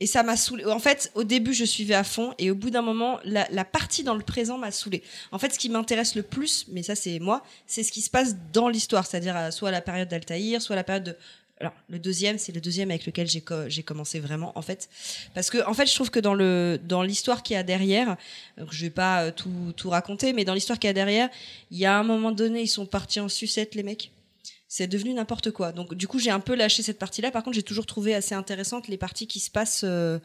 Et 0.00 0.06
ça 0.06 0.22
m'a 0.22 0.36
saoulé. 0.36 0.64
En 0.64 0.78
fait, 0.78 1.10
au 1.16 1.24
début, 1.24 1.52
je 1.52 1.64
suivais 1.64 1.96
à 1.96 2.04
fond, 2.04 2.32
et 2.38 2.52
au 2.52 2.54
bout 2.54 2.70
d'un 2.70 2.82
moment, 2.82 3.18
la, 3.24 3.48
la 3.50 3.64
partie 3.64 4.04
dans 4.04 4.14
le 4.14 4.22
présent 4.22 4.56
m'a 4.56 4.70
saoulé. 4.70 5.02
En 5.32 5.40
fait, 5.40 5.52
ce 5.52 5.58
qui 5.58 5.68
m'intéresse 5.68 6.14
le 6.14 6.22
plus, 6.22 6.66
mais 6.70 6.84
ça 6.84 6.94
c'est 6.94 7.18
moi, 7.18 7.42
c'est 7.66 7.82
ce 7.82 7.90
qui 7.90 8.00
se 8.00 8.08
passe 8.08 8.36
dans 8.52 8.68
l'histoire, 8.68 9.04
c'est-à-dire 9.08 9.52
soit 9.52 9.72
la 9.72 9.80
période 9.80 10.08
d'Altaïr, 10.08 10.62
soit 10.62 10.76
la 10.76 10.84
période 10.84 11.02
de. 11.02 11.16
Alors, 11.60 11.72
le 11.88 11.98
deuxième, 11.98 12.38
c'est 12.38 12.52
le 12.52 12.60
deuxième 12.60 12.90
avec 12.90 13.04
lequel 13.04 13.26
j'ai 13.26 13.40
co- 13.40 13.68
j'ai 13.68 13.82
commencé 13.82 14.20
vraiment, 14.20 14.52
en 14.56 14.62
fait, 14.62 14.88
parce 15.34 15.50
que 15.50 15.66
en 15.66 15.74
fait, 15.74 15.86
je 15.86 15.94
trouve 15.94 16.10
que 16.10 16.20
dans 16.20 16.34
le 16.34 16.78
dans 16.86 17.02
l'histoire 17.02 17.42
qu'il 17.42 17.54
y 17.54 17.56
a 17.56 17.64
derrière, 17.64 18.16
donc 18.56 18.68
je 18.70 18.80
vais 18.82 18.90
pas 18.90 19.24
euh, 19.24 19.32
tout 19.76 19.90
raconter, 19.90 20.32
mais 20.32 20.44
dans 20.44 20.54
l'histoire 20.54 20.78
qu'il 20.78 20.86
y 20.86 20.90
a 20.90 20.94
derrière, 20.94 21.28
il 21.72 21.78
y 21.78 21.86
a 21.86 21.98
un 21.98 22.04
moment 22.04 22.30
donné, 22.30 22.62
ils 22.62 22.68
sont 22.68 22.86
partis 22.86 23.18
en 23.18 23.28
sucette, 23.28 23.74
les 23.74 23.82
mecs 23.82 24.12
c'est 24.70 24.86
devenu 24.86 25.14
n'importe 25.14 25.50
quoi. 25.50 25.72
Donc 25.72 25.94
du 25.94 26.06
coup, 26.06 26.18
j'ai 26.18 26.30
un 26.30 26.40
peu 26.40 26.54
lâché 26.54 26.82
cette 26.82 26.98
partie-là. 26.98 27.30
Par 27.30 27.42
contre, 27.42 27.54
j'ai 27.54 27.62
toujours 27.62 27.86
trouvé 27.86 28.14
assez 28.14 28.34
intéressantes 28.34 28.86
les 28.86 28.98
parties 28.98 29.26
qui 29.26 29.40
se 29.40 29.50
passent 29.50 29.80
euh, 29.82 30.18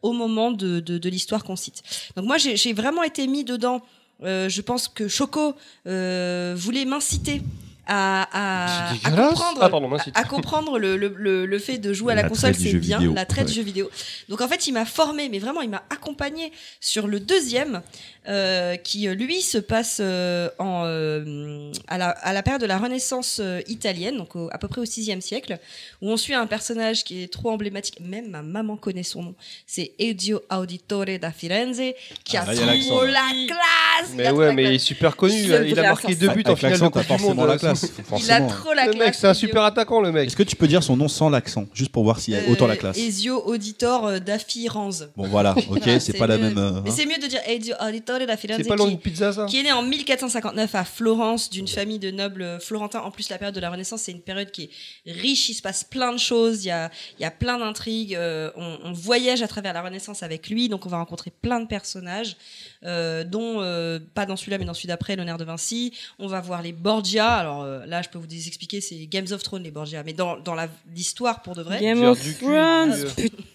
au 0.00 0.12
moment 0.12 0.50
de, 0.50 1.08
l'histoire 1.08 1.44
qu'on 1.44 1.56
cite. 1.56 1.82
Donc 2.16 2.24
moi, 2.24 2.38
j'ai 2.38 2.72
vraiment 2.72 3.02
été 3.02 3.26
mis 3.26 3.44
dedans. 3.44 3.82
Euh, 4.22 4.48
je 4.48 4.62
pense 4.62 4.88
que 4.88 5.06
Choco 5.06 5.54
voulait 5.84 6.86
m'inciter 6.86 7.42
à, 7.86 8.28
à, 8.32 8.88
C'est 8.92 9.06
à 9.06 9.10
dégueulasse. 9.10 9.28
comprendre, 9.30 9.58
Ah, 9.62 9.68
pardon, 9.68 9.90
à, 10.14 10.24
comprendre 10.24 10.78
le, 10.78 10.96
le, 10.96 11.14
le, 11.16 11.46
le 11.46 11.58
fait 11.58 11.78
de 11.78 11.92
jouer 11.92 12.12
à 12.12 12.16
la, 12.16 12.22
La 12.22 12.28
console, 12.28 12.54
c'est 12.54 12.72
bien, 12.74 12.98
vidéo. 12.98 13.14
la 13.14 13.24
traite 13.26 13.40
Ouais. 13.46 13.50
du 13.50 13.52
jeu 13.54 13.62
vidéo. 13.62 13.90
Donc 14.28 14.40
en 14.40 14.48
fait, 14.48 14.66
il 14.66 14.72
m'a 14.72 14.84
formé, 14.84 15.28
mais 15.28 15.38
vraiment, 15.38 15.60
il 15.62 15.70
m'a 15.70 15.82
accompagné 15.90 16.52
sur 16.80 17.06
le 17.06 17.18
deuxième, 17.20 17.82
euh, 18.28 18.76
qui 18.76 19.08
euh, 19.08 19.14
lui 19.14 19.40
se 19.40 19.56
passe 19.58 19.98
euh, 20.00 20.48
en, 20.58 20.82
euh, 20.84 21.72
à, 21.88 21.96
la, 21.98 22.10
à 22.10 22.32
la 22.32 22.42
période 22.42 22.60
de 22.60 22.66
la 22.66 22.78
Renaissance 22.78 23.38
euh, 23.40 23.60
italienne, 23.66 24.18
donc 24.18 24.36
au- 24.36 24.50
à 24.52 24.58
peu 24.58 24.68
près 24.68 24.82
au 24.82 24.84
6 24.84 25.10
siècle, 25.20 25.58
où 26.02 26.10
on 26.10 26.16
suit 26.18 26.34
un 26.34 26.46
personnage 26.46 27.02
qui 27.02 27.22
est 27.22 27.32
trop 27.32 27.50
emblématique, 27.50 27.98
même 28.00 28.28
ma 28.28 28.42
maman 28.42 28.76
connaît 28.76 29.02
son 29.02 29.22
nom, 29.22 29.34
c'est 29.66 29.92
Ezio 29.98 30.42
Auditore 30.50 31.18
da 31.20 31.32
Firenze, 31.32 31.80
qui 32.24 32.36
Ah, 32.36 32.44
a 32.46 32.50
a 32.50 32.54
trop 32.54 33.04
la 33.04 33.20
classe 33.46 34.10
Mais 34.14 34.26
a 34.26 34.34
ouais, 34.34 34.52
mais 34.52 34.64
il 34.64 34.72
est 34.74 34.78
super 34.78 35.16
connu. 35.16 35.34
Il 35.34 35.54
a 35.54 35.62
vrai, 35.62 35.82
marqué 35.82 36.14
deux 36.14 36.28
buts 36.28 36.42
en 36.44 36.50
Avec 36.50 36.58
finale 36.58 36.78
de 36.78 36.84
l'accent, 36.84 36.90
Coupe 36.90 37.16
du 37.16 37.22
Monde. 37.34 37.36
Classe. 37.74 38.22
Il 38.24 38.30
a 38.30 38.40
trop 38.42 38.72
la 38.72 38.86
Le 38.86 38.92
classe. 38.92 39.06
mec, 39.06 39.14
c'est 39.14 39.26
un 39.26 39.30
Ezio. 39.32 39.48
super 39.48 39.62
attaquant, 39.64 40.00
le 40.00 40.12
mec. 40.12 40.26
Est-ce 40.28 40.36
que 40.36 40.42
tu 40.42 40.56
peux 40.56 40.68
dire 40.68 40.82
son 40.82 40.96
nom 40.96 41.08
sans 41.08 41.28
l'accent 41.30 41.66
Juste 41.74 41.90
pour 41.92 42.04
voir 42.04 42.20
s'il 42.20 42.34
y 42.34 42.36
a 42.36 42.48
autant 42.50 42.66
la 42.66 42.76
classe. 42.76 42.96
Euh, 42.98 43.02
Ezio 43.06 43.42
Auditor 43.46 44.06
euh, 44.06 44.18
da 44.18 44.38
Firenze. 44.38 45.10
Bon 45.16 45.26
voilà, 45.28 45.54
ok, 45.70 45.82
c'est 46.00 46.16
pas 46.18 46.26
la 46.26 46.38
même. 46.38 46.58
euh, 46.58 46.80
Mais 46.84 46.90
hein. 46.90 46.94
c'est 46.96 47.06
mieux 47.06 47.18
de 47.18 47.26
dire 47.26 47.40
Ezio 47.46 47.74
Auditore 47.80 48.26
da 48.26 48.36
Firenze 48.36 48.58
C'est 48.62 48.68
pas 48.68 48.74
le 48.76 48.80
nom 48.80 48.84
qui, 48.86 48.90
d'une 48.92 49.00
pizza, 49.00 49.32
ça 49.32 49.46
qui 49.46 49.58
est 49.60 49.62
né 49.62 49.72
en 49.72 49.82
1459 49.82 50.74
à 50.74 50.84
Florence 50.84 51.50
d'une 51.50 51.68
famille 51.68 51.98
de 51.98 52.10
nobles 52.10 52.58
florentins. 52.60 53.00
En 53.00 53.10
plus, 53.10 53.28
la 53.30 53.38
période 53.38 53.54
de 53.54 53.60
la 53.60 53.70
Renaissance, 53.70 54.02
c'est 54.02 54.12
une 54.12 54.20
période 54.22 54.50
qui 54.50 54.70
est 55.06 55.12
riche. 55.12 55.48
Il 55.48 55.54
se 55.54 55.62
passe 55.62 55.84
plein 55.84 56.12
de 56.12 56.18
choses. 56.18 56.64
Il 56.64 56.68
y 56.68 56.70
a, 56.70 56.90
il 57.18 57.22
y 57.22 57.24
a 57.24 57.30
plein 57.30 57.58
d'intrigues. 57.58 58.14
euh, 58.14 58.50
on, 58.56 58.78
on 58.84 58.92
voyage 58.92 59.42
à 59.42 59.48
travers 59.48 59.72
la 59.72 59.82
Renaissance 59.82 60.22
avec 60.22 60.48
lui, 60.50 60.68
donc 60.68 60.86
on 60.86 60.88
va 60.88 60.98
rencontrer 60.98 61.30
plein 61.30 61.60
de 61.60 61.66
personnages, 61.66 62.36
euh, 62.84 63.24
dont 63.24 63.60
euh, 63.60 63.98
pas 64.14 64.26
dans 64.26 64.36
celui-là, 64.36 64.58
mais 64.58 64.64
dans 64.64 64.74
celui 64.74 64.88
d'après, 64.88 65.16
l'honneur 65.16 65.38
de 65.38 65.44
Vinci. 65.44 65.92
On 66.18 66.26
va 66.26 66.40
voir 66.40 66.62
les 66.62 66.72
Borgia. 66.72 67.28
Alors 67.34 67.59
alors 67.60 67.82
euh, 67.82 67.86
là, 67.86 68.02
je 68.02 68.08
peux 68.08 68.18
vous 68.18 68.26
expliquer, 68.48 68.80
c'est 68.80 68.96
Games 69.06 69.26
of 69.30 69.42
Thrones 69.42 69.62
les 69.62 69.70
Borgia, 69.70 70.02
mais 70.04 70.12
dans, 70.12 70.38
dans 70.38 70.54
l'histoire 70.94 71.42
pour 71.42 71.54
de 71.54 71.62
vrai. 71.62 71.80
Game 71.80 72.02
of 72.02 72.18
Thrones. 72.38 73.06
putain. 73.16 73.36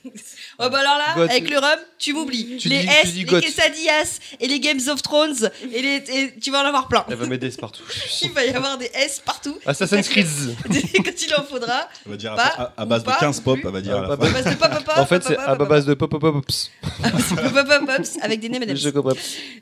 Oh 0.60 0.70
bah 0.70 0.80
alors 0.80 0.98
là, 0.98 1.14
God. 1.16 1.30
avec 1.30 1.50
le 1.50 1.58
rhum, 1.58 1.80
tu 1.98 2.14
m'oublies. 2.14 2.58
Les 2.66 2.80
dis- 2.84 2.88
S, 3.04 3.14
les 3.16 3.26
quesadillas 3.26 4.20
et 4.40 4.48
les 4.48 4.62
Games 4.62 4.80
of 4.88 5.02
Thrones, 5.02 5.52
et, 5.74 5.82
les, 5.82 5.96
et 6.10 6.40
tu 6.40 6.52
vas 6.52 6.62
en 6.64 6.66
avoir 6.66 6.88
plein. 6.88 7.04
Elle 7.10 7.16
va 7.16 7.26
mettre 7.26 7.42
des 7.42 7.48
S 7.48 7.58
partout. 7.58 7.84
Il 8.22 8.32
va 8.32 8.46
y 8.46 8.50
avoir 8.52 8.78
des 8.78 8.90
S 8.94 9.22
partout. 9.26 9.58
Assassin's 9.66 10.08
Creed. 10.08 10.26
Quand 11.04 11.22
il 11.26 11.36
en 11.38 11.44
faudra. 11.44 11.90
Elle 12.06 12.12
va 12.12 12.18
dire 12.18 12.36
Pas 12.36 12.44
à, 12.46 12.62
à- 12.64 12.74
à 12.84 12.86
base 12.86 13.02
de 13.02 13.06
pas 13.08 13.18
15 13.20 13.42
pop, 13.42 13.60
elle 13.62 13.70
va 13.72 13.82
dire 13.82 13.98
à 13.98 14.08
Ah, 14.14 14.16
Base 14.16 14.46
de 14.46 14.56
pop, 14.56 14.70
pop, 14.72 14.84
pop, 14.86 14.94
En 14.98 15.06
fait, 15.06 15.24
c'est 15.24 15.36
pop, 15.36 15.44
à 15.46 15.56
pop, 15.58 15.68
base 15.68 15.86
de 15.86 15.94
pop 15.96 16.10
pop 16.12 16.22
pop 16.22 16.34
pops. 16.36 16.72
pop, 16.82 17.12
pop, 17.12 17.68
pop, 17.68 17.86
pops 17.98 18.18
avec 18.22 18.40
des 18.40 18.48
M&M's. 18.48 18.80
Je 18.80 18.90
comprends. 18.92 19.12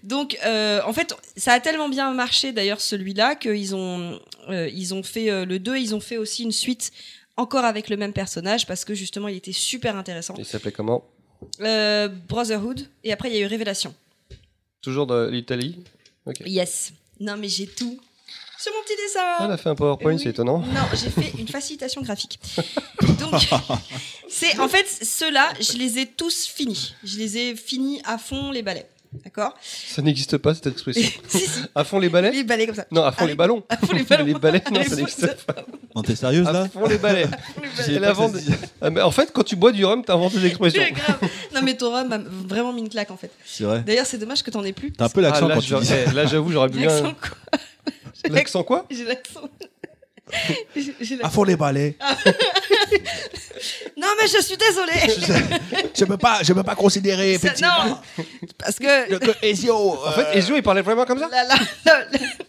Donc, 0.04 0.38
euh, 0.46 0.82
en 0.86 0.94
fait, 0.94 1.16
ça 1.36 1.54
a 1.54 1.60
tellement 1.60 1.90
bien 1.90 2.12
marché 2.14 2.52
d'ailleurs 2.52 2.82
celui-là 2.82 3.34
qu'ils 3.36 3.74
ont, 3.74 4.20
ils 4.50 4.94
ont 4.94 5.04
fait 5.04 5.30
euh, 5.30 5.46
le 5.46 5.60
2, 5.60 5.78
ils 5.78 5.96
ont 5.96 6.00
fait 6.00 6.18
aussi 6.18 6.44
une 6.44 6.52
suite 6.52 6.92
encore 7.38 7.66
avec 7.66 7.90
le 7.90 7.98
même 7.98 8.14
personnage 8.14 8.68
parce 8.68 8.86
que 8.86 8.94
justement 8.94 9.28
il 9.28 9.38
était 9.38 9.52
super 9.52 9.96
intéressant. 9.96 10.36
Il 10.38 10.46
s'appelait 10.46 10.72
comment? 10.72 11.04
Euh, 11.62 12.08
Brotherhood 12.08 12.88
et 13.04 13.12
après 13.12 13.30
il 13.30 13.36
y 13.36 13.38
a 13.38 13.42
eu 13.42 13.46
Révélation. 13.48 13.94
Toujours 14.82 15.08
de 15.08 15.30
l'Italie? 15.30 15.80
Ok. 16.26 16.42
Yes. 16.46 16.94
Non 17.20 17.36
mais 17.38 17.50
j'ai 17.50 17.68
tout 17.68 18.00
sur 18.60 18.72
mon 18.74 18.82
petit 18.84 18.96
dessin. 18.96 19.20
Ah, 19.24 19.42
elle 19.46 19.52
a 19.52 19.58
fait 19.58 19.68
un 19.70 19.76
PowerPoint, 19.76 20.14
Oui. 20.14 20.20
c'est 20.22 20.30
étonnant. 20.30 20.60
Non, 20.60 20.82
j'ai 20.94 21.10
fait 21.10 21.34
une 21.38 21.48
facilitation 21.58 22.02
graphique. 22.02 22.40
Donc, 23.20 23.34
c'est 24.30 24.58
en 24.60 24.70
fait 24.70 24.88
ceux-là, 24.88 25.54
je 25.60 25.74
les 25.78 26.00
ai 26.00 26.06
tous 26.06 26.46
finis. 26.46 26.96
Je 27.04 27.18
les 27.18 27.38
ai 27.38 27.56
finis 27.58 28.02
à 28.06 28.18
fond 28.18 28.52
les 28.52 28.62
balais. 28.62 28.88
D'accord 29.24 29.54
Ça 29.62 30.02
n'existe 30.02 30.38
pas 30.38 30.54
cette 30.56 30.68
expression. 30.68 31.08
Si, 31.28 31.40
si, 31.40 31.60
À 31.76 31.84
fond 31.84 32.00
les 32.00 32.10
balais 32.10 32.32
les 32.32 32.44
balais 32.44 32.66
comme 32.66 32.76
ça. 32.76 32.86
Non, 32.92 33.04
à 33.04 33.12
fond 33.12 33.24
Ah, 33.26 33.28
les 33.28 33.36
ballons. 33.36 33.64
À 33.70 33.78
fond 33.78 33.94
les 33.94 34.04
ballons. 34.04 34.26
Les 34.34 34.34
balais, 34.34 34.62
non, 34.72 34.84
ça 34.84 34.96
n'existe 34.96 35.44
pas. 35.46 35.56
Non, 35.96 36.02
t'es 36.02 36.16
sérieuse 36.16 36.48
À 36.48 36.52
là 36.52 36.68
fond 36.70 36.86
les 36.88 36.98
balais. 36.98 37.24
Les 37.26 37.28
balais. 37.28 37.70
C'est 37.76 38.00
la 38.00 38.14
vente. 38.14 38.34
Ah, 38.82 38.90
mais 38.90 39.02
en 39.02 39.12
fait, 39.12 39.32
quand 39.34 39.44
tu 39.44 39.56
bois 39.56 39.72
du 39.72 39.86
rhum, 39.86 40.04
t'inventes 40.04 40.34
des 40.36 40.46
expressions. 40.48 40.82
C'est 40.86 40.92
grave. 41.02 41.18
Non 41.54 41.62
mais 41.64 41.76
ton 41.78 41.92
rhum 41.92 42.08
m'a 42.08 42.18
vraiment 42.18 42.74
mis 42.74 42.82
une 42.82 42.90
claque 42.90 43.12
en 43.12 43.18
fait. 43.18 43.32
C'est 43.46 43.64
vrai. 43.64 43.82
D'ailleurs 43.86 44.06
c'est 44.06 44.18
dommage 44.18 44.42
que 44.44 44.52
t'en 44.52 44.64
aies 44.64 44.74
plus. 44.74 44.92
T'as 44.92 45.06
un 45.06 45.10
peu 45.10 45.22
l'accent 45.22 45.48
Ah, 45.50 45.56
quand 45.56 45.62
tu 45.62 45.68
j'aurais- 45.70 45.82
dis 45.84 45.88
ça. 45.90 45.96
eh, 46.10 46.14
là, 46.14 46.26
j'avoue, 46.26 46.52
j'aurais 46.52 46.70
bien. 46.70 46.88
L'accent 46.90 47.14
quoi 47.14 47.60
L'accent 48.30 48.64
quoi? 48.64 48.86
J'ai 48.90 49.04
l'accent. 49.06 49.42
À 51.24 51.30
fond 51.30 51.44
les 51.44 51.56
balais. 51.56 51.96
Non 53.96 54.08
mais 54.20 54.28
je 54.28 54.42
suis 54.42 54.58
désolée. 54.58 55.82
Je 55.96 56.04
peux 56.06 56.18
pas, 56.18 56.40
je 56.44 56.52
peux 56.52 56.64
pas 56.64 56.76
considérer 56.76 57.40
non, 57.62 57.98
parce 58.58 58.78
que 58.78 59.18
que 59.18 59.32
Ezio, 59.46 59.74
En 60.06 60.12
fait, 60.12 60.38
Ezio, 60.38 60.56
il 60.58 60.64
parlait 60.64 60.82
vraiment 60.82 61.06
comme 61.06 61.20
ça? 61.20 61.30
La, 61.30 61.44
la, 61.46 61.56
la- 61.86 62.06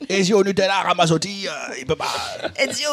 Ezio 0.08 0.42
Nutella 0.42 0.80
Ramazzotti, 0.82 1.46
euh, 1.46 1.74
il 1.78 1.86
peut 1.86 1.94
pas. 1.96 2.10
Ezio. 2.56 2.88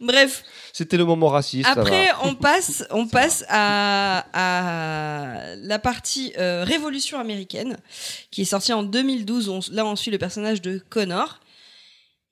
Bref, 0.00 0.42
C'était 0.72 0.96
le 0.96 1.04
moment 1.04 1.28
raciste. 1.28 1.68
après 1.68 2.08
on 2.22 2.34
passe, 2.34 2.84
on 2.90 3.06
passe 3.06 3.44
à, 3.48 4.24
à 4.32 5.54
la 5.56 5.78
partie 5.78 6.32
euh, 6.38 6.64
Révolution 6.66 7.18
américaine 7.18 7.76
qui 8.30 8.42
est 8.42 8.46
sortie 8.46 8.72
en 8.72 8.82
2012. 8.84 9.48
On- 9.50 9.60
là 9.72 9.84
on 9.84 9.96
suit 9.96 10.10
le 10.10 10.18
personnage 10.18 10.62
de 10.62 10.80
Connor. 10.88 11.40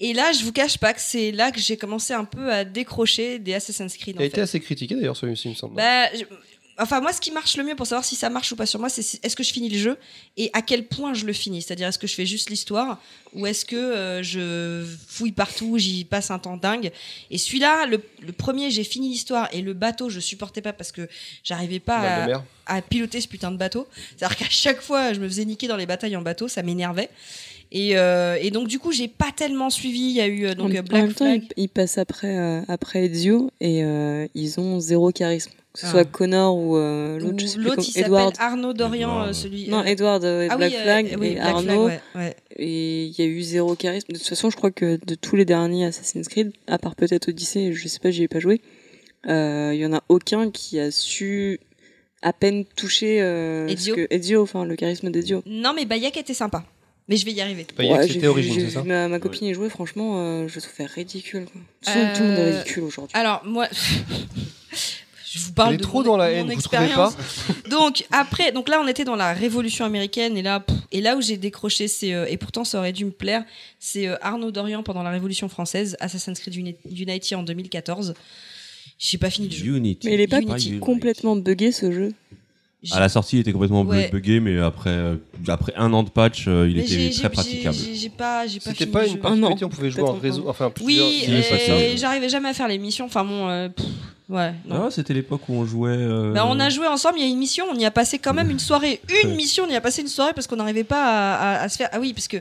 Et 0.01 0.13
là, 0.15 0.33
je 0.33 0.43
vous 0.45 0.53
cache 0.53 0.79
pas 0.79 0.95
que 0.95 1.01
c'est 1.01 1.31
là 1.31 1.51
que 1.53 1.61
j'ai 1.61 1.77
commencé 1.77 2.15
un 2.15 2.25
peu 2.25 2.51
à 2.53 2.65
décrocher 2.65 3.39
des 3.39 3.55
Assassin's 3.55 3.97
Creed. 3.97 4.17
Il 4.17 4.23
a 4.23 4.25
été 4.25 4.41
assez 4.41 4.59
critiqué 4.61 4.95
d'ailleurs, 4.95 5.17
celui-ci, 5.17 5.49
il 5.49 5.51
me 5.51 5.55
semble. 5.57 5.77
Bah, 5.77 6.07
je- 6.15 6.25
Enfin, 6.83 7.03
moi, 7.03 7.13
ce 7.13 7.21
qui 7.21 7.31
marche 7.31 7.59
le 7.59 7.65
mieux 7.65 7.75
pour 7.77 7.87
savoir 7.87 8.07
si 8.07 8.17
ça 8.17 8.31
marche 8.31 8.51
ou 8.53 8.57
pas 8.57 8.65
sur 8.65 8.81
moi, 8.81 8.89
c'est 8.89 9.03
si- 9.03 9.21
est-ce 9.23 9.37
que 9.37 9.43
je 9.43 9.53
finis 9.53 9.69
le 9.69 9.77
jeu 9.77 9.99
et 10.39 10.49
à 10.55 10.63
quel 10.63 10.87
point 10.87 11.13
je 11.13 11.27
le 11.27 11.35
finis? 11.35 11.61
C'est-à-dire, 11.61 11.87
est-ce 11.89 11.99
que 11.99 12.07
je 12.07 12.15
fais 12.15 12.25
juste 12.25 12.49
l'histoire 12.49 12.99
ou 13.35 13.47
est-ce 13.47 13.67
que 13.67 13.77
euh, 13.77 14.23
je 14.23 14.87
fouille 15.09 15.33
partout, 15.33 15.77
j'y 15.77 16.07
passe 16.07 16.31
un 16.31 16.39
temps 16.39 16.57
dingue? 16.57 16.91
Et 17.31 17.37
celui-là, 17.37 17.85
le, 17.85 18.03
le 18.23 18.33
premier, 18.33 18.71
j'ai 18.71 18.85
fini 18.85 19.11
l'histoire 19.11 19.51
et 19.53 19.61
le 19.61 19.75
bateau, 19.75 20.09
je 20.09 20.21
supportais 20.21 20.63
pas 20.63 20.73
parce 20.73 20.91
que 20.91 21.07
j'arrivais 21.45 21.81
pas 21.81 22.01
à 22.65 22.81
piloter 22.81 23.21
ce 23.21 23.29
putain 23.29 23.51
de 23.51 23.59
bateau. 23.59 23.87
C'est-à-dire 24.17 24.39
qu'à 24.39 24.49
chaque 24.49 24.81
fois, 24.81 25.13
je 25.13 25.21
me 25.21 25.29
faisais 25.29 25.45
niquer 25.45 25.69
dans 25.69 25.77
les 25.77 25.85
batailles 25.87 26.17
en 26.17 26.23
bateau, 26.23 26.49
ça 26.49 26.63
m'énervait. 26.63 27.11
Et, 27.73 27.97
euh, 27.97 28.37
et 28.41 28.51
donc, 28.51 28.67
du 28.67 28.79
coup, 28.79 28.91
j'ai 28.93 29.07
pas 29.09 29.31
tellement 29.37 29.71
suivi. 29.71 30.01
Il 30.01 30.11
y 30.13 30.21
a 30.21 30.27
eu 30.27 30.47
euh, 30.47 30.55
donc 30.55 30.73
en, 30.73 30.75
euh, 30.75 30.81
en 30.81 30.83
Black 30.83 31.03
même 31.05 31.13
temps, 31.15 31.25
Flag. 31.27 31.43
ils, 31.57 31.63
ils 31.65 31.69
passent 31.69 31.99
après, 31.99 32.37
euh, 32.37 32.61
après 32.69 33.05
Ezio 33.07 33.51
et 33.61 33.85
euh, 33.85 34.27
ils 34.35 34.59
ont 34.59 34.81
zéro 34.81 35.11
charisme. 35.13 35.53
Que 35.73 35.79
ce 35.79 35.87
Ah. 35.87 35.91
soit 35.91 36.05
Connor 36.05 36.57
ou 36.57 36.77
euh, 36.77 37.21
l'autre, 37.21 37.39
je 37.39 37.47
sais 37.47 37.59
plus 37.59 37.69
comment- 37.71 37.83
Edward. 37.95 38.35
Arnaud 38.41 38.73
Dorian, 38.73 39.23
euh, 39.23 39.33
celui. 39.33 39.69
Non, 39.69 39.85
Edward 39.85 40.25
euh, 40.25 40.49
ah 40.51 40.57
Black 40.57 40.71
oui, 40.73 40.77
euh, 40.77 40.83
Flag 40.83 41.17
oui, 41.21 41.27
et 41.29 41.35
Black 41.35 41.47
Arnaud. 41.47 41.87
Flag, 41.87 42.01
ouais, 42.17 42.21
ouais. 42.21 42.37
Et 42.57 43.05
il 43.05 43.13
y 43.17 43.23
a 43.23 43.27
eu 43.27 43.41
zéro 43.41 43.77
charisme. 43.77 44.13
De 44.13 44.19
toute 44.19 44.27
façon, 44.27 44.51
je 44.51 44.57
crois 44.57 44.73
que 44.73 44.99
de 45.07 45.15
tous 45.15 45.37
les 45.37 45.45
derniers 45.45 45.85
Assassin's 45.87 46.27
Creed, 46.27 46.51
à 46.67 46.79
part 46.79 46.97
peut-être 46.97 47.29
Odyssey, 47.29 47.73
je 47.73 47.87
sais 47.87 48.01
pas, 48.01 48.11
j'y 48.11 48.25
ai 48.25 48.29
pas 48.29 48.41
joué, 48.41 48.61
euh, 49.29 49.71
il 49.73 49.79
y 49.81 49.87
en 49.87 49.93
a 49.93 50.03
aucun 50.09 50.51
qui 50.51 50.81
a 50.81 50.91
su 50.91 51.61
à 52.21 52.33
peine 52.33 52.65
toucher 52.65 53.23
euh, 53.23 53.69
ce 53.69 53.73
Ezio. 53.75 53.95
que 53.95 54.07
Ezio, 54.11 54.43
enfin 54.43 54.65
le 54.65 54.75
charisme 54.75 55.09
d'Ezio. 55.13 55.45
Non, 55.47 55.73
mais 55.73 55.85
Bayek 55.85 56.17
était 56.17 56.35
sympa. 56.35 56.65
Mais 57.11 57.17
je 57.17 57.27
vais 57.27 57.33
y 57.33 57.41
arriver. 57.43 57.67
Ouais, 57.79 58.07
c'était 58.09 58.21
c'est 58.43 58.71
ça 58.71 58.83
ma, 58.85 59.09
ma 59.09 59.19
copine 59.19 59.49
y 59.49 59.53
jouer, 59.55 59.69
franchement, 59.69 60.21
euh, 60.45 60.49
je 60.49 60.55
le 60.55 60.61
trouvais 60.63 60.87
ridicule. 60.87 61.45
Quoi. 61.45 61.61
Tout, 61.85 61.91
le 61.99 62.05
monde- 62.05 62.17
tout 62.17 62.23
le 62.23 62.29
monde 62.29 62.39
est 62.39 62.41
Euh, 62.53 62.59
ridicule 62.61 62.83
aujourd'hui. 62.85 63.17
Alors, 63.19 63.43
moi. 63.45 63.67
Je 65.33 65.39
vous 65.39 65.53
parle 65.53 65.69
Elle 65.69 65.75
est 65.75 65.79
de 65.79 65.83
trop 65.85 65.99
mon, 66.01 66.07
dans 66.07 66.17
la 66.17 66.33
haine, 66.33 66.47
vous 66.53 66.61
trouvez 66.61 66.77
expérience. 66.83 67.15
Donc 67.71 68.05
après, 68.11 68.51
donc 68.51 68.69
là 68.69 68.81
on 68.85 68.89
était 68.89 69.05
dans 69.05 69.15
la 69.15 69.33
Révolution 69.33 69.85
américaine 69.85 70.37
et 70.37 70.43
là 70.43 70.59
pff, 70.59 70.77
et 70.91 71.01
là 71.01 71.17
où 71.17 71.23
j'ai 71.23 71.37
décroché, 71.37 71.87
c'est 71.87 72.13
euh, 72.13 72.27
et 72.29 72.37
pourtant 72.37 72.65
ça 72.65 72.79
aurait 72.81 72.93
dû 72.93 73.05
me 73.05 73.13
plaire, 73.13 73.45
c'est 73.79 74.09
euh, 74.09 74.17
Arnaud 74.23 74.51
Dorian 74.51 74.83
pendant 74.83 75.05
la 75.05 75.11
Révolution 75.11 75.49
française, 75.49 75.97
Assassin's 76.01 76.41
Creed 76.41 76.57
Uni- 76.57 76.75
Unity 76.91 77.37
en 77.37 77.45
2014. 77.45 78.15
J'ai 78.99 79.19
pas 79.19 79.31
fini 79.31 79.47
le 79.49 79.55
jeu. 79.55 79.77
Unity. 79.77 80.09
Mais 80.09 80.15
il 80.15 80.21
est 80.21 80.27
pas 80.27 80.41
Unity. 80.41 80.81
complètement 80.81 81.37
buggé 81.37 81.71
ce 81.71 81.93
jeu? 81.93 82.13
À 82.93 82.99
la 83.01 83.11
sortie, 83.11 83.37
il 83.37 83.41
était 83.41 83.53
complètement 83.53 83.83
Ouais. 83.83 84.09
buggé, 84.11 84.41
mais 84.41 84.59
après, 84.59 84.89
euh, 84.91 85.17
après 85.49 85.75
un 85.77 85.93
an 85.93 86.03
de 86.03 86.09
patch, 86.09 86.47
euh, 86.49 86.67
il 86.67 86.77
mais 86.77 86.83
était 86.85 87.11
très 87.11 87.23
j'ai- 87.25 87.29
praticable. 87.29 87.77
j'ai- 87.77 88.09
pas, 88.09 88.47
j'ai 88.47 88.59
pas 88.59 88.71
C'était 88.71 88.87
pas 88.87 89.07
une 89.07 89.21
non, 89.39 89.55
on 89.63 89.69
pouvait 89.69 89.91
jouer 89.91 90.03
en 90.03 90.15
réseau. 90.15 90.45
Enfin, 90.49 90.71
plusieurs. 90.71 91.07
Oui, 91.07 91.25
et 91.29 91.97
j'arrivais 91.99 92.31
jamais 92.31 92.49
à 92.49 92.55
faire 92.55 92.69
les 92.69 92.79
missions. 92.79 93.05
Enfin 93.05 93.23
bon, 93.25 93.49
euh, 93.51 93.69
pff, 93.69 93.85
ouais. 94.31 94.55
non. 94.67 94.85
Ah, 94.87 94.89
c'était 94.91 95.13
l'époque 95.13 95.43
où 95.51 95.55
on 95.55 95.67
jouait. 95.67 95.91
euh, 95.93 96.33
Bah, 96.33 96.47
on 96.49 96.59
a 96.59 96.71
joué 96.71 96.87
ensemble, 96.87 97.19
il 97.19 97.23
y 97.25 97.27
a 97.27 97.31
une 97.31 97.39
mission, 97.39 97.67
on 97.71 97.77
y 97.79 97.85
a 97.85 97.91
passé 97.91 98.19
quand 98.19 98.33
même 98.33 98.51
une 98.51 98.59
soirée. 98.59 99.01
Une 99.25 99.35
mission, 99.35 99.65
on 99.69 99.71
y 99.71 99.77
a 99.77 99.81
passé 99.83 100.01
une 100.01 100.09
soirée 100.09 100.33
parce 100.35 100.47
qu'on 100.47 100.57
n'arrivait 100.57 100.83
pas 100.85 101.05
à, 101.05 101.35
à- 101.35 101.63
à 101.65 101.69
se 101.69 101.77
faire. 101.77 101.91
Ah 101.93 102.01
oui, 102.01 102.15
parce 102.15 102.29
que. 102.29 102.39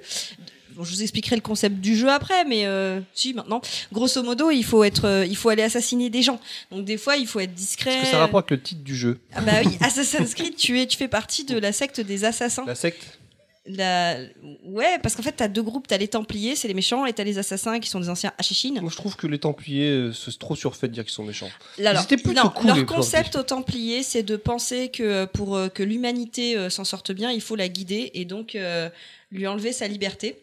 Bon, 0.79 0.85
je 0.85 0.91
vous 0.95 1.01
expliquerai 1.03 1.35
le 1.35 1.41
concept 1.41 1.75
du 1.81 1.95
jeu 1.95 2.09
après, 2.09 2.45
mais 2.45 2.65
euh, 2.65 3.01
si 3.13 3.33
maintenant, 3.33 3.61
grosso 3.91 4.23
modo, 4.23 4.49
il 4.49 4.63
faut 4.63 4.83
être, 4.83 5.05
euh, 5.05 5.25
il 5.25 5.35
faut 5.35 5.49
aller 5.49 5.61
assassiner 5.63 6.09
des 6.09 6.21
gens. 6.23 6.39
Donc 6.71 6.85
des 6.85 6.97
fois, 6.97 7.17
il 7.17 7.27
faut 7.27 7.39
être 7.41 7.53
discret. 7.53 7.93
Est-ce 7.95 8.01
que 8.03 8.07
ça 8.07 8.17
a 8.17 8.19
rapport 8.21 8.39
avec 8.39 8.51
le 8.51 8.61
titre 8.61 8.81
du 8.83 8.95
jeu? 8.95 9.19
Ah 9.35 9.41
bah 9.41 9.51
oui, 9.65 9.77
Assassin's 9.81 10.33
Creed, 10.33 10.55
tu 10.55 10.79
es, 10.79 10.87
tu 10.87 10.97
fais 10.97 11.07
partie 11.09 11.43
de 11.43 11.57
la 11.59 11.73
secte 11.73 11.99
des 12.01 12.23
assassins. 12.25 12.63
La 12.65 12.75
secte? 12.75 13.19
La- 13.65 14.17
Ouais, 14.63 14.97
parce 15.03 15.15
qu'en 15.15 15.21
fait, 15.21 15.33
t'as 15.33 15.47
deux 15.47 15.61
groupes, 15.61 15.85
t'as 15.87 15.97
les 15.97 16.07
Templiers, 16.07 16.55
c'est 16.55 16.67
les 16.67 16.73
méchants, 16.73 17.05
et 17.05 17.13
t'as 17.13 17.23
les 17.23 17.37
assassins 17.37 17.79
qui 17.79 17.89
sont 17.89 17.99
des 17.99 18.09
anciens 18.09 18.31
Hachishines. 18.37 18.79
Moi, 18.81 18.89
je 18.89 18.95
trouve 18.95 19.15
que 19.15 19.27
les 19.27 19.37
Templiers, 19.37 19.89
euh, 19.91 20.13
c'est 20.13 20.39
trop 20.39 20.55
surfait 20.55 20.87
de 20.87 20.93
dire 20.93 21.03
qu'ils 21.03 21.13
sont 21.13 21.23
méchants. 21.25 21.49
Alors, 21.85 22.03
non, 22.33 22.49
cool, 22.49 22.67
leur 22.67 22.85
concept 22.85 23.35
aux 23.35 23.43
Templiers, 23.43 24.01
c'est 24.01 24.23
de 24.23 24.37
penser 24.37 24.89
que 24.89 25.03
euh, 25.03 25.25
pour 25.27 25.55
euh, 25.55 25.67
que 25.67 25.83
l'humanité 25.83 26.57
euh, 26.57 26.69
s'en 26.69 26.83
sorte 26.85 27.11
bien, 27.11 27.31
il 27.31 27.41
faut 27.41 27.55
la 27.55 27.67
guider 27.67 28.09
et 28.15 28.25
donc 28.25 28.55
euh, 28.55 28.89
lui 29.31 29.45
enlever 29.45 29.71
sa 29.73 29.87
liberté. 29.87 30.37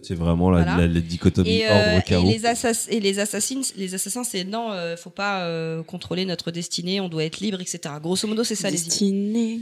Fait, 0.00 0.04
c'est 0.06 0.14
vraiment 0.14 0.50
la, 0.50 0.62
Voilà. 0.64 0.80
la- 0.82 0.86
la 0.88 1.00
dichotomie 1.00 1.50
Et, 1.50 1.66
euh, 1.68 1.70
ordre 1.74 1.98
et 1.98 2.02
chaos. 2.02 2.26
les, 2.28 2.42
assass- 2.44 2.86
et 2.90 3.00
les 3.00 3.18
assassins, 3.18 3.60
les 3.76 3.94
assassins, 3.94 4.24
c'est 4.24 4.44
non, 4.44 4.72
euh, 4.72 4.96
faut 4.96 5.10
pas 5.10 5.44
euh, 5.44 5.82
contrôler 5.82 6.24
notre 6.24 6.50
destinée, 6.50 7.00
on 7.00 7.08
doit 7.08 7.24
être 7.24 7.40
libre, 7.40 7.60
etc. 7.60 7.80
Grosso 8.02 8.26
modo, 8.28 8.44
c'est 8.44 8.54
ça 8.54 8.70
les 8.70 8.86
idées. 8.86 9.60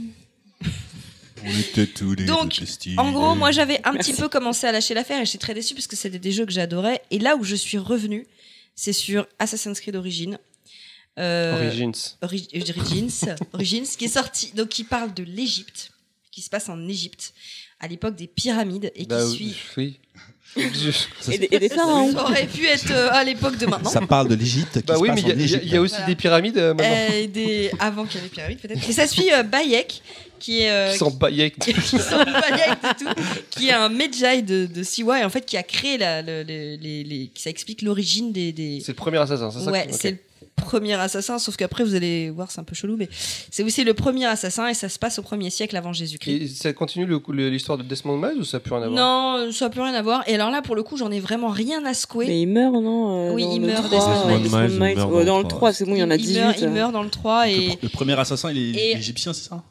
On 1.47 1.59
était 1.59 1.85
tous 1.87 2.15
les 2.15 2.25
Donc. 2.25 2.59
En 2.97 3.11
gros, 3.11 3.35
moi 3.35 3.51
j'avais 3.51 3.79
un 3.83 3.91
Merci. 3.93 4.11
petit 4.13 4.21
peu 4.21 4.29
commencé 4.29 4.65
à 4.65 4.71
lâcher 4.71 4.93
l'affaire 4.93 5.21
et 5.21 5.25
j'étais 5.25 5.37
très 5.37 5.53
déçue 5.53 5.75
parce 5.75 5.85
que 5.87 5.95
c'était 5.95 6.17
des 6.19 6.31
jeux 6.31 6.45
que 6.45 6.51
j'adorais. 6.51 7.01
Et 7.11 7.19
là 7.19 7.35
où 7.35 7.43
je 7.43 7.55
suis 7.55 7.77
revenue, 7.77 8.25
c'est 8.75 8.93
sur 8.93 9.27
Assassin's 9.37 9.79
Creed 9.79 9.95
Origins. 9.95 10.37
Euh, 11.19 11.67
Origins. 11.67 11.93
Ori- 12.23 12.47
Origins, 12.55 13.35
Origins, 13.53 13.85
qui 13.97 14.05
est 14.05 14.09
sorti, 14.09 14.51
donc 14.55 14.69
qui 14.69 14.83
parle 14.83 15.13
de 15.13 15.23
l'Égypte, 15.23 15.91
qui 16.31 16.41
se 16.41 16.49
passe 16.49 16.67
en 16.67 16.87
Égypte, 16.87 17.33
à 17.85 17.87
l'époque 17.87 18.15
des 18.15 18.27
pyramides 18.27 18.91
et 18.95 19.03
qui 19.03 19.07
Bah, 19.07 19.25
suit. 19.25 19.55
oui. 19.77 19.97
Et, 20.57 21.37
des- 21.37 21.49
et 21.51 21.59
des 21.59 21.67
pharaons. 21.67 22.13
Ça 22.13 22.23
aurait 22.23 22.47
pu 22.47 22.65
être 22.65 22.89
euh, 22.91 23.09
à 23.11 23.25
l'époque 23.25 23.57
de 23.57 23.65
maintenant. 23.65 23.89
Ça 23.89 23.99
parle 23.99 24.29
de 24.29 24.35
l'Égypte 24.35 24.79
qui 24.79 24.83
Bah 24.85 24.95
se 24.95 24.99
oui, 25.01 25.09
passe 25.09 25.15
mais 25.23 25.31
il 25.33 25.41
y 25.41 25.51
y, 25.51 25.55
a- 25.55 25.75
y 25.75 25.77
aussi 25.79 25.95
Voilà. 25.95 26.05
des 26.07 26.15
pyramides 26.15 26.57
euh, 26.57 26.73
maintenant. 26.73 26.95
Euh, 27.11 27.27
des... 27.27 27.71
Avant 27.77 28.05
qu'il 28.05 28.15
y 28.15 28.19
ait 28.19 28.23
les 28.23 28.29
pyramides, 28.29 28.59
peut-être. 28.61 28.89
Et 28.89 28.93
ça 28.93 29.05
suit 29.05 29.33
euh, 29.33 29.43
Bayek, 29.43 30.01
qui 30.39 30.61
est. 30.61 30.71
euh, 30.71 30.91
Qui 30.93 30.97
sont 30.97 31.11
Bayek. 31.11 31.59
qui, 31.59 31.73
qui 31.73 31.99
sont 31.99 32.23
Bayek 32.23 32.69
du 32.99 33.03
tout, 33.05 33.11
qui 33.49 33.67
est 33.67 33.73
un 33.73 33.89
Medjay 33.89 34.43
de, 34.43 34.65
de 34.65 34.81
Siwa, 34.83 35.19
et 35.19 35.25
en 35.25 35.29
fait 35.29 35.45
qui 35.45 35.57
a 35.57 35.63
créé 35.63 35.97
la, 35.97 36.21
le- 36.21 36.43
le- 36.43 36.77
les, 36.77 37.03
les- 37.03 37.31
Ça 37.35 37.49
explique 37.49 37.81
l'origine 37.81 38.31
des. 38.31 38.53
des... 38.53 38.79
C'est 38.79 38.93
le 38.93 38.95
premier 38.95 39.17
assassin, 39.17 39.51
c'est 39.51 39.59
ça 39.59 39.69
Ouais, 39.71 39.87
Ok. 39.89 39.97
c'est 39.99 40.11
le 40.11 40.17
premier 40.55 40.93
assassin, 40.93 41.37
sauf 41.37 41.55
qu'après 41.57 41.83
vous 41.83 41.95
allez 41.95 42.29
voir, 42.31 42.49
c'est 42.49 42.59
un 42.59 42.63
peu 42.63 42.75
chelou, 42.75 42.95
mais 42.97 43.07
c'est 43.51 43.63
aussi 43.63 43.83
le 43.83 43.93
premier 43.93 44.25
assassin 44.25 44.67
et 44.67 44.73
ça 44.73 44.89
se 44.89 44.97
passe 44.97 45.19
au 45.19 45.21
premier 45.21 45.49
siècle 45.49 45.75
avant 45.77 45.93
Jésus-Christ. 45.93 46.41
Et 46.41 46.47
ça 46.47 46.73
continue 46.73 47.07
l'histoire 47.49 47.77
de 47.77 47.83
Desmond 47.83 48.17
Miles 48.17 48.39
ou 48.39 48.43
ça 48.43 48.57
n'a 48.57 48.61
plus 48.61 48.73
rien 48.73 48.83
à 48.83 48.87
voir? 48.89 48.95
Non, 49.45 49.51
ça 49.51 49.65
n'a 49.65 49.69
plus 49.69 49.81
rien 49.81 49.93
à 49.93 50.01
voir. 50.01 50.23
Et 50.27 50.35
alors 50.35 50.49
là, 50.49 50.61
pour 50.61 50.75
le 50.75 50.83
coup, 50.83 50.97
j'en 50.97 51.11
ai 51.11 51.19
vraiment 51.19 51.49
rien 51.49 51.85
à 51.85 51.93
secouer. 51.93 52.25
Mais 52.27 52.41
il 52.41 52.47
meurt, 52.47 52.73
non 52.73 53.29
euh, 53.29 53.33
Oui, 53.33 53.45
il 53.53 53.61
meurt, 53.61 53.83
3, 53.85 53.89
Desmond 53.89 54.29
euh, 54.59 54.67
Miles, 54.69 54.79
Miles. 54.79 54.95
dans 54.95 55.09
Dans 55.23 55.37
le 55.37 55.43
le 55.43 55.47
3. 55.49 55.59
3, 55.59 55.73
c'est 55.73 55.85
bon, 55.85 55.93
il 55.95 55.99
y 55.99 56.03
en 56.03 56.09
a 56.11 56.15
il 56.15 56.21
18. 56.21 56.39
meurt, 56.39 56.61
il 56.61 56.69
meurt 56.69 56.91
dans 56.93 57.03
le 57.03 57.09
3 57.09 57.49
et 57.49 57.67
Le, 57.67 57.73
le 57.83 57.89
premier 57.89 58.19
assassin, 58.19 58.51
il 58.51 58.57
est 58.57 58.79
Et- 58.79 58.97
égyptien, 58.97 59.33
c'est 59.33 59.47
ça? 59.49 59.63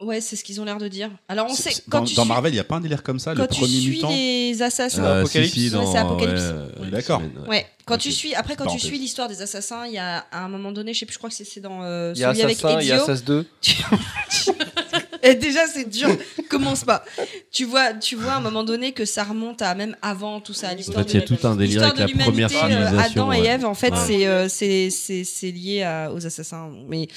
Ouais, 0.00 0.20
c'est 0.20 0.36
ce 0.36 0.44
qu'ils 0.44 0.60
ont 0.60 0.64
l'air 0.64 0.78
de 0.78 0.88
dire. 0.88 1.10
Alors 1.28 1.46
on 1.50 1.54
sait 1.54 1.70
quand 1.90 2.00
Dans, 2.00 2.04
tu 2.06 2.14
dans 2.14 2.22
suis, 2.22 2.28
Marvel, 2.28 2.52
il 2.52 2.56
n'y 2.56 2.60
a 2.60 2.64
pas 2.64 2.76
un 2.76 2.80
délire 2.80 3.02
comme 3.02 3.18
ça, 3.18 3.34
quand 3.34 3.42
le 3.42 3.48
tu 3.48 3.60
premier 3.60 3.80
suis 3.80 3.90
mutant. 3.90 4.10
les 4.10 4.62
assassins. 4.62 5.04
Euh, 5.04 5.24
si, 5.26 5.38
Apocalypse. 5.38 5.52
si, 5.54 5.70
dans, 5.70 5.80
Ouais, 5.80 5.92
c'est 5.92 5.98
Apocalypse. 5.98 6.42
ouais, 6.42 6.84
une 6.84 6.90
d'accord. 6.90 7.22
ouais. 7.48 7.66
Quand 7.86 7.94
Ok. 7.94 8.00
tu 8.00 8.12
suis 8.12 8.34
après 8.34 8.56
quand 8.56 8.66
tu 8.66 8.78
suis 8.78 8.98
l'histoire 8.98 9.28
des 9.28 9.42
assassins, 9.42 9.86
il 9.86 9.92
y 9.94 9.98
a 9.98 10.18
à 10.30 10.44
un 10.44 10.48
moment 10.48 10.70
donné, 10.72 10.94
je 10.94 11.00
sais 11.00 11.06
plus, 11.06 11.14
je 11.14 11.18
crois 11.18 11.30
que 11.30 11.36
c'est 11.36 11.44
c'est 11.44 11.60
dans 11.60 11.82
euh, 11.82 12.12
Il 12.14 12.20
y 12.20 12.24
a 12.24 12.30
celui 12.34 12.42
avec 12.44 12.58
Assassin, 12.58 12.80
il 12.80 12.86
y 12.86 12.92
a 12.92 12.96
Ezio. 12.96 13.10
Assas 13.10 13.24
2. 13.24 13.46
Et 15.22 15.34
déjà 15.34 15.66
c'est 15.66 15.88
dur, 15.88 16.08
commence 16.48 16.84
pas. 16.84 17.04
Tu 17.52 17.64
vois, 17.64 17.92
tu 17.94 18.16
vois 18.16 18.32
à 18.32 18.36
un 18.36 18.40
moment 18.40 18.64
donné 18.64 18.92
que 18.92 19.04
ça 19.04 19.24
remonte 19.24 19.60
à 19.62 19.74
même 19.74 19.96
avant 20.02 20.40
tout 20.40 20.54
ça, 20.54 20.68
à 20.68 20.72
En 20.72 20.76
l'histoire 20.76 21.04
fait, 21.04 21.12
il 21.12 21.20
y 21.20 21.22
a 21.22 21.26
de 21.26 21.34
tout 21.36 21.46
un 21.46 21.56
délire 21.56 21.82
L'histoire 21.82 22.00
avec 22.06 22.16
la 22.16 22.24
première 22.24 22.46
euh, 22.50 22.60
civilisation. 22.60 23.30
Adam 23.30 23.32
et. 23.32 23.46
Ève, 23.46 23.64
en 23.66 23.74
fait, 23.74 23.92
Ouais. 23.92 23.98
c'est 24.06 24.26
euh, 24.26 24.48
c'est 24.48 24.90
c'est 24.90 25.24
c'est 25.24 25.50
lié 25.50 25.82
à- 25.82 26.12
aux 26.12 26.24
assassins. 26.26 26.70
Mais 26.88 27.08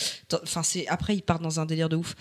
enfin, 0.43 0.63
c'est 0.63 0.87
après 0.87 1.15
ils 1.15 1.21
partent 1.21 1.41
dans 1.43 1.59
un 1.59 1.65
délire 1.65 1.89
de 1.89 1.95
ouf. 1.95 2.15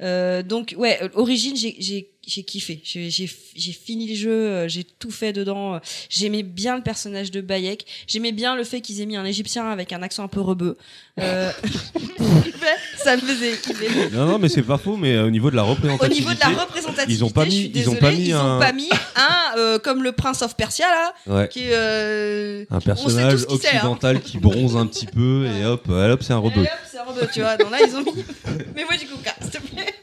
Euh, 0.00 0.42
donc 0.42 0.74
ouais, 0.78 0.98
origine, 1.14 1.56
j'ai 1.56 2.10
j'ai 2.28 2.42
kiffé. 2.42 2.80
J'ai 2.84 3.10
j'ai 3.10 3.28
j'ai 3.56 3.72
fini 3.72 4.06
le 4.08 4.14
jeu, 4.14 4.30
euh, 4.30 4.68
j'ai 4.68 4.84
tout 4.84 5.10
fait 5.10 5.32
dedans. 5.32 5.74
euh, 5.74 5.78
J'aimais 6.10 6.42
bien 6.42 6.76
le 6.76 6.82
personnage 6.82 7.30
de 7.30 7.40
Bayek. 7.40 7.86
J'aimais 8.06 8.32
bien 8.32 8.54
le 8.54 8.64
fait 8.64 8.80
qu'ils 8.80 9.00
aient 9.00 9.06
mis 9.06 9.16
un 9.16 9.24
Égyptien 9.24 9.68
avec 9.70 9.92
un 9.92 10.02
accent 10.02 10.22
un 10.24 10.28
peu 10.28 10.40
rebeu. 10.40 10.76
Euh, 11.20 11.50
ça 13.02 13.16
me 13.16 13.20
faisait 13.22 13.56
kiffer. 13.56 14.10
Non, 14.12 14.26
non, 14.26 14.38
mais 14.38 14.48
c'est 14.48 14.62
pas 14.62 14.78
faux, 14.78 14.96
mais 14.96 15.14
euh, 15.14 15.26
au 15.26 15.30
niveau 15.30 15.50
de 15.50 15.56
la 15.56 15.64
Au 15.64 15.68
représentativité. 15.68 16.20
niveau 16.20 16.34
de 16.34 16.40
la 16.40 16.62
représentativité, 16.64 17.12
ils 17.12 17.24
ont 17.24 17.30
pas 17.30 17.44
je 17.44 17.50
suis 17.50 17.68
mis- 17.68 17.72
ils 17.74 17.90
ont 17.90 17.94
pas 17.96 18.10
mis 18.12 18.26
ils 18.28 18.34
ont 18.34 18.40
un- 18.40 18.58
pas 18.60 18.72
mis 18.72 18.88
un 19.16 19.58
euh, 19.58 19.78
comme 19.78 20.02
le 20.02 20.12
Prince 20.12 20.42
of 20.42 20.56
Persia 20.56 20.86
là, 20.86 21.14
Ouais. 21.26 21.48
qui 21.48 21.60
est 21.64 21.70
euh, 21.72 22.64
Un 22.70 22.80
personnage 22.80 23.42
hein. 23.42 23.46
occidental 23.54 24.20
qui 24.20 24.38
bronze 24.38 24.76
un 24.76 24.86
petit 24.86 25.06
peu 25.06 25.46
et 25.46 25.64
hop, 25.64 25.88
hop, 25.88 26.22
c'est 26.22 26.32
un 26.32 26.38
rebeu. 26.38 26.60
Et 26.62 26.64
hop, 26.64 26.68
c'est 26.90 26.98
un 26.98 27.04
rebeu, 27.04 27.28
tu 27.32 27.40
vois. 27.40 27.56
Non, 27.56 27.70
là, 27.70 27.78
ils 27.86 27.94
ont 27.96 28.02
mis. 28.02 28.24
Mais 28.76 28.84
moi, 28.84 28.96
du 28.96 29.06
coca, 29.06 29.34
s'il 29.40 29.50
te 29.50 29.58
plaît. 29.58 29.94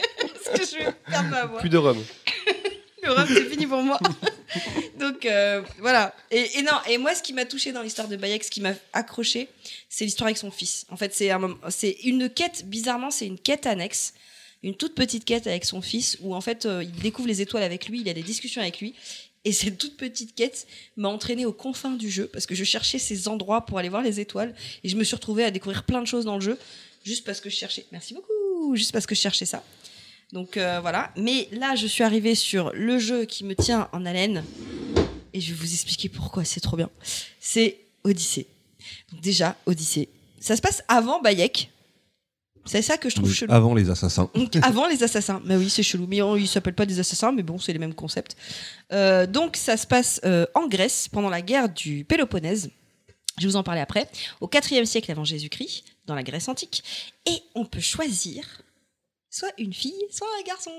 Je 0.71 0.77
vais 0.77 0.91
perdre 1.07 1.29
ma 1.29 1.45
voix. 1.45 1.59
Plus 1.59 1.69
de 1.69 1.77
rhum. 1.77 1.97
Le 3.03 3.11
rhum, 3.11 3.27
c'est 3.27 3.49
fini 3.49 3.67
pour 3.67 3.81
moi. 3.83 3.99
Donc, 4.99 5.25
euh, 5.25 5.61
voilà. 5.79 6.15
Et, 6.31 6.57
et 6.59 6.61
non, 6.63 6.71
et 6.89 6.97
moi, 6.97 7.13
ce 7.13 7.21
qui 7.21 7.33
m'a 7.33 7.45
touché 7.45 7.71
dans 7.71 7.81
l'histoire 7.83 8.07
de 8.07 8.15
Bayek, 8.15 8.43
ce 8.43 8.49
qui 8.49 8.61
m'a 8.61 8.73
accroché, 8.93 9.47
c'est 9.89 10.05
l'histoire 10.05 10.27
avec 10.27 10.37
son 10.37 10.49
fils. 10.51 10.85
En 10.89 10.97
fait, 10.97 11.13
c'est 11.13 11.29
un 11.29 11.37
moment- 11.39 11.57
c'est 11.69 11.97
une 12.03 12.29
quête, 12.29 12.65
bizarrement, 12.65 13.11
c'est 13.11 13.27
une 13.27 13.37
quête 13.37 13.65
annexe. 13.67 14.13
Une 14.63 14.75
toute 14.75 14.95
petite 14.95 15.25
quête 15.25 15.45
avec 15.45 15.65
son 15.65 15.81
fils 15.81 16.17
où, 16.21 16.33
en 16.33 16.41
fait, 16.41 16.65
euh, 16.65 16.81
il 16.83 16.91
découvre 16.93 17.27
les 17.27 17.41
étoiles 17.41 17.61
avec 17.63 17.87
lui, 17.87 18.01
il 18.01 18.09
a 18.09 18.13
des 18.13 18.23
discussions 18.23 18.61
avec 18.61 18.79
lui. 18.79 18.95
Et 19.43 19.51
cette 19.51 19.77
toute 19.77 19.95
petite 19.97 20.33
quête 20.33 20.65
m'a 20.97 21.09
entraîné 21.09 21.45
aux 21.45 21.53
confins 21.53 21.91
du 21.91 22.09
jeu 22.09 22.25
parce 22.33 22.47
que 22.47 22.55
je 22.55 22.63
cherchais 22.63 22.97
ces 22.97 23.27
endroits 23.27 23.63
pour 23.67 23.77
aller 23.77 23.89
voir 23.89 24.01
les 24.01 24.19
étoiles 24.19 24.55
et 24.83 24.89
je 24.89 24.95
me 24.95 25.03
suis 25.03 25.15
retrouvée 25.15 25.43
à 25.43 25.51
découvrir 25.51 25.83
plein 25.83 26.01
de 26.01 26.07
choses 26.07 26.25
dans 26.25 26.33
le 26.33 26.41
jeu 26.41 26.57
juste 27.05 27.23
parce 27.23 27.41
que 27.41 27.51
je 27.51 27.55
cherchais. 27.55 27.85
Merci 27.91 28.15
beaucoup, 28.15 28.75
juste 28.75 28.91
parce 28.91 29.05
que 29.05 29.13
je 29.13 29.19
cherchais 29.21 29.45
ça. 29.45 29.63
Donc 30.33 30.57
euh, 30.57 30.79
voilà. 30.81 31.11
Mais 31.17 31.47
là, 31.51 31.75
je 31.75 31.87
suis 31.87 32.03
arrivée 32.03 32.35
sur 32.35 32.71
le 32.73 32.99
jeu 32.99 33.25
qui 33.25 33.43
me 33.43 33.55
tient 33.55 33.87
en 33.93 34.05
haleine 34.05 34.43
et 35.33 35.41
je 35.41 35.53
vais 35.53 35.59
vous 35.59 35.73
expliquer 35.73 36.09
pourquoi 36.09 36.43
c'est 36.43 36.59
trop 36.59 36.77
bien. 36.77 36.89
C'est 37.39 37.79
Odyssée. 38.03 38.47
Donc 39.11 39.21
déjà, 39.21 39.55
Odyssée. 39.65 40.09
Ça 40.39 40.55
se 40.55 40.61
passe 40.61 40.83
avant 40.87 41.21
Bayek. 41.21 41.71
C'est 42.67 42.81
ça 42.81 42.97
que 42.97 43.09
je 43.09 43.15
trouve 43.15 43.31
chelou. 43.31 43.53
Avant 43.53 43.75
les 43.75 43.91
assassins. 43.91 44.27
Donc, 44.33 44.55
avant 44.63 44.87
les 44.87 45.03
assassins. 45.03 45.39
Mais 45.45 45.55
oui, 45.55 45.69
c'est 45.69 45.83
chelou. 45.83 46.07
Mais 46.07 46.21
on- 46.23 46.35
ils 46.35 46.47
s'appellent 46.47 46.73
pas 46.73 46.87
des 46.87 46.99
assassins, 46.99 47.31
mais 47.31 47.43
bon, 47.43 47.59
c'est 47.59 47.73
les 47.73 47.77
mêmes 47.79 47.93
concepts. 47.93 48.35
Euh, 48.91 49.27
donc, 49.27 49.55
ça 49.55 49.77
se 49.77 49.85
passe 49.85 50.19
euh, 50.25 50.47
en 50.55 50.67
Grèce 50.67 51.07
pendant 51.07 51.29
la 51.29 51.41
guerre 51.43 51.69
du 51.69 52.05
Péloponnèse. 52.05 52.71
Je 53.37 53.43
vais 53.43 53.49
vous 53.49 53.55
en 53.55 53.61
parler 53.63 53.81
après. 53.81 54.09
Au 54.41 54.49
IVe 54.51 54.85
siècle 54.85 55.11
avant 55.11 55.23
Jésus-Christ, 55.25 55.83
dans 56.07 56.15
la 56.15 56.23
Grèce 56.23 56.47
antique. 56.47 56.83
Et 57.27 57.39
on 57.53 57.65
peut 57.65 57.81
choisir 57.81 58.43
soit 59.35 59.51
une 59.57 59.73
fille, 59.73 59.93
soit 60.09 60.27
un 60.39 60.43
garçon. 60.47 60.71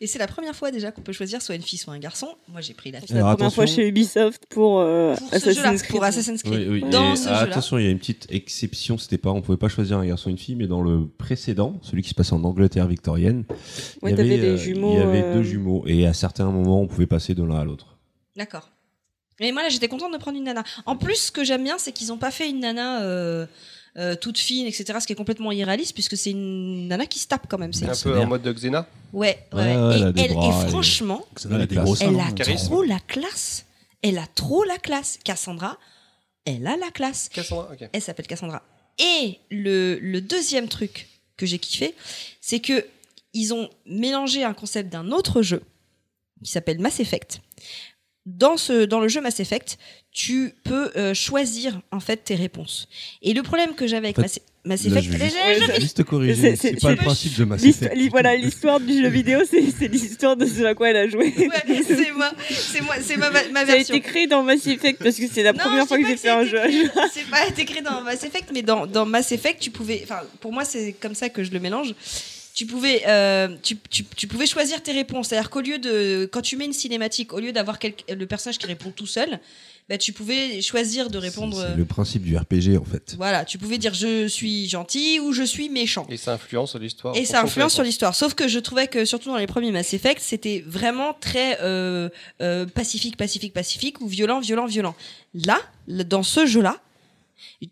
Et 0.00 0.06
c'est 0.06 0.18
la 0.20 0.28
première 0.28 0.54
fois 0.54 0.70
déjà 0.70 0.92
qu'on 0.92 1.00
peut 1.02 1.12
choisir 1.12 1.42
soit 1.42 1.56
une 1.56 1.62
fille, 1.62 1.78
soit 1.78 1.92
un 1.92 1.98
garçon. 1.98 2.28
Moi, 2.48 2.60
j'ai 2.60 2.72
pris 2.74 2.92
la 2.92 3.00
fille. 3.00 3.08
C'est 3.08 3.14
la 3.14 3.20
Alors, 3.20 3.36
première 3.36 3.52
fois 3.52 3.66
chez 3.66 3.88
Ubisoft 3.88 4.44
pour, 4.48 4.80
euh, 4.80 5.14
Pour 5.16 5.28
ce 5.30 5.38
jeu-là, 5.50 5.70
Assassin's 5.70 5.82
Creed. 5.82 5.90
pour 5.90 6.04
Assassin's 6.04 6.42
Creed. 6.44 6.68
Oui, 6.68 6.80
oui. 6.82 6.90
Dans 6.90 7.14
Et, 7.14 7.16
ce 7.16 7.28
ah, 7.28 7.38
attention, 7.40 7.76
il 7.78 7.84
y 7.84 7.88
a 7.88 7.90
une 7.90 7.98
petite 7.98 8.26
exception. 8.30 8.98
C'était 8.98 9.18
pas, 9.18 9.30
on 9.30 9.42
pouvait 9.42 9.58
pas 9.58 9.68
choisir 9.68 9.98
un 9.98 10.06
garçon 10.06 10.28
et 10.28 10.32
une 10.32 10.38
fille, 10.38 10.54
mais 10.54 10.68
dans 10.68 10.80
le 10.82 11.08
précédent, 11.08 11.78
celui 11.82 12.02
qui 12.02 12.10
se 12.10 12.14
passait 12.14 12.34
en 12.34 12.44
Angleterre 12.44 12.86
victorienne, 12.86 13.44
Ouais, 14.02 14.10
il 14.10 14.14
y 14.14 14.16
t'avais 14.16 14.34
avait, 14.34 14.38
des 14.38 14.46
euh, 14.50 14.56
jumeaux. 14.56 14.92
il 14.92 14.98
y 14.98 15.02
avait 15.02 15.22
euh, 15.24 15.34
deux 15.34 15.42
jumeaux, 15.42 15.82
et 15.86 16.06
à 16.06 16.12
certains 16.14 16.50
moments, 16.50 16.80
on 16.80 16.86
pouvait 16.86 17.06
passer 17.08 17.34
de 17.34 17.42
l'un 17.42 17.58
à 17.58 17.64
l'autre. 17.64 17.96
D'accord. 18.36 18.70
Mais 19.40 19.52
moi 19.52 19.62
là 19.62 19.68
j'étais 19.68 19.86
contente 19.86 20.12
de 20.12 20.18
prendre 20.18 20.36
une 20.36 20.44
nana. 20.44 20.64
En 20.84 20.96
plus 20.96 21.14
ce 21.14 21.30
que 21.30 21.44
j'aime 21.44 21.62
bien 21.62 21.78
c'est 21.78 21.92
qu'ils 21.92 22.12
ont 22.12 22.18
pas 22.18 22.32
fait 22.32 22.50
une 22.50 22.58
nana 22.58 23.02
euh, 23.02 23.46
euh, 23.98 24.14
toute 24.14 24.38
fine 24.38 24.66
etc. 24.66 24.98
Ce 25.00 25.06
qui 25.06 25.12
est 25.12 25.16
complètement 25.16 25.52
irréaliste 25.52 25.92
puisque 25.94 26.16
c'est 26.16 26.30
une 26.30 26.88
nana 26.88 27.06
qui 27.06 27.18
se 27.18 27.26
tape 27.26 27.46
quand 27.48 27.58
même. 27.58 27.72
C'est 27.72 27.88
Un 27.88 27.94
peu 27.94 28.18
en 28.18 28.26
mode 28.26 28.42
de 28.42 28.52
Xena. 28.52 28.86
ouais 29.12 29.46
ouais. 29.52 29.76
Ouais, 29.76 29.76
ouais, 29.76 30.12
et 30.16 30.20
elle 30.24 30.32
bras, 30.34 30.64
et 30.64 30.68
franchement 30.68 31.26
a 31.50 31.66
des 31.66 31.76
gros 31.76 31.96
elle 31.96 32.20
a 32.20 32.30
charisme. 32.32 32.66
trop 32.66 32.82
la 32.82 33.00
classe. 33.00 33.64
Elle 34.02 34.18
a 34.18 34.26
trop 34.26 34.64
la 34.64 34.78
classe. 34.78 35.18
Cassandra, 35.24 35.76
elle 36.44 36.66
a 36.66 36.76
la 36.76 36.90
classe. 36.90 37.28
Cassandra, 37.28 37.70
ok. 37.72 37.88
Elle 37.92 38.02
s'appelle 38.02 38.26
Cassandra. 38.26 38.62
Et 38.98 39.38
le, 39.50 39.98
le 40.00 40.20
deuxième 40.20 40.68
truc 40.68 41.08
que 41.36 41.46
j'ai 41.46 41.58
kiffé, 41.58 41.94
c'est 42.40 42.60
que 42.60 42.84
ils 43.34 43.52
ont 43.52 43.68
mélangé 43.86 44.42
un 44.44 44.54
concept 44.54 44.90
d'un 44.90 45.10
autre 45.12 45.42
jeu 45.42 45.62
qui 46.42 46.50
s'appelle 46.50 46.78
Mass 46.78 47.00
Effect. 47.00 47.40
Dans, 48.36 48.56
ce, 48.58 48.84
dans 48.84 49.00
le 49.00 49.08
jeu 49.08 49.20
Mass 49.22 49.40
Effect, 49.40 49.78
tu 50.12 50.52
peux 50.62 50.90
euh, 50.96 51.14
choisir 51.14 51.80
en 51.92 52.00
fait 52.00 52.18
tes 52.24 52.34
réponses. 52.34 52.86
Et 53.22 53.32
le 53.32 53.42
problème 53.42 53.74
que 53.74 53.86
j'avais 53.86 54.08
avec 54.08 54.18
En 54.18 54.22
Mass, 54.22 54.38
Mass 54.64 54.84
Là, 54.84 54.90
Effect, 55.00 55.12
je 55.12 55.16
vais 55.18 55.24
juste, 55.24 55.36
Ouais, 55.46 55.74
je 55.76 55.80
juste 55.80 55.96
te 55.96 56.02
corriger. 56.02 56.34
c'est- 56.34 56.56
C'est 56.56 56.68
c'est- 56.74 56.80
pas 56.80 56.90
le 56.90 56.96
principe 56.96 57.38
de 57.38 57.44
Mass 57.44 57.64
Effect. 57.64 57.96
voilà, 58.10 58.36
l'histoire 58.36 58.80
du 58.80 59.00
jeu 59.00 59.08
vidéo, 59.08 59.40
c'est 59.50 59.64
c'est 59.70 59.88
l'histoire 59.88 60.36
de 60.36 60.44
ce 60.44 60.62
à 60.64 60.74
quoi 60.74 60.90
elle 60.90 60.96
a 60.96 61.08
joué. 61.08 61.32
Ouais, 61.38 61.82
c'est 61.86 62.12
moi, 62.12 62.30
c'est 62.50 62.80
moi, 62.82 62.96
c'est 63.00 63.16
ma, 63.16 63.30
ma 63.30 63.40
Ça 63.40 63.48
a 63.60 63.64
version. 63.64 63.94
été 63.94 64.06
créé 64.06 64.26
dans 64.26 64.42
Mass 64.42 64.66
Effect 64.66 65.02
parce 65.02 65.16
que 65.16 65.26
c'est 65.32 65.42
la 65.42 65.52
Non, 65.54 65.60
première 65.60 65.86
fois 65.86 65.98
que 65.98 66.06
j'ai 66.06 66.16
fait 66.16 66.28
un 66.30 66.44
jeu. 66.44 66.60
C'est 67.14 67.30
pas 67.30 67.46
été 67.46 67.64
créé 67.64 67.80
dans 67.80 68.02
Mass 68.02 68.22
Effect, 68.24 68.50
mais 68.52 68.62
dans, 68.62 68.86
dans 68.86 69.06
Mass 69.06 69.32
Effect, 69.32 69.60
tu 69.62 69.70
pouvais. 69.70 70.00
Enfin, 70.04 70.20
pour 70.40 70.52
moi, 70.52 70.64
c'est 70.66 70.92
comme 71.00 71.14
ça 71.14 71.28
que 71.30 71.42
je 71.44 71.50
le 71.52 71.60
mélange. 71.60 71.94
Tu 72.58 72.66
pouvais, 72.66 73.04
euh, 73.06 73.56
tu, 73.62 73.76
tu, 73.88 74.04
tu 74.04 74.26
pouvais 74.26 74.44
choisir 74.46 74.82
tes 74.82 74.90
réponses. 74.90 75.28
C'est-à-dire 75.28 75.48
qu'au 75.48 75.60
lieu 75.60 75.78
de. 75.78 76.28
Quand 76.32 76.42
tu 76.42 76.56
mets 76.56 76.64
une 76.64 76.72
cinématique, 76.72 77.32
au 77.32 77.38
lieu 77.38 77.52
d'avoir 77.52 77.78
le 78.08 78.26
personnage 78.26 78.58
qui 78.58 78.66
répond 78.66 78.90
tout 78.90 79.06
seul, 79.06 79.38
bah, 79.88 79.96
tu 79.96 80.12
pouvais 80.12 80.60
choisir 80.60 81.08
de 81.08 81.18
répondre. 81.18 81.56
C'est 81.56 81.72
euh, 81.72 81.76
le 81.76 81.84
principe 81.84 82.24
du 82.24 82.36
RPG 82.36 82.76
en 82.80 82.84
fait. 82.84 83.14
Voilà, 83.16 83.44
tu 83.44 83.58
pouvais 83.58 83.78
dire 83.78 83.94
je 83.94 84.26
suis 84.26 84.68
gentil 84.68 85.20
ou 85.20 85.32
je 85.32 85.44
suis 85.44 85.68
méchant. 85.68 86.04
Et 86.10 86.16
ça 86.16 86.32
influence 86.32 86.74
l'histoire. 86.74 87.16
Et 87.16 87.24
ça 87.24 87.42
influence 87.42 87.74
sur 87.74 87.84
l'histoire. 87.84 88.16
Sauf 88.16 88.34
que 88.34 88.48
je 88.48 88.58
trouvais 88.58 88.88
que, 88.88 89.04
surtout 89.04 89.30
dans 89.30 89.36
les 89.36 89.46
premiers 89.46 89.70
Mass 89.70 89.94
Effect, 89.94 90.20
c'était 90.20 90.64
vraiment 90.66 91.14
très 91.14 91.58
euh, 91.62 92.08
euh, 92.42 92.66
pacifique, 92.66 93.16
pacifique, 93.16 93.52
pacifique, 93.52 94.00
ou 94.00 94.08
violent, 94.08 94.40
violent, 94.40 94.66
violent. 94.66 94.96
Là, 95.32 95.60
dans 95.86 96.24
ce 96.24 96.44
jeu-là, 96.44 96.80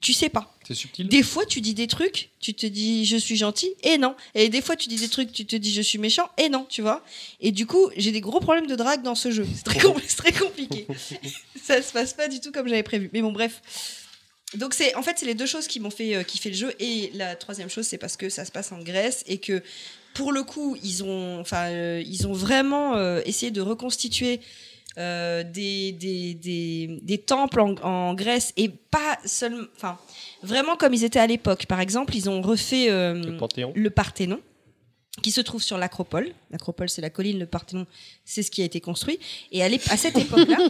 tu 0.01 0.13
sais 0.13 0.29
pas. 0.29 0.56
C'est 0.67 0.75
subtil. 0.75 1.07
Des 1.07 1.23
fois, 1.23 1.47
tu 1.47 1.61
dis 1.61 1.75
des 1.75 1.87
trucs, 1.87 2.31
tu 2.41 2.53
te 2.53 2.67
dis 2.67 3.05
je 3.05 3.17
suis 3.17 3.37
gentil, 3.37 3.73
et 3.85 3.99
non. 3.99 4.17
Et 4.35 4.49
des 4.49 4.61
fois, 4.61 4.75
tu 4.75 4.89
dis 4.89 4.97
des 4.97 5.09
trucs, 5.09 5.33
tu 5.33 5.47
te 5.47 5.55
dis 5.55 5.73
je 5.73 5.83
suis 5.83 5.99
méchant, 5.99 6.29
et 6.39 6.49
non, 6.49 6.67
tu 6.69 6.83
vois. 6.83 7.05
Et 7.41 7.53
du 7.53 7.67
coup, 7.67 7.89
j'ai 7.97 8.11
des 8.11 8.21
gros 8.21 8.41
problèmes 8.41 8.67
de 8.67 8.75
drague 8.75 9.03
dans 9.03 9.15
ce 9.15 9.31
jeu. 9.31 9.47
C'est 9.55 10.17
très, 10.17 10.33
compliqué. 10.33 10.87
ça 11.63 11.81
se 11.83 11.93
passe 11.93 12.15
pas 12.15 12.27
du 12.27 12.41
tout 12.41 12.51
comme 12.51 12.67
j'avais 12.69 12.83
prévu. 12.83 13.11
Mais 13.13 13.23
bon, 13.23 13.31
bref. 13.31 13.63
Donc 14.55 14.75
c'est 14.75 14.95
en 14.95 15.03
fait 15.03 15.19
c'est 15.19 15.27
les 15.27 15.35
deux 15.35 15.45
choses 15.45 15.67
qui 15.67 15.81
m'ont 15.81 15.91
fait 15.91 16.15
euh, 16.15 16.23
kiffer 16.23 16.51
le 16.51 16.57
jeu 16.57 16.75
et 16.79 17.11
la 17.15 17.35
troisième 17.35 17.69
chose 17.69 17.85
c'est 17.85 17.99
parce 17.99 18.17
que 18.17 18.29
ça 18.29 18.45
se 18.45 18.53
passe 18.53 18.71
en 18.71 18.79
Grèce 18.79 19.25
et 19.27 19.39
que 19.39 19.61
pour 20.15 20.31
le 20.31 20.45
coup 20.45 20.77
ils 20.85 21.03
ont 21.03 21.41
enfin 21.41 21.67
euh, 21.67 22.01
ils 22.07 22.29
ont 22.29 22.33
vraiment 22.33 22.95
euh, 22.95 23.21
essayé 23.27 23.51
de 23.51 23.61
reconstituer 23.61 24.41
euh, 24.99 25.43
des, 25.43 25.93
des, 25.93 26.35
des, 26.35 26.99
des 27.03 27.19
temples 27.19 27.61
en, 27.61 27.75
en 27.83 28.15
Grèce 28.15 28.53
et 28.57 28.69
pas 28.69 29.19
seulement 29.25 29.65
enfin 29.77 29.99
vraiment 30.43 30.77
comme 30.77 30.95
ils 30.95 31.05
étaient 31.05 31.19
à 31.19 31.27
l'époque. 31.27 31.67
Par 31.67 31.81
exemple 31.81 32.17
ils 32.17 32.29
ont 32.31 32.41
refait 32.41 32.91
euh, 32.91 33.15
Le 33.15 33.83
le 33.83 33.91
Parthénon 33.91 34.41
qui 35.23 35.31
se 35.31 35.41
trouve 35.41 35.63
sur 35.63 35.79
l'Acropole. 35.79 36.29
L'Acropole, 36.51 36.89
c'est 36.89 37.01
la 37.03 37.11
colline, 37.11 37.39
le 37.39 37.47
Parthénon, 37.47 37.87
c'est 38.25 38.43
ce 38.43 38.51
qui 38.51 38.63
a 38.63 38.65
été 38.65 38.81
construit. 38.81 39.19
Et 39.51 39.63
à, 39.65 39.69
cette 39.97 40.17
époque-là, 40.19 40.57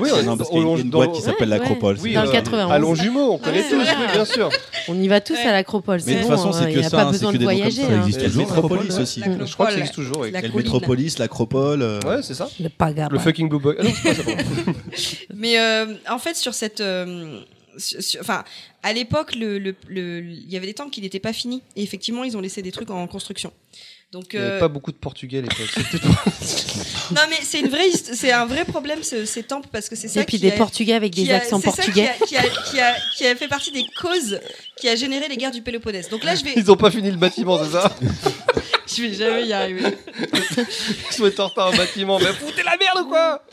Oui, 0.00 0.10
non, 0.24 0.36
parce 0.36 0.50
qu'il 0.50 0.58
y 0.58 0.62
a 0.62 0.76
une 0.78 0.90
dans- 0.90 0.98
boîte 0.98 1.12
qui 1.12 1.22
s'appelle 1.22 1.50
Ouais, 1.50 1.58
l'Acropole. 1.58 1.98
Oui, 2.00 2.14
Dans 2.14 2.22
le 2.22 2.28
euh, 2.28 2.32
91. 2.32 2.72
À 2.72 2.78
Longjumeau, 2.78 3.32
on 3.32 3.38
connaît 3.38 3.58
ouais, 3.62 3.68
tous, 3.68 3.76
oui, 3.76 4.06
bien 4.12 4.24
sûr. 4.24 4.48
On 4.88 5.00
y 5.00 5.08
va 5.08 5.20
tous 5.20 5.34
Ouais. 5.34 5.40
à 5.40 5.52
l'Acropole. 5.52 6.00
Mais 6.06 6.14
de 6.14 6.20
toute 6.20 6.28
bon, 6.30 6.36
façon, 6.36 6.52
c'est 6.52 6.64
il 6.70 6.74
que 6.74 6.78
n'y 6.80 6.84
a 6.86 6.88
ça, 6.90 6.96
pas 6.96 7.04
besoin 7.10 7.30
c'est 7.32 7.38
que 7.38 7.42
de 7.44 7.46
des 7.48 7.54
noms 7.56 7.60
comme 7.62 7.70
voyager. 7.70 7.82
ça, 7.82 7.88
hein. 7.92 8.00
existe 8.00 8.18
Il 8.18 8.22
y 8.22 8.24
a 8.24 8.28
le 8.28 8.32
toujours, 8.34 8.46
Métropolis 8.54 8.98
aussi. 8.98 9.20
Je 9.22 9.52
crois 9.52 9.66
que 9.66 9.72
ça 9.72 9.78
existe 9.78 9.94
toujours. 9.94 10.24
le. 10.24 10.30
Métropolis, 10.56 11.18
l'Acropole. 11.18 11.82
euh, 11.82 12.00
Ouais, 12.06 12.22
c'est 12.22 12.34
ça. 12.34 12.48
Le 12.60 12.68
Pagaba. 12.68 13.08
Le 13.12 13.18
fucking 13.18 13.48
Blue 13.48 13.58
Boy. 13.60 13.76
Ah 13.78 13.82
non, 13.84 13.90
c'est 13.94 14.08
pas 14.08 14.14
ça. 14.14 14.22
pardon. 14.24 14.78
Mais 15.34 15.58
euh, 15.58 15.94
en 16.08 16.18
fait, 16.18 16.36
sur 16.36 16.54
cette. 16.54 16.80
Enfin, 18.20 18.44
à 18.82 18.92
l'époque, 18.92 19.34
le, 19.34 19.58
le- 19.58 19.74
le- 19.88 20.20
il 20.22 20.50
y 20.50 20.56
avait 20.56 20.66
des 20.66 20.74
temples 20.74 20.90
qui 20.90 21.00
n'étaient 21.00 21.20
pas 21.20 21.32
finis. 21.32 21.62
Et 21.76 21.82
effectivement, 21.82 22.24
ils 22.24 22.36
ont 22.36 22.40
laissé 22.40 22.62
des 22.62 22.72
trucs 22.72 22.90
en 22.90 23.06
construction. 23.06 23.52
Donc, 24.12 24.34
Il 24.34 24.38
n'y 24.40 24.44
avait 24.44 24.54
euh, 24.56 24.60
pas 24.60 24.68
beaucoup 24.68 24.92
de 24.92 24.96
Portugais 24.98 25.38
à 25.38 25.40
l'époque. 25.42 25.70
Non, 27.12 27.22
mais 27.28 27.36
c'est 27.42 27.60
une 27.60 27.68
vraie, 27.68 27.88
hist- 27.90 28.14
c'est 28.14 28.32
un 28.32 28.46
vrai 28.46 28.64
problème 28.64 29.02
ce- 29.02 29.26
ces 29.26 29.42
temples 29.42 29.68
parce 29.70 29.88
que 29.90 29.96
c'est 29.96 30.08
ça 30.08 30.22
Et 30.22 30.24
puis 30.24 30.36
qui 30.38 30.42
des 30.44 30.52
a- 30.52 30.56
Portugais 30.56 30.94
avec 30.94 31.14
des 31.14 31.30
a- 31.30 31.36
accents 31.36 31.60
ça 31.60 31.70
portugais. 31.72 32.10
Qui 32.26 32.36
a, 32.36 32.42
qui, 32.42 32.46
a, 32.46 32.62
qui, 32.70 32.80
a, 32.80 32.94
qui 33.16 33.26
a 33.26 33.36
fait 33.36 33.48
partie 33.48 33.70
des 33.70 33.84
causes 34.00 34.38
qui 34.78 34.88
a 34.88 34.96
généré 34.96 35.28
les 35.28 35.36
guerres 35.36 35.50
du 35.50 35.60
Péloponnèse. 35.60 36.08
Donc 36.08 36.24
là, 36.24 36.34
je 36.34 36.44
vais, 36.44 36.52
Ils 36.56 36.70
ont 36.70 36.76
pas 36.76 36.90
fini 36.90 37.10
le 37.10 37.18
bâtiment, 37.18 37.62
c'est 37.62 37.70
ça 37.72 37.94
je 38.96 39.02
vais 39.02 39.12
jamais 39.14 39.46
y 39.46 39.52
arriver. 39.52 39.82
Ils 40.56 41.14
sont 41.14 41.40
en 41.40 41.48
retard 41.48 41.68
au 41.72 41.76
bâtiment. 41.76 42.18
Mais 42.18 42.32
foutez 42.32 42.62
la 42.62 42.76
merde 42.78 42.98
ou 43.02 43.08
quoi 43.08 43.44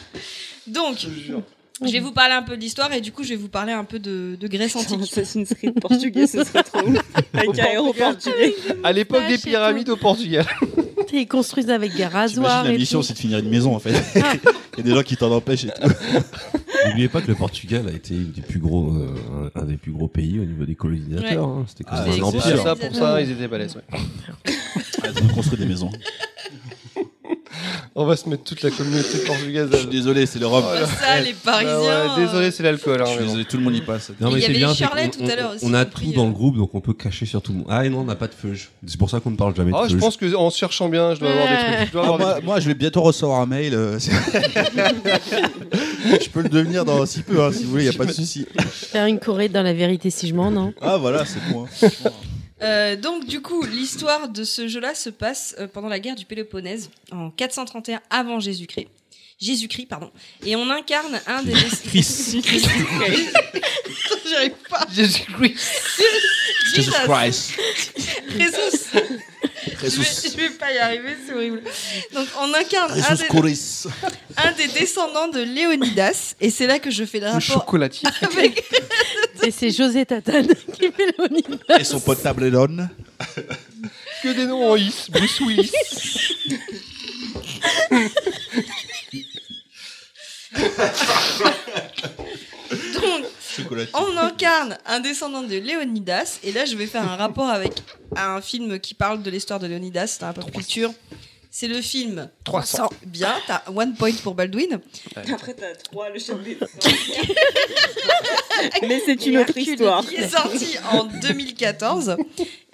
Donc, 0.68 1.00
Je 1.00 1.08
te 1.08 1.20
jure. 1.20 1.42
Je 1.86 1.92
vais 1.92 2.00
vous 2.00 2.12
parler 2.12 2.34
un 2.34 2.42
peu 2.44 2.58
d'histoire 2.58 2.92
et 2.94 3.02
du 3.02 3.12
coup, 3.12 3.24
je 3.24 3.30
vais 3.30 3.36
vous 3.36 3.48
parler 3.50 3.72
un 3.74 3.84
peu 3.84 4.00
de, 4.00 4.36
de 4.40 4.48
Grèce 4.48 4.76
Un 4.76 4.80
antique. 4.94 5.02
Assassin's 5.02 5.54
Creed 5.54 5.80
portugais, 5.80 6.28
ce 6.28 6.44
serait 6.44 6.64
trop 6.64 6.82
ouf. 6.82 6.98
Avec 7.34 7.60
un 7.60 7.66
héros 7.72 7.94
portugais. 7.94 8.56
À 8.84 8.92
l'époque 8.92 9.28
des 9.28 9.38
pyramides 9.38 9.90
au 9.90 9.96
Portugal. 9.98 10.46
Ils 11.12 11.28
construisent 11.28 11.72
avec 11.72 11.96
des 11.96 12.06
rasoirs 12.06 12.64
la 12.64 12.72
mission, 12.72 13.02
c'est 13.02 13.14
de 13.14 13.18
finir 13.18 13.40
une 13.40 13.50
maison 13.50 13.76
en 13.76 13.80
fait. 13.80 13.94
Il 14.14 14.78
y 14.78 14.82
a 14.82 14.84
des 14.84 14.92
gens 14.94 15.02
qui 15.02 15.18
t'en 15.18 15.32
empêchent 15.32 15.64
et 15.64 15.70
tout. 15.70 15.88
N'oubliez 16.86 17.10
pas 17.10 17.22
que 17.22 17.28
le 17.30 17.34
Portugal 17.36 17.88
a 17.88 17.92
été 17.92 18.14
une 18.14 18.32
des 18.32 18.42
plus 18.44 18.60
gros, 18.60 18.92
euh, 18.94 19.50
un 19.56 19.64
des 19.64 19.78
plus 19.78 19.92
gros 19.92 20.08
pays 20.08 20.40
au 20.40 20.46
niveau 20.46 20.66
des 20.66 20.76
colonisateurs. 20.76 21.48
hein. 21.48 21.66
C'était 21.68 21.84
quand 21.84 21.96
Ah, 21.96 22.04
un 22.08 22.22
empire. 22.22 22.62
ça, 22.62 22.76
pour 22.76 22.94
ça, 22.96 23.20
ils 23.22 23.32
étaient 23.32 23.48
balèzes. 23.48 23.76
ouais. 23.76 23.82
Ah, 23.92 25.08
Ils 25.18 25.24
ont 25.24 25.34
construit 25.34 25.58
des 25.58 25.66
maisons. 25.66 25.90
On 27.96 28.06
va 28.06 28.16
se 28.16 28.30
mettre 28.30 28.44
toute 28.44 28.62
la 28.62 28.70
communauté 28.72 29.18
portugaise. 29.26 29.70
Je 29.72 29.78
suis 29.78 29.88
désolé, 29.88 30.26
c'est 30.26 30.40
le 30.40 30.48
rhum. 30.48 30.64
Oh 30.66 30.86
ça, 31.00 31.20
les 31.22 31.34
Parisiens. 31.34 31.80
ouais, 31.80 32.26
désolé, 32.26 32.52
c'est 32.52 32.64
l'alcool. 32.64 32.98
Je 33.00 33.04
Hein, 33.04 33.06
suis 33.08 33.16
mais 33.16 33.22
bon. 33.22 33.26
désolé, 33.28 33.46
tout 33.46 33.58
le 33.58 33.64
monde 33.64 33.76
y 33.76 33.82
passe. 33.82 34.12
Non, 34.20 34.30
Il 34.30 34.34
mais 34.36 34.40
y 34.40 34.42
c'est 34.44 34.50
avait 34.50 34.58
bien. 34.60 34.74
tout 34.74 34.84
à 34.84 34.90
on- 34.92 35.36
l'heure 35.36 35.52
aussi, 35.56 35.66
On 35.66 35.74
a 35.74 35.86
tout 35.86 36.12
dans 36.14 36.24
euh. 36.24 36.28
le 36.28 36.32
groupe, 36.34 36.58
donc 36.58 36.74
on 36.76 36.82
peut 36.82 36.94
cacher 36.94 37.26
sur 37.26 37.42
tout 37.42 37.52
le 37.52 37.58
monde. 37.60 37.68
Ah, 37.70 37.86
et 37.86 37.90
non, 37.90 38.00
on 38.00 38.04
n'a 38.06 38.16
pas 38.16 38.28
de 38.28 38.34
feuge. 38.34 38.70
C'est 38.88 38.98
pour 38.98 39.10
ça 39.10 39.20
qu'on 39.20 39.32
ne 39.32 39.36
parle 39.36 39.56
jamais 39.56 39.72
de 39.72 39.76
Ah, 39.78 39.84
je 39.88 39.94
feuge. 39.94 40.00
pense 40.02 40.18
qu'en 40.18 40.50
cherchant 40.50 40.90
bien, 40.90 41.16
je 41.16 41.20
dois 41.20 41.30
avoir 41.32 41.48
des 41.48 41.56
trucs. 41.76 41.88
Je 41.88 41.92
dois 41.92 42.02
Ah, 42.02 42.06
avoir 42.06 42.18
des 42.20 42.24
moi, 42.26 42.34
trucs. 42.34 42.46
moi, 42.46 42.60
je 42.60 42.68
vais 42.68 42.74
bientôt 42.76 43.02
recevoir 43.02 43.42
un 43.42 43.46
mail. 43.46 43.74
euh, 43.74 44.00
je 46.04 46.30
peux 46.30 46.42
le 46.42 46.50
devenir 46.50 46.86
dans 46.86 47.06
si 47.06 47.22
peu, 47.22 47.42
hein, 47.44 47.52
si 47.52 47.64
vous 47.64 47.72
voulez, 47.72 47.84
il 47.86 47.90
n'y 47.90 47.96
a 47.96 47.98
pas 47.98 48.06
de 48.06 48.12
souci. 48.14 48.46
Faire 48.70 49.06
une 49.06 49.20
Corée 49.20 49.50
dans 49.50 49.64
la 49.64 49.74
vérité 49.74 50.10
si 50.10 50.28
je 50.28 50.34
mens, 50.36 50.52
non? 50.52 50.74
Ah 50.82 50.98
voilà, 50.98 51.26
c'est 51.26 51.40
moi. 51.52 51.68
Euh, 52.62 52.96
donc 52.96 53.26
du 53.26 53.42
coup, 53.42 53.64
l'histoire 53.64 54.30
de 54.30 54.44
ce 54.44 54.68
jeu-là 54.68 54.96
se 54.96 55.10
passe 55.10 55.56
euh, 55.60 55.68
pendant 55.68 55.88
la 55.88 56.00
guerre 56.00 56.16
du 56.16 56.26
Péloponnèse 56.26 56.90
en 57.12 57.30
431 57.32 58.02
avant 58.10 58.40
Jésus-Christ. 58.40 58.90
Jésus-Christ, 59.40 59.88
pardon. 59.88 60.12
Et 60.46 60.56
on 60.56 60.70
incarne 60.70 61.20
un 61.26 61.42
des 61.44 61.54
Chris. 61.54 62.42
J'arrive 64.30 64.52
pas. 64.70 64.86
Jésus-Christ. 64.94 65.58
Jesus 66.76 66.92
Christ. 66.92 67.52
Jesus. 68.38 68.90
Je 69.82 69.90
Jesus. 69.90 70.00
vais, 70.00 70.30
je 70.32 70.38
vais 70.38 70.50
pas 70.52 70.74
y 70.74 70.78
arriver, 70.78 71.16
c'est 71.26 71.34
horrible. 71.34 71.64
Donc 72.14 72.28
on 72.40 72.54
incarne 72.54 72.92
un 72.92 73.16
des, 73.16 73.28
un 74.38 74.52
des 74.54 74.68
descendants 74.68 75.30
de 75.30 75.42
Léonidas, 75.42 76.36
et 76.42 76.50
c'est 76.50 76.68
là 76.68 76.80
que 76.80 76.92
je 76.92 77.06
fais 77.06 77.20
le 77.20 77.28
Le 77.28 77.32
rapport 77.32 77.42
chocolatier. 77.42 78.10
avec. 78.22 78.64
Et 79.44 79.52
c'est 79.52 79.72
José 79.72 80.06
Tatane 80.06 80.48
qui 80.74 80.92
fait 80.92 81.14
le 81.18 81.80
Et 81.80 81.84
son 81.86 82.02
pote 82.02 82.22
Tabledon. 82.22 82.90
Que 84.22 84.34
des 84.34 84.46
noms 84.46 84.72
en 84.72 84.76
is. 84.76 85.06
Bruce 85.10 85.40
Willis. 85.40 85.72
Donc 93.02 93.26
on 93.94 94.18
incarne 94.18 94.78
un 94.86 95.00
descendant 95.00 95.44
de 95.44 95.56
Léonidas, 95.58 96.40
et 96.44 96.52
là 96.52 96.66
je 96.66 96.76
vais 96.76 96.88
faire 96.88 97.04
un 97.04 97.16
rapport 97.16 97.50
avec 97.50 97.74
un 98.16 98.42
film 98.42 98.80
qui 98.80 98.94
parle 98.94 99.22
de 99.22 99.30
l'histoire 99.30 99.60
de 99.60 99.68
Léonidas, 99.68 100.08
c'est 100.08 100.24
un 100.24 100.34
peu 100.34 100.44
de 100.44 100.52
culture. 100.52 100.92
C'est 101.52 101.68
le 101.68 101.82
film 101.82 102.30
300. 102.44 102.90
Bien, 103.08 103.36
t'as 103.48 103.64
one 103.74 103.96
point 103.96 104.12
pour 104.24 104.36
Baldwin. 104.36 104.80
Après, 105.16 105.56
t'as 105.56 105.74
trois, 105.76 106.10
le 106.10 106.20
chef 106.20 106.38
des. 106.44 106.58
Mais 108.88 109.02
c'est 109.04 109.26
une 109.26 109.38
autre 109.40 109.58
Hercule 109.58 109.74
histoire. 109.74 110.06
qui 110.06 110.16
est 110.16 110.30
sorti 110.30 110.78
en 110.92 111.06
2014 111.06 112.18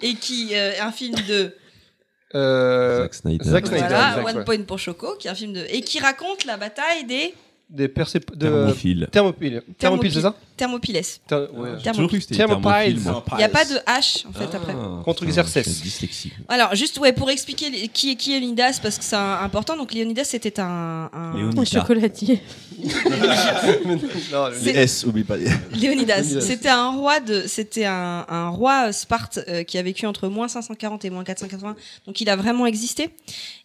et 0.02 0.14
qui 0.14 0.50
euh, 0.54 0.72
est 0.74 0.80
un 0.80 0.92
film 0.92 1.14
de 1.26 1.56
Euh, 2.34 2.98
Zack 3.04 3.14
Snyder. 3.14 3.44
Zack 3.48 3.66
Snyder. 3.66 3.86
voilà 3.88 4.22
One 4.24 4.36
ouais. 4.38 4.44
Point 4.44 4.62
pour 4.64 4.78
Choco 4.78 5.16
qui 5.16 5.28
est 5.28 5.30
un 5.30 5.34
film 5.34 5.54
de 5.54 5.64
et 5.70 5.80
qui 5.80 5.98
raconte 5.98 6.44
la 6.44 6.58
bataille 6.58 7.04
des 7.04 7.32
Des 7.68 7.88
percép... 7.88 8.36
de... 8.36 8.46
Thermophile. 8.46 9.08
Thermopyles. 9.10 9.62
Thermopyles, 9.78 10.12
c'est 10.12 10.20
ça? 10.20 10.36
Thermopyles. 10.56 10.96
Ouais. 11.30 11.76
Thermopyles. 11.82 13.00
Il 13.32 13.36
n'y 13.36 13.44
a 13.44 13.48
pas 13.48 13.64
de 13.64 13.74
H 13.86 14.26
en 14.26 14.32
fait 14.32 14.54
après. 14.54 14.74
Ah, 14.76 15.02
Contre 15.04 15.24
putain, 15.26 15.42
Xerxes. 15.42 16.28
Alors 16.48 16.74
juste 16.74 16.98
ouais 16.98 17.12
pour 17.12 17.30
expliquer 17.30 17.70
les- 17.70 17.88
qui 17.88 18.12
est 18.12 18.16
qui 18.16 18.34
est 18.34 18.40
Léonidas 18.40 18.78
parce 18.82 18.98
que 18.98 19.04
c'est 19.04 19.16
un- 19.16 19.38
important 19.42 19.76
donc 19.76 19.92
Léonidas 19.92 20.24
c'était 20.24 20.58
un, 20.60 21.10
un- 21.12 21.36
Léonidas. 21.36 21.64
chocolatier. 21.80 22.40
Non, 24.32 24.48
le- 24.48 24.54
C'est- 24.58 24.72
Les 24.72 24.78
S, 24.82 25.04
oublie 25.04 25.24
pas. 25.24 25.36
les- 25.36 25.50
Léonidas. 25.74 26.22
C'était 26.40 26.68
un 26.68 26.90
roi 26.90 27.20
de, 27.20 27.44
c'était 27.46 27.84
un, 27.84 28.24
un 28.28 28.48
roi 28.48 28.92
Sparte 28.92 29.38
euh, 29.48 29.62
qui 29.62 29.78
a 29.78 29.82
vécu 29.82 30.06
entre 30.06 30.28
moins 30.28 30.48
540 30.48 31.04
et 31.04 31.10
moins 31.10 31.24
480. 31.24 31.76
Donc 32.06 32.20
il 32.20 32.28
a 32.28 32.36
vraiment 32.36 32.66
existé. 32.66 33.10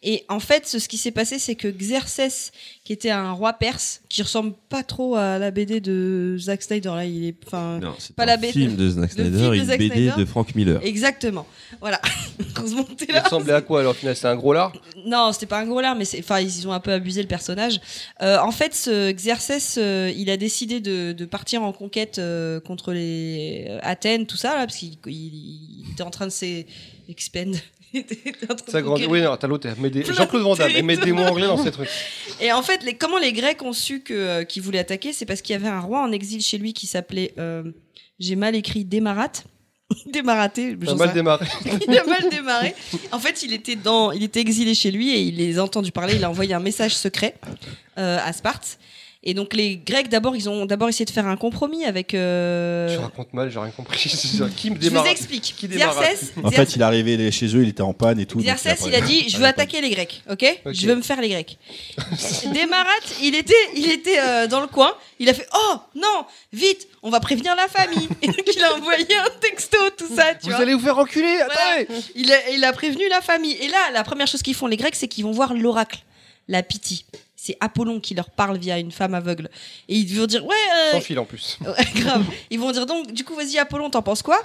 Et 0.03 0.26
en 0.30 0.39
fait, 0.39 0.68
ce, 0.68 0.80
ce 0.80 0.88
qui 0.88 0.97
s'est 0.97 1.11
passé, 1.11 1.39
c'est 1.39 1.55
que 1.55 1.68
Xerxès, 1.68 2.51
qui 2.84 2.93
était 2.93 3.09
un 3.11 3.31
roi 3.34 3.53
perse, 3.53 4.01
qui 4.09 4.22
ressemble 4.22 4.53
pas 4.69 4.84
trop 4.84 5.15
à 5.15 5.38
la 5.38 5.51
BD 5.51 5.80
de 5.80 6.35
Zack 6.39 6.63
Snyder, 6.63 6.80
là, 6.85 7.05
il 7.05 7.25
est, 7.25 7.35
enfin, 7.47 7.79
Pas 8.15 8.23
un 8.23 8.25
la 8.25 8.37
BD. 8.37 8.51
film 8.51 8.75
de 8.75 8.89
Zack 8.89 9.11
film 9.13 9.27
Snyder 9.27 9.49
de 9.49 9.55
une 9.55 9.65
Zack 9.65 9.79
BD 9.79 9.93
Snyder. 9.95 10.13
de 10.17 10.25
Frank 10.25 10.55
Miller. 10.55 10.79
exactement. 10.83 11.45
Voilà. 11.79 12.01
Heureusement 12.57 12.83
que 12.83 12.93
t'es 12.93 13.05
Il 13.09 13.17
ressemblait 13.17 13.53
à 13.53 13.61
quoi 13.61 13.79
alors 13.81 13.95
final 13.95 14.15
C'était 14.15 14.27
un 14.27 14.35
gros 14.35 14.53
lard? 14.53 14.73
Non, 15.05 15.31
c'était 15.33 15.45
pas 15.45 15.59
un 15.59 15.65
gros 15.65 15.81
lard, 15.81 15.95
mais 15.95 16.05
c'est, 16.05 16.19
enfin, 16.19 16.39
ils 16.39 16.67
ont 16.67 16.73
un 16.73 16.79
peu 16.79 16.91
abusé 16.91 17.21
le 17.21 17.27
personnage. 17.27 17.79
Euh, 18.21 18.37
en 18.39 18.51
fait, 18.51 18.73
ce 18.75 19.11
Xerxès, 19.11 19.77
euh, 19.77 20.11
il 20.15 20.29
a 20.29 20.37
décidé 20.37 20.79
de, 20.79 21.11
de 21.13 21.25
partir 21.25 21.63
en 21.63 21.71
conquête 21.73 22.17
euh, 22.19 22.59
contre 22.59 22.91
les 22.93 23.67
Athènes, 23.83 24.25
tout 24.25 24.37
ça, 24.37 24.55
là, 24.55 24.65
parce 24.65 24.77
qu'il 24.77 24.97
il, 25.07 25.11
il 25.85 25.85
était 25.93 26.03
en 26.03 26.09
train 26.11 26.25
de 26.27 26.31
s'expand. 26.31 27.55
Il 27.93 28.05
Ça 28.68 28.81
grandit. 28.81 29.05
Oui, 29.05 29.22
non, 29.22 29.35
t'as 29.38 29.47
l'autre. 29.47 29.68
Jean-Claude 30.13 30.43
Van 30.43 30.55
Damme. 30.55 30.81
met 30.84 30.97
des 30.97 31.11
mots 31.11 31.23
anglais 31.23 31.47
dans 31.47 31.61
ces 31.61 31.72
trucs. 31.72 31.89
Et 32.39 32.51
en 32.51 32.61
fait, 32.61 32.84
les, 32.84 32.95
comment 32.95 33.18
les 33.18 33.34
Grecs 33.34 33.61
ont 33.61 33.73
su 33.73 34.01
que 34.01 34.13
euh, 34.13 34.43
qu'ils 34.43 34.63
voulaient 34.63 34.80
attaquer, 34.80 35.13
c'est 35.13 35.26
parce 35.26 35.41
qu'il 35.41 35.53
y 35.53 35.55
avait 35.55 35.68
un 35.68 35.80
roi 35.80 36.01
en 36.01 36.11
exil 36.11 36.41
chez 36.41 36.57
lui 36.57 36.73
qui 36.73 36.88
s'appelait, 36.88 37.34
euh, 37.38 37.63
j'ai 38.19 38.35
mal 38.35 38.55
écrit 38.55 38.85
Démarate. 38.85 39.43
Démaraté, 40.05 40.77
T'as 40.80 40.91
j'en 40.91 40.95
mal 40.95 41.13
démarré. 41.13 41.45
il 41.88 41.97
a 41.97 42.05
mal 42.05 42.30
démarré. 42.30 42.73
En 43.11 43.19
fait, 43.19 43.43
il 43.43 43.53
était 43.53 43.76
dans, 43.76 44.11
il 44.11 44.23
était 44.23 44.39
exilé 44.39 44.73
chez 44.73 44.91
lui 44.91 45.11
et 45.11 45.22
il 45.22 45.35
les 45.35 45.59
a 45.59 45.63
entendus 45.63 45.91
parler. 45.91 46.15
Il 46.15 46.23
a 46.23 46.30
envoyé 46.30 46.53
un 46.53 46.59
message 46.59 46.95
secret 46.95 47.35
euh, 47.97 48.18
à 48.23 48.31
Sparte. 48.34 48.80
Et 49.23 49.35
donc 49.35 49.53
les 49.53 49.76
Grecs 49.77 50.10
d'abord, 50.10 50.35
ils 50.35 50.49
ont 50.49 50.65
d'abord 50.65 50.89
essayé 50.89 51.06
de 51.06 51.11
faire 51.11 51.27
un 51.27 51.38
compromis 51.38 51.85
avec. 51.85 52.15
euh, 52.15 52.91
Tu 52.95 52.98
racontes 52.99 53.31
mal, 53.34 53.52
j'ai 53.52 53.60
rien 53.60 53.69
compris. 53.69 53.99
Qui 54.57 54.72
me 54.72 54.76
Je 54.76 54.81
vous 54.81 54.89
démarre 54.89 55.06
explique. 55.06 55.53
Qui 55.56 55.68
démarre 55.68 55.93
Xerxès, 56.02 56.31
En 56.43 56.49
fait, 56.49 56.76
il 56.76 56.81
est 56.81 56.84
arrivé 56.84 57.31
chez 57.31 57.45
eux, 57.56 57.61
il 57.61 57.69
était 57.69 57.84
en 57.84 57.93
panne 57.93 58.19
et 58.19 58.26
tout. 58.26 58.39
après- 58.48 58.76
il 58.88 58.95
a 58.95 59.02
dit, 59.02 59.30
je 59.30 59.38
veux 59.38 59.45
attaquer 59.45 59.80
les 59.81 59.91
Grecs, 59.91 60.23
ok, 60.30 60.61
Ok. 60.65 60.73
Je 60.73 60.88
veux 60.88 60.95
me 60.95 61.03
faire 61.03 61.22
les 61.22 61.30
Grecs. 61.30 61.60
Démarate, 62.53 63.15
il 63.22 63.35
était, 63.35 63.53
il 63.76 63.91
était 63.91 64.19
euh, 64.19 64.48
dans 64.48 64.60
le 64.61 64.68
coin. 64.68 64.93
Il 65.19 65.30
a 65.30 65.34
fait, 65.34 65.48
oh 65.56 65.76
non, 65.95 66.26
vite, 66.52 66.88
on 67.03 67.10
va 67.11 67.19
prévenir 67.19 67.56
la 67.56 67.68
famille. 67.68 68.07
Et 68.23 68.27
donc 68.27 68.41
il 68.56 68.64
a 68.64 68.73
envoyé 68.76 69.06
un 69.18 69.39
texto, 69.39 69.77
tout 69.98 70.07
ça, 70.15 70.34
tu 70.34 70.45
Vous 70.45 70.49
vois. 70.49 70.60
allez 70.61 70.73
vous 70.73 70.80
faire 70.80 70.98
enculer 70.98 71.35
Voilà. 71.38 71.85
Il 72.15 72.31
a, 72.31 72.49
il 72.49 72.64
a 72.64 72.73
prévenu 72.73 73.07
la 73.10 73.22
famille. 73.22 73.53
Et 73.61 73.68
là, 73.68 73.91
la 73.93 74.03
première 74.03 74.26
chose 74.27 74.41
qu'ils 74.41 74.56
font, 74.56 74.65
les 74.68 74.77
Grecs, 74.77 74.95
c'est 74.95 75.07
qu'ils 75.07 75.23
vont 75.26 75.31
voir 75.31 75.53
l'oracle, 75.53 75.99
la 76.48 76.64
Pythie. 76.64 77.06
C'est 77.43 77.57
Apollon 77.59 77.99
qui 77.99 78.13
leur 78.13 78.30
parle 78.30 78.59
via 78.59 78.77
une 78.77 78.91
femme 78.91 79.15
aveugle. 79.15 79.49
Et 79.88 79.95
ils 79.95 80.15
vont 80.15 80.27
dire, 80.27 80.45
ouais, 80.45 80.53
euh, 80.77 80.91
Sans 80.91 81.01
fil 81.01 81.18
en 81.18 81.26
plus. 81.26 81.57
Grave. 81.95 82.23
Ils 82.51 82.59
vont 82.59 82.72
dire 82.72 82.85
donc, 82.85 83.11
du 83.13 83.23
coup, 83.23 83.34
vas-y, 83.34 83.57
Apollon, 83.57 83.89
t'en 83.89 84.03
penses 84.03 84.22
quoi? 84.22 84.39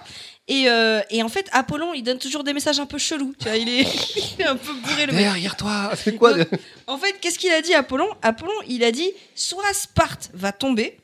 Et, 0.49 0.71
euh, 0.71 1.03
et 1.11 1.23
en 1.23 1.29
fait, 1.29 1.47
Apollon, 1.53 1.93
il 1.93 2.03
donne 2.03 2.19
toujours 2.19 2.43
des 2.43 2.55
messages 2.55 2.81
un 2.81 2.87
peu 2.87 2.97
chelous. 2.97 3.35
Tu 3.39 3.49
vois, 3.49 3.59
il 3.59 3.69
est, 3.69 3.83
il 4.39 4.41
est 4.41 4.47
un 4.47 4.57
peu 4.57 4.73
bourré 4.73 5.05
le 5.05 5.13
mec. 5.13 5.21
Derrière 5.21 5.57
toi 5.59 5.91
C'est 5.95 6.17
quoi 6.17 6.33
Donc, 6.33 6.49
En 6.87 6.97
fait, 6.97 7.21
qu'est-ce 7.21 7.39
qu'il 7.39 7.53
a 7.53 7.61
dit, 7.61 7.75
Apollon? 7.75 8.09
Apollon, 8.23 8.55
il 8.67 8.83
a 8.83 8.91
dit 8.91 9.13
soit 9.35 9.75
Sparte 9.75 10.31
va 10.33 10.53
tomber, 10.53 10.99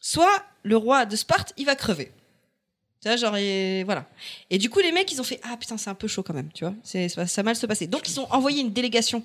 soit 0.00 0.42
le 0.62 0.78
roi 0.78 1.04
de 1.04 1.14
Sparte, 1.14 1.52
il 1.58 1.66
va 1.66 1.74
crever. 1.74 2.10
Tu 3.02 3.08
vois, 3.08 3.16
genre, 3.18 3.36
et 3.36 3.84
voilà. 3.84 4.06
Et 4.48 4.56
du 4.56 4.70
coup, 4.70 4.80
les 4.80 4.92
mecs, 4.92 5.12
ils 5.12 5.20
ont 5.20 5.24
fait 5.24 5.40
Ah 5.42 5.58
putain, 5.58 5.76
c'est 5.76 5.90
un 5.90 5.94
peu 5.94 6.08
chaud 6.08 6.22
quand 6.22 6.32
même, 6.32 6.48
tu 6.54 6.64
vois. 6.64 6.72
C'est, 6.82 7.10
ça 7.10 7.24
va 7.24 7.42
mal 7.42 7.56
se 7.56 7.66
passer. 7.66 7.86
Donc, 7.86 8.08
ils 8.08 8.18
ont 8.18 8.32
envoyé 8.32 8.62
une 8.62 8.72
délégation 8.72 9.22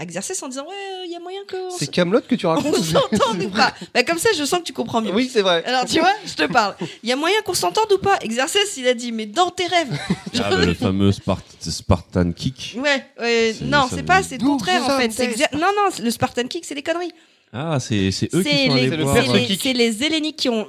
Exercice 0.00 0.40
en 0.42 0.48
disant 0.48 0.64
Ouais, 0.64 1.06
il 1.06 1.10
y 1.12 1.16
a 1.16 1.20
moyen 1.20 1.40
que. 1.46 1.56
C'est 1.76 1.88
Camelot 1.88 2.20
que 2.20 2.34
tu 2.36 2.46
On 2.46 2.50
racontes 2.54 2.76
s'entende 2.76 3.42
ou 3.42 3.48
pas? 3.50 3.74
Bah, 3.92 4.04
Comme 4.04 4.18
ça, 4.18 4.28
je 4.36 4.44
sens 4.44 4.60
que 4.60 4.64
tu 4.64 4.72
comprends 4.72 5.00
mieux. 5.02 5.12
Oui, 5.12 5.28
c'est 5.32 5.42
vrai. 5.42 5.64
Alors, 5.64 5.84
tu 5.86 5.98
vois, 5.98 6.12
je 6.24 6.34
te 6.34 6.44
parle. 6.44 6.76
Il 7.02 7.08
y 7.08 7.12
a 7.12 7.16
moyen 7.16 7.40
qu'on 7.44 7.54
s'entende 7.54 7.90
ou 7.92 7.98
pas? 7.98 8.16
Exercice, 8.20 8.76
il 8.76 8.86
a 8.86 8.94
dit 8.94 9.10
Mais 9.10 9.26
dans 9.26 9.50
tes 9.50 9.66
rêves. 9.66 9.98
Ah, 10.40 10.50
bah, 10.50 10.56
le 10.64 10.74
fameux 10.74 11.10
Spart- 11.10 11.42
Spartan 11.60 12.30
Kick. 12.32 12.76
Ouais, 12.78 13.04
ouais, 13.18 13.56
non, 13.62 13.88
c'est 13.92 14.04
pas, 14.04 14.22
c'est 14.22 14.38
le 14.40 14.46
contraire 14.46 14.84
en 14.84 14.98
fait. 14.98 15.08
Non, 15.54 15.66
non, 15.76 15.88
le 16.00 16.10
Spartan 16.10 16.44
Kick, 16.46 16.64
c'est 16.64 16.74
des 16.76 16.82
conneries. 16.82 17.12
Ah, 17.52 17.78
c'est 17.80 18.10
c'est 18.10 18.32
eux 18.34 18.42
qui 18.42 18.48
C'est 18.50 18.66
sont 18.66 18.74
les, 18.74 18.92
allés 18.92 19.02
voir. 19.02 19.16
c'est 19.60 19.72
les- 19.72 20.04
Helléniques 20.04 20.36
qui 20.36 20.48
ont. 20.50 20.68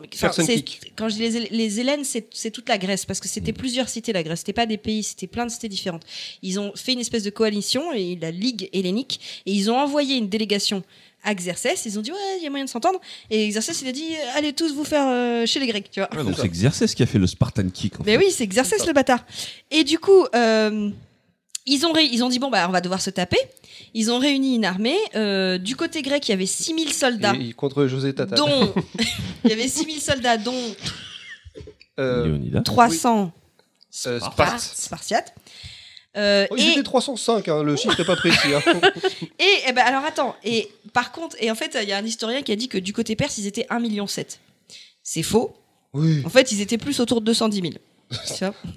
Quand 0.95 1.09
je 1.09 1.15
dis 1.15 1.27
les, 1.29 1.47
les 1.51 1.79
Hellènes, 1.79 2.03
c'est 2.05 2.27
c'est 2.31 2.51
toute 2.51 2.69
la 2.69 2.77
Grèce 2.77 3.05
parce 3.05 3.19
que 3.19 3.27
c'était 3.27 3.51
plusieurs 3.53 3.89
cités 3.89 4.13
la 4.13 4.23
Grèce. 4.23 4.39
C'était 4.39 4.53
pas 4.53 4.65
des 4.65 4.77
pays, 4.77 5.03
c'était 5.03 5.27
plein 5.27 5.45
de 5.45 5.51
cités 5.51 5.67
différentes. 5.67 6.03
Ils 6.41 6.59
ont 6.59 6.71
fait 6.75 6.93
une 6.93 6.99
espèce 7.01 7.23
de 7.23 7.29
coalition 7.31 7.91
et 7.93 8.17
la 8.21 8.31
Ligue 8.31 8.69
hellénique 8.71 9.19
et 9.45 9.51
ils 9.51 9.69
ont 9.69 9.77
envoyé 9.77 10.15
une 10.15 10.29
délégation 10.29 10.83
à 11.25 11.35
Xerxès. 11.35 11.83
Ils 11.85 11.99
ont 11.99 12.01
dit 12.01 12.11
ouais, 12.11 12.17
il 12.37 12.43
y 12.43 12.47
a 12.47 12.49
moyen 12.49 12.63
de 12.63 12.69
s'entendre. 12.69 13.01
Et 13.29 13.49
Xerxès, 13.49 13.81
il 13.81 13.87
a 13.89 13.91
dit 13.91 14.15
allez 14.35 14.53
tous 14.53 14.73
vous 14.73 14.85
faire 14.85 15.05
euh, 15.07 15.45
chez 15.45 15.59
les 15.59 15.67
Grecs, 15.67 15.91
tu 15.91 15.99
vois. 15.99 16.09
Ouais, 16.15 16.23
donc 16.23 16.35
c'est 16.39 16.47
Xerxes 16.47 16.95
qui 16.95 17.03
a 17.03 17.05
fait 17.05 17.19
le 17.19 17.27
Spartan 17.27 17.67
Kick. 17.73 17.99
En 17.99 18.03
Mais 18.05 18.13
fait. 18.17 18.25
oui, 18.25 18.31
c'est 18.31 18.47
Xerxès 18.47 18.87
le 18.87 18.93
bâtard. 18.93 19.25
Et 19.69 19.83
du 19.83 19.99
coup, 19.99 20.25
euh, 20.33 20.89
ils, 21.65 21.85
ont 21.85 21.91
ré- 21.91 22.09
ils 22.11 22.23
ont 22.23 22.29
dit 22.29 22.39
bon, 22.39 22.49
bah, 22.49 22.65
on 22.67 22.71
va 22.71 22.81
devoir 22.81 23.01
se 23.01 23.09
taper. 23.09 23.37
Ils 23.93 24.11
ont 24.11 24.19
réuni 24.19 24.55
une 24.55 24.65
armée. 24.65 24.97
Euh, 25.15 25.57
du 25.57 25.75
côté 25.75 26.01
grec, 26.01 26.27
il 26.27 26.31
y 26.31 26.33
avait 26.33 26.45
6000 26.45 26.93
soldats, 26.93 27.33
Et- 27.39 27.49
et 27.49 27.53
contre 27.53 27.85
José 27.87 28.13
Tata. 28.13 28.35
dont. 28.35 28.73
il 29.43 29.49
y 29.49 29.53
avait 29.53 29.67
6000 29.67 29.99
soldats, 30.01 30.37
dont 30.37 30.75
Euh, 31.99 32.25
Léonidas. 32.25 32.61
300 32.61 33.31
euh, 34.07 34.19
Spar- 34.19 34.31
Sparte. 34.33 34.59
Spartiates. 34.61 35.33
Euh, 36.17 36.47
Oh, 36.49 36.55
ils 36.57 36.67
et, 36.69 36.71
étaient 36.71 36.83
305, 36.83 37.47
hein, 37.49 37.61
le 37.63 37.75
chiffre 37.75 37.97
n'est 37.97 38.05
pas 38.05 38.15
précis. 38.15 38.53
hein. 38.53 38.61
et, 39.39 39.53
eh 39.67 39.71
ben, 39.73 39.83
alors 39.85 40.03
attends, 40.05 40.35
et 40.43 40.67
par 40.91 41.11
contre, 41.11 41.35
et 41.39 41.51
en 41.51 41.55
fait, 41.55 41.77
il 41.81 41.87
y 41.87 41.91
a 41.91 41.97
un 41.97 42.05
historien 42.05 42.41
qui 42.41 42.51
a 42.51 42.55
dit 42.55 42.67
que 42.67 42.77
du 42.79 42.93
côté 42.93 43.15
perse, 43.15 43.37
ils 43.37 43.45
étaient 43.47 43.67
1,7 43.69 43.79
million. 43.81 44.05
C'est 45.03 45.23
faux. 45.23 45.55
Oui. 45.93 46.21
En 46.25 46.29
fait, 46.29 46.51
ils 46.51 46.61
étaient 46.61 46.77
plus 46.79 46.99
autour 46.99 47.21
de 47.21 47.25
210 47.27 47.61
000. 47.61 47.73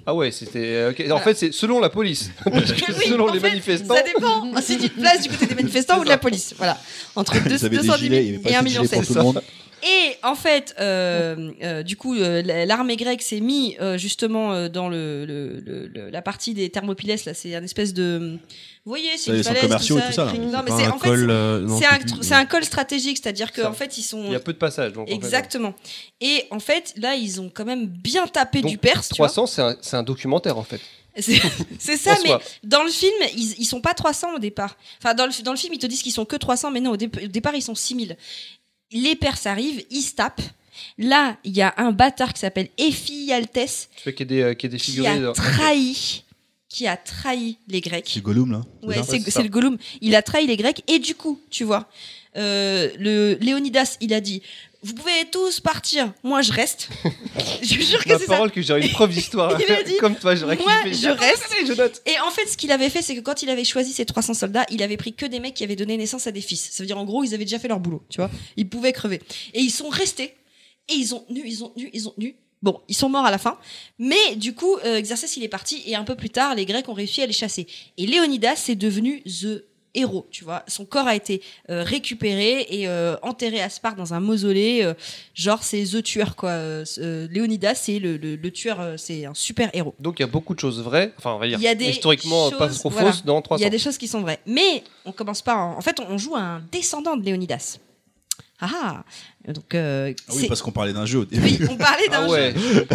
Ah 0.05 0.13
ouais, 0.13 0.31
c'était. 0.31 0.59
euh, 0.75 0.91
ok. 0.91 1.03
En 1.11 1.19
fait, 1.19 1.35
c'est 1.35 1.51
selon 1.53 1.79
la 1.79 1.89
police. 1.89 2.29
Parce 2.43 2.71
que 2.71 2.91
Oui, 2.99 3.05
selon 3.07 3.29
en 3.29 3.33
les 3.33 3.39
fait, 3.39 3.49
manifestants. 3.49 3.95
Ça 3.95 4.03
dépend 4.03 4.61
si 4.61 4.77
tu 4.77 4.89
te 4.89 4.99
places 4.99 5.23
du 5.23 5.29
côté 5.29 5.45
des 5.47 5.55
manifestants 5.55 5.99
ou 5.99 6.03
de 6.03 6.09
la 6.09 6.17
police. 6.17 6.53
Voilà. 6.57 6.77
Entre 7.15 7.33
deux- 7.43 7.55
Ils 7.57 7.65
avaient 7.65 7.69
des 7.77 7.87
210 7.87 7.87
000 7.87 7.97
gilets, 7.97 8.23
il 8.23 8.25
y 8.25 8.29
avait 8.35 8.39
pas 8.43 8.49
et 8.49 8.55
1 8.55 8.57
assez 8.59 8.63
de 8.65 8.69
million 8.69 8.83
gilets 8.83 8.95
pour 8.97 9.03
7. 9.05 9.07
tout 9.07 9.13
le 9.19 9.23
monde. 9.23 9.41
Et 9.85 10.15
en 10.23 10.35
fait, 10.35 10.73
euh, 10.79 11.51
euh, 11.61 11.83
du 11.83 11.97
coup, 11.97 12.15
euh, 12.15 12.41
l'armée 12.65 12.95
grecque 12.95 13.21
s'est 13.21 13.41
mis 13.41 13.75
euh, 13.81 13.97
justement 13.97 14.69
dans 14.69 14.87
le, 14.87 15.25
le- 15.25 15.59
le- 15.59 15.87
le- 15.87 16.09
la 16.09 16.21
partie 16.21 16.53
des 16.53 16.69
Thermopylès. 16.69 17.25
Là, 17.25 17.33
c'est 17.33 17.53
un 17.55 17.63
espèce 17.63 17.93
de. 17.93 18.37
Vous 18.85 18.89
voyez, 18.89 19.17
c'est 19.17 19.31
une 19.37 19.43
falaise, 19.43 19.61
commerciaux 19.61 19.97
et 19.97 20.01
tout 20.07 20.11
ça, 20.13 20.25
là. 20.25 20.33
Non, 20.33 20.59
mais 20.63 20.69
Pas 20.71 20.77
c'est 20.77 20.85
un 20.85 20.91
en 20.91 20.99
fait, 20.99 21.07
col, 21.09 21.67
c'est- 22.21 22.33
un, 22.33 22.45
col 22.45 22.63
stratégique, 22.63 23.17
c'est-à-dire 23.21 23.51
qu'en 23.51 23.73
fait, 23.73 23.97
ils 23.97 24.03
sont. 24.03 24.23
Il 24.25 24.31
y 24.31 24.35
a 24.35 24.39
peu 24.39 24.53
de 24.53 24.57
passages. 24.57 24.93
Donc, 24.93 25.03
en 25.03 25.07
fait, 25.07 25.13
Exactement. 25.15 25.73
Et 26.21 26.45
en 26.51 26.59
fait, 26.59 26.93
là, 26.97 27.15
ils 27.15 27.41
ont 27.41 27.51
quand 27.53 27.65
même 27.65 27.85
bien 27.87 28.27
tapé 28.27 28.61
Donc, 28.61 28.71
du 28.71 28.77
Perse. 28.77 29.09
tu 29.09 29.15
vois. 29.17 29.27
300, 29.27 29.77
c'est 29.81 29.95
un, 29.97 30.03
documentaire 30.03 30.57
en 30.57 30.63
fait. 30.63 30.81
C'est 31.79 31.95
ça, 31.97 32.15
mais 32.23 32.31
dans 32.63 32.81
le 32.83 32.89
film, 32.89 33.13
ils, 33.35 33.53
ils 33.59 33.65
sont 33.65 33.81
pas 33.81 33.93
300 33.93 34.35
au 34.35 34.39
départ. 34.39 34.75
Enfin, 34.99 35.13
dans 35.13 35.27
le, 35.27 35.43
dans 35.43 35.51
le 35.51 35.57
film, 35.57 35.71
ils 35.73 35.79
te 35.79 35.85
disent 35.85 36.01
qu'ils 36.01 36.11
sont 36.11 36.25
que 36.25 36.35
300, 36.35 36.71
mais 36.71 36.79
non, 36.79 36.91
au, 36.91 36.97
dé- 36.97 37.05
au 37.23 37.27
départ, 37.27 37.53
ils 37.53 37.61
sont 37.61 37.75
6000. 37.75 38.17
Les 38.93 39.15
Perses 39.15 39.45
arrivent, 39.45 39.83
ils 39.91 40.01
se 40.01 40.13
tapent. 40.15 40.41
Là, 40.97 41.37
il 41.43 41.55
y 41.55 41.61
a 41.61 41.73
un 41.77 41.91
bâtard 41.91 42.33
qui 42.33 42.39
s'appelle 42.41 42.69
Ephialtès 42.77 43.89
Tu 43.95 44.03
vois 44.03 44.11
qu'il 44.13 44.21
y 44.31 44.33
a 44.33 44.35
des, 44.35 44.41
euh, 44.41 44.55
y 44.61 44.65
a 44.65 44.69
des 44.69 44.77
qui 44.77 45.05
a 45.07 45.19
dans- 45.19 45.33
trahi, 45.33 46.23
qui 46.69 46.87
a 46.87 46.97
trahi 46.97 47.57
les 47.67 47.81
Grecs. 47.81 48.09
C'est 48.11 48.21
Gollum, 48.21 48.51
là. 48.51 48.61
Ouais, 48.81 48.95
c'est 49.03 49.41
le 49.43 49.49
Gollum. 49.49 49.77
Il 50.01 50.15
a 50.15 50.21
trahi 50.21 50.47
les 50.47 50.57
Grecs 50.57 50.83
et 50.87 50.99
du 50.99 51.15
coup, 51.15 51.39
tu 51.49 51.63
vois, 51.63 51.87
euh, 52.35 52.89
le 52.99 53.37
Léonidas, 53.41 53.97
il 54.01 54.13
a 54.13 54.21
dit 54.21 54.41
vous 54.83 54.93
pouvez 54.93 55.25
tous 55.31 55.61
partir, 55.61 56.13
moi 56.23 56.41
je 56.41 56.51
reste. 56.51 56.89
je 57.61 57.79
jure 57.79 58.03
que 58.03 58.09
c'est 58.17 58.25
ça. 58.25 58.33
parole 58.33 58.51
que 58.51 58.61
j'ai 58.61 58.77
une 58.77 58.91
preuve 58.91 59.11
d'histoire. 59.11 59.57
Il 59.67 59.71
a 59.71 59.81
dit, 59.81 59.95
Comme 59.97 60.15
toi, 60.15 60.35
j'aurais 60.35 60.57
moi, 60.57 60.73
kiffé. 60.83 60.93
je 60.95 61.09
reste. 61.09 61.55
je 61.65 61.73
note. 61.73 62.01
Et 62.05 62.19
en 62.19 62.31
fait, 62.31 62.47
ce 62.47 62.57
qu'il 62.57 62.71
avait 62.71 62.89
fait, 62.89 63.01
c'est 63.01 63.15
que 63.15 63.21
quand 63.21 63.41
il 63.43 63.49
avait 63.49 63.63
choisi 63.63 63.93
ses 63.93 64.05
300 64.05 64.33
soldats, 64.33 64.65
il 64.69 64.83
avait 64.83 64.97
pris 64.97 65.13
que 65.13 65.25
des 65.25 65.39
mecs 65.39 65.53
qui 65.53 65.63
avaient 65.63 65.77
donné 65.77 65.95
naissance 65.95 66.27
à 66.27 66.31
des 66.31 66.41
fils. 66.41 66.69
Ça 66.71 66.83
veut 66.83 66.87
dire, 66.87 66.97
en 66.97 67.05
gros, 67.05 67.23
ils 67.23 67.33
avaient 67.33 67.45
déjà 67.45 67.59
fait 67.59 67.69
leur 67.69 67.79
boulot, 67.79 68.03
tu 68.09 68.17
vois. 68.17 68.29
Ils 68.57 68.67
pouvaient 68.67 68.93
crever. 68.93 69.21
Et 69.53 69.61
ils 69.61 69.71
sont 69.71 69.89
restés. 69.89 70.35
Et 70.89 70.95
ils 70.95 71.15
ont 71.15 71.19
tenu, 71.21 71.41
ils 71.45 71.63
ont 71.63 71.69
tenu, 71.69 71.89
ils 71.93 72.07
ont 72.09 72.11
tenu. 72.11 72.35
Bon, 72.61 72.81
ils 72.89 72.95
sont 72.95 73.09
morts 73.09 73.25
à 73.25 73.31
la 73.31 73.37
fin. 73.37 73.57
Mais 73.99 74.35
du 74.35 74.53
coup, 74.53 74.75
euh, 74.85 74.99
Xerxès, 75.01 75.37
il 75.37 75.43
est 75.43 75.49
parti. 75.49 75.81
Et 75.85 75.95
un 75.95 76.03
peu 76.03 76.15
plus 76.15 76.29
tard, 76.29 76.55
les 76.55 76.65
Grecs 76.65 76.87
ont 76.89 76.93
réussi 76.93 77.21
à 77.21 77.25
les 77.25 77.33
chasser. 77.33 77.67
Et 77.97 78.05
Léonidas, 78.05 78.55
c'est 78.57 78.75
devenu 78.75 79.21
The 79.23 79.63
héros, 79.95 80.27
tu 80.31 80.43
vois. 80.43 80.63
Son 80.67 80.85
corps 80.85 81.07
a 81.07 81.15
été 81.15 81.41
euh, 81.69 81.83
récupéré 81.83 82.65
et 82.69 82.87
euh, 82.87 83.15
enterré 83.21 83.61
à 83.61 83.69
Sparte 83.69 83.97
dans 83.97 84.13
un 84.13 84.19
mausolée. 84.19 84.81
euh, 84.83 84.93
genre, 85.35 85.63
c'est 85.63 85.83
The 85.83 86.01
tueur, 86.03 86.35
quoi. 86.35 86.53
Léonidas, 86.97 87.75
c'est 87.75 87.99
le, 87.99 88.17
le- 88.17 88.35
le 88.35 88.51
tueur, 88.51 88.93
c'est 88.97 89.25
un 89.25 89.33
super 89.33 89.69
héros. 89.73 89.93
Donc 89.99 90.19
il 90.19 90.23
y 90.23 90.25
a 90.25 90.27
beaucoup 90.27 90.53
de 90.55 90.59
choses 90.59 90.81
vraies, 90.81 91.13
enfin 91.17 91.33
on 91.33 91.39
va 91.39 91.47
dire 91.47 91.57
Il 91.59 91.63
y 91.63 91.67
a 91.67 91.75
des 91.75 91.89
historiquement 91.89 92.49
pas 92.51 92.67
choses, 92.67 92.79
trop 92.79 92.89
voilà. 92.89 93.11
fausses 93.11 93.25
dans 93.25 93.39
Il 93.39 93.43
300. 93.43 93.63
y 93.63 93.67
a 93.67 93.69
des 93.69 93.79
choses 93.79 93.97
qui 93.97 94.07
sont 94.07 94.21
vraies. 94.21 94.39
Mais 94.45 94.83
on 95.05 95.11
commence 95.11 95.41
pas. 95.41 95.55
En, 95.55 95.77
en 95.77 95.81
fait, 95.81 95.99
on 96.09 96.17
joue 96.17 96.35
un 96.35 96.61
descendant 96.71 97.15
de 97.15 97.23
Léonidas. 97.23 97.77
Ah 98.59 98.69
ah 99.45 99.51
Donc, 99.51 99.75
euh, 99.75 100.13
Ah 100.29 100.31
oui, 100.35 100.47
parce 100.47 100.61
qu'on 100.61 100.71
parlait 100.71 100.93
d'un 100.93 101.05
jeu 101.05 101.19
au 101.19 101.25
début. 101.25 101.43
oui, 101.43 101.59
on 101.69 101.75
parlait 101.75 102.07
d'un 102.07 102.23
Ah 102.25 102.29
ouais, 102.29 102.53
jeu. 102.55 102.87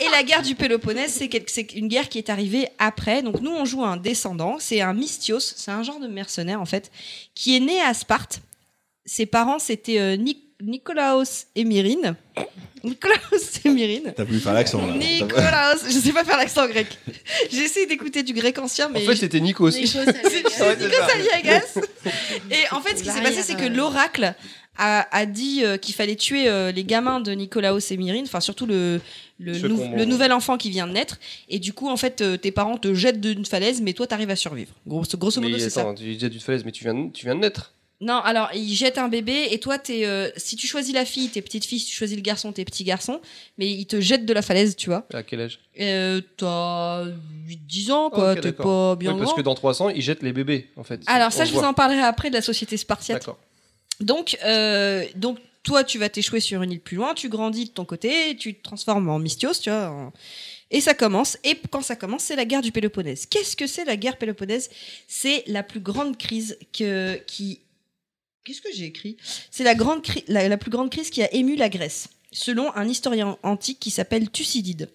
Et 0.00 0.08
la 0.10 0.22
guerre 0.22 0.42
du 0.42 0.54
Péloponnèse, 0.54 1.12
c'est 1.12 1.28
quel- 1.28 1.44
une 1.74 1.88
guerre 1.88 2.08
qui 2.08 2.18
est 2.18 2.28
arrivée 2.28 2.68
après. 2.78 3.22
Donc, 3.22 3.40
nous, 3.40 3.50
on 3.52 3.64
joue 3.64 3.82
un 3.84 3.96
descendant. 3.96 4.56
C'est 4.58 4.80
un 4.82 4.92
mystios. 4.92 5.40
C'est 5.40 5.70
un 5.70 5.82
genre 5.82 6.00
de 6.00 6.08
mercenaire, 6.08 6.60
en 6.60 6.66
fait, 6.66 6.90
qui 7.34 7.56
est 7.56 7.60
né 7.60 7.80
à 7.80 7.94
Sparte. 7.94 8.40
Ses 9.06 9.24
parents, 9.26 9.58
c'était 9.58 9.98
euh, 10.00 10.16
Nic- 10.16 10.42
Nicolaos 10.60 11.46
et 11.54 11.64
Myrine. 11.64 12.14
Nicolaos 12.84 13.60
et 13.64 13.68
Myrine. 13.68 14.12
T'as 14.16 14.24
voulu 14.24 14.38
faire 14.40 14.52
l'accent, 14.54 14.84
là. 14.86 14.92
Nicolaos, 14.94 15.78
je 15.86 15.98
sais 15.98 16.12
pas 16.12 16.24
faire 16.24 16.36
l'accent 16.36 16.66
grec. 16.68 16.86
J'ai 17.50 17.62
essayé 17.62 17.86
d'écouter 17.86 18.22
du 18.22 18.32
grec 18.32 18.58
ancien, 18.58 18.86
En 18.86 18.90
mais 18.90 19.00
fait, 19.04 19.16
c'était 19.16 19.40
Nikos. 19.40 19.70
C'est 19.72 19.80
Nikos 19.82 20.62
Aliagas. 21.14 21.74
Et 22.50 22.64
en 22.72 22.80
fait, 22.80 22.96
ce 22.98 23.02
qui 23.02 23.10
s'est 23.10 23.22
passé, 23.22 23.42
c'est 23.42 23.54
que 23.56 23.64
euh, 23.64 23.68
l'oracle 23.68 24.34
a, 24.78 25.06
a 25.16 25.26
dit 25.26 25.64
euh, 25.64 25.76
qu'il 25.76 25.94
fallait 25.94 26.16
tuer 26.16 26.48
euh, 26.48 26.72
les 26.72 26.84
gamins 26.84 27.20
de 27.20 27.32
Nicolaos 27.32 27.78
et 27.90 28.20
enfin 28.22 28.40
surtout 28.40 28.66
le, 28.66 29.00
le, 29.38 29.54
Ceux 29.54 29.68
nou- 29.68 29.76
qu'on- 29.78 29.96
le 29.96 30.04
nouvel 30.04 30.32
enfant 30.32 30.56
qui 30.56 30.70
vient 30.70 30.86
de 30.86 30.92
naître. 30.92 31.18
Et 31.48 31.58
du 31.58 31.72
coup, 31.72 31.88
en 31.88 31.96
fait, 31.96 32.20
euh, 32.20 32.36
tes 32.36 32.50
parents 32.52 32.76
te 32.78 32.94
jettent 32.94 33.20
d'une 33.20 33.44
falaise, 33.44 33.80
mais 33.82 33.92
toi, 33.92 34.06
t'arrives 34.06 34.30
à 34.30 34.36
survivre. 34.36 34.72
Grosso, 34.86 35.16
grosso 35.18 35.40
modo, 35.40 35.58
c'est 35.58 35.70
ça. 35.70 35.92
tu 35.96 36.04
disais 36.04 36.28
du 36.30 36.40
falaise, 36.40 36.64
mais 36.64 36.72
tu 36.72 36.84
viens, 36.84 36.94
de- 36.94 37.10
tu 37.10 37.26
viens 37.26 37.34
de 37.34 37.40
naître. 37.40 37.72
Non, 37.98 38.16
alors, 38.18 38.50
ils 38.54 38.74
jettent 38.74 38.98
un 38.98 39.08
bébé, 39.08 39.48
et 39.52 39.58
toi, 39.58 39.78
t'es, 39.78 40.04
euh, 40.04 40.28
si 40.36 40.54
tu 40.56 40.66
choisis 40.66 40.92
la 40.92 41.06
fille, 41.06 41.30
t'es 41.30 41.40
petite 41.40 41.64
fille, 41.64 41.78
si 41.78 41.86
tu 41.86 41.96
choisis 41.96 42.14
le 42.14 42.20
garçon, 42.22 42.52
t'es 42.52 42.66
petit 42.66 42.84
garçon, 42.84 43.22
mais 43.56 43.70
ils 43.70 43.86
te 43.86 44.02
jettent 44.02 44.26
de 44.26 44.34
la 44.34 44.42
falaise, 44.42 44.76
tu 44.76 44.90
vois. 44.90 45.06
À 45.14 45.22
quel 45.22 45.40
âge? 45.40 45.58
Euh, 45.80 46.20
T'as 46.36 47.06
8-10 47.48 47.90
ans, 47.92 48.10
quoi, 48.10 48.36
t'es 48.36 48.52
pas 48.52 48.96
bien 48.96 49.14
Oui, 49.14 49.20
parce 49.20 49.32
que 49.32 49.40
dans 49.40 49.54
300, 49.54 49.88
ils 49.88 50.02
jettent 50.02 50.22
les 50.22 50.34
bébés, 50.34 50.68
en 50.76 50.84
fait. 50.84 51.00
Alors 51.06 51.28
On 51.28 51.30
ça, 51.30 51.46
je 51.46 51.52
voit. 51.52 51.62
vous 51.62 51.66
en 51.68 51.72
parlerai 51.72 52.02
après 52.02 52.28
de 52.28 52.34
la 52.34 52.42
société 52.42 52.76
spartiate. 52.76 53.20
D'accord. 53.22 53.38
Donc, 54.00 54.38
euh, 54.44 55.04
donc 55.14 55.38
toi, 55.62 55.82
tu 55.82 55.98
vas 55.98 56.08
t'échouer 56.08 56.40
sur 56.40 56.62
une 56.62 56.72
île 56.72 56.80
plus 56.80 56.96
loin, 56.96 57.14
tu 57.14 57.28
grandis 57.28 57.66
de 57.66 57.70
ton 57.70 57.84
côté, 57.84 58.36
tu 58.36 58.54
te 58.54 58.62
transformes 58.62 59.08
en 59.08 59.18
mystios, 59.18 59.54
tu 59.60 59.70
vois. 59.70 60.12
Et 60.70 60.80
ça 60.80 60.94
commence. 60.94 61.38
Et 61.44 61.56
quand 61.70 61.82
ça 61.82 61.96
commence, 61.96 62.24
c'est 62.24 62.36
la 62.36 62.44
guerre 62.44 62.62
du 62.62 62.72
Péloponnèse. 62.72 63.26
Qu'est-ce 63.26 63.56
que 63.56 63.66
c'est 63.66 63.84
la 63.84 63.96
guerre 63.96 64.16
Péloponnèse? 64.16 64.70
C'est 65.06 65.44
la 65.46 65.62
plus 65.62 65.80
grande 65.80 66.16
crise 66.16 66.58
que, 66.72 67.16
qui. 67.26 67.60
Qu'est-ce 68.44 68.60
que 68.60 68.68
j'ai 68.72 68.84
écrit? 68.84 69.16
C'est 69.50 69.64
la, 69.64 69.74
la 70.48 70.56
plus 70.56 70.70
grande 70.70 70.90
crise 70.90 71.10
qui 71.10 71.22
a 71.22 71.32
ému 71.34 71.56
la 71.56 71.68
Grèce, 71.68 72.08
selon 72.30 72.74
un 72.76 72.88
historien 72.88 73.36
antique 73.42 73.80
qui 73.80 73.90
s'appelle 73.90 74.30
Thucydide. 74.30 74.88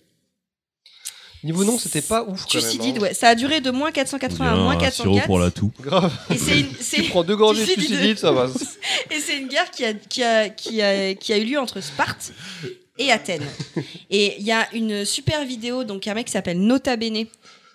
Niveau 1.44 1.64
nom, 1.64 1.78
c'était 1.80 2.02
pas 2.02 2.24
ouf. 2.24 2.46
Thucydide, 2.46 2.98
hein. 2.98 3.02
ouais. 3.02 3.14
Ça 3.14 3.30
a 3.30 3.36
duré 3.36 3.62
de 3.62 3.72
moins 3.72 3.92
480 3.92 4.52
à 4.52 4.56
moins 4.56 4.76
un 4.78 4.92
sirop 4.92 5.16
404. 5.16 5.26
pour 5.26 5.40
la 5.40 5.50
toux. 5.52 5.72
Grave. 5.82 6.12
Et 6.30 6.38
c'est 6.38 6.60
une- 6.60 6.68
Tu 6.78 7.04
prends 7.10 7.24
deux 7.24 7.36
gorgées 7.36 7.66
de 7.66 7.72
Thucydide. 7.74 8.18
Ça 8.20 8.32
va. 8.32 8.48
Et 9.12 9.20
c'est 9.20 9.38
une 9.38 9.48
guerre 9.48 9.72
qui 9.72 9.84
a, 9.86 9.94
qui, 9.94 10.24
a, 10.24 10.50
qui, 10.50 10.82
a, 10.82 11.14
qui 11.16 11.34
a 11.34 11.38
eu 11.38 11.46
lieu 11.46 11.60
entre 11.60 11.82
Sparte 11.82 12.32
et 13.00 13.12
Athènes. 13.12 13.46
Et 14.12 14.36
il 14.40 14.46
y 14.46 14.52
a 14.52 14.68
une 14.74 15.04
super 15.06 15.44
vidéo, 15.46 15.84
donc 15.84 16.06
un 16.08 16.14
mec 16.14 16.28
qui 16.28 16.32
s'appelle 16.34 16.60
Nota 16.60 16.96
Bene, 16.98 17.26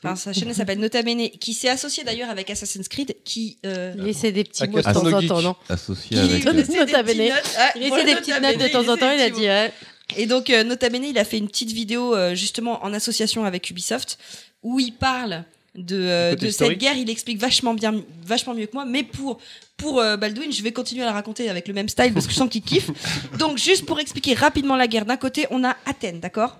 enfin 0.05 0.15
sa 0.15 0.33
chaîne 0.33 0.49
elle 0.49 0.55
s'appelle 0.55 0.79
Nota 0.79 1.03
Bene, 1.03 1.29
qui 1.41 1.53
s'est 1.53 1.69
associé 1.71 2.05
d'ailleurs 2.05 2.31
avec 2.31 2.49
Assassin's 2.51 2.87
Creed, 2.87 3.17
qui... 3.25 3.57
euh, 3.67 3.95
Il 3.99 4.07
essaie 4.07 4.31
des 4.31 4.45
petits 4.45 4.63
À 4.63 4.67
mots 4.69 4.77
de 4.79 4.83
temps 4.83 5.13
en 5.13 5.23
temps, 5.27 5.43
non 5.43 5.57
Associé 5.69 6.17
qui 6.17 6.19
avec. 6.23 6.47
Euh, 6.47 6.53
Nota 6.53 7.03
des 7.03 7.03
petites 7.03 7.17
Bene. 7.19 7.29
notes. 7.31 7.57
Il 7.75 7.83
essaie 7.83 8.05
des 8.05 8.15
petites 8.15 8.41
notes 8.41 8.59
de 8.59 8.69
temps 8.69 8.89
en 8.93 8.97
temps, 8.97 9.11
il 9.11 9.21
a 9.21 9.31
dit 9.31 9.41
ouais. 9.43 9.73
Et 10.15 10.27
donc, 10.27 10.51
euh, 10.51 10.63
Nota 10.63 10.89
Bene, 10.89 11.05
il 11.05 11.19
a 11.19 11.25
fait 11.25 11.39
une 11.39 11.49
petite 11.49 11.73
vidéo 11.73 12.15
euh, 12.15 12.35
justement 12.35 12.85
en 12.85 12.93
association 12.93 13.45
avec 13.45 13.71
Ubisoft 13.71 14.19
où 14.63 14.79
il 14.79 14.93
parle 14.93 15.45
de, 15.75 15.97
euh, 15.97 16.35
de 16.37 16.51
cette 16.51 16.79
guerre. 16.79 16.97
Il 16.97 17.11
explique 17.11 17.39
vachement 17.39 17.75
bien, 17.75 18.03
vachement 18.25 18.55
mieux 18.55 18.67
que 18.67 18.75
moi. 18.75 18.85
Mais 18.85 19.03
pour 19.03 19.39
pour 19.77 20.01
euh, 20.01 20.17
Baldwin, 20.17 20.53
je 20.53 20.63
vais 20.63 20.73
continuer 20.73 21.03
à 21.03 21.07
la 21.07 21.13
raconter 21.13 21.51
avec 21.51 21.69
le 21.69 21.75
même 21.75 21.89
style 21.89 22.13
parce 22.15 22.27
que 22.27 22.33
je 22.33 22.39
sens 22.39 22.49
qu'il 22.49 22.63
kiffe. 22.63 22.91
Donc, 23.39 23.59
juste 23.59 23.85
pour 23.85 24.01
expliquer 24.01 24.35
rapidement 24.35 24.77
la 24.77 24.87
guerre, 24.87 25.05
d'un 25.05 25.17
côté, 25.17 25.47
on 25.51 25.65
a 25.65 25.77
Athènes, 25.85 26.21
d'accord? 26.21 26.57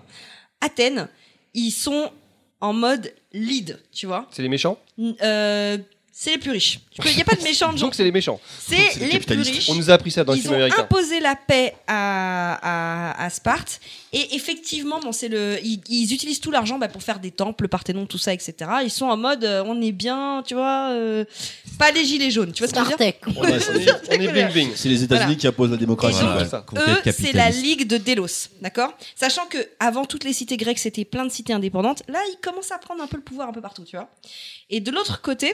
Athènes, 0.61 1.07
ils 1.53 1.71
sont 1.71 2.11
en 2.61 2.73
mode 2.73 3.13
lead, 3.33 3.79
tu 3.91 4.05
vois? 4.05 4.27
C'est 4.31 4.41
les 4.41 4.49
méchants? 4.49 4.79
Euh, 4.99 5.77
c'est 6.19 6.31
les 6.31 6.37
plus 6.39 6.49
riches. 6.49 6.79
Il 7.05 7.15
n'y 7.15 7.21
a 7.21 7.25
pas 7.25 7.35
de 7.35 7.43
méchants 7.43 7.71
de 7.71 7.77
gens. 7.77 7.85
Donc 7.85 7.93
c'est 7.95 8.03
les 8.03 8.11
méchants. 8.11 8.39
C'est 8.59 8.75
les 8.75 8.81
les 8.81 8.89
plus 8.89 9.09
capitalistes. 9.11 9.51
riches. 9.51 9.69
On 9.69 9.75
nous 9.75 9.91
a 9.91 9.93
appris 9.93 10.09
ça 10.09 10.23
dans 10.23 10.33
le 10.33 10.39
Ils 10.39 10.41
film 10.41 10.53
ont 10.53 10.57
américain. 10.57 10.81
imposé 10.81 11.19
la 11.19 11.35
paix 11.35 11.75
à, 11.85 13.13
à, 13.13 13.23
à 13.25 13.29
Sparte 13.29 13.79
et 14.13 14.35
effectivement, 14.35 14.99
bon, 14.99 15.11
c'est 15.11 15.27
le, 15.27 15.59
ils, 15.63 15.79
ils 15.89 16.11
utilisent 16.13 16.39
tout 16.39 16.49
l'argent 16.49 16.79
bah, 16.79 16.87
pour 16.87 17.03
faire 17.03 17.19
des 17.19 17.29
temples, 17.29 17.65
le 17.65 17.67
Parthénon, 17.67 18.07
tout 18.07 18.17
ça, 18.17 18.33
etc. 18.33 18.55
Ils 18.83 18.89
sont 18.89 19.05
en 19.05 19.17
mode, 19.17 19.43
euh, 19.43 19.63
on 19.67 19.79
est 19.81 19.91
bien, 19.91 20.41
tu 20.47 20.55
vois, 20.55 20.89
euh, 20.91 21.23
pas 21.77 21.91
les 21.91 22.03
gilets 22.05 22.31
jaunes, 22.31 22.51
tu 22.51 22.63
vois 22.63 22.67
ce 22.67 22.73
que 22.73 22.79
je 22.83 22.89
veux 22.89 22.97
dire. 22.97 23.13
On 23.37 23.43
est, 23.43 24.09
on 24.09 24.21
est 24.21 24.27
bling 24.31 24.47
bling. 24.51 24.69
C'est 24.75 24.89
les 24.89 25.03
États-Unis 25.03 25.25
Voilà. 25.25 25.39
qui 25.39 25.47
imposent 25.47 25.71
la 25.71 25.77
démocratie. 25.77 26.23
Eux, 26.23 27.11
c'est 27.11 27.33
la. 27.33 27.49
Ligue 27.49 27.87
de 27.87 27.97
Délos, 27.97 28.49
d'accord? 28.61 28.93
Sachant 29.15 29.45
que 29.47 29.57
avant 29.79 30.05
toutes 30.05 30.23
les 30.23 30.33
cités 30.33 30.57
grecques, 30.57 30.79
c'était 30.79 31.05
plein 31.05 31.25
de 31.25 31.31
cités 31.31 31.53
indépendantes. 31.53 32.03
Là, 32.07 32.19
ils 32.31 32.37
commencent 32.41 32.71
à 32.71 32.77
prendre 32.77 33.01
un 33.03 33.07
peu 33.07 33.17
le 33.17 33.23
pouvoir 33.23 33.49
un 33.49 33.51
peu 33.51 33.61
partout, 33.61 33.83
tu 33.83 33.95
vois? 33.97 34.09
Et 34.69 34.79
de 34.79 34.91
l'autre 34.91 35.21
côté, 35.21 35.53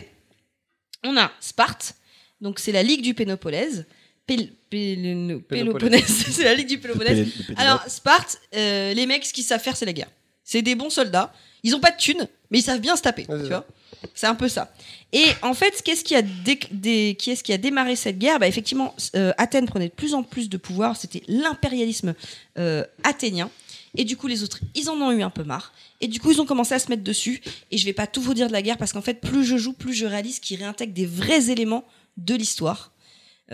on 1.04 1.18
a 1.18 1.32
Sparte, 1.40 1.96
donc 2.42 2.60
c'est 2.60 2.72
la 2.72 2.84
Ligue 2.84 3.02
du 3.02 3.14
Péloponnèse. 3.14 3.86
Pél- 4.28 4.52
Pél- 4.70 5.42
Péloponnèse, 5.48 6.06
c'est 6.32 6.44
la 6.46 6.54
Ligue 6.54 6.68
du 6.70 6.78
Péloponnèse. 6.80 7.28
Alors, 7.58 7.84
Sparte, 7.88 8.40
euh, 8.56 8.94
les 8.94 9.06
mecs, 9.06 9.26
ce 9.26 9.34
qu'ils 9.34 9.44
savent 9.44 9.62
faire, 9.62 9.76
c'est 9.76 9.86
la 9.86 9.94
guerre. 9.94 10.10
C'est 10.44 10.62
des 10.62 10.76
bons 10.76 10.90
soldats. 10.90 11.34
Ils 11.64 11.76
ont 11.76 11.80
pas 11.80 11.92
de 11.92 11.98
thunes, 11.98 12.28
mais 12.52 12.60
ils 12.60 12.64
savent 12.64 12.80
bien 12.82 12.96
se 12.96 13.02
taper. 13.02 13.26
Ouais, 13.30 13.36
c'est 13.38 13.44
tu 13.44 13.50
ça. 13.50 13.66
vois 14.00 14.10
C'est 14.14 14.28
un 14.28 14.36
peu 14.36 14.48
ça. 14.50 14.74
Et 15.14 15.26
en 15.42 15.54
fait, 15.54 15.82
qu'est-ce 15.84 16.04
qui 16.04 16.16
a, 16.16 16.22
dé- 16.22 16.60
dé- 16.72 17.16
qui 17.18 17.32
est-ce 17.32 17.44
qui 17.44 17.54
a 17.54 17.58
démarré 17.58 17.96
cette 17.96 18.18
guerre? 18.20 18.40
Bah, 18.40 18.48
Effectivement, 18.48 18.96
euh, 19.16 19.32
Athènes 19.38 19.66
prenait 19.68 19.88
de 19.90 19.94
plus 19.94 20.14
en 20.14 20.24
plus 20.24 20.50
de 20.50 20.58
pouvoir. 20.58 20.96
C'était 20.98 21.22
l'impérialisme 21.28 22.14
euh, 22.58 22.84
athénien. 23.04 23.50
Et 23.96 24.04
du 24.06 24.18
coup, 24.18 24.28
les 24.28 24.42
autres, 24.44 24.60
ils 24.76 24.90
en 24.90 24.96
ont 25.02 25.12
eu 25.12 25.22
un 25.22 25.30
peu 25.30 25.44
marre. 25.44 25.72
Et 26.04 26.08
du 26.10 26.20
coup, 26.20 26.32
ils 26.32 26.42
ont 26.42 26.46
commencé 26.46 26.74
à 26.74 26.80
se 26.80 26.90
mettre 26.90 27.04
dessus. 27.04 27.42
Et 27.72 27.78
je 27.78 27.86
vais 27.86 27.94
pas 27.94 28.08
tout 28.08 28.22
vous 28.22 28.34
dire 28.34 28.48
de 28.48 28.52
la 28.52 28.62
guerre 28.62 28.78
parce 28.78 28.92
qu'en 28.92 29.02
fait, 29.02 29.22
plus 29.22 29.46
je 29.46 29.56
joue, 29.56 29.72
plus 29.72 29.94
je 29.94 30.06
réalise 30.06 30.40
qu'ils 30.40 30.60
réintègrent 30.60 30.94
des 30.94 31.06
vrais 31.06 31.50
éléments 31.50 31.86
de 32.18 32.36
l'histoire. 32.36 32.92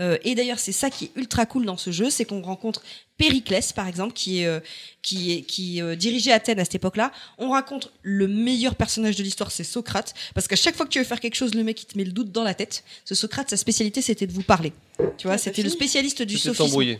Euh, 0.00 0.18
et 0.24 0.34
d'ailleurs, 0.34 0.58
c'est 0.58 0.72
ça 0.72 0.90
qui 0.90 1.06
est 1.06 1.10
ultra 1.14 1.46
cool 1.46 1.64
dans 1.64 1.76
ce 1.76 1.92
jeu, 1.92 2.10
c'est 2.10 2.24
qu'on 2.24 2.42
rencontre 2.42 2.82
Périclès, 3.18 3.72
par 3.72 3.86
exemple, 3.86 4.14
qui 4.14 4.40
est 4.40 4.46
euh, 4.46 4.60
qui 5.02 5.32
est 5.32 5.42
qui 5.42 5.80
euh, 5.80 5.94
dirigeait 5.94 6.32
Athènes 6.32 6.58
à 6.58 6.64
cette 6.64 6.76
époque-là. 6.76 7.12
On 7.38 7.50
raconte 7.50 7.92
le 8.02 8.26
meilleur 8.26 8.74
personnage 8.74 9.16
de 9.16 9.22
l'histoire, 9.22 9.52
c'est 9.52 9.64
Socrate, 9.64 10.14
parce 10.34 10.48
qu'à 10.48 10.56
chaque 10.56 10.74
fois 10.74 10.86
que 10.86 10.90
tu 10.90 10.98
veux 10.98 11.04
faire 11.04 11.20
quelque 11.20 11.34
chose, 11.34 11.54
le 11.54 11.62
mec 11.62 11.82
il 11.82 11.86
te 11.86 11.98
met 11.98 12.04
le 12.04 12.12
doute 12.12 12.32
dans 12.32 12.44
la 12.44 12.54
tête. 12.54 12.82
Ce 13.04 13.14
Socrate, 13.14 13.50
sa 13.50 13.56
spécialité, 13.56 14.00
c'était 14.02 14.26
de 14.26 14.32
vous 14.32 14.42
parler. 14.42 14.72
Tu 15.18 15.26
vois, 15.26 15.38
c'était 15.38 15.62
le 15.62 15.68
spécialiste 15.68 16.22
du 16.22 16.38
sophisme. 16.38 16.96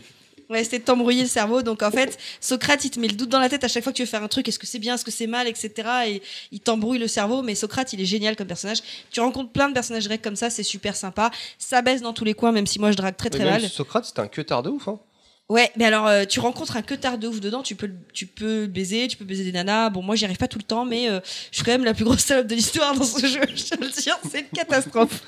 Ouais, 0.51 0.65
c'était 0.65 0.79
de 0.79 0.83
t'embrouiller 0.83 1.21
le 1.21 1.29
cerveau. 1.29 1.61
Donc 1.61 1.81
en 1.81 1.91
fait, 1.91 2.17
Socrate, 2.41 2.83
il 2.83 2.89
te 2.91 2.99
met 2.99 3.07
le 3.07 3.15
doute 3.15 3.29
dans 3.29 3.39
la 3.39 3.47
tête 3.47 3.63
à 3.63 3.69
chaque 3.69 3.83
fois 3.83 3.93
que 3.93 3.97
tu 3.97 4.03
veux 4.03 4.09
faire 4.09 4.21
un 4.21 4.27
truc. 4.27 4.49
Est-ce 4.49 4.59
que 4.59 4.67
c'est 4.67 4.79
bien, 4.79 4.95
est-ce 4.95 5.05
que 5.05 5.11
c'est 5.11 5.27
mal, 5.27 5.47
etc. 5.47 5.71
Et 6.07 6.21
il 6.51 6.59
t'embrouille 6.59 6.99
le 6.99 7.07
cerveau. 7.07 7.41
Mais 7.41 7.55
Socrate, 7.55 7.93
il 7.93 8.01
est 8.01 8.05
génial 8.05 8.35
comme 8.35 8.47
personnage. 8.47 8.79
Tu 9.11 9.21
rencontres 9.21 9.51
plein 9.51 9.69
de 9.69 9.73
personnages 9.73 10.05
grecs 10.07 10.21
comme 10.21 10.35
ça, 10.35 10.49
c'est 10.49 10.63
super 10.63 10.97
sympa. 10.97 11.31
Ça 11.57 11.81
baisse 11.81 12.01
dans 12.01 12.11
tous 12.11 12.25
les 12.25 12.33
coins, 12.33 12.51
même 12.51 12.67
si 12.67 12.79
moi 12.79 12.91
je 12.91 12.97
drague 12.97 13.15
très 13.15 13.29
très 13.29 13.45
mal. 13.45 13.61
Socrate, 13.69 14.03
c'était 14.03 14.19
un 14.19 14.27
queutard 14.27 14.61
de 14.61 14.69
ouf. 14.69 14.89
Hein. 14.89 14.99
Ouais, 15.47 15.71
mais 15.75 15.85
alors 15.85 16.07
euh, 16.07 16.25
tu 16.25 16.39
rencontres 16.39 16.77
un 16.77 16.81
queutard 16.81 17.17
de 17.17 17.27
ouf 17.27 17.39
dedans, 17.41 17.61
tu 17.61 17.75
peux 17.75 17.89
tu 18.13 18.25
peux 18.25 18.67
baiser, 18.67 19.07
tu 19.07 19.17
peux 19.17 19.25
baiser 19.25 19.43
des 19.43 19.51
nanas. 19.51 19.89
Bon, 19.89 20.01
moi 20.01 20.15
j'y 20.15 20.23
arrive 20.25 20.37
pas 20.37 20.47
tout 20.47 20.59
le 20.59 20.63
temps, 20.63 20.85
mais 20.85 21.09
euh, 21.09 21.19
je 21.51 21.57
suis 21.57 21.65
quand 21.65 21.71
même 21.71 21.83
la 21.83 21.93
plus 21.93 22.05
grosse 22.05 22.21
salope 22.21 22.47
de 22.47 22.55
l'histoire 22.55 22.95
dans 22.95 23.03
ce 23.03 23.25
jeu. 23.25 23.41
Je 23.55 23.63
te 23.63 23.81
le 23.81 23.89
dire, 23.89 24.17
c'est 24.29 24.39
une 24.41 24.47
catastrophe. 24.47 25.21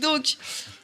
Donc, 0.00 0.36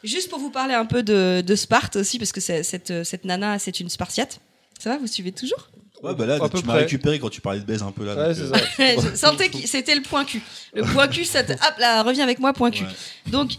juste 0.04 0.28
pour 0.30 0.38
vous 0.38 0.50
parler 0.50 0.74
un 0.74 0.86
peu 0.86 1.02
de, 1.02 1.42
de 1.46 1.54
Sparte 1.56 1.96
aussi, 1.96 2.18
parce 2.18 2.32
que 2.32 2.40
c'est- 2.40 2.62
cette 2.62 3.04
cette 3.04 3.24
nana, 3.24 3.58
c'est 3.58 3.80
une 3.80 3.88
Spartiate. 3.88 4.40
Ça 4.78 4.90
va, 4.90 4.98
vous 4.98 5.06
suivez 5.06 5.32
toujours? 5.32 5.68
Ouais, 6.02 6.14
bah 6.14 6.24
là, 6.24 6.38
À 6.42 6.48
tu 6.48 6.64
m'as 6.64 6.72
récupéré 6.74 7.18
quand 7.18 7.28
tu 7.28 7.42
parlais 7.42 7.60
de 7.60 7.64
baise 7.66 7.82
un 7.82 7.92
peu 7.92 8.06
là. 8.06 8.14
Ouais, 8.16 8.34
donc, 8.34 8.46
c'est 8.78 8.96
euh, 8.96 9.00
ça. 9.02 9.10
Je 9.10 9.16
sentais 9.16 9.50
que 9.50 9.58
c'était 9.66 9.94
le 9.94 10.00
point 10.00 10.24
Q. 10.24 10.40
Le 10.72 10.82
point 10.82 11.06
Q, 11.08 11.24
ça 11.26 11.42
te... 11.44 11.52
Hop 11.52 11.74
là, 11.78 12.02
reviens 12.02 12.24
avec 12.24 12.38
moi, 12.38 12.54
point 12.54 12.70
Q. 12.70 12.84
Ouais. 12.84 12.90
Donc, 13.30 13.50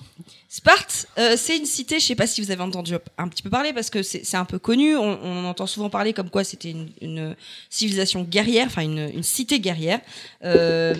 Sparte, 0.50 1.06
euh, 1.20 1.36
c'est 1.38 1.56
une 1.56 1.68
cité, 1.68 2.00
je 2.00 2.06
sais 2.08 2.16
pas 2.16 2.26
si 2.26 2.42
vous 2.42 2.50
avez 2.50 2.64
entendu 2.64 2.96
un 3.20 3.28
petit 3.28 3.44
peu 3.44 3.52
parler, 3.52 3.74
parce 3.74 3.92
que 3.92 4.02
c'est 4.02 4.36
un 4.36 4.44
peu 4.46 4.58
connu, 4.58 4.98
on, 4.98 5.20
on 5.24 5.46
en 5.46 5.50
entend 5.50 5.68
souvent 5.68 5.92
parler 5.92 6.14
comme 6.14 6.32
quoi 6.32 6.44
c'était 6.44 6.72
une, 6.72 6.90
une 7.00 7.36
civilisation 7.70 8.24
guerrière, 8.24 8.66
enfin 8.66 8.82
une, 8.82 9.12
une 9.14 9.24
cité 9.24 9.60
guerrière. 9.60 10.02
Euh, 10.44 10.96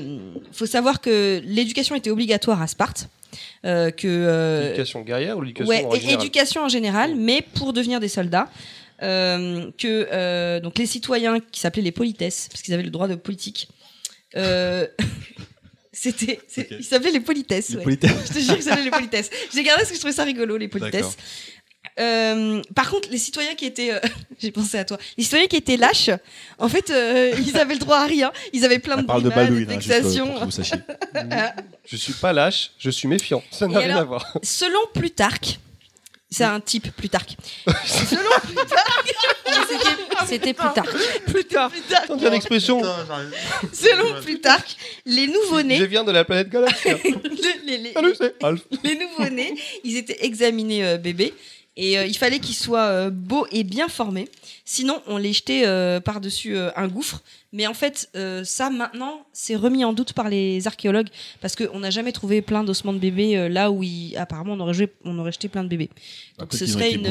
faut 0.54 0.68
savoir 0.68 1.02
que 1.02 1.42
l'éducation 1.44 1.96
était 1.96 2.12
obligatoire 2.12 2.62
à 2.62 2.68
Sparte. 2.68 3.08
Euh, 3.66 3.92
que 3.92 4.08
euh, 4.08 4.64
L'éducation 4.64 5.02
guerrière 5.02 5.38
ou 5.38 5.42
l'éducation 5.42 5.70
ouais, 5.70 5.86
en 5.86 5.96
général 5.96 6.22
éducation 6.22 6.62
en 6.64 6.70
général, 6.70 7.16
mais 7.16 7.42
pour 7.42 7.74
devenir 7.74 8.00
des 8.00 8.08
soldats. 8.08 8.50
euh, 9.02 9.72
que 9.78 10.08
euh, 10.12 10.60
donc 10.60 10.78
les 10.78 10.86
citoyens 10.86 11.40
qui 11.40 11.60
s'appelaient 11.60 11.82
les 11.82 11.92
politesses, 11.92 12.48
parce 12.52 12.62
qu'ils 12.62 12.74
avaient 12.74 12.84
le 12.84 12.90
droit 12.92 13.08
de 13.08 13.16
politique, 13.16 13.68
euh, 14.36 14.88
c'était, 15.92 16.40
ils 16.72 16.84
s'appelaient 16.84 17.12
les 17.12 17.20
politesses. 17.20 17.70
les 17.70 17.78
ouais. 17.78 17.84
politesses. 17.84 18.12
Je 18.28 18.34
te 18.34 18.40
jure 18.40 18.58
que 18.58 18.64
s'appelait 18.64 18.86
les 18.86 18.92
politesses. 18.92 19.30
J'ai 19.54 19.64
gardé 19.64 19.82
parce 19.82 19.90
que 19.90 19.96
je 19.96 20.00
trouvais 20.00 20.14
ça 20.14 20.24
rigolo, 20.24 20.58
les 20.58 20.68
politesses. 20.68 21.18
Euh, 22.00 22.62
par 22.74 22.90
contre, 22.90 23.10
les 23.12 23.18
citoyens 23.18 23.54
qui 23.56 23.66
étaient, 23.66 23.92
euh, 23.92 24.00
j'ai 24.40 24.52
pensé 24.52 24.78
à 24.78 24.86
toi, 24.86 24.98
les 25.18 25.24
citoyens 25.24 25.48
qui 25.48 25.58
étaient 25.58 25.78
lâches, 25.78 26.10
en 26.58 26.70
fait, 26.70 26.90
euh, 26.90 27.34
ils 27.46 27.58
avaient 27.58 27.74
le 27.74 27.80
droit 27.80 27.98
à 27.98 28.06
rien. 28.06 28.32
Ils 28.54 28.64
avaient 28.66 28.80
plein 28.80 28.96
Elle 28.98 29.02
de 29.04 29.08
parle 29.08 29.24
de 29.24 29.30
de 29.30 29.34
hein, 29.34 29.46
juste, 29.56 29.68
vexations. 29.70 30.28
pour 30.28 30.40
que 30.40 30.46
vous 30.46 30.52
sachiez. 30.52 30.78
Je 31.86 31.98
suis 31.98 32.14
pas 32.14 32.32
lâche, 32.32 32.72
je 32.78 32.90
suis 32.90 33.08
méfiant. 33.08 33.44
Ça 33.52 33.68
n'a 33.68 33.80
rien 33.80 33.90
alors 33.90 34.02
à 34.02 34.06
voir. 34.06 34.38
Selon 34.44 34.80
Plutarque, 34.94 35.60
c'est 36.30 36.46
un 36.46 36.62
type 36.62 36.90
Plutarque. 36.96 37.36
Selon 37.86 38.22
Plutarque, 38.46 39.14
C'était. 40.28 40.54
Plutarque, 40.54 41.74
On 42.10 42.16
dirait 42.16 42.32
l'expression. 42.32 42.82
selon 43.74 44.22
Plutarque, 44.22 44.78
les 45.06 45.26
Je 45.26 45.32
nouveau-nés, 45.32 45.86
viens 45.88 46.04
de 46.06 46.12
la 46.12 46.24
planète 46.24 46.50
Galaxia. 46.50 46.94
le- 47.04 47.66
les, 47.66 47.78
les- 47.78 47.94
c'est 48.18 48.36
Alf. 48.44 48.62
les 48.84 48.96
nouveau-nés, 48.98 49.54
ils 49.84 49.98
étaient 49.98 50.24
examinés 50.26 50.86
euh, 50.86 50.98
bébés 50.98 51.34
et 51.82 51.98
euh, 51.98 52.06
il 52.06 52.16
fallait 52.16 52.40
qu'ils 52.40 52.56
soient 52.56 52.86
euh, 52.86 53.10
beaux 53.10 53.48
et 53.52 53.64
bien 53.64 53.88
formés. 53.88 54.30
Sinon, 54.66 55.02
on 55.08 55.18
les 55.18 55.34
jetait 55.34 55.64
euh, 55.66 56.00
par-dessus 56.00 56.56
euh, 56.56 56.70
un 56.76 56.88
gouffre. 56.88 57.22
Mais 57.54 57.66
en 57.68 57.74
fait, 57.74 58.08
euh, 58.16 58.44
ça 58.46 58.70
maintenant, 58.70 59.26
c'est 59.34 59.56
remis 59.56 59.84
en 59.84 59.92
doute 59.92 60.14
par 60.14 60.30
les 60.30 60.68
archéologues 60.68 61.10
parce 61.42 61.56
qu'on 61.56 61.80
n'a 61.80 61.90
jamais 61.90 62.12
trouvé 62.14 62.42
plein 62.42 62.64
d'ossements 62.64 62.94
de 62.94 63.00
bébés 63.00 63.36
euh, 63.36 63.50
là 63.50 63.72
où 63.72 63.82
il, 63.84 64.16
apparemment 64.16 64.54
on 64.54 64.60
aurait, 64.62 64.74
jeté, 64.76 64.94
on 65.04 65.18
aurait 65.20 65.32
jeté 65.34 65.50
plein 65.50 65.64
de 65.64 65.70
bébés. 65.70 65.90
Donc 66.38 66.54
ce 66.54 66.66
serait 66.68 66.94
une. 66.94 67.04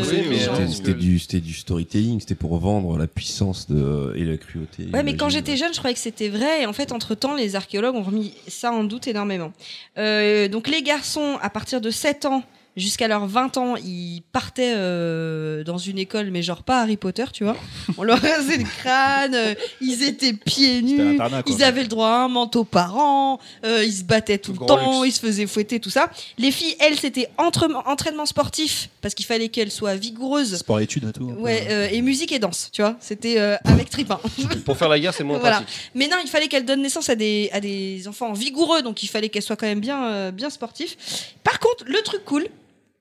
C'était- 0.68 1.40
du, 1.40 1.52
storytelling, 1.52 2.20
c'était 2.20 2.34
pour 2.36 2.56
vendre 2.58 2.96
la 2.96 3.06
puissance 3.08 3.68
de, 3.68 4.14
et 4.16 4.24
la 4.24 4.36
cruauté. 4.36 4.86
Ouais, 4.94 5.02
mais 5.02 5.16
quand 5.16 5.28
j'étais 5.28 5.56
jeune, 5.56 5.74
je 5.74 5.78
croyais 5.78 5.94
que 5.94 6.00
c'était 6.00 6.28
vrai. 6.28 6.62
Et 6.62 6.66
en 6.66 6.72
fait, 6.72 6.92
entre-temps, 6.92 7.34
les 7.34 7.56
archéologues 7.56 7.96
ont 7.96 8.02
remis 8.02 8.32
ça 8.46 8.72
en 8.72 8.84
doute 8.84 9.08
énormément. 9.08 9.52
Euh, 9.98 10.48
donc, 10.48 10.68
les 10.68 10.82
garçons, 10.82 11.38
à 11.42 11.50
partir 11.50 11.80
de 11.80 11.90
7 11.90 12.24
ans 12.24 12.44
jusqu'à 12.76 13.08
leurs 13.08 13.26
20 13.26 13.56
ans, 13.56 13.76
ils 13.76 14.22
partaient 14.32 14.74
euh, 14.76 15.64
dans 15.64 15.78
une 15.78 15.98
école, 15.98 16.30
mais 16.30 16.42
genre 16.42 16.62
pas 16.62 16.80
Harry 16.82 16.96
Potter, 16.96 17.24
tu 17.32 17.44
vois. 17.44 17.56
On 17.98 18.02
leur 18.02 18.20
rasait 18.20 18.56
le 18.58 18.64
crâne, 18.64 19.34
euh, 19.34 19.54
ils 19.80 20.02
étaient 20.02 20.32
pieds 20.32 20.80
C'était 20.80 21.02
nus. 21.04 21.18
Ils 21.46 21.62
avaient 21.62 21.82
le 21.82 21.88
droit 21.88 22.08
à 22.08 22.16
un 22.24 22.28
manteau 22.28 22.64
par 22.64 22.96
an, 22.96 23.38
euh, 23.64 23.84
ils 23.84 23.92
se 23.92 24.04
battaient 24.04 24.38
tout 24.38 24.52
le 24.52 24.58
temps, 24.66 25.02
luxe. 25.02 25.08
ils 25.08 25.12
se 25.12 25.26
faisaient 25.26 25.46
fouetter, 25.46 25.80
tout 25.80 25.90
ça. 25.90 26.10
Les 26.38 26.50
filles, 26.52 26.76
elles, 26.80 26.98
c'était 26.98 27.28
entre- 27.38 27.68
entraînement 27.86 28.26
sportif, 28.26 28.88
parce 29.00 29.14
qu'il 29.14 29.26
fallait 29.26 29.48
qu'elles 29.48 29.70
soient 29.70 29.94
vigoureuses. 29.96 30.56
Sport 30.56 30.80
et 30.80 30.84
études 30.84 31.04
et 31.08 31.12
tout. 31.12 31.24
Ouais, 31.38 31.66
euh, 31.70 31.88
et 31.90 32.00
musique 32.02 32.32
et 32.32 32.38
danse, 32.38 32.70
tu 32.72 32.82
vois. 32.82 32.96
C'était 33.00 33.38
euh, 33.38 33.56
avec 33.64 33.90
tripin. 33.90 34.20
Pour 34.64 34.76
faire 34.76 34.88
la 34.88 34.98
guerre, 35.00 35.14
c'est 35.14 35.24
moins 35.24 35.38
Voilà. 35.38 35.56
pratique. 35.56 35.90
Mais 35.94 36.08
non, 36.08 36.16
il 36.22 36.30
fallait 36.30 36.48
qu'elle 36.48 36.64
donne 36.64 36.82
naissance 36.82 37.08
à 37.10 37.14
des, 37.14 37.50
à 37.52 37.60
des 37.60 38.06
enfants 38.08 38.32
vigoureux, 38.32 38.82
donc 38.82 39.02
il 39.02 39.08
fallait 39.08 39.28
qu'elle 39.28 39.42
soit 39.42 39.56
quand 39.56 39.66
même 39.66 39.80
bien, 39.80 40.04
euh, 40.06 40.30
bien 40.30 40.50
sportif. 40.50 40.96
Par 41.44 41.58
contre, 41.58 41.84
le 41.86 42.00
truc 42.02 42.24
cool, 42.24 42.46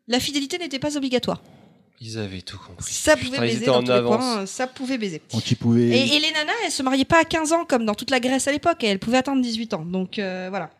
la 0.09 0.19
fidélité 0.19 0.57
n'était 0.57 0.79
pas 0.79 0.97
obligatoire. 0.97 1.41
Ils 2.01 2.17
avaient 2.17 2.41
tout 2.41 2.57
compris. 2.57 2.93
Ça 2.93 3.15
pouvait 3.15 3.39
baiser 3.39 3.65
dans 3.65 3.77
en 3.77 3.83
tous 3.83 3.91
les 3.91 4.01
coins, 4.01 4.45
ça 4.45 4.67
pouvait 4.67 4.97
baiser. 4.97 5.21
Donc 5.31 5.49
ils 5.51 5.55
pouvaient. 5.55 5.89
Et, 5.89 6.15
et 6.15 6.19
les 6.19 6.31
nanas, 6.31 6.53
elles 6.65 6.71
se 6.71 6.81
mariaient 6.81 7.05
pas 7.05 7.19
à 7.19 7.25
15 7.25 7.53
ans 7.53 7.65
comme 7.65 7.85
dans 7.85 7.95
toute 7.95 8.09
la 8.09 8.19
Grèce 8.19 8.47
à 8.47 8.51
l'époque, 8.51 8.83
et 8.83 8.87
elles 8.87 8.99
pouvaient 8.99 9.17
atteindre 9.17 9.41
18 9.41 9.73
ans. 9.73 9.85
Donc 9.85 10.17
euh, 10.17 10.47
voilà. 10.49 10.71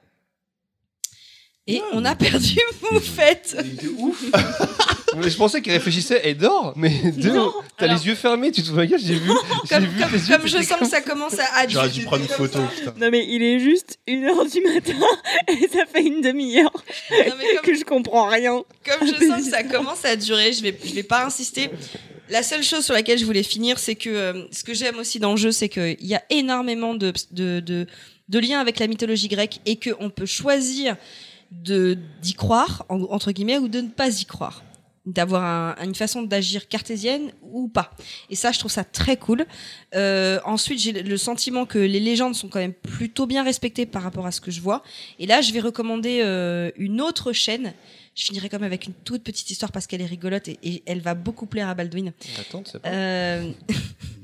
Et 1.68 1.82
on 1.92 2.04
a 2.06 2.16
perdu 2.16 2.58
Moufette. 2.92 3.56
Mais 3.58 4.32
je 5.22 5.36
pensais 5.38 5.62
qu'ils 5.62 5.72
réfléchissaient 5.74 6.22
et 6.30 6.34
dort, 6.34 6.74
mais 6.76 6.92
t'as 7.22 7.30
Alors- 7.30 7.64
les 7.98 8.08
yeux 8.08 8.16
fermés, 8.16 8.52
tu 8.52 8.62
te 8.62 8.68
souviens, 8.68 8.86
j'ai 8.98 9.16
vu, 9.16 9.30
j'ai 9.64 9.76
Comme, 9.76 9.86
vu 9.86 10.00
comme- 10.02 10.12
tes 10.12 10.18
yeux. 10.18 10.38
comme 10.38 10.48
je 10.48 10.58
sens 10.64 10.80
que 10.80 10.86
ça 10.88 11.02
commence 11.02 11.40
à, 11.40 11.46
à 11.60 11.68
J'aurais 11.68 11.90
dû 11.90 12.04
prendre 12.04 12.24
une 12.24 12.30
photo, 12.30 12.60
putain. 12.76 12.94
Non 13.00 13.10
mais 13.12 13.26
il 13.28 13.42
est 13.44 13.60
juste 13.60 13.98
1h 14.08 14.52
du 14.52 14.62
matin 14.62 14.94
et 15.48 15.68
ça 15.68 15.86
fait 15.86 16.04
une 16.04 16.22
demi-heure 16.22 16.72
comme- 16.72 17.40
que 17.64 17.74
je 17.76 17.84
comprends 17.84 18.28
rien. 18.28 18.62
Comme 18.86 19.08
je 19.08 19.26
sens 19.28 19.44
que 19.44 19.50
ça 19.50 19.64
commence 19.72 20.06
à 20.06 20.16
durer, 20.16 20.54
je 20.54 20.62
vais, 20.62 20.78
je 20.84 20.94
vais 20.94 21.04
pas 21.04 21.26
insister. 21.26 21.70
La 22.30 22.44
seule 22.44 22.62
chose 22.64 22.86
sur 22.86 22.94
laquelle 22.94 23.18
je 23.18 23.26
voulais 23.26 23.42
finir, 23.44 23.80
c'est 23.80 23.96
que 23.96 24.10
euh, 24.10 24.44
ce 24.52 24.64
que 24.64 24.74
j'aime 24.76 24.98
aussi 25.00 25.20
dans 25.20 25.32
le 25.32 25.38
jeu, 25.38 25.52
c'est 25.52 25.68
qu'il 25.70 25.98
y 26.02 26.14
a 26.14 26.22
énormément 26.30 26.94
de, 26.94 27.12
de, 27.32 27.60
de, 27.60 27.88
de 28.30 28.40
liens 28.40 28.60
avec 28.60 28.78
la 28.80 28.86
mythologie 28.86 29.28
grecque 29.30 29.60
et 29.66 29.80
qu'on 29.80 30.12
peut 30.12 30.28
choisir 30.28 30.96
de 31.52 31.98
d'y 32.22 32.34
croire, 32.36 32.86
en- 32.90 33.02
entre 33.10 33.32
guillemets, 33.32 33.58
ou 33.58 33.68
de 33.68 33.82
ne 33.82 33.88
pas 33.88 34.10
y 34.22 34.26
croire. 34.26 34.62
D'avoir 35.06 35.44
un- 35.80 35.84
une 35.84 35.96
façon 35.96 36.22
d'agir 36.24 36.68
cartésienne 36.68 37.32
ou 37.42 37.68
pas. 37.68 37.92
Et 38.30 38.36
ça, 38.36 38.52
je 38.52 38.60
trouve 38.60 38.72
ça 38.72 38.84
très 38.84 39.18
cool. 39.18 39.46
Euh, 39.96 40.40
ensuite, 40.46 40.80
j'ai 40.80 40.92
le 40.92 41.18
sentiment 41.18 41.66
que 41.66 41.80
les 41.80 42.00
légendes 42.00 42.36
sont 42.36 42.48
quand 42.48 42.60
même 42.60 42.74
plutôt 42.74 43.26
bien 43.26 43.44
respectées 43.44 43.86
par 43.86 44.04
rapport 44.04 44.26
à 44.26 44.32
ce 44.32 44.42
que 44.42 44.52
je 44.52 44.62
vois. 44.62 44.84
Et 45.18 45.26
là, 45.26 45.42
je 45.42 45.52
vais 45.54 45.62
recommander 45.62 46.20
euh, 46.24 46.72
une 46.78 47.02
autre 47.02 47.34
chaîne. 47.34 47.74
Je 48.16 48.26
finirai 48.26 48.50
quand 48.50 48.58
même 48.60 48.68
avec 48.68 48.86
une 48.86 48.94
toute 48.94 49.24
petite 49.24 49.50
histoire 49.50 49.72
parce 49.72 49.88
qu'elle 49.88 50.02
est 50.02 50.06
rigolote 50.06 50.48
et, 50.50 50.60
et 50.64 50.84
elle 50.86 51.00
va 51.00 51.14
beaucoup 51.16 51.46
plaire 51.46 51.70
à 51.70 51.74
Baldwin. 51.74 52.12
Attends, 52.40 52.64
c'est 52.66 52.80
pas. 52.82 52.90
Euh, 52.90 53.52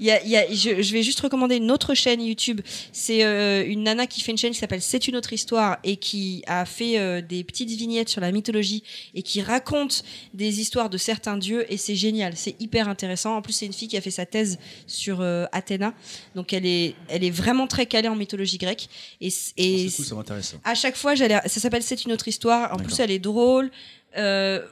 il 0.00 0.06
y 0.06 0.10
a- 0.10 0.22
il 0.22 0.28
y 0.30 0.36
a- 0.36 0.46
je, 0.52 0.82
je 0.82 0.92
vais 0.92 1.02
juste 1.02 1.20
recommander 1.20 1.56
une 1.56 1.70
autre 1.70 1.94
chaîne 1.94 2.20
YouTube. 2.22 2.60
C'est 2.92 3.24
euh, 3.24 3.64
une 3.66 3.82
nana 3.84 4.06
qui 4.06 4.20
fait 4.20 4.32
une 4.32 4.38
chaîne 4.38 4.52
qui 4.52 4.58
s'appelle 4.58 4.82
C'est 4.82 5.08
une 5.08 5.16
autre 5.16 5.32
histoire 5.32 5.78
et 5.84 5.96
qui 5.96 6.42
a 6.46 6.64
fait 6.64 6.98
euh, 6.98 7.20
des 7.20 7.44
petites 7.44 7.70
vignettes 7.70 8.08
sur 8.08 8.20
la 8.20 8.32
mythologie 8.32 8.82
et 9.14 9.22
qui 9.22 9.42
raconte 9.42 10.04
des 10.32 10.60
histoires 10.60 10.90
de 10.90 10.98
certains 10.98 11.36
dieux 11.36 11.64
et 11.72 11.76
c'est 11.76 11.96
génial, 11.96 12.34
c'est 12.36 12.56
hyper 12.60 12.88
intéressant. 12.88 13.36
En 13.36 13.42
plus, 13.42 13.52
c'est 13.52 13.66
une 13.66 13.72
fille 13.72 13.88
qui 13.88 13.96
a 13.96 14.00
fait 14.00 14.10
sa 14.10 14.26
thèse 14.26 14.58
sur 14.86 15.20
euh, 15.20 15.46
Athéna, 15.52 15.94
donc 16.34 16.52
elle 16.52 16.66
est, 16.66 16.94
elle 17.08 17.24
est 17.24 17.30
vraiment 17.30 17.66
très 17.66 17.86
calée 17.86 18.08
en 18.08 18.16
mythologie 18.16 18.58
grecque 18.58 18.88
et, 19.20 19.28
et 19.56 19.88
C'est 19.88 19.96
cool, 19.96 20.04
ça 20.04 20.14
m'intéresse. 20.14 20.46
ça. 20.50 20.56
à 20.64 20.74
chaque 20.74 20.96
fois, 20.96 21.14
ça 21.16 21.48
s'appelle 21.48 21.82
C'est 21.82 22.04
une 22.04 22.12
autre 22.12 22.28
histoire. 22.28 22.72
En 22.72 22.76
plus, 22.76 22.98
elle 23.00 23.10
est 23.10 23.18
drôle. 23.18 23.70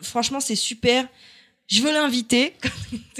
Franchement, 0.02 0.40
c'est 0.40 0.54
super. 0.56 1.06
Je 1.72 1.82
veux 1.82 1.92
l'inviter, 1.92 2.52
comme 2.62 2.70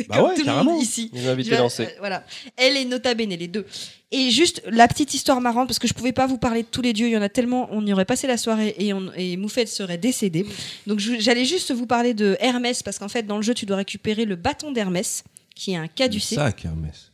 Bah 0.09 0.23
ouais, 0.23 0.35
tout 0.35 0.41
le 0.41 0.45
carrément. 0.45 0.73
monde 0.75 0.83
ici. 0.83 1.11
Vais- 1.13 1.43
lancée. 1.57 1.85
euh, 1.85 1.99
voilà. 2.01 2.25
Elle 2.57 2.77
est 2.77 2.85
nota 2.85 3.15
bene, 3.15 3.31
les 3.31 3.49
deux. 3.49 3.65
Et 4.11 4.31
juste 4.31 4.63
la 4.71 4.87
petite 4.89 5.15
histoire 5.15 5.41
marrante, 5.41 5.69
parce 5.69 5.79
que 5.79 5.89
je 5.89 5.95
pouvais 5.95 6.13
pas 6.13 6.27
vous 6.27 6.37
parler 6.37 6.63
de 6.63 6.69
tous 6.69 6.83
les 6.83 6.93
dieux, 6.93 7.07
il 7.07 7.13
y 7.13 7.17
en 7.17 7.23
a 7.23 7.31
tellement, 7.31 7.69
on 7.73 7.87
y 7.87 7.93
aurait 7.95 8.05
passé 8.05 8.27
la 8.27 8.37
soirée 8.37 8.75
et, 8.79 8.93
on, 8.93 9.11
et 9.17 9.39
Moufette 9.39 9.69
serait 9.69 9.97
décédée. 9.97 10.45
Donc 10.87 10.99
j'allais 10.99 11.47
juste 11.47 11.73
vous 11.73 11.87
parler 11.87 12.13
de 12.13 12.37
Hermès, 12.41 12.83
parce 12.83 12.99
qu'en 12.99 13.09
fait, 13.09 13.23
dans 13.23 13.37
le 13.37 13.43
jeu, 13.43 13.55
tu 13.55 13.65
dois 13.65 13.77
récupérer 13.79 14.27
le 14.27 14.37
bâton 14.37 14.71
d'Hermès, 14.71 15.25
qui 15.55 15.73
est 15.73 15.77
un 15.77 15.89
caducé. 15.89 16.35
Sac, 16.35 16.65
Hermès. 16.67 17.12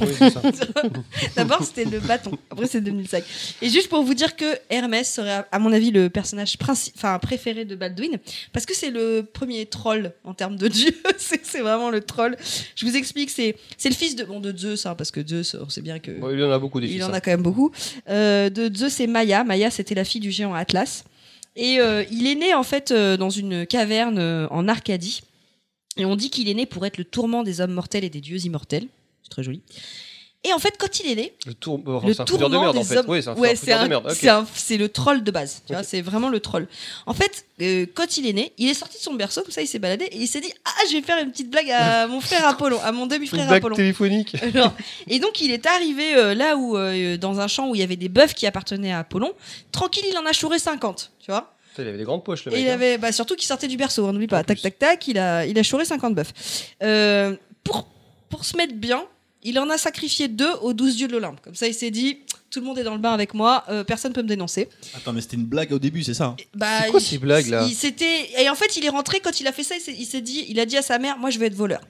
Oui, 0.00 0.14
c'est 0.18 0.30
ça. 0.30 0.42
D'abord, 1.36 1.62
c'était 1.62 1.84
le 1.84 2.00
bâton. 2.00 2.32
Après, 2.50 2.66
c'est 2.66 2.80
devenu 2.80 3.02
le 3.02 3.08
sac. 3.08 3.24
Et 3.62 3.68
juste 3.68 3.88
pour 3.88 4.02
vous 4.02 4.14
dire 4.14 4.36
que 4.36 4.58
Hermès 4.70 5.12
serait, 5.12 5.44
à 5.50 5.58
mon 5.58 5.72
avis, 5.72 5.90
le 5.90 6.08
personnage 6.08 6.56
enfin, 6.60 7.18
préféré 7.18 7.64
de 7.64 7.74
Baldwin, 7.76 8.18
parce 8.52 8.66
que 8.66 8.74
c'est 8.74 8.90
le 8.90 9.22
premier 9.22 9.66
troll 9.66 10.12
en 10.24 10.34
termes 10.34 10.56
de 10.56 10.68
dieu. 10.68 10.90
c'est 11.18 11.60
vraiment 11.60 11.90
le 11.90 12.00
troll. 12.00 12.36
Je 12.74 12.86
vous 12.86 12.96
explique, 12.96 13.30
c'est 13.30 13.56
le 13.84 13.94
fils 13.94 14.16
de, 14.16 14.24
bon, 14.24 14.40
de 14.40 14.56
Zeus, 14.56 14.86
hein, 14.86 14.94
parce 14.94 15.10
que 15.10 15.26
Zeus, 15.26 15.56
on 15.60 15.68
sait 15.68 15.82
bien 15.82 15.98
que. 15.98 16.12
Bon, 16.12 16.30
il 16.30 16.42
en 16.42 16.50
a 16.50 16.58
beaucoup 16.58 16.80
des 16.80 16.86
Il 16.86 16.94
fils, 16.94 17.04
en 17.04 17.10
hein. 17.10 17.14
a 17.14 17.20
quand 17.20 17.30
même 17.30 17.42
beaucoup. 17.42 17.70
Euh, 18.08 18.50
de 18.50 18.74
Zeus 18.74 19.00
et 19.00 19.06
Maya. 19.06 19.44
Maya, 19.44 19.70
c'était 19.70 19.94
la 19.94 20.04
fille 20.04 20.20
du 20.20 20.30
géant 20.30 20.54
Atlas. 20.54 21.04
Et 21.54 21.80
euh, 21.80 22.04
il 22.10 22.26
est 22.26 22.34
né 22.34 22.52
en 22.52 22.62
fait 22.62 22.90
euh, 22.90 23.16
dans 23.16 23.30
une 23.30 23.66
caverne 23.66 24.48
en 24.50 24.68
Arcadie. 24.68 25.22
Et 25.96 26.04
on 26.04 26.16
dit 26.16 26.30
qu'il 26.30 26.48
est 26.48 26.54
né 26.54 26.66
pour 26.66 26.84
être 26.84 26.98
le 26.98 27.04
tourment 27.04 27.42
des 27.42 27.60
hommes 27.60 27.72
mortels 27.72 28.04
et 28.04 28.10
des 28.10 28.20
dieux 28.20 28.44
immortels. 28.44 28.86
C'est 29.26 29.30
très 29.30 29.42
joli. 29.42 29.60
Et 30.44 30.52
en 30.52 30.60
fait, 30.60 30.76
quand 30.78 31.00
il 31.00 31.10
est 31.10 31.16
né, 31.16 31.32
Le, 31.44 31.54
tour... 31.54 31.80
oh, 31.84 32.00
le 32.06 32.20
un 32.20 32.24
de 32.48 32.56
merde 32.56 32.76
en 32.76 32.80
des 32.80 32.84
fait. 32.86 32.98
hommes. 32.98 33.06
Oui, 33.08 33.20
c'est 33.20 33.30
un 33.30 33.34
ouais, 33.34 33.56
fouteur 33.56 33.78
c'est 33.78 33.82
de 33.84 33.88
merde. 33.88 34.06
ok. 34.06 34.12
c'est 34.16 34.28
un- 34.28 34.46
c'est 34.54 34.76
le 34.76 34.88
troll 34.88 35.24
de 35.24 35.30
base. 35.32 35.62
C'est 35.82 36.02
vraiment 36.02 36.28
le 36.28 36.38
troll. 36.38 36.68
En 37.06 37.14
fait, 37.14 37.46
euh, 37.62 37.84
quand 37.92 38.16
il 38.16 38.28
est 38.28 38.32
né, 38.32 38.52
il 38.56 38.68
est 38.68 38.74
sorti 38.74 38.96
de 38.98 39.02
son 39.02 39.14
berceau, 39.14 39.42
comme 39.42 39.50
ça, 39.50 39.60
il 39.62 39.66
s'est 39.66 39.80
baladé 39.80 40.04
et 40.04 40.18
il 40.18 40.28
s'est 40.28 40.40
dit 40.40 40.52
ah, 40.64 40.70
je 40.88 40.92
vais 40.96 41.02
faire 41.02 41.20
une 41.20 41.32
petite 41.32 41.50
blague 41.50 41.68
à 41.72 42.06
mon 42.12 42.20
frère 42.20 42.46
Apollon, 42.46 42.78
à 42.84 42.92
mon 42.92 43.06
demi-frère 43.08 43.50
Apollon. 43.50 43.74
téléphonique. 43.74 44.36
Alors, 44.54 44.72
et 45.08 45.18
donc 45.18 45.40
il 45.40 45.50
est 45.50 45.66
arrivé 45.66 46.14
euh, 46.14 46.32
là 46.34 46.56
où 46.56 46.76
euh, 46.76 47.16
dans 47.16 47.40
un 47.40 47.48
champ 47.48 47.68
où 47.70 47.74
il 47.74 47.80
y 47.80 47.84
avait 47.84 47.96
des 47.96 48.08
bœufs 48.10 48.32
qui 48.32 48.46
appartenaient 48.46 48.92
à 48.92 49.00
Apollon. 49.00 49.32
Tranquille, 49.72 50.04
il 50.08 50.16
en 50.16 50.26
a 50.26 50.32
chouré 50.32 50.60
50, 50.60 51.10
tu 51.18 51.32
vois. 51.32 51.54
Il 51.78 51.88
avait 51.88 51.98
des 51.98 52.04
grandes 52.04 52.22
poches 52.22 52.44
le 52.44 52.52
Et 52.52 52.56
mec. 52.56 52.64
il 52.64 52.70
hein. 52.70 52.74
avait 52.74 52.98
bah, 52.98 53.10
surtout 53.10 53.34
qu'il 53.34 53.48
sortait 53.48 53.66
du 53.68 53.76
berceau, 53.76 54.06
on 54.06 54.12
n'oublie 54.12 54.28
pas. 54.28 54.40
En 54.40 54.44
Tac 54.44 54.60
tac 54.62 54.78
tac, 54.78 55.08
il 55.08 55.18
a 55.18 55.44
il 55.44 55.58
a 55.58 55.62
chouré 55.64 55.84
50 55.84 56.14
bœufs. 56.14 56.32
Euh, 56.84 57.34
pour 57.64 57.88
pour 58.28 58.44
se 58.44 58.56
mettre 58.56 58.74
bien, 58.74 59.04
il 59.48 59.58
en 59.58 59.70
a 59.70 59.78
sacrifié 59.78 60.28
deux 60.28 60.52
aux 60.62 60.72
douze 60.72 60.96
dieux 60.96 61.08
de 61.08 61.12
l'Olympe. 61.12 61.40
Comme 61.40 61.54
ça, 61.54 61.66
il 61.66 61.74
s'est 61.74 61.90
dit 61.90 62.18
tout 62.50 62.60
le 62.60 62.66
monde 62.66 62.78
est 62.78 62.84
dans 62.84 62.94
le 62.94 63.00
bain 63.00 63.12
avec 63.12 63.34
moi, 63.34 63.64
euh, 63.68 63.84
personne 63.84 64.12
peut 64.12 64.22
me 64.22 64.28
dénoncer. 64.28 64.68
Attends, 64.94 65.12
mais 65.12 65.20
c'était 65.20 65.36
une 65.36 65.44
blague 65.46 65.72
au 65.72 65.78
début, 65.78 66.02
c'est 66.04 66.14
ça 66.14 66.26
hein 66.26 66.36
Bah, 66.54 66.82
C'est 66.84 66.90
quoi 66.90 67.00
il- 67.00 67.02
ces 67.04 67.18
blagues, 67.18 67.46
là 67.48 67.66
il 67.68 67.74
s'était 67.74 68.30
et 68.40 68.48
en 68.48 68.54
fait, 68.54 68.76
il 68.76 68.84
est 68.84 68.88
rentré 68.90 69.20
quand 69.20 69.40
il 69.40 69.46
a 69.46 69.52
fait 69.52 69.62
ça, 69.64 69.74
il 69.76 69.80
s'est- 69.80 69.96
il 69.98 70.04
s'est 70.06 70.20
dit, 70.20 70.44
il 70.48 70.58
a 70.60 70.66
dit 70.66 70.76
à 70.76 70.82
sa 70.82 70.98
mère, 70.98 71.18
moi 71.18 71.30
je 71.30 71.38
veux 71.38 71.46
être 71.46 71.54
voleur. 71.54 71.80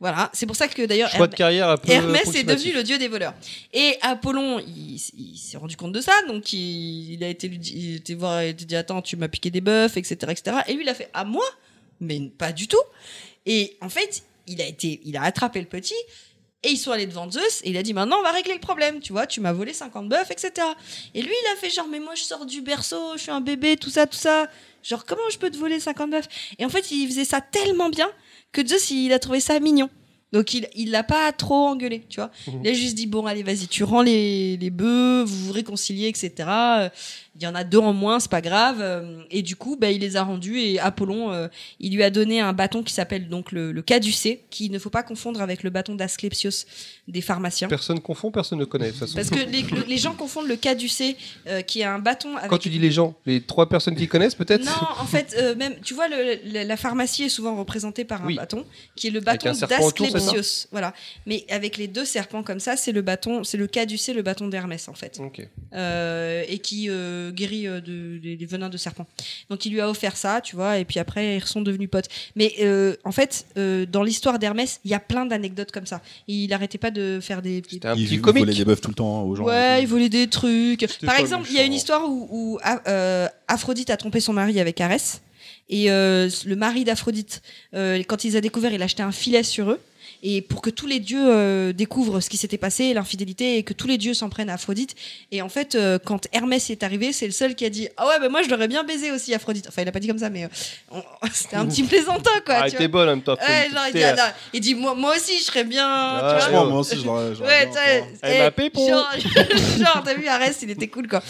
Voilà, 0.00 0.30
c'est 0.32 0.46
pour 0.46 0.56
ça 0.56 0.66
que 0.66 0.82
d'ailleurs 0.86 1.10
peu. 1.76 1.92
Hermès 1.92 2.22
est 2.34 2.42
devenu 2.56 2.72
le 2.72 2.82
dieu 2.82 2.96
des 2.96 3.08
voleurs. 3.08 3.34
Et 3.74 3.96
Apollon, 4.00 4.58
il, 4.60 4.94
il 5.18 5.36
s'est 5.36 5.58
rendu 5.58 5.76
compte 5.76 5.92
de 5.92 6.00
ça, 6.00 6.12
donc 6.26 6.54
il, 6.54 7.12
il 7.12 7.22
a 7.22 7.28
été 7.28 7.48
lui 7.48 7.58
dit, 7.58 7.72
il 7.76 7.94
était 7.96 8.14
voir, 8.14 8.42
il 8.42 8.48
a 8.48 8.52
dit 8.54 8.76
attends, 8.76 9.02
tu 9.02 9.16
m'as 9.16 9.28
piqué 9.28 9.50
des 9.50 9.60
bœufs, 9.60 9.94
etc., 9.98 10.16
etc. 10.30 10.56
Et 10.68 10.72
lui, 10.74 10.84
il 10.84 10.88
a 10.88 10.94
fait 10.94 11.10
à 11.12 11.24
moi, 11.24 11.44
mais 12.00 12.18
pas 12.38 12.50
du 12.52 12.66
tout. 12.66 12.78
Et 13.44 13.76
en 13.82 13.90
fait, 13.90 14.22
il 14.46 14.62
a 14.62 14.66
été, 14.66 15.00
il 15.04 15.18
a 15.18 15.22
attrapé 15.22 15.60
le 15.60 15.66
petit. 15.66 15.94
Et 16.62 16.70
ils 16.70 16.76
sont 16.76 16.90
allés 16.90 17.06
devant 17.06 17.30
Zeus 17.30 17.62
et 17.64 17.70
il 17.70 17.76
a 17.78 17.82
dit 17.82 17.94
maintenant 17.94 18.18
on 18.18 18.22
va 18.22 18.32
régler 18.32 18.52
le 18.52 18.60
problème, 18.60 19.00
tu 19.00 19.12
vois, 19.12 19.26
tu 19.26 19.40
m'as 19.40 19.52
volé 19.52 19.72
50 19.72 20.10
bœufs, 20.10 20.30
etc. 20.30 20.52
Et 21.14 21.22
lui 21.22 21.30
il 21.30 21.52
a 21.54 21.56
fait 21.56 21.70
genre 21.70 21.88
mais 21.90 22.00
moi 22.00 22.14
je 22.14 22.22
sors 22.22 22.44
du 22.44 22.60
berceau, 22.60 23.14
je 23.16 23.22
suis 23.22 23.30
un 23.30 23.40
bébé, 23.40 23.78
tout 23.78 23.88
ça, 23.88 24.06
tout 24.06 24.18
ça. 24.18 24.46
Genre 24.82 25.06
comment 25.06 25.28
je 25.30 25.38
peux 25.38 25.50
te 25.50 25.56
voler 25.56 25.80
50 25.80 26.10
bœufs? 26.10 26.28
Et 26.58 26.66
en 26.66 26.68
fait 26.68 26.90
il 26.90 27.08
faisait 27.08 27.24
ça 27.24 27.40
tellement 27.40 27.88
bien 27.88 28.10
que 28.52 28.66
Zeus 28.66 28.90
il 28.90 29.12
a 29.14 29.18
trouvé 29.18 29.40
ça 29.40 29.58
mignon. 29.58 29.88
Donc 30.32 30.52
il 30.52 30.68
il 30.74 30.90
l'a 30.90 31.02
pas 31.02 31.32
trop 31.32 31.66
engueulé, 31.66 32.04
tu 32.10 32.20
vois. 32.20 32.30
Mhm. 32.46 32.60
Il 32.62 32.70
a 32.70 32.74
juste 32.74 32.94
dit 32.94 33.06
bon 33.06 33.24
allez 33.24 33.42
vas-y 33.42 33.66
tu 33.66 33.82
rends 33.82 34.02
les, 34.02 34.58
les 34.58 34.70
bœufs, 34.70 35.24
vous 35.24 35.46
vous 35.46 35.52
réconciliez, 35.52 36.08
etc. 36.08 36.90
Il 37.36 37.42
y 37.44 37.46
en 37.46 37.54
a 37.54 37.62
deux 37.64 37.78
en 37.78 37.92
moins, 37.92 38.18
c'est 38.20 38.30
pas 38.30 38.40
grave. 38.40 38.78
Euh, 38.80 39.22
Et 39.30 39.42
du 39.42 39.56
coup 39.56 39.76
bah, 39.76 39.90
il 39.90 40.00
les 40.00 40.16
a 40.16 40.22
rendus 40.24 40.58
et 40.58 40.80
Apollon 40.80 41.32
euh, 41.32 41.48
il 41.78 41.94
lui 41.94 42.02
a 42.02 42.10
donné 42.10 42.40
un 42.40 42.52
bâton 42.52 42.82
qui 42.82 42.92
s'appelle 42.92 43.28
donc 43.28 43.52
le, 43.52 43.72
le 43.72 43.82
caducée, 43.82 44.42
qui 44.50 44.68
ne 44.68 44.78
faut 44.78 44.90
pas 44.90 45.02
confondre 45.02 45.40
avec 45.40 45.62
le 45.62 45.70
bâton 45.70 45.94
d'Asclepios 45.94 46.66
des 47.08 47.20
pharmaciens. 47.20 47.68
Personne 47.68 48.00
confond, 48.00 48.30
personne 48.30 48.58
ne 48.58 48.64
connaît 48.64 48.86
de 48.86 48.90
toute 48.90 49.00
façon. 49.00 49.14
Parce 49.16 49.30
que 49.30 49.38
les, 49.50 49.62
le- 49.62 49.84
les 49.88 49.96
gens 49.98 50.14
confondent 50.14 50.48
le 50.48 50.56
caducée, 50.56 51.16
euh, 51.46 51.60
qui 51.62 51.80
est 51.80 51.84
un 51.84 51.98
bâton 51.98 52.36
avec 52.36 52.50
Quand 52.50 52.58
tu 52.58 52.68
dis 52.68 52.78
les 52.78 52.90
gens, 52.92 53.14
les 53.26 53.40
trois 53.40 53.68
personnes 53.68 53.96
qui 53.96 54.06
connaissent 54.08 54.34
peut-être 54.34 54.64
non, 54.64 54.72
en 55.00 55.06
fait, 55.06 55.34
euh, 55.38 55.54
même, 55.56 55.74
tu 55.82 55.94
vois, 55.94 56.08
le- 56.08 56.38
la 56.64 56.76
pharmacie 56.76 57.24
est 57.24 57.28
souvent 57.28 57.56
représentée 57.56 58.04
par 58.04 58.22
un 58.22 58.26
Oui. 58.26 58.36
bâton, 58.36 58.64
qui 58.96 59.06
est 59.08 59.10
le 59.10 59.20
bâton 59.20 59.52
d'Asclepios. 59.52 60.66
Voilà. 60.72 60.94
Mais 61.26 61.44
avec 61.48 61.76
les 61.76 61.88
deux 61.88 62.04
serpents 62.04 62.42
comme 62.42 62.60
ça, 62.60 62.76
c'est 62.76 62.92
le 62.92 63.02
bâton, 63.02 63.44
c'est 63.44 63.56
le 63.56 63.66
caducée, 63.66 64.12
le 64.12 64.22
bâton 64.22 64.48
d'Hermès, 64.48 64.88
en 64.88 64.94
fait. 64.94 65.18
Ok. 65.20 65.46
Euh, 65.74 66.44
et 66.48 66.58
qui 66.58 66.88
euh, 67.20 67.32
guérit 67.32 67.66
euh, 67.66 67.80
de, 67.80 68.18
des, 68.18 68.36
des 68.36 68.46
venins 68.46 68.68
de 68.68 68.76
serpent. 68.76 69.06
Donc 69.48 69.64
il 69.66 69.72
lui 69.72 69.80
a 69.80 69.88
offert 69.88 70.16
ça, 70.16 70.40
tu 70.40 70.56
vois, 70.56 70.78
et 70.78 70.84
puis 70.84 70.98
après 70.98 71.36
ils 71.36 71.44
sont 71.44 71.62
devenus 71.62 71.90
potes. 71.90 72.08
Mais 72.36 72.54
euh, 72.60 72.96
en 73.04 73.12
fait, 73.12 73.46
euh, 73.56 73.86
dans 73.86 74.02
l'histoire 74.02 74.38
d'Hermès, 74.38 74.80
il 74.84 74.90
y 74.90 74.94
a 74.94 75.00
plein 75.00 75.26
d'anecdotes 75.26 75.70
comme 75.70 75.86
ça. 75.86 76.00
Il 76.28 76.52
arrêtait 76.52 76.78
pas 76.78 76.90
de 76.90 77.20
faire 77.20 77.42
des, 77.42 77.60
des 77.60 77.80
un 77.84 77.94
Il 77.94 78.04
petit 78.06 78.14
il 78.14 78.20
volait 78.20 78.54
des 78.54 78.64
bœufs 78.64 78.80
tout 78.80 78.90
le 78.90 78.94
temps 78.94 79.22
aux 79.22 79.34
gens. 79.36 79.44
Ouais, 79.44 79.82
il 79.82 79.86
volait 79.86 80.08
des 80.08 80.28
trucs. 80.28 80.86
Par 81.04 81.18
exemple, 81.18 81.46
il 81.50 81.56
y 81.56 81.58
a 81.58 81.62
une 81.62 81.70
méchant. 81.70 81.76
histoire 81.76 82.08
où, 82.08 82.28
où, 82.30 82.58
Aphrodite 83.48 83.90
a 83.90 83.96
trompé 83.96 84.20
son 84.20 84.32
mari 84.32 84.60
avec 84.60 84.80
Arès. 84.80 85.20
Et 85.70 85.90
euh, 85.90 86.28
le 86.46 86.56
mari 86.56 86.84
d'Aphrodite, 86.84 87.42
euh, 87.74 88.02
quand 88.06 88.24
ils 88.24 88.36
ont 88.36 88.40
découvert, 88.40 88.72
il 88.72 88.82
a 88.82 88.86
acheté 88.86 89.02
un 89.02 89.12
filet 89.12 89.44
sur 89.44 89.70
eux. 89.70 89.80
Et 90.22 90.42
pour 90.42 90.60
que 90.60 90.70
tous 90.70 90.86
les 90.86 91.00
dieux 91.00 91.18
euh, 91.22 91.72
découvrent 91.72 92.20
ce 92.20 92.28
qui 92.28 92.36
s'était 92.36 92.58
passé, 92.58 92.92
l'infidélité, 92.92 93.56
et 93.56 93.62
que 93.62 93.72
tous 93.72 93.86
les 93.86 93.96
dieux 93.98 94.12
s'en 94.14 94.28
prennent 94.28 94.50
à 94.50 94.54
Aphrodite. 94.54 94.94
Et 95.32 95.40
en 95.42 95.48
fait, 95.48 95.74
euh, 95.74 95.98
quand 95.98 96.26
Hermès 96.32 96.68
est 96.70 96.82
arrivé, 96.82 97.12
c'est 97.12 97.26
le 97.26 97.32
seul 97.32 97.54
qui 97.54 97.64
a 97.64 97.70
dit 97.70 97.88
Ah 97.96 98.06
ouais, 98.06 98.20
bah 98.20 98.28
moi 98.28 98.42
je 98.42 98.48
l'aurais 98.50 98.68
bien 98.68 98.84
baisé 98.84 99.12
aussi, 99.12 99.34
Aphrodite. 99.34 99.66
Enfin, 99.68 99.82
il 99.82 99.88
a 99.88 99.92
pas 99.92 100.00
dit 100.00 100.08
comme 100.08 100.18
ça, 100.18 100.28
mais 100.30 100.44
euh, 100.44 100.48
on- 100.90 101.02
c'était 101.32 101.56
un 101.56 101.66
petit 101.66 101.82
plaisantin, 101.84 102.30
quoi. 102.44 102.56
Ah, 102.56 102.70
t'es 102.78 102.88
bonne 102.88 103.08
en 103.08 103.12
même 103.12 103.22
temps. 103.22 103.36
Ouais, 103.36 103.68
genre, 103.72 103.84
il 103.88 103.92
dit, 103.94 103.98
ah, 104.04 104.16
non. 104.16 104.32
il 104.52 104.60
dit 104.60 104.74
moi, 104.74 104.94
moi 104.94 105.14
aussi, 105.16 105.38
je 105.38 105.44
serais 105.44 105.64
bien. 105.64 105.86
Ah, 105.88 106.38
tu 106.44 106.50
vois. 106.50 106.64
Moi 106.66 106.80
aussi, 106.80 106.96
je 107.00 107.06
l'aurais- 107.06 107.30
Ouais, 107.46 107.68
quoi. 107.70 107.80
Elle 108.22 108.36
eh. 108.36 108.88
Genre, 108.90 109.10
genre, 109.78 110.02
t'as 110.04 110.14
vu 110.14 110.26
Arès, 110.28 110.58
il 110.62 110.70
était 110.70 110.88
cool 110.88 111.08
quoi. 111.08 111.22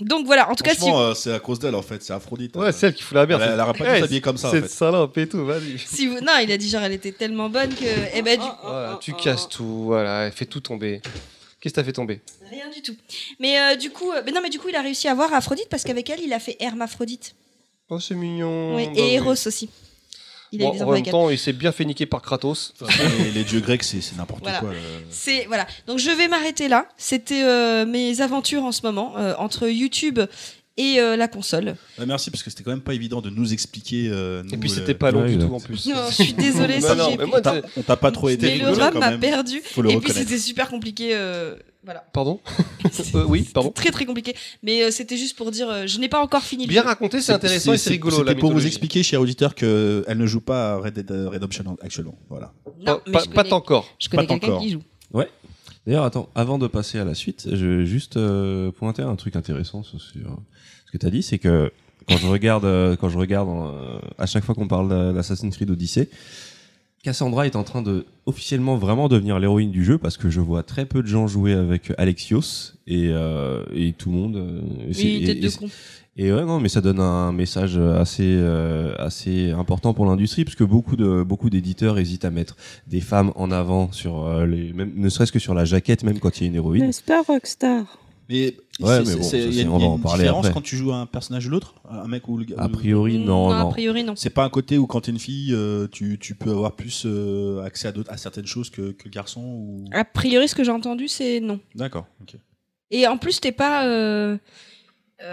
Donc 0.00 0.26
voilà, 0.26 0.50
en 0.50 0.54
tout 0.54 0.62
cas, 0.62 0.74
si. 0.74 0.90
Euh, 0.90 1.14
c'est 1.14 1.32
à 1.32 1.38
cause 1.38 1.58
d'elle 1.58 1.74
en 1.74 1.80
fait, 1.82 2.02
c'est 2.02 2.12
Aphrodite. 2.12 2.54
Ouais, 2.56 2.70
celle 2.72 2.92
qui 2.92 3.02
fout 3.02 3.14
la 3.14 3.24
merde. 3.26 3.40
Elle- 3.42 3.52
elle 3.54 3.60
aurait 3.60 3.72
pas 3.72 3.94
dû 3.94 4.00
s'habiller 4.00 4.20
comme 4.20 4.36
ça, 4.36 4.48
en 4.48 4.50
Cette 4.50 4.64
fait. 4.64 4.70
salope 4.70 5.16
et 5.16 5.26
tout, 5.26 5.44
vas-y. 5.46 5.78
si 5.78 6.06
vous... 6.06 6.20
Non, 6.20 6.32
il 6.42 6.52
a 6.52 6.58
dit 6.58 6.68
genre 6.68 6.82
elle 6.82 6.92
était 6.92 7.12
tellement 7.12 7.48
bonne 7.48 7.74
que. 7.74 7.84
Eh 8.14 8.20
ben, 8.20 8.38
du... 8.38 8.46
Voilà, 8.62 8.98
tu 9.00 9.14
casses 9.14 9.48
tout, 9.48 9.84
voilà, 9.84 10.26
elle 10.26 10.32
fait 10.32 10.44
tout 10.46 10.60
tomber. 10.60 11.00
Qu'est-ce 11.60 11.72
que 11.74 11.80
t'as 11.80 11.84
fait 11.84 11.92
tomber? 11.94 12.20
Rien 12.50 12.68
du 12.70 12.82
tout. 12.82 12.94
Mais 13.40 13.58
euh, 13.58 13.76
du 13.76 13.90
coup, 13.90 14.12
euh, 14.12 14.20
mais 14.26 14.32
non, 14.32 14.40
mais 14.42 14.50
du 14.50 14.58
coup, 14.58 14.68
il 14.68 14.76
a 14.76 14.82
réussi 14.82 15.08
à 15.08 15.12
avoir 15.12 15.32
Aphrodite 15.32 15.68
parce 15.70 15.82
qu'avec 15.82 16.08
elle, 16.10 16.20
il 16.20 16.32
a 16.34 16.38
fait 16.40 16.56
Hermaphrodite. 16.60 17.34
Oh, 17.88 17.98
c'est 17.98 18.14
mignon. 18.14 18.76
Oui, 18.76 18.86
Bah 18.86 18.92
et 18.96 19.02
oui. 19.02 19.14
Eros 19.14 19.30
aussi. 19.46 19.70
Il 20.52 20.62
a 20.62 20.66
Bon, 20.66 20.74
eu 20.74 20.76
des 20.78 20.82
en 20.84 20.90
même 20.92 21.02
temps, 21.04 21.30
il 21.30 21.38
s'est 21.38 21.52
bien 21.52 21.72
fait 21.72 21.84
niquer 21.84 22.06
par 22.06 22.22
Kratos. 22.22 22.72
Les, 23.24 23.30
les 23.32 23.44
dieux 23.44 23.60
grecs, 23.60 23.82
c'est 23.82 24.00
n'importe 24.16 24.42
Voilà. 24.42 24.60
quoi. 24.60 24.70
euh. 24.70 25.00
C'est 25.10 25.44
voilà. 25.46 25.66
Donc 25.86 25.98
je 25.98 26.10
vais 26.10 26.28
m'arrêter 26.28 26.68
là. 26.68 26.86
C'était 26.96 27.42
euh, 27.42 27.84
mes 27.86 28.20
aventures 28.20 28.64
en 28.64 28.72
ce 28.72 28.82
moment 28.84 29.14
euh, 29.18 29.34
entre 29.38 29.68
YouTube 29.68 30.20
et 30.78 31.00
euh, 31.00 31.16
la 31.16 31.26
console. 31.26 31.74
Ah, 31.98 32.04
merci 32.06 32.30
parce 32.30 32.42
que 32.42 32.50
c'était 32.50 32.62
quand 32.62 32.70
même 32.70 32.82
pas 32.82 32.92
évident 32.94 33.20
de 33.22 33.30
nous 33.30 33.52
expliquer. 33.52 34.08
euh, 34.10 34.42
Et 34.52 34.56
puis 34.58 34.68
c'était 34.70 34.94
pas 34.94 35.10
long 35.10 35.22
ouais, 35.22 35.34
du 35.34 35.38
tout 35.38 35.54
en 35.54 35.58
plus. 35.60 35.86
Non, 35.86 35.94
je 36.10 36.22
suis 36.22 36.32
désolée 36.34 36.80
Bah 36.80 36.90
si 36.92 36.96
non, 36.98 37.16
mais 37.18 37.26
moi, 37.26 37.40
on 37.76 37.82
t'a- 37.82 37.96
pas 37.96 38.10
trop 38.12 38.28
aidé. 38.28 38.58
Mais 38.58 38.64
le 38.64 38.72
rap 38.72 38.94
m'a 38.94 39.16
perdu. 39.18 39.62
Faut 39.64 39.80
le 39.82 39.90
et 39.90 39.98
puis 40.00 40.12
c'était 40.12 40.38
super 40.38 40.68
compliqué. 40.68 41.14
Voilà. 41.86 42.00
Pardon 42.12 42.40
Euh, 43.14 43.24
Oui, 43.26 43.48
pardon. 43.54 43.70
Très 43.70 43.90
très 43.90 44.04
compliqué. 44.04 44.34
Mais 44.62 44.82
euh, 44.82 44.90
c'était 44.90 45.16
juste 45.16 45.36
pour 45.36 45.50
dire, 45.50 45.68
euh, 45.70 45.86
je 45.86 45.98
n'ai 45.98 46.08
pas 46.08 46.20
encore 46.22 46.42
fini. 46.42 46.64
le 46.64 46.68
Bien 46.68 46.82
jeu. 46.82 46.88
raconté, 46.88 47.20
c'est 47.22 47.32
intéressant 47.32 47.72
et 47.72 47.78
c'est 47.78 47.90
rigolo. 47.90 48.18
C'était 48.18 48.34
pour 48.34 48.52
vous 48.52 48.66
expliquer, 48.66 49.02
cher 49.02 49.20
auditeur, 49.20 49.54
qu'elle 49.54 50.04
ne 50.16 50.26
joue 50.26 50.40
pas 50.40 50.74
à 50.74 50.76
Red 50.76 50.94
Dead 50.94 51.10
Redemption 51.10 51.76
actuellement. 51.80 52.18
Voilà. 52.28 52.52
Pas, 52.64 52.92
Non, 52.92 53.00
mais 53.06 53.12
pas- 53.12 53.20
je 53.24 53.30
pas 53.30 53.42
connais, 53.42 53.52
encore. 53.54 53.88
je 53.98 54.08
connais 54.08 54.26
pas 54.26 54.34
quelqu'un 54.34 54.46
encore. 54.48 54.60
qui 54.60 54.68
y 54.68 54.70
joue. 54.72 54.82
D'ailleurs, 55.86 56.04
attends, 56.04 56.28
avant 56.34 56.58
de 56.58 56.66
passer 56.66 56.98
à 56.98 57.04
la 57.04 57.14
suite, 57.14 57.46
je 57.52 57.64
vais 57.64 57.86
juste 57.86 58.16
euh, 58.16 58.72
pointer 58.72 59.02
un 59.02 59.14
truc 59.14 59.36
intéressant 59.36 59.84
sur 59.84 60.00
ce 60.00 60.12
que 60.12 60.98
tu 60.98 61.06
as 61.06 61.10
dit, 61.10 61.22
c'est 61.22 61.38
que 61.38 61.72
quand 62.08 62.16
je 62.16 62.26
regarde, 62.26 62.64
quand 63.00 63.08
je 63.08 63.16
regarde 63.18 63.48
euh, 63.48 64.00
à 64.18 64.26
chaque 64.26 64.44
fois 64.44 64.54
qu'on 64.56 64.66
parle 64.66 65.14
d'Assassin's 65.14 65.54
Creed 65.56 65.70
Odyssey, 65.70 66.08
Cassandra 67.06 67.46
est 67.46 67.54
en 67.54 67.62
train 67.62 67.82
de 67.82 68.04
officiellement 68.26 68.76
vraiment 68.76 69.06
devenir 69.08 69.38
l'héroïne 69.38 69.70
du 69.70 69.84
jeu 69.84 69.96
parce 69.96 70.16
que 70.16 70.28
je 70.28 70.40
vois 70.40 70.64
très 70.64 70.86
peu 70.86 71.02
de 71.02 71.06
gens 71.06 71.28
jouer 71.28 71.52
avec 71.52 71.92
Alexios 71.98 72.72
et, 72.88 73.10
euh, 73.12 73.62
et 73.72 73.92
tout 73.92 74.10
le 74.10 74.16
monde. 74.16 74.34
euh, 74.36 74.60
Oui, 74.88 75.22
tête 75.24 75.36
et 75.36 75.40
de 75.40 75.48
con. 75.48 75.68
Et 76.16 76.32
ouais, 76.32 76.44
non, 76.44 76.58
mais 76.58 76.68
ça 76.68 76.80
donne 76.80 76.98
un 76.98 77.30
message 77.30 77.76
assez, 77.78 78.24
euh, 78.24 78.92
assez 78.98 79.52
important 79.52 79.94
pour 79.94 80.04
l'industrie, 80.06 80.44
parce 80.44 80.56
que 80.56 80.64
beaucoup 80.64 80.96
de, 80.96 81.22
beaucoup 81.22 81.48
d'éditeurs 81.48 81.96
hésitent 82.00 82.24
à 82.24 82.30
mettre 82.30 82.56
des 82.88 83.00
femmes 83.00 83.30
en 83.36 83.52
avant 83.52 83.92
sur 83.92 84.26
euh, 84.26 84.44
les, 84.44 84.72
même, 84.72 84.90
ne 84.96 85.08
serait-ce 85.08 85.30
que 85.30 85.38
sur 85.38 85.54
la 85.54 85.64
jaquette, 85.64 86.02
même 86.02 86.18
quand 86.18 86.40
il 86.40 86.42
y 86.42 86.46
a 86.46 86.48
une 86.48 86.56
héroïne. 86.56 86.86
N'est-ce 86.86 87.04
pas 87.04 87.22
Rockstar 87.22 87.98
Mais 88.28 88.56
Ouais, 88.80 89.04
c'est- 89.04 89.04
mais 89.10 89.16
bon, 89.16 89.22
c'est- 89.22 89.42
ça, 89.42 89.46
il 89.48 89.54
y 89.54 89.58
a 89.60 89.62
une, 89.62 89.68
on 89.68 89.78
va 89.78 89.78
il 89.78 89.82
y 89.82 89.86
a 89.86 89.88
en 89.90 89.96
une 89.96 90.02
parler 90.02 90.22
différence 90.24 90.46
après. 90.46 90.54
quand 90.54 90.60
tu 90.62 90.76
joues 90.76 90.92
un 90.92 91.06
personnage 91.06 91.46
ou 91.46 91.50
l'autre, 91.50 91.74
un 91.88 92.08
mec 92.08 92.26
ou 92.28 92.36
le 92.38 92.44
gars. 92.44 92.56
A 92.58 92.68
priori, 92.68 93.18
non, 93.18 93.50
a 93.50 93.62
non. 93.62 93.70
priori 93.70 94.02
non. 94.04 94.14
C'est 94.16 94.30
pas 94.30 94.44
un 94.44 94.48
côté 94.50 94.78
où 94.78 94.86
quand 94.86 95.02
t'es 95.02 95.12
une 95.12 95.18
fille, 95.18 95.52
euh, 95.54 95.86
tu, 95.90 96.18
tu 96.18 96.34
peux 96.34 96.50
avoir 96.50 96.74
plus 96.74 97.04
euh, 97.06 97.62
accès 97.62 97.88
à, 97.88 97.92
à 98.08 98.16
certaines 98.16 98.46
choses 98.46 98.68
que, 98.70 98.90
que 98.92 99.04
le 99.04 99.10
garçon 99.10 99.40
ou... 99.42 99.84
A 99.92 100.04
priori, 100.04 100.48
ce 100.48 100.54
que 100.54 100.64
j'ai 100.64 100.72
entendu, 100.72 101.06
c'est 101.08 101.40
non. 101.40 101.60
D'accord. 101.74 102.06
Et 102.90 103.06
en 103.06 103.16
plus, 103.16 103.40
t'es 103.40 103.52
pas. 103.52 103.86
euh, 103.86 104.36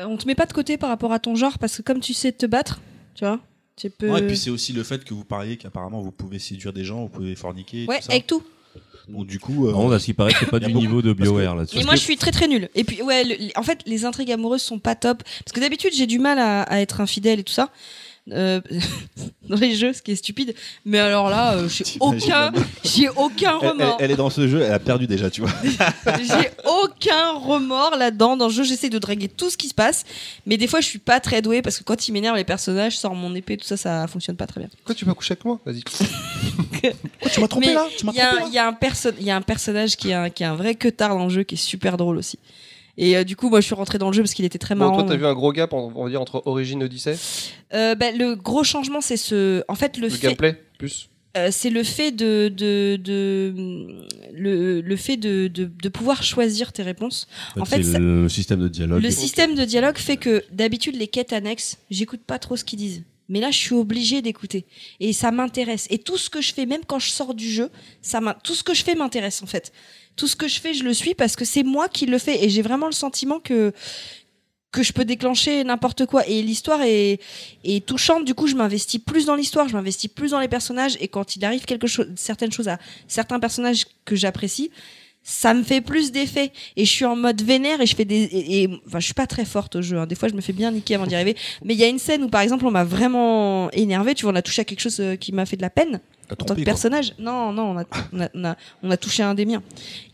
on 0.06 0.15
te 0.18 0.26
met 0.28 0.36
pas 0.36 0.45
de 0.45 0.53
côté 0.53 0.78
par 0.78 0.90
rapport 0.90 1.11
à 1.11 1.20
ton 1.20 1.36
genre 1.36 1.57
parce 1.60 1.78
que 1.78 1.82
comme 1.82 1.99
tu 1.99 2.14
sais 2.14 2.32
te 2.32 2.45
battre, 2.45 2.80
tu 3.15 3.26
vois, 3.26 3.40
tu 3.76 3.90
peux. 3.90 4.10
Ouais, 4.10 4.22
et 4.22 4.28
puis 4.28 4.38
c'est 4.38 4.49
aussi 4.49 4.72
le 4.74 4.84
fait 4.84 5.03
que 5.03 5.14
vous 5.14 5.26
parliez 5.26 5.57
qu'apparemment 5.57 6.02
vous 6.02 6.11
pouvez 6.11 6.40
séduire 6.40 6.74
des 6.74 6.84
gens, 6.84 7.02
vous 7.03 7.10
pouvez 7.10 7.36
forniquer. 7.36 7.86
Ouais, 7.88 7.98
tout 7.99 8.06
ça. 8.06 8.11
avec 8.14 8.28
tout. 8.28 8.44
Donc 9.10 9.28
du 9.28 9.40
coup, 9.40 9.68
euh, 9.68 9.72
Non, 9.74 9.92
à 9.92 10.00
ce 10.00 10.06
qui 10.06 10.14
paraît, 10.14 10.32
c'est 10.40 10.50
pas 10.50 10.60
du 10.62 10.74
niveau 10.74 11.02
de 11.02 11.12
BioWare 11.14 11.56
là-dessus. 11.56 11.78
Mais 11.78 11.84
moi, 11.84 11.96
je 11.96 12.02
suis 12.02 12.16
très 12.18 12.32
très 12.32 12.48
nulle. 12.48 12.70
Et 12.76 12.84
puis, 12.84 13.02
ouais, 13.02 13.24
le- 13.24 13.36
en 13.60 13.64
fait, 13.64 13.80
les 13.86 14.06
intrigues 14.06 14.32
amoureuses 14.32 14.62
sont 14.62 14.80
pas 14.80 14.96
top. 14.96 15.24
Parce 15.44 15.52
que 15.54 15.60
d'habitude, 15.60 15.92
j'ai 15.94 16.08
du 16.08 16.20
mal 16.20 16.40
à, 16.40 16.62
à 16.64 16.80
être 16.80 17.02
infidèle 17.02 17.40
et 17.40 17.44
tout 17.44 17.54
ça. 17.54 17.70
Euh, 18.32 18.62
dans 19.50 19.56
les 19.58 19.76
jeux, 19.76 19.91
ce 19.94 20.02
qui 20.02 20.12
est 20.12 20.16
stupide. 20.16 20.56
Mais 20.86 21.00
alors 21.00 21.30
là, 21.30 21.54
euh, 21.56 21.68
j'ai 21.68 21.84
aucun, 22.00 22.52
j'ai 22.84 23.10
aucun 23.10 23.60
elle- 23.62 23.70
remords. 23.70 23.98
elle 24.00 24.12
est 24.12 24.16
dans 24.16 24.30
ce 24.30 24.48
jeu, 24.48 24.62
elle 24.62 24.72
a 24.72 24.80
perdu 24.80 25.08
déjà, 25.08 25.30
tu 25.30 25.41
vois. 25.41 25.52
J'ai 26.20 26.50
aucun 26.66 27.34
remords 27.34 27.95
là-dedans. 27.98 28.38
Dans 28.38 28.48
le 28.48 28.54
jeu, 28.54 28.64
j'essaie 28.64 28.90
de 28.90 28.98
draguer 29.00 29.28
tout 29.28 29.50
ce 29.50 29.58
qui 29.58 29.68
se 29.68 29.74
passe. 29.74 30.04
Mais 30.45 30.58
des 30.58 30.68
fois, 30.68 30.80
je 30.82 30.88
suis 30.88 31.00
pas 31.00 31.20
très 31.20 31.41
douée 31.41 31.62
parce 31.62 31.78
que 31.78 31.84
quand 31.84 32.08
ils 32.08 32.12
m'énervent 32.12 32.38
les 32.38 32.44
personnages, 32.44 32.98
sors 32.98 33.16
mon 33.16 33.34
épée, 33.36 33.58
tout 33.58 33.66
ça, 33.66 33.78
ça 33.78 34.08
fonctionne 34.08 34.36
pas 34.38 34.48
très 34.48 34.60
bien. 34.62 34.70
Pourquoi 34.78 34.95
tu 34.95 35.06
vas 35.06 35.14
coucher 35.14 35.34
avec 35.34 35.45
moi? 35.45 35.60
Vas-y. 35.66 35.82
tu 37.32 37.40
m'as 37.41 37.48
trompé 37.48 37.68
Mais 37.68 37.74
là? 37.74 37.88
Tu 37.98 38.06
m'as 38.06 38.12
Il 38.14 38.18
y, 38.18 38.22
a 38.22 38.28
trompé 38.28 38.41
un- 38.41 38.45
là? 38.45 38.48
il 38.50 38.54
y 39.26 39.30
a 39.30 39.36
un 39.38 39.40
il 39.40 39.44
personnage 39.45 39.95
qui 39.98 40.10
est 40.10 40.14
un, 40.14 40.30
qui 40.30 40.44
est 40.44 40.45
un 40.45 40.56
vrai 40.56 40.76
queutard 40.76 41.18
dans 41.18 41.26
le 41.26 41.30
jeu 41.30 41.44
qui 41.44 41.56
est 41.56 41.58
super 41.58 41.98
drôle 41.98 42.18
aussi. 42.18 42.40
Et 42.98 43.18
euh, 43.18 43.24
du 43.24 43.36
coup, 43.36 43.49
moi, 43.49 43.60
je 43.60 43.65
suis 43.65 43.76
rentrée 43.76 43.98
dans 43.98 44.07
le 44.10 44.14
jeu 44.15 44.22
parce 44.22 44.34
qu'il 44.36 44.45
était 44.45 44.60
très 44.60 44.76
Bon, 44.76 44.82
marrant. 44.86 44.98
toi, 44.98 45.06
t'as 45.10 45.15
vu 45.15 45.26
un 45.26 45.34
gros 45.34 45.52
gap, 45.52 45.74
on 45.74 45.91
on 45.95 46.03
va 46.03 46.10
dire, 46.10 46.22
entre 46.22 46.44
Origin 46.45 46.80
et 46.82 46.86
Odyssey 46.86 47.18
Euh, 47.74 47.95
bah, 47.95 48.11
le 48.11 48.36
gros 48.36 48.64
changement, 48.64 49.02
c'est 49.02 49.18
ce. 49.18 49.64
En 49.68 49.76
fait, 49.76 49.98
le, 49.98 50.03
Le 50.07 50.10
fait, 50.14 50.28
gameplay 50.28 50.61
Plus 50.78 51.10
euh, 51.36 51.49
c'est 51.52 51.72
le 51.72 51.82
fait 51.82 52.11
de, 52.11 52.48
de, 52.56 52.95
de 53.03 53.52
le, 54.34 54.82
le 54.82 54.95
fait 54.95 55.18
de, 55.18 55.48
de, 55.48 55.65
de 55.65 55.90
pouvoir 55.90 56.22
choisir 56.22 56.72
tes 56.72 56.84
réponses. 56.84 57.28
en 57.60 57.65
fait, 57.65 57.78
c'est 57.78 57.94
ça- 57.94 57.98
le, 57.99 58.30
système 58.30 58.60
de 58.60 58.68
dialogue. 58.68 59.02
Le 59.02 59.10
système 59.10 59.56
de 59.56 59.65
dialogue 59.65 59.98
fait 59.98 60.18
que 60.18 60.44
d'habitude 60.52 60.95
les 60.95 61.07
quêtes 61.07 61.34
annexes, 61.34 61.80
j'écoute 61.90 62.22
pas 62.22 62.38
trop 62.38 62.56
ce 62.56 62.64
qu'ils 62.64 62.78
disent. 62.78 63.03
Mais 63.30 63.40
là, 63.40 63.49
je 63.52 63.57
suis 63.57 63.74
obligée 63.74 64.22
d'écouter 64.22 64.65
et 64.99 65.11
ça 65.14 65.32
m'intéresse. 65.32 65.88
Et 65.90 65.98
tout 65.98 66.18
ce 66.18 66.30
que 66.30 66.40
je 66.41 66.53
fais, 66.53 66.68
même 66.68 66.82
quand 66.86 66.99
je 66.99 67.10
sors 67.10 67.34
du 67.34 67.49
jeu, 67.49 67.70
ça 68.03 68.20
tout 68.44 68.53
ce 68.53 68.64
que 68.64 68.74
je 68.76 68.84
fais 68.84 68.94
m'intéresse 68.95 69.41
en 69.41 69.48
fait. 69.48 69.72
Tout 70.15 70.27
ce 70.27 70.35
que 70.35 70.48
je 70.48 70.60
fais, 70.60 70.73
je 70.73 70.84
le 70.84 70.94
suis 70.94 71.15
parce 71.15 71.35
que 71.35 71.45
c'est 71.45 71.64
moi 71.64 71.88
qui 71.90 72.06
le 72.06 72.18
fais. 72.18 72.44
Et 72.44 72.49
j'ai 72.49 72.61
vraiment 72.61 72.88
le 72.88 72.94
sentiment 72.94 73.40
que 73.40 73.73
que 74.72 74.81
je 74.81 74.91
peux 74.91 75.06
déclencher 75.06 75.64
n'importe 75.64 76.07
quoi. 76.07 76.27
Et 76.27 76.41
l'histoire 76.41 76.81
est, 76.81 77.19
touchante. 77.85 78.26
Du 78.26 78.34
coup 78.34 78.48
je 78.48 78.56
m'investis 78.56 78.99
plus 78.99 79.26
dans 79.27 79.35
l'histoire 79.35 79.68
je 79.69 79.73
m'investis 79.76 80.10
plus 80.10 80.31
dans 80.31 80.40
les 80.40 80.48
personnages. 80.48 80.98
Et 80.99 81.07
quand 81.07 81.35
il 81.35 81.45
arrive 81.45 81.65
quelque 81.65 81.88
chose 81.88 82.07
certaines 82.15 82.52
choses 82.52 82.68
à 82.68 82.80
certains 83.07 83.40
personnages 83.40 83.85
que 84.06 84.15
j'apprécie 84.15 84.72
ça 85.26 85.53
me 85.53 85.64
fait 85.64 85.80
plus 85.80 86.11
d'effet. 86.11 86.52
Et 86.76 86.84
je 86.85 86.91
suis 86.91 87.06
en 87.06 87.15
mode 87.15 87.41
vénère 87.41 87.80
et 87.80 87.85
je 87.85 87.95
fais 87.95 88.03
des 88.03 88.23
et, 88.23 88.64
et- 88.64 88.69
enfin 88.88 88.99
je 88.99 89.06
suis 89.06 89.14
pas 89.14 89.27
très 89.27 89.45
forte 89.45 89.77
au 89.77 89.81
jeu 89.81 89.98
hein. 89.98 90.06
des 90.06 90.15
fois 90.15 90.27
je 90.27 90.34
me 90.34 90.41
fais 90.41 90.52
bien 90.53 90.72
niquer 90.72 90.95
avant 90.95 91.06
d'y 91.07 91.15
arriver. 91.15 91.35
Mais 91.64 91.76
il 91.76 91.80
y 91.80 91.84
a 91.84 91.88
une 91.88 91.99
scène 91.99 92.23
où 92.23 92.27
par 92.30 92.41
exemple 92.41 92.65
on 92.65 92.72
m'a 92.72 92.84
vraiment 92.84 93.72
énervé 93.72 94.15
tu 94.15 94.23
vois 94.23 94.34
on 94.34 94.35
a 94.35 94.41
touché 94.41 94.64
à 94.64 94.65
quelque 94.65 94.81
chose 94.81 94.99
euh, 94.99 95.15
qui 95.15 95.31
m'a 95.31 95.45
fait 95.45 95.56
de 95.56 95.61
la 95.61 95.69
peine 95.69 96.02
en 96.41 96.45
tant 96.45 96.53
que 96.55 96.60
quoi. 96.60 96.65
personnage 96.65 97.14
non 97.19 97.51
non 97.51 97.64
on 97.72 97.77
a, 97.80 97.84
on 98.14 98.22
a, 98.22 98.30
on 98.34 98.45
a, 98.45 98.55
on 98.84 98.91
a 98.91 98.97
touché 98.97 99.23
un 99.23 99.34
des 99.34 99.45
miens 99.45 99.61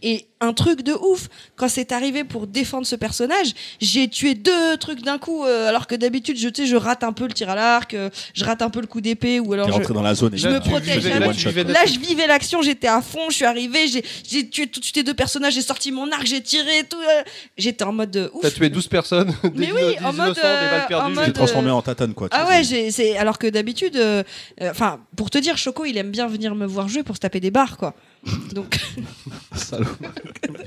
et 0.03 0.25
un 0.41 0.53
truc 0.53 0.83
de 0.83 0.93
ouf 0.93 1.27
quand 1.57 1.67
c'est 1.67 1.91
arrivé 1.91 2.23
pour 2.23 2.47
défendre 2.47 2.85
ce 2.85 2.95
personnage 2.95 3.53
j'ai 3.81 4.07
tué 4.07 4.35
deux 4.35 4.77
trucs 4.77 5.01
d'un 5.03 5.17
coup 5.17 5.43
euh, 5.45 5.67
alors 5.69 5.87
que 5.87 5.95
d'habitude 5.95 6.37
je 6.37 6.49
je 6.65 6.75
rate 6.75 7.03
un 7.03 7.13
peu 7.13 7.25
le 7.27 7.33
tir 7.33 7.49
à 7.49 7.55
l'arc 7.55 7.93
euh, 7.93 8.09
je 8.33 8.43
rate 8.45 8.61
un 8.61 8.69
peu 8.69 8.81
le 8.81 8.87
coup 8.87 9.01
d'épée 9.01 9.39
ou 9.39 9.53
alors 9.53 9.65
T'es 9.65 9.71
je, 9.73 9.77
rentré 9.77 9.93
dans 9.93 10.01
la 10.01 10.15
zone. 10.15 10.33
et 10.33 10.37
je 10.37 10.47
là, 10.47 10.55
me 10.55 10.59
protège 10.59 11.05
Là, 11.09 11.19
quoi. 11.19 11.63
Là, 11.63 11.85
je 11.85 11.99
vivais 11.99 12.27
l'action, 12.27 12.61
j'étais 12.61 12.87
à 12.87 13.01
fond, 13.01 13.29
je 13.29 13.35
suis 13.35 13.45
arrivé, 13.45 13.87
j'ai, 13.87 14.03
j'ai 14.27 14.47
tué 14.49 14.67
tous 14.67 14.91
tes 14.91 15.03
deux 15.03 15.13
personnages, 15.13 15.53
j'ai 15.53 15.61
sorti 15.61 15.91
mon 15.91 16.11
arc, 16.11 16.25
j'ai 16.25 16.41
tiré, 16.41 16.83
tout. 16.89 16.97
euh, 16.97 17.23
J'étais 17.57 17.83
en 17.83 17.91
mode 17.93 18.11
de 18.11 18.29
ouf. 18.33 18.41
T'as 18.41 18.51
tué 18.51 18.69
12 18.69 18.87
personnes, 18.87 19.33
des, 19.43 19.49
Mais 19.55 19.71
oui, 19.71 19.95
des 19.97 20.05
en 20.05 20.13
mode, 20.13 20.35
des 20.35 21.25
t'es 21.25 21.31
transformé 21.33 21.71
en 21.71 21.81
tatane, 21.81 22.13
quoi. 22.13 22.27
Ah 22.31 22.47
ouais, 22.47 22.63
j'ai, 22.63 23.17
alors 23.17 23.37
que 23.37 23.47
d'habitude, 23.47 23.95
euh, 23.95 24.23
euh, 24.61 24.71
enfin, 24.71 24.99
pour 25.15 25.29
te 25.29 25.37
dire, 25.37 25.57
Choco, 25.57 25.85
il 25.85 25.97
aime 25.97 26.08
bien 26.09 26.27
venir 26.27 26.55
me 26.55 26.65
voir 26.65 26.87
jouer 26.87 27.03
pour 27.03 27.15
se 27.15 27.21
taper 27.21 27.39
des 27.39 27.51
barres, 27.51 27.77
quoi. 27.77 27.95
Donc, 28.53 28.79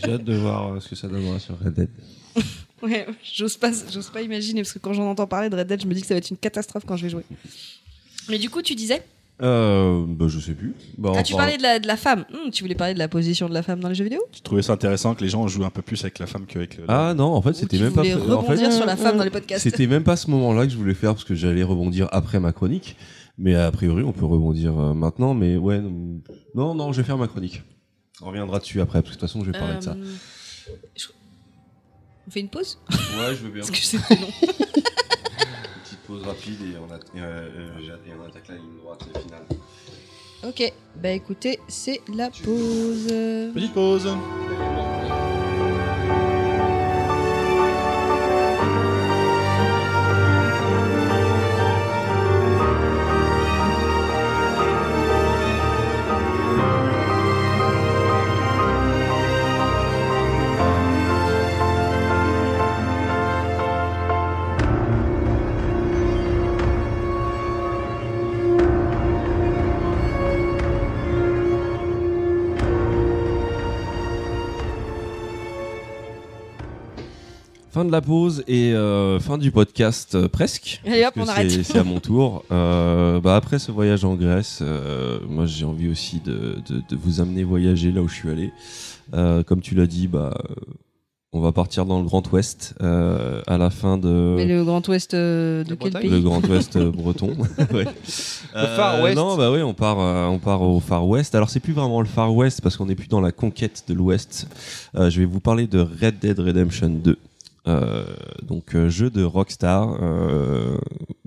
J'ai 0.04 0.12
hâte 0.12 0.24
de 0.24 0.34
voir 0.34 0.72
euh, 0.74 0.80
ce 0.80 0.88
que 0.88 0.96
ça 0.96 1.08
donnera 1.08 1.38
sur 1.38 1.58
Red 1.58 1.74
Dead. 1.74 1.88
ouais, 2.82 3.06
j'ose 3.22 3.56
pas, 3.56 3.70
j'ose 3.92 4.08
pas 4.10 4.22
imaginer 4.22 4.62
parce 4.62 4.72
que 4.72 4.78
quand 4.78 4.92
j'en 4.92 5.08
entends 5.10 5.26
parler 5.26 5.50
de 5.50 5.56
Red 5.56 5.66
Dead, 5.66 5.82
je 5.82 5.86
me 5.86 5.94
dis 5.94 6.00
que 6.00 6.06
ça 6.06 6.14
va 6.14 6.18
être 6.18 6.30
une 6.30 6.36
catastrophe 6.38 6.84
quand 6.86 6.96
je 6.96 7.04
vais 7.04 7.10
jouer. 7.10 7.24
Mais 8.28 8.38
du 8.38 8.48
coup, 8.50 8.62
tu 8.62 8.74
disais, 8.74 9.02
Euh, 9.42 10.04
bah, 10.06 10.26
je 10.28 10.38
sais 10.38 10.54
plus. 10.54 10.74
Bah, 10.98 11.12
ah, 11.16 11.22
tu 11.22 11.34
parlais 11.34 11.56
de 11.56 11.62
la, 11.62 11.78
de 11.80 11.86
la 11.86 11.96
femme. 11.96 12.24
Hmm, 12.30 12.50
tu 12.50 12.62
voulais 12.62 12.74
parler 12.74 12.94
de 12.94 12.98
la 12.98 13.08
position 13.08 13.48
de 13.48 13.54
la 13.54 13.62
femme 13.62 13.80
dans 13.80 13.88
les 13.88 13.94
jeux 13.94 14.04
vidéo? 14.04 14.20
Tu 14.30 14.40
trouvais 14.40 14.62
ça 14.62 14.72
intéressant 14.74 15.14
que 15.14 15.22
les 15.22 15.28
gens 15.28 15.46
jouent 15.48 15.64
un 15.64 15.70
peu 15.70 15.82
plus 15.82 16.00
avec 16.02 16.18
la 16.20 16.26
femme 16.26 16.46
qu'avec 16.46 16.76
le. 16.76 16.84
Ah 16.88 17.12
non, 17.14 17.34
en 17.34 17.42
fait, 17.42 17.54
c'était 17.54 17.78
même 17.78 17.92
pas. 17.92 18.02
voulais 18.02 18.14
en 18.14 18.42
fait, 18.42 18.52
rebondir 18.52 18.72
sur 18.72 18.86
la 18.86 18.96
femme 18.96 19.16
dans 19.16 19.24
les 19.24 19.30
podcasts 19.30 19.62
C'était 19.62 19.86
même 19.86 20.04
pas 20.04 20.16
ce 20.16 20.30
moment-là 20.30 20.64
que 20.66 20.72
je 20.72 20.76
voulais 20.76 20.94
faire 20.94 21.12
parce 21.14 21.24
que 21.24 21.34
j'allais 21.34 21.64
rebondir 21.64 22.08
après 22.12 22.40
ma 22.40 22.52
chronique. 22.52 22.96
Mais 23.38 23.54
a 23.54 23.70
priori, 23.72 24.02
on 24.02 24.12
peut 24.12 24.24
rebondir 24.26 24.78
euh, 24.78 24.94
maintenant. 24.94 25.34
Mais 25.34 25.56
ouais, 25.56 25.80
non, 26.54 26.74
non, 26.74 26.92
je 26.92 27.00
vais 27.00 27.06
faire 27.06 27.18
ma 27.18 27.28
chronique. 27.28 27.62
On 28.20 28.26
reviendra 28.26 28.58
dessus 28.58 28.80
après 28.80 29.02
parce 29.02 29.14
que 29.14 29.16
de 29.16 29.20
toute 29.20 29.28
façon, 29.28 29.44
je 29.44 29.50
vais 29.50 29.58
parler 29.58 29.76
de 29.78 29.82
ça. 29.82 29.92
Euh, 29.92 30.14
je- 30.96 31.08
On 32.26 32.30
fait 32.30 32.40
une 32.40 32.48
pause? 32.50 32.78
Ouais, 32.90 33.34
je 33.34 33.42
veux 33.44 33.50
bien. 33.50 33.60
Parce 33.62 33.70
que 33.70 33.76
c'était 33.78 34.14
long. 34.16 34.28
Petite 35.84 35.98
pause 36.06 36.22
rapide 36.24 36.60
et 36.62 36.76
on, 36.78 36.92
a- 36.92 36.98
euh, 37.24 37.48
euh, 37.80 37.96
et 38.06 38.10
on 38.20 38.24
attaque 38.26 38.48
la 38.48 38.54
ligne 38.56 38.76
droite 38.82 39.02
finale. 39.24 39.42
Ok, 40.44 40.72
bah 41.00 41.10
écoutez, 41.10 41.58
c'est 41.68 42.00
la 42.14 42.28
pause. 42.30 43.06
Petite 43.54 43.72
pause. 43.72 44.08
Fin 77.82 77.86
de 77.88 77.92
la 77.92 78.00
pause 78.00 78.44
et 78.46 78.72
euh, 78.74 79.18
fin 79.18 79.38
du 79.38 79.50
podcast 79.50 80.14
euh, 80.14 80.28
presque. 80.28 80.80
Allez 80.86 81.04
hop, 81.04 81.14
on 81.16 81.26
arrête. 81.26 81.50
C'est 81.64 81.78
à 81.78 81.82
mon 81.84 81.98
tour. 81.98 82.44
Euh, 82.52 83.18
bah 83.20 83.34
après 83.34 83.58
ce 83.58 83.72
voyage 83.72 84.04
en 84.04 84.14
Grèce, 84.14 84.60
euh, 84.62 85.18
moi 85.28 85.46
j'ai 85.46 85.64
envie 85.64 85.88
aussi 85.88 86.20
de, 86.20 86.58
de- 86.68 86.82
de 86.88 86.96
vous 86.96 87.20
amener 87.20 87.42
voyager 87.42 87.90
là 87.90 88.02
où 88.02 88.08
je 88.08 88.14
suis 88.14 88.30
allé. 88.30 88.52
Euh, 89.14 89.42
comme 89.42 89.60
tu 89.62 89.74
l'as 89.74 89.86
dit, 89.88 90.06
bah, 90.06 90.32
On 91.32 91.40
va 91.40 91.50
partir 91.50 91.86
dans 91.86 91.98
le 91.98 92.04
Grand 92.04 92.30
Ouest 92.32 92.74
euh, 92.82 93.40
à 93.46 93.56
la 93.58 93.70
fin 93.70 93.96
de 93.98 94.34
Mais 94.36 94.44
le 94.46 94.62
Grand 94.64 94.86
Ouest 94.88 95.14
euh, 95.14 95.64
de 95.64 95.74
quel 95.74 95.90
Bretagne 95.92 96.02
le 96.04 96.10
pays 96.10 96.22
Grand 96.22 96.46
Ouest 96.46 96.78
breton. 96.78 97.30
Ouais. 97.72 97.86
Far 98.52 99.02
West. 99.02 99.16
Non, 99.16 99.36
bah 99.36 99.50
oui, 99.50 99.62
on 99.62 99.72
part, 99.74 99.98
euh, 99.98 100.26
on 100.26 100.38
part 100.38 100.62
au 100.62 100.78
Far 100.78 101.06
West. 101.08 101.34
Alors 101.34 101.48
c'est 101.50 101.60
plus 101.60 101.72
vraiment 101.72 102.00
le 102.00 102.06
Far 102.06 102.34
West 102.34 102.60
parce 102.60 102.76
qu'on 102.76 102.86
n'est 102.86 102.94
plus 102.94 103.08
dans 103.08 103.20
la 103.22 103.32
conquête 103.32 103.84
de 103.88 103.94
l'Ouest. 103.94 104.46
Euh, 104.94 105.08
je 105.10 105.20
vais 105.20 105.26
vous 105.26 105.40
parler 105.40 105.66
de 105.66 105.80
Red 105.80 106.18
Dead 106.20 106.38
Redemption 106.38 106.90
2. 106.90 107.16
Euh, 107.68 108.04
donc 108.42 108.74
euh, 108.74 108.88
jeu 108.88 109.08
de 109.10 109.22
Rockstar, 109.22 109.96
euh, 110.02 110.76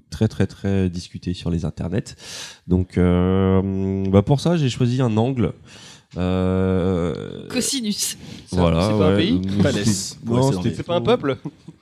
très 0.10 0.28
très 0.28 0.48
très 0.48 0.90
discuté 0.90 1.34
sur 1.34 1.50
les 1.50 1.64
internets. 1.66 2.16
Donc 2.68 2.98
euh, 2.98 4.04
bah 4.10 4.22
pour 4.22 4.40
ça 4.42 4.58
j'ai 4.58 4.70
choisi 4.70 5.02
un 5.02 5.16
angle. 5.18 5.54
Euh, 6.18 7.48
Cosinus. 7.50 8.18
Voilà, 8.52 8.90
c'est 8.92 8.98
pas 8.98 9.14
un 9.14 9.18
pays 9.18 9.42
Palès. 9.62 10.18
Non, 10.26 10.50
Ouais, 10.50 10.72
c'est 10.76 10.84
pas 10.84 10.96
un 10.96 11.02
peuple 11.02 11.38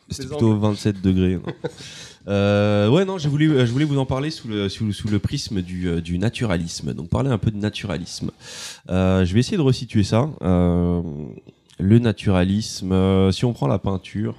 c'était 0.10 0.28
plutôt 0.28 0.56
27 0.60 1.02
degrés. 1.02 1.36
non. 1.36 1.54
Euh, 2.28 2.88
ouais, 2.90 3.04
non, 3.04 3.18
je 3.18 3.28
voulais, 3.28 3.66
je 3.66 3.72
voulais 3.72 3.84
vous 3.86 3.98
en 3.98 4.06
parler 4.06 4.30
sous 4.30 4.48
le, 4.48 4.70
sous, 4.70 4.86
le- 4.86 4.94
sous 4.94 5.08
le 5.08 5.18
prisme 5.20 5.62
du, 5.62 6.02
du 6.02 6.18
naturalisme. 6.20 6.94
Donc, 6.94 7.10
parler 7.10 7.30
un 7.32 7.38
peu 7.38 7.52
de 7.52 7.58
naturalisme. 7.58 8.30
Euh, 8.90 9.26
je 9.26 9.34
vais 9.34 9.40
essayer 9.40 9.58
de 9.58 9.62
resituer 9.64 10.04
ça. 10.04 10.30
Le 11.80 11.98
naturalisme, 12.00 12.92
euh, 12.92 13.32
si 13.32 13.46
on 13.46 13.54
prend 13.54 13.68
la 13.68 13.80
peinture, 13.80 14.36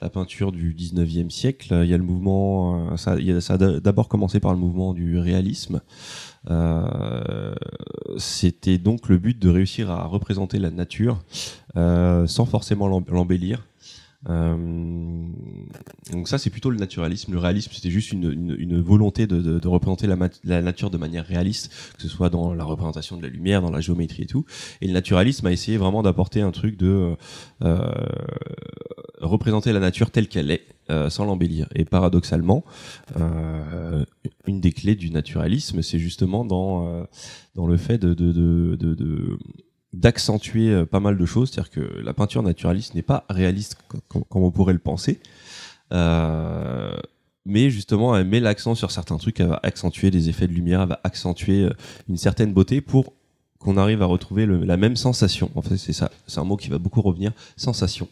la 0.00 0.08
peinture 0.08 0.52
du 0.52 0.72
19e 0.72 1.30
siècle, 1.30 1.80
il 1.82 1.90
y 1.90 1.94
a 1.94 1.96
le 1.96 2.04
mouvement, 2.04 2.92
euh, 2.92 2.96
ça, 2.96 3.12
a- 3.54 3.80
d'abord 3.80 4.08
commencé 4.08 4.38
par 4.40 4.52
le 4.52 4.58
mouvement 4.58 4.94
du 4.94 5.18
réalisme. 5.18 5.80
Euh, 6.50 7.54
C'était 8.18 8.78
donc 8.78 9.08
le 9.08 9.18
but 9.18 9.38
de 9.38 9.48
réussir 9.50 9.90
à 9.90 10.04
représenter 10.06 10.58
la 10.58 10.70
nature 10.70 11.18
sans 11.74 12.46
forcément 12.46 12.88
l'em- 12.88 13.04
l'embellir. 13.10 13.66
Euh, 14.28 15.26
donc 16.12 16.28
ça 16.28 16.38
c'est 16.38 16.50
plutôt 16.50 16.70
le 16.70 16.78
naturalisme. 16.78 17.32
Le 17.32 17.38
réalisme 17.38 17.70
c'était 17.72 17.90
juste 17.90 18.12
une, 18.12 18.80
volonté 18.80 19.26
de, 19.26 19.66
représenter 19.66 20.06
la, 20.06 20.62
nature 20.62 20.90
de 20.90 20.98
manière 20.98 21.26
réaliste, 21.26 21.72
que 21.96 22.02
ce 22.02 22.08
soit 22.08 22.30
dans 22.30 22.54
la 22.54 22.64
représentation 22.64 23.16
de 23.16 23.22
la 23.22 23.28
lumière, 23.28 23.62
dans 23.62 23.70
la 23.70 23.80
géométrie 23.80 24.24
et 24.24 24.26
tout. 24.26 24.44
Et 24.80 24.86
le 24.86 24.92
naturalisme 24.92 25.46
a 25.46 25.52
essayé 25.52 25.76
vraiment 25.78 26.02
d'apporter 26.02 26.40
un 26.40 26.50
truc 26.50 26.76
de 26.76 27.16
euh, 27.62 27.78
représenter 29.20 29.72
la 29.72 29.80
nature 29.80 30.10
telle 30.10 30.28
qu'elle 30.28 30.50
est, 30.50 30.66
euh, 30.90 31.10
sans 31.10 31.24
l'embellir. 31.24 31.68
Et 31.74 31.84
paradoxalement, 31.84 32.64
euh, 33.18 34.04
une 34.46 34.60
des 34.60 34.72
clés 34.72 34.94
du 34.94 35.10
naturalisme, 35.10 35.82
c'est 35.82 35.98
justement 35.98 36.44
dans 36.44 37.06
dans 37.54 37.66
le 37.66 37.76
fait 37.76 37.98
de, 37.98 38.14
de, 38.14 38.32
de, 38.32 38.76
de- 38.76 39.38
d'accentuer 39.92 40.70
euh, 40.70 40.84
pas 40.86 41.00
mal 41.00 41.16
de 41.16 41.26
choses, 41.26 41.50
c'est-à-dire 41.50 41.70
que 41.70 41.80
la 42.00 42.12
peinture 42.12 42.42
naturaliste 42.42 42.94
n'est 42.94 43.02
pas 43.02 43.24
réaliste 43.30 43.78
co- 43.88 43.98
co- 44.08 44.24
comme 44.28 44.42
on 44.42 44.50
pourrait 44.50 44.72
le 44.74 44.78
penser, 44.78 45.20
euh, 45.92 46.96
mais 47.44 47.70
justement 47.70 48.16
elle 48.16 48.26
met 48.26 48.40
l'accent 48.40 48.74
sur 48.74 48.90
certains 48.90 49.16
trucs, 49.16 49.38
elle 49.40 49.48
va 49.48 49.60
accentuer 49.62 50.10
les 50.10 50.28
effets 50.28 50.46
de 50.48 50.52
lumière, 50.52 50.82
elle 50.82 50.88
va 50.88 51.00
accentuer 51.04 51.62
euh, 51.64 51.70
une 52.08 52.16
certaine 52.16 52.52
beauté 52.52 52.80
pour 52.80 53.12
qu'on 53.58 53.76
arrive 53.78 54.02
à 54.02 54.06
retrouver 54.06 54.44
la 54.46 54.76
même 54.76 54.96
sensation. 54.96 55.50
En 55.54 55.62
fait, 55.62 55.76
c'est 55.78 55.94
ça, 55.94 56.10
c'est 56.26 56.38
un 56.38 56.44
mot 56.44 56.56
qui 56.56 56.68
va 56.68 56.78
beaucoup 56.78 57.00
revenir, 57.00 57.32
sensation. 57.56 58.06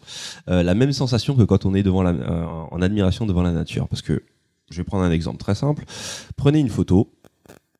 La 0.47 0.75
même 0.75 0.91
sensation 0.93 1.37
que 1.37 1.43
quand 1.43 1.67
on 1.67 1.75
est 1.75 1.83
devant 1.83 2.05
en 2.05 2.81
admiration 2.83 3.27
devant 3.27 3.43
la 3.43 3.53
nature. 3.53 3.87
Parce 3.87 4.01
que 4.01 4.23
je 4.71 4.77
vais 4.79 4.85
prendre 4.85 5.05
un 5.05 5.13
exemple 5.13 5.37
très 5.37 5.55
simple. 5.55 5.85
Prenez 6.37 6.59
une 6.61 6.71
photo 6.71 7.13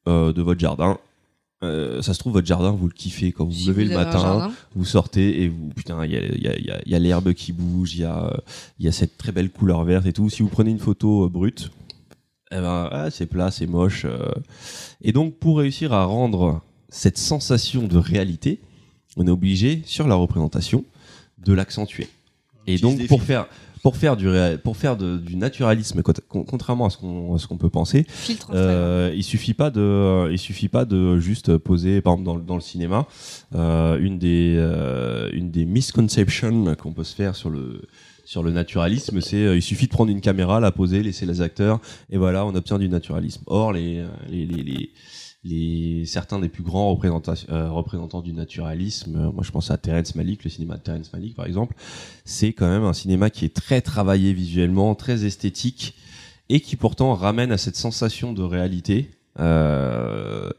de 0.07 0.43
votre 0.43 0.61
jardin. 0.61 0.99
Euh, 1.65 2.03
ça 2.03 2.15
se 2.15 2.19
trouve, 2.19 2.35
votre 2.35 2.47
jardin, 2.47 2.71
vous 2.71 2.87
le 2.87 2.93
kiffez 2.93 3.33
quand 3.33 3.45
vous 3.45 3.51
vous 3.51 3.57
Si 3.57 3.67
levez 3.69 3.85
vous 3.85 3.91
le 3.91 3.97
matin, 3.97 4.53
vous 4.75 4.85
sortez 4.85 5.43
et 5.43 5.49
vous, 5.49 5.71
putain, 5.75 6.05
il 6.05 6.13
y 6.13 6.17
a, 6.17 6.21
il 6.25 6.43
y 6.43 6.49
a- 6.49 6.57
il 6.59 6.65
y 6.67 6.71
a- 6.71 6.81
y 6.87 6.95
a 6.95 6.99
l'herbe 6.99 7.33
qui 7.33 7.53
bouge, 7.53 7.95
il 7.95 8.01
y 8.03 8.05
a, 8.05 8.25
euh, 8.27 8.37
il 8.79 8.85
y 8.85 8.89
a 8.89 8.93
cette 8.93 9.17
très 9.19 9.33
belle 9.33 9.51
couleur 9.51 9.83
verte 9.85 10.07
et 10.07 10.13
tout. 10.13 10.29
Si 10.31 10.43
vous 10.43 10.49
prenez 10.49 10.71
une 10.71 10.79
photo 10.79 11.25
euh, 11.27 11.29
brute, 11.29 11.71
eh 12.53 12.57
ben, 12.57 12.89
ah, 12.93 13.11
c'est 13.11 13.27
plat, 13.27 13.51
c'est 13.51 13.67
moche. 13.67 14.05
euh. 14.05 14.31
Et 15.03 15.13
donc, 15.13 15.35
pour 15.39 15.59
réussir 15.59 15.93
à 15.93 16.05
rendre 16.05 16.61
cette 16.89 17.19
sensation 17.19 17.87
de 17.89 17.97
réalité, 17.99 18.61
on 19.17 19.27
est 19.27 19.31
obligé, 19.31 19.83
sur 19.87 20.07
la 20.07 20.15
représentation, 20.15 20.85
de 21.39 21.53
l'accentuer. 21.53 22.09
Et 22.67 22.75
utilise 22.75 22.81
donc, 22.83 22.97
des 22.99 23.07
pour 23.07 23.19
filtres. 23.21 23.27
faire, 23.27 23.47
pour 23.85 23.97
faire 23.99 24.17
du, 24.17 24.27
réa- 24.29 24.57
pour 24.57 24.77
faire 24.79 24.97
de- 24.97 25.19
du 25.19 25.37
naturalisme, 25.37 26.01
cont- 26.01 26.15
con- 26.29 26.45
contrairement 26.45 26.87
à 26.87 26.91
ce 26.91 26.97
qu'on 26.97 27.37
ce 27.39 27.47
qu'on 27.47 27.59
peut 27.59 27.69
penser, 27.69 28.07
euh, 28.55 29.13
il 29.15 29.23
suffit 29.23 29.53
pas 29.53 29.71
de, 29.71 30.29
il 30.33 30.39
suffit 30.39 30.69
pas 30.69 30.85
de 30.87 31.19
juste 31.21 31.59
poser, 31.59 32.01
par 32.01 32.15
exemple 32.15 32.25
dans, 32.27 32.37
le- 32.37 32.43
dans 32.43 32.55
le 32.57 32.63
cinéma, 32.63 33.07
euh, 33.55 33.99
une 34.01 34.19
des, 34.19 34.55
euh, 34.57 35.29
une 35.35 35.51
des 35.51 35.67
misconceptions 35.67 36.75
qu'on 36.77 36.93
peut 36.93 37.05
se 37.05 37.15
faire 37.15 37.37
sur 37.37 37.51
le, 37.51 37.83
sur 38.25 38.43
le 38.43 38.53
naturalisme, 38.53 39.21
c'est 39.21 39.45
euh, 39.45 39.55
il 39.55 39.63
suffit 39.63 39.85
de 39.85 39.91
prendre 39.93 40.11
une 40.11 40.23
caméra, 40.23 40.61
la 40.61 40.73
poser, 40.73 41.03
laisser 41.03 41.27
les 41.27 41.43
acteurs, 41.43 41.79
et 42.11 42.17
voilà, 42.17 42.47
on 42.47 42.55
obtient 42.55 42.79
du 42.79 42.89
naturalisme. 42.89 43.43
Or, 43.47 43.75
les, 43.75 44.03
les, 44.31 44.47
les, 44.47 44.91
les, 45.45 46.05
certains 46.07 46.39
des 46.39 46.49
plus 46.49 46.63
grands 46.63 46.91
représentants, 46.91 47.35
euh, 47.51 47.71
représentants 47.71 48.23
du 48.23 48.33
naturalisme, 48.33 49.17
euh, 49.17 49.33
moi 49.33 49.43
je 49.45 49.51
pense 49.51 49.71
à 49.71 49.77
Terrence 49.77 50.15
Malick, 50.15 50.45
le 50.45 50.51
cinéma 50.51 50.77
de 50.77 50.83
Terrence 50.83 51.13
Malick 51.13 51.35
par 51.35 51.47
exemple, 51.47 51.75
c'est 52.25 52.53
quand 52.53 52.69
même 52.69 52.85
un 52.85 52.93
cinéma 52.95 53.31
qui 53.31 53.45
est 53.45 53.55
très 53.55 53.81
travaillé 53.81 54.33
visuellement, 54.33 54.95
très 54.95 55.25
esthétique, 55.25 55.95
et 56.49 56.61
qui 56.61 56.77
pourtant 56.77 57.15
ramène 57.15 57.53
à 57.53 57.59
cette 57.59 57.77
sensation 57.77 58.33
de 58.33 58.43
réalité. 58.43 59.11
euh, 59.41 60.51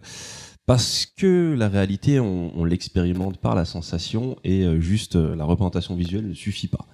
parce 0.65 1.05
que 1.05 1.53
la 1.57 1.69
réalité, 1.69 2.19
on, 2.19 2.51
on 2.57 2.65
l'expérimente 2.65 3.37
par 3.37 3.53
la 3.55 3.65
sensation 3.65 4.35
et 4.43 4.63
euh, 4.63 4.79
juste 4.79 5.15
euh, 5.15 5.35
la 5.35 5.45
représentation 5.45 5.95
visuelle 5.95 6.27
ne 6.27 6.33
suffit 6.33 6.67
pas. 6.67 6.87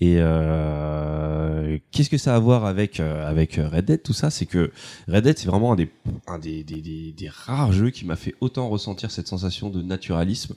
Et 0.00 0.16
euh, 0.18 1.78
qu'est-ce 1.92 2.10
que 2.10 2.18
ça 2.18 2.32
a 2.34 2.36
à 2.36 2.38
voir 2.40 2.66
avec 2.66 2.98
euh, 2.98 3.28
avec 3.28 3.54
Red 3.54 3.84
Dead? 3.84 4.02
Tout 4.02 4.12
ça, 4.12 4.28
c'est 4.30 4.44
que 4.44 4.72
Red 5.06 5.24
Dead, 5.24 5.38
c'est 5.38 5.46
vraiment 5.46 5.72
un 5.72 5.76
des 5.76 5.88
un 6.26 6.38
des, 6.38 6.64
des, 6.64 7.12
des, 7.12 7.28
rares 7.28 7.72
jeux 7.72 7.90
qui 7.90 8.04
m'a 8.04 8.16
fait 8.16 8.34
autant 8.40 8.68
ressentir 8.68 9.12
cette 9.12 9.28
sensation 9.28 9.70
de 9.70 9.80
naturalisme, 9.82 10.56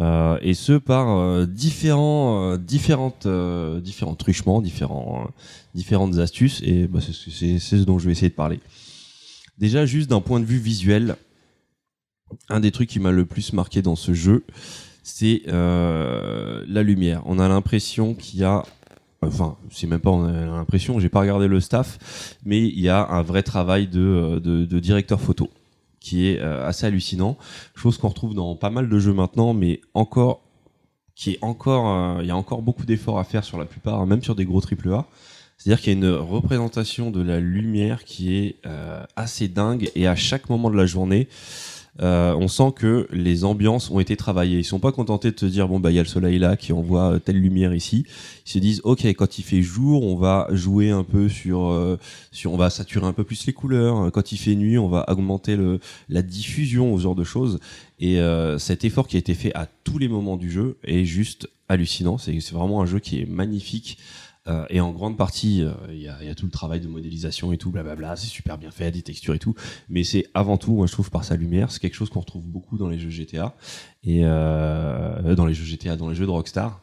euh, 0.00 0.38
et 0.40 0.54
ce 0.54 0.72
par 0.72 1.10
euh, 1.10 1.44
différents 1.44 2.56
différentes 2.56 3.28
différents 3.82 4.14
truchements, 4.14 4.62
différents 4.62 5.28
différentes 5.74 6.16
astuces. 6.18 6.62
Et 6.64 6.88
bah, 6.88 7.00
c'est 7.00 7.58
ce 7.58 7.76
dont 7.76 7.98
je 7.98 8.06
vais 8.06 8.12
essayer 8.12 8.30
de 8.30 8.34
parler. 8.34 8.60
Déjà, 9.58 9.84
juste 9.84 10.08
d'un 10.08 10.22
point 10.22 10.40
de 10.40 10.46
vue 10.46 10.58
visuel, 10.58 11.16
un 12.48 12.60
des 12.60 12.70
trucs 12.70 12.88
qui 12.88 13.00
m'a 13.00 13.12
le 13.12 13.26
plus 13.26 13.52
marqué 13.52 13.82
dans 13.82 13.96
ce 13.96 14.14
jeu, 14.14 14.44
c'est 15.02 15.42
euh, 15.48 16.64
la 16.68 16.82
lumière. 16.82 17.22
On 17.26 17.38
a 17.38 17.48
l'impression 17.48 18.14
qu'il 18.14 18.40
y 18.40 18.44
a, 18.44 18.64
enfin, 19.22 19.56
c'est 19.70 19.86
même 19.86 20.00
pas 20.00 20.10
on 20.10 20.24
a 20.24 20.46
l'impression, 20.46 20.98
j'ai 21.00 21.08
pas 21.08 21.20
regardé 21.20 21.48
le 21.48 21.60
staff, 21.60 22.36
mais 22.44 22.60
il 22.60 22.80
y 22.80 22.88
a 22.88 23.06
un 23.08 23.22
vrai 23.22 23.42
travail 23.42 23.86
de, 23.86 24.40
euh, 24.44 24.80
directeur 24.80 25.20
photo 25.20 25.50
qui 26.00 26.28
est 26.28 26.40
euh, 26.40 26.66
assez 26.66 26.86
hallucinant. 26.86 27.36
Chose 27.74 27.98
qu'on 27.98 28.08
retrouve 28.08 28.34
dans 28.34 28.56
pas 28.56 28.70
mal 28.70 28.88
de 28.88 28.98
jeux 28.98 29.12
maintenant, 29.12 29.52
mais 29.52 29.80
encore 29.94 30.42
qui 31.14 31.32
est 31.32 31.38
encore, 31.42 32.22
il 32.22 32.26
y 32.26 32.30
a 32.30 32.36
encore 32.36 32.62
beaucoup 32.62 32.86
d'efforts 32.86 33.18
à 33.18 33.24
faire 33.24 33.44
sur 33.44 33.58
la 33.58 33.66
plupart, 33.66 34.06
même 34.06 34.22
sur 34.22 34.34
des 34.34 34.46
gros 34.46 34.62
triple 34.62 34.90
A. 34.94 35.04
C'est-à-dire 35.58 35.82
qu'il 35.82 35.92
y 35.92 35.96
a 35.96 35.98
une 35.98 36.14
représentation 36.14 37.10
de 37.10 37.20
la 37.20 37.40
lumière 37.40 38.04
qui 38.04 38.34
est 38.34 38.56
assez 39.16 39.46
dingue 39.46 39.90
et 39.94 40.06
à 40.06 40.16
chaque 40.16 40.48
moment 40.48 40.70
de 40.70 40.76
la 40.76 40.86
journée, 40.86 41.28
euh, 42.00 42.34
on 42.34 42.48
sent 42.48 42.72
que 42.76 43.08
les 43.10 43.44
ambiances 43.44 43.90
ont 43.90 44.00
été 44.00 44.16
travaillées. 44.16 44.58
Ils 44.58 44.64
sont 44.64 44.78
pas 44.78 44.92
contentés 44.92 45.30
de 45.30 45.36
te 45.36 45.46
dire 45.46 45.68
bon 45.68 45.80
bah 45.80 45.90
il 45.90 45.96
y 45.96 45.98
a 45.98 46.02
le 46.02 46.08
soleil 46.08 46.38
là 46.38 46.56
qui 46.56 46.72
envoie 46.72 47.14
euh, 47.14 47.18
telle 47.18 47.40
lumière 47.40 47.74
ici. 47.74 48.06
Ils 48.46 48.50
se 48.50 48.58
disent 48.58 48.80
ok 48.84 49.04
quand 49.06 49.38
il 49.38 49.42
fait 49.42 49.62
jour 49.62 50.04
on 50.04 50.16
va 50.16 50.48
jouer 50.52 50.90
un 50.90 51.04
peu 51.04 51.28
sur 51.28 51.66
euh, 51.68 51.98
on 52.46 52.56
va 52.56 52.70
saturer 52.70 53.06
un 53.06 53.12
peu 53.12 53.24
plus 53.24 53.46
les 53.46 53.52
couleurs. 53.52 54.10
Quand 54.12 54.32
il 54.32 54.38
fait 54.38 54.54
nuit 54.54 54.78
on 54.78 54.88
va 54.88 55.04
augmenter 55.08 55.56
le 55.56 55.80
la 56.08 56.22
diffusion 56.22 56.96
ce 56.96 57.02
genre 57.02 57.14
de 57.14 57.24
choses. 57.24 57.58
Et 58.00 58.18
euh, 58.18 58.58
cet 58.58 58.84
effort 58.84 59.06
qui 59.06 59.16
a 59.16 59.18
été 59.18 59.34
fait 59.34 59.54
à 59.54 59.66
tous 59.84 59.98
les 59.98 60.08
moments 60.08 60.38
du 60.38 60.50
jeu 60.50 60.78
est 60.84 61.04
juste 61.04 61.48
hallucinant. 61.68 62.16
C'est 62.18 62.38
vraiment 62.50 62.82
un 62.82 62.86
jeu 62.86 62.98
qui 62.98 63.20
est 63.20 63.26
magnifique. 63.26 63.98
Euh, 64.48 64.64
et 64.70 64.80
en 64.80 64.90
grande 64.90 65.16
partie, 65.16 65.62
euh, 65.62 65.72
il 65.90 66.00
y, 66.00 66.08
a, 66.08 66.34
tout 66.34 66.46
le 66.46 66.50
travail 66.50 66.80
de 66.80 66.88
modélisation 66.88 67.52
et 67.52 67.58
tout, 67.58 67.70
blablabla, 67.70 68.16
c'est 68.16 68.26
super 68.26 68.56
bien 68.56 68.70
fait, 68.70 68.90
des 68.90 69.02
textures 69.02 69.34
et 69.34 69.38
tout. 69.38 69.54
Mais 69.88 70.02
c'est 70.02 70.26
avant 70.34 70.56
tout, 70.56 70.72
moi 70.72 70.86
je 70.86 70.92
trouve, 70.92 71.10
par 71.10 71.24
sa 71.24 71.36
lumière. 71.36 71.70
C'est 71.70 71.80
quelque 71.80 71.94
chose 71.94 72.08
qu'on 72.08 72.20
retrouve 72.20 72.46
beaucoup 72.46 72.78
dans 72.78 72.88
les 72.88 72.98
jeux 72.98 73.10
GTA 73.10 73.54
et 74.02 74.20
euh, 74.24 75.34
dans 75.34 75.44
les 75.44 75.54
jeux 75.54 75.64
GTA, 75.64 75.96
dans 75.96 76.08
les 76.08 76.14
jeux 76.14 76.26
de 76.26 76.30
Rockstar. 76.30 76.80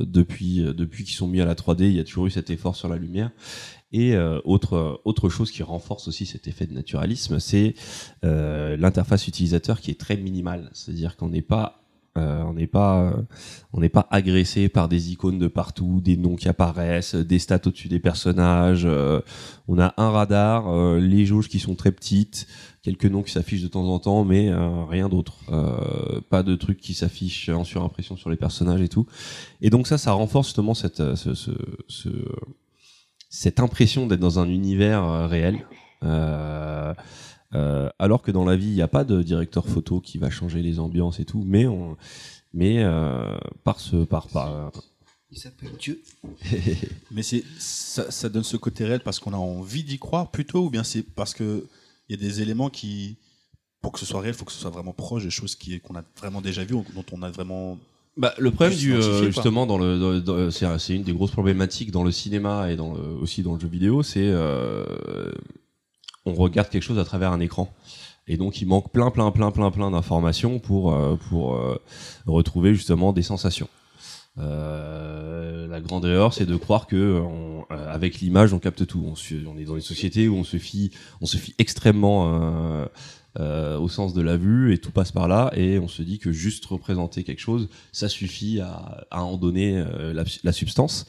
Depuis 0.00 0.58
depuis 0.58 1.04
qu'ils 1.04 1.14
sont 1.14 1.28
mis 1.28 1.40
à 1.40 1.46
la 1.46 1.54
3D, 1.54 1.84
il 1.84 1.92
y 1.92 2.00
a 2.00 2.04
toujours 2.04 2.26
eu 2.26 2.30
cet 2.30 2.50
effort 2.50 2.76
sur 2.76 2.88
la 2.88 2.96
lumière. 2.96 3.30
Et 3.92 4.16
autre 4.44 5.00
autre 5.04 5.28
chose 5.28 5.50
qui 5.50 5.62
renforce 5.62 6.08
aussi 6.08 6.26
cet 6.26 6.48
effet 6.48 6.66
de 6.66 6.74
naturalisme, 6.74 7.38
c'est 7.38 7.74
l'interface 8.22 9.28
utilisateur 9.28 9.80
qui 9.80 9.90
est 9.90 10.00
très 10.00 10.16
minimale. 10.16 10.70
C'est-à-dire 10.72 11.16
qu'on 11.16 11.28
n'est 11.28 11.42
pas 11.42 11.85
Euh, 12.16 12.42
on 12.44 12.54
n'est 12.54 12.66
pas, 12.66 13.00
euh, 13.02 13.22
on 13.72 13.80
n'est 13.80 13.88
pas 13.90 14.06
agressé 14.10 14.68
par 14.68 14.88
des 14.88 15.12
icônes 15.12 15.38
de 15.38 15.48
partout, 15.48 16.00
des 16.00 16.16
noms 16.16 16.36
qui 16.36 16.48
apparaissent, 16.48 17.14
des 17.14 17.38
stats 17.38 17.60
au-dessus 17.66 17.88
des 17.88 17.98
personnages. 18.00 18.84
euh, 18.86 19.20
on 19.68 19.78
a 19.78 19.92
un 19.96 20.10
radar, 20.10 20.72
les 20.96 21.26
jauges 21.26 21.48
qui 21.48 21.58
sont 21.58 21.74
très 21.74 21.92
petites, 21.92 22.46
quelques 22.82 23.06
noms 23.06 23.22
qui 23.22 23.32
s'affichent 23.32 23.62
de 23.62 23.68
temps 23.68 23.88
en 23.88 23.98
temps, 23.98 24.24
mais 24.24 24.50
rien 24.88 25.08
d'autre. 25.08 25.34
Pas 26.30 26.42
de 26.44 26.54
trucs 26.54 26.78
qui 26.78 26.94
s'affichent 26.94 27.48
en 27.48 27.64
surimpression 27.64 28.16
sur 28.16 28.30
les 28.30 28.36
personnages 28.36 28.80
et 28.80 28.88
tout. 28.88 29.06
Et 29.60 29.68
donc 29.70 29.88
ça, 29.88 29.98
ça 29.98 30.12
renforce 30.12 30.46
justement 30.48 30.74
cette, 30.74 31.16
ce, 31.16 31.34
ce- 31.34 31.50
ce- 31.88 32.08
cette 33.28 33.58
impression 33.58 34.06
d'être 34.06 34.20
dans 34.20 34.38
un 34.38 34.48
univers 34.48 35.28
réel. 35.28 35.66
Euh, 37.56 37.88
alors 37.98 38.22
que 38.22 38.30
dans 38.30 38.44
la 38.44 38.54
vie, 38.56 38.66
il 38.68 38.74
n'y 38.74 38.82
a 38.82 38.88
pas 38.88 39.04
de 39.04 39.22
directeur 39.22 39.66
photo 39.66 40.00
qui 40.00 40.18
va 40.18 40.30
changer 40.30 40.62
les 40.62 40.78
ambiances 40.78 41.18
et 41.20 41.24
tout, 41.24 41.42
mais 41.46 41.66
on, 41.66 41.96
mais 42.52 42.82
euh, 42.84 43.36
par 43.64 43.80
ce, 43.80 44.04
par, 44.04 44.28
par 44.28 44.70
Il 45.30 45.38
s'appelle 45.38 45.72
Dieu. 45.78 46.00
Mais 47.10 47.22
c'est 47.22 47.42
ça, 47.58 48.10
ça 48.10 48.28
donne 48.28 48.44
ce 48.44 48.56
côté 48.56 48.84
réel 48.84 49.00
parce 49.04 49.18
qu'on 49.18 49.32
a 49.32 49.36
envie 49.38 49.82
d'y 49.84 49.98
croire 49.98 50.30
plutôt 50.30 50.66
ou 50.66 50.70
bien 50.70 50.84
c'est 50.84 51.02
parce 51.02 51.34
que 51.34 51.66
il 52.08 52.16
y 52.16 52.18
a 52.18 52.22
des 52.28 52.40
éléments 52.42 52.70
qui 52.70 53.16
pour 53.82 53.92
que 53.92 53.98
ce 54.00 54.06
soit 54.06 54.20
réel, 54.20 54.34
il 54.34 54.38
faut 54.38 54.44
que 54.44 54.52
ce 54.52 54.58
soit 54.60 54.70
vraiment 54.70 54.92
proche 54.92 55.24
des 55.24 55.30
choses 55.30 55.54
qui 55.56 55.80
qu'on 55.80 55.96
a 55.96 56.02
vraiment 56.18 56.40
déjà 56.40 56.64
vues, 56.64 56.74
dont 56.94 57.04
on 57.12 57.22
a 57.22 57.30
vraiment 57.30 57.78
Bah, 58.16 58.32
le 58.38 58.50
problème 58.50 58.76
du 58.78 58.94
euh, 58.94 59.24
justement 59.26 59.66
dans 59.66 59.78
le 59.78 60.50
c'est 60.50 60.66
c'est 60.78 60.94
une 60.94 61.02
des 61.02 61.12
grosses 61.12 61.32
problématiques 61.32 61.90
dans 61.90 62.04
le 62.04 62.10
cinéma 62.12 62.70
et 62.72 62.76
dans 62.76 62.94
le- 62.94 63.16
aussi 63.22 63.42
dans 63.42 63.54
le 63.54 63.60
jeu 63.60 63.68
vidéo, 63.68 64.02
c'est 64.02 64.20
euh, 64.26 64.84
on 66.26 66.34
regarde 66.34 66.68
quelque 66.68 66.82
chose 66.82 66.98
à 66.98 67.04
travers 67.04 67.32
un 67.32 67.40
écran. 67.40 67.72
Et 68.28 68.36
donc 68.36 68.60
il 68.60 68.66
manque 68.66 68.90
plein 68.90 69.10
plein 69.10 69.30
plein 69.30 69.50
plein 69.50 69.70
plein 69.70 69.90
d'informations 69.90 70.58
pour 70.58 70.92
euh, 70.92 71.16
pour 71.28 71.54
euh, 71.54 71.80
retrouver 72.26 72.74
justement 72.74 73.12
des 73.12 73.22
sensations. 73.22 73.68
Euh, 74.38 75.66
la 75.68 75.80
grande 75.80 76.04
erreur, 76.04 76.34
c'est 76.34 76.44
de 76.44 76.56
croire 76.56 76.86
que 76.86 77.22
avec 77.70 78.20
l'image 78.20 78.52
on 78.52 78.58
capte 78.58 78.86
tout. 78.86 79.14
On 79.46 79.58
est 79.58 79.64
dans 79.64 79.76
une 79.76 79.80
société 79.80 80.28
où 80.28 80.34
on 80.34 80.44
se 80.44 80.58
fie 80.58 80.90
on 81.20 81.26
se 81.26 81.36
fie 81.36 81.54
extrêmement 81.58 82.86
euh, 83.38 83.78
au 83.78 83.88
sens 83.88 84.14
de 84.14 84.22
la 84.22 84.36
vue 84.36 84.72
et 84.72 84.78
tout 84.78 84.90
passe 84.90 85.12
par 85.12 85.28
là 85.28 85.50
et 85.54 85.78
on 85.78 85.88
se 85.88 86.02
dit 86.02 86.18
que 86.18 86.32
juste 86.32 86.64
représenter 86.66 87.24
quelque 87.24 87.40
chose 87.40 87.68
ça 87.92 88.08
suffit 88.08 88.60
à, 88.60 89.06
à 89.10 89.22
en 89.22 89.36
donner 89.36 89.76
euh, 89.76 90.12
la, 90.12 90.24
la 90.44 90.52
substance. 90.52 91.06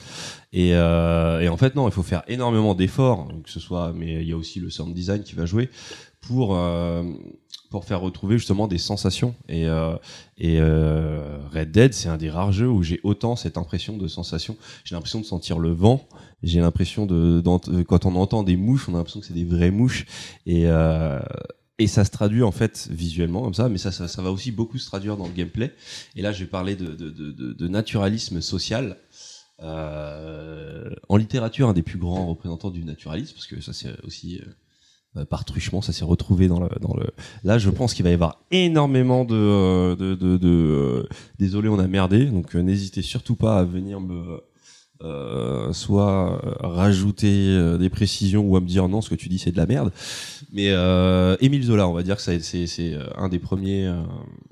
Et, 0.54 0.74
euh, 0.74 1.41
et 1.41 1.49
en 1.49 1.58
fait 1.58 1.76
non 1.76 1.88
il 1.88 1.91
faut 1.91 2.04
faire 2.04 2.24
énormément 2.28 2.76
d'efforts 2.76 3.28
que 3.44 3.49
ce 3.49 3.60
soit 3.60 3.94
mais 3.94 4.22
il 4.22 4.28
y 4.28 4.34
a 4.34 4.38
aussi 4.38 4.60
le 4.60 4.70
sound 4.70 4.94
design 4.94 5.24
qui 5.24 5.36
va 5.36 5.45
jouer 5.45 5.70
pour 6.22 6.56
euh, 6.56 7.04
pour 7.70 7.86
faire 7.86 7.99
retrouver 7.99 8.38
justement 8.38 8.68
des 8.68 8.78
sensations. 8.78 9.36
Et 9.49 9.66
euh, 9.66 9.95
et 10.38 10.60
euh, 10.60 11.38
Red 11.54 11.72
Dead 11.72 11.94
c'est 11.94 12.10
un 12.10 12.18
des 12.18 12.30
rares 12.30 12.52
jeux 12.52 12.70
où 12.70 12.84
j'ai 12.84 12.99
autant 13.04 13.36
cette 13.36 13.58
impression 13.58 13.98
de 13.98 14.08
sensation. 14.08 14.58
J'ai 14.84 14.95
l'impression 14.95 15.20
de 15.20 15.26
sentir 15.26 15.60
le 15.60 15.72
vent 15.72 16.08
j'ai 16.44 16.60
l'impression 16.60 17.08
de 17.08 17.41
quand 17.84 18.06
on 18.06 18.16
entend 18.16 18.44
des 18.44 18.58
mouches 18.58 18.88
on 18.90 18.94
a 18.94 18.98
l'impression 18.98 19.20
que 19.22 19.26
c'est 19.26 19.34
des 19.34 19.45
vraies 19.45 19.72
mouches. 19.72 20.06
Et 20.45 20.66
et 21.80 21.88
ça 21.88 22.04
se 22.06 22.12
traduit 22.12 22.44
en 22.44 22.52
fait 22.52 22.88
visuellement 22.91 23.44
comme 23.44 23.54
ça, 23.54 23.70
mais 23.70 23.78
ça, 23.78 23.91
ça, 23.91 24.08
ça 24.08 24.22
va 24.22 24.32
aussi 24.32 24.52
beaucoup 24.52 24.78
se 24.78 24.88
traduire 24.88 25.18
dans 25.18 25.28
le 25.28 25.34
gameplay. 25.34 25.74
Et 26.16 26.22
là, 26.22 26.34
parler 26.45 26.76
de, 26.76 26.88
de, 26.88 27.10
de, 27.10 27.32
de- 27.32 27.54
de 27.54 27.68
naturalisme 27.68 28.41
social. 28.41 28.98
Euh, 29.62 30.90
en 31.10 31.18
littérature, 31.18 31.68
un 31.68 31.74
des 31.74 31.82
plus 31.82 31.98
grands 31.98 32.28
représentants 32.28 32.70
du 32.70 32.84
naturalisme, 32.84 33.34
parce 33.34 33.48
que 33.48 33.60
ça 33.60 33.74
c'est 33.74 33.90
aussi 34.06 34.40
euh, 35.16 35.26
par 35.26 35.45
truchement, 35.45 35.82
ça 35.82 35.94
s'est 35.94 36.06
retrouvé 36.06 36.48
dans 36.48 36.60
le, 36.60 36.70
dans 36.80 36.95
le. 36.95 37.08
Là, 37.44 37.58
je 37.58 37.70
pense 37.72 37.94
qu'il 37.95 38.04
va 38.04 38.12
y 38.12 38.14
avoir 38.14 38.44
énormément 38.52 39.26
de, 39.26 39.36
euh, 39.36 39.95
de, 39.95 40.14
de, 40.14 40.38
de, 40.38 40.48
euh, 40.48 41.08
désolé, 41.40 41.70
on 41.70 41.80
a 41.80 41.88
merdé. 41.88 42.26
Donc, 42.26 42.56
euh, 42.56 42.60
n'hésitez 42.62 43.02
surtout 43.02 43.36
pas 43.36 43.58
à 43.60 43.64
venir 43.64 43.99
me 43.99 44.41
euh, 45.03 45.74
soit 45.74 46.41
euh, 46.44 46.52
rajouter 46.60 47.49
euh, 47.49 47.78
des 47.78 47.90
précisions 47.90 48.44
ou 48.44 48.57
à 48.57 48.61
me 48.61 48.65
dire 48.65 48.88
non, 48.88 49.02
ce 49.02 49.10
que 49.10 49.15
tu 49.15 49.30
dis 49.30 49.38
c'est 49.38 49.52
de 49.52 49.57
la 49.57 49.68
merde. 49.68 49.91
Mais 50.52 50.69
euh, 50.72 51.38
Émile 51.40 51.64
Zola, 51.64 51.88
on 51.88 51.94
va 51.94 52.03
dire 52.03 52.18
que 52.18 52.22
c'est 52.22 52.98
un 53.15 53.30
des 53.30 53.40
premiers, 53.40 53.86
euh, 53.86 54.02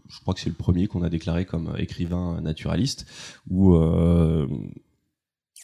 je 0.10 0.20
crois 0.20 0.34
que 0.34 0.40
c'est 0.40 0.50
le 0.50 0.56
premier 0.56 0.88
qu'on 0.88 1.04
a 1.04 1.10
déclaré 1.10 1.46
comme 1.46 1.74
écrivain 1.78 2.40
naturaliste, 2.42 3.08
où 3.50 3.76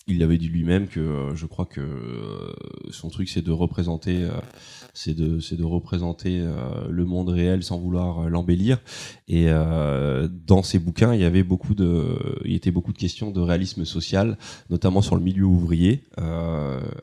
il 0.07 0.23
avait 0.23 0.37
dit 0.37 0.49
lui-même 0.49 0.87
que 0.87 1.29
je 1.35 1.45
crois 1.45 1.65
que 1.65 2.55
son 2.89 3.09
truc 3.09 3.29
c'est 3.29 3.43
de 3.43 3.51
représenter, 3.51 4.27
c'est 4.93 5.13
de, 5.13 5.39
de 5.55 5.63
représenter 5.63 6.39
euh, 6.39 6.87
le 6.89 7.05
monde 7.05 7.29
réel 7.29 7.63
sans 7.63 7.77
vouloir 7.77 8.19
euh, 8.19 8.29
l'embellir. 8.29 8.79
Et 9.27 9.45
euh, 9.47 10.27
dans 10.27 10.63
ses 10.63 10.79
bouquins, 10.79 11.13
il 11.13 11.21
y 11.21 11.25
avait 11.25 11.43
beaucoup 11.43 11.75
de, 11.75 12.17
il 12.45 12.55
était 12.55 12.71
beaucoup 12.71 12.93
de 12.93 12.97
questions 12.97 13.31
de 13.31 13.39
réalisme 13.39 13.85
social, 13.85 14.37
notamment 14.69 15.01
sur 15.01 15.15
le 15.15 15.21
milieu 15.21 15.45
ouvrier, 15.45 16.03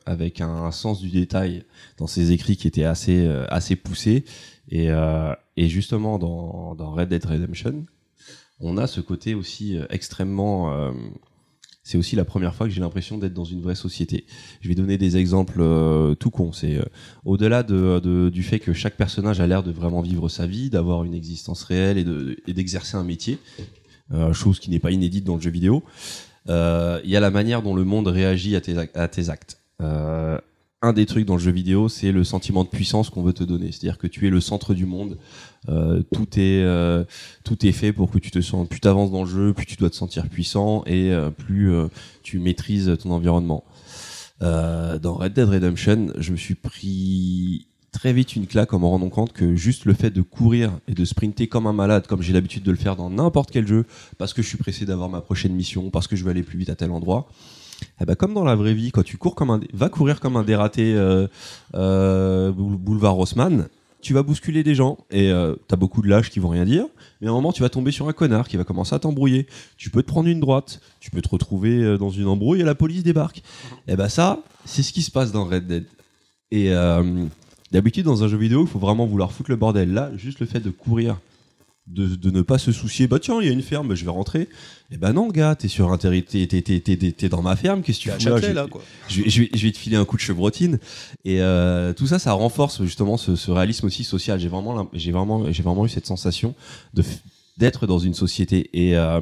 avec 0.05 0.41
un, 0.41 0.71
sens 0.71 1.01
du 1.01 1.09
détail 1.09 1.63
dans 1.97 2.07
ses 2.07 2.31
écrits 2.31 2.55
qui 2.55 2.67
était 2.67 2.83
assez 2.83 3.27
assez 3.49 3.75
poussé. 3.75 4.23
Et, 4.69 4.89
et 5.57 5.67
justement 5.67 6.19
dans, 6.19 6.75
dans 6.75 6.91
Red 6.91 7.09
Dead 7.09 7.25
Redemption, 7.25 7.85
on 8.59 8.77
a 8.77 8.85
ce 8.87 9.01
côté 9.01 9.33
aussi 9.33 9.77
extrêmement 9.89 10.91
c'est 11.89 11.97
aussi 11.97 12.15
la 12.15 12.23
première 12.23 12.53
fois 12.53 12.67
que 12.67 12.73
j'ai 12.73 12.81
l'impression 12.81 13.17
d'être 13.17 13.33
dans 13.33 13.45
une 13.45 13.61
vraie 13.61 13.73
société. 13.73 14.25
Je 14.61 14.69
vais 14.69 14.75
donner 14.75 14.99
des 14.99 15.17
exemples 15.17 15.57
euh, 15.59 16.13
tout 16.13 16.29
cons. 16.29 16.51
C'est 16.51 16.75
euh, 16.77 16.83
au-delà 17.25 17.63
de, 17.63 17.99
de- 17.99 18.29
du 18.29 18.43
fait 18.43 18.59
que 18.59 18.73
chaque 18.73 18.95
personnage 18.95 19.39
a 19.41 19.47
l'air 19.47 19.63
de 19.63 19.71
vraiment 19.71 20.01
vivre 20.01 20.29
sa 20.29 20.45
vie, 20.45 20.69
d'avoir 20.69 21.03
une 21.03 21.15
existence 21.15 21.63
réelle 21.63 21.97
et 21.97 22.03
de- 22.03 22.37
et 22.45 22.53
d'exercer 22.53 22.95
un 22.95 23.03
métier, 23.03 23.39
euh, 24.13 24.33
chose 24.33 24.59
qui 24.59 24.69
n'est 24.69 24.79
pas 24.79 24.91
inédite 24.91 25.23
dans 25.23 25.35
le 25.35 25.41
jeu 25.41 25.49
vidéo. 25.49 25.83
Il 26.47 27.09
y 27.09 27.15
a 27.15 27.19
la 27.19 27.31
manière 27.31 27.61
dont 27.63 27.75
le 27.75 27.83
monde 27.83 28.07
réagit 28.07 28.55
à 28.55 28.61
tes, 28.61 28.75
à 28.77 29.07
tes 29.07 29.29
actes. 29.29 29.57
Un 30.81 30.93
des 30.93 31.05
trucs 31.05 31.25
dans 31.25 31.35
le 31.35 31.41
jeu 31.41 31.51
vidéo, 31.51 31.89
c'est 31.89 32.11
le 32.13 32.23
sentiment 32.23 32.63
de 32.63 32.69
puissance 32.69 33.09
qu'on 33.09 33.21
veut 33.21 33.33
te 33.33 33.43
donner. 33.43 33.71
C'est-à-dire 33.71 33.97
que 33.97 34.07
tu 34.07 34.25
es 34.27 34.29
le 34.29 34.39
centre 34.39 34.73
du 34.73 34.85
monde. 34.85 35.17
Euh, 35.67 36.01
tout 36.13 36.27
est 36.39 36.63
euh, 36.63 37.03
tout 37.43 37.65
est 37.65 37.73
fait 37.73 37.91
pour 37.91 38.09
que 38.09 38.17
tu 38.17 38.31
te 38.31 38.39
sens. 38.39 38.67
Plus 38.67 38.79
t'avances 38.79 39.11
dans 39.11 39.23
le 39.23 39.29
jeu, 39.29 39.53
plus 39.53 39.65
tu 39.65 39.75
dois 39.75 39.89
te 39.89 39.95
sentir 39.95 40.29
puissant 40.29 40.83
et 40.85 41.11
euh, 41.11 41.29
plus 41.31 41.73
euh, 41.73 41.87
tu 42.23 42.39
maîtrises 42.39 42.95
ton 43.01 43.11
environnement. 43.11 43.65
Euh, 44.41 44.99
dans 44.99 45.15
Red 45.15 45.33
Dead 45.33 45.49
Redemption, 45.49 46.13
je 46.17 46.31
me 46.31 46.37
suis 46.37 46.55
pris 46.55 47.67
très 47.91 48.13
vite 48.13 48.35
une 48.35 48.47
claque 48.47 48.73
en 48.73 48.79
me 48.79 48.85
rendant 48.85 49.09
compte 49.09 49.33
que 49.33 49.55
juste 49.55 49.83
le 49.83 49.93
fait 49.93 50.11
de 50.11 50.21
courir 50.21 50.79
et 50.87 50.93
de 50.93 51.03
sprinter 51.03 51.47
comme 51.47 51.67
un 51.67 51.73
malade, 51.73 52.07
comme 52.07 52.21
j'ai 52.21 52.31
l'habitude 52.31 52.63
de 52.63 52.71
le 52.71 52.77
faire 52.77 52.95
dans 52.95 53.09
n'importe 53.09 53.51
quel 53.51 53.67
jeu, 53.67 53.85
parce 54.17 54.33
que 54.33 54.41
je 54.41 54.47
suis 54.47 54.57
pressé 54.57 54.85
d'avoir 54.85 55.09
ma 55.09 55.19
prochaine 55.21 55.53
mission, 55.53 55.89
parce 55.89 56.07
que 56.07 56.15
je 56.15 56.23
veux 56.23 56.29
aller 56.29 56.43
plus 56.43 56.57
vite 56.57 56.69
à 56.69 56.75
tel 56.75 56.91
endroit. 56.91 57.27
Eh 57.99 58.05
ben, 58.05 58.15
comme 58.15 58.33
dans 58.33 58.43
la 58.45 58.55
vraie 58.55 58.73
vie, 58.73 58.91
quand 58.91 59.03
tu 59.03 59.17
cours 59.17 59.35
comme 59.35 59.49
un, 59.49 59.59
va 59.73 59.89
courir 59.89 60.19
comme 60.19 60.37
un 60.37 60.43
dératé 60.43 60.93
euh, 60.93 61.27
euh, 61.75 62.51
boule- 62.51 62.77
boulevard 62.77 63.17
Haussmann, 63.17 63.67
tu 64.01 64.13
vas 64.13 64.23
bousculer 64.23 64.63
des 64.63 64.75
gens 64.75 64.97
et 65.11 65.31
euh, 65.31 65.55
t'as 65.67 65.75
beaucoup 65.75 66.01
de 66.01 66.07
lâches 66.07 66.29
qui 66.29 66.39
vont 66.39 66.49
rien 66.49 66.65
dire, 66.65 66.85
mais 67.19 67.27
à 67.27 67.31
un 67.31 67.33
moment 67.33 67.51
tu 67.51 67.61
vas 67.61 67.69
tomber 67.69 67.91
sur 67.91 68.07
un 68.07 68.13
connard 68.13 68.47
qui 68.47 68.57
va 68.57 68.63
commencer 68.63 68.95
à 68.95 68.99
t'embrouiller. 68.99 69.47
Tu 69.77 69.89
peux 69.89 70.01
te 70.01 70.07
prendre 70.07 70.29
une 70.29 70.39
droite, 70.39 70.79
tu 70.99 71.11
peux 71.11 71.21
te 71.21 71.29
retrouver 71.29 71.83
euh, 71.83 71.97
dans 71.97 72.09
une 72.09 72.27
embrouille 72.27 72.61
et 72.61 72.63
la 72.63 72.75
police 72.75 73.03
débarque. 73.03 73.43
Et 73.87 73.95
ben 73.95 74.09
ça, 74.09 74.41
c'est 74.65 74.83
ce 74.83 74.93
qui 74.93 75.01
se 75.01 75.11
passe 75.11 75.31
dans 75.31 75.45
Red 75.45 75.67
Dead. 75.67 75.85
Et 76.51 76.71
euh, 76.71 77.25
d'habitude 77.71 78.05
dans 78.05 78.23
un 78.23 78.27
jeu 78.27 78.37
vidéo, 78.37 78.63
il 78.63 78.67
faut 78.67 78.79
vraiment 78.79 79.05
vouloir 79.05 79.31
foutre 79.31 79.51
le 79.51 79.57
bordel. 79.57 79.93
Là, 79.93 80.11
juste 80.15 80.39
le 80.39 80.45
fait 80.45 80.61
de 80.61 80.69
courir, 80.69 81.19
de, 81.89 82.15
de 82.15 82.29
ne 82.31 82.41
pas 82.41 82.57
se 82.59 82.71
soucier, 82.71 83.07
bah 83.07 83.19
tiens, 83.19 83.39
il 83.41 83.47
y 83.47 83.49
a 83.49 83.51
une 83.53 83.61
ferme, 83.63 83.95
je 83.95 84.05
vais 84.05 84.11
rentrer. 84.11 84.47
Et 84.91 84.97
ben 84.97 85.11
non, 85.13 85.27
gars, 85.27 85.55
t'es 85.55 85.67
sur 85.67 85.91
un 85.91 85.97
terri- 85.97 86.23
t'es, 86.23 86.45
t'es, 86.47 86.61
t'es, 86.61 86.79
t'es- 86.79 87.29
dans 87.29 87.41
ma 87.41 87.55
ferme, 87.55 87.81
qu'est-ce 87.81 87.97
que 87.99 88.03
tu 88.03 88.09
fous 88.09 88.15
là? 88.29 88.35
Châtelet, 88.35 88.49
Je- 88.49 88.53
là, 88.55 88.67
quoi. 88.67 88.81
je 89.07 89.21
vais, 89.21 89.29
je, 89.29 89.41
vais, 89.41 89.49
je 89.53 89.65
vais 89.67 89.71
te 89.71 89.77
filer 89.77 89.95
un 89.97 90.05
coup 90.05 90.15
de 90.15 90.21
chevrotine. 90.21 90.79
Et 91.25 91.41
euh, 91.41 91.91
tout 91.93 92.07
ça 92.07 92.19
ça 92.19 92.31
renforce 92.33 92.83
justement 92.83 93.17
ce, 93.17 93.35
ce 93.35 93.51
réalisme 93.51 93.87
aussi 93.87 94.03
social. 94.03 94.39
J'ai 94.39 94.47
vraiment 94.49 94.87
j'ai 94.93 95.11
vraiment 95.11 95.51
j'ai 95.51 95.63
vraiment 95.63 95.85
eu 95.85 95.89
cette 95.89 96.05
sensation 96.07 96.53
de 96.93 97.03
d'être 97.57 97.87
dans 97.87 97.99
une 97.99 98.13
société. 98.13 98.69
Et 98.73 98.95
euh, 98.97 99.21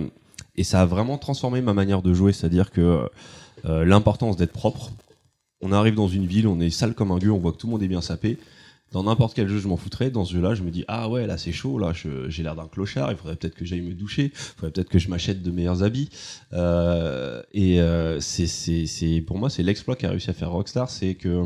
et 0.55 0.63
ça 0.63 0.81
a 0.81 0.85
vraiment 0.85 1.17
transformé 1.17 1.61
ma 1.61 1.73
manière 1.73 2.01
de 2.01 2.13
jouer. 2.13 2.33
C'est 2.33 2.45
à 2.45 2.49
dire 2.49 2.71
que 2.71 3.07
euh, 3.65 3.85
l'importance 3.85 4.35
d'être 4.37 4.51
propre. 4.53 4.91
On 5.61 5.71
arrive 5.71 5.95
dans 5.95 6.07
une 6.07 6.27
ville 6.27 6.47
on 6.47 6.59
est 6.59 6.69
sale 6.69 6.93
comme 6.93 7.11
un 7.11 7.17
gueux 7.17 7.31
on 7.31 7.39
voit 7.39 7.51
que 7.51 7.57
tout 7.57 7.65
le 7.67 7.71
monde 7.71 7.81
est 7.81 7.87
bien 7.87 8.01
sapé 8.01 8.37
dans 8.91 9.03
n'importe 9.03 9.35
quel 9.35 9.47
jeu 9.47 9.59
je 9.59 9.67
m'en 9.67 9.77
foutrais 9.77 10.09
dans 10.09 10.25
ce 10.25 10.33
jeu 10.33 10.41
là 10.41 10.55
je 10.55 10.63
me 10.63 10.71
dis 10.71 10.85
ah 10.87 11.09
ouais 11.09 11.27
là 11.27 11.37
c'est 11.37 11.51
chaud 11.51 11.77
là 11.77 11.91
j'ai 11.93 12.43
l'air 12.43 12.55
d'un 12.55 12.67
clochard 12.67 13.11
il 13.11 13.17
faudrait 13.17 13.35
peut-être 13.35 13.55
que 13.55 13.65
j'aille 13.65 13.81
me 13.81 13.93
doucher 13.93 14.31
il 14.33 14.37
faudrait 14.55 14.71
peut-être 14.71 14.89
que 14.89 14.99
je 14.99 15.09
m'achète 15.09 15.41
de 15.41 15.51
meilleurs 15.51 15.83
habits 15.83 16.09
euh, 16.53 17.41
et 17.53 17.81
euh, 17.81 18.19
c'est, 18.19 19.23
pour 19.25 19.37
moi, 19.37 19.49
c'est 19.49 19.63
l'exploit 19.63 19.95
qu'a 19.95 20.09
réussi 20.09 20.29
à 20.29 20.33
faire 20.33 20.51
Rockstar, 20.51 20.89
c'est 20.89 21.15
que 21.15 21.29
euh, 21.29 21.45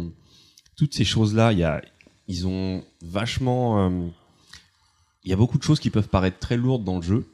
toutes 0.75 0.93
ces 0.93 1.05
choses-là, 1.05 1.51
il 1.53 1.59
y 1.59 1.63
a, 1.63 1.81
ils 2.27 2.47
ont 2.47 2.83
vachement, 3.01 3.91
il 5.23 5.29
y 5.29 5.33
a 5.33 5.35
beaucoup 5.35 5.57
de 5.57 5.63
choses 5.63 5.79
qui 5.79 5.89
peuvent 5.89 6.07
paraître 6.07 6.39
très 6.39 6.57
lourdes 6.57 6.83
dans 6.83 6.97
le 6.97 7.01
jeu. 7.01 7.25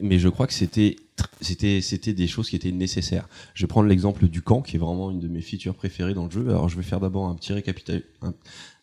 mais 0.00 0.18
je 0.18 0.28
crois 0.28 0.46
que 0.46 0.52
c'était 0.52 0.96
c'était 1.42 1.80
c'était 1.82 2.12
des 2.14 2.26
choses 2.26 2.48
qui 2.48 2.56
étaient 2.56 2.72
nécessaires. 2.72 3.28
Je 3.54 3.64
vais 3.64 3.68
prendre 3.68 3.88
l'exemple 3.88 4.26
du 4.28 4.42
camp, 4.42 4.62
qui 4.62 4.76
est 4.76 4.78
vraiment 4.78 5.10
une 5.10 5.20
de 5.20 5.28
mes 5.28 5.42
features 5.42 5.74
préférées 5.74 6.14
dans 6.14 6.24
le 6.24 6.30
jeu. 6.30 6.48
Alors 6.48 6.68
je 6.68 6.76
vais 6.76 6.82
faire 6.82 7.00
d'abord 7.00 7.26
un 7.26 7.34
petit 7.34 7.52
récapitulatif. 7.52 8.08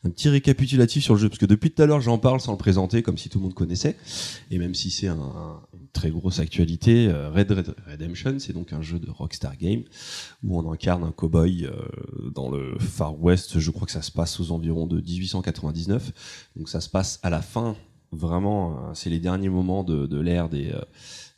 Un 0.04 0.10
petit 0.10 0.30
récapitulatif 0.30 1.04
sur 1.04 1.16
le 1.16 1.20
jeu, 1.20 1.28
parce 1.30 1.40
que 1.40 1.46
depuis 1.46 1.72
tout 1.72 1.82
à 1.82 1.86
l'heure 1.86 2.02
j'en 2.02 2.18
parle 2.18 2.40
sans 2.40 2.52
le 2.54 2.58
présenter, 2.58 3.02
comme 3.04 3.18
si 3.18 3.30
tout 3.30 3.40
le 3.40 3.44
monde 3.44 3.54
connaissait. 3.54 3.98
Et 4.52 4.58
même 4.58 4.74
si 4.76 4.92
c'est 4.92 5.08
un- 5.08 5.16
un- 5.20 5.60
une 5.74 5.88
très 5.92 6.12
grosse 6.12 6.40
actualité, 6.40 7.08
euh, 7.08 7.30
Red 7.32 7.52
Red 7.52 7.76
Redemption, 7.90 8.38
c'est 8.40 8.54
donc 8.54 8.74
un 8.74 8.82
jeu 8.82 9.00
de 9.00 9.10
Rockstar 9.10 9.58
Games 9.58 9.84
où 10.44 10.60
on 10.60 10.72
incarne 10.72 11.04
un 11.04 11.12
cowboy 11.12 11.66
euh, 11.66 11.72
dans 12.34 12.50
le 12.50 12.78
Far 12.80 13.20
West. 13.22 13.60
Je 13.60 13.72
crois 13.72 13.86
que 13.86 13.92
ça 13.92 14.02
se 14.04 14.12
passe 14.12 14.40
aux 14.40 14.52
environs 14.52 14.88
de 14.88 15.02
1899. 15.02 16.12
Donc 16.56 16.70
ça 16.70 16.80
se 16.80 16.90
passe 16.90 17.20
à 17.24 17.30
la 17.30 17.42
fin, 17.42 17.76
vraiment, 18.12 18.72
euh, 18.72 18.92
c'est 18.94 19.10
les 19.10 19.20
derniers 19.20 19.50
moments 19.50 19.84
de, 19.84 20.20
l'ère 20.20 20.48
des 20.50 20.72
euh, 20.72 20.82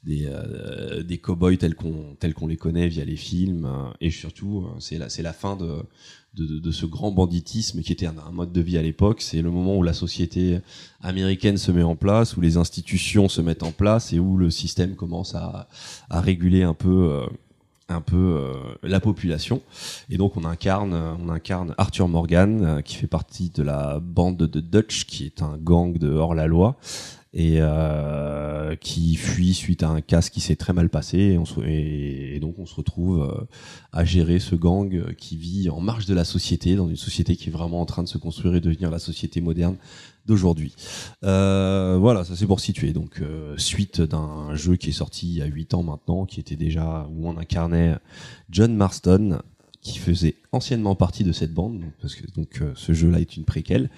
euh, 0.07 1.17
cowboys 1.21 1.57
tels 1.57 1.75
qu'on 1.75 2.47
les 2.47 2.57
connaît 2.57 2.87
via 2.87 3.03
les 3.05 3.15
films 3.17 3.67
et 3.99 4.11
surtout 4.11 4.65
c'est 4.79 4.97
la 4.97 5.33
fin 5.33 5.55
de 5.55 5.83
de, 6.39 6.71
ce 6.71 6.85
grand 6.85 7.11
banditisme 7.11 7.81
qui 7.81 7.91
était 7.91 8.05
un, 8.05 8.13
mode 8.31 8.51
de 8.51 8.61
vie 8.61 8.77
à 8.77 8.81
l'époque. 8.81 9.21
C'est 9.21 9.41
le 9.41 9.51
moment 9.51 9.77
où 9.77 9.83
la 9.83 9.93
société 9.93 10.59
américaine 11.01 11.57
se 11.57 11.71
met 11.71 11.83
en 11.83 11.95
place, 11.95 12.37
où 12.37 12.41
les 12.41 12.57
institutions 12.57 13.29
se 13.29 13.41
mettent 13.41 13.63
en 13.63 13.71
place 13.71 14.13
et 14.13 14.19
où 14.19 14.37
le 14.37 14.49
système 14.49 14.95
commence 14.95 15.35
à, 15.35 15.67
réguler 16.09 16.63
un 16.63 16.73
peu, 16.73 17.09
euh, 17.11 17.25
euh, 18.13 18.53
la 18.83 18.99
population. 18.99 19.61
Et 20.09 20.17
donc 20.17 20.37
on 20.37 20.45
incarne, 20.45 20.93
on 20.93 21.29
incarne 21.29 21.73
Arthur 21.77 22.07
Morgan 22.07 22.63
euh, 22.63 22.81
qui 22.81 22.95
fait 22.95 23.07
partie 23.07 23.49
de 23.49 23.63
la 23.63 23.99
bande 23.99 24.37
de 24.37 24.59
Dutch, 24.59 25.05
qui 25.05 25.25
est 25.25 25.41
un 25.41 25.57
gang 25.57 25.97
de 25.97 26.11
hors 26.11 26.35
la 26.35 26.47
loi 26.47 26.77
et 27.31 27.57
euh, 27.59 28.75
qui 28.75 29.15
fuit 29.15 29.53
suite 29.53 29.83
à 29.83 29.89
un 29.89 30.01
casse 30.01 30.29
qui 30.31 30.39
s'est 30.41 30.55
très 30.55 30.73
mal 30.73 30.89
passé 30.89 31.17
et, 31.19 31.37
on 31.37 31.45
se- 31.45 32.39
donc 32.39 32.57
on 32.57 32.65
se 32.65 32.73
retrouve 32.73 33.21
euh, 33.21 33.45
à 33.91 34.03
gérer 34.03 34.39
ce 34.39 34.55
gang 34.55 35.13
qui 35.15 35.37
vit 35.37 35.69
en 35.69 35.79
marge 35.79 36.05
de 36.07 36.13
la 36.15 36.23
société 36.23 36.75
dans 36.75 36.87
une 36.89 36.95
société 36.95 37.35
qui 37.35 37.49
est 37.49 37.51
vraiment 37.51 37.81
en 37.81 37.85
train 37.85 38.01
de 38.01 38.07
se 38.07 38.17
construire 38.17 38.55
et 38.55 38.61
devenir 38.61 38.89
la 38.89 38.97
société 38.99 39.41
moderne 39.41 39.75
d'aujourd'hui. 40.25 40.73
Euh, 41.23 41.97
voilà, 41.99 42.23
ça 42.23 42.35
c'est 42.35 42.47
pour 42.47 42.59
situer. 42.59 42.93
Donc 42.93 43.21
suite 43.57 44.01
d'un 44.01 44.55
jeu 44.55 44.75
qui 44.75 44.89
est 44.89 44.93
sorti 44.93 45.27
il 45.27 45.35
y 45.37 45.41
a 45.41 45.45
8 45.45 45.73
ans 45.75 45.83
maintenant, 45.83 46.25
qui 46.25 46.39
était 46.39 46.55
déjà 46.55 47.07
où 47.11 47.27
on 47.27 47.37
incarnait 47.37 47.95
John 48.49 48.75
Marston 48.75 49.39
qui 49.81 49.97
faisait 49.97 50.35
anciennement 50.51 50.93
partie 50.95 51.23
de 51.23 51.31
cette 51.31 51.53
bande, 51.53 51.79
donc, 51.79 51.91
parce 52.01 52.15
que 52.15 52.23
donc 52.35 52.47
euh, 52.61 52.71
ce 52.75 52.91
jeu-là 52.91 53.19
est 53.19 53.37
une 53.37 53.45
préquelle. 53.45 53.89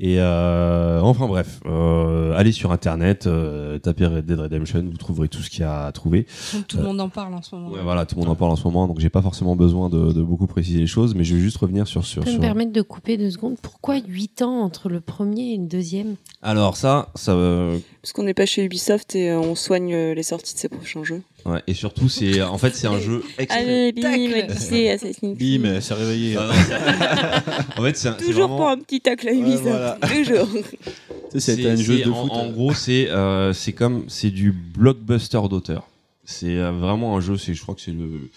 Et 0.00 0.16
euh, 0.18 1.00
enfin 1.02 1.26
bref, 1.28 1.60
euh, 1.66 2.32
allez 2.36 2.52
sur 2.52 2.72
internet, 2.72 3.26
euh, 3.26 3.78
tapez 3.78 4.06
Red 4.06 4.26
Dead 4.26 4.40
Redemption, 4.40 4.82
vous 4.82 4.96
trouverez 4.96 5.28
tout 5.28 5.40
ce 5.42 5.48
qu'il 5.50 5.60
y 5.60 5.64
a 5.64 5.84
à 5.86 5.92
trouver. 5.92 6.26
Donc, 6.54 6.66
tout 6.66 6.78
le 6.78 6.82
monde 6.84 7.00
en 7.00 7.08
parle 7.08 7.34
en 7.34 7.42
ce 7.42 7.54
moment. 7.54 7.70
Ouais, 7.70 7.82
voilà, 7.82 8.06
tout 8.06 8.16
le 8.16 8.20
monde 8.22 8.30
en 8.30 8.34
parle 8.34 8.50
en 8.50 8.56
ce 8.56 8.64
moment, 8.64 8.88
donc 8.88 8.98
j'ai 8.98 9.10
pas 9.10 9.22
forcément 9.22 9.54
besoin 9.56 9.88
de, 9.88 10.12
de 10.12 10.22
beaucoup 10.22 10.46
préciser 10.48 10.80
les 10.80 10.86
choses, 10.88 11.14
mais 11.14 11.22
je 11.22 11.34
vais 11.36 11.40
juste 11.40 11.58
revenir 11.58 11.86
sur 11.86 12.04
sur. 12.04 12.22
Je 12.22 12.24
peux 12.26 12.30
me 12.30 12.34
sur- 12.36 12.40
permettre 12.42 12.72
de 12.72 12.82
couper 12.82 13.16
deux 13.16 13.30
secondes? 13.30 13.56
Pourquoi 13.62 13.98
8 14.00 14.42
ans 14.42 14.62
entre 14.62 14.88
le 14.88 15.00
premier 15.00 15.54
et 15.54 15.58
le 15.58 15.66
deuxième? 15.66 16.16
Alors 16.42 16.76
ça, 16.76 17.10
ça, 17.14 17.32
euh, 17.32 17.78
Parce 18.02 18.12
qu'on 18.12 18.22
n'est 18.24 18.34
pas 18.34 18.46
chez 18.46 18.64
Ubisoft 18.64 19.14
et 19.14 19.30
euh, 19.30 19.38
on 19.38 19.54
soigne 19.54 19.94
euh, 19.94 20.14
les 20.14 20.22
sorties 20.24 20.54
de 20.54 20.58
ses 20.58 20.68
prochains 20.68 21.04
jeux. 21.04 21.22
Ouais, 21.46 21.62
et 21.66 21.74
surtout 21.74 22.08
c'est, 22.08 22.42
en 22.42 22.58
fait 22.58 22.74
c'est 22.74 22.86
un 22.86 22.98
jeu 23.00 23.22
extrêmement. 23.38 23.68
Allez, 23.70 23.92
bim, 23.92 24.54
Assassin's 24.94 25.16
Creed. 25.18 25.36
Bim, 25.38 25.80
c'est 25.80 25.94
réveillé. 25.94 26.36
Ah, 26.38 26.46
non, 26.46 26.52
c'est- 26.52 27.78
en 27.80 27.82
fait, 27.84 27.96
c'est 27.96 28.08
c'est 28.10 28.16
Toujours 28.18 28.34
vraiment- 28.48 28.56
pour 28.56 28.68
un 28.68 28.78
petit 28.78 29.00
tacle 29.00 29.28
à 29.28 29.32
Ubisoft. 29.32 29.62
voilà. 29.62 29.98
Toujours. 30.14 30.48
C'était 31.36 31.70
un 31.70 31.76
jeu 31.76 31.98
c'est- 31.98 32.04
de 32.04 32.10
en, 32.10 32.22
foot. 32.22 32.32
en 32.32 32.50
gros, 32.50 32.74
c'est 32.74 33.08
euh, 33.10 33.52
c'est 33.52 33.72
comme 33.72 34.04
c'est 34.08 34.30
du 34.30 34.52
blockbuster 34.52 35.40
d'auteur. 35.48 35.86
C'est 36.24 36.56
euh, 36.58 36.70
vraiment 36.72 37.16
un 37.16 37.20
jeu. 37.20 37.36
C'est 37.36 37.54
je 37.54 37.62
crois 37.62 37.74
que 37.74 37.80
c'est 37.80 37.92
le 37.92 38.30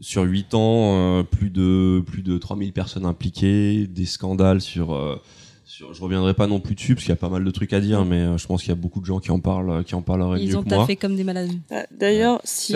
sur 0.00 0.22
8 0.22 0.54
ans 0.54 1.20
euh, 1.20 1.22
plus 1.22 1.50
de 1.50 2.02
plus 2.04 2.22
de 2.22 2.36
3000 2.38 2.72
personnes 2.72 3.06
impliquées, 3.06 3.86
des 3.86 4.06
scandales 4.06 4.60
sur 4.60 4.92
euh, 4.94 5.20
sur 5.72 5.94
je 5.94 6.02
reviendrai 6.02 6.34
pas 6.34 6.46
non 6.46 6.60
plus 6.60 6.74
dessus 6.74 6.94
parce 6.94 7.04
qu'il 7.04 7.12
y 7.12 7.14
a 7.14 7.16
pas 7.16 7.30
mal 7.30 7.42
de 7.44 7.50
trucs 7.50 7.72
à 7.72 7.80
dire 7.80 8.04
mais 8.04 8.20
euh, 8.20 8.36
je 8.36 8.46
pense 8.46 8.60
qu'il 8.62 8.68
y 8.68 8.72
a 8.72 8.76
beaucoup 8.76 9.00
de 9.00 9.06
gens 9.06 9.20
qui 9.20 9.30
en 9.30 9.40
parlent 9.40 9.82
qui 9.84 9.94
en 9.94 10.02
parleraient 10.02 10.38
Ils 10.40 10.50
mieux 10.50 10.56
ont 10.56 10.62
que 10.62 10.68
moi. 10.74 10.86
comme 11.00 11.16
des 11.16 11.24
malades. 11.24 11.50
Ah, 11.70 11.86
D'ailleurs, 11.90 12.40
si, 12.44 12.74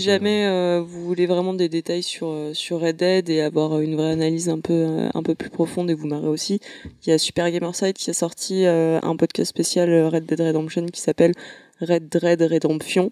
jamais 0.00 0.46
euh, 0.46 0.80
vous 0.80 1.04
voulez 1.04 1.26
vraiment 1.26 1.52
des 1.54 1.68
détails 1.68 2.02
sur, 2.02 2.28
euh, 2.28 2.54
sur 2.54 2.80
Red 2.80 2.96
Dead 2.96 3.28
et 3.28 3.40
avoir 3.40 3.72
euh, 3.72 3.80
une 3.80 3.96
vraie 3.96 4.12
analyse 4.12 4.48
un 4.48 4.60
peu, 4.60 4.72
euh, 4.72 5.08
un 5.14 5.22
peu 5.22 5.34
plus 5.34 5.50
profonde 5.50 5.90
et 5.90 5.94
vous 5.94 6.06
marrer 6.06 6.28
aussi, 6.28 6.60
il 7.04 7.10
y 7.10 7.12
a 7.12 7.18
Super 7.18 7.50
Gamerside 7.50 7.94
qui 7.94 8.10
a 8.10 8.14
sorti 8.14 8.66
euh, 8.66 9.00
un 9.02 9.16
podcast 9.16 9.48
spécial 9.48 9.90
euh, 9.90 10.08
Red 10.08 10.26
Dead 10.26 10.40
Redemption 10.40 10.86
qui 10.86 11.00
s'appelle 11.00 11.32
Red 11.80 12.08
Dead 12.08 12.42
Redemption. 12.42 13.10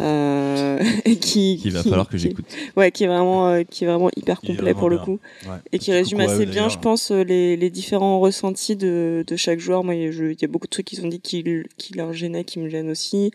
Euh, 0.00 0.78
et 1.04 1.16
qui, 1.20 1.58
Qu'il 1.60 1.72
va 1.72 1.82
qui- 1.82 1.88
falloir 1.90 2.06
que 2.08 2.16
qui- 2.16 2.22
j'écoute. 2.22 2.44
Ouais, 2.76 2.90
qui 2.92 3.04
est 3.04 3.06
vraiment, 3.08 3.48
euh, 3.48 3.62
qui 3.68 3.84
est 3.84 3.86
vraiment 3.86 4.10
hyper 4.16 4.40
complet 4.40 4.74
pour 4.74 4.88
le 4.90 4.98
coup. 4.98 5.18
Ouais. 5.44 5.56
Et 5.72 5.78
qui 5.78 5.92
résume 5.92 6.20
assez 6.20 6.42
eux, 6.42 6.46
bien, 6.46 6.68
je 6.68 6.78
pense, 6.78 7.10
euh, 7.10 7.22
les, 7.24 7.56
les 7.56 7.70
différents 7.70 8.20
ressentis 8.20 8.76
de, 8.76 9.24
de 9.26 9.36
chaque 9.36 9.58
joueur. 9.60 9.84
Moi, 9.84 9.94
il 9.94 10.36
y 10.40 10.44
a- 10.44 10.48
beaucoup 10.48 10.66
de 10.66 10.70
trucs 10.70 10.86
qui 10.86 10.96
sont 10.96 11.08
dit 11.08 11.20
qui, 11.20 11.44
qui 11.76 11.94
leur 11.94 12.12
gênaient, 12.12 12.44
qui 12.44 12.58
me 12.58 12.68
gênent 12.68 12.90
aussi. 12.90 13.30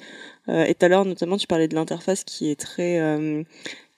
Euh, 0.49 0.65
et 0.65 0.73
tout 0.75 0.85
à 0.85 0.89
l'heure, 0.89 1.05
notamment, 1.05 1.37
tu 1.37 1.47
parlais 1.47 1.67
de 1.67 1.75
l'interface 1.75 2.23
qui 2.23 2.49
est 2.49 2.59
très, 2.59 2.99
euh, 2.99 3.43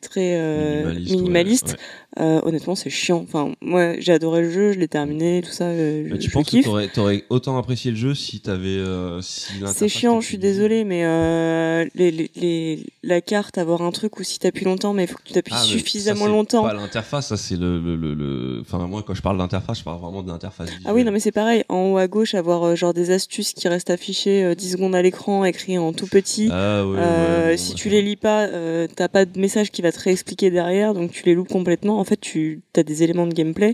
très 0.02 0.36
euh, 0.38 0.84
Minimaliste, 0.94 1.12
minimaliste. 1.16 1.68
ouais. 1.70 1.78
Euh, 2.20 2.40
honnêtement, 2.44 2.76
c'est 2.76 2.90
chiant. 2.90 3.22
Enfin, 3.28 3.52
moi, 3.62 4.00
j'ai 4.00 4.14
adoré 4.14 4.42
le 4.42 4.50
jeu, 4.50 4.72
je 4.72 4.80
l'ai 4.80 4.88
terminé, 4.88 5.42
tout 5.44 5.52
ça. 5.52 5.66
euh, 5.66 6.04
Mais 6.06 6.12
je, 6.12 6.16
tu 6.16 6.28
je 6.28 6.32
penses 6.32 6.50
que 6.50 6.62
t'aurais 6.64 6.90
aurais 6.98 7.24
autant 7.30 7.58
apprécié 7.58 7.92
le 7.92 7.98
jeu 7.98 8.16
si 8.16 8.40
t'avais 8.40 8.70
euh, 8.78 9.20
si 9.22 9.62
C'est 9.74 9.90
chiant, 9.90 10.22
je 10.22 10.28
suis 10.28 10.38
désolée, 10.38 10.86
mais 10.86 11.04
euh, 11.04 11.86
les, 11.96 12.12
les, 12.12 12.32
les- 12.36 12.86
la 13.04 13.20
carte, 13.22 13.58
avoir 13.58 13.82
un 13.82 13.92
truc 13.92 14.18
où 14.20 14.24
si 14.24 14.40
t'appuies 14.40 14.64
longtemps, 14.66 14.94
mais 14.94 15.04
il 15.04 15.08
faut 15.08 15.18
que 15.18 15.24
tu 15.24 15.34
t'appuies 15.34 15.54
Ah, 15.56 15.62
suffisamment 15.64 16.22
ça, 16.22 16.26
c'est 16.28 16.32
longtemps. 16.32 16.64
Pas 16.64 16.74
l'interface, 16.74 17.28
ça 17.28 17.38
c'est 17.38 17.58
le, 17.58 17.80
le, 17.82 17.96
le, 17.98 18.14
le- 18.14 18.62
Enfin, 18.62 18.88
moi, 18.88 19.04
quand 19.06 19.14
je 19.14 19.22
parle 19.22 19.38
d'interface, 19.38 19.80
je 19.80 19.84
parle 19.84 20.00
vraiment 20.00 20.24
de 20.24 20.30
l'interface. 20.30 20.70
Ah 20.86 20.94
oui, 20.94 21.04
non, 21.04 21.12
mais 21.12 21.20
c'est 21.20 21.32
pareil. 21.34 21.64
En 21.70 21.92
haut 21.92 21.98
à 21.98 22.08
gauche, 22.08 22.34
avoir 22.34 22.64
euh, 22.64 22.76
genre 22.76 22.94
des 22.94 23.12
astuces 23.12 23.54
qui 23.54 23.68
restent 23.68 23.90
affichées 23.90 24.44
euh, 24.46 24.56
10 24.56 24.72
secondes 24.72 24.96
à 24.96 25.02
l'écran, 25.02 25.44
écrits 25.44 25.78
en 25.78 25.92
tout 25.92 26.08
petit. 26.08 26.48
Ah, 26.50 26.86
ouais, 26.88 26.96
Euh, 26.98 27.50
ouais, 27.50 27.58
si 27.58 27.72
ouais, 27.72 27.76
tu 27.76 27.90
les 27.90 28.02
lis 28.02 28.16
pas, 28.16 28.46
euh, 28.48 28.88
t'as 28.96 29.10
pas 29.10 29.26
de 29.26 29.38
message 29.40 29.70
qui 29.72 29.82
va 29.82 29.92
te 29.92 30.00
réexpliquer 30.00 30.50
derrière, 30.50 30.94
donc 30.94 31.12
tu 31.12 31.24
les 31.26 31.34
loupes 31.34 31.50
complètement. 31.50 32.00
En 32.06 32.08
fait, 32.08 32.22
tu 32.22 32.62
as 32.78 32.84
des 32.84 33.02
éléments 33.02 33.26
de 33.26 33.34
gameplay 33.34 33.74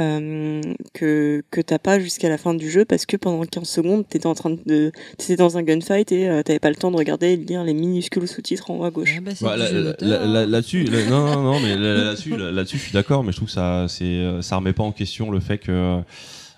euh, 0.00 0.60
que 0.94 1.44
que 1.52 1.60
t'as 1.60 1.78
pas 1.78 2.00
jusqu'à 2.00 2.28
la 2.28 2.36
fin 2.36 2.52
du 2.54 2.68
jeu 2.68 2.84
parce 2.84 3.06
que 3.06 3.16
pendant 3.16 3.44
15 3.44 3.68
secondes, 3.68 4.04
t'étais 4.08 4.26
en 4.26 4.34
train 4.34 4.50
de 4.50 4.90
t'étais 5.16 5.36
dans 5.36 5.56
un 5.58 5.62
gunfight 5.62 6.10
et 6.10 6.28
euh, 6.28 6.42
t'avais 6.42 6.58
pas 6.58 6.70
le 6.70 6.74
temps 6.76 6.90
de 6.90 6.96
regarder 6.96 7.28
et 7.28 7.36
de 7.36 7.46
lire 7.46 7.62
les 7.62 7.74
minuscules 7.74 8.26
sous-titres 8.26 8.72
en 8.72 8.78
haut 8.78 8.84
à 8.84 8.90
gauche. 8.90 9.14
Ah 9.16 9.20
bah, 9.20 9.30
Bah, 9.40 9.56
là- 9.56 9.70
là- 9.70 9.80
là- 10.00 10.22
hein. 10.22 10.26
là- 10.26 10.46
Là-dessus, 10.46 10.82
là- 10.84 11.04
non, 11.08 11.24
non, 11.36 11.42
non, 11.42 11.60
mais 11.60 11.76
là- 11.76 12.04
là-dessus, 12.06 12.36
là- 12.36 12.50
là-dessus, 12.50 12.78
je 12.78 12.82
suis 12.82 12.92
d'accord, 12.92 13.22
mais 13.22 13.30
je 13.30 13.36
trouve 13.36 13.46
que 13.48 13.54
ça, 13.54 13.86
c'est, 13.88 14.04
euh, 14.04 14.42
ça 14.42 14.56
remet 14.56 14.72
pas 14.72 14.82
en 14.82 14.90
question 14.92 15.30
le 15.30 15.38
fait 15.38 15.58
que 15.58 16.00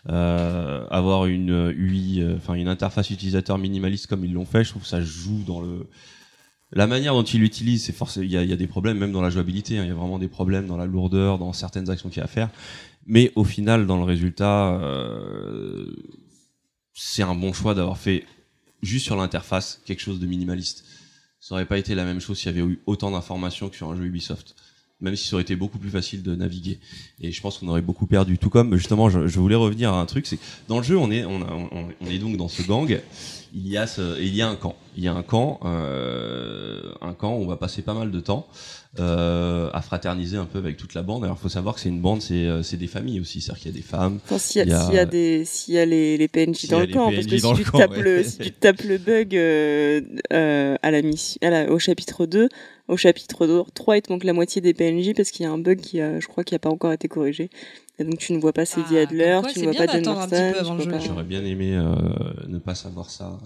euh, 0.08 0.84
avoir 0.90 1.26
une 1.26 1.70
UI, 1.76 2.22
euh, 2.22 2.36
enfin 2.38 2.54
une 2.54 2.68
interface 2.68 3.10
utilisateur 3.10 3.58
minimaliste 3.58 4.06
comme 4.06 4.24
ils 4.24 4.32
l'ont 4.32 4.46
fait, 4.46 4.64
je 4.64 4.70
trouve 4.70 4.82
que 4.82 4.88
ça 4.88 5.02
joue 5.02 5.42
dans 5.46 5.60
le 5.60 5.86
la 6.72 6.86
manière 6.86 7.14
dont 7.14 7.22
ils 7.22 7.40
l'utilisent. 7.40 7.84
C'est 7.84 7.92
forcément, 7.92 8.24
il 8.24 8.30
y 8.32 8.36
a, 8.36 8.42
il 8.42 8.50
y 8.50 8.52
a 8.52 8.56
des 8.56 8.66
problèmes 8.66 8.98
même 8.98 9.12
dans 9.12 9.22
la 9.22 9.30
jouabilité. 9.30 9.78
hein, 9.78 9.84
Il 9.84 9.88
y 9.88 9.90
a 9.90 9.94
vraiment 9.94 10.18
des 10.18 10.28
problèmes 10.28 10.66
dans 10.66 10.76
la 10.76 10.86
lourdeur, 10.86 11.38
dans 11.38 11.52
certaines 11.52 11.90
actions 11.90 12.08
qu'il 12.08 12.18
y 12.18 12.20
a 12.20 12.24
à 12.24 12.28
faire. 12.28 12.50
Mais 13.06 13.32
au 13.34 13.44
final, 13.44 13.86
dans 13.86 13.96
le 13.96 14.04
résultat, 14.04 14.74
euh, 14.80 15.86
c'est 16.94 17.22
un 17.22 17.34
bon 17.34 17.52
choix 17.52 17.74
d'avoir 17.74 17.98
fait 17.98 18.24
juste 18.82 19.04
sur 19.04 19.16
l'interface 19.16 19.80
quelque 19.84 20.00
chose 20.00 20.20
de 20.20 20.26
minimaliste. 20.26 20.84
Ça 21.40 21.54
aurait 21.54 21.66
pas 21.66 21.78
été 21.78 21.94
la 21.94 22.04
même 22.04 22.20
chose 22.20 22.38
s'il 22.38 22.54
y 22.54 22.58
avait 22.58 22.68
eu 22.68 22.80
autant 22.86 23.10
d'informations 23.10 23.68
que 23.68 23.76
sur 23.76 23.90
un 23.90 23.96
jeu 23.96 24.04
Ubisoft. 24.04 24.54
Même 25.00 25.16
si 25.16 25.28
ça 25.28 25.36
aurait 25.36 25.42
été 25.42 25.56
beaucoup 25.56 25.78
plus 25.78 25.90
facile 25.90 26.22
de 26.22 26.34
naviguer. 26.34 26.78
Et 27.22 27.32
je 27.32 27.40
pense 27.40 27.58
qu'on 27.58 27.68
aurait 27.68 27.80
beaucoup 27.80 28.06
perdu. 28.06 28.36
Tout 28.38 28.50
comme, 28.50 28.76
justement, 28.76 29.08
je, 29.08 29.26
je 29.26 29.40
voulais 29.40 29.54
revenir 29.54 29.92
à 29.94 30.00
un 30.00 30.06
truc, 30.06 30.26
c'est 30.26 30.36
que 30.36 30.42
dans 30.68 30.76
le 30.78 30.84
jeu, 30.84 30.96
on 30.98 31.10
est, 31.10 31.24
on, 31.24 31.40
a- 31.42 31.52
on, 31.72 31.88
on 32.00 32.06
est 32.10 32.18
donc 32.18 32.36
dans 32.36 32.48
ce 32.48 32.62
gang. 32.62 33.00
Il 33.52 33.66
y 33.66 33.76
a 33.76 33.86
ce, 33.86 34.20
il 34.20 34.34
y 34.34 34.42
a 34.42 34.48
un 34.48 34.54
camp. 34.56 34.76
Il 34.96 35.02
y 35.02 35.08
a 35.08 35.12
un 35.14 35.22
camp, 35.22 35.58
euh, 35.64 36.80
un 37.00 37.14
camp 37.14 37.36
où 37.36 37.42
on 37.42 37.46
va 37.46 37.56
passer 37.56 37.82
pas 37.82 37.94
mal 37.94 38.10
de 38.10 38.20
temps 38.20 38.46
euh, 38.98 39.70
à 39.72 39.82
fraterniser 39.82 40.36
un 40.36 40.44
peu 40.44 40.58
avec 40.58 40.76
toute 40.76 40.94
la 40.94 41.02
bande. 41.02 41.24
Alors, 41.24 41.36
il 41.38 41.42
faut 41.42 41.48
savoir 41.48 41.74
que 41.74 41.80
c'est 41.80 41.88
une 41.88 42.00
bande, 42.00 42.20
c'est, 42.22 42.46
euh, 42.46 42.62
c'est 42.62 42.76
des 42.76 42.86
familles 42.86 43.20
aussi. 43.20 43.40
C'est-à-dire 43.40 43.62
qu'il 43.62 43.72
y 43.72 43.74
a 43.74 43.76
des 43.78 43.84
femmes, 43.86 44.18
Enfin, 44.24 44.38
s'il 44.38 44.68
y 44.68 44.72
a, 44.72 44.92
y 44.92 44.98
a- 44.98 45.04
des, 45.04 45.44
s'il 45.44 45.74
y 45.74 45.78
a 45.78 45.86
les, 45.86 46.16
les 46.16 46.28
PNJ 46.28 46.68
dans 46.68 46.80
le 46.80 46.86
camp, 46.88 47.10
parce 47.12 47.26
que 47.26 47.38
si 47.38 47.52
tu, 47.54 47.64
camp, 47.64 47.78
tapes 47.78 47.90
ouais. 47.92 48.02
le, 48.02 48.24
si 48.24 48.38
tu 48.38 48.52
tapes 48.52 48.82
le 48.82 48.98
bug 48.98 49.34
euh, 49.36 50.00
euh, 50.32 50.76
à 50.82 50.90
la 50.90 51.02
mission, 51.02 51.38
à 51.42 51.50
la- 51.50 51.70
au 51.72 51.78
chapitre 51.78 52.26
2, 52.26 52.48
au 52.90 52.96
chapitre 52.96 53.46
2, 53.46 53.62
3, 53.72 53.96
il 53.96 54.02
te 54.02 54.12
manque 54.12 54.24
la 54.24 54.32
moitié 54.32 54.60
des 54.60 54.74
PNJ 54.74 55.14
parce 55.14 55.30
qu'il 55.30 55.44
y 55.44 55.48
a 55.48 55.52
un 55.52 55.58
bug 55.58 55.80
qui, 55.80 56.00
a, 56.00 56.18
je 56.18 56.26
crois, 56.26 56.44
qui 56.44 56.54
a 56.54 56.58
pas 56.58 56.70
encore 56.70 56.92
été 56.92 57.08
corrigé. 57.08 57.48
Et 57.98 58.04
donc 58.04 58.18
tu 58.18 58.32
ne 58.32 58.40
vois 58.40 58.52
pas 58.52 58.64
Sadie 58.64 58.98
Ah, 58.98 59.02
Adler, 59.02 59.38
quoi, 59.42 59.52
tu 59.52 59.60
ne 59.60 59.64
vois 59.66 59.74
pas 59.74 59.86
John 59.86 60.04
Marston, 60.04 61.00
J'aurais 61.06 61.24
bien 61.24 61.44
aimé 61.44 61.76
euh, 61.76 61.94
ne 62.48 62.58
pas 62.58 62.74
savoir 62.74 63.10
ça. 63.10 63.38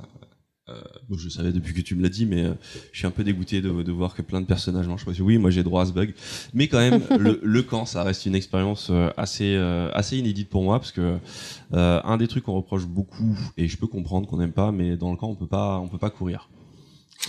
Euh, 0.71 0.81
bon, 1.11 1.19
je 1.19 1.29
savais 1.29 1.53
depuis 1.53 1.75
que 1.75 1.83
tu 1.83 1.95
me 1.95 2.03
l'as 2.03 2.09
dit, 2.09 2.25
mais 2.25 2.45
euh, 2.45 2.55
je 2.91 2.99
suis 2.99 3.07
un 3.07 3.11
peu 3.11 3.23
dégoûté 3.23 3.61
de, 3.61 3.83
de 3.83 3.93
voir 3.93 4.15
que 4.15 4.23
plein 4.23 4.41
de 4.41 4.47
personnages 4.47 4.89
m'ont 4.89 4.97
choisi. 4.97 5.21
Oui, 5.21 5.37
moi 5.37 5.51
j'ai 5.51 5.63
droit 5.63 5.83
à 5.83 5.87
ce 5.87 5.93
bug, 5.93 6.15
mais 6.55 6.69
quand 6.69 6.79
même, 6.79 7.03
le, 7.19 7.39
le 7.43 7.63
camp, 7.63 7.85
ça 7.85 8.03
reste 8.03 8.25
une 8.25 8.35
expérience 8.35 8.89
euh, 8.91 9.11
assez 9.19 9.57
euh, 9.57 9.91
assez 9.93 10.17
inédite 10.17 10.49
pour 10.49 10.63
moi 10.63 10.79
parce 10.79 10.93
que 10.93 11.19
euh, 11.75 12.01
un 12.03 12.17
des 12.17 12.29
trucs 12.29 12.45
qu'on 12.45 12.55
reproche 12.55 12.87
beaucoup 12.87 13.37
et 13.59 13.69
je 13.69 13.77
peux 13.77 13.89
comprendre 13.89 14.27
qu'on 14.27 14.39
n'aime 14.39 14.53
pas, 14.53 14.73
mais 14.73 14.97
dans 14.97 15.11
le 15.11 15.19
camp 15.19 15.29
on 15.29 15.35
peut 15.35 15.47
pas 15.47 15.79
on 15.81 15.89
peut 15.89 15.99
pas 15.99 16.11
courir. 16.11 16.49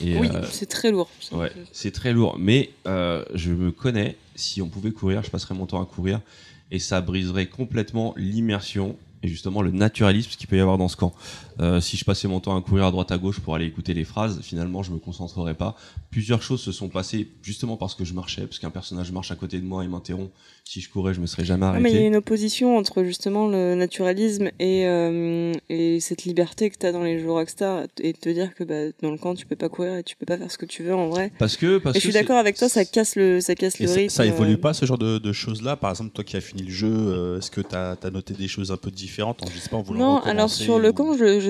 Et, 0.02 0.18
Oui, 0.18 0.30
euh, 0.34 0.44
c'est 0.52 0.66
très 0.66 0.92
lourd. 0.92 1.10
Ouais, 1.32 1.52
c'est 1.72 1.92
très 1.92 2.14
lourd. 2.14 2.38
Mais 2.40 2.72
euh, 2.88 3.24
je 3.34 3.52
me 3.52 3.72
connais. 3.72 4.18
Si 4.36 4.62
on 4.62 4.68
pouvait 4.68 4.92
courir, 4.92 5.24
je 5.24 5.30
passerais 5.30 5.56
mon 5.56 5.66
temps 5.66 5.82
à 5.82 5.86
courir. 5.86 6.22
Et 6.72 6.80
ça 6.80 7.00
briserait 7.02 7.46
complètement 7.46 8.14
l'immersion 8.18 8.98
et 9.24 9.28
justement 9.28 9.62
le 9.62 9.72
naturalisme 9.72 10.32
qu'il 10.32 10.48
peut 10.48 10.58
y 10.58 10.60
avoir 10.60 10.78
dans 10.78 10.88
ce 10.88 10.96
camp. 10.96 11.14
Euh, 11.60 11.80
si 11.80 11.98
je 11.98 12.06
passais 12.06 12.28
mon 12.28 12.40
temps 12.40 12.58
à 12.58 12.62
courir 12.62 12.86
à 12.86 12.92
droite 12.92 13.12
à 13.12 13.18
gauche 13.18 13.40
pour 13.40 13.56
aller 13.56 13.66
écouter 13.66 13.94
les 13.94 14.04
phrases, 14.04 14.40
finalement, 14.42 14.84
je 14.84 14.92
me 14.92 14.98
concentrerais 14.98 15.54
pas. 15.54 15.76
Plusieurs 16.12 16.42
choses 16.42 16.62
se 16.62 16.72
sont 16.72 16.90
passées 16.90 17.30
justement 17.42 17.78
parce 17.78 17.96
que 17.96 18.06
je 18.06 18.14
marchais, 18.14 18.42
parce 18.42 18.60
qu'un 18.60 18.70
personnage 18.70 19.12
marche 19.12 19.32
à 19.32 19.36
côté 19.36 19.60
de 19.60 19.66
moi 19.66 19.84
et 19.84 19.88
m'interrompt. 19.88 20.32
Si 20.68 20.82
je 20.82 20.90
courais, 20.90 21.14
je 21.14 21.22
me 21.22 21.28
serais 21.28 21.46
jamais 21.46 21.66
Non, 21.68 21.74
mais 21.74 21.92
il 21.92 21.94
y 21.94 21.98
a 21.98 22.00
arrêté. 22.00 22.08
une 22.08 22.16
opposition 22.16 22.76
entre 22.76 23.04
justement 23.04 23.48
le 23.48 23.76
naturalisme 23.76 24.50
et, 24.60 24.88
euh, 24.88 25.54
et 25.70 26.00
cette 26.00 26.24
liberté 26.24 26.72
que 26.72 26.78
tu 26.80 26.88
as 26.88 26.92
dans 26.92 27.04
les 27.04 27.20
jeux 27.20 27.32
Rockstar 27.32 27.84
et 28.00 28.14
de 28.14 28.18
te 28.18 28.30
dire 28.30 28.56
que 28.56 28.64
bah, 28.64 28.92
dans 29.04 29.12
le 29.12 29.18
camp 29.20 29.36
tu 29.36 29.46
peux 29.46 29.56
pas 29.56 29.70
courir 29.70 29.98
et 29.98 30.04
tu 30.04 30.16
peux 30.16 30.26
pas 30.26 30.38
faire 30.40 30.50
ce 30.50 30.58
que 30.58 30.66
tu 30.66 30.82
veux 30.82 30.96
en 30.96 31.10
vrai. 31.10 31.32
Parce 31.38 31.56
que, 31.56 31.78
parce 31.78 31.96
et 31.96 32.00
je 32.00 32.06
suis 32.06 32.14
d'accord 32.14 32.38
avec 32.38 32.58
toi, 32.58 32.68
ça 32.68 32.84
casse 32.84 33.16
le, 33.16 33.42
ça 33.42 33.54
casse 33.54 33.80
le 33.80 33.86
ça, 33.86 33.94
rythme. 33.94 34.10
ça 34.10 34.26
évolue 34.26 34.54
euh. 34.54 34.58
pas 34.58 34.74
ce 34.74 34.88
genre 34.88 34.98
de, 34.98 35.20
de 35.20 35.32
choses-là? 35.32 35.76
Par 35.76 35.92
exemple, 35.92 36.10
toi 36.12 36.24
qui 36.24 36.36
as 36.36 36.42
fini 36.42 36.64
le 36.64 36.72
jeu, 36.72 36.92
euh, 36.92 37.38
est-ce 37.38 37.52
que 37.52 37.62
tu 37.62 37.76
as, 37.76 37.96
noté 38.12 38.34
des 38.34 38.48
choses 38.48 38.72
un 38.72 38.78
peu 38.78 38.90
différentes 38.90 39.44
en, 39.44 39.48
je 39.52 39.60
sais 39.60 39.70
pas, 39.70 39.78
en 39.78 39.84
voulant 39.84 40.16
Non, 40.16 40.18
alors 40.22 40.50
sur 40.50 40.80
le 40.80 40.92
camp, 40.92 41.16
je, 41.16 41.40
je, 41.40 41.45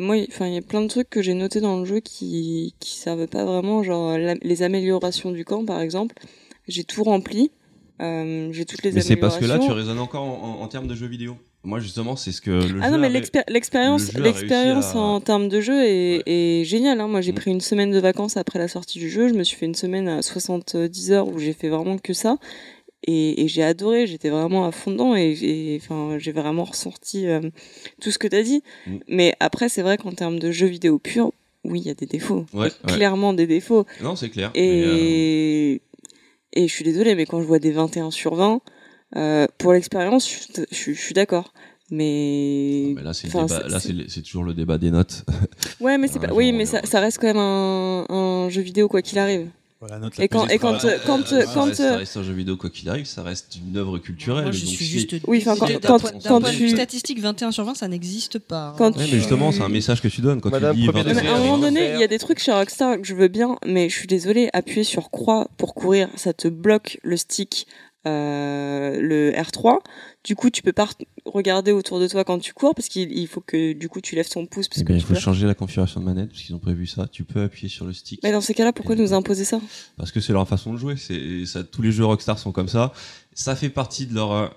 moi, 0.00 0.16
enfin, 0.28 0.46
il 0.46 0.54
y 0.54 0.58
a 0.58 0.62
plein 0.62 0.82
de 0.82 0.88
trucs 0.88 1.10
que 1.10 1.22
j'ai 1.22 1.34
notés 1.34 1.60
dans 1.60 1.78
le 1.78 1.84
jeu 1.84 2.00
qui, 2.00 2.74
qui 2.80 2.96
servent 2.96 3.26
pas 3.26 3.44
vraiment, 3.44 3.82
genre 3.82 4.16
la- 4.18 4.34
les 4.40 4.62
améliorations 4.62 5.30
du 5.32 5.44
camp, 5.44 5.64
par 5.64 5.80
exemple. 5.80 6.14
J'ai 6.66 6.84
tout 6.84 7.02
rempli, 7.04 7.50
euh, 8.02 8.48
j'ai 8.52 8.64
toutes 8.64 8.82
les 8.82 8.92
Mais 8.92 9.00
c'est 9.00 9.16
parce 9.16 9.38
que 9.38 9.44
là, 9.46 9.58
tu 9.58 9.70
raisonnes 9.70 9.98
encore 9.98 10.22
en, 10.22 10.58
en- 10.60 10.62
en 10.62 10.68
termes 10.68 10.86
de 10.86 10.94
jeux 10.94 11.06
vidéo. 11.06 11.36
Moi, 11.64 11.80
justement, 11.80 12.14
c'est 12.14 12.30
ce 12.30 12.40
que 12.40 12.50
le 12.50 12.80
Ah 12.80 12.86
jeu 12.86 12.92
non, 12.92 12.98
mais 12.98 13.08
l'expérience, 13.10 14.12
le 14.14 14.22
l'expérience 14.22 14.94
à- 14.94 14.98
en 14.98 15.20
termes 15.20 15.48
de 15.48 15.60
jeu 15.60 15.82
est, 15.84 16.22
est 16.26 16.64
géniale. 16.64 17.00
Hein. 17.00 17.08
Moi, 17.08 17.20
j'ai 17.20 17.32
Mm. 17.32 17.36
pris 17.36 17.50
une 17.50 17.60
semaine 17.60 17.90
de 17.90 17.98
vacances 17.98 18.36
après 18.36 18.58
la 18.60 18.68
sortie 18.68 18.98
du 19.00 19.10
jeu. 19.10 19.28
Je 19.28 19.34
me 19.34 19.42
suis 19.42 19.56
fait 19.56 19.66
une 19.66 19.74
semaine 19.74 20.06
à 20.08 20.22
70 20.22 21.10
heures 21.12 21.26
où 21.28 21.38
j'ai 21.38 21.52
fait 21.52 21.68
vraiment 21.68 21.98
que 21.98 22.12
ça. 22.12 22.36
Et, 23.04 23.44
et 23.44 23.48
j'ai 23.48 23.62
adoré. 23.62 24.06
J'étais 24.06 24.28
vraiment 24.30 24.66
à 24.66 24.72
fond 24.72 24.90
dedans 24.90 25.14
et, 25.14 25.78
enfin, 25.80 26.16
j'ai 26.18 26.32
vraiment 26.32 26.64
ressorti 26.64 27.26
euh, 27.26 27.40
tout 28.00 28.10
ce 28.10 28.18
que 28.18 28.26
tu 28.28 28.36
as 28.36 28.42
dit. 28.42 28.62
Mm. 28.86 28.96
Mais 29.08 29.34
après, 29.40 29.68
c'est 29.68 29.82
vrai 29.82 29.96
qu'en 29.98 30.12
termes 30.12 30.38
de 30.38 30.50
jeux 30.50 30.66
vidéo 30.66 30.98
pur, 30.98 31.32
oui, 31.64 31.80
il 31.80 31.86
y 31.86 31.90
a 31.90 31.94
des 31.94 32.06
défauts. 32.06 32.44
Ouais, 32.52 32.60
ouais. 32.66 32.70
Clairement 32.94 33.32
des 33.32 33.46
défauts. 33.46 33.86
Non, 34.02 34.16
c'est 34.16 34.30
clair. 34.30 34.52
euh, 34.56 35.78
Et, 36.52 36.68
je 36.68 36.72
suis 36.72 36.84
désolée, 36.84 37.14
mais 37.14 37.24
quand 37.26 37.40
je 37.40 37.46
vois 37.46 37.58
des 37.58 37.70
21 37.72 38.10
sur 38.10 38.34
20, 38.34 38.60
euh, 39.16 39.46
pour 39.58 39.72
l'expérience, 39.72 40.28
je, 40.28 40.62
je- 40.70 40.92
je 40.92 41.00
suis 41.00 41.14
d'accord. 41.14 41.52
Mais, 41.90 42.92
mais 42.96 43.02
là, 43.02 43.14
c'est 43.14 43.28
enfin, 43.28 43.46
toujours 44.22 44.44
le 44.44 44.52
débat 44.52 44.76
des 44.76 44.90
notes. 44.90 45.24
Ouais, 45.80 45.96
mais 45.96 46.06
c'est 46.08 46.18
pas. 46.18 46.26
je 46.28 46.32
Oui, 46.34 46.52
mais 46.52 46.66
ça, 46.66 46.82
ça 46.84 47.00
reste 47.00 47.18
quand 47.18 47.28
même 47.28 47.38
un, 47.38 48.04
un 48.10 48.48
jeu 48.50 48.60
vidéo 48.60 48.88
quoi 48.88 49.00
qu'il 49.00 49.18
arrive. 49.18 49.48
Voilà, 49.80 50.00
note 50.00 50.16
la 50.18 50.24
Et 50.24 50.28
quand- 50.28 50.48
et 50.48 50.58
quand, 50.58 50.84
euh, 50.84 50.98
quand, 51.06 51.24
ça, 51.24 51.44
quand, 51.54 51.62
reste, 51.66 51.80
euh, 51.80 51.90
ça 51.92 51.96
reste 51.98 52.16
un 52.16 52.22
jeu 52.24 52.32
vidéo 52.32 52.56
quoi 52.56 52.68
qu'il 52.68 52.88
arrive, 52.88 53.04
ça 53.06 53.22
reste 53.22 53.56
une 53.64 53.76
œuvre 53.76 53.98
culturelle. 53.98 54.42
Moi, 54.42 54.50
je 54.52 54.64
donc 54.64 54.74
suis 54.74 54.84
si- 54.84 54.90
juste. 54.90 55.14
Oui, 55.28 55.38
enfin, 55.40 55.54
quand- 55.56 55.68
quand- 55.80 55.98
point- 56.00 56.10
quand 56.26 56.40
tu- 56.50 56.70
statistique, 56.70 57.20
21 57.20 57.52
sur 57.52 57.62
20, 57.64 57.74
ça 57.76 57.86
n'existe 57.86 58.40
pas. 58.40 58.70
hein. 58.70 58.74
Quand 58.76 58.96
Ouais, 58.96 59.04
mais 59.04 59.06
justement, 59.06 59.52
c'est 59.52 59.62
un 59.62 59.68
message 59.68 60.02
que 60.02 60.08
tu 60.08 60.20
donnes 60.20 60.40
quand 60.40 60.50
Madame 60.50 60.74
tu 60.74 60.80
dis 60.82 60.88
Premier 60.88 61.04
20 61.04 61.14
Non, 61.14 61.20
mais 61.22 61.28
à 61.28 61.36
un 61.36 61.38
moment 61.38 61.58
euh, 61.58 61.60
donné, 61.60 61.92
il 61.94 62.00
y 62.00 62.02
a 62.02 62.08
des 62.08 62.18
trucs 62.18 62.40
chez 62.40 62.50
Rockstar 62.50 62.96
que 63.00 63.06
je 63.06 63.14
veux 63.14 63.28
bien, 63.28 63.56
mais 63.66 63.88
je 63.88 63.94
suis 63.94 64.08
désolée, 64.08 64.50
appuyer 64.52 64.82
sur 64.82 65.10
croix 65.10 65.46
pour 65.58 65.74
courir, 65.74 66.08
ça 66.16 66.32
te 66.32 66.48
bloque 66.48 66.98
le 67.04 67.16
stick, 67.16 67.68
euh, 67.68 67.72
le 68.08 69.32
R3. 69.32 69.78
Du 70.24 70.34
coup, 70.34 70.50
tu 70.50 70.62
peux 70.62 70.72
pas 70.72 70.84
re- 70.86 71.06
regarder 71.24 71.72
autour 71.72 72.00
de 72.00 72.08
toi 72.08 72.24
quand 72.24 72.38
tu 72.38 72.52
cours 72.52 72.74
parce 72.74 72.88
qu'il 72.88 73.12
il 73.16 73.26
faut 73.28 73.40
que 73.40 73.72
du 73.72 73.88
coup 73.88 74.00
tu 74.00 74.14
lèves 74.16 74.28
ton 74.28 74.46
pouce 74.46 74.68
parce 74.68 74.80
Eh 74.80 74.84
que 74.84 74.88
bien, 74.88 74.96
il 74.96 75.02
faut 75.02 75.14
peux- 75.14 75.20
changer 75.20 75.46
la 75.46 75.54
configuration 75.54 76.00
de 76.00 76.04
manette 76.04 76.30
parce 76.30 76.42
qu'ils 76.42 76.54
ont 76.54 76.58
prévu 76.58 76.86
ça. 76.86 77.06
Tu 77.10 77.24
peux 77.24 77.42
appuyer 77.42 77.68
sur 77.68 77.84
le 77.84 77.92
stick 77.92 78.20
Mais 78.22 78.32
dans 78.32 78.40
ces 78.40 78.52
cas-là, 78.54 78.72
pourquoi 78.72 78.94
nous 78.96 79.12
imposer 79.12 79.44
ça? 79.44 79.60
Parce 79.96 80.10
que 80.12 80.20
c'est 80.20 80.32
leur 80.32 80.46
façon 80.48 80.72
de 80.72 80.78
jouer. 80.78 80.96
C'est 80.96 81.46
ça. 81.46 81.62
Tous 81.64 81.82
les 81.82 81.92
jeux 81.92 82.04
Rockstar 82.04 82.38
sont 82.38 82.52
comme 82.52 82.68
ça. 82.68 82.92
Ça 83.32 83.54
fait 83.56 83.68
partie 83.70 84.06
de 84.06 84.14
leur. 84.14 84.32
euh, 84.32 84.48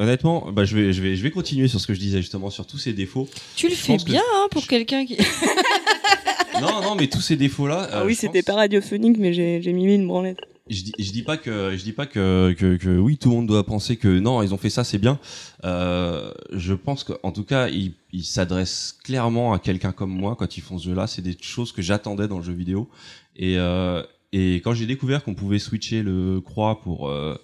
Honnêtement, 0.00 0.52
bah, 0.52 0.64
je 0.64 0.76
vais, 0.76 0.92
je 0.92 1.02
vais, 1.02 1.16
je 1.16 1.22
vais 1.24 1.32
continuer 1.32 1.66
sur 1.66 1.80
ce 1.80 1.86
que 1.88 1.92
je 1.92 1.98
disais 1.98 2.18
justement 2.22 2.50
sur 2.50 2.68
tous 2.68 2.78
ces 2.78 2.92
défauts. 2.92 3.28
Tu 3.56 3.66
le 3.68 3.74
Je 3.74 3.80
fais 3.80 3.96
que- 3.96 4.04
bien 4.04 4.22
hein, 4.36 4.46
pour 4.52 4.64
quelqu'un 4.68 5.04
qui. 5.04 5.16
non, 6.60 6.80
non, 6.82 6.94
mais 6.94 7.08
tous 7.08 7.20
ces 7.20 7.34
défauts-là. 7.36 7.88
Ah 7.90 7.96
euh, 8.02 8.06
oui, 8.06 8.14
je 8.14 8.20
c'était 8.20 8.42
pense- 8.42 8.54
pas 8.54 8.60
radiophonique, 8.60 9.16
mais 9.18 9.32
j'ai 9.32 9.60
j'ai 9.60 9.72
mis 9.72 9.92
une 9.92 10.06
branlette. 10.06 10.38
Je 10.70 10.82
dis, 10.82 10.92
je 10.98 11.12
dis 11.12 11.22
pas 11.22 11.36
que 11.36 11.76
je 11.76 11.82
dis 11.82 11.92
pas 11.92 12.06
que, 12.06 12.54
que, 12.58 12.76
que 12.76 12.98
oui 12.98 13.16
tout 13.16 13.30
le 13.30 13.36
monde 13.36 13.46
doit 13.46 13.64
penser 13.64 13.96
que 13.96 14.18
non 14.18 14.42
ils 14.42 14.54
ont 14.54 14.58
fait 14.58 14.70
ça 14.70 14.84
c'est 14.84 14.98
bien. 14.98 15.18
Euh, 15.64 16.32
je 16.52 16.74
pense 16.74 17.04
qu'en 17.04 17.32
tout 17.32 17.44
cas 17.44 17.68
ils 17.68 18.24
s'adressent 18.24 18.98
clairement 19.04 19.52
à 19.52 19.58
quelqu'un 19.58 19.92
comme 19.92 20.10
moi 20.10 20.36
quand 20.36 20.56
ils 20.56 20.60
font 20.60 20.78
ce 20.78 20.88
jeu 20.88 20.94
là 20.94 21.06
c'est 21.06 21.22
des 21.22 21.36
choses 21.40 21.72
que 21.72 21.82
j'attendais 21.82 22.28
dans 22.28 22.38
le 22.38 22.44
jeu 22.44 22.52
vidéo. 22.52 22.88
Et 23.36 23.58
euh, 23.58 24.02
et 24.32 24.56
quand 24.56 24.74
j'ai 24.74 24.86
découvert 24.86 25.24
qu'on 25.24 25.34
pouvait 25.34 25.58
switcher 25.58 26.02
le 26.02 26.40
croix 26.40 26.80
pour 26.80 27.08
euh, 27.08 27.34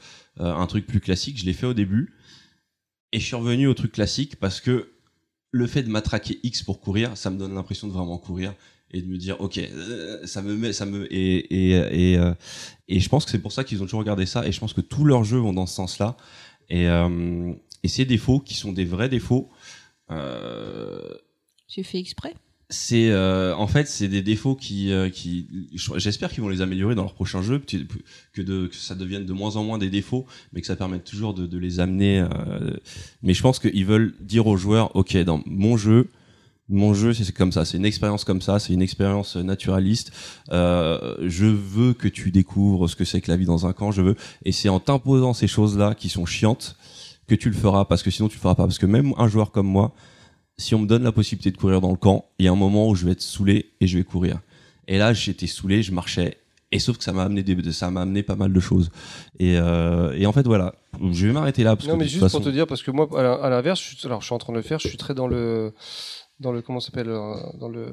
euh, 0.41 0.55
un 0.55 0.67
truc 0.67 0.87
plus 0.87 1.01
classique 1.01 1.39
je 1.39 1.45
l'ai 1.45 1.55
fait 1.55 1.67
au 1.67 1.75
début. 1.75 2.15
Et 3.13 3.21
je 3.21 3.25
suis 3.25 3.37
revenu 3.37 3.69
au 3.69 3.75
truc 3.75 3.93
classique 3.93 4.37
parce 4.37 4.61
que 4.61 4.91
le 5.51 5.67
fait 5.67 5.83
de 5.83 5.89
matraquer 5.89 6.41
X 6.43 6.63
pour 6.63 6.81
courir 6.81 7.17
ça 7.17 7.31
me 7.31 7.39
donne 7.39 7.55
l'impression 7.55 7.87
de 7.87 7.93
vraiment 7.93 8.19
courir 8.19 8.55
et 8.95 9.03
de 9.03 9.09
me 9.09 9.19
dire 9.19 9.37
ok 9.41 9.59
euh, 9.59 10.25
ça 10.25 10.41
me 10.41 10.57
met 10.57 10.73
ça 10.73 10.87
me 10.87 11.13
et 11.13 11.37
et 11.53 12.13
et, 12.13 12.19
euh, 12.19 12.33
et 12.89 13.01
je 13.01 13.09
pense 13.09 13.25
que 13.25 13.31
c'est 13.31 13.41
pour 13.41 13.53
ça 13.53 13.65
qu'ils 13.65 13.83
ont 13.83 13.85
toujours 13.85 14.01
regardé 14.01 14.25
ça 14.25 14.47
et 14.47 14.53
je 14.53 14.61
pense 14.61 14.73
que 14.73 14.81
tous 14.81 15.05
leurs 15.05 15.25
jeux 15.25 15.39
vont 15.39 15.53
dans 15.53 15.67
ce 15.67 15.75
sens 15.75 15.99
là 15.99 16.17
et 16.71 16.89
euh, 16.89 17.53
et 17.83 17.89
ces 17.89 18.05
défauts 18.05 18.41
qui 18.41 18.55
sont 18.55 18.73
des 18.73 18.85
vrais 18.85 19.09
défauts 19.09 19.51
euh, 20.11 21.15
Tu 21.69 21.85
fais 21.85 21.99
exprès? 21.99 22.35
c'est 22.71 23.11
euh, 23.11 23.55
en 23.57 23.67
fait 23.67 23.87
c'est 23.87 24.09
des 24.09 24.23
défauts 24.23 24.55
qui 24.55 24.91
qui 25.13 25.49
j'espère 25.97 26.33
qu'ils 26.33 26.43
vont 26.43 26.49
les 26.49 26.63
améliorer 26.63 26.95
dans 26.95 27.03
leur 27.03 27.13
prochain 27.13 27.43
jeu 27.43 27.59
que, 27.59 28.41
de 28.41 28.67
que 28.69 28.75
ça 28.75 28.95
devienne 28.95 29.27
de 29.27 29.33
moins 29.35 29.57
en 29.57 29.65
moins 29.65 29.77
des 29.77 29.91
défauts 29.91 30.25
mais 30.53 30.63
que 30.63 30.67
ça 30.67 30.75
permette 30.75 31.05
toujours 31.05 31.35
de, 31.35 31.47
de 31.47 31.59
les 31.59 31.79
amener 31.79 32.27
mais 33.23 33.35
je 33.35 33.43
pense 33.43 33.59
qu'ils 33.59 33.85
veulent 33.85 34.15
dire 34.19 34.47
aux 34.47 34.57
joueurs 34.57 34.97
ok 34.97 35.17
dans 35.19 35.43
mon 35.47 35.77
jeu 35.77 36.09
mon 36.69 36.95
jeu 36.95 37.13
c'est 37.13 37.31
comme 37.33 37.53
ça 37.53 37.65
c'est 37.65 37.77
une 37.77 37.85
expérience 37.85 38.25
comme 38.25 38.41
ça 38.41 38.59
c'est 38.59 38.73
une 38.73 38.83
expérience 38.83 39.37
naturaliste 39.37 40.13
euh, 40.51 41.15
je 41.21 41.45
veux 41.45 41.93
que 41.93 42.09
tu 42.09 42.31
découvres 42.31 42.89
ce 42.89 42.97
que 42.97 43.05
c'est 43.05 43.21
que 43.21 43.31
la 43.31 43.37
vie 43.37 43.45
dans 43.45 43.67
un 43.67 43.73
camp 43.73 43.93
je 43.93 44.01
veux 44.01 44.17
et 44.45 44.53
c'est 44.53 44.71
en 44.71 44.81
t'imposant 44.81 45.35
ces 45.35 45.47
choses 45.47 45.77
là 45.77 45.95
qui 45.95 46.09
sont 46.09 46.25
chiantes 46.25 46.77
que 47.27 47.35
tu 47.35 47.51
le 47.51 47.55
feras 47.57 47.85
parce 47.85 48.03
que 48.03 48.11
sinon 48.11 48.29
tu 48.29 48.37
le 48.37 48.41
feras 48.41 48.55
pas 48.55 48.65
parce 48.65 48.79
que 48.79 48.87
même 48.87 49.13
un 49.19 49.29
joueur 49.29 49.51
comme 49.51 49.67
moi 49.67 49.95
si 50.57 50.75
on 50.75 50.81
me 50.81 50.87
donne 50.87 51.03
la 51.03 51.13
possibilité 51.13 51.51
de 51.51 51.57
courir 51.57 51.81
dans 51.81 51.91
le 51.91 51.97
camp, 51.97 52.27
il 52.39 52.47
y 52.47 52.49
a 52.49 52.53
un 52.53 52.57
moment 52.57 52.89
où 52.89 52.95
je 52.95 53.07
vais 53.07 53.13
être 53.13 53.23
saoulé 53.23 53.73
et 53.81 53.87
je 53.87 53.99
vais 53.99 54.05
courir. 54.05 54.41
Et 54.87 54.99
là, 54.99 55.13
j'étais 55.13 55.47
saoulé, 55.47 55.83
je 55.83 55.93
marchais. 55.93 56.39
Et 56.71 56.79
sauf 56.79 56.99
que 56.99 57.05
ça 57.05 57.13
m'a 57.13 57.25
amené 57.25 57.43
des, 57.43 57.73
ça 57.73 57.91
m'a 57.91 58.03
amené 58.03 58.23
pas 58.23 58.37
mal 58.37 58.53
de 58.53 58.61
choses. 58.61 58.91
Et, 59.39 59.57
euh, 59.57 60.13
et 60.17 60.27
en 60.27 60.33
fait, 60.33 60.47
voilà. 60.47 60.75
Je 61.13 61.27
vais 61.27 61.33
m'arrêter 61.33 61.63
là 61.63 61.77
parce 61.77 61.89
Non, 61.89 61.95
que 61.95 62.01
mais 62.01 62.09
juste 62.09 62.21
façon, 62.21 62.39
pour 62.39 62.47
te 62.47 62.51
dire, 62.51 62.67
parce 62.67 62.83
que 62.83 62.91
moi, 62.91 63.09
à 63.43 63.49
l'inverse, 63.49 63.81
je 63.81 63.97
suis, 63.97 64.07
alors 64.07 64.21
je 64.21 64.27
suis 64.27 64.35
en 64.35 64.39
train 64.39 64.53
de 64.53 64.59
le 64.59 64.63
faire, 64.63 64.79
je 64.79 64.89
suis 64.89 64.97
très 64.97 65.15
dans 65.15 65.27
le, 65.29 65.73
dans 66.41 66.53
le, 66.53 66.63
comment 66.63 66.81
ça 66.81 66.87
s'appelle, 66.87 67.09
euh, 67.11 67.35
dans 67.59 67.69
le, 67.69 67.87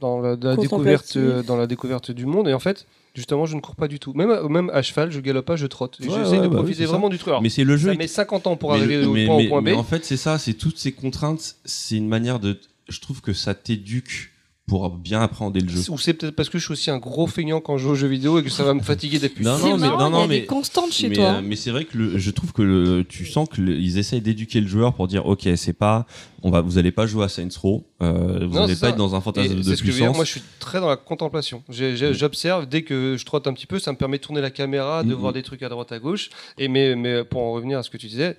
dans 0.00 0.20
la, 0.20 0.36
découverte, 0.56 1.16
euh, 1.16 1.42
dans 1.42 1.56
la 1.56 1.66
découverte 1.66 2.10
du 2.10 2.26
monde. 2.26 2.48
Et 2.48 2.54
en 2.54 2.58
fait, 2.58 2.86
justement, 3.14 3.46
je 3.46 3.56
ne 3.56 3.60
cours 3.60 3.76
pas 3.76 3.88
du 3.88 3.98
tout. 3.98 4.12
Même, 4.14 4.30
à- 4.30 4.42
même 4.48 4.70
à 4.72 4.82
cheval, 4.82 5.10
je 5.10 5.20
galope 5.20 5.46
pas, 5.46 5.56
je 5.56 5.66
trotte. 5.66 5.98
Ouais, 6.00 6.06
J'essaie 6.08 6.32
ouais, 6.32 6.36
de 6.38 6.42
bah 6.42 6.48
oui, 6.48 6.56
profiter 6.62 6.84
ça. 6.84 6.90
vraiment 6.90 7.08
du 7.08 7.18
truc. 7.18 7.28
Alors, 7.28 7.42
mais 7.42 7.48
c'est 7.48 7.64
le 7.64 7.76
jeu. 7.76 7.88
ça 7.88 7.94
il- 7.94 7.98
met 7.98 8.06
50 8.06 8.46
ans 8.46 8.56
pour 8.56 8.72
mais 8.72 8.78
arriver 8.78 8.98
le- 9.00 9.08
au 9.08 9.12
mais- 9.12 9.26
point, 9.26 9.36
mais- 9.38 9.46
au 9.46 9.48
point 9.48 9.62
B. 9.62 9.64
mais 9.66 9.72
en 9.74 9.84
fait, 9.84 10.04
c'est 10.04 10.16
ça, 10.16 10.38
c'est 10.38 10.54
toutes 10.54 10.78
ces 10.78 10.92
contraintes, 10.92 11.56
c'est 11.64 11.96
une 11.96 12.08
manière 12.08 12.38
de. 12.40 12.58
Je 12.88 13.00
trouve 13.00 13.20
que 13.20 13.32
ça 13.32 13.54
t'éduque 13.54 14.32
pour 14.66 14.90
bien 14.90 15.22
appréhender 15.22 15.60
le 15.60 15.68
jeu. 15.68 15.80
Ou 15.90 15.96
c'est 15.98 16.12
peut-être 16.14 16.34
parce 16.34 16.48
que 16.48 16.58
je 16.58 16.64
suis 16.64 16.72
aussi 16.72 16.90
un 16.90 16.98
gros 16.98 17.28
feignant 17.28 17.60
quand 17.60 17.78
je 17.78 17.84
joue 17.84 17.90
aux 17.90 17.94
jeux 17.94 18.08
vidéo 18.08 18.40
et 18.40 18.42
que 18.42 18.50
ça 18.50 18.64
va 18.64 18.74
me 18.74 18.80
fatiguer 18.82 19.20
d'être 19.20 19.38
Non, 19.40 19.56
non, 19.58 19.76
mais- 19.78 19.86
non, 19.86 20.10
non, 20.10 20.26
mais- 20.26 20.40
des 20.40 20.46
constantes 20.46 20.92
chez 20.92 21.08
mais, 21.08 21.14
toi. 21.14 21.24
euh, 21.36 21.40
mais 21.42 21.54
c'est 21.54 21.70
vrai 21.70 21.84
que 21.84 21.96
le- 21.96 22.18
je 22.18 22.30
trouve 22.32 22.52
que 22.52 22.62
le- 22.62 23.04
tu 23.08 23.26
sens 23.26 23.48
qu'ils 23.48 23.96
essayent 23.98 24.20
d'éduquer 24.20 24.60
le 24.60 24.66
joueur 24.66 24.94
pour 24.94 25.06
dire 25.06 25.24
ok 25.26 25.48
c'est 25.56 25.72
pas 25.72 26.04
on 26.42 26.50
va 26.50 26.60
vous 26.62 26.78
allez 26.78 26.90
pas 26.90 27.06
jouer 27.06 27.24
à 27.24 27.28
Saints 27.28 27.48
Row 27.62 27.84
euh, 28.02 28.46
vous 28.46 28.54
Non, 28.54 28.62
allez 28.64 28.74
c'est 28.74 28.80
pas 28.80 28.86
ça. 28.86 28.90
être 28.90 28.96
dans 28.96 29.14
un 29.14 29.18
Et 29.18 29.22
fantasme 29.22 29.54
de 29.54 29.62
c'est 29.62 29.76
ce 29.76 29.82
que 29.82 29.86
je 29.86 29.92
veux 29.92 29.98
dire, 29.98 30.06
puissance 30.12 30.16
moi 30.16 30.24
je 30.24 30.30
suis 30.32 30.42
très 30.58 30.80
dans 30.80 30.88
la 30.88 30.96
contemplation. 30.96 31.62
Mm. 31.68 32.12
J'observe, 32.12 32.66
dès 32.66 32.82
que 32.82 33.16
je 33.16 33.24
trotte 33.24 33.46
un 33.46 33.52
petit 33.52 33.66
peu, 33.66 33.78
ça 33.78 33.92
me 33.92 33.96
permet 33.96 34.18
de 34.18 34.22
tourner 34.22 34.40
la 34.40 34.50
caméra, 34.50 35.02
de 35.04 35.14
Mm, 35.14 35.18
voir 35.18 35.30
mm. 35.30 35.34
des 35.34 35.42
trucs 35.44 35.62
à 35.62 35.68
droite 35.68 35.92
à 35.92 35.98
gauche. 36.00 36.28
Et 36.58 36.66
mais, 36.68 36.94
mais 36.96 37.22
pour 37.24 37.40
en 37.40 37.52
revenir 37.52 37.78
à 37.78 37.82
ce 37.84 37.90
que 37.90 37.96
tu 37.96 38.06
disais, 38.08 38.36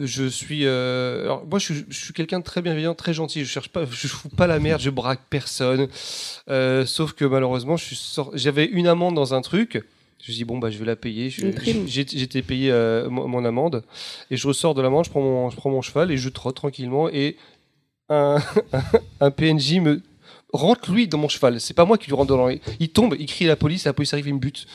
je 0.00 0.24
suis. 0.26 0.66
euh, 0.66 1.22
alors 1.24 1.46
moi 1.46 1.58
je 1.58 1.74
suis, 1.90 2.12
quelqu'un 2.12 2.38
de 2.40 2.44
très 2.44 2.62
bienveillant, 2.62 2.94
très 2.94 3.12
gentil. 3.14 3.40
Je 3.44 3.50
cherche 3.50 3.68
pas, 3.68 3.84
je 3.90 4.08
fous 4.08 4.28
pas 4.28 4.46
la 4.46 4.58
merde, 4.58 4.80
je 4.80 4.90
braque 4.90 5.20
personne. 5.30 5.88
Euh, 6.48 6.86
sauf 6.86 7.12
que 7.12 7.24
malheureusement, 7.24 7.76
je 7.76 7.84
suis 7.84 7.96
sor- 7.96 8.30
j'avais 8.34 8.64
une 8.66 8.86
amende 8.86 9.14
dans 9.14 9.34
un 9.34 9.40
truc. 9.42 9.82
Je 10.22 10.32
dis 10.32 10.44
bon 10.44 10.58
bah 10.58 10.70
je 10.70 10.78
vais 10.78 10.86
la 10.86 10.96
payer. 10.96 11.28
J'étais 11.86 12.42
payé 12.42 12.70
euh, 12.70 13.10
mon, 13.10 13.28
mon 13.28 13.44
amende 13.44 13.84
et 14.30 14.36
je 14.38 14.48
ressors 14.48 14.74
de 14.74 14.80
l'amende, 14.80 15.04
je 15.04 15.10
prends 15.10 15.20
mon 15.20 15.50
je 15.50 15.56
prends 15.56 15.70
mon 15.70 15.82
cheval 15.82 16.10
et 16.10 16.16
je 16.16 16.28
trotte 16.30 16.56
tranquillement 16.56 17.08
et 17.10 17.36
un, 18.08 18.38
un 19.20 19.30
PNJ 19.30 19.80
me 19.80 20.00
rentre 20.54 20.90
lui 20.92 21.06
dans 21.08 21.18
mon 21.18 21.28
cheval. 21.28 21.60
C'est 21.60 21.74
pas 21.74 21.84
moi 21.84 21.98
qui 21.98 22.06
lui 22.06 22.14
rentre 22.14 22.34
dans 22.36 22.46
le... 22.46 22.58
Il 22.80 22.88
tombe, 22.88 23.14
il 23.18 23.26
crie 23.26 23.44
à 23.44 23.48
la 23.48 23.56
police, 23.56 23.84
la 23.84 23.92
police 23.92 24.12
arrive, 24.14 24.28
il 24.28 24.34
me 24.34 24.38
bute. 24.38 24.66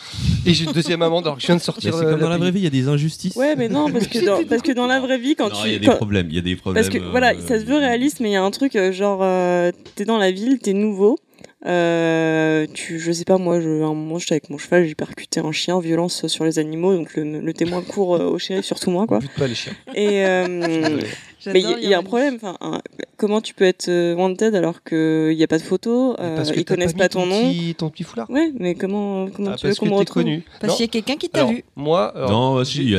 Et 0.45 0.53
j'ai 0.53 0.65
une 0.65 0.71
deuxième 0.73 1.01
amende 1.01 1.23
alors 1.25 1.37
que 1.37 1.41
je 1.41 1.47
viens 1.47 1.55
de 1.55 1.61
sortir. 1.61 1.93
c'est 1.93 2.05
euh, 2.05 2.11
comme 2.11 2.19
dans 2.19 2.29
la 2.29 2.37
vraie 2.37 2.51
vie 2.51 2.59
il 2.59 2.63
y 2.65 2.67
a 2.67 2.69
des 2.69 2.87
injustices 2.87 3.35
Ouais, 3.35 3.55
mais 3.55 3.69
non, 3.69 3.89
parce 3.89 4.07
que 4.13 4.23
dans, 4.23 4.43
parce 4.45 4.61
que 4.61 4.71
dans 4.73 4.87
la 4.87 4.99
vraie 4.99 5.17
vie, 5.17 5.35
quand 5.35 5.49
Non, 5.49 5.55
tu. 5.61 5.67
il 5.69 5.73
y 5.73 5.75
a 5.75 5.79
des 5.79 5.87
quand- 5.87 5.95
problèmes 5.95 6.27
il 6.29 6.35
y 6.35 6.39
a 6.39 6.41
des 6.41 6.55
problèmes 6.55 6.83
Parce 6.83 6.93
que 6.93 7.01
euh, 7.01 7.09
voilà, 7.11 7.33
ça 7.39 7.59
se 7.59 7.65
veut 7.65 7.77
réaliste, 7.77 8.19
mais 8.19 8.29
il 8.29 8.33
y 8.33 8.35
a 8.35 8.43
un 8.43 8.51
truc, 8.51 8.75
euh, 8.75 8.91
genre, 8.91 9.19
euh, 9.23 9.71
t'es 9.95 10.05
dans 10.05 10.17
la 10.17 10.31
ville, 10.31 10.59
t'es 10.59 10.73
nouveau, 10.73 11.17
Euh, 11.65 12.65
tu, 12.73 12.99
je 12.99 13.11
sais 13.11 13.25
pas, 13.25 13.37
moi, 13.37 13.59
je, 13.59 13.81
à 13.81 13.85
un 13.87 13.93
moment, 13.93 14.17
j'étais 14.17 14.33
avec 14.35 14.49
mon 14.49 14.57
cheval, 14.57 14.85
j'ai 14.87 14.95
percuté 14.95 15.39
un 15.41 15.51
chien, 15.51 15.79
violence 15.81 16.25
sur 16.27 16.45
les 16.45 16.57
animaux, 16.57 16.95
donc 16.95 17.13
le, 17.15 17.41
le 17.41 17.53
témoin 17.53 17.81
court 17.81 18.15
euh, 18.15 18.29
au 18.29 18.39
shérif, 18.39 18.63
surtout 18.65 18.91
moi, 18.91 19.05
quoi. 19.07 19.19
Bute 19.19 19.31
pas 19.37 19.47
les 19.47 19.55
chiens. 19.55 19.73
Et, 19.93 20.25
euh. 20.25 20.99
mais 21.47 21.59
il 21.61 21.69
y, 21.69 21.73
a- 21.73 21.79
il 21.79 21.89
y 21.89 21.93
a 21.93 21.97
un 21.99 22.03
problème. 22.03 22.35
Enfin, 22.35 22.57
un- 22.61 22.81
comment 23.17 23.41
tu 23.41 23.53
peux 23.53 23.65
être 23.65 23.87
euh, 23.89 24.13
wanted 24.15 24.55
alors 24.55 24.83
qu'il 24.83 25.35
n'y 25.35 25.43
a 25.43 25.47
pas 25.47 25.57
de 25.57 25.63
photo 25.63 26.15
euh, 26.19 26.35
parce 26.35 26.51
que 26.51 26.59
Ils 26.59 26.65
connaissent 26.65 26.93
mis 26.93 26.99
pas 26.99 27.09
ton 27.09 27.25
nom. 27.25 27.49
Petit, 27.51 27.75
ton 27.75 27.89
petit 27.89 28.03
foulard. 28.03 28.29
Ouais, 28.29 28.51
mais 28.59 28.75
comment, 28.75 29.27
comment 29.29 29.51
Ah, 29.51 29.55
tu 29.55 29.65
veux 29.67 29.69
parce 29.71 29.79
qu'on 29.79 29.85
me 29.87 29.91
retrouve 29.93 30.23
connu. 30.23 30.43
Parce 30.59 30.75
qu'il 30.75 30.85
y 30.85 30.89
a 30.89 30.91
quelqu'un 30.91 31.15
qui 31.17 31.29
t'a 31.29 31.45
vu. 31.45 31.63
moi, 31.75 32.15
alors, 32.15 32.31
non, 32.31 32.55
bah, 32.55 32.65
si. 32.65 32.95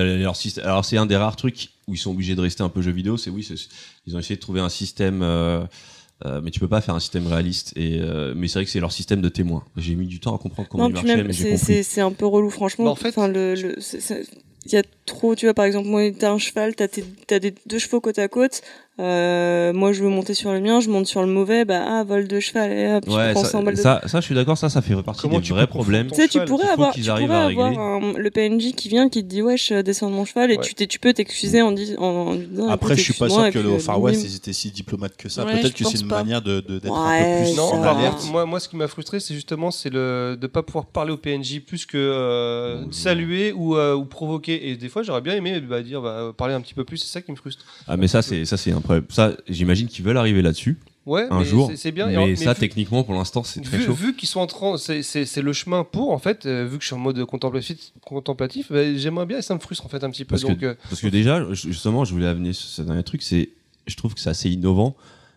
Alors, 0.62 0.84
c'est 0.84 0.96
un 0.96 1.06
des 1.06 1.16
rares 1.16 1.36
trucs 1.36 1.68
où 1.88 1.94
ils 1.94 1.98
sont 1.98 2.10
obligés 2.12 2.34
de 2.34 2.40
rester 2.40 2.62
un 2.62 2.68
peu 2.68 2.82
jeux 2.82 2.92
vidéo. 2.92 3.16
C'est 3.16 3.30
oui, 3.30 3.42
c'est- 3.42 3.68
ils 4.06 4.16
ont 4.16 4.18
essayé 4.18 4.36
de 4.36 4.40
trouver 4.40 4.60
un 4.60 4.68
système, 4.68 5.20
euh, 5.22 5.62
euh, 6.24 6.40
mais 6.42 6.50
tu 6.50 6.60
peux 6.60 6.68
pas 6.68 6.80
faire 6.80 6.94
un 6.94 7.00
système 7.00 7.26
réaliste. 7.26 7.72
Et 7.76 7.98
euh, 8.00 8.32
mais 8.36 8.46
c'est 8.48 8.58
vrai 8.60 8.64
que 8.64 8.70
c'est 8.70 8.80
leur 8.80 8.92
système 8.92 9.20
de 9.22 9.28
témoin. 9.28 9.64
J'ai 9.76 9.94
mis 9.94 10.06
du 10.06 10.20
temps 10.20 10.34
à 10.34 10.38
comprendre 10.38 10.68
comment 10.68 10.84
Non, 10.84 10.90
il 10.90 10.92
marchait, 10.94 11.16
même, 11.16 11.26
mais 11.26 11.32
j'ai 11.32 11.42
c'est- 11.44 11.50
compris. 11.52 11.66
c'est 11.66 11.82
c'est 11.82 12.00
un 12.00 12.12
peu 12.12 12.26
relou, 12.26 12.50
franchement. 12.50 12.84
Bah, 12.86 12.90
en 12.92 12.94
fait- 12.94 13.08
enfin, 13.08 13.26
le, 13.28 13.54
le, 13.54 13.76
c'est- 13.80 14.00
c'est- 14.00 14.26
il 14.66 14.72
y 14.72 14.76
a 14.76 14.82
trop, 15.06 15.34
tu 15.34 15.46
vois, 15.46 15.54
par 15.54 15.64
exemple, 15.64 15.88
moi, 15.88 16.02
t'as 16.18 16.30
un 16.32 16.38
cheval, 16.38 16.74
t'as 16.74 16.88
tes- 16.88 17.04
t'as 17.26 17.38
des 17.38 17.54
deux 17.66 17.78
chevaux 17.78 18.00
côte 18.00 18.18
à 18.18 18.28
côte. 18.28 18.62
Euh, 18.98 19.72
moi, 19.72 19.92
je 19.92 20.02
veux 20.02 20.10
monter 20.10 20.34
sur 20.34 20.52
le 20.52 20.60
mien, 20.60 20.80
je 20.80 20.90
monte 20.90 21.06
sur 21.06 21.22
le 21.22 21.26
mauvais, 21.28 21.64
bah, 21.64 21.82
ah, 21.88 22.04
vol 22.04 22.28
de 22.28 22.38
cheval, 22.38 22.70
et 22.70 22.92
hop, 22.92 23.04
tu 23.06 23.10
Ouais, 23.12 23.32
prends 23.32 23.44
ça, 23.44 23.50
100 23.50 23.62
balles 23.62 23.76
de 23.76 23.80
ça, 23.80 24.02
ça, 24.04 24.20
je 24.20 24.26
suis 24.26 24.34
d'accord. 24.34 24.58
Ça, 24.58 24.68
ça 24.68 24.82
fait 24.82 24.94
partie 25.02 25.22
Comment 25.22 25.38
des 25.38 25.42
tu 25.44 25.52
vrais 25.54 25.66
problèmes. 25.66 26.08
Tu 26.08 26.16
sais, 26.16 26.28
tu 26.28 26.38
pourrais 26.44 26.68
avoir, 26.68 26.92
tu 26.92 27.00
pourrais 27.00 27.24
un- 27.76 28.12
le 28.18 28.30
PNJ 28.30 28.72
qui 28.74 28.88
vient, 28.90 29.08
qui 29.08 29.22
te 29.22 29.28
dit, 29.28 29.40
wesh, 29.40 29.72
euh, 29.72 29.82
descends 29.82 30.10
de 30.10 30.14
mon 30.14 30.26
cheval, 30.26 30.50
et 30.50 30.58
Ouais. 30.58 30.64
tu, 30.76 30.86
tu 30.86 30.98
peux 30.98 31.14
t'excuser 31.14 31.62
en, 31.62 31.72
dis- 31.72 31.94
en, 31.96 32.02
en 32.04 32.34
disant, 32.34 32.68
Après, 32.68 32.94
je 32.96 33.00
suis 33.02 33.14
pas 33.14 33.30
sûr 33.30 33.48
que 33.50 33.58
le 33.58 33.70
euh, 33.70 33.78
Far 33.78 34.02
West, 34.02 34.22
ils 34.24 34.36
étaient 34.36 34.52
si 34.52 34.70
diplomates 34.70 35.16
que 35.16 35.30
ça. 35.30 35.44
Ouais, 35.46 35.52
Peut-être 35.60 35.74
que 35.74 35.84
c'est 35.84 36.00
une 36.00 36.08
pas. 36.08 36.16
manière 36.16 36.42
de- 36.42 36.60
de- 36.60 36.78
d'être 36.78 36.92
Ouais, 36.92 37.20
un 37.22 37.24
peu 37.38 37.44
plus 37.44 37.56
Non, 37.56 37.70
moi, 38.32 38.44
moi, 38.44 38.60
ce 38.60 38.68
qui 38.68 38.76
m'a 38.76 38.88
frustré, 38.88 39.18
c'est 39.20 39.32
justement 39.34 39.70
c'est 39.70 39.90
le 39.90 40.36
de 40.38 40.46
pas 40.46 40.62
pouvoir 40.62 40.84
parler 40.86 41.12
au 41.12 41.16
PNJ 41.16 41.60
plus 41.60 41.86
que 41.86 41.96
euh, 41.96 42.84
saluer 42.90 43.52
ou, 43.52 43.76
euh, 43.76 43.94
ou 43.94 44.04
provoquer. 44.04 44.68
Et 44.70 44.76
des 44.76 44.88
fois, 44.90 45.02
j'aurais 45.02 45.20
bien 45.22 45.34
aimé 45.36 45.58
bah, 45.60 45.80
dire 45.80 46.02
bah, 46.02 46.32
parler 46.36 46.52
un 46.54 46.60
petit 46.60 46.74
peu 46.74 46.84
plus. 46.84 46.98
C'est 46.98 47.08
ça 47.10 47.22
qui 47.22 47.30
me 47.30 47.36
frustre. 47.36 47.64
Ah, 47.88 47.96
mais 47.96 48.08
ça, 48.08 48.20
c'est 48.20 48.44
ça, 48.44 48.56
c'est 48.58 48.72
un 48.72 48.80
problème. 48.94 49.04
Ça, 49.10 49.32
j'imagine 49.48 49.88
qu'ils 49.88 50.04
veulent 50.04 50.16
arriver 50.18 50.42
là-dessus 50.42 50.78
Ouais, 51.06 51.26
un 51.30 51.38
mais 51.40 51.44
jour. 51.46 51.68
c'est- 51.70 51.76
c'est 51.76 51.92
bien. 51.92 52.06
Mais, 52.08 52.36
ça, 52.36 52.52
vu- 52.52 52.60
techniquement, 52.60 53.02
pour 53.02 53.14
l'instant, 53.14 53.42
c'est 53.42 53.60
très 53.62 53.78
vu, 53.78 53.84
chaud. 53.86 53.94
vu 53.94 54.14
qu'ils 54.14 54.28
sont 54.28 54.40
en 54.40 54.46
train, 54.46 54.76
c'est- 54.76 55.36
le 55.40 55.52
chemin 55.52 55.82
pour 55.82 56.10
en 56.12 56.18
fait. 56.18 56.44
euh, 56.46 56.66
vu 56.70 56.76
que 56.76 56.82
je 56.82 56.88
suis 56.88 56.94
en 56.94 56.98
mode 56.98 57.24
contemplatif, 57.24 57.78
contemplatif, 58.04 58.70
bah, 58.70 58.94
j'aimerais 58.96 59.26
bien 59.26 59.38
et 59.38 59.42
ça 59.42 59.54
me 59.54 59.60
frustre 59.60 59.86
en 59.86 59.88
fait 59.88 60.04
un 60.04 60.10
petit 60.10 60.24
peu. 60.24 60.36
Parce 60.36 60.44
que- 60.44 60.64
euh, 60.66 60.74
Parce 60.88 61.00
que 61.00 61.08
déjà, 61.08 61.44
justement, 61.52 62.04
je 62.04 62.12
voulais 62.12 62.26
amener 62.26 62.52
ce 62.52 62.64
ce 62.66 62.82
dernier 62.82 63.02
truc, 63.02 63.22
c'est, 63.22 63.48
je 63.86 63.96
trouve 63.96 64.14
que 64.14 64.20
c'est 64.20 64.30
assez 64.30 64.50
innovant, 64.50 64.94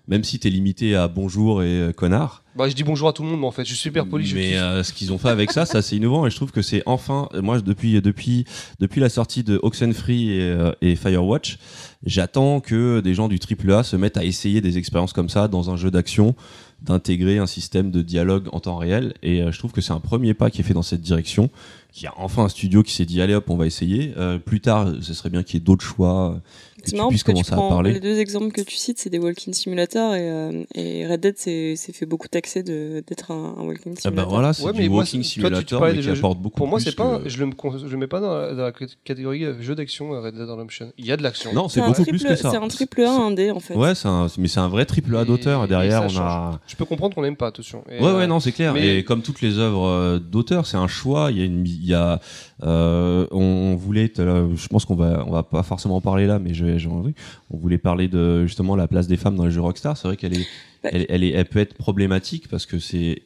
même 0.09 0.23
si 0.25 0.38
t'es 0.38 0.49
limité 0.49 0.95
à 0.95 1.07
bonjour 1.07 1.64
et 1.64 1.67
euh, 1.80 1.91
connard. 1.93 2.43
bah, 2.57 2.67
je 2.67 2.75
dis 2.75 2.83
bonjour 2.83 3.07
à 3.07 3.14
tout 3.14 3.23
le 3.23 3.30
monde, 3.30 3.40
mais 3.40 3.48
en 3.48 3.51
fait, 3.51 3.64
je 3.64 3.69
suis 3.69 3.77
super 3.77 4.06
poli. 4.06 4.25
je 4.25 4.35
mais 4.35 4.83
ce 4.83 4.91
qu'ils 4.91 5.14
ont 5.14 5.17
fait 5.17 5.30
avec 5.30 5.51
ça, 5.51 5.65
c'est 5.65 5.77
assez 5.77 5.95
innovant 5.95 6.27
et 6.27 6.30
je 6.30 6.35
trouve 6.35 6.51
que 6.51 6.61
c'est 6.61 6.83
enfin, 6.85 7.30
moi 7.41 7.61
depuis 7.61 7.99
depuis 8.01 8.43
depuis 8.80 8.99
la 8.99 9.09
sortie 9.09 9.43
de 9.43 9.59
Oxenfree 9.64 10.30
et, 10.32 10.72
et 10.82 10.95
Firewatch, 10.98 11.57
j'attends 12.06 12.59
que 12.59 12.99
des 12.99 13.14
gens 13.14 13.27
du 13.27 13.38
AAA 13.38 13.83
se 13.83 13.95
mettent 13.95 14.17
à 14.17 14.23
essayer 14.23 14.61
des 14.61 14.77
expériences 14.77 15.14
comme 15.14 15.30
ça 15.30 15.48
dans 15.48 15.69
un 15.69 15.75
jeu 15.75 15.91
d'action, 15.91 16.35
d'intégrer 16.82 17.38
un 17.38 17.48
système 17.48 17.91
de 17.91 18.01
dialogue 18.01 18.48
en 18.51 18.59
temps 18.59 18.77
réel. 18.77 19.14
Et 19.23 19.41
euh, 19.41 19.51
je 19.51 19.59
trouve 19.59 19.72
que 19.72 19.82
c'est 19.82 19.93
un 19.93 19.99
premier 19.99 20.33
pas 20.33 20.49
qui 20.49 20.61
est 20.61 20.64
fait 20.64 20.73
dans 20.73 20.82
cette 20.83 21.01
direction, 21.01 21.49
qu'il 21.93 22.05
y 22.05 22.07
a 22.07 22.13
enfin 22.17 22.43
un 22.45 22.49
studio 22.49 22.81
qui 22.83 22.91
s'est 22.93 23.05
dit 23.05 23.22
allez 23.22 23.35
hop 23.35 23.49
on 23.49 23.55
va 23.55 23.65
essayer. 23.67 24.13
Euh, 24.17 24.39
plus 24.39 24.59
tard, 24.61 24.91
ce 25.01 25.13
serait 25.13 25.30
bien 25.30 25.43
qu'il 25.43 25.55
y 25.55 25.57
ait 25.57 25.65
d'autres 25.65 25.85
choix. 25.85 26.31
euh, 26.31 26.39
que 26.83 26.89
C'est 26.89 26.95
tu 26.95 26.97
marrant 26.97 27.09
puisses 27.09 27.23
parce 27.23 27.38
que 27.39 27.43
tu 27.45 27.49
commencer 27.51 27.65
à 27.65 27.69
parler. 27.75 27.93
les 27.93 27.99
deux 28.01 28.19
exemples 28.19 28.51
que 28.51 28.59
tu 28.59 28.75
cites, 28.75 28.99
c'est 28.99 29.09
des 29.09 29.17
walking 29.19 29.53
simulator 29.53 30.15
et, 30.15 30.30
euh, 30.30 30.63
et 30.75 31.07
Red 31.07 31.22
Dead 31.22 31.38
s'est 31.38 31.75
fait 31.77 32.05
beaucoup 32.05 32.27
taxer 32.27 32.61
de- 32.61 33.01
d'être 33.07 33.31
un, 33.31 33.55
un 33.57 33.63
walking 33.63 33.93
Ah 33.95 34.01
simulator. 34.01 34.11
bah 34.11 34.25
voilà, 34.25 34.51
c'est 34.51 34.65
Ouais, 34.65 34.73
du 34.73 34.80
mais 34.81 34.89
moi, 34.89 34.97
walking 35.03 35.23
c'est- 35.23 35.39
toi, 35.39 35.49
tu- 35.49 35.55
simulator 35.55 35.81
mais 35.81 35.99
qui 36.01 36.09
apporte 36.09 36.39
beaucoup 36.39 36.57
Pour 36.57 36.67
moi, 36.67 36.80
plus 36.80 36.89
c'est 36.89 36.95
pas, 36.97 37.19
que- 37.19 37.30
je 37.30 37.41
le 37.41 37.51
je 37.53 37.88
le 37.88 37.97
mets 37.97 38.07
pas 38.07 38.19
dans 38.19 38.35
la, 38.38 38.53
dans 38.53 38.63
la 38.63 38.73
catégorie 39.05 39.45
jeu 39.61 39.75
d'action 39.75 40.09
Red 40.09 40.35
Dead 40.35 40.49
Redemption. 40.49 40.91
Il 40.97 41.05
y 41.05 41.11
a 41.13 41.15
de 41.15 41.23
l'action. 41.23 41.53
Non, 41.53 41.69
c'est 41.69 41.80
un 41.80 41.88
beaucoup 41.88 42.01
triple, 42.03 42.17
plus 42.17 42.27
que 42.27 42.35
ça. 42.35 42.51
C'est 42.51 42.57
un 42.57 42.67
triple 42.67 43.01
A 43.03 43.11
indé 43.11 43.51
en 43.51 43.61
fait. 43.61 43.75
Ouais, 43.75 43.95
c'est 43.95 44.09
un, 44.09 44.27
mais 44.38 44.49
c'est 44.49 44.59
un 44.59 44.67
vrai 44.67 44.85
triple 44.85 45.15
A 45.15 45.23
d'auteur. 45.23 45.69
Derrière, 45.69 46.03
on 46.09 46.17
a. 46.17 46.59
Je 46.67 46.75
peux 46.75 46.83
comprendre 46.85 47.15
qu'on 47.15 47.22
n'aime 47.22 47.38
pas, 47.38 47.47
attention. 47.47 47.85
Et, 47.89 48.01
Ouais, 48.01 48.07
euh, 48.09 48.17
ouais, 48.17 48.27
non, 48.27 48.41
c'est 48.41 48.51
clair. 48.51 48.73
mais- 48.73 48.97
Et 48.97 49.03
comme 49.05 49.22
toutes 49.22 49.41
les 49.41 49.57
œuvres 49.57 50.17
d'auteur, 50.19 50.65
c'est 50.65 50.75
un 50.77 50.88
choix. 50.89 51.31
Il 51.31 51.38
y 51.38 51.41
a 51.41 51.45
une, 51.45 51.63
il 51.83 51.89
y 51.89 51.93
a, 51.93 52.19
euh, 52.63 53.27
on, 53.31 53.73
on 53.73 53.75
voulait, 53.75 54.11
euh, 54.19 54.55
je 54.55 54.67
pense 54.67 54.85
qu'on 54.85 54.95
va, 54.95 55.23
on 55.27 55.31
va 55.31 55.43
pas 55.43 55.63
forcément 55.63 55.97
en 55.97 56.01
parler 56.01 56.25
là, 56.25 56.39
mais 56.39 56.53
j'ai 56.53 56.87
envie. 56.87 57.13
On 57.51 57.57
voulait 57.57 57.77
parler 57.77 58.07
de 58.07 58.45
justement 58.45 58.75
la 58.75 58.87
place 58.87 59.07
des 59.07 59.17
femmes 59.17 59.35
dans 59.35 59.45
les 59.45 59.51
jeux 59.51 59.61
Rockstar. 59.61 59.97
C'est 59.97 60.07
vrai 60.07 60.17
qu'elle 60.17 60.33
est, 60.37 60.47
Bah- 60.83 60.89
elle, 60.91 61.05
elle 61.09 61.23
est, 61.23 61.31
elle 61.31 61.45
peut 61.45 61.59
être 61.59 61.75
problématique 61.75 62.47
parce 62.49 62.65
que 62.65 62.79
c'est 62.79 63.21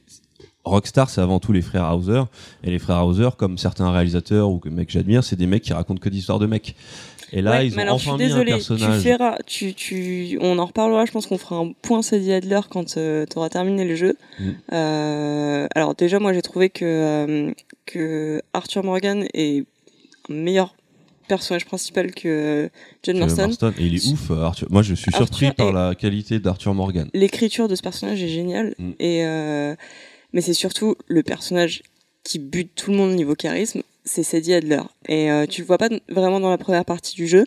Rockstar, 0.65 1.09
c'est 1.09 1.21
avant 1.21 1.39
tout 1.39 1.53
les 1.53 1.61
frères 1.61 1.95
Hauser. 1.95 2.23
Et 2.63 2.71
les 2.71 2.79
frères 2.79 3.05
Hauser, 3.05 3.29
comme 3.37 3.57
certains 3.57 3.89
réalisateurs 3.91 4.49
ou 4.49 4.59
que 4.59 4.69
mecs 4.69 4.87
que 4.87 4.93
j'admire, 4.93 5.23
c'est 5.23 5.35
des 5.37 5.47
mecs 5.47 5.63
qui 5.63 5.73
racontent 5.73 5.99
que 6.01 6.09
des 6.09 6.17
histoires 6.17 6.39
de 6.39 6.45
mecs. 6.45 6.75
Et 7.33 7.41
là, 7.41 7.51
Ouais, 7.51 7.67
ils 7.67 7.75
ont 7.75 7.79
alors, 7.79 7.95
enfin 7.95 8.17
je 8.17 8.23
suis 8.23 8.29
désolée, 8.29 8.51
un 8.53 8.55
personnage. 8.55 9.01
Tu 9.03 9.09
feras, 9.09 9.37
tu, 9.45 9.73
tu, 9.73 10.37
on 10.41 10.57
en 10.59 10.65
reparlera. 10.65 11.05
Je 11.05 11.11
pense 11.11 11.27
qu'on 11.27 11.37
fera 11.37 11.57
un 11.57 11.73
point 11.81 12.01
Sadie 12.01 12.33
Adler 12.33 12.61
quand 12.69 12.95
tu 12.95 12.99
auras 13.35 13.49
terminé 13.49 13.85
le 13.85 13.95
jeu. 13.95 14.15
Mm. 14.39 14.49
Euh, 14.73 15.67
alors 15.75 15.95
déjà, 15.95 16.19
moi, 16.19 16.33
j'ai 16.33 16.41
trouvé 16.41 16.69
que 16.69 16.85
euh, 16.85 17.51
que 17.85 18.41
Arthur 18.53 18.83
Morgan 18.83 19.25
est 19.33 19.65
un 20.29 20.33
meilleur 20.33 20.75
personnage 21.27 21.65
principal 21.65 22.13
que 22.13 22.27
euh, 22.27 22.69
John 23.03 23.19
Marston. 23.19 23.73
Et 23.77 23.85
il 23.85 23.95
est 23.95 24.07
ouf, 24.07 24.31
euh, 24.31 24.43
Arthur. 24.43 24.67
Moi, 24.71 24.81
je 24.81 24.95
suis 24.95 25.11
Arthur 25.13 25.27
surpris 25.27 25.51
par 25.51 25.71
la 25.71 25.93
qualité 25.93 26.39
d'Arthur 26.39 26.73
Morgan. 26.73 27.09
L'écriture 27.13 27.67
de 27.67 27.75
ce 27.75 27.81
personnage 27.81 28.21
est 28.23 28.29
géniale. 28.29 28.73
Mm. 28.77 28.91
Et 28.99 29.25
euh, 29.25 29.75
mais 30.33 30.41
c'est 30.41 30.53
surtout 30.53 30.95
le 31.07 31.23
personnage 31.23 31.83
qui 32.23 32.39
bute 32.39 32.71
tout 32.75 32.91
le 32.91 32.97
monde 32.97 33.15
niveau 33.15 33.35
charisme, 33.35 33.81
c'est 34.07 34.23
Sadie 34.23 34.53
Adler. 34.53 34.81
Et 35.07 35.31
euh, 35.31 35.45
tu 35.45 35.61
le 35.61 35.67
vois 35.67 35.77
pas 35.77 35.89
vraiment 36.09 36.39
dans 36.39 36.49
la 36.49 36.57
première 36.57 36.85
partie 36.85 37.15
du 37.15 37.27
jeu, 37.27 37.45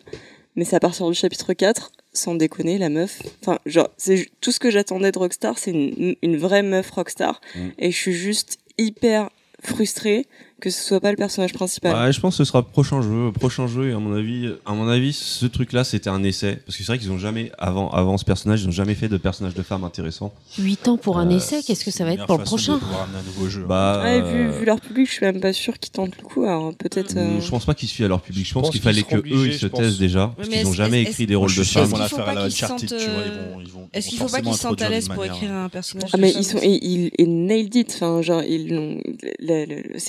mais 0.55 0.63
c'est 0.63 0.75
à 0.75 0.79
partir 0.79 1.07
du 1.07 1.13
chapitre 1.13 1.53
4, 1.53 1.91
sans 2.13 2.35
déconner, 2.35 2.77
la 2.77 2.89
meuf. 2.89 3.21
Enfin, 3.41 3.59
genre, 3.65 3.89
c'est 3.97 4.29
tout 4.39 4.51
ce 4.51 4.59
que 4.59 4.69
j'attendais 4.69 5.11
de 5.11 5.19
Rockstar, 5.19 5.57
c'est 5.57 5.71
une, 5.71 6.15
une 6.21 6.37
vraie 6.37 6.63
meuf 6.63 6.91
Rockstar. 6.91 7.41
Mm. 7.55 7.67
Et 7.79 7.91
je 7.91 7.97
suis 7.97 8.13
juste 8.13 8.59
hyper 8.77 9.29
frustrée 9.61 10.27
que 10.61 10.69
ce 10.69 10.81
soit 10.81 10.99
pas 11.01 11.11
le 11.11 11.17
personnage 11.17 11.51
principal. 11.53 11.93
Ouais, 11.95 12.13
je 12.13 12.19
pense 12.21 12.37
que 12.37 12.43
ce 12.43 12.49
sera 12.49 12.63
prochain 12.63 13.01
jeu, 13.01 13.31
prochain 13.33 13.67
jeu. 13.67 13.89
Et 13.89 13.91
à 13.93 13.97
mon 13.99 14.15
avis, 14.15 14.49
à 14.65 14.73
mon 14.73 14.87
avis, 14.87 15.11
ce 15.13 15.45
truc-là, 15.45 15.83
c'était 15.83 16.09
un 16.09 16.23
essai, 16.23 16.59
parce 16.65 16.77
que 16.77 16.83
c'est 16.83 16.91
vrai 16.91 16.99
qu'ils 16.99 17.11
ont 17.11 17.17
jamais, 17.17 17.51
avant, 17.57 17.89
avant 17.91 18.17
ce 18.17 18.23
personnage, 18.25 18.61
ils 18.61 18.67
ont 18.67 18.71
jamais 18.71 18.95
fait 18.95 19.09
de 19.09 19.17
personnage 19.17 19.53
de 19.55 19.63
femme 19.63 19.83
intéressant. 19.83 20.33
8 20.57 20.87
ans 20.87 20.97
pour 20.97 21.17
un 21.17 21.29
Euh, 21.29 21.35
essai, 21.37 21.61
qu'est-ce 21.63 21.83
que 21.83 21.91
ça 21.91 22.05
va 22.05 22.11
C'est 22.11 22.17
être 22.19 22.27
pour 22.27 22.37
le 22.37 22.43
prochain 22.43 22.73
un 22.75 23.23
nouveau 23.25 23.49
jeu. 23.49 23.65
Bah, 23.67 24.01
Ouais, 24.03 24.21
vu, 24.21 24.47
euh, 24.47 24.59
vu 24.59 24.65
leur 24.65 24.79
public, 24.79 25.07
je 25.07 25.11
suis 25.11 25.25
même 25.25 25.39
pas 25.41 25.51
sûre 25.53 25.77
qu'ils 25.79 25.91
tentent 25.91 26.15
le 26.17 26.23
coup. 26.23 26.43
Alors 26.43 26.73
peut-être. 26.75 27.17
euh, 27.17 27.39
Je 27.41 27.49
pense 27.49 27.65
pas 27.65 27.73
qu'ils 27.73 27.89
se 27.89 27.95
fient 27.95 28.05
à 28.05 28.07
leur 28.07 28.21
public. 28.21 28.45
Je 28.47 28.53
pense, 28.53 28.63
pense 28.63 28.71
qu'il 28.71 28.81
fallait 28.81 29.03
que 29.03 29.15
eux 29.17 29.47
ils 29.47 29.53
se 29.53 29.65
taisent 29.67 29.97
déjà, 29.97 30.25
Ouais, 30.27 30.31
parce 30.37 30.49
qu'ils 30.49 30.57
ont 30.59 30.69
est-ce- 30.69 30.77
jamais 30.77 31.01
écrit 31.01 31.25
des 31.25 31.35
rôles 31.35 31.53
de 31.55 31.63
sûr 31.63 31.81
femmes. 31.81 32.01
Est-ce 32.01 32.01
qu'il 32.01 32.09
faut 32.09 32.17
pas 32.17 32.35
qu'ils 32.35 32.39
Uncharted, 32.45 32.89
sentent, 32.89 34.81
euh, 34.81 34.85
à 34.85 34.89
l'aise 34.89 35.07
pour 35.09 35.25
écrire 35.25 35.51
un 35.51 35.69
personnage 35.69 36.09
Ah 36.13 36.17
mais 36.17 36.31
ils 36.31 36.43
sont 36.45 36.59
ils 36.61 37.11
nailed 37.45 37.75
it 37.75 37.91
enfin 37.95 38.21
genre 38.21 38.43
ils 38.43 38.73
l'ont 38.73 39.01
le, 39.39 39.65
le, 39.65 39.99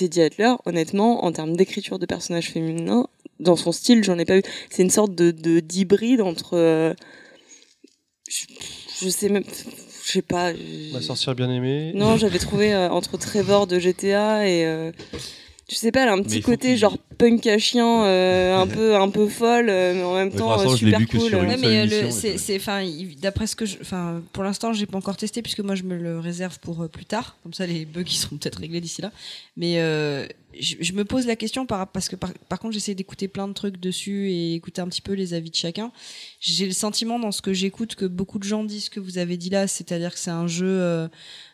honnêtement 0.65 1.23
en 1.25 1.31
termes 1.31 1.55
d'écriture 1.55 1.99
de 1.99 2.05
personnages 2.05 2.49
féminins 2.51 3.07
dans 3.39 3.55
son 3.55 3.71
style 3.71 4.03
j'en 4.03 4.17
ai 4.19 4.25
pas 4.25 4.37
eu 4.37 4.43
c'est 4.69 4.83
une 4.83 4.89
sorte 4.89 5.13
de 5.15 5.31
de 5.31 5.59
d'hybride 5.59 6.21
entre 6.21 6.53
euh, 6.57 6.93
je, 8.29 8.45
je 9.01 9.09
sais 9.09 9.29
même 9.29 9.43
je 10.05 10.11
sais 10.11 10.21
pas 10.21 10.53
je- 10.53 10.93
Ma 10.93 11.01
sorcière 11.01 11.35
bien 11.35 11.49
aimée. 11.51 11.91
non 11.95 12.17
j'avais 12.17 12.39
trouvé 12.39 12.73
euh, 12.73 12.89
entre 12.89 13.17
Trevor 13.17 13.67
de 13.67 13.79
GTA 13.79 14.47
et 14.47 14.65
euh, 14.65 14.91
je 15.73 15.77
sais 15.79 15.91
pas 15.91 16.03
elle 16.03 16.09
a 16.09 16.13
un 16.13 16.21
petit 16.21 16.41
côté 16.41 16.77
genre 16.77 16.97
punk 17.17 17.47
à 17.47 17.57
chien 17.57 18.05
euh, 18.05 18.55
un 18.61 18.67
peu 18.67 18.95
un 18.95 19.09
peu 19.09 19.27
folle 19.27 19.69
euh, 19.69 19.93
mais 19.95 20.03
en 20.03 20.13
même 20.13 20.29
Mais 20.31 20.37
temps 20.37 20.59
euh, 20.59 20.75
super 20.75 21.05
cool 21.07 21.33
Ouais, 21.35 21.57
mais 21.57 21.91
euh, 21.91 22.07
et 22.07 22.11
c'est, 22.11 22.55
enfin, 22.55 22.85
d'après 23.21 23.47
ce 23.47 23.55
que 23.55 23.65
je, 23.65 23.77
enfin, 23.81 24.21
pour 24.33 24.43
l'instant, 24.43 24.73
j'ai 24.73 24.85
pas 24.85 24.97
encore 24.97 25.17
testé 25.17 25.41
puisque 25.41 25.59
moi 25.59 25.75
je 25.75 25.83
me 25.83 25.97
le 25.97 26.19
réserve 26.19 26.59
pour 26.59 26.83
euh, 26.83 26.87
plus 26.87 27.05
tard. 27.05 27.37
Comme 27.43 27.53
ça, 27.53 27.65
les 27.65 27.85
bugs 27.85 28.03
ils 28.05 28.11
seront 28.15 28.37
peut-être 28.37 28.59
réglés 28.59 28.81
d'ici 28.81 29.01
là. 29.01 29.11
Mais 29.57 29.79
euh, 29.79 30.27
je, 30.59 30.75
je 30.79 30.93
me 30.93 31.05
pose 31.05 31.25
la 31.25 31.35
question 31.35 31.65
par, 31.65 31.87
parce 31.87 32.09
que 32.09 32.15
par, 32.15 32.31
par 32.49 32.59
contre, 32.59 32.73
j'essaie 32.73 32.95
d'écouter 32.95 33.27
plein 33.27 33.47
de 33.47 33.53
trucs 33.53 33.79
dessus 33.79 34.29
et 34.31 34.53
écouter 34.55 34.81
un 34.81 34.87
petit 34.87 35.01
peu 35.01 35.13
les 35.13 35.33
avis 35.33 35.49
de 35.49 35.55
chacun. 35.55 35.91
J'ai 36.39 36.65
le 36.65 36.73
sentiment 36.73 37.19
dans 37.19 37.31
ce 37.31 37.41
que 37.41 37.53
j'écoute 37.53 37.95
que 37.95 38.05
beaucoup 38.05 38.39
de 38.39 38.43
gens 38.43 38.63
disent 38.63 38.85
ce 38.85 38.89
que 38.89 38.99
vous 38.99 39.17
avez 39.17 39.37
dit 39.37 39.49
là, 39.49 39.67
c'est-à-dire 39.67 40.13
que 40.13 40.19
c'est 40.19 40.31
un 40.31 40.47
jeu. 40.47 41.09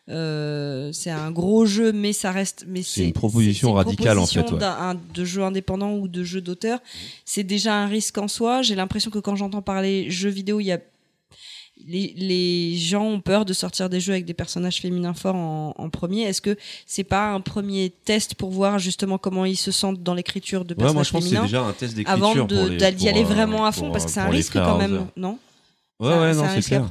Euh, 0.10 0.90
euh, 0.90 0.92
c'est 0.92 1.12
un 1.12 1.32
gros 1.32 1.66
jeu, 1.66 1.92
mais 1.92 2.14
ça 2.14 2.32
reste. 2.32 2.66
Mais 2.68 2.82
C'est 2.84 3.04
une 3.06 3.14
proposition 3.14 3.74
radicale, 3.74 4.18
en 4.18 4.26
fait, 4.26 4.42
proposition 4.44 4.58
ouais. 4.58 4.74
un- 4.82 4.96
de 5.14 5.26
jeu 5.26 5.44
indépendant 5.44 5.94
ou 5.94 6.08
de 6.08 6.24
jeu 6.24 6.42
d'auteur. 6.42 6.80
C'est 7.26 7.44
déjà 7.44 7.76
un 7.76 7.86
risque 7.88 8.18
en 8.18 8.28
soi. 8.28 8.62
J'ai 8.62 8.76
l'impression 8.76 9.12
que 9.12 9.20
quand 9.20 9.36
j'entends 9.36 9.62
parler 9.62 10.10
jeux 10.10 10.30
vidéo, 10.30 10.60
il 10.60 10.66
y 10.66 10.72
a 10.72 10.80
les, 11.88 12.14
les 12.18 12.76
gens 12.78 13.06
ont 13.06 13.22
peur 13.22 13.46
de 13.46 13.54
sortir 13.54 13.90
des 13.90 14.02
jeux 14.02 14.12
avec 14.12 14.26
des 14.26 14.34
personnages 14.34 14.82
féminins 14.82 15.14
forts 15.14 15.36
en, 15.38 15.74
en 15.78 15.90
premier. 15.90 16.24
Est-ce 16.24 16.42
que 16.42 16.58
c'est 16.86 17.06
pas 17.06 17.32
un 17.32 17.40
premier 17.40 17.90
test 18.04 18.36
pour 18.36 18.50
voir 18.52 18.80
justement 18.80 19.18
comment 19.18 19.46
ils 19.46 19.56
se 19.56 19.72
sentent 19.72 20.04
dans 20.04 20.14
l'écriture 20.14 20.66
de 20.66 20.74
Ouais, 20.74 20.92
moi 20.92 21.04
personnages 21.04 21.08
je 21.08 21.12
pense 21.14 21.22
que 21.24 21.30
c'est 21.30 21.36
féminins 21.36 21.46
déjà 21.46 21.62
un 21.64 21.72
test 21.72 21.98
avant 22.06 22.34
d'écriture 22.36 22.92
d'y 22.98 23.08
aller 23.08 23.22
euh, 23.22 23.24
vraiment 23.24 23.66
à 23.66 23.72
fond? 23.72 23.84
pour, 23.84 23.92
parce 23.94 24.06
que 24.06 24.12
c'est 24.12 24.20
pour 24.20 24.28
un 24.30 24.32
risque 24.32 24.54
quand 24.56 24.78
même, 24.78 25.08
non? 25.16 25.40
Ouais, 26.00 26.10
Ça- 26.12 26.22
ouais, 26.22 26.34
non, 26.34 26.44
c'est 26.62 26.62
clair. 26.66 26.88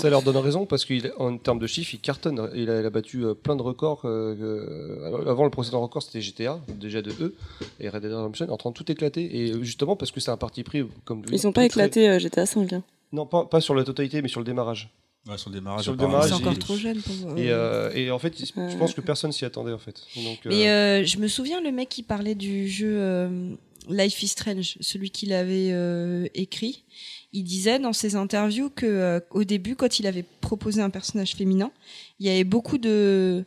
Ça 0.00 0.10
leur 0.10 0.22
donne 0.22 0.36
raison 0.36 0.66
parce 0.66 0.84
qu'en 0.84 1.38
termes 1.38 1.58
de 1.58 1.66
chiffres, 1.66 1.94
il 1.94 2.00
cartonne. 2.00 2.50
Il 2.54 2.68
a, 2.68 2.80
il 2.80 2.86
a 2.86 2.90
battu 2.90 3.24
euh, 3.24 3.32
plein 3.34 3.56
de 3.56 3.62
records. 3.62 4.02
euh, 4.04 4.34
euh, 4.38 5.30
avant, 5.30 5.44
le 5.44 5.50
précédent 5.50 5.80
record, 5.80 6.02
c'était 6.02 6.20
GTA, 6.20 6.60
déjà 6.78 7.00
de 7.00 7.10
E, 7.20 7.34
et 7.80 7.88
Red 7.88 8.02
Dead 8.02 8.12
Redemption 8.12 8.50
en 8.50 8.56
train 8.58 8.70
de 8.70 8.74
tout 8.74 8.90
éclater. 8.92 9.34
Et 9.34 9.54
justement 9.64 9.96
parce 9.96 10.10
que 10.10 10.20
c'est 10.20 10.30
un 10.30 10.36
parti 10.36 10.62
pris, 10.62 10.84
comme 11.06 11.22
Ils 11.32 11.38
sont 11.38 11.52
pas 11.52 11.68
très- 11.70 11.88
très- 11.88 12.08
euh, 12.08 12.18
GTA 12.18 12.44
5. 12.44 12.70
Hein. 12.74 12.82
Non, 13.12 13.24
pas, 13.24 13.46
pas 13.46 13.60
sur 13.62 13.74
la 13.74 13.82
totalité, 13.82 14.20
mais 14.20 14.28
sur 14.28 14.40
le 14.40 14.46
démarrage. 14.46 14.90
Ouais, 15.28 15.38
sur 15.38 15.48
le 15.50 15.54
démarrage. 15.56 15.82
Sur 15.84 15.92
le 15.92 15.98
démarrage, 15.98 16.28
C'est 16.28 16.34
encore 16.34 16.58
trop 16.58 16.76
jeune 16.76 17.00
pour. 17.00 17.38
Et, 17.38 17.50
euh, 17.50 17.90
et 17.94 18.10
en 18.10 18.18
fait, 18.18 18.34
je 18.38 18.76
pense 18.76 18.92
que 18.94 19.00
personne 19.00 19.32
s'y 19.32 19.44
attendait 19.46 19.72
en 19.72 19.78
fait. 19.78 20.02
Donc, 20.16 20.38
euh, 20.46 20.50
Mais 20.50 20.68
euh, 20.68 21.04
je 21.04 21.16
me 21.18 21.28
souviens 21.28 21.60
le 21.62 21.72
mec 21.72 21.88
qui 21.88 22.02
parlait 22.02 22.34
du 22.34 22.68
jeu 22.68 22.94
euh, 23.00 23.54
Life 23.88 24.22
is 24.22 24.28
Strange, 24.28 24.76
celui 24.80 25.10
qu'il 25.10 25.32
avait 25.32 25.70
euh, 25.72 26.26
écrit. 26.34 26.84
Il 27.32 27.44
disait 27.44 27.78
dans 27.78 27.92
ses 27.92 28.16
interviews 28.16 28.70
que 28.70 28.86
euh, 28.86 29.20
au 29.30 29.44
début, 29.44 29.76
quand 29.76 30.00
il 30.00 30.06
avait 30.06 30.24
proposé 30.40 30.82
un 30.82 30.90
personnage 30.90 31.34
féminin, 31.36 31.70
il 32.18 32.26
y 32.26 32.30
avait 32.30 32.44
beaucoup 32.44 32.78
de 32.78 33.44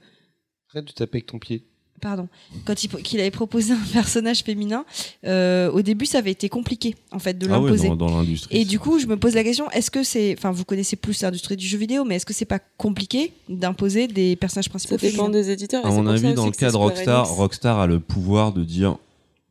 arrête 0.72 0.86
de 0.86 0.92
taper 0.92 1.18
avec 1.18 1.26
ton 1.28 1.38
pied. 1.40 1.64
pardon, 2.02 2.28
quand 2.66 2.84
il 2.84 2.90
qu'il 2.90 3.20
avait 3.20 3.30
proposé 3.32 3.74
un 3.74 3.84
personnage 3.94 4.44
féminin, 4.44 4.86
euh, 5.26 5.70
au 5.72 5.82
début 5.82 6.06
ça 6.06 6.20
avait 6.20 6.32
été 6.32 6.48
compliqué 6.50 6.96
en 7.12 7.20
fait 7.20 7.38
de 7.38 7.46
Ah 7.48 7.60
l'imposer. 7.60 7.90
dans, 7.90 7.96
dans 7.98 8.18
l'industrie. 8.18 8.58
Et 8.58 8.66
du 8.66 8.80
coup, 8.80 9.00
je 9.00 9.06
me 9.08 9.18
pose 9.18 9.36
la 9.36 9.44
question 9.44 9.70
est-ce 9.72 9.92
que 9.92 10.04
c'est, 10.04 10.34
enfin, 10.38 10.52
vous 10.52 10.64
connaissez 10.66 10.96
plus 10.96 11.22
l'industrie 11.22 11.58
du 11.58 11.68
jeu 11.68 11.78
vidéo, 11.78 12.06
mais 12.06 12.16
est-ce 12.16 12.26
que 12.26 12.34
c'est 12.34 12.46
pas 12.46 12.60
compliqué 12.78 13.34
d'imposer 13.50 14.08
des 14.08 14.36
personnages 14.38 14.70
principaux 14.70 14.98
Ça 14.98 15.02
dépend 15.06 15.26
féminins 15.26 15.40
des 15.42 15.52
éditeurs. 15.52 15.86
À 15.86 15.90
mon 15.92 16.08
avis, 16.08 16.34
dans 16.34 16.46
le 16.46 16.52
cas 16.52 16.72
de 16.72 16.78
Rockstar. 16.78 17.28
Rockstar 17.30 17.80
a 17.80 17.88
le 17.88 18.00
pouvoir 18.00 18.54
de 18.54 18.64
dire, 18.64 18.98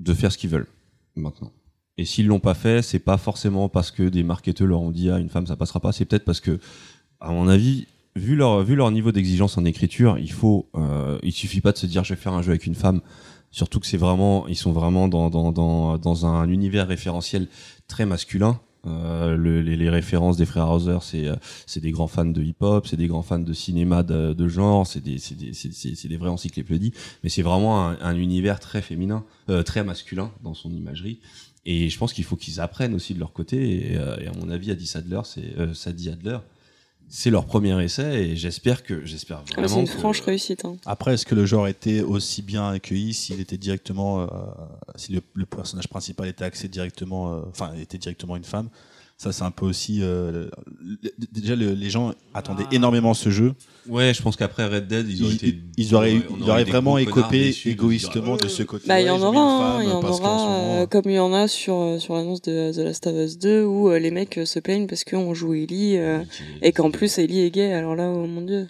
de 0.01 0.15
faire 0.15 0.33
ce 0.33 0.39
qu'ils 0.39 0.51
veulent 0.51 0.69
maintenant. 1.17 1.53
Et 2.03 2.05
s'ils 2.05 2.27
l'ont 2.27 2.41
pas 2.41 2.55
fait, 2.55 2.83
c'est 2.83 2.99
pas 2.99 3.17
forcément 3.17 3.69
parce 3.69 3.93
que 3.93 4.03
des 4.03 4.25
marketeurs 4.25 4.67
leur 4.67 4.81
ont 4.81 4.91
dit 4.91 5.09
ah 5.09 5.21
une 5.21 5.29
femme 5.29 5.47
ça 5.47 5.55
passera 5.55 5.79
pas. 5.79 5.93
C'est 5.93 6.05
peut-être 6.05 6.25
parce 6.25 6.41
que, 6.41 6.59
à 7.21 7.31
mon 7.31 7.47
avis, 7.47 7.87
vu 8.17 8.35
leur 8.35 8.91
niveau 8.91 9.13
d'exigence 9.13 9.57
en 9.57 9.65
écriture, 9.65 10.19
il 10.19 10.33
faut, 10.33 10.69
euh, 10.75 11.21
il 11.23 11.31
suffit 11.31 11.61
pas 11.61 11.71
de 11.71 11.79
se 11.79 11.87
dire 11.87 12.03
je 12.03 12.15
vais 12.15 12.21
faire 12.21 12.33
un 12.33 12.43
jeu 12.43 12.51
avec 12.51 12.67
une 12.67 12.75
femme. 12.75 13.03
Surtout 13.53 13.79
que 13.79 13.87
c'est 13.87 13.99
vraiment, 13.99 14.49
ils 14.49 14.57
sont 14.57 14.73
vraiment 14.73 15.07
dans 15.07 16.27
un 16.27 16.49
univers 16.49 16.89
référentiel 16.89 17.47
très 17.87 18.05
masculin. 18.05 18.59
Euh, 18.85 19.37
le- 19.37 19.63
les, 19.63 19.89
références 19.89 20.37
des 20.37 20.45
frères 20.45 20.69
Hauser, 20.69 20.99
c'est 21.03 21.29
euh, 21.29 21.37
c'est 21.67 21.79
des 21.79 21.93
grands 21.93 22.09
fans 22.09 22.25
de 22.25 22.43
hip-hop, 22.43 22.85
c'est 22.89 22.97
des 22.97 23.07
grands 23.07 23.23
fans 23.23 23.39
de 23.39 23.53
cinéma 23.53 24.03
de, 24.03 24.49
genre, 24.49 24.89
c'est 24.89 25.01
des 25.01 25.19
c'est 25.19 26.17
vraies 26.17 26.29
encyclopédies 26.29 26.93
mais 27.23 27.31
c'est 27.31 27.43
vraiment 27.43 27.87
un, 27.91 27.97
un 28.01 28.17
univers 28.17 28.59
très 28.59 28.83
féminin, 28.83 29.25
très 29.65 29.85
masculin 29.85 30.33
dans 30.43 30.55
son 30.55 30.73
imagerie. 30.73 31.21
Et 31.65 31.89
je 31.89 31.99
pense 31.99 32.13
qu'il 32.13 32.25
faut 32.25 32.37
qu'ils 32.37 32.61
apprennent 32.61 32.95
aussi 32.95 33.15
de 33.15 33.19
leur 33.21 33.33
côté. 33.33 33.93
Et, 33.93 33.97
euh, 33.97 34.17
et 34.21 34.27
à 34.27 34.33
mon 34.33 34.51
avis, 34.51 34.71
Adi 34.71 34.87
Sadler, 34.87 35.21
c'est 35.25 35.57
euh, 35.59 35.75
Sadie 35.75 36.09
Adler, 36.11 36.39
c'est 37.09 37.31
leur 37.31 37.45
premier 37.47 37.81
essai. 37.85 38.31
Et 38.31 38.37
j'espère 38.37 38.83
que 38.83 39.05
j'espère 39.07 39.43
Ah, 39.57 39.61
vraiment. 39.61 39.69
c'est 39.69 39.81
une 39.81 39.87
que- 39.87 39.93
franche 39.93 40.21
réussite. 40.23 40.65
hein. 40.65 40.77
Après, 40.87 41.15
est-ce 41.15 41.25
que 41.27 41.35
le 41.37 41.47
genre 41.47 41.69
était 41.69 42.01
aussi 42.01 42.43
bien 42.43 42.69
accueilli 42.71 43.15
s'il 43.15 43.39
était 43.41 43.59
directement, 43.59 44.23
euh, 44.23 44.27
si 44.97 45.13
le, 45.13 45.21
le 45.35 45.47
personnage 45.47 45.89
principal 45.89 46.27
était 46.29 46.45
axé 46.45 46.67
directement, 46.69 47.33
euh, 47.35 47.43
enfin, 47.49 47.73
était 47.75 47.99
directement 47.99 48.37
une 48.37 48.45
femme? 48.45 48.69
Ça, 49.23 49.31
c'est 49.31 49.45
un 49.45 49.53
peu 49.53 49.67
aussi. 49.67 50.01
euh, 50.03 50.49
déjà, 51.31 51.55
le- 51.55 51.75
les 51.75 51.91
gens 51.91 52.13
attendaient 52.35 52.67
énormément 52.73 53.15
ce 53.15 53.31
jeu. 53.31 53.55
Ouais, 53.89 54.13
je 54.13 54.21
pense 54.21 54.35
qu'après 54.35 54.67
Red 54.67 54.89
Dead, 54.89 55.09
ils 55.09 55.17
Ils, 55.19 55.23
auraient 55.25 55.35
été. 55.35 55.59
ils 55.77 55.95
auraient, 55.95 56.15
ils 56.41 56.51
auraient 56.51 56.65
vraiment 56.65 56.99
écopé 56.99 57.39
déçus 57.45 57.69
égoïstement 57.71 58.37
de 58.37 58.47
euh, 58.47 58.49
ce 58.49 58.65
côté. 58.65 58.89
Bah, 58.89 59.01
il 59.01 59.07
y 59.07 59.11
en 59.11 59.19
ils 59.19 59.23
aura, 59.23 59.77
hein, 59.77 59.83
il 59.85 59.89
y 59.89 59.93
en 59.93 59.99
aura, 60.03 60.11
moment- 60.11 60.49
euh, 60.81 60.87
comme 60.87 61.05
il 61.07 61.15
y 61.15 61.19
en 61.21 61.33
a 61.33 61.47
sur, 61.47 61.75
euh, 61.77 61.99
sur 62.01 62.15
l'annonce 62.15 62.43
de 62.43 62.73
The 62.73 62.79
Last 62.79 63.07
of 63.07 63.15
Us 63.15 63.39
2 63.39 63.63
où 63.65 63.91
les 63.93 64.11
mecs 64.11 64.41
se 64.45 64.59
plaignent 64.59 64.89
parce 64.89 65.05
qu'on 65.05 65.35
joue 65.35 65.55
Ellie 65.55 65.99
euh, 65.99 66.19
et 66.61 66.73
qu'en 66.73 66.91
plus 66.91 67.17
Ellie 67.19 67.43
est 67.43 67.51
gay. 67.53 67.73
Alors 67.73 67.95
là, 67.95 68.09
oh 68.09 68.27
mon 68.27 68.41
dieu. 68.43 68.67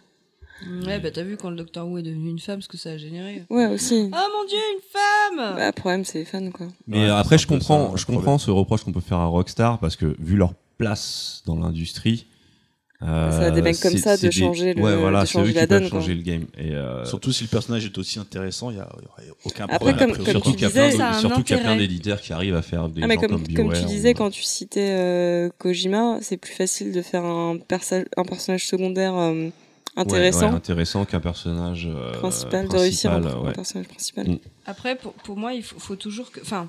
Ouais, 0.86 0.98
bah 1.00 1.10
t'as 1.10 1.22
vu 1.22 1.36
quand 1.36 1.50
le 1.50 1.56
Docteur 1.56 1.86
Who 1.88 1.98
est 1.98 2.02
devenu 2.02 2.30
une 2.30 2.38
femme, 2.38 2.62
ce 2.62 2.68
que 2.68 2.76
ça 2.76 2.90
a 2.90 2.96
généré. 2.96 3.44
Ouais, 3.50 3.66
aussi. 3.66 4.10
Oh 4.12 4.16
mon 4.38 4.44
dieu, 4.48 4.58
une 4.74 4.80
femme 5.38 5.56
Bah, 5.56 5.72
problème, 5.72 6.04
c'est 6.04 6.18
les 6.20 6.24
fans, 6.24 6.50
quoi. 6.50 6.68
Mais 6.86 6.98
Ouais, 6.98 7.04
euh, 7.08 7.16
après, 7.16 7.38
je 7.38 7.46
comprends, 7.46 7.90
ça, 7.90 7.96
je 7.96 8.06
comprends 8.06 8.38
ce 8.38 8.50
reproche 8.50 8.84
qu'on 8.84 8.92
peut 8.92 9.00
faire 9.00 9.18
à 9.18 9.26
Rockstar 9.26 9.78
parce 9.78 9.96
que 9.96 10.14
vu 10.20 10.36
leur 10.36 10.54
place 10.78 11.42
dans 11.46 11.56
l'industrie. 11.56 12.26
euh, 13.02 13.30
Ça 13.32 13.46
a 13.46 13.50
des 13.50 13.62
mecs 13.62 13.80
comme 13.80 13.96
ça 13.96 14.16
de 14.16 14.22
des- 14.22 14.30
changer 14.30 14.74
le- 14.74 14.82
ouais, 14.82 14.96
voilà, 14.96 15.22
de 15.22 15.26
changer 15.26 15.50
eux 15.50 15.54
la 15.54 15.62
qui 15.62 15.66
peuvent 15.66 15.80
donne, 15.80 15.90
quoi. 15.90 15.98
changer 16.00 16.14
le 16.14 16.22
game. 16.22 16.46
Et 16.56 16.70
euh, 16.70 17.04
Surtout 17.04 17.32
si 17.32 17.42
le 17.42 17.48
personnage 17.48 17.84
est 17.84 17.98
aussi 17.98 18.20
intéressant, 18.20 18.70
il 18.70 18.76
n'y 18.76 18.80
aurait 18.80 18.92
aucun 19.44 19.64
Après, 19.64 19.76
problème. 19.92 20.12
comme 20.14 20.24
surtout 20.26 20.52
qu'il 20.52 20.62
y 21.56 21.58
a 21.60 21.62
plein 21.62 21.76
d'éditeurs 21.76 22.20
qui 22.20 22.32
arrivent 22.32 22.54
à 22.54 22.62
faire 22.62 22.88
des 22.88 23.02
Ah, 23.02 23.08
mais 23.08 23.14
gens 23.16 23.20
comme, 23.22 23.42
comme, 23.44 23.54
comme 23.54 23.72
tu 23.72 23.84
disais, 23.86 24.10
ou- 24.10 24.14
quand 24.14 24.30
tu 24.30 24.42
citais 24.44 24.90
euh, 24.92 25.50
Kojima, 25.58 26.18
c'est 26.20 26.36
plus 26.36 26.52
facile 26.54 26.92
de 26.92 27.02
faire 27.02 27.24
un, 27.24 27.56
persa- 27.56 28.06
un 28.16 28.22
personnage 28.24 28.66
secondaire 28.66 29.14
Ouais, 29.96 30.02
intéressant, 30.02 30.48
ouais, 30.48 30.54
intéressant 30.56 31.04
qu'un 31.04 31.20
personnage 31.20 31.86
euh, 31.86 32.12
principal, 32.18 32.66
de 32.68 32.76
réussir 32.76 33.12
un 33.12 33.52
personnage 33.52 33.88
principal. 33.88 34.26
Mm. 34.28 34.38
Après, 34.66 34.96
pour, 34.96 35.12
pour 35.12 35.36
moi, 35.36 35.52
il 35.52 35.62
faut, 35.62 35.78
faut 35.78 35.96
toujours 35.96 36.30
que. 36.30 36.40
Enfin, 36.40 36.68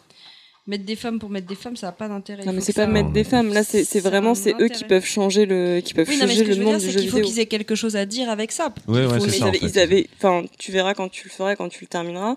mettre 0.68 0.86
des 0.86 0.96
femmes 0.96 1.20
pour 1.20 1.30
mettre 1.30 1.48
des 1.48 1.56
femmes, 1.56 1.76
ça 1.76 1.88
n'a 1.88 1.92
pas 1.94 2.08
d'intérêt. 2.08 2.44
Non, 2.46 2.52
Il 2.52 2.56
mais 2.56 2.62
c'est 2.62 2.74
pas 2.74 2.82
ça- 2.86 2.88
mettre 2.92 3.12
des 3.12 3.24
femmes. 3.24 3.54
Là, 3.54 3.64
c'est 3.64 4.00
vraiment 4.00 4.36
c'est 4.36 4.54
eux 4.60 4.68
qui 4.68 4.84
peuvent 4.84 5.06
changer 5.06 5.46
le, 5.46 5.80
qui 5.82 5.94
peuvent 5.94 6.08
Oui, 6.10 6.18
non, 6.18 6.26
mais 6.26 6.34
ce 6.34 6.40
changer 6.40 6.44
que 6.44 6.50
le 6.50 6.56
je 6.56 6.60
veux 6.60 6.66
monde 6.66 6.78
dire, 6.78 6.88
du 6.88 6.94
c'est 6.94 7.00
jeu 7.00 7.00
qu'il 7.00 7.10
faut 7.12 7.22
qu'ils 7.22 7.40
aient 7.40 7.46
quelque 7.46 7.76
chose 7.76 7.96
à 7.96 8.06
dire 8.06 8.30
avec 8.30 8.52
ça. 8.52 8.74
Il 8.88 8.94
ouais, 8.94 9.08
c'est 9.20 9.30
ça, 9.30 9.36
ils 9.38 9.44
avaient, 9.44 9.48
en 9.48 9.52
fait. 9.52 9.60
ils 9.68 9.80
avaient, 9.80 10.08
enfin, 10.18 10.44
tu 10.60 10.72
verras 10.72 10.94
quand 10.94 11.10
tu 11.10 11.26
le 11.26 11.32
feras, 11.34 11.56
quand 11.56 11.70
tu 11.70 11.82
le 11.84 11.88
termineras. 11.88 12.36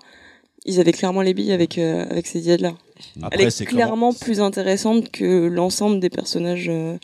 Ils 0.65 0.79
avaient 0.81 0.91
clairement 0.91 1.21
les 1.21 1.33
billes 1.33 1.53
avec 1.53 1.77
euh, 1.77 2.05
avec 2.09 2.27
ces 2.27 2.41
diades 2.41 2.59
là. 2.61 2.73
Elle 3.17 3.23
Après, 3.25 3.43
est 3.43 3.49
c'est 3.51 3.65
clairement 3.65 4.11
plus 4.13 4.41
intéressante 4.41 5.11
que 5.11 5.47
l'ensemble 5.47 6.01
des 6.01 6.09
personnages 6.09 6.67
euh, 6.67 6.97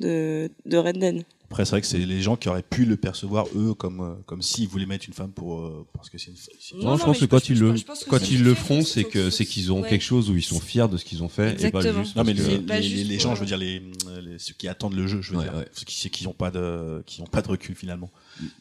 de 0.00 0.50
de 0.66 0.76
Red 0.76 0.98
Dead. 0.98 1.22
Après, 1.56 1.64
c'est 1.64 1.70
vrai 1.70 1.80
que 1.80 1.86
c'est 1.86 1.96
les 1.96 2.20
gens 2.20 2.36
qui 2.36 2.50
auraient 2.50 2.62
pu 2.62 2.84
le 2.84 2.98
percevoir 2.98 3.46
eux 3.56 3.72
comme 3.72 4.02
euh, 4.02 4.14
comme 4.26 4.42
s'ils 4.42 4.68
voulaient 4.68 4.84
mettre 4.84 5.06
une 5.08 5.14
femme 5.14 5.32
pour 5.32 5.62
euh, 5.62 5.86
parce 5.94 6.10
que 6.10 6.18
c'est 6.18 6.30
une. 6.30 6.80
Non, 6.80 6.90
Non, 6.90 6.96
je 6.98 7.04
pense 7.04 7.18
que 7.18 7.24
quand 7.24 7.48
ils 7.48 7.58
le 7.58 7.74
quand 8.10 8.30
ils 8.30 8.44
le 8.44 8.54
font, 8.54 8.82
c'est 8.82 9.04
que 9.04 9.30
c'est 9.30 9.46
qu'ils 9.46 9.72
ont 9.72 9.80
ouais. 9.80 9.88
quelque 9.88 10.02
chose 10.04 10.28
où 10.28 10.36
ils 10.36 10.42
sont 10.42 10.60
fiers 10.60 10.86
de 10.86 10.98
ce 10.98 11.04
qu'ils 11.06 11.22
ont 11.22 11.30
fait 11.30 11.52
et 11.64 11.70
pas 11.70 11.78
Exactement. 11.78 12.04
juste. 12.04 12.14
Non 12.14 12.24
mais 12.24 12.34
les, 12.34 13.18
gens, 13.18 13.34
je 13.34 13.40
veux 13.40 13.46
dire 13.46 13.56
les, 13.56 13.80
les- 14.20 14.38
ceux 14.38 14.52
qui 14.52 14.68
attendent 14.68 14.96
le 14.96 15.06
jeu, 15.06 15.22
je 15.22 15.32
veux 15.32 15.38
Ouais, 15.38 15.44
dire, 15.44 15.54
ouais. 15.54 15.66
ceux 15.72 15.86
qui 15.86 15.98
c'est 15.98 16.10
qui 16.10 16.26
ont 16.26 16.34
pas 16.34 16.50
de 16.50 17.02
qui 17.06 17.22
ont 17.22 17.26
pas 17.26 17.40
de 17.40 17.48
recul 17.48 17.74
finalement. 17.74 18.10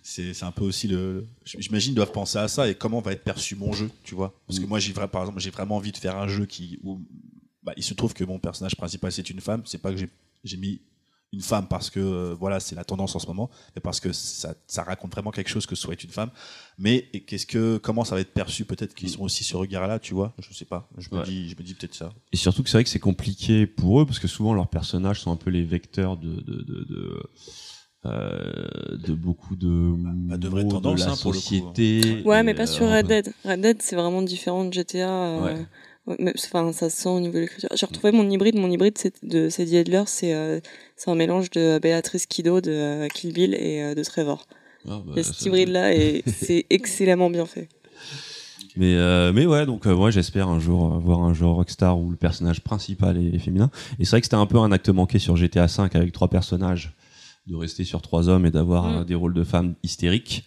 C'est 0.01 0.33
c'est 0.33 0.45
un 0.45 0.53
peu 0.53 0.63
aussi 0.63 0.87
le 0.87 1.25
j'imagine 1.43 1.91
ils 1.91 1.95
doivent 1.95 2.13
penser 2.13 2.37
à 2.37 2.47
ça 2.47 2.69
et 2.69 2.75
comment 2.75 3.01
va 3.01 3.11
être 3.11 3.25
perçu 3.25 3.57
mon 3.57 3.73
jeu, 3.73 3.89
tu 4.05 4.15
vois 4.15 4.39
Parce 4.47 4.57
que 4.57 4.65
moi 4.65 4.79
j'ai 4.79 4.93
par 4.93 5.09
exemple, 5.19 5.41
j'ai 5.41 5.49
vraiment 5.49 5.75
envie 5.75 5.91
de 5.91 5.97
faire 5.97 6.15
un 6.15 6.29
jeu 6.29 6.45
qui 6.45 6.79
où 6.81 7.01
bah, 7.61 7.73
il 7.75 7.83
se 7.83 7.93
trouve 7.93 8.13
que 8.13 8.23
mon 8.23 8.39
personnage 8.39 8.77
principal 8.77 9.11
c'est 9.11 9.29
une 9.29 9.41
femme, 9.41 9.63
c'est 9.65 9.81
pas 9.81 9.91
que 9.91 9.97
j'ai 9.97 10.07
j'ai 10.45 10.55
mis 10.55 10.79
une 11.35 11.41
femme 11.41 11.67
parce 11.67 11.89
que 11.89 11.99
euh, 11.99 12.35
voilà 12.39 12.59
c'est 12.59 12.75
la 12.75 12.83
tendance 12.83 13.15
en 13.15 13.19
ce 13.19 13.27
moment, 13.27 13.49
mais 13.75 13.81
parce 13.81 13.99
que 13.99 14.11
ça, 14.13 14.55
ça 14.67 14.83
raconte 14.83 15.11
vraiment 15.11 15.31
quelque 15.31 15.49
chose 15.49 15.65
que 15.67 15.75
ce 15.75 15.81
soit 15.83 16.01
une 16.03 16.09
femme. 16.09 16.31
Mais 16.77 17.07
et 17.13 17.21
qu'est-ce 17.23 17.45
que 17.45 17.77
comment 17.77 18.03
ça 18.03 18.15
va 18.15 18.21
être 18.21 18.33
perçu 18.33 18.65
Peut-être 18.65 18.93
qu'ils 18.95 19.09
sont 19.09 19.21
aussi 19.23 19.43
ce 19.43 19.55
regard-là, 19.55 19.99
tu 19.99 20.13
vois? 20.13 20.33
Je 20.39 20.53
sais 20.53 20.65
pas. 20.65 20.89
Je 20.97 21.09
me 21.11 21.19
Ouais. 21.19 21.23
dis, 21.25 21.49
je 21.49 21.55
me 21.55 21.61
dis 21.63 21.73
peut-être 21.75 21.93
ça. 21.95 22.11
Et 22.31 22.37
surtout 22.37 22.63
que 22.63 22.69
c'est 22.69 22.77
vrai 22.77 22.83
que 22.83 22.89
c'est 22.89 22.99
compliqué 22.99 23.67
pour 23.67 24.01
eux 24.01 24.05
parce 24.05 24.19
que 24.19 24.27
souvent 24.27 24.53
leurs 24.53 24.69
personnages 24.69 25.21
sont 25.21 25.31
un 25.31 25.35
peu 25.37 25.49
les 25.51 25.63
vecteurs 25.63 26.17
de 26.17 26.29
de 26.41 26.55
de, 26.63 26.83
de, 26.89 27.23
euh, 28.05 28.97
de 28.97 29.13
beaucoup 29.13 29.55
de 29.55 29.93
bah, 29.97 30.37
de 30.37 30.47
vraies 30.47 30.67
tendances, 30.67 31.01
de 31.01 31.05
la 31.05 31.11
hein, 31.13 31.17
pour 31.21 31.31
le 31.33 31.37
coup. 31.39 31.43
société. 31.43 32.21
Ouais, 32.25 32.39
Et, 32.39 32.43
mais 32.43 32.53
pas 32.53 32.63
euh, 32.63 32.65
sur 32.67 32.89
Red 32.89 33.07
Dead. 33.07 33.33
Red 33.43 33.61
Dead, 33.61 33.81
c'est 33.81 33.95
vraiment 33.95 34.21
différent 34.21 34.65
de 34.65 34.73
GTA. 34.73 35.09
euh, 35.09 35.43
Ouais. 35.43 35.65
Mais, 36.19 36.33
enfin, 36.37 36.71
ça 36.71 36.89
se 36.89 36.97
sent 37.01 37.09
au 37.09 37.19
niveau 37.19 37.33
de 37.35 37.39
l'écriture. 37.41 37.69
J'ai 37.75 37.85
retrouvé 37.85 38.11
mon 38.11 38.29
hybride. 38.29 38.55
Mon 38.57 38.69
hybride 38.69 38.97
c'est 38.97 39.13
de 39.23 39.49
Sadie 39.49 39.77
Adler, 39.77 40.03
c'est 40.05 40.33
euh, 40.33 40.59
c'est 40.95 41.09
un 41.09 41.15
mélange 41.15 41.49
de 41.51 41.79
Béatrice 41.79 42.25
Kiddo 42.25 42.61
de 42.61 42.71
euh, 42.71 43.07
Kill 43.07 43.33
Bill 43.33 43.53
et 43.55 43.81
euh, 43.81 43.95
de 43.95 44.03
Trevor. 44.03 44.45
Ah, 44.87 45.01
bah, 45.05 45.23
cet 45.23 45.41
hybride-là, 45.43 45.95
et 45.95 46.23
c'est 46.27 46.65
excellemment 46.69 47.29
bien 47.31 47.45
fait. 47.45 47.69
Mais 48.77 48.93
euh, 48.95 49.31
mais 49.33 49.45
ouais, 49.45 49.65
donc 49.65 49.87
euh, 49.87 49.95
moi 49.95 50.11
j'espère 50.11 50.49
un 50.49 50.59
jour 50.59 50.93
euh, 50.93 50.97
voir 50.99 51.23
un 51.23 51.33
jeu 51.33 51.45
Rockstar 51.45 51.97
où 51.97 52.09
le 52.11 52.17
personnage 52.17 52.61
principal 52.61 53.17
est, 53.17 53.35
est 53.35 53.39
féminin. 53.39 53.71
Et 53.99 54.05
c'est 54.05 54.11
vrai 54.11 54.21
que 54.21 54.25
c'était 54.25 54.35
un 54.35 54.45
peu 54.45 54.59
un 54.59 54.71
acte 54.71 54.89
manqué 54.89 55.17
sur 55.17 55.35
GTA 55.37 55.65
V 55.67 55.83
avec 55.93 56.11
trois 56.11 56.27
personnages, 56.27 56.93
de 57.47 57.55
rester 57.55 57.83
sur 57.85 58.01
trois 58.01 58.27
hommes 58.27 58.45
et 58.45 58.51
d'avoir 58.51 59.01
Mm. 59.01 59.05
des 59.05 59.15
rôles 59.15 59.33
de 59.33 59.43
femmes 59.43 59.75
hystériques. 59.83 60.43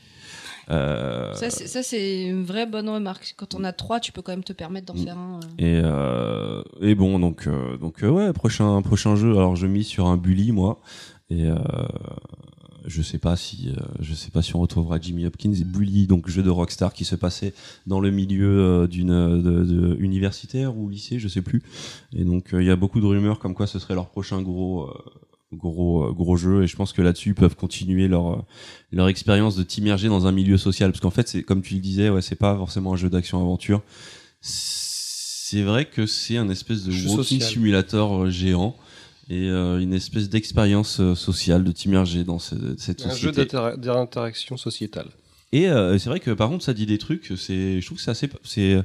Euh, 0.70 1.32
Ça, 1.34 1.50
c'est- 1.50 1.66
ça, 1.66 1.82
c'est 1.82 2.24
une 2.24 2.44
vraie 2.44 2.66
bonne 2.66 2.88
remarque. 2.88 3.34
Quand 3.36 3.54
on 3.54 3.64
a 3.64 3.72
trois, 3.72 4.00
tu 4.00 4.12
peux 4.12 4.22
quand 4.22 4.32
même 4.32 4.44
te 4.44 4.52
permettre 4.52 4.92
d'en 4.92 5.00
Mm. 5.00 5.04
faire 5.04 5.18
un. 5.18 5.40
euh. 5.40 5.48
et, 5.58 5.80
euh, 5.84 6.62
et 6.80 6.94
bon, 6.94 7.18
donc, 7.18 7.46
euh, 7.46 7.76
donc 7.78 8.02
euh, 8.04 8.08
ouais, 8.10 8.32
prochain, 8.32 8.80
prochain 8.82 9.16
jeu. 9.16 9.30
Alors 9.36 9.56
je 9.56 9.66
mise 9.66 9.86
sur 9.86 10.06
un 10.06 10.16
Bully, 10.16 10.52
moi. 10.52 10.78
Et 11.30 11.44
euh, 11.46 11.56
je 12.86 13.02
sais 13.02 13.18
pas 13.18 13.36
si 13.36 13.68
euh, 13.70 13.80
je 14.00 14.14
sais 14.14 14.30
pas 14.30 14.40
si 14.40 14.56
on 14.56 14.60
retrouvera 14.60 14.98
Jimmy 15.00 15.26
Hopkins. 15.26 15.52
Bully, 15.64 16.06
donc 16.06 16.28
jeu 16.28 16.42
de 16.42 16.50
Rockstar 16.50 16.92
qui 16.94 17.04
se 17.04 17.16
passait 17.16 17.52
dans 17.86 18.00
le 18.00 18.10
milieu 18.10 18.60
euh, 18.60 18.86
d'une 18.86 19.42
de, 19.42 19.64
de- 19.64 19.96
universitaire 20.00 20.76
ou 20.76 20.88
lycée, 20.88 21.18
je 21.18 21.28
sais 21.28 21.42
plus. 21.42 21.62
Et 22.14 22.24
donc 22.24 22.54
euh, 22.54 22.62
il 22.62 22.66
y 22.66 22.70
a 22.70 22.76
beaucoup 22.76 23.00
de 23.00 23.06
rumeurs 23.06 23.38
comme 23.40 23.54
quoi 23.54 23.66
ce 23.66 23.78
serait 23.78 23.94
leur 23.94 24.08
prochain 24.08 24.40
gros 24.42 24.84
euh, 24.84 24.94
gros 25.52 26.04
euh, 26.08 26.12
gros 26.12 26.36
jeu. 26.36 26.62
Et 26.62 26.66
je 26.66 26.76
pense 26.76 26.92
que 26.92 27.02
là-dessus 27.02 27.30
ils 27.30 27.34
peuvent 27.34 27.56
continuer 27.56 28.08
leur 28.08 28.32
euh, 28.32 28.42
leur 28.92 29.08
expérience 29.08 29.56
de 29.56 29.62
t'immerger 29.62 30.08
dans 30.08 30.26
un 30.26 30.32
milieu 30.32 30.56
social 30.58 30.90
parce 30.92 31.00
qu'en 31.00 31.10
fait 31.10 31.26
c'est 31.28 31.42
comme 31.42 31.62
tu 31.62 31.74
le 31.74 31.80
disais, 31.80 32.10
ouais, 32.10 32.22
c'est 32.22 32.36
pas 32.36 32.54
forcément 32.56 32.92
un 32.94 32.96
jeu 32.96 33.08
d'action 33.10 33.40
aventure. 33.40 33.82
C'est 34.40 35.62
vrai 35.62 35.86
que 35.86 36.06
c'est 36.06 36.36
un 36.36 36.48
espèce 36.50 36.84
de 36.84 36.90
Jeu 36.90 37.08
walking 37.08 37.38
social. 37.40 37.50
simulator 37.52 38.22
euh, 38.24 38.30
géant. 38.30 38.76
et 39.30 39.48
euh, 39.48 39.78
une 39.80 39.92
espèce 39.94 40.28
d'expérience 40.28 41.00
sociale, 41.14 41.64
de 41.64 41.72
t'immerger 41.72 42.24
dans 42.24 42.38
ce- 42.38 42.76
cette 42.78 43.04
Un 43.04 43.10
jeu 43.10 43.28
société. 43.32 43.44
d'inter- 43.56 43.76
d'interaction 43.78 44.56
sociétale. 44.56 45.08
Et 45.52 45.68
euh, 45.68 45.96
c'est 45.98 46.10
vrai 46.10 46.20
que 46.20 46.30
par 46.30 46.50
contre, 46.50 46.62
ça 46.64 46.74
dit 46.74 46.84
des 46.84 46.98
trucs. 46.98 47.32
C'est, 47.36 47.80
je 47.80 47.86
trouve 47.86 47.96
que 47.96 48.04
c'est 48.04 48.10
assez. 48.10 48.28
C'est 48.44 48.82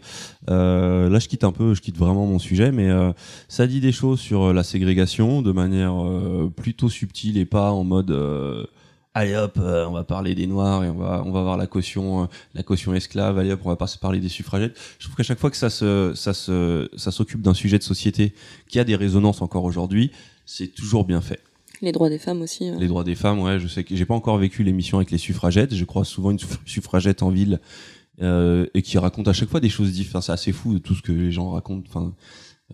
euh, 0.49 1.09
là, 1.09 1.19
je 1.19 1.27
quitte 1.27 1.43
un 1.43 1.51
peu, 1.51 1.73
je 1.73 1.81
quitte 1.81 1.97
vraiment 1.97 2.25
mon 2.25 2.39
sujet, 2.39 2.71
mais 2.71 2.89
euh, 2.89 3.11
ça 3.49 3.67
dit 3.67 3.81
des 3.81 3.91
choses 3.91 4.19
sur 4.21 4.43
euh, 4.43 4.53
la 4.53 4.63
ségrégation 4.63 5.41
de 5.41 5.51
manière 5.51 5.93
euh, 6.01 6.49
plutôt 6.55 6.89
subtile 6.89 7.37
et 7.37 7.45
pas 7.45 7.71
en 7.71 7.83
mode. 7.83 8.11
euh, 8.11 8.65
Allez 9.15 9.35
hop, 9.35 9.59
on 9.59 9.91
va 9.91 10.03
parler 10.03 10.33
des 10.33 10.47
noirs 10.47 10.83
et 10.83 10.89
on 10.89 10.95
va 10.97 11.21
on 11.23 11.31
va 11.31 11.43
voir 11.43 11.55
la 11.55 11.67
caution 11.67 12.27
la 12.55 12.63
caution 12.63 12.95
esclave. 12.95 13.37
Allez 13.37 13.51
hop, 13.51 13.59
on 13.63 13.69
va 13.69 13.75
pas 13.75 13.85
se 13.85 13.99
parler 13.99 14.19
des 14.19 14.29
suffragettes. 14.29 14.75
Je 14.97 15.05
trouve 15.05 15.15
qu'à 15.15 15.21
chaque 15.21 15.37
fois 15.37 15.51
que 15.51 15.57
ça 15.57 15.69
se 15.69 16.13
ça 16.15 16.33
se 16.33 16.89
ça 16.97 17.11
s'occupe 17.11 17.41
d'un 17.41 17.53
sujet 17.53 17.77
de 17.77 17.83
société 17.83 18.33
qui 18.69 18.79
a 18.79 18.83
des 18.83 18.95
résonances 18.95 19.43
encore 19.43 19.65
aujourd'hui, 19.65 20.11
c'est 20.47 20.69
toujours 20.69 21.05
bien 21.05 21.21
fait. 21.21 21.41
Les 21.83 21.91
droits 21.91 22.09
des 22.09 22.17
femmes 22.17 22.41
aussi. 22.41 22.71
Les 22.79 22.87
droits 22.87 23.03
des 23.03 23.13
femmes, 23.13 23.39
ouais, 23.41 23.59
je 23.59 23.67
sais 23.67 23.83
que 23.83 23.95
j'ai 23.95 24.05
pas 24.05 24.15
encore 24.15 24.37
vécu 24.37 24.63
l'émission 24.63 24.97
avec 24.97 25.11
les 25.11 25.17
suffragettes. 25.19 25.75
Je 25.75 25.83
croise 25.85 26.07
souvent 26.07 26.31
une 26.31 26.39
suff- 26.39 26.59
suffragette 26.65 27.21
en 27.21 27.29
ville 27.29 27.59
euh, 28.21 28.65
et 28.73 28.81
qui 28.81 28.97
raconte 28.97 29.27
à 29.27 29.33
chaque 29.33 29.49
fois 29.49 29.59
des 29.59 29.69
choses 29.69 29.91
différentes. 29.91 30.23
C'est 30.23 30.31
assez 30.31 30.53
fou 30.53 30.79
tout 30.79 30.95
ce 30.95 31.01
que 31.01 31.11
les 31.11 31.31
gens 31.31 31.51
racontent. 31.51 31.83
Enfin, 31.89 32.13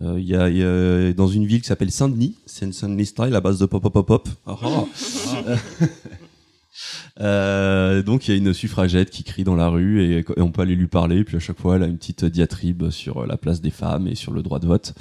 euh, 0.02 0.18
il 0.20 0.26
y, 0.26 0.34
a, 0.34 1.12
dans 1.12 1.26
une 1.26 1.44
ville 1.44 1.60
qui 1.60 1.66
s'appelle 1.66 1.90
Saint-Denis, 1.90 2.36
c'est 2.46 2.64
une 2.66 2.72
Saint-Denis 2.72 3.06
style 3.06 3.34
à 3.34 3.40
base 3.40 3.58
de 3.58 3.66
pop 3.66 3.82
pop 3.82 3.92
pop 3.92 4.06
pop. 4.06 4.28
Ah, 4.46 4.56
ah. 4.62 4.84
Euh, 7.20 8.02
donc 8.02 8.26
il 8.26 8.30
y 8.30 8.34
a 8.34 8.36
une 8.38 8.54
suffragette 8.54 9.10
qui 9.10 9.24
crie 9.24 9.44
dans 9.44 9.56
la 9.56 9.68
rue 9.68 10.02
et, 10.02 10.18
et 10.20 10.40
on 10.40 10.50
peut 10.50 10.62
aller 10.62 10.76
lui 10.76 10.86
parler. 10.86 11.24
Puis 11.24 11.36
à 11.36 11.40
chaque 11.40 11.58
fois, 11.58 11.76
elle 11.76 11.82
a 11.82 11.86
une 11.86 11.98
petite 11.98 12.24
diatribe 12.24 12.90
sur 12.90 13.26
la 13.26 13.36
place 13.36 13.60
des 13.60 13.70
femmes 13.70 14.06
et 14.06 14.14
sur 14.14 14.32
le 14.32 14.42
droit 14.42 14.60
de 14.60 14.66
vote. 14.66 14.94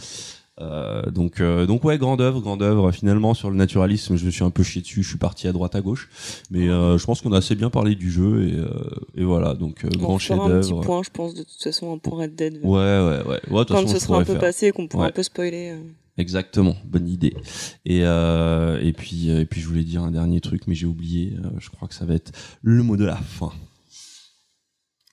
Euh, 0.62 1.10
donc, 1.10 1.40
euh, 1.40 1.66
donc 1.66 1.84
ouais, 1.86 1.98
grande 1.98 2.20
œuvre, 2.22 2.42
grande 2.42 2.62
œuvre. 2.62 2.92
Finalement, 2.92 3.34
sur 3.34 3.50
le 3.50 3.56
naturalisme, 3.56 4.16
je 4.18 4.26
me 4.26 4.32
suis 4.32 4.44
un 4.44 4.50
peu 4.50 4.64
chié 4.64 4.82
dessus. 4.82 5.04
Je 5.04 5.10
suis 5.10 5.18
parti 5.18 5.48
à 5.48 5.52
droite, 5.54 5.76
à 5.76 5.82
gauche, 5.82 6.10
mais 6.52 6.68
euh, 6.70 6.98
je 6.98 7.06
pense 7.06 7.22
qu'on 7.22 7.32
a 7.32 7.38
assez 7.38 7.56
bien 7.56 7.70
parlé 7.70 7.96
du 7.96 8.12
jeu 8.12 8.44
et, 9.16 9.22
et 9.22 9.24
voilà. 9.24 9.54
Donc, 9.54 9.86
On 9.86 9.98
grand 9.98 10.20
fera 10.20 10.46
un 10.48 10.60
petit 10.60 10.74
point, 10.74 11.02
je 11.04 11.10
pense, 11.12 11.34
de 11.34 11.44
toute 11.44 11.62
façon, 11.64 11.94
un 11.94 11.98
point 11.98 12.24
Red 12.24 12.36
Dead. 12.36 12.60
Ouais, 12.64 12.78
ouais, 12.78 13.22
ouais. 13.26 13.40
ouais 13.52 13.66
Quand 13.68 13.82
façon, 13.82 13.88
ce 13.88 14.00
sera 14.00 14.18
un 14.20 14.24
peu 14.26 14.34
faire. 14.34 14.42
passé 14.42 14.68
et 14.68 14.72
qu'on 14.72 14.88
pourra 14.88 15.04
Ouais. 15.04 15.10
un 15.10 15.14
peu 15.14 15.24
spoiler. 15.24 15.76
Exactement, 16.18 16.76
bonne 16.86 17.08
idée. 17.08 17.34
Et 17.86 18.00
et 18.02 18.94
puis 18.94 19.30
et 19.30 19.46
puis 19.46 19.62
je 19.62 19.68
voulais 19.68 19.84
dire 19.84 20.04
un 20.04 20.12
dernier 20.12 20.42
truc, 20.42 20.64
mais 20.68 20.76
j'ai 20.76 20.86
oublié. 20.88 21.34
Je 21.60 21.70
crois 21.70 21.88
que 21.88 21.96
ça 21.96 22.04
va 22.06 22.16
être 22.16 22.32
le 22.62 22.84
mot 22.84 22.98
de 22.98 23.06
la 23.06 23.16
fin. 23.16 23.54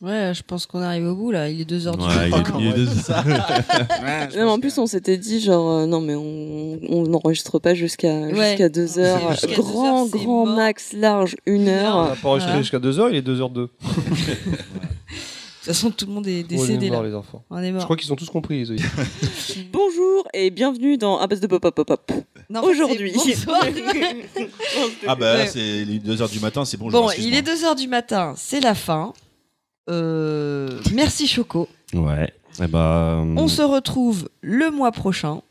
Ouais, 0.07 0.33
je 0.35 0.43
pense 0.44 0.67
qu'on 0.67 0.81
arrive 0.83 1.05
au 1.07 1.17
bout 1.17 1.33
là. 1.33 1.49
Il 1.49 1.60
est 1.60 1.65
2h 1.68 1.97
du 1.97 2.05
Ouais, 2.05 2.28
matin. 2.31 2.55
il 2.60 2.67
est 2.68 2.73
deux- 2.75 2.85
Non, 2.86 4.28
mais 4.36 4.43
en 4.52 4.60
plus, 4.60 4.78
on 4.78 4.86
s'était 4.86 5.17
dit, 5.17 5.41
genre, 5.41 5.68
euh, 5.81 5.86
non, 5.86 6.01
mais 6.01 6.15
on 6.15 6.78
on 6.89 7.02
n'enregistre 7.09 7.59
pas 7.59 7.75
jusqu'à 7.75 8.12
Ouais. 8.20 8.51
jusqu'à 8.51 8.68
2 8.68 8.99
heures. 9.01 9.20
C'est 9.39 9.49
jusqu'à 9.49 9.62
grand, 9.62 10.05
deux 10.07 10.15
heures, 10.15 10.23
grand 10.25 10.47
mort. 10.47 10.57
max, 10.57 10.93
large, 10.93 11.35
1 11.49 11.65
On 11.65 11.67
heure. 11.68 12.09
n'a 12.10 12.15
pas 12.17 12.28
enregistré 12.28 12.52
Voilà. 12.52 12.62
jusqu'à 12.62 12.78
2h, 12.78 13.09
il 13.10 13.17
est 13.17 13.23
2h02. 13.23 13.68
De 15.67 15.73
toute 15.73 15.75
façon, 15.75 15.91
tout 15.91 16.07
le 16.07 16.12
monde 16.12 16.28
est 16.28 16.44
On 16.44 16.47
décédé 16.47 16.86
est 16.86 16.91
morts, 16.91 17.02
là. 17.02 17.09
les 17.09 17.15
enfants. 17.17 17.43
On 17.51 17.59
est 17.59 17.67
Je 17.68 17.73
mort. 17.73 17.83
crois 17.85 17.97
qu'ils 17.97 18.12
ont 18.12 18.17
tous 18.17 18.31
compris, 18.31 18.65
les. 18.65 18.76
Bonjour 19.73 20.28
et 20.33 20.51
bienvenue 20.51 20.97
dans 20.97 21.18
Un 21.18 21.26
base 21.26 21.41
de 21.41 21.49
pop 21.49 21.60
pop 21.60 21.85
pop 21.85 22.12
Aujourd'hui. 22.62 23.12
Ah 25.09 25.17
bah 25.17 25.44
c'est 25.49 25.85
les 25.85 25.99
2h 25.99 26.31
du 26.31 26.39
matin, 26.39 26.65
c'est 26.65 26.76
bon. 26.76 26.89
Bon, 26.91 27.09
il 27.18 27.35
est 27.35 27.43
2h 27.43 27.75
du 27.76 27.89
matin, 27.89 28.35
c'est 28.36 28.60
la 28.60 28.76
fin. 28.76 29.12
Euh, 29.89 30.69
merci 30.93 31.27
Choco. 31.27 31.69
Ouais. 31.95 32.33
Eh 32.61 32.67
ben, 32.67 33.35
On 33.37 33.49
se 33.49 33.63
retrouve 33.63 34.29
le 34.41 34.71
mois 34.71 34.93
prochain 34.93 35.43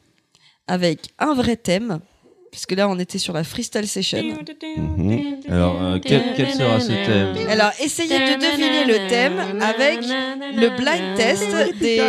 avec 0.67 1.09
un 1.19 1.33
vrai 1.33 1.55
thème. 1.55 1.99
Puisque 2.51 2.71
là, 2.71 2.87
on 2.87 2.97
était 2.99 3.17
sur 3.17 3.33
la 3.33 3.43
freestyle 3.43 3.85
session. 3.85 4.23
mhm. 4.77 5.41
Alors, 5.49 5.75
euh, 5.81 5.99
quel, 6.01 6.21
quel 6.37 6.53
sera 6.53 6.79
ce 6.79 6.87
thème 6.87 7.35
Alors, 7.49 7.71
essayez 7.81 8.17
de 8.17 8.35
deviner 8.39 8.85
le 8.85 9.09
thème 9.09 9.61
avec 9.61 9.99
le 9.99 10.69
blind 10.77 11.17
test 11.17 11.49
des, 11.81 12.01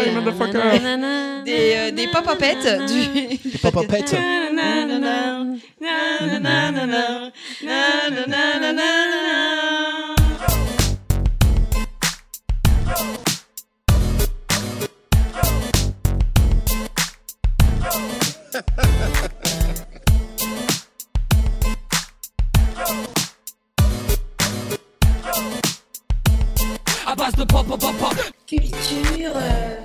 des, 1.45 1.75
euh, 1.75 1.91
des 1.91 2.07
pop-upettes 2.07 2.87
du, 2.87 3.39
du 27.37 27.47
Pop 27.47 27.67
podcast. 27.67 27.85
Upette. 27.85 28.33
Culture. 28.47 29.33
euh, 29.37 29.77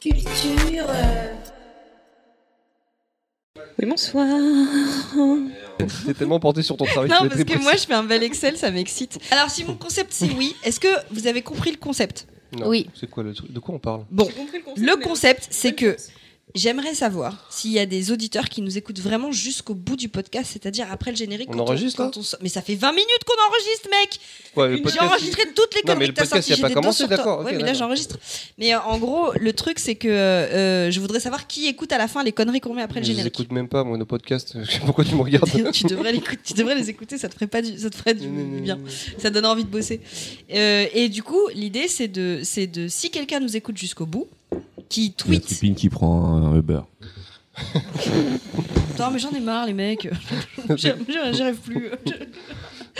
Culture. 0.00 0.86
euh, 0.88 1.34
Oui, 3.78 3.86
bonsoir. 3.86 4.26
T'es 6.06 6.14
tellement 6.14 6.40
porté 6.40 6.62
sur 6.62 6.76
ton 6.76 6.84
travail. 6.86 7.10
Non, 7.10 7.28
parce 7.28 7.44
que 7.44 7.62
moi, 7.62 7.72
je 7.72 7.86
fais 7.86 7.94
un 7.94 8.02
bel 8.04 8.22
Excel, 8.22 8.56
ça 8.56 8.70
m'excite. 8.70 9.18
Alors, 9.30 9.50
si 9.50 9.64
mon 9.64 9.74
concept 9.74 10.12
c'est 10.12 10.30
oui, 10.30 10.54
est-ce 10.64 10.80
que 10.80 10.88
vous 11.10 11.26
avez 11.26 11.42
compris 11.42 11.70
le 11.70 11.76
concept? 11.76 12.26
Non, 12.58 12.68
Oui. 12.68 12.88
C'est 12.98 13.08
quoi 13.10 13.22
le 13.22 13.34
truc? 13.34 13.52
De 13.52 13.58
quoi 13.60 13.74
on 13.74 13.78
parle? 13.78 14.04
Bon, 14.10 14.28
le 14.76 14.96
concept, 15.02 15.48
c'est 15.50 15.72
que 15.74 15.96
j'aimerais 16.54 16.94
savoir 16.94 17.46
s'il 17.50 17.72
y 17.72 17.78
a 17.78 17.86
des 17.86 18.10
auditeurs 18.12 18.48
qui 18.48 18.62
nous 18.62 18.76
écoutent 18.78 19.00
vraiment 19.00 19.32
jusqu'au 19.32 19.74
bout 19.74 19.96
du 19.96 20.08
podcast, 20.08 20.50
c'est-à-dire 20.52 20.86
après 20.90 21.10
le 21.10 21.16
générique. 21.16 21.48
On 21.50 21.52
quand 21.54 21.60
enregistre, 21.60 21.96
quand 21.98 22.16
on 22.16 22.22
sort- 22.22 22.40
Mais 22.42 22.48
ça 22.48 22.62
fait 22.62 22.74
20 22.74 22.92
minutes 22.92 23.24
qu'on 23.26 23.48
enregistre, 23.48 23.88
mec 23.90 24.20
le 24.56 24.76
J'ai 24.76 24.82
podcast, 24.82 25.02
enregistré 25.02 25.42
toutes 25.54 25.74
les 25.74 25.80
Non, 25.86 25.94
mais 25.94 25.94
conneries 25.94 26.06
le 26.08 26.12
que 26.12 26.16
t'as 26.16 26.22
podcast, 26.22 26.48
sorties. 26.48 26.50
il 26.50 26.52
a 26.52 26.56
j'ai 26.56 26.62
pas 26.62 26.68
des 26.68 26.74
dents 26.74 26.80
commencé, 26.80 26.98
sur 26.98 27.08
toi. 27.08 27.16
d'accord, 27.16 27.38
ok, 27.40 27.44
Ouais, 27.46 27.52
mais 27.52 27.58
là 27.58 27.64
d'accord. 27.66 27.78
j'enregistre. 27.78 28.18
Mais 28.58 28.74
euh, 28.74 28.80
en 28.80 28.98
gros, 28.98 29.32
le 29.38 29.52
truc, 29.52 29.78
c'est 29.78 29.94
que 29.94 30.08
euh, 30.08 30.90
je 30.90 31.00
voudrais 31.00 31.20
savoir 31.20 31.46
qui 31.46 31.66
écoute 31.66 31.92
à 31.92 31.98
la 31.98 32.08
fin 32.08 32.22
les 32.24 32.32
conneries 32.32 32.60
qu'on 32.60 32.74
met 32.74 32.82
après 32.82 33.00
le 33.00 33.04
Je 33.04 33.10
les 33.10 33.16
générique. 33.16 33.34
écoute 33.40 33.52
même 33.52 33.68
pas, 33.68 33.84
moi, 33.84 33.96
nos 33.98 34.06
podcasts. 34.06 34.56
Pourquoi 34.86 35.04
tu 35.04 35.14
me 35.14 35.22
regardes 35.22 35.48
tu, 35.72 35.84
devrais 35.84 36.12
l'écouter- 36.12 36.38
tu 36.44 36.54
devrais 36.54 36.74
les 36.74 36.90
écouter, 36.90 37.18
ça 37.18 37.28
te 37.28 37.34
ferait 37.34 37.46
pas 37.46 37.62
du, 37.62 37.78
ça 37.78 37.90
te 37.90 37.96
ferait 37.96 38.14
du 38.14 38.26
bien. 38.28 38.78
Ça 39.18 39.30
donne 39.30 39.46
envie 39.46 39.64
de 39.64 39.70
bosser. 39.70 40.00
Euh, 40.52 40.86
et 40.92 41.08
du 41.08 41.22
coup, 41.22 41.40
l'idée, 41.54 41.86
c'est 41.88 42.08
de, 42.08 42.40
c'est 42.42 42.66
de, 42.66 42.88
si 42.88 43.10
quelqu'un 43.10 43.40
nous 43.40 43.56
écoute 43.56 43.76
jusqu'au 43.78 44.06
bout, 44.06 44.28
qui 44.90 45.12
tweet. 45.14 45.46
Tipine 45.46 45.74
qui 45.74 45.88
prend 45.88 46.34
un 46.36 46.54
Uber. 46.56 46.80
Non, 48.98 49.10
mais 49.10 49.18
j'en 49.18 49.30
ai 49.30 49.40
marre, 49.40 49.66
les 49.66 49.72
mecs. 49.72 50.02
Rêve 50.68 51.56
plus. 51.64 51.90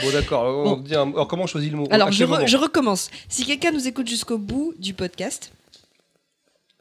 Bon, 0.03 0.11
d'accord. 0.13 0.41
alors, 0.43 0.59
on 0.61 0.77
Bon. 0.77 0.83
dit 0.83 0.95
un- 0.95 1.09
alors, 1.11 1.29
comment 1.29 1.43
on 1.45 1.47
choisit 1.47 1.71
le 1.71 1.77
mot 1.77 1.87
Alors, 1.91 2.11
je, 2.11 2.25
re- 2.25 2.47
je 2.47 2.57
recommence. 2.57 3.11
Si 3.29 3.45
quelqu'un 3.45 3.71
nous 3.71 3.87
écoute 3.87 4.09
jusqu'au 4.09 4.39
bout 4.39 4.73
du 4.79 4.95
podcast, 4.95 5.53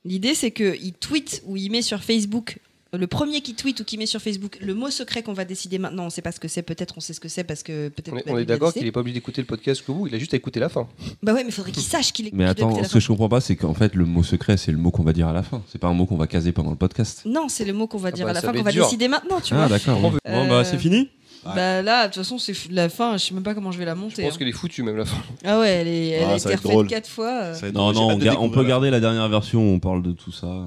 l'idée, 0.05 0.35
c'est 0.35 0.51
qu'il 0.51 0.93
tweet 0.93 1.41
ou 1.45 1.57
il 1.57 1.69
met 1.69 1.81
sur 1.81 2.01
Facebook. 2.01 2.59
Le 2.91 3.05
premier 3.05 3.41
qui 3.41 3.53
tweet 3.53 3.79
ou 3.81 3.83
qui 3.83 3.99
met 3.99 4.07
sur 4.07 4.19
Facebook 4.19 4.57
le 4.61 4.73
mot 4.73 4.89
secret 4.89 5.21
qu'on 5.21 5.33
va 5.33 5.45
décider 5.45 5.77
maintenant, 5.77 6.05
on 6.05 6.09
sait 6.09 6.23
pas 6.23 6.31
ce 6.31 6.39
que 6.39 6.47
c'est, 6.47 6.63
peut-être 6.63 6.95
on 6.97 7.01
sait 7.01 7.13
ce 7.13 7.19
que 7.19 7.27
c'est 7.29 7.43
parce 7.43 7.61
que 7.61 7.89
peut-être 7.89 8.13
On 8.13 8.17
est, 8.17 8.23
on 8.31 8.37
est 8.39 8.45
d'accord 8.45 8.73
qu'il 8.73 8.85
est 8.87 8.91
pas 8.91 9.01
obligé 9.01 9.13
d'écouter 9.13 9.41
le 9.41 9.45
podcast 9.47 9.79
jusqu'au 9.81 9.93
bout, 9.93 10.07
il 10.07 10.15
a 10.15 10.17
juste 10.17 10.33
à 10.33 10.37
écouter 10.37 10.59
la 10.59 10.69
fin. 10.69 10.87
Bah 11.21 11.33
ouais, 11.33 11.43
mais 11.43 11.51
faudrait 11.51 11.71
qu'il 11.71 11.83
sache 11.83 12.11
qu'il 12.13 12.27
est 12.27 12.33
Mais 12.33 12.45
attends, 12.45 12.69
la 12.75 12.83
ce 12.83 12.89
fin. 12.89 12.93
que 12.95 12.99
je 12.99 13.07
comprends 13.07 13.29
pas, 13.29 13.41
c'est 13.41 13.55
qu'en 13.55 13.75
fait, 13.75 13.93
le 13.93 14.05
mot 14.05 14.23
secret, 14.23 14.57
c'est 14.57 14.71
le 14.71 14.79
mot 14.79 14.89
qu'on 14.89 15.03
va 15.03 15.13
dire 15.13 15.27
à 15.27 15.33
la 15.33 15.43
fin. 15.43 15.61
C'est 15.71 15.77
pas 15.77 15.87
un 15.87 15.93
mot 15.93 16.07
qu'on 16.07 16.17
va 16.17 16.25
caser 16.25 16.51
pendant 16.51 16.71
le 16.71 16.77
podcast. 16.77 17.21
Non, 17.25 17.47
c'est 17.47 17.65
le 17.65 17.73
mot 17.73 17.85
qu'on 17.85 17.99
va 17.99 18.11
dire 18.11 18.25
bah, 18.25 18.31
à 18.31 18.33
la 18.33 18.41
fin, 18.41 18.51
qu'on 18.53 18.63
va 18.63 18.71
dur. 18.71 18.85
décider 18.85 19.07
maintenant, 19.07 19.39
tu 19.39 19.53
Ah, 19.53 19.67
vois. 19.67 19.77
d'accord. 19.77 19.99
On 20.03 20.09
Bon, 20.11 20.47
bah, 20.47 20.63
c'est 20.63 20.79
fini 20.79 21.09
Bah 21.45 21.83
là, 21.83 22.07
de 22.07 22.13
toute 22.13 22.23
façon, 22.23 22.39
c'est 22.39 22.55
la 22.71 22.89
fin, 22.89 23.17
je 23.17 23.25
sais 23.25 23.33
même 23.35 23.43
pas 23.43 23.53
comment 23.53 23.71
je 23.71 23.77
vais 23.77 23.85
la 23.85 23.93
Je 23.93 23.99
monter. 23.99 24.23
pense 24.23 24.33
hein. 24.33 24.37
qu'elle 24.39 24.47
est 24.47 24.51
foutue, 24.51 24.81
même 24.81 24.97
la 24.97 25.05
fin. 25.05 25.17
Ah 25.45 25.59
ouais, 25.59 25.69
elle, 25.69 25.87
est, 25.87 26.07
elle 26.09 26.23
Ah, 26.27 26.33
refaite 26.33 26.87
quatre 26.87 27.07
fois. 27.07 27.31
euh. 27.43 27.71
Non, 27.71 27.93
non, 27.93 28.17
on, 28.39 28.49
peut 28.49 28.63
garder 28.63 28.89
la 28.89 28.99
dernière 28.99 29.29
version 29.29 29.61
où 29.61 29.75
on 29.75 29.79
parle 29.79 30.01
de 30.01 30.11
tout 30.11 30.31
ça. 30.31 30.65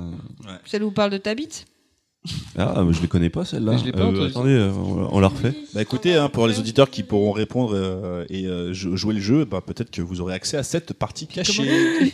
Celle 0.66 0.84
où 0.84 0.88
on 0.88 0.92
parle 0.92 1.10
de 1.10 1.18
ta 1.18 1.34
bite? 1.34 1.66
Ah, 2.56 2.82
mais 2.86 2.92
je 2.92 3.02
les 3.02 3.08
connais 3.08 3.30
pas 3.30 3.44
celle-là. 3.44 3.76
Je 3.78 3.84
l'ai 3.84 3.90
pas 3.92 4.04
entendu. 4.04 4.26
attendez, 4.26 4.50
euh, 4.52 4.70
on 4.72 5.08
on 5.16 5.18
la 5.20 5.26
refait. 5.26 5.52
Bah 5.74 5.82
écoutez, 5.82 6.14
hein, 6.14 6.28
pour 6.28 6.46
les 6.46 6.58
auditeurs 6.60 6.88
qui 6.88 7.02
pourront 7.02 7.32
répondre 7.32 7.72
euh, 7.74 8.24
et 8.30 8.46
euh, 8.46 8.72
jou- 8.72 8.96
jouer 8.96 9.14
le 9.14 9.20
jeu, 9.20 9.44
bah, 9.44 9.60
peut-être 9.66 9.90
que 9.90 10.02
vous 10.02 10.20
aurez 10.20 10.34
accès 10.34 10.56
à 10.56 10.62
cette 10.62 10.92
partie 10.92 11.26
cachée. 11.26 11.68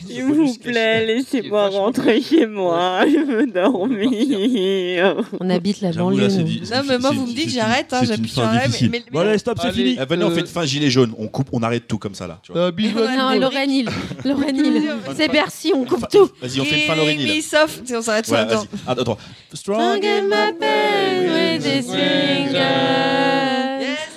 S'il 0.06 0.24
vous 0.24 0.54
plaît, 0.54 1.04
laissez-moi 1.04 1.68
rentrer 1.68 2.22
chez 2.22 2.46
moi. 2.46 3.00
Je 3.06 3.18
veux 3.18 3.46
dormir. 3.48 5.24
On 5.40 5.50
habite 5.50 5.80
la 5.82 5.92
banlieue. 5.92 6.28
Non, 6.28 6.82
mais 6.88 6.98
moi, 6.98 7.10
vous 7.10 7.26
me 7.26 7.32
dites, 7.34 7.50
c'est- 7.50 7.56
j'arrête, 7.56 7.92
hein, 7.92 8.00
j'appuie 8.04 8.30
sur 8.30 8.42
arrêt, 8.44 8.66
mais- 8.90 9.02
allez, 9.20 9.38
stop, 9.38 9.58
c'est 9.60 9.72
fini. 9.72 9.96
Venez, 10.08 10.24
on 10.24 10.30
Euh, 10.30 10.34
fait 10.34 10.40
une 10.40 10.46
fin 10.46 10.64
gilet 10.64 10.88
jaune. 10.90 11.12
On 11.18 11.26
coupe, 11.28 11.48
on 11.52 11.62
arrête 11.62 11.86
tout 11.86 11.98
comme 11.98 12.14
ça 12.14 12.26
là. 12.26 12.40
Euh, 12.56 12.72
Non. 12.72 13.38
Lorraine 13.38 13.70
Hill. 13.70 13.88
Lorraine 14.24 14.56
Hill. 14.56 14.82
C'est 15.16 15.28
Bercy, 15.30 15.72
on 15.74 15.84
coupe 15.84 16.08
tout. 16.10 16.30
Vas-y, 16.40 16.60
on 16.60 16.64
fait 16.64 16.76
une 16.80 16.86
fin 16.86 16.94
Laurénie 16.96 17.26
là. 17.26 17.32
Ubisoft, 17.34 17.82
on 17.94 18.00
s'arrête 18.02 18.24
sur 18.26 18.34
Voilà, 18.36 18.50
la 18.50 18.56
vas-y. 18.56 18.66
Attends, 18.86 19.02
attends. 19.02 19.18
Strong 19.52 19.97
Strong 19.98 20.12
in 20.12 20.28
my 20.28 20.52
bed 20.52 21.30
with 21.32 21.64
his 21.64 21.90
fingers. 21.92 22.54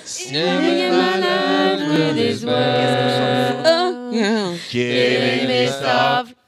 Singing 0.04 0.92
my 0.92 1.18
life 1.18 1.88
with 1.88 2.16
his 2.16 2.46
words. 2.46 3.64
Yeah. 4.14 4.56
Killing 4.68 5.48
me 5.48 5.66
softly 5.66 6.41